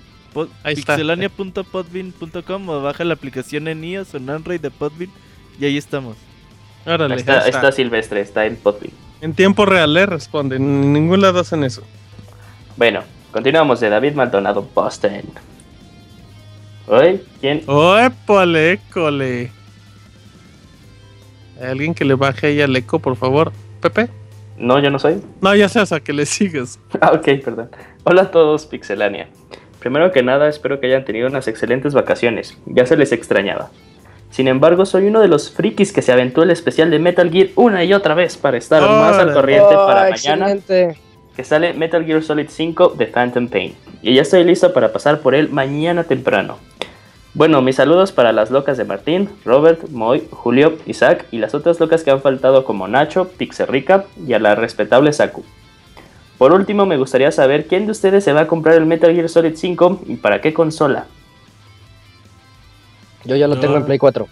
Pixelania.podbean.com 0.63 2.69
o 2.69 2.81
baja 2.81 3.03
la 3.03 3.13
aplicación 3.13 3.67
en 3.67 3.83
iOS 3.83 4.13
o 4.13 4.17
en 4.17 4.29
Android 4.29 4.61
de 4.61 4.71
Podbean 4.71 5.11
y 5.59 5.65
ahí 5.65 5.77
estamos. 5.77 6.17
Órale. 6.85 7.15
está, 7.15 7.45
está. 7.45 7.49
está 7.49 7.71
Silvestre, 7.71 8.21
está 8.21 8.45
en 8.45 8.55
Podbean. 8.55 8.93
En 9.21 9.33
tiempo 9.33 9.65
real, 9.65 9.95
¿eh? 9.97 10.05
Responde. 10.05 10.55
En 10.55 10.93
ningún 10.93 11.21
lado 11.21 11.39
hacen 11.39 11.63
eso. 11.63 11.83
Bueno, 12.75 13.03
continuamos 13.31 13.79
de 13.79 13.89
David 13.89 14.13
Maldonado 14.13 14.67
Boston. 14.73 15.21
¿Hoy? 16.87 17.21
¿Quién? 17.39 17.63
¡Épale, 17.67 18.73
école! 18.73 19.51
¿Hay 21.59 21.67
alguien 21.67 21.93
que 21.93 22.03
le 22.03 22.15
baje 22.15 22.47
ahí 22.47 22.61
al 22.61 22.75
eco, 22.75 22.97
por 22.97 23.15
favor? 23.15 23.51
¿Pepe? 23.81 24.09
No, 24.57 24.79
yo 24.79 24.89
no 24.89 24.99
soy. 24.99 25.21
No, 25.41 25.55
ya 25.55 25.69
seas 25.69 25.91
a 25.91 25.99
que 25.99 26.13
le 26.13 26.25
sigas. 26.25 26.79
Ah, 27.01 27.11
ok, 27.13 27.25
perdón. 27.43 27.69
Hola 28.03 28.23
a 28.23 28.31
todos, 28.31 28.65
Pixelania. 28.65 29.27
Primero 29.81 30.11
que 30.11 30.23
nada, 30.23 30.47
espero 30.47 30.79
que 30.79 30.85
hayan 30.87 31.03
tenido 31.03 31.27
unas 31.27 31.47
excelentes 31.49 31.93
vacaciones. 31.93 32.57
Ya 32.67 32.85
se 32.85 32.95
les 32.95 33.11
extrañaba. 33.11 33.71
Sin 34.29 34.47
embargo, 34.47 34.85
soy 34.85 35.07
uno 35.07 35.19
de 35.19 35.27
los 35.27 35.51
frikis 35.51 35.91
que 35.91 36.01
se 36.01 36.11
aventó 36.13 36.43
el 36.43 36.51
especial 36.51 36.89
de 36.91 36.99
Metal 36.99 37.29
Gear 37.29 37.47
una 37.55 37.83
y 37.83 37.93
otra 37.93 38.13
vez 38.13 38.37
para 38.37 38.57
estar 38.57 38.81
más 38.81 39.17
al 39.17 39.33
corriente 39.33 39.73
para 39.75 40.07
Oh, 40.07 40.09
mañana, 40.11 40.51
excelente. 40.51 40.97
que 41.35 41.43
sale 41.43 41.73
Metal 41.73 42.05
Gear 42.05 42.21
Solid 42.23 42.47
5 42.47 42.89
de 42.97 43.07
Phantom 43.07 43.47
Pain. 43.49 43.75
Y 44.03 44.13
ya 44.13 44.21
estoy 44.21 44.43
listo 44.43 44.71
para 44.71 44.93
pasar 44.93 45.19
por 45.19 45.35
él 45.35 45.49
mañana 45.49 46.03
temprano. 46.05 46.59
Bueno, 47.33 47.61
mis 47.61 47.77
saludos 47.77 48.11
para 48.11 48.31
las 48.33 48.51
locas 48.51 48.77
de 48.77 48.83
Martín, 48.85 49.29
Robert, 49.45 49.89
Moy, 49.89 50.27
Julio, 50.31 50.77
Isaac 50.85 51.25
y 51.31 51.37
las 51.39 51.55
otras 51.55 51.79
locas 51.79 52.03
que 52.03 52.11
han 52.11 52.21
faltado 52.21 52.65
como 52.65 52.87
Nacho, 52.87 53.29
Pixerrica 53.37 54.05
y 54.27 54.33
a 54.33 54.39
la 54.39 54.53
respetable 54.55 55.11
Saku. 55.11 55.43
Por 56.41 56.53
último, 56.53 56.87
me 56.87 56.97
gustaría 56.97 57.31
saber 57.31 57.67
quién 57.67 57.85
de 57.85 57.91
ustedes 57.91 58.23
se 58.23 58.33
va 58.33 58.41
a 58.41 58.47
comprar 58.47 58.73
el 58.73 58.87
Metal 58.87 59.13
Gear 59.13 59.29
Solid 59.29 59.53
5 59.55 60.01
y 60.07 60.15
para 60.15 60.41
qué 60.41 60.55
consola. 60.55 61.05
Yo 63.25 63.35
ya 63.35 63.47
lo 63.47 63.59
tengo 63.59 63.77
en 63.77 63.85
Play 63.85 63.99
4. 63.99 64.27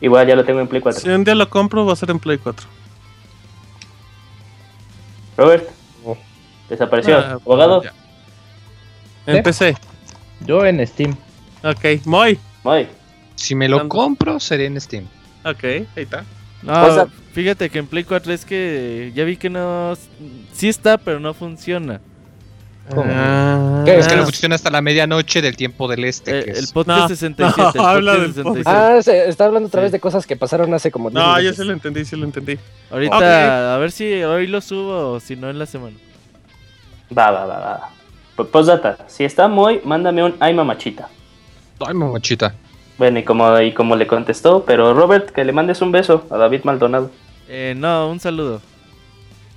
Igual 0.00 0.26
ya 0.26 0.36
lo 0.36 0.46
tengo 0.46 0.60
en 0.60 0.68
Play 0.68 0.80
4. 0.80 1.02
Si 1.02 1.10
un 1.10 1.22
día 1.22 1.34
lo 1.34 1.50
compro, 1.50 1.84
va 1.84 1.92
a 1.92 1.96
ser 1.96 2.08
en 2.12 2.18
Play 2.18 2.38
4. 2.38 2.66
Robert, 5.36 5.68
Oh. 6.02 6.16
desapareció. 6.70 7.18
Ah, 7.18 7.32
Abogado, 7.32 7.82
ya. 7.82 7.92
Empecé. 9.26 9.76
Yo 10.46 10.64
en 10.64 10.86
Steam. 10.86 11.14
Ok. 11.62 12.06
Moy. 12.06 12.38
Moy. 12.64 12.88
Si 13.34 13.54
me 13.54 13.68
lo 13.68 13.86
compro, 13.86 14.40
sería 14.40 14.66
en 14.66 14.80
Steam. 14.80 15.04
Ok, 15.44 15.62
ahí 15.64 15.86
está. 15.94 16.24
No, 16.62 16.84
O 16.86 16.94
sea- 16.94 17.06
fíjate 17.32 17.70
que 17.70 17.78
en 17.78 17.86
Play 17.86 18.04
4 18.04 18.32
es 18.32 18.44
que 18.44 19.12
ya 19.14 19.24
vi 19.24 19.36
que 19.36 19.48
no. 19.50 19.94
Sí 20.52 20.68
está, 20.68 20.98
pero 20.98 21.20
no 21.20 21.32
funciona. 21.34 22.00
Ah. 22.96 23.84
Es 23.86 24.08
que 24.08 24.16
lo 24.16 24.24
funciona 24.24 24.56
hasta 24.56 24.68
la 24.70 24.82
medianoche 24.82 25.40
del 25.40 25.56
tiempo 25.56 25.86
del 25.86 26.04
este. 26.04 26.40
Eh, 26.40 26.44
que 26.44 26.50
el 26.50 26.66
podcast 26.72 27.02
No, 27.02 27.08
67. 27.08 27.62
no, 27.78 27.82
el 27.82 27.88
habla 27.96 28.12
del 28.16 28.34
67. 28.34 28.62
Ah, 28.68 29.00
se, 29.00 29.28
está 29.28 29.44
hablando 29.46 29.68
otra 29.68 29.80
Sí. 29.80 29.84
vez 29.84 29.92
de 29.92 30.00
cosas 30.00 30.26
que 30.26 30.36
pasaron 30.36 30.74
hace 30.74 30.90
como 30.90 31.08
10 31.10 31.14
No, 31.14 31.34
yo 31.36 31.38
minutos. 31.38 31.56
sí 31.58 31.64
lo 31.64 31.72
entendí, 31.72 32.04
sí 32.04 32.16
lo 32.16 32.24
entendí. 32.24 32.58
Ahorita, 32.90 33.74
a 33.74 33.78
ver 33.78 33.92
si 33.92 34.22
hoy 34.24 34.46
lo 34.48 34.60
subo 34.60 35.12
o 35.12 35.20
si 35.20 35.36
no 35.36 35.48
en 35.50 35.58
la 35.58 35.66
semana. 35.66 35.96
Va, 37.16 37.30
va, 37.30 37.46
va, 37.46 37.58
va. 37.60 37.90
Pues, 38.34 38.48
Postdata, 38.48 38.98
si 39.06 39.24
está 39.24 39.46
muy, 39.48 39.80
mándame 39.84 40.24
un 40.24 40.34
ay 40.40 40.52
mamachita. 40.54 41.08
Ay, 41.86 41.94
mamachita. 41.94 42.54
Bueno, 43.00 43.18
y 43.18 43.22
como, 43.22 43.58
y 43.62 43.72
como 43.72 43.96
le 43.96 44.06
contestó, 44.06 44.62
pero 44.66 44.92
Robert, 44.92 45.30
que 45.30 45.42
le 45.42 45.54
mandes 45.54 45.80
un 45.80 45.90
beso 45.90 46.26
a 46.28 46.36
David 46.36 46.64
Maldonado. 46.64 47.10
Eh, 47.48 47.72
no, 47.74 48.10
un 48.10 48.20
saludo. 48.20 48.60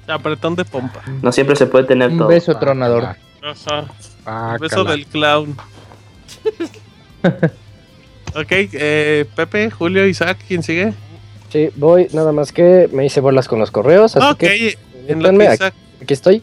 Apretón 0.08 0.56
de 0.56 0.64
pompa. 0.64 1.02
No 1.22 1.30
siempre 1.34 1.58
se 1.58 1.66
puede 1.68 1.84
tener 1.84 2.12
Un 2.12 2.20
todo. 2.20 2.30
beso 2.30 2.58
tronador. 2.58 3.04
Ajá. 3.04 3.86
Ah, 4.26 4.52
El 4.56 4.60
beso 4.62 4.86
del 4.86 5.06
clown. 5.08 5.58
ok, 8.34 8.48
eh, 8.50 9.26
Pepe, 9.36 9.70
Julio, 9.72 10.08
Isaac, 10.08 10.38
¿quién 10.48 10.64
sigue? 10.64 10.94
Sí, 11.50 11.68
voy, 11.76 12.08
nada 12.14 12.32
más 12.32 12.54
que 12.54 12.90
me 12.94 13.06
hice 13.06 13.20
bolas 13.20 13.50
con 13.50 13.60
los 13.60 13.72
correos, 13.72 14.16
así 14.16 14.26
ok, 14.26 14.38
que 14.38 14.78
en 15.10 15.22
lo 15.22 15.30
que 15.32 15.48
aquí, 15.48 15.54
Isaac. 15.56 15.74
aquí 16.02 16.14
estoy. 16.14 16.42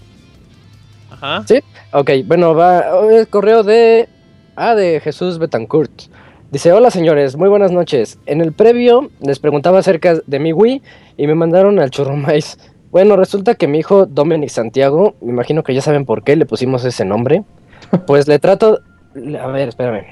Ajá. 1.10 1.46
Ok, 1.92 2.10
bueno, 2.26 2.54
va 2.54 2.82
el 3.10 3.26
correo 3.28 3.62
de... 3.62 4.06
Ah, 4.54 4.74
de 4.74 5.00
Jesús 5.00 5.38
Betancourt. 5.38 6.10
Dice, 6.50 6.72
hola 6.72 6.90
señores, 6.90 7.36
muy 7.36 7.48
buenas 7.48 7.70
noches. 7.70 8.18
En 8.26 8.40
el 8.40 8.52
previo 8.52 9.08
les 9.20 9.38
preguntaba 9.38 9.78
acerca 9.78 10.16
de 10.26 10.38
mi 10.40 10.52
Wii 10.52 10.82
y 11.16 11.26
me 11.28 11.36
mandaron 11.36 11.78
al 11.78 11.90
churrumais. 11.90 12.58
Bueno, 12.90 13.14
resulta 13.14 13.54
que 13.54 13.68
mi 13.68 13.78
hijo 13.78 14.06
Dominic 14.06 14.50
Santiago, 14.50 15.14
me 15.20 15.30
imagino 15.30 15.62
que 15.62 15.74
ya 15.74 15.80
saben 15.80 16.04
por 16.04 16.24
qué 16.24 16.34
le 16.34 16.46
pusimos 16.46 16.84
ese 16.84 17.04
nombre, 17.04 17.44
pues 18.06 18.26
le 18.26 18.40
trato... 18.40 18.80
A 19.40 19.46
ver, 19.46 19.68
espérame. 19.68 20.04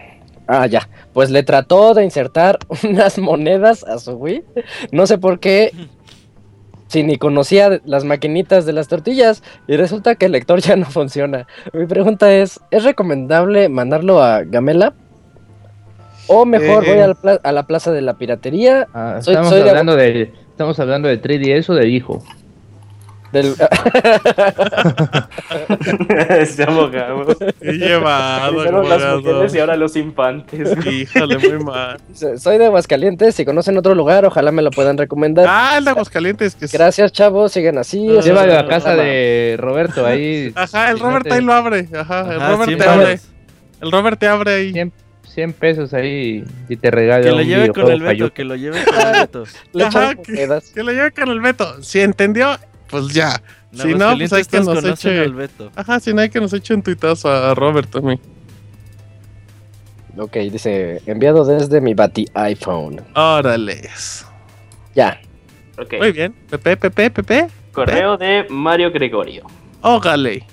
Ah, 0.46 0.68
ya. 0.68 0.88
Pues 1.12 1.30
le 1.30 1.42
trató 1.42 1.92
de 1.94 2.04
insertar 2.04 2.60
unas 2.88 3.18
monedas 3.18 3.82
a 3.82 3.98
su 3.98 4.12
Wii. 4.12 4.44
No 4.92 5.08
sé 5.08 5.18
por 5.18 5.40
qué, 5.40 5.72
si 6.86 7.02
ni 7.02 7.18
conocía 7.18 7.80
las 7.84 8.04
maquinitas 8.04 8.64
de 8.64 8.74
las 8.74 8.86
tortillas 8.86 9.42
y 9.66 9.76
resulta 9.76 10.14
que 10.14 10.26
el 10.26 10.32
lector 10.32 10.60
ya 10.60 10.76
no 10.76 10.86
funciona. 10.86 11.48
Mi 11.72 11.86
pregunta 11.86 12.32
es, 12.32 12.60
¿es 12.70 12.84
recomendable 12.84 13.68
mandarlo 13.68 14.22
a 14.22 14.44
Gamela? 14.44 14.94
¿O 16.28 16.46
mejor 16.46 16.84
Eh. 16.86 17.04
voy 17.04 17.14
pla- 17.20 17.40
a 17.42 17.52
la 17.52 17.66
plaza 17.66 17.90
de 17.92 18.00
la 18.02 18.14
piratería? 18.14 18.86
Ah, 18.94 19.18
Soy- 19.20 19.34
estamos 19.34 19.50
soy 19.50 19.68
hablando 19.68 19.96
de 19.96 20.32
estamos 20.50 20.78
hablando 20.78 21.08
de 21.08 21.20
3DS 21.20 21.68
o 21.70 21.74
de 21.74 21.88
hijo. 21.88 22.22
Del... 23.32 23.54
Se 26.46 26.62
abogado. 26.64 27.26
Qué 27.60 27.72
llevado, 27.72 28.54
Primero 28.56 28.82
las 28.84 29.16
mujeres 29.16 29.54
y 29.54 29.58
ahora 29.58 29.76
los 29.76 29.96
infantes. 29.96 30.86
Híjole, 30.86 31.38
muy 31.38 31.64
mal. 31.64 31.98
Soy 32.38 32.58
de 32.58 32.66
Aguascalientes, 32.66 33.34
si 33.34 33.44
conocen 33.44 33.76
otro 33.76 33.94
lugar, 33.94 34.24
ojalá 34.24 34.52
me 34.52 34.62
lo 34.62 34.70
puedan 34.70 34.96
recomendar. 34.96 35.46
Ah, 35.48 35.74
el 35.78 35.84
de 35.84 35.90
Aguascalientes. 35.90 36.54
Que 36.54 36.64
es- 36.66 36.72
Gracias, 36.72 37.12
chavos, 37.12 37.52
siguen 37.52 37.78
así. 37.78 38.08
Eso 38.10 38.20
Lleva 38.22 38.42
a 38.42 38.46
la 38.46 38.66
casa 38.66 38.86
programa. 38.86 39.02
de 39.10 39.56
Roberto 39.58 40.06
ahí. 40.06 40.52
Ajá, 40.54 40.90
el 40.90 40.98
Robert 40.98 41.30
ahí 41.30 41.42
lo 41.42 41.52
abre. 41.52 41.88
Ajá, 41.94 42.20
el 42.32 42.40
Ajá, 42.40 42.50
Robert 42.52 42.68
100 42.68 42.78
te 42.78 42.88
abre. 42.88 43.20
El 43.80 43.92
Robert 43.92 44.18
te 44.18 44.26
abre 44.26 44.54
ahí. 44.54 44.72
100, 44.72 44.92
100 45.38 45.52
pesos 45.52 45.94
ahí 45.94 46.42
y 46.68 46.76
te 46.76 46.90
regala 46.90 47.22
Que 47.22 47.30
lo 47.30 47.42
lleve 47.42 47.72
con 47.72 47.88
el 47.92 48.02
Beto, 48.02 48.32
que 48.34 48.42
lo 48.44 48.56
lleve 48.56 48.84
con 48.84 48.94
el 49.00 49.12
Beto. 49.20 49.44
Ajá, 49.86 50.14
que- 50.16 50.82
lo 50.82 50.90
lleve 50.90 51.12
con 51.12 51.28
el 51.28 51.40
Beto. 51.40 51.80
Si 51.80 52.00
entendió, 52.00 52.58
pues 52.88 53.14
ya. 53.14 53.40
Si 53.72 53.94
no, 53.94 54.16
pues 54.18 54.32
hay 54.32 54.44
que 54.44 54.60
nos 54.60 54.84
eche. 54.84 55.20
al 55.20 55.34
Beto. 55.34 55.70
Ajá, 55.76 56.00
si 56.00 56.12
no 56.12 56.22
hay 56.22 56.28
que 56.30 56.40
nos 56.40 56.52
eche 56.54 56.74
un 56.74 56.82
tuitazo 56.82 57.30
a 57.30 57.54
Robert 57.54 57.88
también. 57.88 58.18
Ok, 60.16 60.38
dice, 60.50 61.02
enviado 61.06 61.44
desde 61.44 61.80
mi 61.80 61.94
Bati 61.94 62.26
iPhone. 62.34 63.00
Órale. 63.14 63.88
Ya. 64.96 65.20
Ok. 65.78 65.94
Muy 66.00 66.10
bien. 66.10 66.34
Pepe, 66.50 66.76
Pepe, 66.76 67.10
Pepe. 67.12 67.46
Correo 67.70 68.16
de 68.16 68.44
Mario 68.48 68.90
Gregorio. 68.90 69.46
Ógale. 69.82 70.44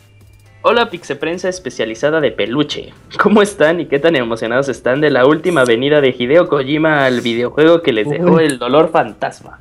Hola 0.67 0.89
Pixeprensa 0.89 1.47
especializada 1.47 2.19
de 2.21 2.31
peluche. 2.31 2.91
¿Cómo 3.21 3.43
están 3.43 3.81
y 3.81 3.85
qué 3.85 3.99
tan 3.99 4.15
emocionados 4.15 4.67
están 4.67 4.99
de 4.99 5.11
la 5.11 5.27
última 5.27 5.63
venida 5.63 6.01
de 6.01 6.15
Hideo 6.17 6.47
Kojima 6.47 7.05
al 7.05 7.21
videojuego 7.21 7.83
que 7.83 7.93
les 7.93 8.09
dejó 8.09 8.39
el 8.39 8.57
dolor 8.57 8.89
fantasma? 8.89 9.59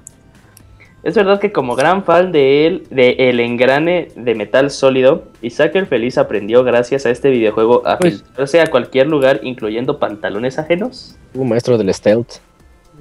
Es 1.02 1.14
verdad 1.14 1.40
que 1.40 1.52
como 1.52 1.76
gran 1.76 2.04
fan 2.04 2.32
de 2.32 2.66
él, 2.66 2.86
de 2.88 3.16
El 3.18 3.38
Engrane 3.40 4.08
de 4.16 4.34
Metal 4.34 4.70
Sólido, 4.70 5.24
Isaac 5.42 5.72
el 5.74 5.86
Feliz 5.86 6.16
aprendió 6.16 6.64
gracias 6.64 7.04
a 7.04 7.10
este 7.10 7.28
videojuego 7.28 7.86
a 7.86 7.98
filtrarse 7.98 8.62
a 8.62 8.68
cualquier 8.68 9.06
lugar, 9.06 9.40
incluyendo 9.42 9.98
pantalones 9.98 10.58
ajenos. 10.58 11.18
Un 11.34 11.50
maestro 11.50 11.76
del 11.76 11.92
stealth. 11.92 12.36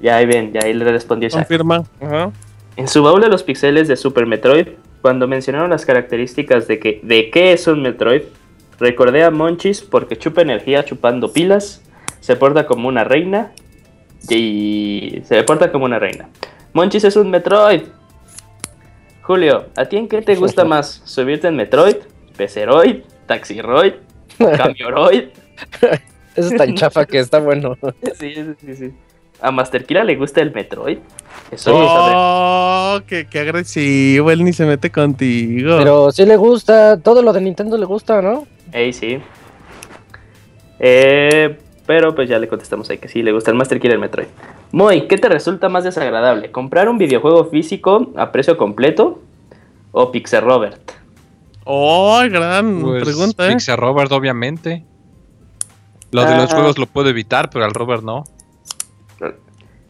Ya 0.02 0.16
ahí 0.16 0.26
ven, 0.26 0.52
ya 0.52 0.60
ahí 0.62 0.74
le 0.74 0.84
respondió 0.84 1.28
Isaac. 1.28 1.48
Confirma. 1.48 1.84
Ajá. 2.02 2.30
En 2.76 2.86
su 2.86 3.02
baúl 3.02 3.22
de 3.22 3.28
los 3.30 3.42
pixeles 3.42 3.88
de 3.88 3.96
Super 3.96 4.26
Metroid, 4.26 4.66
cuando 5.04 5.28
mencionaron 5.28 5.68
las 5.68 5.84
características 5.84 6.66
de 6.66 6.78
que 6.78 7.00
de 7.02 7.28
qué 7.28 7.52
es 7.52 7.66
un 7.66 7.82
Metroid, 7.82 8.22
recordé 8.78 9.22
a 9.22 9.30
Monchis 9.30 9.82
porque 9.82 10.16
chupa 10.16 10.40
energía 10.40 10.82
chupando 10.86 11.30
pilas, 11.30 11.82
se 12.20 12.36
porta 12.36 12.64
como 12.64 12.88
una 12.88 13.04
reina 13.04 13.52
y 14.30 15.20
se 15.24 15.42
porta 15.42 15.70
como 15.70 15.84
una 15.84 15.98
reina. 15.98 16.30
Monchis 16.72 17.04
es 17.04 17.16
un 17.16 17.30
Metroid. 17.30 17.82
Julio, 19.20 19.66
¿a 19.76 19.84
ti 19.84 19.98
en 19.98 20.08
qué 20.08 20.22
te 20.22 20.36
gusta 20.36 20.64
más? 20.74 21.02
¿Subirte 21.04 21.48
en 21.48 21.56
Metroid? 21.56 21.96
¿Peceroid? 22.38 23.02
¿Taxiroid? 23.26 23.92
¿Camioroid? 24.38 25.24
Eso 26.34 26.48
es 26.48 26.56
tan 26.56 26.74
chafa 26.76 27.04
que 27.04 27.18
está 27.18 27.40
bueno. 27.40 27.76
Sí, 28.18 28.34
sí, 28.34 28.44
sí, 28.58 28.74
sí. 28.74 28.92
¿A 29.40 29.50
Master 29.50 29.84
Kira 29.84 30.04
le 30.04 30.16
gusta 30.16 30.40
el 30.40 30.52
Metroid? 30.52 30.98
Eso. 31.50 31.70
Oh, 31.74 33.00
qué, 33.06 33.26
qué 33.26 33.40
agresivo. 33.40 34.30
Él 34.30 34.42
ni 34.44 34.52
se 34.52 34.64
mete 34.64 34.90
contigo. 34.90 35.76
Pero 35.78 36.10
sí 36.10 36.24
le 36.24 36.36
gusta, 36.36 36.98
todo 37.00 37.22
lo 37.22 37.32
de 37.32 37.40
Nintendo 37.40 37.76
le 37.76 37.84
gusta, 37.84 38.22
¿no? 38.22 38.46
Ey, 38.72 38.92
sí. 38.92 39.18
Eh, 40.78 41.58
pero 41.86 42.14
pues 42.14 42.28
ya 42.28 42.38
le 42.38 42.48
contestamos 42.48 42.88
ahí 42.90 42.98
que 42.98 43.08
sí, 43.08 43.22
le 43.22 43.32
gusta 43.32 43.50
el 43.50 43.56
Master 43.56 43.80
Killer 43.80 43.98
Metroid. 43.98 44.26
Moy, 44.72 45.06
¿qué 45.06 45.18
te 45.18 45.28
resulta 45.28 45.68
más 45.68 45.84
desagradable? 45.84 46.50
¿Comprar 46.50 46.88
un 46.88 46.98
videojuego 46.98 47.44
físico 47.46 48.12
a 48.16 48.32
precio 48.32 48.56
completo 48.56 49.20
o 49.92 50.10
Pixel 50.10 50.42
Robert? 50.42 50.92
Oh, 51.64 52.20
gran 52.30 52.80
Pues, 52.82 53.04
pregunta, 53.04 53.46
¿eh? 53.46 53.52
Pixel 53.52 53.76
Robert, 53.76 54.10
obviamente. 54.12 54.84
Lo 56.10 56.24
de 56.24 56.36
los 56.36 56.50
Ah. 56.52 56.56
juegos 56.56 56.78
lo 56.78 56.86
puedo 56.86 57.08
evitar, 57.08 57.50
pero 57.50 57.64
al 57.64 57.72
Robert 57.72 58.02
no. 58.02 58.24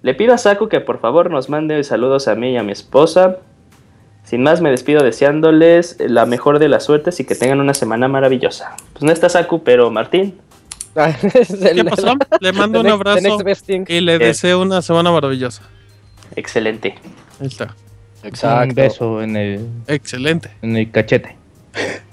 Le 0.02 0.14
pido 0.14 0.34
a 0.34 0.38
Saku 0.38 0.68
que 0.68 0.80
por 0.80 1.00
favor 1.00 1.30
nos 1.30 1.48
mande 1.48 1.82
saludos 1.84 2.28
a 2.28 2.34
mí 2.34 2.52
y 2.52 2.56
a 2.56 2.62
mi 2.62 2.72
esposa. 2.72 3.38
Sin 4.24 4.42
más, 4.42 4.60
me 4.60 4.70
despido 4.70 5.02
deseándoles 5.02 5.96
la 6.00 6.26
mejor 6.26 6.58
de 6.58 6.68
las 6.68 6.84
suertes 6.84 7.20
y 7.20 7.24
que 7.24 7.34
tengan 7.34 7.60
una 7.60 7.74
semana 7.74 8.08
maravillosa. 8.08 8.76
Pues 8.92 9.02
no 9.02 9.12
está 9.12 9.28
Saku, 9.28 9.62
pero 9.62 9.90
Martín. 9.90 10.38
¿Qué 10.94 11.84
pasó? 11.84 12.14
Le 12.40 12.52
mando 12.52 12.80
un 12.80 12.86
abrazo 12.86 13.38
y 13.88 14.00
le 14.00 14.18
deseo 14.18 14.62
una 14.62 14.80
semana 14.80 15.10
maravillosa. 15.10 15.62
Excelente. 16.36 16.94
Ahí 17.40 17.48
está. 17.48 17.74
Un 18.62 18.74
beso 18.74 19.22
en 19.22 19.36
el, 19.36 19.68
Excelente. 19.86 20.50
en 20.62 20.76
el 20.76 20.90
cachete. 20.90 21.36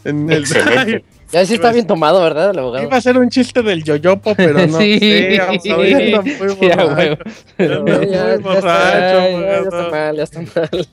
En 0.04 0.30
el 0.30 0.40
Excelente. 0.40 1.06
Ya 1.32 1.46
sí 1.46 1.54
está 1.54 1.72
bien 1.72 1.88
tomado, 1.88 2.22
¿verdad? 2.22 2.52
El 2.52 2.60
abogado. 2.60 2.86
Iba 2.86 2.98
a 2.98 3.02
ser 3.02 3.18
un 3.18 3.30
chiste 3.30 3.62
del 3.64 3.84
yoyopo, 3.84 4.36
pero 4.36 4.68
no. 4.68 4.78
Sí. 4.82 5.00
Sí, 5.00 5.38
abogado, 5.40 5.84
ya 5.86 5.98
anda 5.98 6.22
muy 6.22 6.34
borracho. 6.34 6.96
huevo. 6.96 7.18
Ya 7.58 7.66
Ya, 7.68 8.40
muy 8.40 8.56
está, 8.56 9.00
ya, 9.00 9.30
ya 9.40 9.58
está 9.60 9.90
mal, 9.90 10.16
ya 10.18 10.24
está 10.24 10.42
mal. 10.42 10.88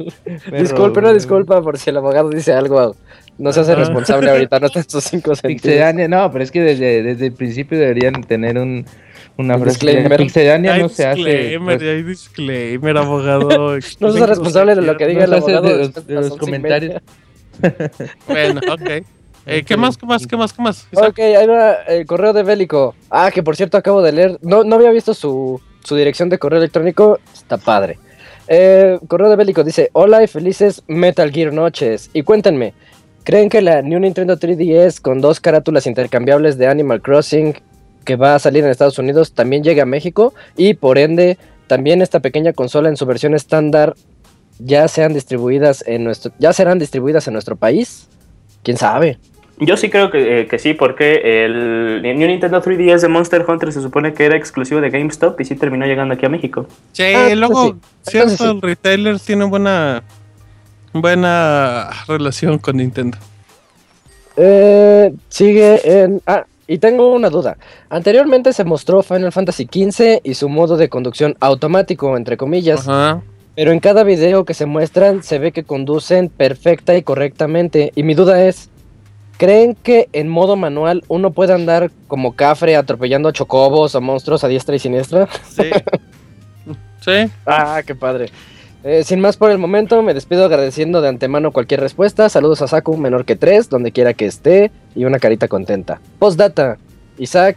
Disculpe, 0.60 0.98
una 1.00 1.12
disculpa 1.12 1.60
por 1.62 1.78
si 1.78 1.90
el 1.90 1.96
abogado 1.96 2.30
dice 2.30 2.52
algo. 2.52 2.94
No 3.38 3.52
se 3.52 3.60
hace 3.60 3.72
Ajá. 3.72 3.80
responsable 3.80 4.30
ahorita, 4.30 4.58
no 4.60 4.66
está 4.66 4.80
en 4.80 4.88
sus 4.90 5.04
cinco 5.04 5.34
sentidos. 5.36 5.94
No, 6.08 6.30
pero 6.32 6.44
es 6.44 6.50
que 6.50 6.60
desde, 6.60 7.02
desde 7.02 7.26
el 7.26 7.32
principio 7.32 7.78
deberían 7.78 8.22
tener 8.24 8.58
un, 8.58 8.84
una 9.36 9.54
Un 9.54 9.62
frase. 9.62 9.78
disclaimer. 9.86 10.18
Pixelania 10.18 10.74
Hay 10.74 10.82
no 10.82 10.88
se 10.88 11.06
hace. 11.06 11.16
disclaimer, 11.20 11.78
pues, 11.78 11.88
hay 11.88 12.02
disclaimer, 12.02 12.96
abogado. 12.96 13.48
No 14.00 14.10
se 14.12 14.18
hace 14.18 14.26
responsable 14.26 14.74
de 14.74 14.82
lo 14.82 14.96
que 14.96 15.06
diga 15.06 15.26
no 15.26 15.36
el 15.36 15.42
abogado. 15.42 15.68
de 15.68 15.78
los, 15.78 16.06
de 16.06 16.14
los 16.14 16.36
comentarios. 16.36 17.00
Bueno, 18.26 18.60
ok. 18.72 19.04
Eh, 19.48 19.64
¿Qué 19.64 19.78
más, 19.78 19.96
qué 19.96 20.04
más, 20.04 20.26
qué 20.26 20.36
más, 20.36 20.52
qué 20.52 20.60
más? 20.60 20.86
Isaac? 20.92 21.08
Ok, 21.08 21.18
ahí 21.20 21.46
va 21.46 21.72
el 21.88 22.04
correo 22.04 22.34
de 22.34 22.42
Bélico. 22.42 22.94
Ah, 23.08 23.30
que 23.30 23.42
por 23.42 23.56
cierto 23.56 23.78
acabo 23.78 24.02
de 24.02 24.12
leer. 24.12 24.38
No, 24.42 24.62
no 24.62 24.76
había 24.76 24.90
visto 24.90 25.14
su, 25.14 25.58
su 25.82 25.96
dirección 25.96 26.28
de 26.28 26.38
correo 26.38 26.58
electrónico. 26.58 27.18
Está 27.32 27.56
padre. 27.56 27.98
Eh, 28.46 28.98
correo 29.08 29.30
de 29.30 29.36
Bélico 29.36 29.64
dice: 29.64 29.88
Hola 29.94 30.22
y 30.22 30.26
felices 30.26 30.82
Metal 30.86 31.32
Gear 31.32 31.54
Noches. 31.54 32.10
Y 32.12 32.24
cuéntenme, 32.24 32.74
¿creen 33.24 33.48
que 33.48 33.62
la 33.62 33.80
New 33.80 33.98
Nintendo 34.00 34.36
3DS 34.36 35.00
con 35.00 35.22
dos 35.22 35.40
carátulas 35.40 35.86
intercambiables 35.86 36.58
de 36.58 36.66
Animal 36.66 37.00
Crossing 37.00 37.54
que 38.04 38.16
va 38.16 38.34
a 38.34 38.38
salir 38.38 38.64
en 38.64 38.70
Estados 38.70 38.98
Unidos 38.98 39.32
también 39.32 39.64
llegue 39.64 39.80
a 39.80 39.86
México? 39.86 40.34
Y 40.58 40.74
por 40.74 40.98
ende, 40.98 41.38
también 41.68 42.02
esta 42.02 42.20
pequeña 42.20 42.52
consola 42.52 42.90
en 42.90 42.98
su 42.98 43.06
versión 43.06 43.34
estándar 43.34 43.94
ya 44.58 44.88
sean 44.88 45.14
distribuidas 45.14 45.82
en 45.86 46.04
nuestro, 46.04 46.32
ya 46.38 46.52
serán 46.52 46.78
distribuidas 46.78 47.26
en 47.28 47.32
nuestro 47.32 47.56
país. 47.56 48.08
¿Quién 48.62 48.76
sabe? 48.76 49.18
Yo 49.60 49.76
sí 49.76 49.90
creo 49.90 50.10
que, 50.10 50.40
eh, 50.42 50.46
que 50.46 50.58
sí, 50.58 50.74
porque 50.74 51.44
el 51.44 52.00
New 52.02 52.28
Nintendo 52.28 52.62
3DS 52.62 53.00
de 53.00 53.08
Monster 53.08 53.44
Hunter 53.48 53.72
se 53.72 53.80
supone 53.82 54.14
que 54.14 54.24
era 54.24 54.36
exclusivo 54.36 54.80
de 54.80 54.90
GameStop 54.90 55.40
y 55.40 55.44
sí 55.44 55.56
terminó 55.56 55.84
llegando 55.86 56.14
aquí 56.14 56.26
a 56.26 56.28
México. 56.28 56.66
Sí, 56.92 57.02
Ah, 57.04 57.34
luego 57.34 57.66
sí. 58.02 58.10
Ciertos 58.10 58.60
retailers 58.60 59.22
tienen 59.24 59.50
buena 59.50 60.02
buena 60.92 61.90
relación 62.06 62.58
con 62.58 62.76
Nintendo. 62.76 63.18
Eh, 64.36 65.12
sigue 65.28 66.02
en. 66.02 66.22
Ah, 66.26 66.44
y 66.66 66.78
tengo 66.78 67.12
una 67.14 67.30
duda. 67.30 67.56
Anteriormente 67.88 68.52
se 68.52 68.62
mostró 68.64 69.02
Final 69.02 69.32
Fantasy 69.32 69.64
XV 69.64 70.20
y 70.22 70.34
su 70.34 70.48
modo 70.48 70.76
de 70.76 70.88
conducción 70.88 71.34
automático, 71.40 72.16
entre 72.16 72.36
comillas. 72.36 72.86
Ajá. 72.88 73.22
Pero 73.56 73.72
en 73.72 73.80
cada 73.80 74.04
video 74.04 74.44
que 74.44 74.54
se 74.54 74.66
muestran 74.66 75.22
se 75.24 75.38
ve 75.40 75.50
que 75.50 75.64
conducen 75.64 76.28
perfecta 76.28 76.96
y 76.96 77.02
correctamente. 77.02 77.90
Y 77.96 78.02
mi 78.04 78.14
duda 78.14 78.44
es, 78.44 78.70
¿creen 79.38 79.74
que 79.74 80.08
en 80.12 80.28
modo 80.28 80.56
manual 80.56 81.02
uno 81.08 81.32
puede 81.32 81.54
andar 81.54 81.90
como 82.06 82.36
cafre 82.36 82.76
atropellando 82.76 83.32
chocobos 83.32 83.94
o 83.94 84.00
monstruos 84.02 84.44
a 84.44 84.48
diestra 84.48 84.76
y 84.76 84.78
siniestra? 84.78 85.28
Sí. 85.48 85.70
Sí. 87.00 87.30
Ah, 87.46 87.80
qué 87.86 87.94
padre. 87.94 88.28
Eh, 88.84 89.02
sin 89.02 89.20
más 89.20 89.36
por 89.36 89.50
el 89.50 89.58
momento, 89.58 90.02
me 90.02 90.14
despido 90.14 90.44
agradeciendo 90.44 91.00
de 91.00 91.08
antemano 91.08 91.52
cualquier 91.52 91.80
respuesta. 91.80 92.28
Saludos 92.28 92.60
a 92.60 92.68
Saku, 92.68 92.96
menor 92.96 93.24
que 93.24 93.36
3, 93.36 93.70
donde 93.70 93.92
quiera 93.92 94.14
que 94.14 94.26
esté, 94.26 94.70
y 94.94 95.04
una 95.04 95.18
carita 95.18 95.48
contenta. 95.48 96.00
Postdata, 96.18 96.76
Isaac, 97.18 97.56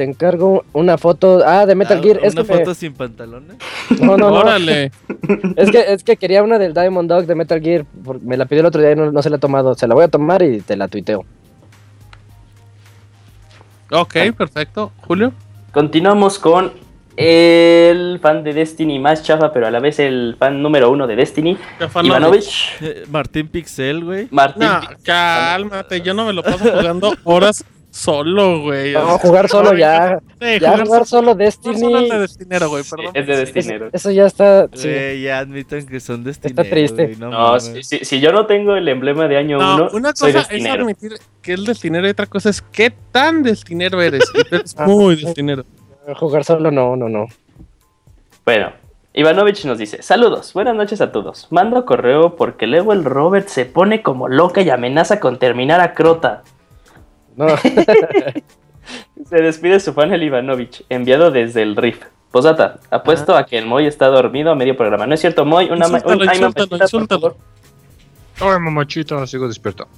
te 0.00 0.04
encargo 0.04 0.64
una 0.72 0.96
foto. 0.96 1.42
Ah, 1.44 1.66
de 1.66 1.74
Metal 1.74 1.98
Ah, 1.98 2.02
Gear. 2.02 2.18
Una 2.20 2.26
Es 2.28 2.34
que, 2.34 2.40
me- 2.42 2.58
foto 2.58 2.72
sin 2.72 2.94
pantalones. 2.94 3.56
no, 4.00 4.16
no, 4.16 4.30
no. 4.30 4.36
Órale. 4.36 4.92
Es 5.56 5.70
que, 5.70 5.92
es 5.92 6.02
que 6.02 6.16
quería 6.16 6.42
una 6.42 6.58
del 6.58 6.72
Diamond 6.72 7.06
Dog 7.06 7.26
de 7.26 7.34
Metal 7.34 7.60
Gear. 7.60 7.84
por- 8.02 8.18
Me 8.22 8.38
la 8.38 8.46
pidió 8.46 8.60
el 8.60 8.66
otro 8.66 8.80
día 8.80 8.92
y 8.92 8.96
no, 8.96 9.12
no 9.12 9.20
se 9.20 9.28
la 9.28 9.36
he 9.36 9.38
tomado. 9.38 9.74
Se 9.74 9.86
la 9.86 9.94
voy 9.94 10.04
a 10.04 10.08
tomar 10.08 10.40
y 10.42 10.62
te 10.62 10.74
la 10.74 10.88
tuiteo. 10.88 11.26
Ok, 13.92 14.14
perfecto. 14.38 14.90
Julio. 15.06 15.34
Continuamos 15.70 16.38
con 16.38 16.72
el 17.16 18.18
fan 18.22 18.42
de 18.42 18.54
Destiny 18.54 18.98
más 18.98 19.22
chafa, 19.22 19.52
pero 19.52 19.66
a 19.66 19.70
la 19.70 19.80
vez 19.80 19.98
el 19.98 20.34
fan 20.38 20.62
número 20.62 20.90
uno 20.90 21.06
de 21.06 21.14
Destiny. 21.16 21.58
Ivanovich. 22.02 22.70
Eh, 22.80 23.04
Martín 23.10 23.48
Pixel, 23.48 24.02
güey. 24.02 24.28
Martín. 24.30 24.62
No, 24.66 24.80
cálmate, 25.04 26.00
yo 26.00 26.14
no 26.14 26.24
me 26.24 26.32
lo 26.32 26.42
paso 26.42 26.58
jugando 26.70 27.12
horas 27.24 27.66
solo, 27.90 28.62
güey. 28.62 28.94
Vamos 28.94 29.16
a 29.16 29.18
jugar 29.18 29.48
solo 29.48 29.74
ya. 29.76 30.20
Sí, 30.40 30.58
Ya 30.60 30.78
jugar 30.78 31.06
solo 31.06 31.32
jugar 31.32 31.36
Destiny. 31.38 31.78
solo 31.80 31.98
es 32.00 32.08
de 32.10 32.18
destinero, 32.20 32.68
güey, 32.70 32.84
Sí, 32.84 32.90
perdón. 32.90 33.10
es 33.14 33.26
de 33.26 33.32
es- 33.42 33.54
Destinero. 33.54 33.88
eso 33.92 34.10
ya 34.10 34.26
está. 34.26 34.68
sí. 34.72 34.88
Güey, 34.88 35.22
ya 35.22 35.38
admitan 35.40 35.86
que 35.86 36.00
son 36.00 36.24
destineros. 36.24 36.70
triste. 36.70 37.04
güey, 37.06 37.16
no, 37.16 37.30
No, 37.30 37.60
si, 37.60 37.82
si- 37.82 38.04
si 38.04 38.20
yo 38.20 38.32
no 38.32 38.46
tengo 38.46 38.74
el 38.76 38.88
emblema 38.88 39.26
de 39.28 39.36
año 39.36 39.58
No, 39.58 39.74
1, 39.74 39.88
una 39.92 40.12
soy 40.14 40.32
cosa 40.32 40.46
es 40.54 40.66
admitir 40.66 41.12
que 41.42 41.52
es 41.54 41.64
destinero 41.64 42.06
y 42.06 42.10
otra 42.10 42.26
cosa 42.26 42.50
es 42.50 42.62
qué 42.62 42.92
tan 43.12 43.42
destinero 43.42 44.00
eres. 44.00 44.22
Eres 44.50 44.74
Ah, 44.78 44.86
muy 44.86 45.16
destinero. 45.16 45.64
Jugar 46.16 46.44
solo 46.44 46.70
no, 46.70 46.96
no, 46.96 47.08
no. 47.08 47.26
Bueno, 48.44 48.72
Ivanovich 49.12 49.64
nos 49.64 49.78
dice, 49.78 50.02
saludos, 50.02 50.52
buenas 50.54 50.74
noches 50.74 51.00
a 51.00 51.12
todos. 51.12 51.48
Mando 51.50 51.84
correo 51.84 52.36
porque 52.36 52.66
luego 52.66 52.92
el 52.92 53.04
Robert 53.04 53.48
se 53.48 53.64
pone 53.64 54.02
como 54.02 54.28
loca 54.28 54.60
y 54.62 54.70
amenaza 54.70 55.20
con 55.20 55.38
terminar 55.38 55.80
a 55.80 55.94
Crota. 55.94 56.42
No, 57.36 57.46
Se 59.28 59.36
despide 59.36 59.78
su 59.80 59.92
fan 59.92 60.12
el 60.12 60.22
Ivanovich, 60.22 60.84
enviado 60.88 61.30
desde 61.30 61.62
el 61.62 61.76
Rift. 61.76 62.02
Posata, 62.32 62.78
apuesto 62.90 63.36
a 63.36 63.44
que 63.44 63.58
el 63.58 63.66
Moy 63.66 63.86
está 63.86 64.06
dormido 64.06 64.50
a 64.52 64.54
medio 64.54 64.76
programa. 64.76 65.06
¿No 65.06 65.14
es 65.14 65.20
cierto, 65.20 65.44
Moy? 65.44 65.66
Una 65.70 65.86
Insúltalo, 65.86 66.16
un- 66.22 66.28
ay, 66.28 66.36
insúltalo, 66.36 66.40
mamachita, 66.40 66.66
por 66.68 66.82
insúltalo. 66.82 67.20
favor. 68.38 68.54
Ay, 68.54 68.60
mamachita, 68.60 69.26
sigo 69.26 69.48
despierto. 69.48 69.88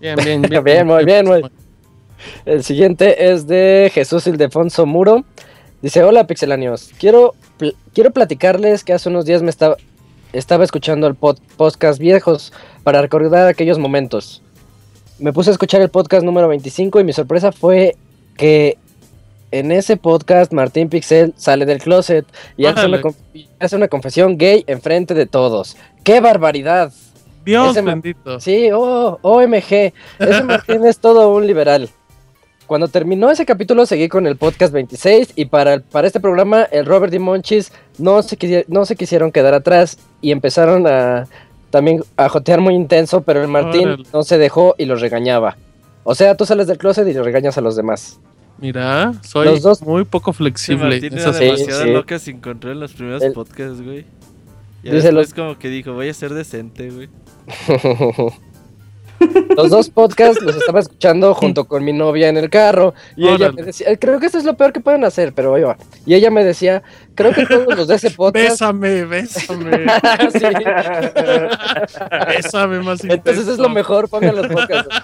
Bien, 0.00 0.16
bien, 0.16 0.42
bien. 0.42 0.64
Bien, 0.64 0.86
muy 0.86 1.04
bien, 1.04 1.26
muy 1.26 1.42
El 2.44 2.64
siguiente 2.64 3.30
es 3.32 3.46
de 3.46 3.90
Jesús 3.94 4.26
Ildefonso 4.26 4.86
Muro. 4.86 5.24
Dice, 5.82 6.02
hola 6.02 6.26
pixelanios, 6.26 6.90
quiero, 6.98 7.34
pl- 7.58 7.74
quiero 7.94 8.10
platicarles 8.10 8.84
que 8.84 8.92
hace 8.92 9.08
unos 9.08 9.24
días 9.24 9.42
me 9.42 9.50
estaba, 9.50 9.76
estaba 10.32 10.64
escuchando 10.64 11.06
el 11.08 11.14
pod- 11.18 11.40
podcast 11.56 11.98
viejos 12.00 12.52
para 12.84 13.02
recordar 13.02 13.48
aquellos 13.48 13.78
momentos. 13.78 14.42
Me 15.18 15.32
puse 15.32 15.50
a 15.50 15.52
escuchar 15.52 15.80
el 15.82 15.88
podcast 15.88 16.24
número 16.24 16.48
25 16.48 17.00
y 17.00 17.04
mi 17.04 17.12
sorpresa 17.12 17.52
fue 17.52 17.96
que 18.36 18.76
en 19.50 19.70
ese 19.70 19.96
podcast 19.96 20.52
Martín 20.52 20.88
Pixel 20.88 21.34
sale 21.36 21.66
del 21.66 21.78
closet 21.78 22.24
y 22.56 22.66
hace 22.66 22.86
una, 22.86 23.00
hace 23.60 23.88
confesión 23.88 24.36
gay 24.38 24.64
enfrente 24.66 25.14
de 25.14 25.26
todos. 25.26 25.76
¡Qué 26.02 26.20
barbaridad! 26.20 26.92
Dios 27.44 27.72
Ese 27.72 27.82
bendito. 27.82 28.40
Sí, 28.40 28.70
oh, 28.72 29.18
OMG. 29.22 29.92
Ese 30.18 30.42
Martín 30.44 30.86
es 30.86 30.98
todo 30.98 31.34
un 31.34 31.46
liberal. 31.46 31.88
Cuando 32.66 32.88
terminó 32.88 33.30
ese 33.30 33.44
capítulo 33.44 33.84
seguí 33.84 34.08
con 34.08 34.26
el 34.26 34.36
podcast 34.36 34.72
26 34.72 35.32
y 35.36 35.44
para, 35.46 35.74
el- 35.74 35.82
para 35.82 36.06
este 36.06 36.20
programa 36.20 36.62
el 36.70 36.86
Robert 36.86 37.12
y 37.12 37.18
Monchis 37.18 37.72
no 37.98 38.22
se, 38.22 38.64
no 38.68 38.86
se 38.86 38.96
quisieron 38.96 39.30
quedar 39.32 39.52
atrás 39.54 39.98
y 40.22 40.30
empezaron 40.30 40.86
a 40.86 41.26
también 41.72 42.04
a 42.16 42.28
jotear 42.28 42.60
muy 42.60 42.74
intenso, 42.74 43.22
pero 43.22 43.42
el 43.42 43.48
Martín 43.48 43.88
Órale. 43.88 44.04
no 44.12 44.22
se 44.22 44.38
dejó 44.38 44.76
y 44.78 44.84
los 44.84 45.00
regañaba. 45.00 45.56
O 46.04 46.14
sea, 46.14 46.36
tú 46.36 46.46
sales 46.46 46.68
del 46.68 46.78
closet 46.78 47.08
y 47.08 47.12
le 47.12 47.22
regañas 47.22 47.58
a 47.58 47.60
los 47.60 47.74
demás. 47.74 48.20
Mira, 48.58 49.12
soy 49.22 49.46
Los 49.46 49.62
dos- 49.62 49.82
muy 49.82 50.04
poco 50.04 50.32
Sí, 50.32 50.36
flexible. 50.38 50.84
Martín 51.00 51.18
Eso 51.18 51.30
era 51.30 51.38
sí. 51.38 51.44
demasiado 51.46 51.82
sí. 51.82 51.90
loca 51.90 52.18
sin 52.20 52.40
control 52.40 52.72
en 52.74 52.80
los 52.80 52.92
primeros 52.92 53.22
El- 53.22 53.32
podcasts, 53.32 53.82
güey. 53.82 54.04
Y 54.84 54.90
después 54.90 55.12
los- 55.14 55.34
como 55.34 55.58
que 55.58 55.68
dijo, 55.68 55.92
voy 55.94 56.08
a 56.08 56.14
ser 56.14 56.32
decente, 56.34 56.90
güey. 56.90 57.08
Los 59.56 59.70
dos 59.70 59.90
podcasts 59.90 60.42
los 60.42 60.56
estaba 60.56 60.80
escuchando 60.80 61.34
junto 61.34 61.64
con 61.64 61.84
mi 61.84 61.92
novia 61.92 62.28
en 62.28 62.36
el 62.36 62.50
carro 62.50 62.94
y 63.16 63.28
ella 63.28 63.52
me 63.52 63.62
decía, 63.62 63.96
creo 63.96 64.18
que 64.20 64.26
esto 64.26 64.38
es 64.38 64.44
lo 64.44 64.56
peor 64.56 64.72
que 64.72 64.80
pueden 64.80 65.04
hacer, 65.04 65.32
pero 65.32 65.54
ahí 65.54 65.62
va. 65.62 65.76
Y 66.06 66.14
ella 66.14 66.30
me 66.30 66.44
decía, 66.44 66.82
creo 67.14 67.32
que 67.32 67.46
todos 67.46 67.76
los 67.76 67.88
de 67.88 67.96
ese 67.96 68.10
podcast... 68.10 68.50
Bésame, 68.50 69.04
bésame. 69.04 69.86
Sí. 70.32 70.46
bésame 72.28 72.80
más 72.80 73.02
Entonces 73.04 73.38
es 73.38 73.40
intenso. 73.40 73.62
lo 73.62 73.68
mejor, 73.68 74.08
pongan 74.08 74.36
los 74.36 74.46
podcasts. 74.48 74.94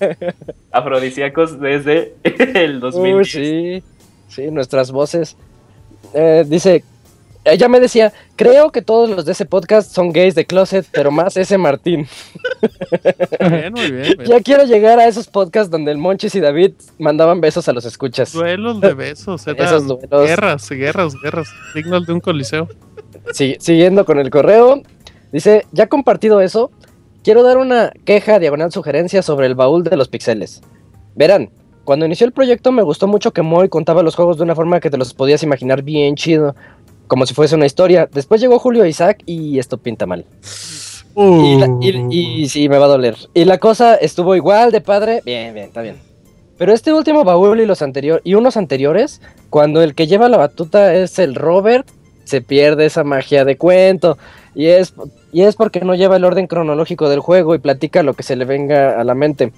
Afrodisíacos 0.72 1.60
desde 1.60 2.14
el 2.22 2.80
2010. 2.80 3.16
Uy, 3.16 3.24
sí, 3.24 3.82
sí, 4.28 4.50
nuestras 4.50 4.90
voces. 4.90 5.36
Eh, 6.14 6.44
dice, 6.46 6.84
ella 7.44 7.68
me 7.68 7.80
decía, 7.80 8.12
creo 8.36 8.70
que 8.72 8.82
todos 8.82 9.08
los 9.08 9.24
de 9.24 9.32
ese 9.32 9.46
podcast 9.46 9.92
son 9.92 10.12
gays 10.12 10.34
de 10.34 10.44
closet, 10.44 10.86
pero 10.92 11.10
más 11.10 11.36
ese 11.36 11.56
Martín. 11.58 12.06
Bien, 13.40 13.72
muy 13.72 13.90
bien. 13.90 14.14
bien. 14.18 14.24
Ya 14.24 14.40
quiero 14.40 14.64
llegar 14.64 14.98
a 14.98 15.06
esos 15.06 15.26
podcasts 15.28 15.70
donde 15.70 15.92
el 15.92 15.98
Monchis 15.98 16.34
y 16.34 16.40
David 16.40 16.72
mandaban 16.98 17.40
besos 17.40 17.68
a 17.68 17.72
los 17.72 17.84
escuchas. 17.84 18.32
Duelos 18.32 18.80
de 18.80 18.94
besos, 18.94 19.46
eran 19.46 19.66
Esos 19.66 19.86
duelos. 19.86 20.26
guerras, 20.26 20.68
guerras, 20.70 21.14
guerras, 21.22 21.48
dignos 21.74 22.06
de 22.06 22.12
un 22.12 22.20
coliseo. 22.20 22.68
Sí, 23.32 23.56
siguiendo 23.60 24.04
con 24.04 24.18
el 24.18 24.30
correo, 24.30 24.82
dice, 25.32 25.66
ya 25.72 25.86
compartido 25.86 26.40
eso, 26.40 26.70
quiero 27.22 27.42
dar 27.42 27.58
una 27.58 27.92
queja, 28.04 28.38
diagonal 28.38 28.72
sugerencia 28.72 29.22
sobre 29.22 29.46
el 29.46 29.54
baúl 29.54 29.84
de 29.84 29.96
los 29.96 30.08
pixeles. 30.08 30.62
Verán, 31.14 31.50
cuando 31.84 32.04
inició 32.06 32.26
el 32.26 32.32
proyecto 32.32 32.70
me 32.70 32.82
gustó 32.82 33.06
mucho 33.06 33.32
que 33.32 33.42
Moy 33.42 33.68
contaba 33.68 34.02
los 34.02 34.14
juegos 34.14 34.36
de 34.36 34.42
una 34.42 34.54
forma 34.54 34.78
que 34.80 34.90
te 34.90 34.98
los 34.98 35.14
podías 35.14 35.42
imaginar 35.42 35.82
bien 35.82 36.16
chido, 36.16 36.54
como 37.08 37.26
si 37.26 37.34
fuese 37.34 37.56
una 37.56 37.66
historia. 37.66 38.08
Después 38.12 38.40
llegó 38.40 38.58
Julio 38.58 38.86
Isaac 38.86 39.22
y 39.26 39.58
esto 39.58 39.78
pinta 39.78 40.06
mal. 40.06 40.24
Y, 41.16 41.56
la- 41.58 41.76
y- 41.80 42.42
y 42.42 42.48
sí, 42.48 42.68
me 42.68 42.78
va 42.78 42.84
a 42.84 42.88
doler. 42.88 43.16
Y 43.34 43.44
la 43.44 43.58
cosa 43.58 43.96
estuvo 43.96 44.36
igual 44.36 44.70
de 44.70 44.80
padre. 44.80 45.22
Bien, 45.24 45.52
bien, 45.52 45.66
está 45.66 45.82
bien. 45.82 45.96
Pero 46.56 46.72
este 46.72 46.92
último 46.92 47.24
baúl 47.24 47.60
y 47.60 47.66
los 47.66 47.82
anteriores 47.82 48.22
y 48.24 48.34
unos 48.34 48.56
anteriores, 48.56 49.20
cuando 49.50 49.82
el 49.82 49.94
que 49.94 50.06
lleva 50.06 50.28
la 50.28 50.36
batuta 50.36 50.94
es 50.94 51.18
el 51.18 51.34
Robert, 51.34 51.86
se 52.24 52.40
pierde 52.40 52.86
esa 52.86 53.04
magia 53.04 53.44
de 53.44 53.56
cuento. 53.56 54.18
Y 54.54 54.66
es, 54.66 54.94
y 55.32 55.42
es 55.42 55.54
porque 55.56 55.80
no 55.80 55.94
lleva 55.94 56.16
el 56.16 56.24
orden 56.24 56.46
cronológico 56.46 57.08
del 57.08 57.20
juego 57.20 57.54
y 57.54 57.58
platica 57.58 58.02
lo 58.02 58.14
que 58.14 58.22
se 58.24 58.34
le 58.36 58.44
venga 58.44 59.00
a 59.00 59.04
la 59.04 59.14
mente. 59.14 59.52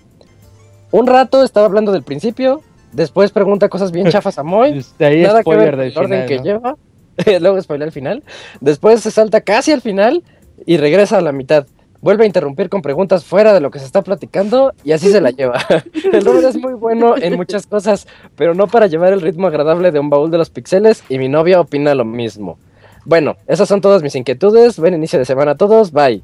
Un 0.93 1.07
rato 1.07 1.43
estaba 1.43 1.67
hablando 1.67 1.91
del 1.93 2.03
principio, 2.03 2.63
después 2.93 3.31
pregunta 3.33 3.69
cosas 3.69 3.93
bien 3.93 4.09
chafas 4.11 4.39
a 4.39 4.43
Moy. 4.43 4.85
De 4.99 5.07
ahí 5.07 5.23
Nada 5.23 5.43
que 5.43 5.57
ver 5.57 5.75
el 5.81 5.97
orden 5.99 6.25
final, 6.25 6.27
que 6.27 6.39
lleva. 6.41 6.77
Luego 7.41 7.61
spoiler 7.61 7.89
al 7.89 7.93
final. 7.93 8.23
Después 8.61 9.01
se 9.01 9.11
salta 9.11 9.41
casi 9.41 9.73
al 9.73 9.81
final 9.81 10.23
y 10.67 10.77
regresa 10.77 11.19
a 11.19 11.21
la 11.21 11.33
mitad. 11.33 11.67
Vuelve 12.03 12.25
a 12.25 12.27
interrumpir 12.27 12.71
con 12.71 12.81
preguntas 12.81 13.25
fuera 13.25 13.53
de 13.53 13.61
lo 13.61 13.71
que 13.71 13.79
se 13.79 13.85
está 13.85 14.03
platicando 14.03 14.73
y 14.85 14.93
así 14.93 15.11
se 15.11 15.21
la 15.21 15.31
lleva. 15.31 15.59
El 16.13 16.25
Robert 16.25 16.47
es 16.47 16.57
muy 16.57 16.73
bueno 16.73 17.15
en 17.17 17.37
muchas 17.37 17.67
cosas, 17.67 18.07
pero 18.37 18.55
no 18.55 18.69
para 18.69 18.87
llevar 18.87 19.13
el 19.13 19.21
ritmo 19.21 19.47
agradable 19.47 19.91
de 19.91 19.99
un 19.99 20.09
baúl 20.09 20.31
de 20.31 20.39
los 20.39 20.49
pixeles 20.49 21.05
y 21.11 21.19
mi 21.19 21.29
novia 21.29 21.61
opina 21.61 21.95
lo 21.95 22.07
mismo. 22.07 22.59
Bueno, 23.05 23.37
esas 23.47 23.69
son 23.69 23.83
todas 23.83 24.03
mis 24.03 24.15
inquietudes. 24.15 24.79
Buen 24.79 24.95
inicio 24.95 25.19
de 25.19 25.27
semana 25.27 25.53
a 25.53 25.57
todos. 25.57 25.93
Bye. 25.93 26.23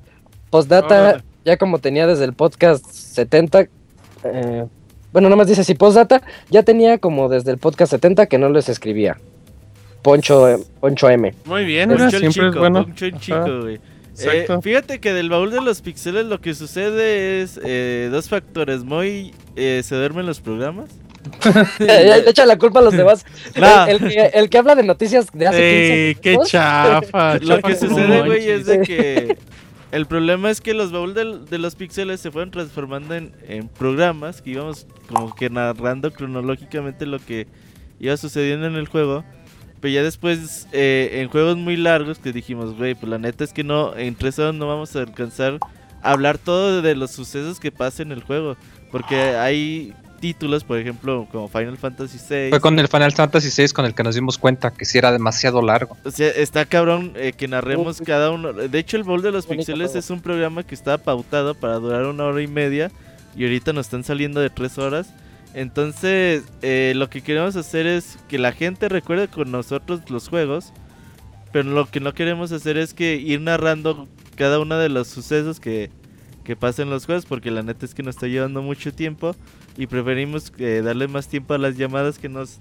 Postdata, 0.48 1.22
ya 1.44 1.56
como 1.58 1.78
tenía 1.78 2.06
desde 2.06 2.24
el 2.24 2.32
podcast 2.32 2.86
70, 2.86 3.68
eh, 4.24 4.66
bueno, 5.12 5.28
nomás 5.28 5.48
dice 5.48 5.64
si 5.64 5.74
postdata, 5.74 6.22
ya 6.50 6.62
tenía 6.62 6.98
como 6.98 7.28
desde 7.28 7.50
el 7.50 7.58
podcast 7.58 7.90
70 7.90 8.26
que 8.26 8.38
no 8.38 8.48
les 8.48 8.68
escribía. 8.68 9.18
Poncho, 10.06 10.64
Poncho 10.78 11.10
M. 11.10 11.34
Muy 11.46 11.64
bien, 11.64 11.88
Poncho 11.88 12.04
mira, 12.04 12.16
el 12.16 12.20
siempre 12.20 12.46
es 12.46 12.52
chico, 12.52 12.60
bueno. 12.60 12.84
Poncho 12.84 13.06
el 13.06 13.18
chico, 13.18 13.60
güey. 13.62 13.80
Eh, 14.20 14.46
fíjate 14.62 15.00
que 15.00 15.12
del 15.12 15.28
baúl 15.28 15.50
de 15.50 15.60
los 15.60 15.82
pixeles 15.82 16.26
lo 16.26 16.40
que 16.40 16.54
sucede 16.54 17.42
es 17.42 17.58
eh, 17.64 18.08
dos 18.12 18.28
factores. 18.28 18.84
Muy 18.84 19.34
eh, 19.56 19.82
se 19.84 19.96
duermen 19.96 20.24
los 20.24 20.40
programas. 20.40 20.90
Le 21.80 22.30
echa 22.30 22.46
la 22.46 22.56
culpa 22.56 22.78
a 22.78 22.82
los 22.82 22.96
demás. 22.96 23.26
Nah. 23.56 23.86
El, 23.86 24.04
el 24.04 24.08
que, 24.12 24.30
el 24.32 24.48
que 24.48 24.58
habla 24.58 24.76
de 24.76 24.84
noticias 24.84 25.26
de 25.32 25.46
hace 25.48 25.56
15 25.58 26.06
Ey, 26.06 26.14
qué 26.14 26.38
chafa. 26.44 27.38
Lo 27.40 27.60
que 27.60 27.74
sucede, 27.74 28.22
güey, 28.22 28.48
es 28.48 28.64
de 28.66 28.82
que 28.82 29.36
el 29.90 30.06
problema 30.06 30.52
es 30.52 30.60
que 30.60 30.72
los 30.72 30.92
baúl 30.92 31.14
del- 31.14 31.46
de, 31.46 31.58
los 31.58 31.74
píxeles 31.74 32.20
se 32.20 32.30
fueron 32.30 32.52
transformando 32.52 33.16
en, 33.16 33.32
en 33.48 33.66
programas 33.66 34.40
que 34.40 34.50
íbamos 34.50 34.86
como 35.08 35.34
que 35.34 35.50
narrando 35.50 36.12
cronológicamente 36.12 37.06
lo 37.06 37.18
que 37.18 37.48
iba 37.98 38.16
sucediendo 38.16 38.68
en 38.68 38.76
el 38.76 38.86
juego. 38.86 39.24
Pero 39.86 39.94
ya 39.94 40.02
después, 40.02 40.66
eh, 40.72 41.20
en 41.22 41.28
juegos 41.28 41.56
muy 41.56 41.76
largos, 41.76 42.18
que 42.18 42.32
dijimos, 42.32 42.76
güey, 42.76 42.96
pues 42.96 43.08
la 43.08 43.18
neta 43.18 43.44
es 43.44 43.52
que 43.52 43.62
no, 43.62 43.96
en 43.96 44.16
tres 44.16 44.36
horas 44.40 44.52
no 44.52 44.66
vamos 44.66 44.96
a 44.96 44.98
alcanzar 45.02 45.60
a 46.02 46.10
hablar 46.10 46.38
todo 46.38 46.82
de 46.82 46.96
los 46.96 47.12
sucesos 47.12 47.60
que 47.60 47.70
pasan 47.70 48.08
en 48.08 48.18
el 48.18 48.24
juego. 48.24 48.56
Porque 48.90 49.14
hay 49.14 49.94
títulos, 50.18 50.64
por 50.64 50.80
ejemplo, 50.80 51.28
como 51.30 51.46
Final 51.46 51.78
Fantasy 51.78 52.18
VI. 52.18 52.50
Fue 52.50 52.60
con 52.60 52.76
el 52.80 52.88
Final 52.88 53.12
Fantasy 53.12 53.62
VI 53.62 53.68
con 53.68 53.84
el 53.84 53.94
que 53.94 54.02
nos 54.02 54.16
dimos 54.16 54.38
cuenta 54.38 54.72
que 54.72 54.84
sí 54.84 54.98
era 54.98 55.12
demasiado 55.12 55.62
largo. 55.62 55.96
O 56.04 56.10
sea, 56.10 56.30
está 56.30 56.64
cabrón 56.64 57.12
eh, 57.14 57.32
que 57.32 57.46
narremos 57.46 58.00
cada 58.00 58.32
uno. 58.32 58.52
De 58.52 58.78
hecho, 58.80 58.96
el 58.96 59.04
Bowl 59.04 59.22
de 59.22 59.30
los 59.30 59.46
Pixeles 59.46 59.94
es 59.94 60.10
un 60.10 60.20
programa 60.20 60.64
que 60.64 60.74
estaba 60.74 60.98
pautado 60.98 61.54
para 61.54 61.74
durar 61.74 62.06
una 62.06 62.24
hora 62.24 62.42
y 62.42 62.48
media. 62.48 62.90
Y 63.36 63.44
ahorita 63.44 63.72
nos 63.72 63.86
están 63.86 64.02
saliendo 64.02 64.40
de 64.40 64.50
tres 64.50 64.78
horas. 64.78 65.14
Entonces, 65.54 66.44
eh, 66.62 66.92
lo 66.96 67.08
que 67.08 67.22
queremos 67.22 67.56
hacer 67.56 67.86
es 67.86 68.18
que 68.28 68.38
la 68.38 68.52
gente 68.52 68.88
recuerde 68.88 69.28
con 69.28 69.50
nosotros 69.50 70.02
los 70.10 70.28
juegos. 70.28 70.72
Pero 71.52 71.70
lo 71.70 71.86
que 71.86 72.00
no 72.00 72.12
queremos 72.12 72.52
hacer 72.52 72.76
es 72.76 72.92
que 72.92 73.16
ir 73.16 73.40
narrando 73.40 74.08
cada 74.36 74.60
uno 74.60 74.76
de 74.76 74.90
los 74.90 75.08
sucesos 75.08 75.58
que, 75.60 75.90
que 76.44 76.56
pasan 76.56 76.90
los 76.90 77.06
juegos. 77.06 77.24
Porque 77.24 77.50
la 77.50 77.62
neta 77.62 77.86
es 77.86 77.94
que 77.94 78.02
nos 78.02 78.16
está 78.16 78.26
llevando 78.26 78.62
mucho 78.62 78.92
tiempo. 78.92 79.34
Y 79.78 79.86
preferimos 79.86 80.52
eh, 80.58 80.82
darle 80.84 81.08
más 81.08 81.28
tiempo 81.28 81.54
a 81.54 81.58
las 81.58 81.76
llamadas 81.76 82.18
que 82.18 82.28
nos 82.28 82.58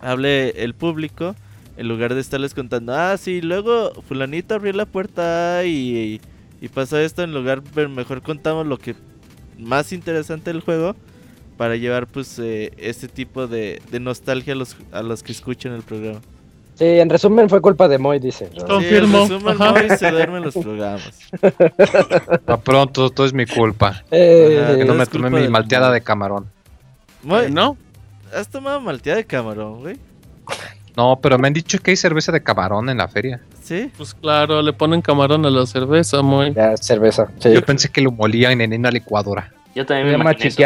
hable 0.00 0.50
el 0.62 0.74
público. 0.74 1.34
En 1.76 1.88
lugar 1.88 2.14
de 2.14 2.20
estarles 2.20 2.52
contando, 2.52 2.94
ah, 2.94 3.16
sí, 3.16 3.40
luego 3.40 3.94
fulanito 4.02 4.54
abrió 4.54 4.74
la 4.74 4.84
puerta 4.84 5.64
y, 5.64 6.20
y 6.60 6.68
pasó 6.68 6.98
esto. 6.98 7.22
En 7.22 7.32
lugar, 7.32 7.62
mejor 7.88 8.20
contamos 8.22 8.66
lo 8.66 8.78
que 8.78 8.94
más 9.58 9.92
interesante 9.92 10.52
del 10.52 10.60
juego. 10.60 10.94
Para 11.62 11.76
llevar 11.76 12.08
pues 12.08 12.40
eh, 12.40 12.72
este 12.76 13.06
tipo 13.06 13.46
de, 13.46 13.80
de 13.92 14.00
nostalgia 14.00 14.52
a 14.54 14.56
los, 14.56 14.76
a 14.90 15.00
los 15.00 15.22
que 15.22 15.30
escuchan 15.30 15.72
el 15.74 15.82
programa. 15.82 16.18
Sí, 16.74 16.86
en 16.86 17.08
resumen 17.08 17.48
fue 17.48 17.60
culpa 17.60 17.86
de 17.86 17.98
Moy, 17.98 18.18
dice. 18.18 18.50
¿no? 18.58 18.66
Confirmo. 18.66 19.26
Sí, 19.28 19.34
en 19.34 19.40
resumen, 19.44 19.62
Ajá. 19.62 19.72
hoy 19.74 19.96
se 19.96 20.10
duermen 20.10 20.42
los 20.42 20.54
programas. 20.54 21.20
A 22.48 22.56
pronto, 22.56 23.10
todo 23.10 23.24
es 23.26 23.32
mi 23.32 23.46
culpa. 23.46 24.02
Eh, 24.10 24.60
Ajá, 24.60 24.76
Que 24.76 24.84
no 24.84 24.94
me 24.94 25.06
tomé 25.06 25.30
mi 25.30 25.46
malteada 25.46 25.84
mundo. 25.86 25.94
de 25.94 26.00
camarón. 26.00 26.46
Moy, 27.22 27.52
¿No? 27.52 27.76
¿Has 28.34 28.48
tomado 28.48 28.80
malteada 28.80 29.18
de 29.18 29.24
camarón, 29.24 29.82
güey? 29.82 29.96
No, 30.96 31.20
pero 31.22 31.38
me 31.38 31.46
han 31.46 31.54
dicho 31.54 31.78
que 31.78 31.92
hay 31.92 31.96
cerveza 31.96 32.32
de 32.32 32.42
camarón 32.42 32.88
en 32.90 32.98
la 32.98 33.06
feria. 33.06 33.40
¿Sí? 33.62 33.88
Pues 33.96 34.14
claro, 34.14 34.62
le 34.62 34.72
ponen 34.72 35.00
camarón 35.00 35.46
a 35.46 35.50
la 35.50 35.64
cerveza, 35.66 36.22
muy. 36.22 36.52
Ya, 36.54 36.76
cerveza. 36.76 37.28
Sí. 37.38 37.52
Yo 37.54 37.62
pensé 37.62 37.88
que 37.88 38.00
lo 38.00 38.10
molían 38.10 38.60
en 38.60 38.72
una 38.74 38.90
licuadora. 38.90 39.52
Yo 39.76 39.86
también 39.86 40.06
me 40.08 40.12
llama 40.18 40.32
imaginé 40.32 40.48
eso. 40.48 40.56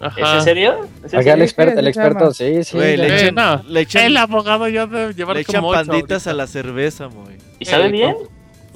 ¿Es 0.00 0.28
en 0.34 0.42
serio? 0.42 0.74
¿Es 1.04 1.12
en 1.14 1.20
Acá 1.20 1.20
el 1.20 1.24
serio? 1.24 1.44
experto, 1.44 1.80
el 1.80 1.86
experto, 1.88 2.32
sí, 2.34 2.64
sí. 2.64 2.76
Güey, 2.76 2.96
le 2.96 3.08
ya. 3.08 3.14
Eh, 3.14 3.20
echan, 3.28 3.34
no. 3.34 3.62
le 3.68 3.80
echan, 3.80 4.02
El 4.04 4.16
abogado 4.18 4.68
ya 4.68 4.86
debe 4.86 5.14
llevar 5.14 5.36
le 5.36 5.42
echan 5.42 5.60
como 5.62 5.72
panditas 5.72 6.26
ahorita. 6.26 6.30
a 6.30 6.34
la 6.34 6.46
cerveza, 6.46 7.08
muy. 7.08 7.34
¿Y 7.58 7.64
sabe 7.64 7.88
bien? 7.90 8.14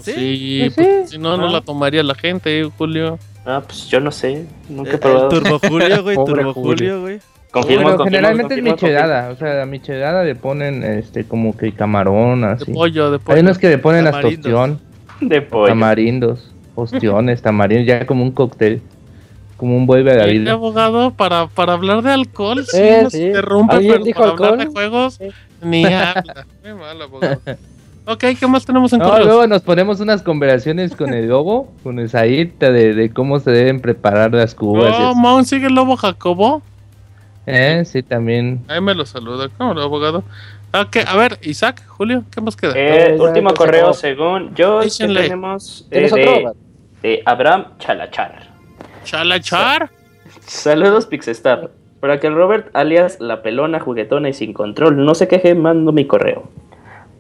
¿Sí? 0.02 0.12
Sí, 0.12 0.60
Pues 0.62 0.74
pues, 0.74 1.10
sí. 1.10 1.16
si 1.16 1.18
no, 1.18 1.36
no 1.36 1.48
Ah. 1.48 1.50
la 1.52 1.60
tomaría 1.60 2.02
la 2.02 2.14
gente, 2.14 2.60
eh, 2.60 2.70
Julio. 2.78 3.18
Ah, 3.44 3.62
pues 3.66 3.86
yo 3.88 4.00
no 4.00 4.10
sé. 4.10 4.46
Nunca 4.68 4.92
he 4.92 4.94
Eh, 4.94 4.98
probado. 4.98 5.28
Turbo 5.28 5.58
Julio, 5.58 6.02
güey, 6.02 6.16
Turbo 6.16 6.54
Julio. 6.54 7.00
Güey. 7.02 7.20
Confirmo, 7.50 7.82
Bueno, 7.82 7.96
confirmo, 7.98 8.04
generalmente 8.04 8.54
confirmo, 8.54 8.68
es 8.76 8.82
michelada. 8.82 9.30
O 9.30 9.36
sea, 9.36 9.62
a 9.62 9.66
michelada 9.66 10.24
le 10.24 10.36
ponen 10.36 10.84
este 10.84 11.24
como 11.24 11.54
que 11.56 11.72
camarón, 11.72 12.42
De 12.42 12.46
así. 12.46 12.72
pollo, 12.72 13.10
de 13.10 13.18
pollo. 13.18 13.36
Hay 13.36 13.42
unos 13.42 13.58
que 13.58 13.68
le 13.68 13.78
ponen 13.78 14.06
hasta 14.06 14.26
ostión. 14.26 14.80
De 15.20 15.42
pollo. 15.42 15.66
tamarindos, 15.66 16.54
ostiones, 16.76 17.42
tamarindos, 17.42 17.86
ya 17.86 18.06
como 18.06 18.22
un 18.22 18.30
cóctel. 18.30 18.80
Como 19.60 19.76
un 19.76 19.84
vuelve 19.84 20.12
a 20.12 20.16
la 20.16 20.24
El 20.24 20.38
vida. 20.40 20.52
abogado 20.52 21.10
para, 21.10 21.46
para 21.48 21.74
hablar 21.74 22.00
de 22.00 22.10
alcohol, 22.12 22.64
sí, 22.66 22.78
Eh, 22.78 23.00
nos 23.02 23.12
sí. 23.12 23.26
interrumpe, 23.26 23.74
¿Alguien 23.76 23.92
pero 23.92 24.04
dijo 24.04 24.18
para 24.20 24.30
hablar 24.32 24.50
alcohol? 24.52 24.66
de 24.66 24.72
juegos, 24.72 25.14
Sí. 25.14 25.28
ni 25.60 25.84
habla. 25.84 26.46
Muy 26.64 26.74
mal, 26.74 27.02
abogado. 27.02 27.40
Ok, 28.06 28.24
¿qué 28.40 28.46
más 28.46 28.64
tenemos 28.64 28.90
en 28.94 29.00
No, 29.00 29.04
correos? 29.10 29.26
luego 29.26 29.46
nos 29.46 29.60
ponemos 29.60 30.00
unas 30.00 30.22
conversaciones 30.22 30.96
con 30.96 31.12
el 31.12 31.28
lobo, 31.28 31.70
con 31.82 31.98
el 31.98 32.08
Said, 32.08 32.52
de, 32.58 32.94
de 32.94 33.10
cómo 33.12 33.38
se 33.38 33.50
deben 33.50 33.80
preparar 33.80 34.32
las 34.32 34.54
cubas. 34.54 34.96
y 34.98 35.02
Oh, 35.02 35.44
sigue 35.44 35.66
el 35.66 35.74
lobo 35.74 35.94
Jacobo. 35.96 36.62
Eh, 37.46 37.82
sí, 37.84 38.02
también. 38.02 38.64
Ahí 38.66 38.80
me 38.80 38.94
lo 38.94 39.04
saluda. 39.04 39.48
¿Cómo 39.58 39.74
no, 39.74 39.82
abogado? 39.82 40.24
Ok, 40.72 40.98
a 41.06 41.16
ver, 41.16 41.38
Isaac, 41.42 41.84
Julio, 41.86 42.24
¿qué 42.30 42.40
más 42.40 42.56
queda? 42.56 42.72
Eh, 42.76 43.16
No, 43.18 43.24
ya, 43.24 43.28
último 43.30 43.52
correo, 43.52 43.92
según 43.92 44.54
yo, 44.54 44.80
tenemos 44.98 45.86
eh, 45.90 46.08
de, 46.08 46.52
de 47.02 47.22
Abraham 47.26 47.66
Chalachar. 47.78 48.49
Chalachar. 49.04 49.90
Saludos, 50.46 51.06
Pixestar. 51.06 51.70
Para 52.00 52.18
que 52.18 52.28
el 52.28 52.34
Robert, 52.34 52.68
alias 52.74 53.18
la 53.20 53.42
pelona, 53.42 53.80
juguetona 53.80 54.28
y 54.28 54.32
sin 54.32 54.52
control, 54.52 55.04
no 55.04 55.14
se 55.14 55.28
queje, 55.28 55.54
mando 55.54 55.92
mi 55.92 56.06
correo. 56.06 56.44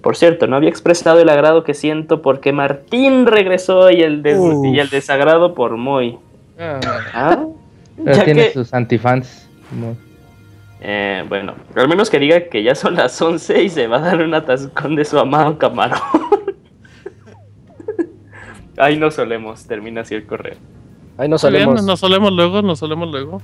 Por 0.02 0.16
cierto, 0.16 0.46
no 0.46 0.56
había 0.56 0.70
expresado 0.70 1.20
el 1.20 1.28
agrado 1.28 1.62
que 1.64 1.74
siento 1.74 2.22
porque 2.22 2.52
Martín 2.52 3.26
regresó 3.26 3.90
y 3.90 4.00
el, 4.00 4.22
des- 4.22 4.38
Uf. 4.38 4.64
y 4.66 4.78
el 4.80 4.88
desagrado 4.88 5.54
por 5.54 5.76
Moy. 5.76 6.18
Ah, 6.58 6.80
¿Ah? 7.12 7.44
Pero 8.02 8.16
Ya 8.16 8.24
tiene 8.24 8.44
que- 8.46 8.52
sus 8.54 8.72
antifans. 8.72 9.46
No. 9.78 9.94
Eh, 10.80 11.22
bueno, 11.28 11.54
al 11.76 11.88
menos 11.88 12.08
que 12.08 12.18
diga 12.18 12.44
que 12.48 12.62
ya 12.62 12.74
son 12.74 12.94
las 12.94 13.20
11 13.20 13.62
y 13.64 13.68
se 13.68 13.86
va 13.86 13.98
a 13.98 14.00
dar 14.00 14.22
un 14.22 14.32
atascón 14.32 14.96
de 14.96 15.04
su 15.04 15.18
amado 15.18 15.58
camarón. 15.58 16.00
Ahí 18.78 18.96
no 18.96 19.10
solemos, 19.10 19.66
termina 19.66 20.00
así 20.00 20.14
el 20.14 20.24
correo. 20.24 20.56
Ahí 21.20 21.28
nos 21.28 21.42
muy 21.44 21.52
bien, 21.52 21.64
solemos. 21.64 21.84
nos 21.84 22.00
solemos 22.00 22.32
luego, 22.32 22.62
nos 22.62 22.78
solemos 22.78 23.10
luego. 23.10 23.42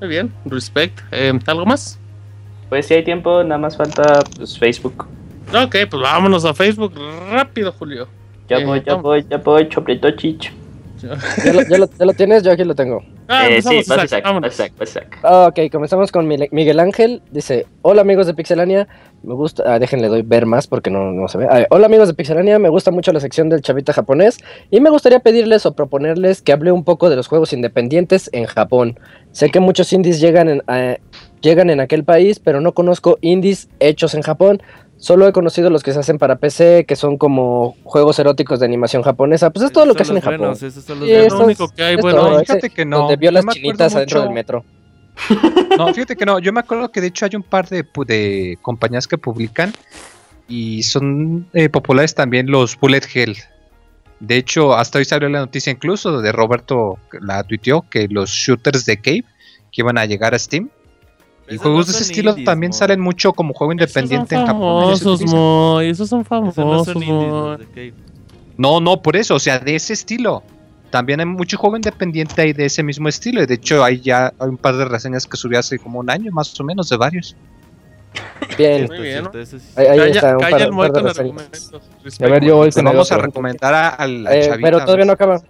Muy 0.00 0.08
bien, 0.08 0.32
respect. 0.44 1.00
Eh, 1.10 1.32
¿Algo 1.46 1.66
más? 1.66 1.98
Pues 2.68 2.86
si 2.86 2.94
hay 2.94 3.02
tiempo, 3.04 3.42
nada 3.42 3.58
más 3.58 3.76
falta 3.76 4.20
pues, 4.36 4.56
Facebook. 4.58 5.04
Ok, 5.52 5.76
pues 5.90 6.02
vámonos 6.02 6.44
a 6.44 6.54
Facebook 6.54 6.92
rápido, 7.30 7.72
Julio. 7.72 8.06
Ya 8.48 8.58
Eh, 8.58 8.64
voy, 8.64 8.78
ya 8.86 8.92
vamos. 8.92 9.02
voy, 9.02 9.26
ya 9.28 9.38
voy, 9.38 9.68
choplito 9.68 10.10
chicho. 10.12 10.52
¿Ya 11.44 11.52
lo, 11.52 11.62
ya 11.62 11.78
lo- 11.78 11.90
ya 11.98 12.06
lo 12.06 12.12
tienes? 12.12 12.42
Yo 12.44 12.52
aquí 12.52 12.62
lo 12.64 12.74
tengo. 12.74 13.02
Ah, 13.28 13.48
Eh, 13.48 13.60
sí, 13.62 13.68
vas 13.68 13.86
Isaac, 13.86 14.04
Isaac, 14.04 14.24
vámonos. 14.24 14.48
vas 14.50 14.54
Isaac, 14.54 14.72
vas 14.78 14.88
Isaac. 14.90 15.18
Ah, 15.22 15.46
Ok, 15.48 15.70
comenzamos 15.72 16.12
con 16.12 16.26
Miguel 16.28 16.80
Ángel. 16.80 17.22
Dice, 17.30 17.66
hola 17.82 18.02
amigos 18.02 18.26
de 18.26 18.34
Pixelania, 18.34 18.86
me 19.22 19.34
gusta... 19.34 19.62
Ah, 19.66 19.78
déjenle 19.78 20.08
doy 20.08 20.22
ver 20.22 20.46
más 20.46 20.66
porque 20.66 20.90
no, 20.90 21.10
no 21.12 21.26
se 21.28 21.38
ve. 21.38 21.46
Ah, 21.50 21.66
hola 21.70 21.86
amigos 21.86 22.08
de 22.08 22.14
Pixelania, 22.14 22.58
me 22.58 22.68
gusta 22.68 22.90
mucho 22.90 23.12
la 23.12 23.20
sección 23.20 23.48
del 23.48 23.62
chavita 23.62 23.92
japonés 23.92 24.38
y 24.70 24.80
me 24.80 24.90
gustaría 24.90 25.20
pedirles 25.20 25.66
o 25.66 25.74
proponerles 25.74 26.42
que 26.42 26.52
hable 26.52 26.70
un 26.72 26.84
poco 26.84 27.10
de 27.10 27.16
los 27.16 27.26
juegos 27.26 27.52
independientes 27.52 28.30
en 28.32 28.46
Japón. 28.46 28.98
Sé 29.32 29.50
que 29.50 29.60
muchos 29.60 29.92
indies 29.92 30.20
llegan 30.20 30.48
en, 30.48 30.62
eh, 30.68 30.98
llegan 31.40 31.70
en 31.70 31.80
aquel 31.80 32.04
país, 32.04 32.38
pero 32.38 32.60
no 32.60 32.72
conozco 32.72 33.18
indies 33.20 33.68
hechos 33.80 34.14
en 34.14 34.22
Japón. 34.22 34.62
Solo 34.98 35.28
he 35.28 35.32
conocido 35.32 35.68
los 35.70 35.82
que 35.82 35.92
se 35.92 35.98
hacen 36.00 36.18
para 36.18 36.36
PC, 36.36 36.84
que 36.88 36.96
son 36.96 37.18
como 37.18 37.76
juegos 37.84 38.18
eróticos 38.18 38.60
de 38.60 38.66
animación 38.66 39.02
japonesa. 39.02 39.50
Pues 39.50 39.66
es 39.66 39.72
todo 39.72 39.84
lo 39.86 39.94
que 39.94 40.02
hacen 40.02 40.16
en 40.16 40.22
los 40.22 40.24
Japón. 40.24 40.38
buenos, 40.38 40.62
esos 40.62 40.84
son 40.84 41.00
los 41.00 41.08
Es 41.08 41.32
lo 41.32 41.44
único 41.44 41.68
que 41.68 41.82
hay, 41.82 41.94
es 41.96 42.00
bueno. 42.00 42.18
todo, 42.20 42.40
fíjate 42.40 42.70
que 42.70 42.84
no. 42.84 42.98
Donde 43.00 43.16
vio 43.16 43.30
las 43.30 43.44
chinitas 43.46 43.94
adentro 43.94 44.20
mucho- 44.20 44.24
del 44.26 44.34
metro. 44.34 44.64
No, 45.78 45.92
fíjate 45.92 46.16
que 46.16 46.24
no. 46.24 46.38
Yo 46.38 46.52
me 46.52 46.60
acuerdo 46.60 46.90
que 46.90 47.00
de 47.02 47.08
hecho 47.08 47.26
hay 47.26 47.36
un 47.36 47.42
par 47.42 47.68
de, 47.68 47.84
pu- 47.84 48.06
de 48.06 48.58
compañías 48.62 49.06
que 49.06 49.18
publican 49.18 49.72
y 50.48 50.82
son 50.84 51.46
eh, 51.52 51.68
populares 51.68 52.14
también 52.14 52.50
los 52.50 52.78
Bullet 52.78 53.02
Hell. 53.12 53.36
De 54.20 54.36
hecho, 54.38 54.74
hasta 54.74 54.98
hoy 54.98 55.04
salió 55.04 55.28
la 55.28 55.40
noticia 55.40 55.70
incluso 55.70 56.20
de 56.22 56.32
Roberto, 56.32 56.98
que 57.10 57.18
la 57.20 57.42
tuiteó, 57.44 57.82
que 57.90 58.08
los 58.08 58.30
shooters 58.30 58.86
de 58.86 58.96
Cave 58.96 59.24
que 59.70 59.82
iban 59.82 59.98
a 59.98 60.06
llegar 60.06 60.34
a 60.34 60.38
Steam. 60.38 60.70
Y 61.48 61.54
Esos 61.54 61.62
juegos 61.62 61.86
no 61.86 61.92
de 61.92 61.98
ese 61.98 62.02
estilo 62.04 62.30
indies, 62.30 62.44
también 62.44 62.70
mo. 62.70 62.76
salen 62.76 63.00
mucho 63.00 63.32
como 63.32 63.54
juego 63.54 63.72
independiente 63.72 64.34
esos 64.34 64.40
en 64.42 64.46
son 64.46 64.46
Japón. 64.46 64.82
famosos, 64.82 65.14
utilizan. 65.14 65.38
Moy. 65.38 65.88
Esos 65.90 66.08
son 66.08 66.20
Esos 66.20 66.40
no 66.40 66.52
famosos, 66.52 66.92
son 66.92 67.02
indies. 67.02 67.94
No, 68.56 68.80
no, 68.80 69.00
por 69.02 69.16
eso, 69.16 69.34
o 69.34 69.38
sea, 69.38 69.58
de 69.58 69.74
ese 69.76 69.92
estilo. 69.92 70.42
También 70.90 71.20
hay 71.20 71.26
mucho 71.26 71.58
juego 71.58 71.76
independiente 71.76 72.40
ahí 72.40 72.52
de 72.52 72.64
ese 72.66 72.82
mismo 72.82 73.08
estilo. 73.08 73.42
y 73.42 73.46
De 73.46 73.54
hecho, 73.54 73.84
hay 73.84 74.00
ya 74.00 74.32
hay 74.38 74.48
un 74.48 74.56
par 74.56 74.76
de 74.76 74.84
reseñas 74.86 75.26
que 75.26 75.36
subí 75.36 75.56
hace 75.56 75.78
como 75.78 75.98
un 76.00 76.08
año, 76.10 76.32
más 76.32 76.58
o 76.58 76.64
menos, 76.64 76.88
de 76.88 76.96
varios. 76.96 77.36
Bien, 78.56 78.86
Muy 78.86 79.00
bien, 79.00 79.28
ahí, 79.76 79.86
ahí 79.86 80.10
está, 80.12 80.36
un 80.36 80.40
par, 80.40 80.62
el 80.62 80.70
par 80.70 80.92
de 80.92 81.00
reseñas. 81.02 81.70
A 82.22 82.26
ver, 82.28 82.44
yo 82.44 82.56
voy 82.56 82.70
con 82.72 82.84
vamos 82.84 83.12
a 83.12 83.18
recomendar 83.18 83.74
a, 83.74 83.88
a 83.90 84.06
la 84.06 84.34
Eh, 84.34 84.42
chavita. 84.46 84.66
pero 84.66 84.80
todavía 84.84 85.04
no 85.04 85.12
acaba. 85.12 85.42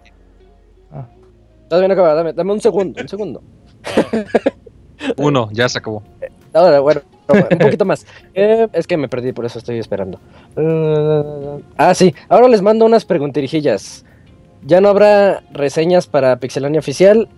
Ah. 0.91 1.07
Todavía 1.68 1.89
no 1.89 1.94
acaba, 1.94 2.15
dame, 2.15 2.33
dame 2.33 2.52
un 2.52 2.60
segundo, 2.60 3.00
un 3.00 3.08
segundo. 3.08 3.42
Uno, 5.17 5.49
ya 5.52 5.68
se 5.68 5.78
acabó. 5.78 6.02
Ahora, 6.52 6.81
bueno, 6.81 7.02
No, 7.28 7.35
un 7.51 7.59
poquito 7.59 7.85
más. 7.85 8.07
Eh, 8.35 8.68
es 8.73 8.86
que 8.86 8.97
me 8.97 9.09
perdí, 9.09 9.33
por 9.33 9.44
eso 9.44 9.59
estoy 9.59 9.78
esperando. 9.78 10.20
Eh, 10.57 11.62
ah, 11.76 11.94
sí. 11.94 12.15
Ahora 12.28 12.49
les 12.49 12.62
mando 12.62 12.85
unas 12.85 13.05
preguntirijillas. 13.05 14.05
Ya 14.65 14.81
no 14.81 14.89
habrá 14.89 15.43
reseñas 15.52 16.07
para 16.07 16.36
Pixelania 16.39 16.78
Oficial. 16.81 17.28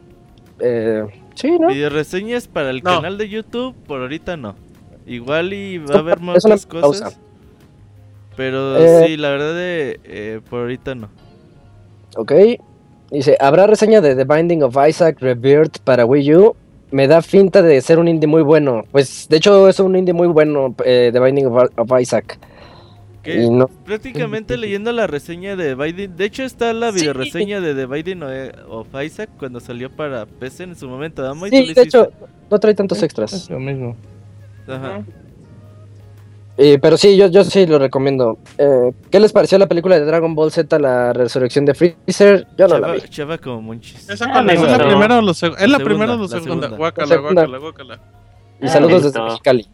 Eh, 0.60 1.05
sí, 1.34 1.58
¿no? 1.58 1.68
Video 1.68 1.88
reseñas 1.90 2.48
para 2.48 2.70
el 2.70 2.82
No. 2.82 2.97
canal 2.97 3.16
de 3.18 3.28
YouTube, 3.28 3.74
por 3.86 4.00
ahorita 4.00 4.36
no. 4.36 4.55
Igual 5.06 5.52
y 5.55 5.78
va 5.78 5.94
a 5.97 5.98
haber 5.98 6.20
más 6.20 6.42
cosas. 6.44 6.66
pausa. 6.66 7.10
Pero 8.36 8.76
Eh. 8.76 9.05
sí, 9.06 9.16
la 9.16 9.30
verdad 9.30 9.55
de 9.55 10.00
eh, 10.05 10.40
por 10.48 10.60
ahorita 10.60 10.94
no. 10.94 11.08
Ok. 12.16 12.32
Dice, 13.10 13.36
¿habrá 13.40 13.66
reseña 13.66 14.00
de 14.00 14.14
The 14.14 14.24
Binding 14.24 14.62
of 14.62 14.76
Isaac 14.86 15.16
Rebirth 15.20 15.78
para 15.78 16.05
Wii 16.05 16.34
U? 16.36 16.56
Me 16.91 17.07
da 17.07 17.20
finta 17.23 17.60
de 17.62 17.81
ser 17.81 17.99
un 17.99 18.08
indie 18.08 18.26
muy 18.26 18.42
bueno. 18.42 18.84
Pues, 18.91 19.26
de 19.28 19.36
hecho, 19.36 19.68
es 19.68 19.78
un 19.81 19.94
indie 19.97 20.15
muy 20.15 20.26
bueno, 20.28 20.75
eh, 20.84 21.10
The 21.12 21.20
Binding 21.20 21.47
of, 21.47 21.70
of 21.76 22.00
Isaac. 22.00 22.39
Que 23.23 23.42
Y 23.42 23.50
no, 23.50 23.67
prácticamente 23.84 24.57
leyendo 24.57 24.92
la 24.92 25.07
reseña 25.07 25.55
de 25.57 25.75
Biden, 25.75 26.17
de 26.17 26.25
hecho 26.25 26.44
está 26.44 26.73
la 26.73 26.92
Sí. 26.92 27.00
video 27.00 27.12
reseña 27.12 27.60
de 27.60 27.75
The 27.75 27.86
Binding 27.86 28.23
of 28.68 28.86
Isaac 29.05 29.28
cuando 29.39 29.60
salió 29.60 29.91
para 29.91 30.25
PC 30.25 30.65
en 30.65 30.76
su 30.76 30.89
momento. 30.89 31.28
¿Tú 31.34 31.44
sí, 31.44 31.50
de 31.50 31.58
hiciste? 31.62 31.83
hecho, 31.83 32.10
no 32.50 32.58
trae 32.58 32.75
tantos 32.75 33.02
extras. 33.02 33.50
lo 33.50 33.58
mismo. 33.60 33.97
Ajá. 34.67 35.02
Eh, 36.60 36.76
pero 36.82 36.96
sí, 36.96 37.16
yo, 37.16 37.28
yo 37.28 37.44
sí 37.44 37.66
lo 37.66 37.78
recomiendo. 37.78 38.36
Eh, 38.58 38.92
¿Qué 39.12 39.20
les 39.20 39.32
pareció 39.32 39.58
la 39.58 39.68
película 39.68 39.96
de 39.98 40.04
Dragon 40.04 40.34
Ball 40.34 40.50
Z, 40.50 40.76
La 40.80 41.12
Resurrección 41.12 41.64
de 41.64 41.74
Freezer? 41.74 42.48
Yo 42.58 42.66
no 42.66 42.78
la 42.78 42.88
Chava, 42.88 42.92
vi. 42.94 43.08
chava 43.08 43.38
como 43.38 43.62
monchis. 43.62 44.08
¿Esa 44.08 44.24
Ah, 44.28 44.44
es? 44.48 44.60
¿Es 44.60 44.68
la 44.68 44.78
primera 44.78 45.18
o 45.18 45.22
la 45.22 45.34
segunda? 45.34 45.62
Es 45.64 45.70
la 45.70 45.78
La 45.78 45.84
primera 45.84 46.12
o 46.14 46.16
la 46.16 46.28
segunda, 46.28 46.68
la. 46.68 46.76
Guácala, 46.76 47.14
La 47.14 47.20
guácala, 47.20 47.58
guácala. 47.58 48.00
Y 48.60 48.66
Ah, 48.66 48.70
saludos 48.70 49.04
desde 49.04 49.18
gustó. 49.20 49.24
Mexicali. 49.26 49.68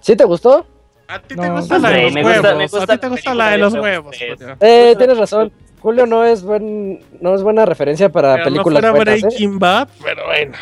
¿Sí 0.00 0.16
te 0.16 0.24
gustó? 0.24 0.66
¿A 1.06 1.18
ti 1.18 1.34
te 1.34 1.46
No, 1.46 1.56
gusta 1.56 1.76
no 1.78 1.82
la 1.82 1.90
de 1.90 2.02
los 2.04 2.12
me 2.14 2.24
huevos? 2.24 2.36
gusta- 2.40 2.54
me 2.56 2.64
¿A 2.64 2.68
ti 2.86 2.98
te 2.98 3.06
la 3.06 3.08
gusta 3.10 3.34
la 3.34 3.50
de 3.50 3.58
los 3.58 3.74
huevos? 3.74 4.16
Eh, 4.60 4.94
tienes 4.96 5.18
razón. 5.18 5.52
Julio 5.82 6.06
no 6.06 6.24
es 6.24 6.42
buen, 6.42 7.00
no 7.20 7.34
es 7.34 7.42
buena 7.42 7.66
referencia 7.66 8.08
para 8.08 8.34
Pero 8.36 8.38
no 8.38 8.50
películas 8.52 8.80
fuera 8.80 8.92
buenas, 8.92 9.16
¿eh? 9.18 9.26
Breaking 9.26 9.58
Bad, 9.58 9.88
pero 10.02 10.24
bueno. 10.26 10.52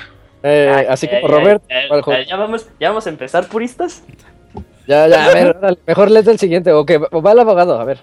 Eh, 0.43 0.73
Ay, 0.77 0.87
así 0.89 1.09
ay, 1.13 1.23
Robert. 1.25 1.63
ya, 2.29 2.37
vamos, 2.37 2.67
ya 2.81 2.89
vamos 2.89 3.07
a 3.07 3.11
empezar, 3.11 3.47
puristas. 3.49 4.03
Ya, 4.89 5.07
ya, 5.07 5.27
a 5.27 5.35
ver, 5.35 5.57
órale, 5.59 5.79
mejor 5.87 6.11
lees 6.11 6.27
el 6.27 6.39
siguiente. 6.39 6.73
O 6.73 6.87
que 6.87 6.97
va 6.99 7.33
el 7.33 7.39
abogado, 7.39 7.79
a 7.79 7.85
ver. 7.85 7.99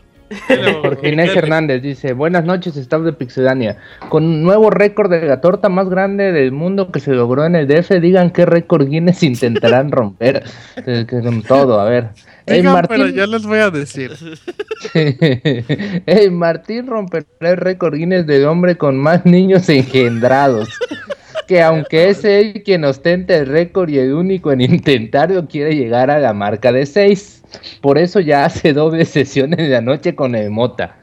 Jorge 0.81 1.09
Inés 1.09 1.35
Hernández 1.35 1.81
dice, 1.83 2.13
buenas 2.13 2.45
noches, 2.45 2.75
staff 2.77 3.01
de 3.01 3.13
Pixelania. 3.13 3.77
Con 4.09 4.25
un 4.25 4.43
nuevo 4.43 4.69
récord 4.69 5.09
de 5.09 5.21
la 5.21 5.39
torta 5.41 5.69
más 5.69 5.89
grande 5.89 6.31
del 6.31 6.51
mundo 6.51 6.91
que 6.91 6.99
se 6.99 7.11
logró 7.11 7.45
en 7.45 7.55
el 7.55 7.67
DF, 7.67 7.99
digan 8.01 8.31
qué 8.31 8.45
récord 8.45 8.87
Guinness 8.87 9.23
intentarán 9.23 9.91
romper. 9.91 10.43
Que 10.85 11.05
con 11.07 11.41
todo, 11.41 11.79
a 11.79 11.85
ver. 11.85 12.09
Digan, 12.45 12.73
Martín, 12.73 12.97
pero 12.97 13.09
yo 13.09 13.25
les 13.25 13.43
voy 13.43 13.59
a 13.59 13.71
decir. 13.71 14.11
Ey, 14.93 16.29
Martín 16.29 16.87
romperá 16.87 17.25
el 17.39 17.57
récord 17.57 17.95
Guinness 17.95 18.27
del 18.27 18.45
hombre 18.45 18.77
con 18.77 18.97
más 18.97 19.25
niños 19.25 19.69
engendrados. 19.69 20.69
Que 21.47 21.61
aunque 21.61 22.09
es 22.09 22.23
él 22.25 22.63
quien 22.63 22.83
ostenta 22.85 23.35
el 23.35 23.47
récord 23.47 23.89
y 23.89 23.99
el 23.99 24.13
único 24.13 24.51
en 24.51 24.61
intentarlo, 24.61 25.47
quiere 25.47 25.75
llegar 25.75 26.09
a 26.09 26.19
la 26.19 26.33
marca 26.33 26.71
de 26.71 26.85
6. 26.85 27.43
Por 27.81 27.97
eso 27.97 28.19
ya 28.19 28.45
hace 28.45 28.73
doble 28.73 29.05
sesiones 29.05 29.57
de 29.57 29.69
la 29.69 29.81
noche 29.81 30.15
con 30.15 30.35
el 30.35 30.49
Mota. 30.49 30.97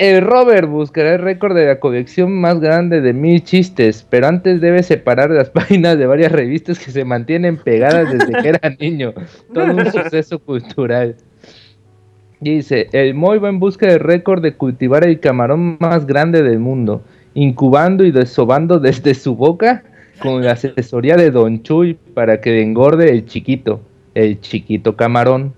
El 0.00 0.22
Robert 0.22 0.66
buscará 0.66 1.16
el 1.16 1.20
récord 1.20 1.54
de 1.54 1.66
la 1.66 1.78
colección 1.78 2.32
más 2.40 2.58
grande 2.58 3.02
de 3.02 3.12
mil 3.12 3.44
chistes, 3.44 4.06
pero 4.08 4.28
antes 4.28 4.62
debe 4.62 4.82
separar 4.82 5.30
las 5.30 5.50
páginas 5.50 5.98
de 5.98 6.06
varias 6.06 6.32
revistas 6.32 6.78
que 6.78 6.90
se 6.90 7.04
mantienen 7.04 7.58
pegadas 7.58 8.10
desde 8.10 8.32
que 8.40 8.48
era 8.48 8.70
niño. 8.78 9.12
Todo 9.52 9.66
un 9.66 9.92
suceso 9.92 10.38
cultural. 10.38 11.16
Dice, 12.40 12.88
el 12.92 13.12
Moy 13.12 13.38
va 13.40 13.50
en 13.50 13.60
busca 13.60 13.86
del 13.88 14.00
récord 14.00 14.40
de 14.40 14.54
cultivar 14.54 15.06
el 15.06 15.20
camarón 15.20 15.76
más 15.78 16.06
grande 16.06 16.42
del 16.42 16.60
mundo, 16.60 17.04
incubando 17.34 18.04
y 18.04 18.10
desobando 18.10 18.78
desde 18.80 19.14
su 19.14 19.36
boca 19.36 19.84
con 20.20 20.44
la 20.44 20.52
asesoría 20.52 21.16
de 21.16 21.30
Don 21.30 21.62
Chuy 21.62 21.94
para 22.14 22.40
que 22.40 22.60
engorde 22.60 23.10
el 23.10 23.26
chiquito, 23.26 23.80
el 24.14 24.40
chiquito 24.40 24.96
camarón. 24.96 25.54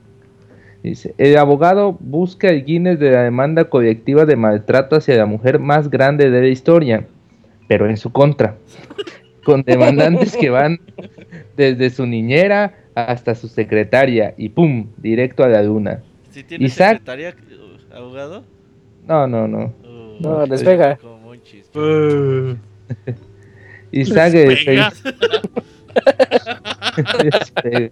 Dice, 0.83 1.15
el 1.19 1.37
abogado 1.37 1.97
busca 2.01 2.49
el 2.49 2.65
Guinness 2.65 2.99
de 2.99 3.13
la 3.13 3.23
demanda 3.23 3.65
colectiva 3.65 4.25
de 4.25 4.37
maltrato 4.37 4.97
hacia 4.97 5.17
la 5.17 5.27
mujer 5.27 5.59
más 5.61 5.89
grande 5.89 6.31
de 6.31 6.41
la 6.41 6.49
historia, 6.49 7.07
pero 7.69 7.89
en 7.89 7.97
su 7.97 8.11
contra, 8.11 8.57
con 9.45 9.63
demandantes 9.63 10.37
que 10.37 10.51
van 10.51 10.81
desde 11.57 11.91
su 11.91 12.07
niñera 12.07 12.75
hasta 12.95 13.35
su 13.35 13.49
secretaria 13.49 14.35
y 14.37 14.49
¡pum! 14.49 14.89
directo 14.99 15.45
a 15.45 15.49
la 15.49 15.63
luna. 15.63 16.01
¿Sí 16.31 16.43
tiene 16.43 16.67
Isaac. 16.67 16.99
secretaria, 16.99 17.35
abogado? 17.95 18.45
No, 19.07 19.27
no, 19.27 19.47
no. 19.47 19.73
Uh, 19.85 20.21
No, 20.21 20.47
despega. 20.47 20.99
Uh, 21.75 22.55
Isaac 23.91 24.35
el 24.35 24.65
pega. 24.65 24.91
feliz- 24.91 25.03
Despega. 27.23 27.91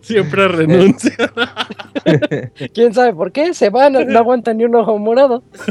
Siempre 0.00 0.48
renuncia. 0.48 1.14
¿Quién 2.74 2.94
sabe 2.94 3.12
por 3.14 3.30
qué? 3.32 3.52
Se 3.54 3.70
van, 3.70 3.92
no 3.92 4.18
aguantan 4.18 4.56
ni 4.58 4.64
un 4.64 4.74
ojo 4.74 4.98
morado. 4.98 5.42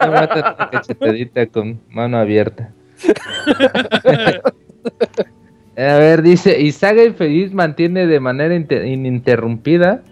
No 0.00 0.10
mata 0.12 0.54
una 0.58 0.70
cachetadita 0.70 1.46
con 1.46 1.80
mano 1.88 2.18
abierta. 2.18 2.72
A 5.76 5.96
ver, 5.98 6.22
dice, 6.22 6.60
Isaac 6.60 6.98
el 6.98 7.14
Feliz 7.14 7.52
mantiene 7.54 8.06
de 8.06 8.20
manera 8.20 8.54
inte- 8.54 8.86
ininterrumpida. 8.86 10.02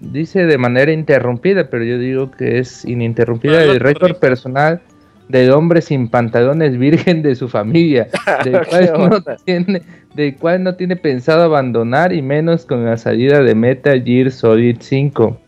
Dice 0.00 0.44
de 0.44 0.58
manera 0.58 0.92
interrumpida, 0.92 1.70
pero 1.70 1.84
yo 1.84 1.98
digo 1.98 2.30
que 2.30 2.58
es 2.58 2.84
ininterrumpida 2.84 3.62
el 3.64 3.80
récord 3.80 4.16
personal 4.16 4.80
del 5.28 5.50
hombre 5.52 5.80
sin 5.82 6.08
pantalones 6.08 6.78
virgen 6.78 7.22
de 7.22 7.34
su 7.34 7.48
familia, 7.48 8.08
del 8.44 8.66
cual, 8.66 9.10
no 9.10 9.22
tiene, 9.44 9.82
del 10.14 10.36
cual 10.36 10.62
no 10.62 10.74
tiene 10.74 10.96
pensado 10.96 11.42
abandonar 11.42 12.12
y 12.12 12.22
menos 12.22 12.66
con 12.66 12.84
la 12.84 12.96
salida 12.96 13.42
de 13.42 13.54
Metal 13.54 14.02
Gear 14.04 14.30
Solid 14.30 14.76
5. 14.80 15.40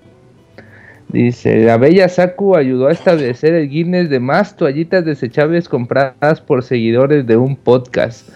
Dice, 1.09 1.65
la 1.65 1.79
bella 1.79 2.07
Saku 2.09 2.55
ayudó 2.55 2.89
a 2.89 2.93
establecer 2.93 3.55
el 3.55 3.71
Guinness 3.71 4.11
de 4.11 4.21
más 4.21 4.57
toallitas 4.57 5.07
desechables 5.07 5.67
compradas 5.67 6.43
por 6.43 6.63
seguidores 6.63 7.27
de 7.27 7.39
un 7.39 7.57
podcast, 7.57 8.29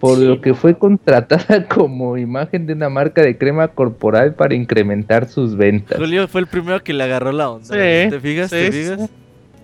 por 0.00 0.18
lo 0.18 0.40
que 0.40 0.54
fue 0.54 0.76
contratada 0.76 1.68
como 1.72 2.16
imagen 2.16 2.66
de 2.66 2.72
una 2.72 2.88
marca 2.88 3.22
de 3.22 3.36
crema 3.36 3.68
corporal 3.68 4.34
para 4.34 4.54
incrementar 4.54 5.28
sus 5.28 5.54
ventas. 5.56 5.98
Julio 5.98 6.26
fue 6.26 6.40
el 6.40 6.46
primero 6.46 6.82
que 6.82 6.94
le 6.94 7.04
agarró 7.04 7.30
la 7.30 7.50
onda. 7.50 7.66
Sí, 7.66 8.10
¿Te 8.10 8.18
fijas? 8.18 8.50
¿Te 8.50 8.72
sí, 8.72 8.78
fijas? 8.78 9.10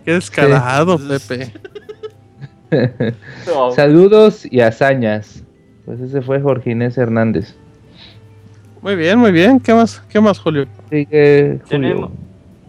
Qué 0.05 0.13
descarado, 0.13 0.99
Pepe. 0.99 1.53
No, 3.47 3.71
Saludos 3.71 4.45
y 4.51 4.61
hazañas. 4.61 5.45
Pues 5.85 6.01
ese 6.01 6.21
fue 6.21 6.41
Jorge 6.41 6.73
Inés 6.73 6.99
Hernández. 6.99 7.55
Muy 8.83 8.97
bien, 8.97 9.21
muy 9.21 9.31
bien. 9.31 9.61
¿Qué 9.61 9.73
más, 9.73 10.01
qué 10.11 10.21
más 10.21 10.41
Julio? 10.41 10.67
Sigue 10.91 11.61
Julio. 11.65 11.69
tenemos, 11.69 12.11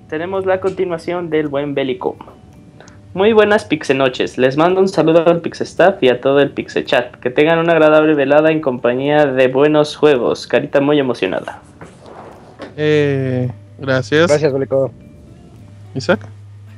tenemos 0.08 0.46
la 0.46 0.60
continuación 0.62 1.32
del 1.32 1.48
buen 1.48 1.74
bélico. 1.74 2.16
Muy 3.18 3.34
buenas 3.34 3.66
Pixenoches. 3.66 4.38
Les 4.38 4.58
mando 4.58 4.80
un 4.80 4.88
saludo 4.88 5.28
al 5.28 5.42
Pixestaff 5.42 6.04
y 6.04 6.10
a 6.10 6.22
todo 6.22 6.40
el 6.40 6.52
Pixechat. 6.52 7.16
Que 7.16 7.32
tengan 7.32 7.58
una 7.58 7.72
agradable 7.72 8.14
velada 8.14 8.52
en 8.52 8.62
compañía 8.62 9.26
de 9.26 9.48
buenos 9.48 9.96
juegos. 9.96 10.46
Carita 10.46 10.82
muy 10.82 11.00
emocionada. 11.00 11.60
Eh, 12.78 13.50
gracias. 13.80 14.28
Gracias, 14.28 14.54
Bolico. 14.54 14.92
Isaac. 15.96 16.20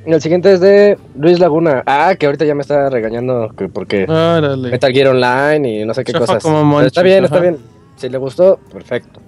El 0.06 0.18
siguiente 0.22 0.54
es 0.54 0.60
de 0.60 0.96
Luis 1.14 1.38
Laguna. 1.38 1.82
Ah, 1.84 2.14
que 2.18 2.24
ahorita 2.24 2.46
ya 2.46 2.54
me 2.54 2.62
está 2.62 2.88
regañando 2.88 3.50
que 3.54 3.68
porque 3.68 4.04
Órale. 4.04 4.70
Metal 4.70 4.92
Gear 4.94 5.08
Online 5.08 5.68
y 5.68 5.84
no 5.84 5.92
sé 5.92 6.04
qué 6.04 6.12
Chafa 6.14 6.38
cosas. 6.38 6.86
está 6.86 7.02
bien, 7.02 7.22
está 7.22 7.38
bien. 7.38 7.58
Si 7.96 8.08
le 8.08 8.16
gustó, 8.16 8.58
perfecto. 8.72 9.20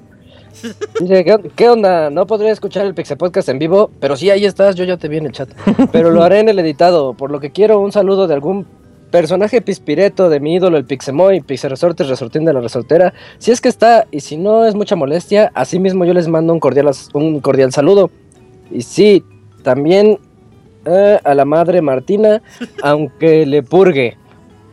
Dice, 1.00 1.24
¿qué, 1.56 1.68
onda? 1.68 2.10
No 2.10 2.26
podría 2.26 2.52
escuchar 2.52 2.86
el 2.86 2.94
Pixel 2.94 3.16
Podcast 3.16 3.48
en 3.48 3.58
vivo, 3.58 3.90
pero 4.00 4.16
sí, 4.16 4.30
ahí 4.30 4.44
estás, 4.44 4.74
yo 4.76 4.84
ya 4.84 4.96
te 4.96 5.08
vi 5.08 5.18
en 5.18 5.26
el 5.26 5.32
chat. 5.32 5.48
Pero 5.90 6.10
lo 6.10 6.22
haré 6.22 6.40
en 6.40 6.48
el 6.48 6.58
editado, 6.58 7.14
por 7.14 7.30
lo 7.30 7.40
que 7.40 7.50
quiero 7.50 7.80
un 7.80 7.92
saludo 7.92 8.26
de 8.26 8.34
algún 8.34 8.66
personaje 9.10 9.60
pispireto 9.60 10.28
de 10.30 10.40
mi 10.40 10.54
ídolo, 10.54 10.78
el 10.78 10.84
Pixemoy, 10.84 11.40
Pixel 11.42 11.70
Resortes, 11.70 12.08
Resortín 12.08 12.44
de 12.44 12.52
la 12.52 12.60
Resortera. 12.60 13.12
Si 13.38 13.50
es 13.50 13.60
que 13.60 13.68
está, 13.68 14.06
y 14.10 14.20
si 14.20 14.36
no 14.36 14.64
es 14.64 14.74
mucha 14.74 14.96
molestia, 14.96 15.50
así 15.54 15.78
mismo 15.78 16.04
yo 16.04 16.14
les 16.14 16.28
mando 16.28 16.52
un 16.52 16.60
cordial, 16.60 16.90
un 17.12 17.40
cordial 17.40 17.72
saludo. 17.72 18.10
Y 18.70 18.82
sí, 18.82 19.22
también 19.62 20.18
eh, 20.86 21.18
a 21.22 21.34
la 21.34 21.44
madre 21.44 21.82
Martina, 21.82 22.42
aunque 22.82 23.44
le 23.46 23.62
purgue. 23.62 24.16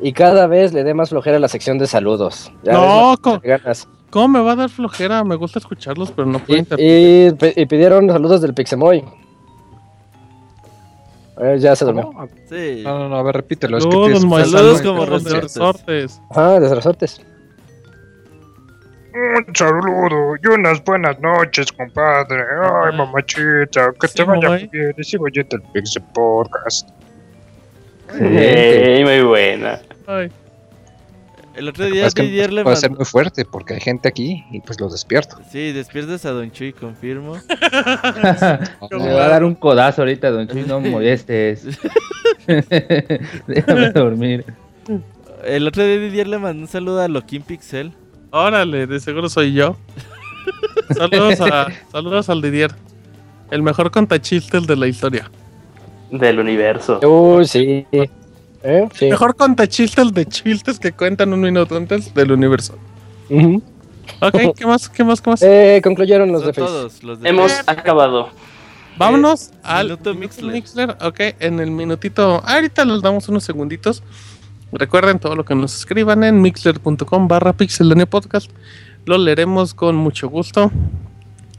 Y 0.02 0.14
cada 0.14 0.48
vez 0.48 0.72
le 0.74 0.86
dé 0.86 0.94
más 0.94 1.10
flojera 1.10 1.40
la 1.40 1.50
sección 1.50 1.78
de 1.78 1.86
saludos. 1.88 2.50
Ya 2.64 2.72
No, 2.72 3.10
ves, 3.12 3.20
co- 3.20 3.32
Martina, 3.32 3.58
ganas. 3.58 3.88
¿Cómo 4.10 4.28
me 4.28 4.40
va 4.42 4.54
a 4.54 4.56
dar 4.56 4.70
flojera? 4.70 5.24
Me 5.24 5.36
gusta 5.36 5.60
escucharlos, 5.60 6.12
pero 6.12 6.26
no 6.28 6.40
puedo 6.40 6.56
Y, 6.58 6.60
interrumpir. 6.60 7.54
y 7.56 7.66
pidieron 7.66 8.10
saludos 8.10 8.42
del 8.42 8.54
Pixemoy. 8.54 9.04
Eh, 11.42 11.58
ya 11.60 11.76
se 11.76 11.86
durmió. 11.86 12.10
Sí. 12.50 12.82
No, 12.84 13.00
no, 13.00 13.10
no, 13.10 13.16
a 13.18 13.24
ver, 13.24 13.36
repítelo. 13.36 13.78
es 13.78 13.86
que 13.86 13.92
Saludos, 13.92 14.26
maestro. 14.26 14.58
saludos 14.58 14.82
como 14.82 15.06
Saludos, 15.06 15.42
resortes. 15.44 16.22
Ajá, 16.32 16.60
de 16.60 16.76
resortes. 16.76 17.22
Un 19.14 19.56
saludo 19.56 20.36
y 20.44 20.48
unas 20.48 20.84
buenas 20.84 21.20
noches, 21.20 21.72
compadre. 21.72 22.44
Ay, 22.86 22.96
mamachita, 22.98 23.92
que 24.00 24.08
Sí, 24.08 24.16
te 24.16 24.24
vaya 24.24 24.50
muy 24.50 24.68
bien. 24.68 24.94
Y 24.98 25.04
sigo 25.04 25.26
oyendo 25.26 25.56
el 25.56 25.62
Pixel 25.74 26.04
Podcast. 26.14 26.90
Ey, 28.20 29.04
muy 29.04 29.22
buena. 29.22 29.80
Ay, 30.08 30.30
El 31.60 31.68
otro 31.68 31.88
día 31.88 32.08
es 32.08 32.14
que 32.14 32.22
Didier 32.22 32.54
le 32.54 32.64
puede 32.64 32.78
ser 32.78 32.90
mandó... 32.90 33.00
muy 33.00 33.06
fuerte 33.06 33.44
porque 33.44 33.74
hay 33.74 33.82
gente 33.82 34.08
aquí 34.08 34.46
y 34.50 34.62
pues 34.62 34.80
los 34.80 34.94
despierto. 34.94 35.36
Sí, 35.52 35.74
despiertas 35.74 36.26
a 36.26 36.32
Don 36.32 36.50
Chuy, 36.52 36.72
confirmo. 36.72 37.34
Me 38.92 39.14
va 39.14 39.26
a 39.26 39.28
dar 39.28 39.44
un 39.44 39.56
codazo 39.56 40.04
ahorita, 40.04 40.32
don 40.32 40.48
Chuy, 40.48 40.64
no 40.64 40.80
molestes. 40.80 41.66
Déjame 43.48 43.92
dormir. 43.92 44.46
El 45.44 45.68
otro 45.68 45.84
día 45.84 45.98
Didier 45.98 46.28
le 46.28 46.38
mandó 46.38 46.62
un 46.62 46.70
saludo 46.70 47.02
a 47.02 47.10
Loquín 47.10 47.42
Pixel. 47.42 47.92
órale, 48.32 48.88
de 48.88 49.02
seguro 49.02 49.28
soy 49.28 49.52
yo. 49.52 49.76
saludos, 50.96 51.42
a, 51.42 51.68
saludos 51.92 52.30
al 52.30 52.42
Didier. 52.42 52.72
El 53.52 53.64
mejor 53.64 53.92
contachistes 53.92 54.66
de 54.66 54.78
la 54.78 54.88
historia. 54.88 55.30
Del 56.10 56.40
universo. 56.40 57.02
Uy, 57.02 57.46
sí. 57.46 57.86
¿Eh? 58.64 58.88
Sí. 58.94 59.10
Mejor 59.10 59.36
contachistes 59.36 60.14
de 60.14 60.26
chistes 60.26 60.80
que 60.80 60.92
cuentan 60.92 61.34
un 61.34 61.42
minuto 61.42 61.76
antes 61.76 62.14
del 62.14 62.32
universo. 62.32 62.78
Ujú. 63.30 63.62
Ok, 64.22 64.56
¿qué 64.56 64.66
más? 64.66 64.90
¿Qué 64.90 65.04
más? 65.04 65.22
¿Qué 65.22 65.30
más? 65.30 65.42
Eh, 65.42 65.82
concluyeron 65.84 66.32
los 66.32 66.46
de 66.46 66.54
todos 66.54 67.04
los 67.04 67.22
de 67.22 67.30
Hemos 67.30 67.54
acabado. 67.68 68.30
Vámonos 68.98 69.52
al 69.64 69.86
minuto 69.86 70.14
Mixler. 70.14 70.52
Mixler. 70.52 70.98
Ok, 71.02 71.20
en 71.40 71.60
el 71.60 71.72
minutito. 71.72 72.44
Ahorita 72.46 72.84
les 72.84 73.02
damos 73.02 73.30
unos 73.30 73.44
segunditos. 73.44 74.04
Recuerden 74.72 75.20
todo 75.20 75.36
lo 75.36 75.46
que 75.46 75.56
nos 75.56 75.76
escriban 75.76 76.24
en 76.24 76.42
mixler.com 76.42 77.28
barra 77.28 77.54
podcast. 77.54 78.52
Lo 79.06 79.18
leeremos 79.18 79.74
con 79.74 79.96
mucho 79.96 80.28
gusto. 80.28 80.72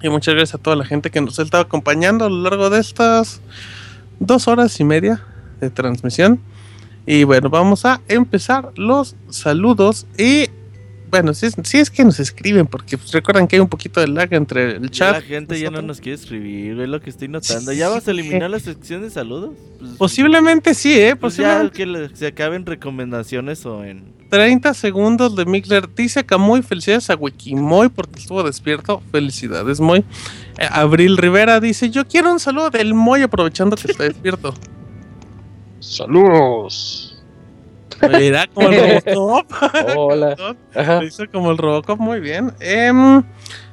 Y 0.02 0.08
muchas 0.08 0.34
gracias 0.34 0.54
a 0.54 0.62
toda 0.62 0.76
la 0.76 0.84
gente 0.84 1.10
que 1.10 1.20
nos 1.20 1.38
ha 1.38 1.42
estado 1.42 1.62
acompañando 1.62 2.26
a 2.26 2.30
lo 2.30 2.42
largo 2.42 2.70
de 2.70 2.80
estas 2.80 3.40
dos 4.18 4.48
horas 4.48 4.78
y 4.80 4.84
media 4.84 5.22
de 5.60 5.70
transmisión. 5.70 6.40
Y 7.06 7.24
bueno, 7.24 7.48
vamos 7.50 7.84
a 7.84 8.00
empezar 8.08 8.70
los 8.76 9.16
saludos. 9.30 10.06
Y 10.18 10.46
bueno, 11.10 11.34
si 11.34 11.46
es, 11.46 11.54
si 11.64 11.78
es 11.78 11.90
que 11.90 12.04
nos 12.04 12.20
escriben, 12.20 12.66
porque 12.66 12.96
pues, 12.96 13.10
recuerdan 13.10 13.48
que 13.48 13.56
hay 13.56 13.60
un 13.60 13.68
poquito 13.68 14.00
de 14.00 14.06
lag 14.06 14.32
entre 14.32 14.76
el 14.76 14.82
Ya 14.82 14.88
chat. 14.90 15.12
la 15.16 15.22
gente 15.22 15.58
ya 15.60 15.68
no 15.70 15.82
nos 15.82 16.00
quiere 16.00 16.14
escribir, 16.14 16.80
es 16.80 16.88
lo 16.88 17.00
que 17.00 17.10
estoy 17.10 17.26
notando. 17.26 17.72
¿Ya 17.72 17.88
vas 17.88 18.06
a 18.06 18.12
eliminar 18.12 18.48
la 18.48 18.60
sección 18.60 19.02
de 19.02 19.10
saludos? 19.10 19.50
Pues, 19.80 19.90
Posiblemente 19.98 20.72
sí, 20.72 20.92
¿eh? 20.92 21.16
pues 21.16 21.36
ya 21.36 21.62
Posiblemente. 21.62 21.76
que 21.76 21.86
le- 21.86 22.16
se 22.16 22.26
acaben 22.28 22.64
recomendaciones 22.64 23.66
o 23.66 23.82
en... 23.82 24.20
30 24.30 24.72
segundos 24.74 25.34
de 25.34 25.44
Mixler. 25.44 25.92
Dice 25.92 26.24
Camuy, 26.24 26.62
felicidades 26.62 27.10
a 27.10 27.16
Wikimoy 27.16 27.88
porque 27.88 28.20
estuvo 28.20 28.44
despierto. 28.44 29.02
Felicidades, 29.10 29.80
Moy. 29.80 30.04
Eh, 30.56 30.68
Abril 30.70 31.16
Rivera 31.16 31.58
dice: 31.58 31.90
Yo 31.90 32.06
quiero 32.06 32.30
un 32.30 32.38
saludo 32.38 32.70
del 32.70 32.94
Moy 32.94 33.22
aprovechando 33.22 33.74
que 33.74 33.90
está 33.90 34.04
despierto. 34.04 34.54
Saludos. 35.80 37.22
Mira, 38.08 38.46
como 38.54 38.68
el 38.68 39.02
Robocop. 39.02 39.52
Hola. 39.96 40.36
Lo 40.74 41.02
hizo 41.02 41.24
como 41.30 41.50
el 41.50 41.58
Robocop, 41.58 41.98
muy 41.98 42.20
bien. 42.20 42.52
Em, 42.60 43.22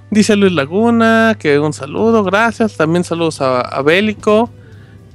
dice 0.10 0.36
Luis 0.36 0.54
Laguna 0.54 1.36
que 1.40 1.60
un 1.60 1.74
saludo, 1.74 2.24
gracias. 2.24 2.76
También 2.76 3.04
saludos 3.04 3.42
a, 3.42 3.62
a 3.62 3.82
Bélico. 3.82 4.50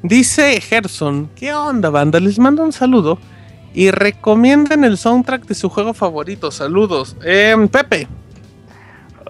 Dice 0.03 0.61
Gerson: 0.61 1.31
¿Qué 1.35 1.53
onda, 1.55 1.91
banda? 1.91 2.21
Les 2.21 2.39
mando 2.39 2.63
un 2.63 2.73
saludo. 2.73 3.19
Y 3.75 3.91
recomienden 3.91 4.85
el 4.85 4.99
soundtrack 4.99 5.47
de 5.47 5.55
su 5.55 5.71
juego 5.71 5.95
favorito. 5.95 6.51
Saludos. 6.51 7.17
Em, 7.25 7.69
Pepe. 7.69 8.07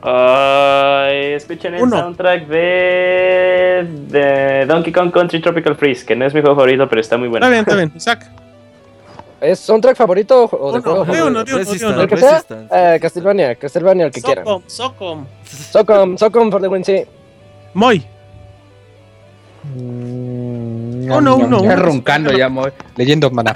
Ay, 0.02 1.32
escuchen 1.34 1.74
el 1.74 1.82
Uno. 1.82 1.97
soundtrack 1.97 2.47
de, 2.48 3.86
de 4.08 4.66
Donkey 4.66 4.92
Kong 4.92 5.12
Country 5.12 5.40
Tropical 5.40 5.76
Freeze, 5.76 6.05
que 6.05 6.16
no 6.16 6.26
es 6.26 6.34
mi 6.34 6.40
juego 6.40 6.56
favorito, 6.56 6.89
pero 6.89 7.00
está 7.00 7.16
muy 7.16 7.28
bueno. 7.28 7.47
Está 7.47 7.50
bien, 7.50 7.60
está 7.62 7.76
bien. 7.76 7.92
Isaac. 7.94 8.31
¿Es 9.40 9.58
soundtrack 9.60 9.97
favorito 9.97 10.44
o 10.52 10.72
de 10.72 10.78
Uno, 10.78 10.82
juego? 10.82 11.02
uno, 11.02 11.26
uno, 11.26 11.44
uno. 11.86 12.00
El 12.02 12.08
que 12.08 12.16
sea, 12.16 12.42
eh, 12.70 12.98
Castlevania, 13.00 13.55
Castlevania, 13.56 14.06
el 14.06 14.12
que 14.12 14.22
quieran. 14.22 14.44
Socom, 14.44 14.62
Socom. 14.66 15.26
Socom, 15.44 16.18
Socom 16.18 16.50
for 16.50 16.60
the 16.60 16.68
win, 16.68 16.84
sí. 16.84 17.05
Moy. 17.74 18.05
Uno, 19.76 21.36
uno, 21.36 21.56
Está 21.58 21.74
uno. 21.74 21.76
roncando 21.76 22.32
ya, 22.32 22.48
Moy. 22.48 22.70
Leyendo 22.97 23.31
maná. 23.31 23.52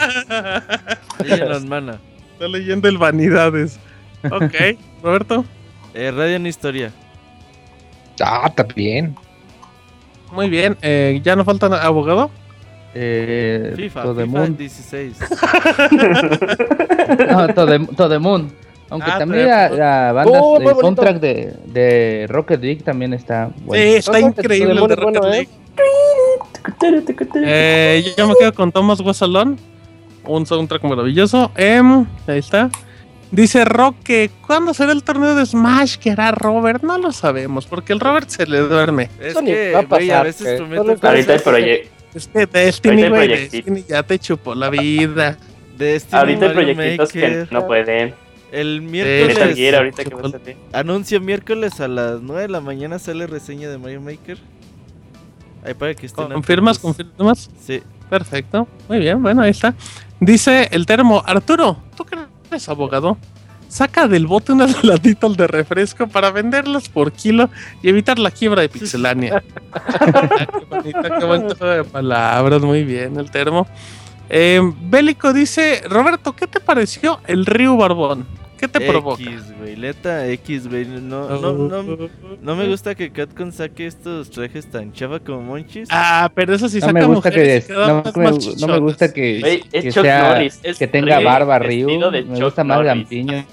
Líneas, 1.25 1.65
mana. 1.65 1.99
Está 2.33 2.49
leyendo 2.49 2.89
el 2.89 2.99
Vanidades. 2.99 3.78
Ok, 4.25 4.55
Roberto. 5.02 5.44
Eh, 5.97 6.10
Radio 6.10 6.36
en 6.36 6.47
Historia. 6.47 6.92
Ah, 8.23 8.52
también. 8.55 9.16
Muy 10.31 10.50
bien. 10.50 10.76
Eh, 10.83 11.20
¿Ya 11.25 11.34
no 11.36 11.44
falta 11.44 11.66
abogado? 11.83 12.31
Eh, 12.94 13.73
FIFA, 13.76 14.02
To 14.02 14.15
the 14.15 14.25
FIFA 14.26 14.39
Moon. 14.39 14.57
16. 14.57 15.16
No, 17.31 17.49
To 17.55 17.66
the, 17.66 17.78
To 17.97 18.08
the 18.08 18.18
Moon. 18.18 18.52
Aunque 18.91 19.10
Ah, 19.10 19.18
también 19.18 19.49
la, 19.49 19.68
la 19.70 20.12
banda, 20.12 20.39
Oh, 20.41 20.58
el 20.58 20.65
bonito. 20.65 20.81
soundtrack 20.81 21.18
de, 21.18 21.55
de 21.66 22.26
Rocket 22.28 22.60
League 22.62 22.83
también 22.83 23.15
está 23.15 23.50
bueno. 23.65 23.83
Sí, 23.83 23.94
está 23.97 24.20
increíble 24.20 24.73
el 24.73 24.86
de 24.89 24.94
es 24.94 25.00
bueno, 25.00 25.20
Rocket 25.20 25.25
¿eh? 25.25 25.31
League. 25.31 25.49
Eh, 27.47 28.15
yo, 28.16 28.28
me 28.28 28.34
quedo 28.39 28.52
con 28.52 28.70
Thomas 28.70 29.00
Guasalón. 29.00 29.58
Un 30.25 30.44
soundtrack 30.47 30.83
maravilloso. 30.84 31.50
Em, 31.57 32.05
ahí 32.26 32.39
está. 32.39 32.70
Dice 33.31 33.65
Roque, 33.65 34.31
¿cuándo 34.47 34.73
será 34.73 34.93
el 34.93 35.03
torneo 35.03 35.35
de 35.35 35.45
Smash 35.45 35.97
que 35.97 36.11
hará 36.13 36.31
Robert? 36.31 36.83
No 36.83 36.97
lo 36.99 37.13
sabemos, 37.13 37.67
porque 37.67 37.93
el 37.93 38.01
Robert 38.01 38.29
se 38.29 38.47
le 38.47 38.59
duerme. 38.61 39.11
Es 39.21 39.35
que, 39.37 39.73
va 39.73 39.81
a 39.81 39.83
a 39.83 39.89
pasar, 39.89 40.25
veces 40.27 40.47
que- 40.47 40.53
tu 40.53 40.65
solo 40.67 40.85
meta 40.85 41.01
para- 41.01 41.13
Ahorita 41.15 41.35
el 41.35 41.43
proyecto. 41.43 41.91
Es 42.15 42.29
que 42.29 42.47
Destiny, 42.47 43.09
güey. 43.09 43.29
Destiny 43.29 43.85
ya 43.89 44.03
te 44.03 44.19
chupó 44.19 44.55
la 44.55 44.71
vida. 44.71 45.37
de 45.77 45.97
este 45.97 46.17
Ahorita 46.17 46.47
hay 46.47 46.53
proyectitos 46.55 47.13
que 47.13 47.47
no 47.51 47.67
pueden. 47.67 48.15
El 48.51 48.81
miércoles 48.81 49.55
Gear 49.57 49.75
ahorita 49.75 50.05
que 50.05 50.15
va 50.15 50.29
a 50.29 50.31
salir. 50.31 50.57
anuncio 50.73 51.21
miércoles 51.21 51.81
a 51.81 51.89
las 51.89 52.23
9 52.23 52.43
de 52.43 52.49
la 52.49 52.63
mañana 52.63 52.99
sale 52.99 53.27
reseña 53.27 53.69
de 53.69 53.77
Mario 53.77 54.01
Maker. 54.01 54.39
Ahí 55.63 55.75
para 55.75 55.93
que 55.95 56.07
estén 56.07 56.29
¿Confirmas? 56.29 56.79
¿Confirmas? 56.79 57.51
Sí. 57.61 57.83
Perfecto. 58.09 58.67
Muy 58.89 59.01
bien, 59.01 59.21
bueno, 59.23 59.43
ahí 59.43 59.51
está. 59.51 59.75
Dice 60.21 60.69
el 60.71 60.87
termo, 60.87 61.23
Arturo, 61.27 61.77
¿tú 61.97 62.05
que 62.07 62.17
eres 62.57 62.68
abogado? 62.68 63.17
Saca 63.68 64.09
del 64.09 64.26
bote 64.26 64.52
unas 64.52 64.83
latitas 64.85 65.36
de 65.36 65.47
refresco 65.47 66.07
para 66.07 66.31
venderlas 66.31 66.89
por 66.89 67.12
kilo 67.12 67.51
y 67.83 67.89
evitar 67.89 68.18
la 68.18 68.31
quiebra 68.31 68.62
de 68.62 68.68
pixelania. 68.68 69.43
Qué 70.01 70.67
bonito, 70.70 71.02
qué 71.02 71.25
buen 71.26 71.49
de 71.49 71.85
palabras, 71.85 72.62
muy 72.62 72.85
bien, 72.85 73.18
el 73.18 73.31
termo. 73.31 73.67
Eh, 74.28 74.60
Bélico 74.81 75.33
dice, 75.33 75.83
Roberto, 75.89 76.35
¿qué 76.35 76.47
te 76.47 76.60
pareció 76.60 77.20
el 77.26 77.44
Río 77.47 77.76
Barbón? 77.76 78.26
¿Qué 78.59 78.68
te 78.68 78.81
provoca? 78.81 79.23
X, 79.23 79.52
güey, 79.59 79.76
neta 79.76 80.26
X, 80.28 80.68
güey. 80.68 80.86
No, 80.86 81.28
no, 81.28 81.52
no, 81.52 82.09
no 82.41 82.57
me 82.57 82.68
gusta 82.68 82.94
que 82.94 83.10
Catcon 83.10 83.52
saque 83.52 83.86
estos 83.86 84.31
trajes 84.31 84.70
tan 84.70 84.93
chafa 84.93 85.20
como 85.20 85.43
Monchis. 85.43 85.89
Ah, 85.91 86.31
pero 86.35 86.55
eso 86.55 86.68
sí 86.68 86.81
No 86.81 86.86
saca 86.86 86.93
me 87.01 87.05
gusta 87.07 87.31
que, 87.31 87.65
no, 87.68 88.02
más 88.02 88.17
me, 88.17 88.57
no 88.60 88.67
me 88.68 88.78
gusta 88.78 89.12
que, 89.12 89.62
que 89.70 89.93
sea- 89.93 90.31
Norris, 90.31 90.60
es 90.62 90.78
que 90.78 90.86
tenga 90.86 91.18
Ryu 91.18 91.25
barba 91.25 91.59
Ryu. 91.59 92.10
Me 92.10 92.23
gusta 92.41 92.65
más. 92.65 92.85
Lampiño. 92.85 93.44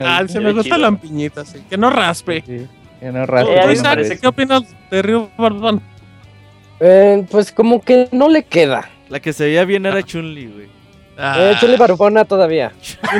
Ah, 0.00 0.24
se 0.26 0.40
me 0.40 0.52
gusta 0.52 0.64
chido. 0.64 0.78
la 0.78 0.86
ampiñita, 0.88 1.44
sí. 1.44 1.58
Que 1.68 1.76
no 1.76 1.90
raspe. 1.90 2.42
Sí, 2.46 2.66
que 3.00 3.12
no 3.12 3.24
¿Tú, 3.26 3.32
raspe 3.32 4.14
Eh, 4.14 4.18
¿Qué 4.20 4.26
opinas 4.26 4.62
de 4.90 5.02
Río 5.02 5.30
Barbón? 5.38 5.80
Eh, 6.80 7.24
pues 7.30 7.52
como 7.52 7.80
que 7.80 8.08
no 8.12 8.28
le 8.28 8.42
queda. 8.44 8.90
La 9.08 9.20
que 9.20 9.32
se 9.32 9.44
veía 9.44 9.64
bien 9.64 9.86
era 9.86 10.02
Chun-Li, 10.02 10.46
güey. 10.46 10.81
Ah, 11.18 11.36
Eh, 11.38 11.56
Chuli 11.60 11.76
Barbona 11.76 12.24
todavía. 12.24 12.72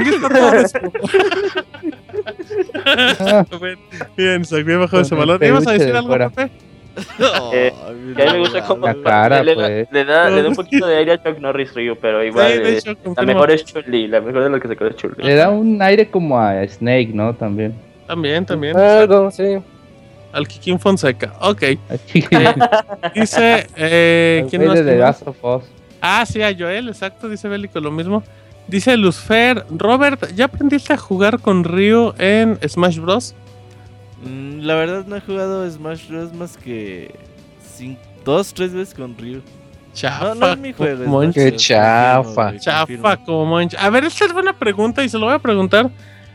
Bueno, 3.58 3.78
Bien, 4.16 4.42
me 4.64 4.76
bajó 4.76 5.00
ese 5.00 5.14
valor. 5.14 5.42
¿Ibas 5.42 5.66
a 5.66 5.72
decir 5.72 5.92
de 5.92 5.98
algo, 5.98 6.08
fuera. 6.08 6.30
Pepe? 6.30 6.50
Eh, 7.54 7.72
Que 8.16 8.22
a 8.22 8.26
mí 8.26 8.32
me 8.32 8.38
gusta 8.40 8.62
cara, 9.02 9.42
le, 9.42 9.54
da- 9.54 9.62
pues. 9.62 9.88
le 9.90 10.04
da, 10.04 10.28
le 10.30 10.42
da 10.42 10.48
un 10.50 10.54
poquito 10.54 10.86
de 10.86 10.96
aire 10.98 11.12
a 11.12 11.22
Chuck 11.22 11.38
Norris 11.38 11.72
Ryu, 11.74 11.96
pero 11.96 12.22
igual 12.22 12.52
Sí, 12.52 12.58
eh, 12.58 12.78
hecho, 12.78 12.96
la 13.16 13.22
mejor 13.22 13.50
es 13.50 13.64
Chun-Li, 13.64 14.08
la 14.08 14.20
mejor 14.20 14.44
de 14.44 14.50
lo 14.50 14.60
que 14.60 14.68
se 14.68 14.76
quedó 14.76 14.88
es 14.88 14.96
Chun-Li. 14.96 15.24
Le 15.24 15.34
da 15.34 15.48
un 15.48 15.80
aire 15.80 16.10
como 16.10 16.38
a 16.38 16.66
Snake, 16.68 17.10
¿no? 17.14 17.34
También. 17.34 17.74
También, 18.06 18.44
también. 18.44 18.76
Algo, 18.76 19.30
sí. 19.30 19.56
Al 20.32 20.46
Kikín 20.48 20.78
Fonseca. 20.78 21.32
Ok. 21.40 21.62
Dice, 23.14 23.66
eh, 23.76 24.40
el 24.44 24.50
¿quién 24.50 24.66
más? 24.66 24.74
de 24.74 24.84
The. 24.84 24.96
Last 24.98 25.26
of 25.26 25.42
Us. 25.44 25.64
Ah, 26.04 26.26
sí, 26.26 26.42
a 26.42 26.52
Joel, 26.52 26.88
exacto, 26.88 27.28
dice 27.28 27.46
Bélico 27.46 27.78
lo 27.78 27.92
mismo. 27.92 28.24
Dice 28.66 28.96
Luzfer, 28.96 29.64
Robert, 29.70 30.34
¿ya 30.34 30.46
aprendiste 30.46 30.92
a 30.92 30.96
jugar 30.96 31.38
con 31.38 31.62
Ryu 31.62 32.12
en 32.18 32.58
Smash 32.68 32.98
Bros? 32.98 33.36
Mm, 34.24 34.62
la 34.62 34.74
verdad 34.74 35.06
no 35.06 35.14
he 35.14 35.20
jugado 35.20 35.70
Smash 35.70 36.08
Bros. 36.08 36.32
más 36.34 36.56
que 36.56 37.14
dos, 38.24 38.52
tres 38.52 38.72
veces 38.72 38.94
con 38.94 39.16
Ryu. 39.16 39.42
Chafa. 39.94 40.30
No, 40.30 40.34
no 40.34 40.52
es 40.52 40.58
mi 40.58 40.72
juego. 40.72 41.04
Monch. 41.06 41.34
Qué 41.34 41.54
chafa. 41.54 42.58
Chafa 42.58 43.16
como 43.18 43.46
Monch. 43.46 43.74
A 43.78 43.88
ver, 43.88 44.04
esta 44.04 44.24
es 44.24 44.32
buena 44.32 44.58
pregunta 44.58 45.04
y 45.04 45.08
se 45.08 45.18
lo 45.18 45.26
voy 45.26 45.34
a 45.36 45.38
preguntar 45.38 45.88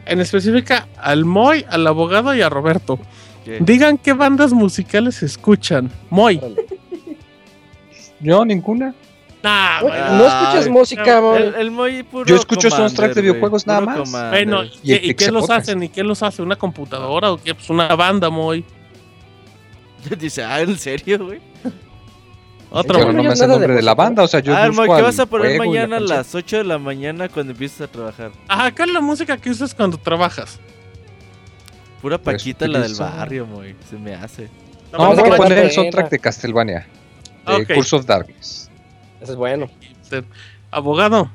en 0.05 0.21
específica 0.21 0.87
al 0.95 1.25
Moy, 1.25 1.65
al 1.69 1.85
abogado 1.87 2.33
y 2.33 2.41
a 2.41 2.49
Roberto. 2.49 2.99
¿Qué? 3.43 3.57
Digan 3.59 3.97
qué 3.97 4.13
bandas 4.13 4.53
musicales 4.53 5.23
escuchan. 5.23 5.91
Moy. 6.09 6.39
No, 8.19 8.45
ninguna. 8.45 8.95
Nah, 9.43 9.81
No, 9.81 9.87
no 9.89 10.27
escuchas 10.27 10.67
Ah, 10.67 10.69
música, 10.71 11.21
Moy. 11.21 11.37
El, 11.41 11.55
el 11.55 11.71
Moy 11.71 12.03
puro 12.03 12.25
Yo 12.25 12.35
escucho 12.35 12.69
soundtrack 12.69 13.13
de 13.13 13.21
videojuegos 13.21 13.67
nada 13.67 13.81
más. 13.81 13.97
Commander. 13.99 14.31
Bueno, 14.45 14.63
Y 14.83 14.93
el 14.93 14.99
¿qué- 15.01 15.07
¿y 15.07 15.13
qué 15.13 15.31
los 15.31 15.49
hacen? 15.49 15.83
¿Y 15.83 15.89
qué 15.89 16.03
los 16.03 16.23
hace? 16.23 16.41
¿Una 16.41 16.55
computadora 16.55 17.31
o 17.31 17.37
qué? 17.37 17.53
Pues 17.53 17.69
una 17.69 17.95
banda, 17.95 18.29
Moy. 18.29 18.65
Dice, 20.19 20.43
ah, 20.43 20.61
¿en 20.61 20.77
serio, 20.77 21.25
güey? 21.25 21.39
Otro, 22.69 22.99
no 22.99 23.13
no 23.13 23.23
me 23.23 23.29
nada 23.29 23.33
el 23.33 23.39
de 23.39 23.47
nombre 23.47 23.73
de 23.75 23.81
la 23.81 23.91
música. 23.91 24.03
banda, 24.03 24.23
o 24.23 24.27
sea, 24.27 24.39
yo 24.41 24.53
a 24.55 24.59
ver, 24.61 24.69
busco 24.71 24.85
Moy, 24.87 24.97
¿qué 24.97 25.01
vas 25.03 25.19
a 25.19 25.25
poner 25.25 25.51
la 25.53 25.57
mañana 25.65 25.97
a 25.97 25.99
las 26.01 26.35
8 26.35 26.57
de 26.57 26.63
la 26.65 26.77
mañana 26.77 27.29
cuando 27.29 27.53
empieces 27.53 27.79
a 27.81 27.87
trabajar? 27.87 28.31
Ajá, 28.47 28.75
¿cuál 28.75 28.89
es 28.89 28.93
la 28.95 29.01
música 29.01 29.37
que 29.37 29.49
usas 29.49 29.73
cuando 29.73 29.97
trabajas? 29.97 30.59
Pura 32.01 32.17
Pues, 32.17 32.37
Paquita, 32.37 32.67
la 32.67 32.79
del 32.79 32.95
barrio, 32.95 33.45
Moy. 33.45 33.73
Se 33.89 33.97
me 33.97 34.13
hace. 34.15 34.49
La 34.91 34.97
No, 34.97 35.07
banda 35.07 35.23
voy 35.23 35.31
a 35.31 35.37
poner 35.37 35.57
el 35.59 35.71
soundtrack 35.71 36.09
de 36.09 36.19
Castlevania. 36.19 36.87
De 37.45 37.53
Ok. 37.55 37.73
Curse 37.75 37.95
of 37.95 38.05
Darkness. 38.05 38.66
Ese 39.21 39.31
es 39.31 39.37
bueno. 39.37 39.67
hipster. 39.79 40.23
Abogado. 40.71 41.29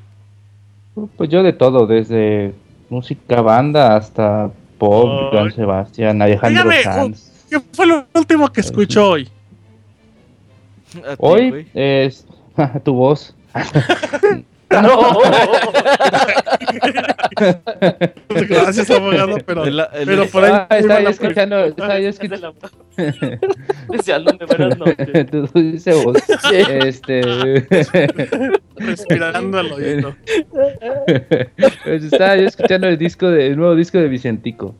Pues 1.17 1.29
yo 1.29 1.43
de 1.43 1.53
todo, 1.53 1.87
desde 1.87 2.53
música 2.89 3.41
banda 3.41 3.95
hasta 3.95 4.51
pop. 4.77 5.31
Joan 5.31 5.51
Sebastián, 5.51 6.21
Alejandro 6.21 6.63
Dígame, 6.63 6.83
Sanz. 6.83 7.45
¿Qué 7.49 7.59
fue 7.71 7.87
lo 7.87 8.05
último 8.13 8.51
que 8.51 8.61
escuchó 8.61 9.09
hoy? 9.09 9.25
Ti, 10.91 11.01
Hoy 11.17 11.67
es 11.73 12.25
tu 12.83 12.93
voz. 12.93 13.35
Gracias, 18.29 18.89
abogado, 18.89 19.37
pero, 19.45 19.63
El- 19.65 19.79
el- 19.79 20.05
pero 20.05 20.25
por 20.27 20.43
ahí. 20.45 20.51
Ah, 20.69 20.77
estaba 20.77 21.01
yo 21.01 21.09
escuchando, 21.09 21.59
estaba 21.65 21.99
yo 21.99 22.09
Es 22.09 22.19
de 22.19 22.25
escuchando. 22.25 22.55
la- 22.61 23.39
Deseándome 23.89 24.45
buenas 24.45 24.77
noches. 24.77 25.31
Tú 25.31 25.47
dices 25.53 26.03
voz. 26.03 26.17
Este. 26.51 27.21
Respirando 28.75 29.59
al 29.59 29.71
oído. 29.71 30.15
pues 31.83 32.03
estaba 32.03 32.35
yo 32.37 32.47
escuchando 32.47 32.87
el 32.87 32.97
disco 32.97 33.29
de, 33.29 33.47
el 33.47 33.57
nuevo 33.57 33.75
disco 33.75 33.97
de 33.97 34.07
Vicentico. 34.07 34.75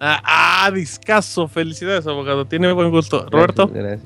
Ah, 0.00 0.20
ah, 0.24 0.70
discaso. 0.72 1.46
Felicidades, 1.46 2.06
abogado. 2.06 2.46
Tiene 2.46 2.72
buen 2.72 2.90
gusto. 2.90 3.26
Roberto. 3.30 3.68
Gracias. 3.68 4.02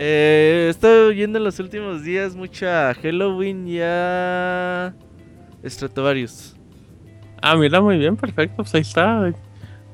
Eh, 0.00 0.66
he 0.66 0.70
estado 0.70 1.08
oyendo 1.08 1.38
en 1.38 1.44
los 1.44 1.58
últimos 1.58 2.04
días 2.04 2.36
mucha 2.36 2.94
Halloween 2.94 3.66
y 3.66 3.80
a 3.82 4.94
Stratovarius. 5.64 6.54
Ah, 7.42 7.56
mira, 7.56 7.80
muy 7.80 7.98
bien, 7.98 8.16
perfecto. 8.16 8.58
Pues 8.58 8.72
ahí 8.76 8.82
está. 8.82 9.32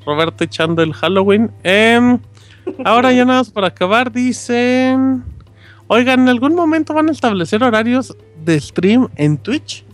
Roberto 0.05 0.45
echando 0.45 0.83
el 0.83 0.93
Halloween. 0.93 1.51
Em, 1.63 2.19
ahora 2.85 3.13
ya 3.13 3.25
nada 3.25 3.41
más 3.41 3.51
para 3.51 3.69
acabar, 3.69 4.13
dicen. 4.13 5.25
Oigan, 5.87 6.21
¿en 6.21 6.29
algún 6.29 6.55
momento 6.55 6.93
van 6.93 7.09
a 7.09 7.13
establecer 7.13 7.65
horarios 7.65 8.15
de 8.45 8.61
stream 8.61 9.09
en 9.17 9.39
Twitch? 9.39 9.87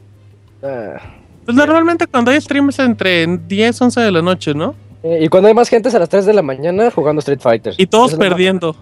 Ah. 0.61 1.01
Pues 1.45 1.57
normalmente 1.57 2.09
cuando 2.09 2.33
hay 2.33 2.41
stream 2.41 2.69
es 2.71 2.81
entre 2.81 3.29
10 3.29 3.81
11 3.81 4.01
de 4.01 4.11
la 4.11 4.23
noche, 4.23 4.55
¿no? 4.55 4.75
Eh, 5.05 5.21
y 5.23 5.29
cuando 5.29 5.47
hay 5.47 5.55
más 5.55 5.69
gente 5.69 5.89
es 5.89 5.95
a 5.95 6.01
las 6.01 6.09
3 6.09 6.27
de 6.27 6.35
la 6.35 6.43
mañana 6.43 6.91
jugando 6.91 7.21
Street 7.21 7.41
Fighter. 7.41 7.75
Y 7.77 7.87
todos 7.87 8.17
perdiendo. 8.17 8.75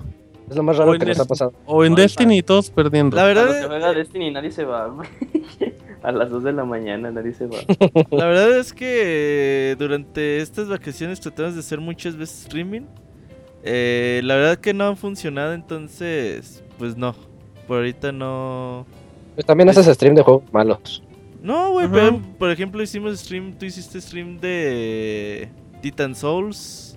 Es 0.48 0.56
lo 0.56 0.62
más 0.62 0.76
raro 0.76 0.92
que 0.98 1.04
nos 1.04 1.20
ha 1.20 1.24
pasado. 1.24 1.52
O 1.66 1.84
en 1.84 1.94
Destiny 1.94 2.38
y 2.38 2.42
todos 2.42 2.70
perdiendo. 2.70 3.16
La 3.16 3.24
Cuando 3.24 3.40
se 3.40 3.60
verdad, 3.60 3.68
juega 3.68 3.92
Destiny 3.92 4.30
nadie 4.30 4.50
se 4.50 4.64
va. 4.64 4.94
A 6.02 6.12
las 6.12 6.30
2 6.30 6.44
de 6.44 6.52
la 6.52 6.64
mañana 6.64 7.10
nadie 7.10 7.34
se 7.34 7.46
va. 7.46 7.58
la 8.10 8.26
verdad 8.26 8.58
es 8.58 8.72
que 8.72 9.74
durante 9.78 10.38
estas 10.38 10.68
vacaciones 10.68 11.20
tratamos 11.20 11.54
de 11.54 11.60
hacer 11.60 11.80
muchas 11.80 12.16
veces 12.16 12.42
streaming. 12.42 12.82
Eh, 13.64 14.20
la 14.24 14.36
verdad 14.36 14.58
que 14.58 14.72
no 14.72 14.86
han 14.86 14.96
funcionado, 14.96 15.52
entonces, 15.52 16.62
pues 16.78 16.96
no. 16.96 17.14
Por 17.66 17.78
ahorita 17.78 18.12
no. 18.12 18.86
Pues 19.34 19.44
también 19.44 19.68
haces 19.68 19.86
stream 19.86 20.14
de 20.14 20.22
juegos 20.22 20.44
malos. 20.52 21.02
No, 21.42 21.72
güey, 21.72 21.88
pero 21.88 22.20
por 22.38 22.50
ejemplo 22.50 22.82
hicimos 22.82 23.18
stream, 23.20 23.52
tú 23.52 23.66
hiciste 23.66 24.00
stream 24.00 24.40
de 24.40 25.48
Titan 25.80 26.14
Souls, 26.14 26.87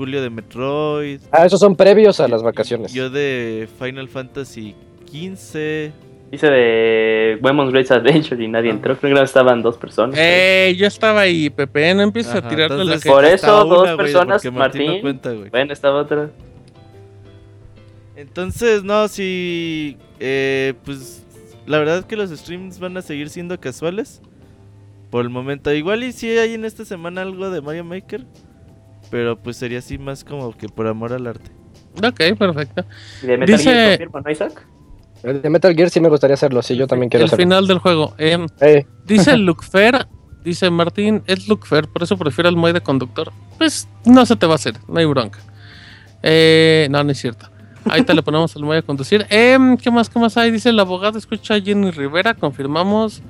Julio 0.00 0.22
de 0.22 0.30
Metroid, 0.30 1.20
Ah, 1.30 1.44
esos 1.44 1.60
son 1.60 1.76
previos 1.76 2.20
a 2.20 2.26
las 2.28 2.42
vacaciones. 2.42 2.90
yo 2.94 3.10
de 3.10 3.68
Final 3.78 4.08
Fantasy 4.08 4.74
15. 5.04 5.92
Hice 6.32 6.46
de 6.46 7.38
Women's 7.42 7.70
Race 7.70 7.92
Adventure 7.92 8.42
y 8.42 8.48
nadie 8.48 8.70
Ah. 8.70 8.74
entró. 8.76 8.96
Creo 8.96 9.14
que 9.14 9.22
estaban 9.22 9.60
dos 9.60 9.76
personas. 9.76 10.16
Eh, 10.18 10.74
yo 10.78 10.86
estaba 10.86 11.20
ahí, 11.20 11.50
Pepe, 11.50 11.92
no 11.94 12.00
empieces 12.00 12.34
a 12.34 12.38
Ajá, 12.38 12.48
tirarle 12.48 12.82
la 12.86 12.98
que... 12.98 13.10
Por 13.10 13.26
eso, 13.26 13.62
dos 13.66 13.90
personas, 13.98 14.42
porque 14.42 14.50
Martín 14.58 14.86
no 14.86 15.00
cuenta. 15.02 15.34
Bueno, 15.50 15.70
estaba 15.74 16.00
otra. 16.00 16.30
Entonces, 18.16 18.82
no, 18.82 19.06
sí, 19.08 19.98
eh, 20.18 20.72
pues 20.82 21.26
la 21.66 21.78
verdad 21.78 22.04
que 22.06 22.16
los 22.16 22.30
streams 22.30 22.78
van 22.78 22.96
a 22.96 23.02
seguir 23.02 23.28
siendo 23.28 23.60
casuales. 23.60 24.22
Por 25.10 25.24
el 25.24 25.28
momento, 25.30 25.70
igual 25.74 26.04
y 26.04 26.12
si 26.12 26.26
hay 26.38 26.54
en 26.54 26.64
esta 26.64 26.86
semana 26.86 27.20
algo 27.20 27.50
de 27.50 27.60
Mario 27.60 27.84
Maker. 27.84 28.24
Pero 29.10 29.36
pues 29.38 29.56
sería 29.56 29.78
así 29.80 29.98
más 29.98 30.24
como 30.24 30.56
que 30.56 30.68
por 30.68 30.86
amor 30.86 31.12
al 31.12 31.26
arte. 31.26 31.50
Ok, 32.02 32.38
perfecto. 32.38 32.84
Y 33.22 33.26
de 33.26 33.38
Metal 33.38 33.56
Dice- 33.56 33.70
Gear 33.72 33.98
confirma, 33.98 34.20
¿no, 34.24 34.30
Isaac? 34.30 34.66
El 35.22 35.42
de 35.42 35.50
Metal 35.50 35.74
Gear 35.74 35.90
sí 35.90 36.00
me 36.00 36.08
gustaría 36.08 36.34
hacerlo, 36.34 36.62
sí, 36.62 36.76
yo 36.76 36.86
también 36.86 37.10
quiero 37.10 37.24
El 37.24 37.28
hacerlo. 37.28 37.42
final 37.44 37.66
del 37.66 37.78
juego. 37.78 38.14
Em, 38.16 38.46
Eh, 38.60 38.86
Dice 39.04 39.36
Lucfer, 39.36 40.06
dice 40.44 40.70
Martín, 40.70 41.22
es 41.26 41.46
Lucfer, 41.48 41.88
por 41.88 42.02
eso 42.04 42.16
prefiero 42.16 42.48
al 42.48 42.56
Moy 42.56 42.72
de 42.72 42.80
conductor. 42.80 43.30
Pues 43.58 43.86
no 44.06 44.24
se 44.24 44.36
te 44.36 44.46
va 44.46 44.52
a 44.52 44.54
hacer, 44.54 44.74
no 44.88 44.98
hay 44.98 45.04
bronca. 45.06 45.38
Eh, 46.22 46.88
no, 46.90 47.02
no 47.04 47.10
es 47.12 47.18
cierto. 47.18 47.46
Ahí 47.86 48.02
te 48.02 48.14
le 48.14 48.22
ponemos 48.22 48.54
al 48.56 48.62
Moy 48.62 48.76
a 48.78 48.82
conducir. 48.82 49.26
Em, 49.30 49.76
¿Qué 49.76 49.90
más, 49.90 50.08
qué 50.08 50.18
más 50.18 50.36
hay? 50.36 50.50
Dice 50.50 50.68
el 50.70 50.78
abogado, 50.78 51.18
escucha 51.18 51.54
a 51.54 51.60
Jenny 51.60 51.90
Rivera, 51.90 52.34
confirmamos. 52.34 53.22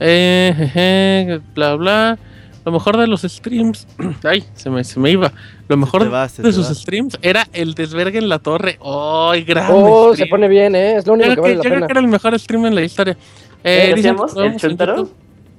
Eh, 0.00 0.52
jeje, 0.56 1.40
bla, 1.54 1.74
bla. 1.76 2.18
Lo 2.64 2.72
mejor 2.72 2.96
de 2.96 3.06
los 3.06 3.22
streams. 3.22 3.86
Ay, 4.24 4.44
se 4.54 4.70
me, 4.70 4.84
se 4.84 5.00
me 5.00 5.10
iba. 5.10 5.32
Lo 5.68 5.76
mejor 5.76 6.12
va, 6.12 6.28
de 6.28 6.52
sus 6.52 6.68
va. 6.70 6.74
streams 6.74 7.18
era 7.22 7.46
el 7.52 7.74
desvergue 7.74 8.18
en 8.18 8.28
la 8.28 8.38
torre. 8.38 8.78
¡Ay, 8.84 9.42
grande! 9.44 9.72
oh, 9.74 10.14
se 10.14 10.26
pone 10.26 10.46
bien, 10.48 10.74
¿eh? 10.76 10.96
Es 10.96 11.06
lo 11.06 11.14
único 11.14 11.34
que 11.34 11.40
vale 11.40 11.52
que, 11.54 11.56
la 11.58 11.62
yo 11.64 11.70
creo 11.70 11.86
que 11.86 11.92
era 11.92 12.00
el 12.00 12.08
mejor 12.08 12.38
stream 12.38 12.66
en 12.66 12.74
la 12.74 12.82
historia. 12.82 13.16
¿Eh, 13.64 13.90
Eh, 13.90 13.94
dicen 13.94 14.14
que 14.16 14.22
decíamos? 14.22 14.36
¿El 14.36 14.56
Chuntaro? 14.60 15.08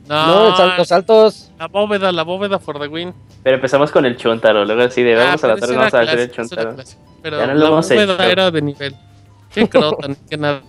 No, 0.07 0.49
el 0.49 0.55
sal- 0.55 0.73
los 0.77 0.87
saltos. 0.87 1.51
La 1.57 1.67
bóveda, 1.67 2.11
la 2.11 2.23
bóveda 2.23 2.59
for 2.59 2.79
the 2.79 2.87
win. 2.87 3.13
Pero 3.43 3.55
empezamos 3.55 3.91
con 3.91 4.05
el 4.05 4.17
Chuntaro. 4.17 4.65
Luego 4.65 4.81
así 4.81 5.01
de 5.01 5.15
vamos 5.15 5.43
Ah, 5.43 5.47
a 5.47 5.49
la 5.49 5.53
ese 5.55 5.75
vamos 5.75 5.93
a 5.93 5.99
hacer 6.01 6.19
el 6.19 6.31
Chuntaro. 6.31 6.75
Pero 7.21 7.37
Ya 7.39 7.47
no 7.47 7.53
lo 7.53 7.59
la 7.59 7.67
hemos 7.67 7.89
bóveda 7.89 8.13
hecho. 8.15 8.23
era 8.23 8.51
de 8.51 8.61
nivel. 8.61 8.95
Qué 9.53 9.67
crota, 9.69 10.07
ni 10.09 10.15
qué 10.29 10.35
nada. 10.37 10.61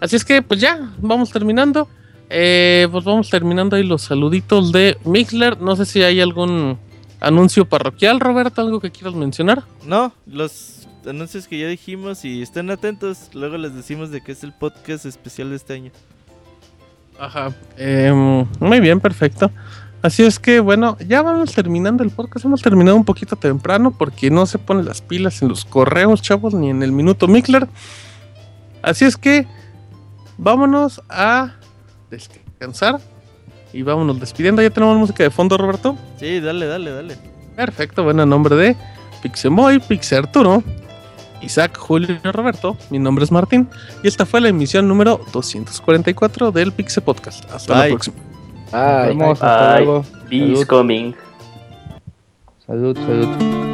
Así 0.00 0.16
es 0.16 0.24
que, 0.24 0.42
pues 0.42 0.60
ya, 0.60 0.80
vamos 0.98 1.30
terminando. 1.30 1.88
Eh, 2.34 2.88
pues 2.90 3.04
vamos 3.04 3.28
terminando 3.28 3.76
ahí 3.76 3.82
los 3.82 4.00
saluditos 4.00 4.72
de 4.72 4.96
Mixler. 5.04 5.60
No 5.60 5.76
sé 5.76 5.84
si 5.84 6.02
hay 6.02 6.18
algún 6.18 6.78
anuncio 7.20 7.66
parroquial, 7.66 8.20
Roberto, 8.20 8.62
algo 8.62 8.80
que 8.80 8.90
quieras 8.90 9.14
mencionar. 9.14 9.64
No, 9.84 10.14
los 10.26 10.88
anuncios 11.06 11.46
que 11.46 11.58
ya 11.58 11.68
dijimos 11.68 12.24
y 12.24 12.40
estén 12.40 12.70
atentos. 12.70 13.28
Luego 13.34 13.58
les 13.58 13.74
decimos 13.74 14.10
de 14.10 14.22
que 14.22 14.32
es 14.32 14.42
el 14.44 14.54
podcast 14.54 15.04
especial 15.04 15.50
de 15.50 15.56
este 15.56 15.74
año. 15.74 15.90
Ajá. 17.18 17.54
Em, 17.76 18.46
muy 18.58 18.80
bien, 18.80 18.98
perfecto. 18.98 19.50
Así 20.00 20.22
es 20.22 20.38
que, 20.38 20.60
bueno, 20.60 20.96
ya 21.06 21.20
vamos 21.20 21.54
terminando 21.54 22.02
el 22.02 22.12
podcast. 22.12 22.46
Hemos 22.46 22.62
terminado 22.62 22.96
un 22.96 23.04
poquito 23.04 23.36
temprano 23.36 23.90
porque 23.90 24.30
no 24.30 24.46
se 24.46 24.56
ponen 24.56 24.86
las 24.86 25.02
pilas 25.02 25.42
en 25.42 25.48
los 25.48 25.66
correos, 25.66 26.22
chavos, 26.22 26.54
ni 26.54 26.70
en 26.70 26.82
el 26.82 26.92
minuto 26.92 27.28
Mikler. 27.28 27.68
Así 28.80 29.04
es 29.04 29.18
que, 29.18 29.46
vámonos 30.38 31.02
a 31.10 31.56
descansar 32.16 33.00
y 33.72 33.82
vámonos 33.82 34.20
despidiendo. 34.20 34.62
Ya 34.62 34.70
tenemos 34.70 34.96
música 34.96 35.22
de 35.22 35.30
fondo, 35.30 35.56
Roberto. 35.58 35.96
Sí, 36.18 36.40
dale, 36.40 36.66
dale, 36.66 36.90
dale. 36.90 37.16
Perfecto, 37.56 38.04
bueno, 38.04 38.22
en 38.22 38.28
nombre 38.28 38.54
de 38.56 38.76
Pixemoy, 39.22 39.78
Pixe 39.80 40.16
Arturo, 40.16 40.62
Isaac, 41.42 41.76
Julio 41.76 42.18
y 42.22 42.28
Roberto, 42.30 42.76
mi 42.90 42.98
nombre 42.98 43.24
es 43.24 43.32
Martín 43.32 43.68
y 44.02 44.08
esta 44.08 44.24
fue 44.26 44.40
la 44.40 44.48
emisión 44.48 44.88
número 44.88 45.20
244 45.32 46.52
del 46.52 46.72
Pixe 46.72 47.00
Podcast. 47.00 47.50
Hasta 47.52 47.74
la 47.74 47.80
Bye. 47.82 47.90
próxima. 47.90 48.16
Ay, 48.72 49.08
Nos 49.14 49.18
vemos, 49.18 49.42
hasta 49.42 49.74
Bye. 49.74 49.84
luego. 49.84 50.04
Salud. 50.30 50.66
coming. 50.66 51.12
Salud, 52.66 52.96
salud. 52.96 53.71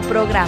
Programa. 0.00 0.47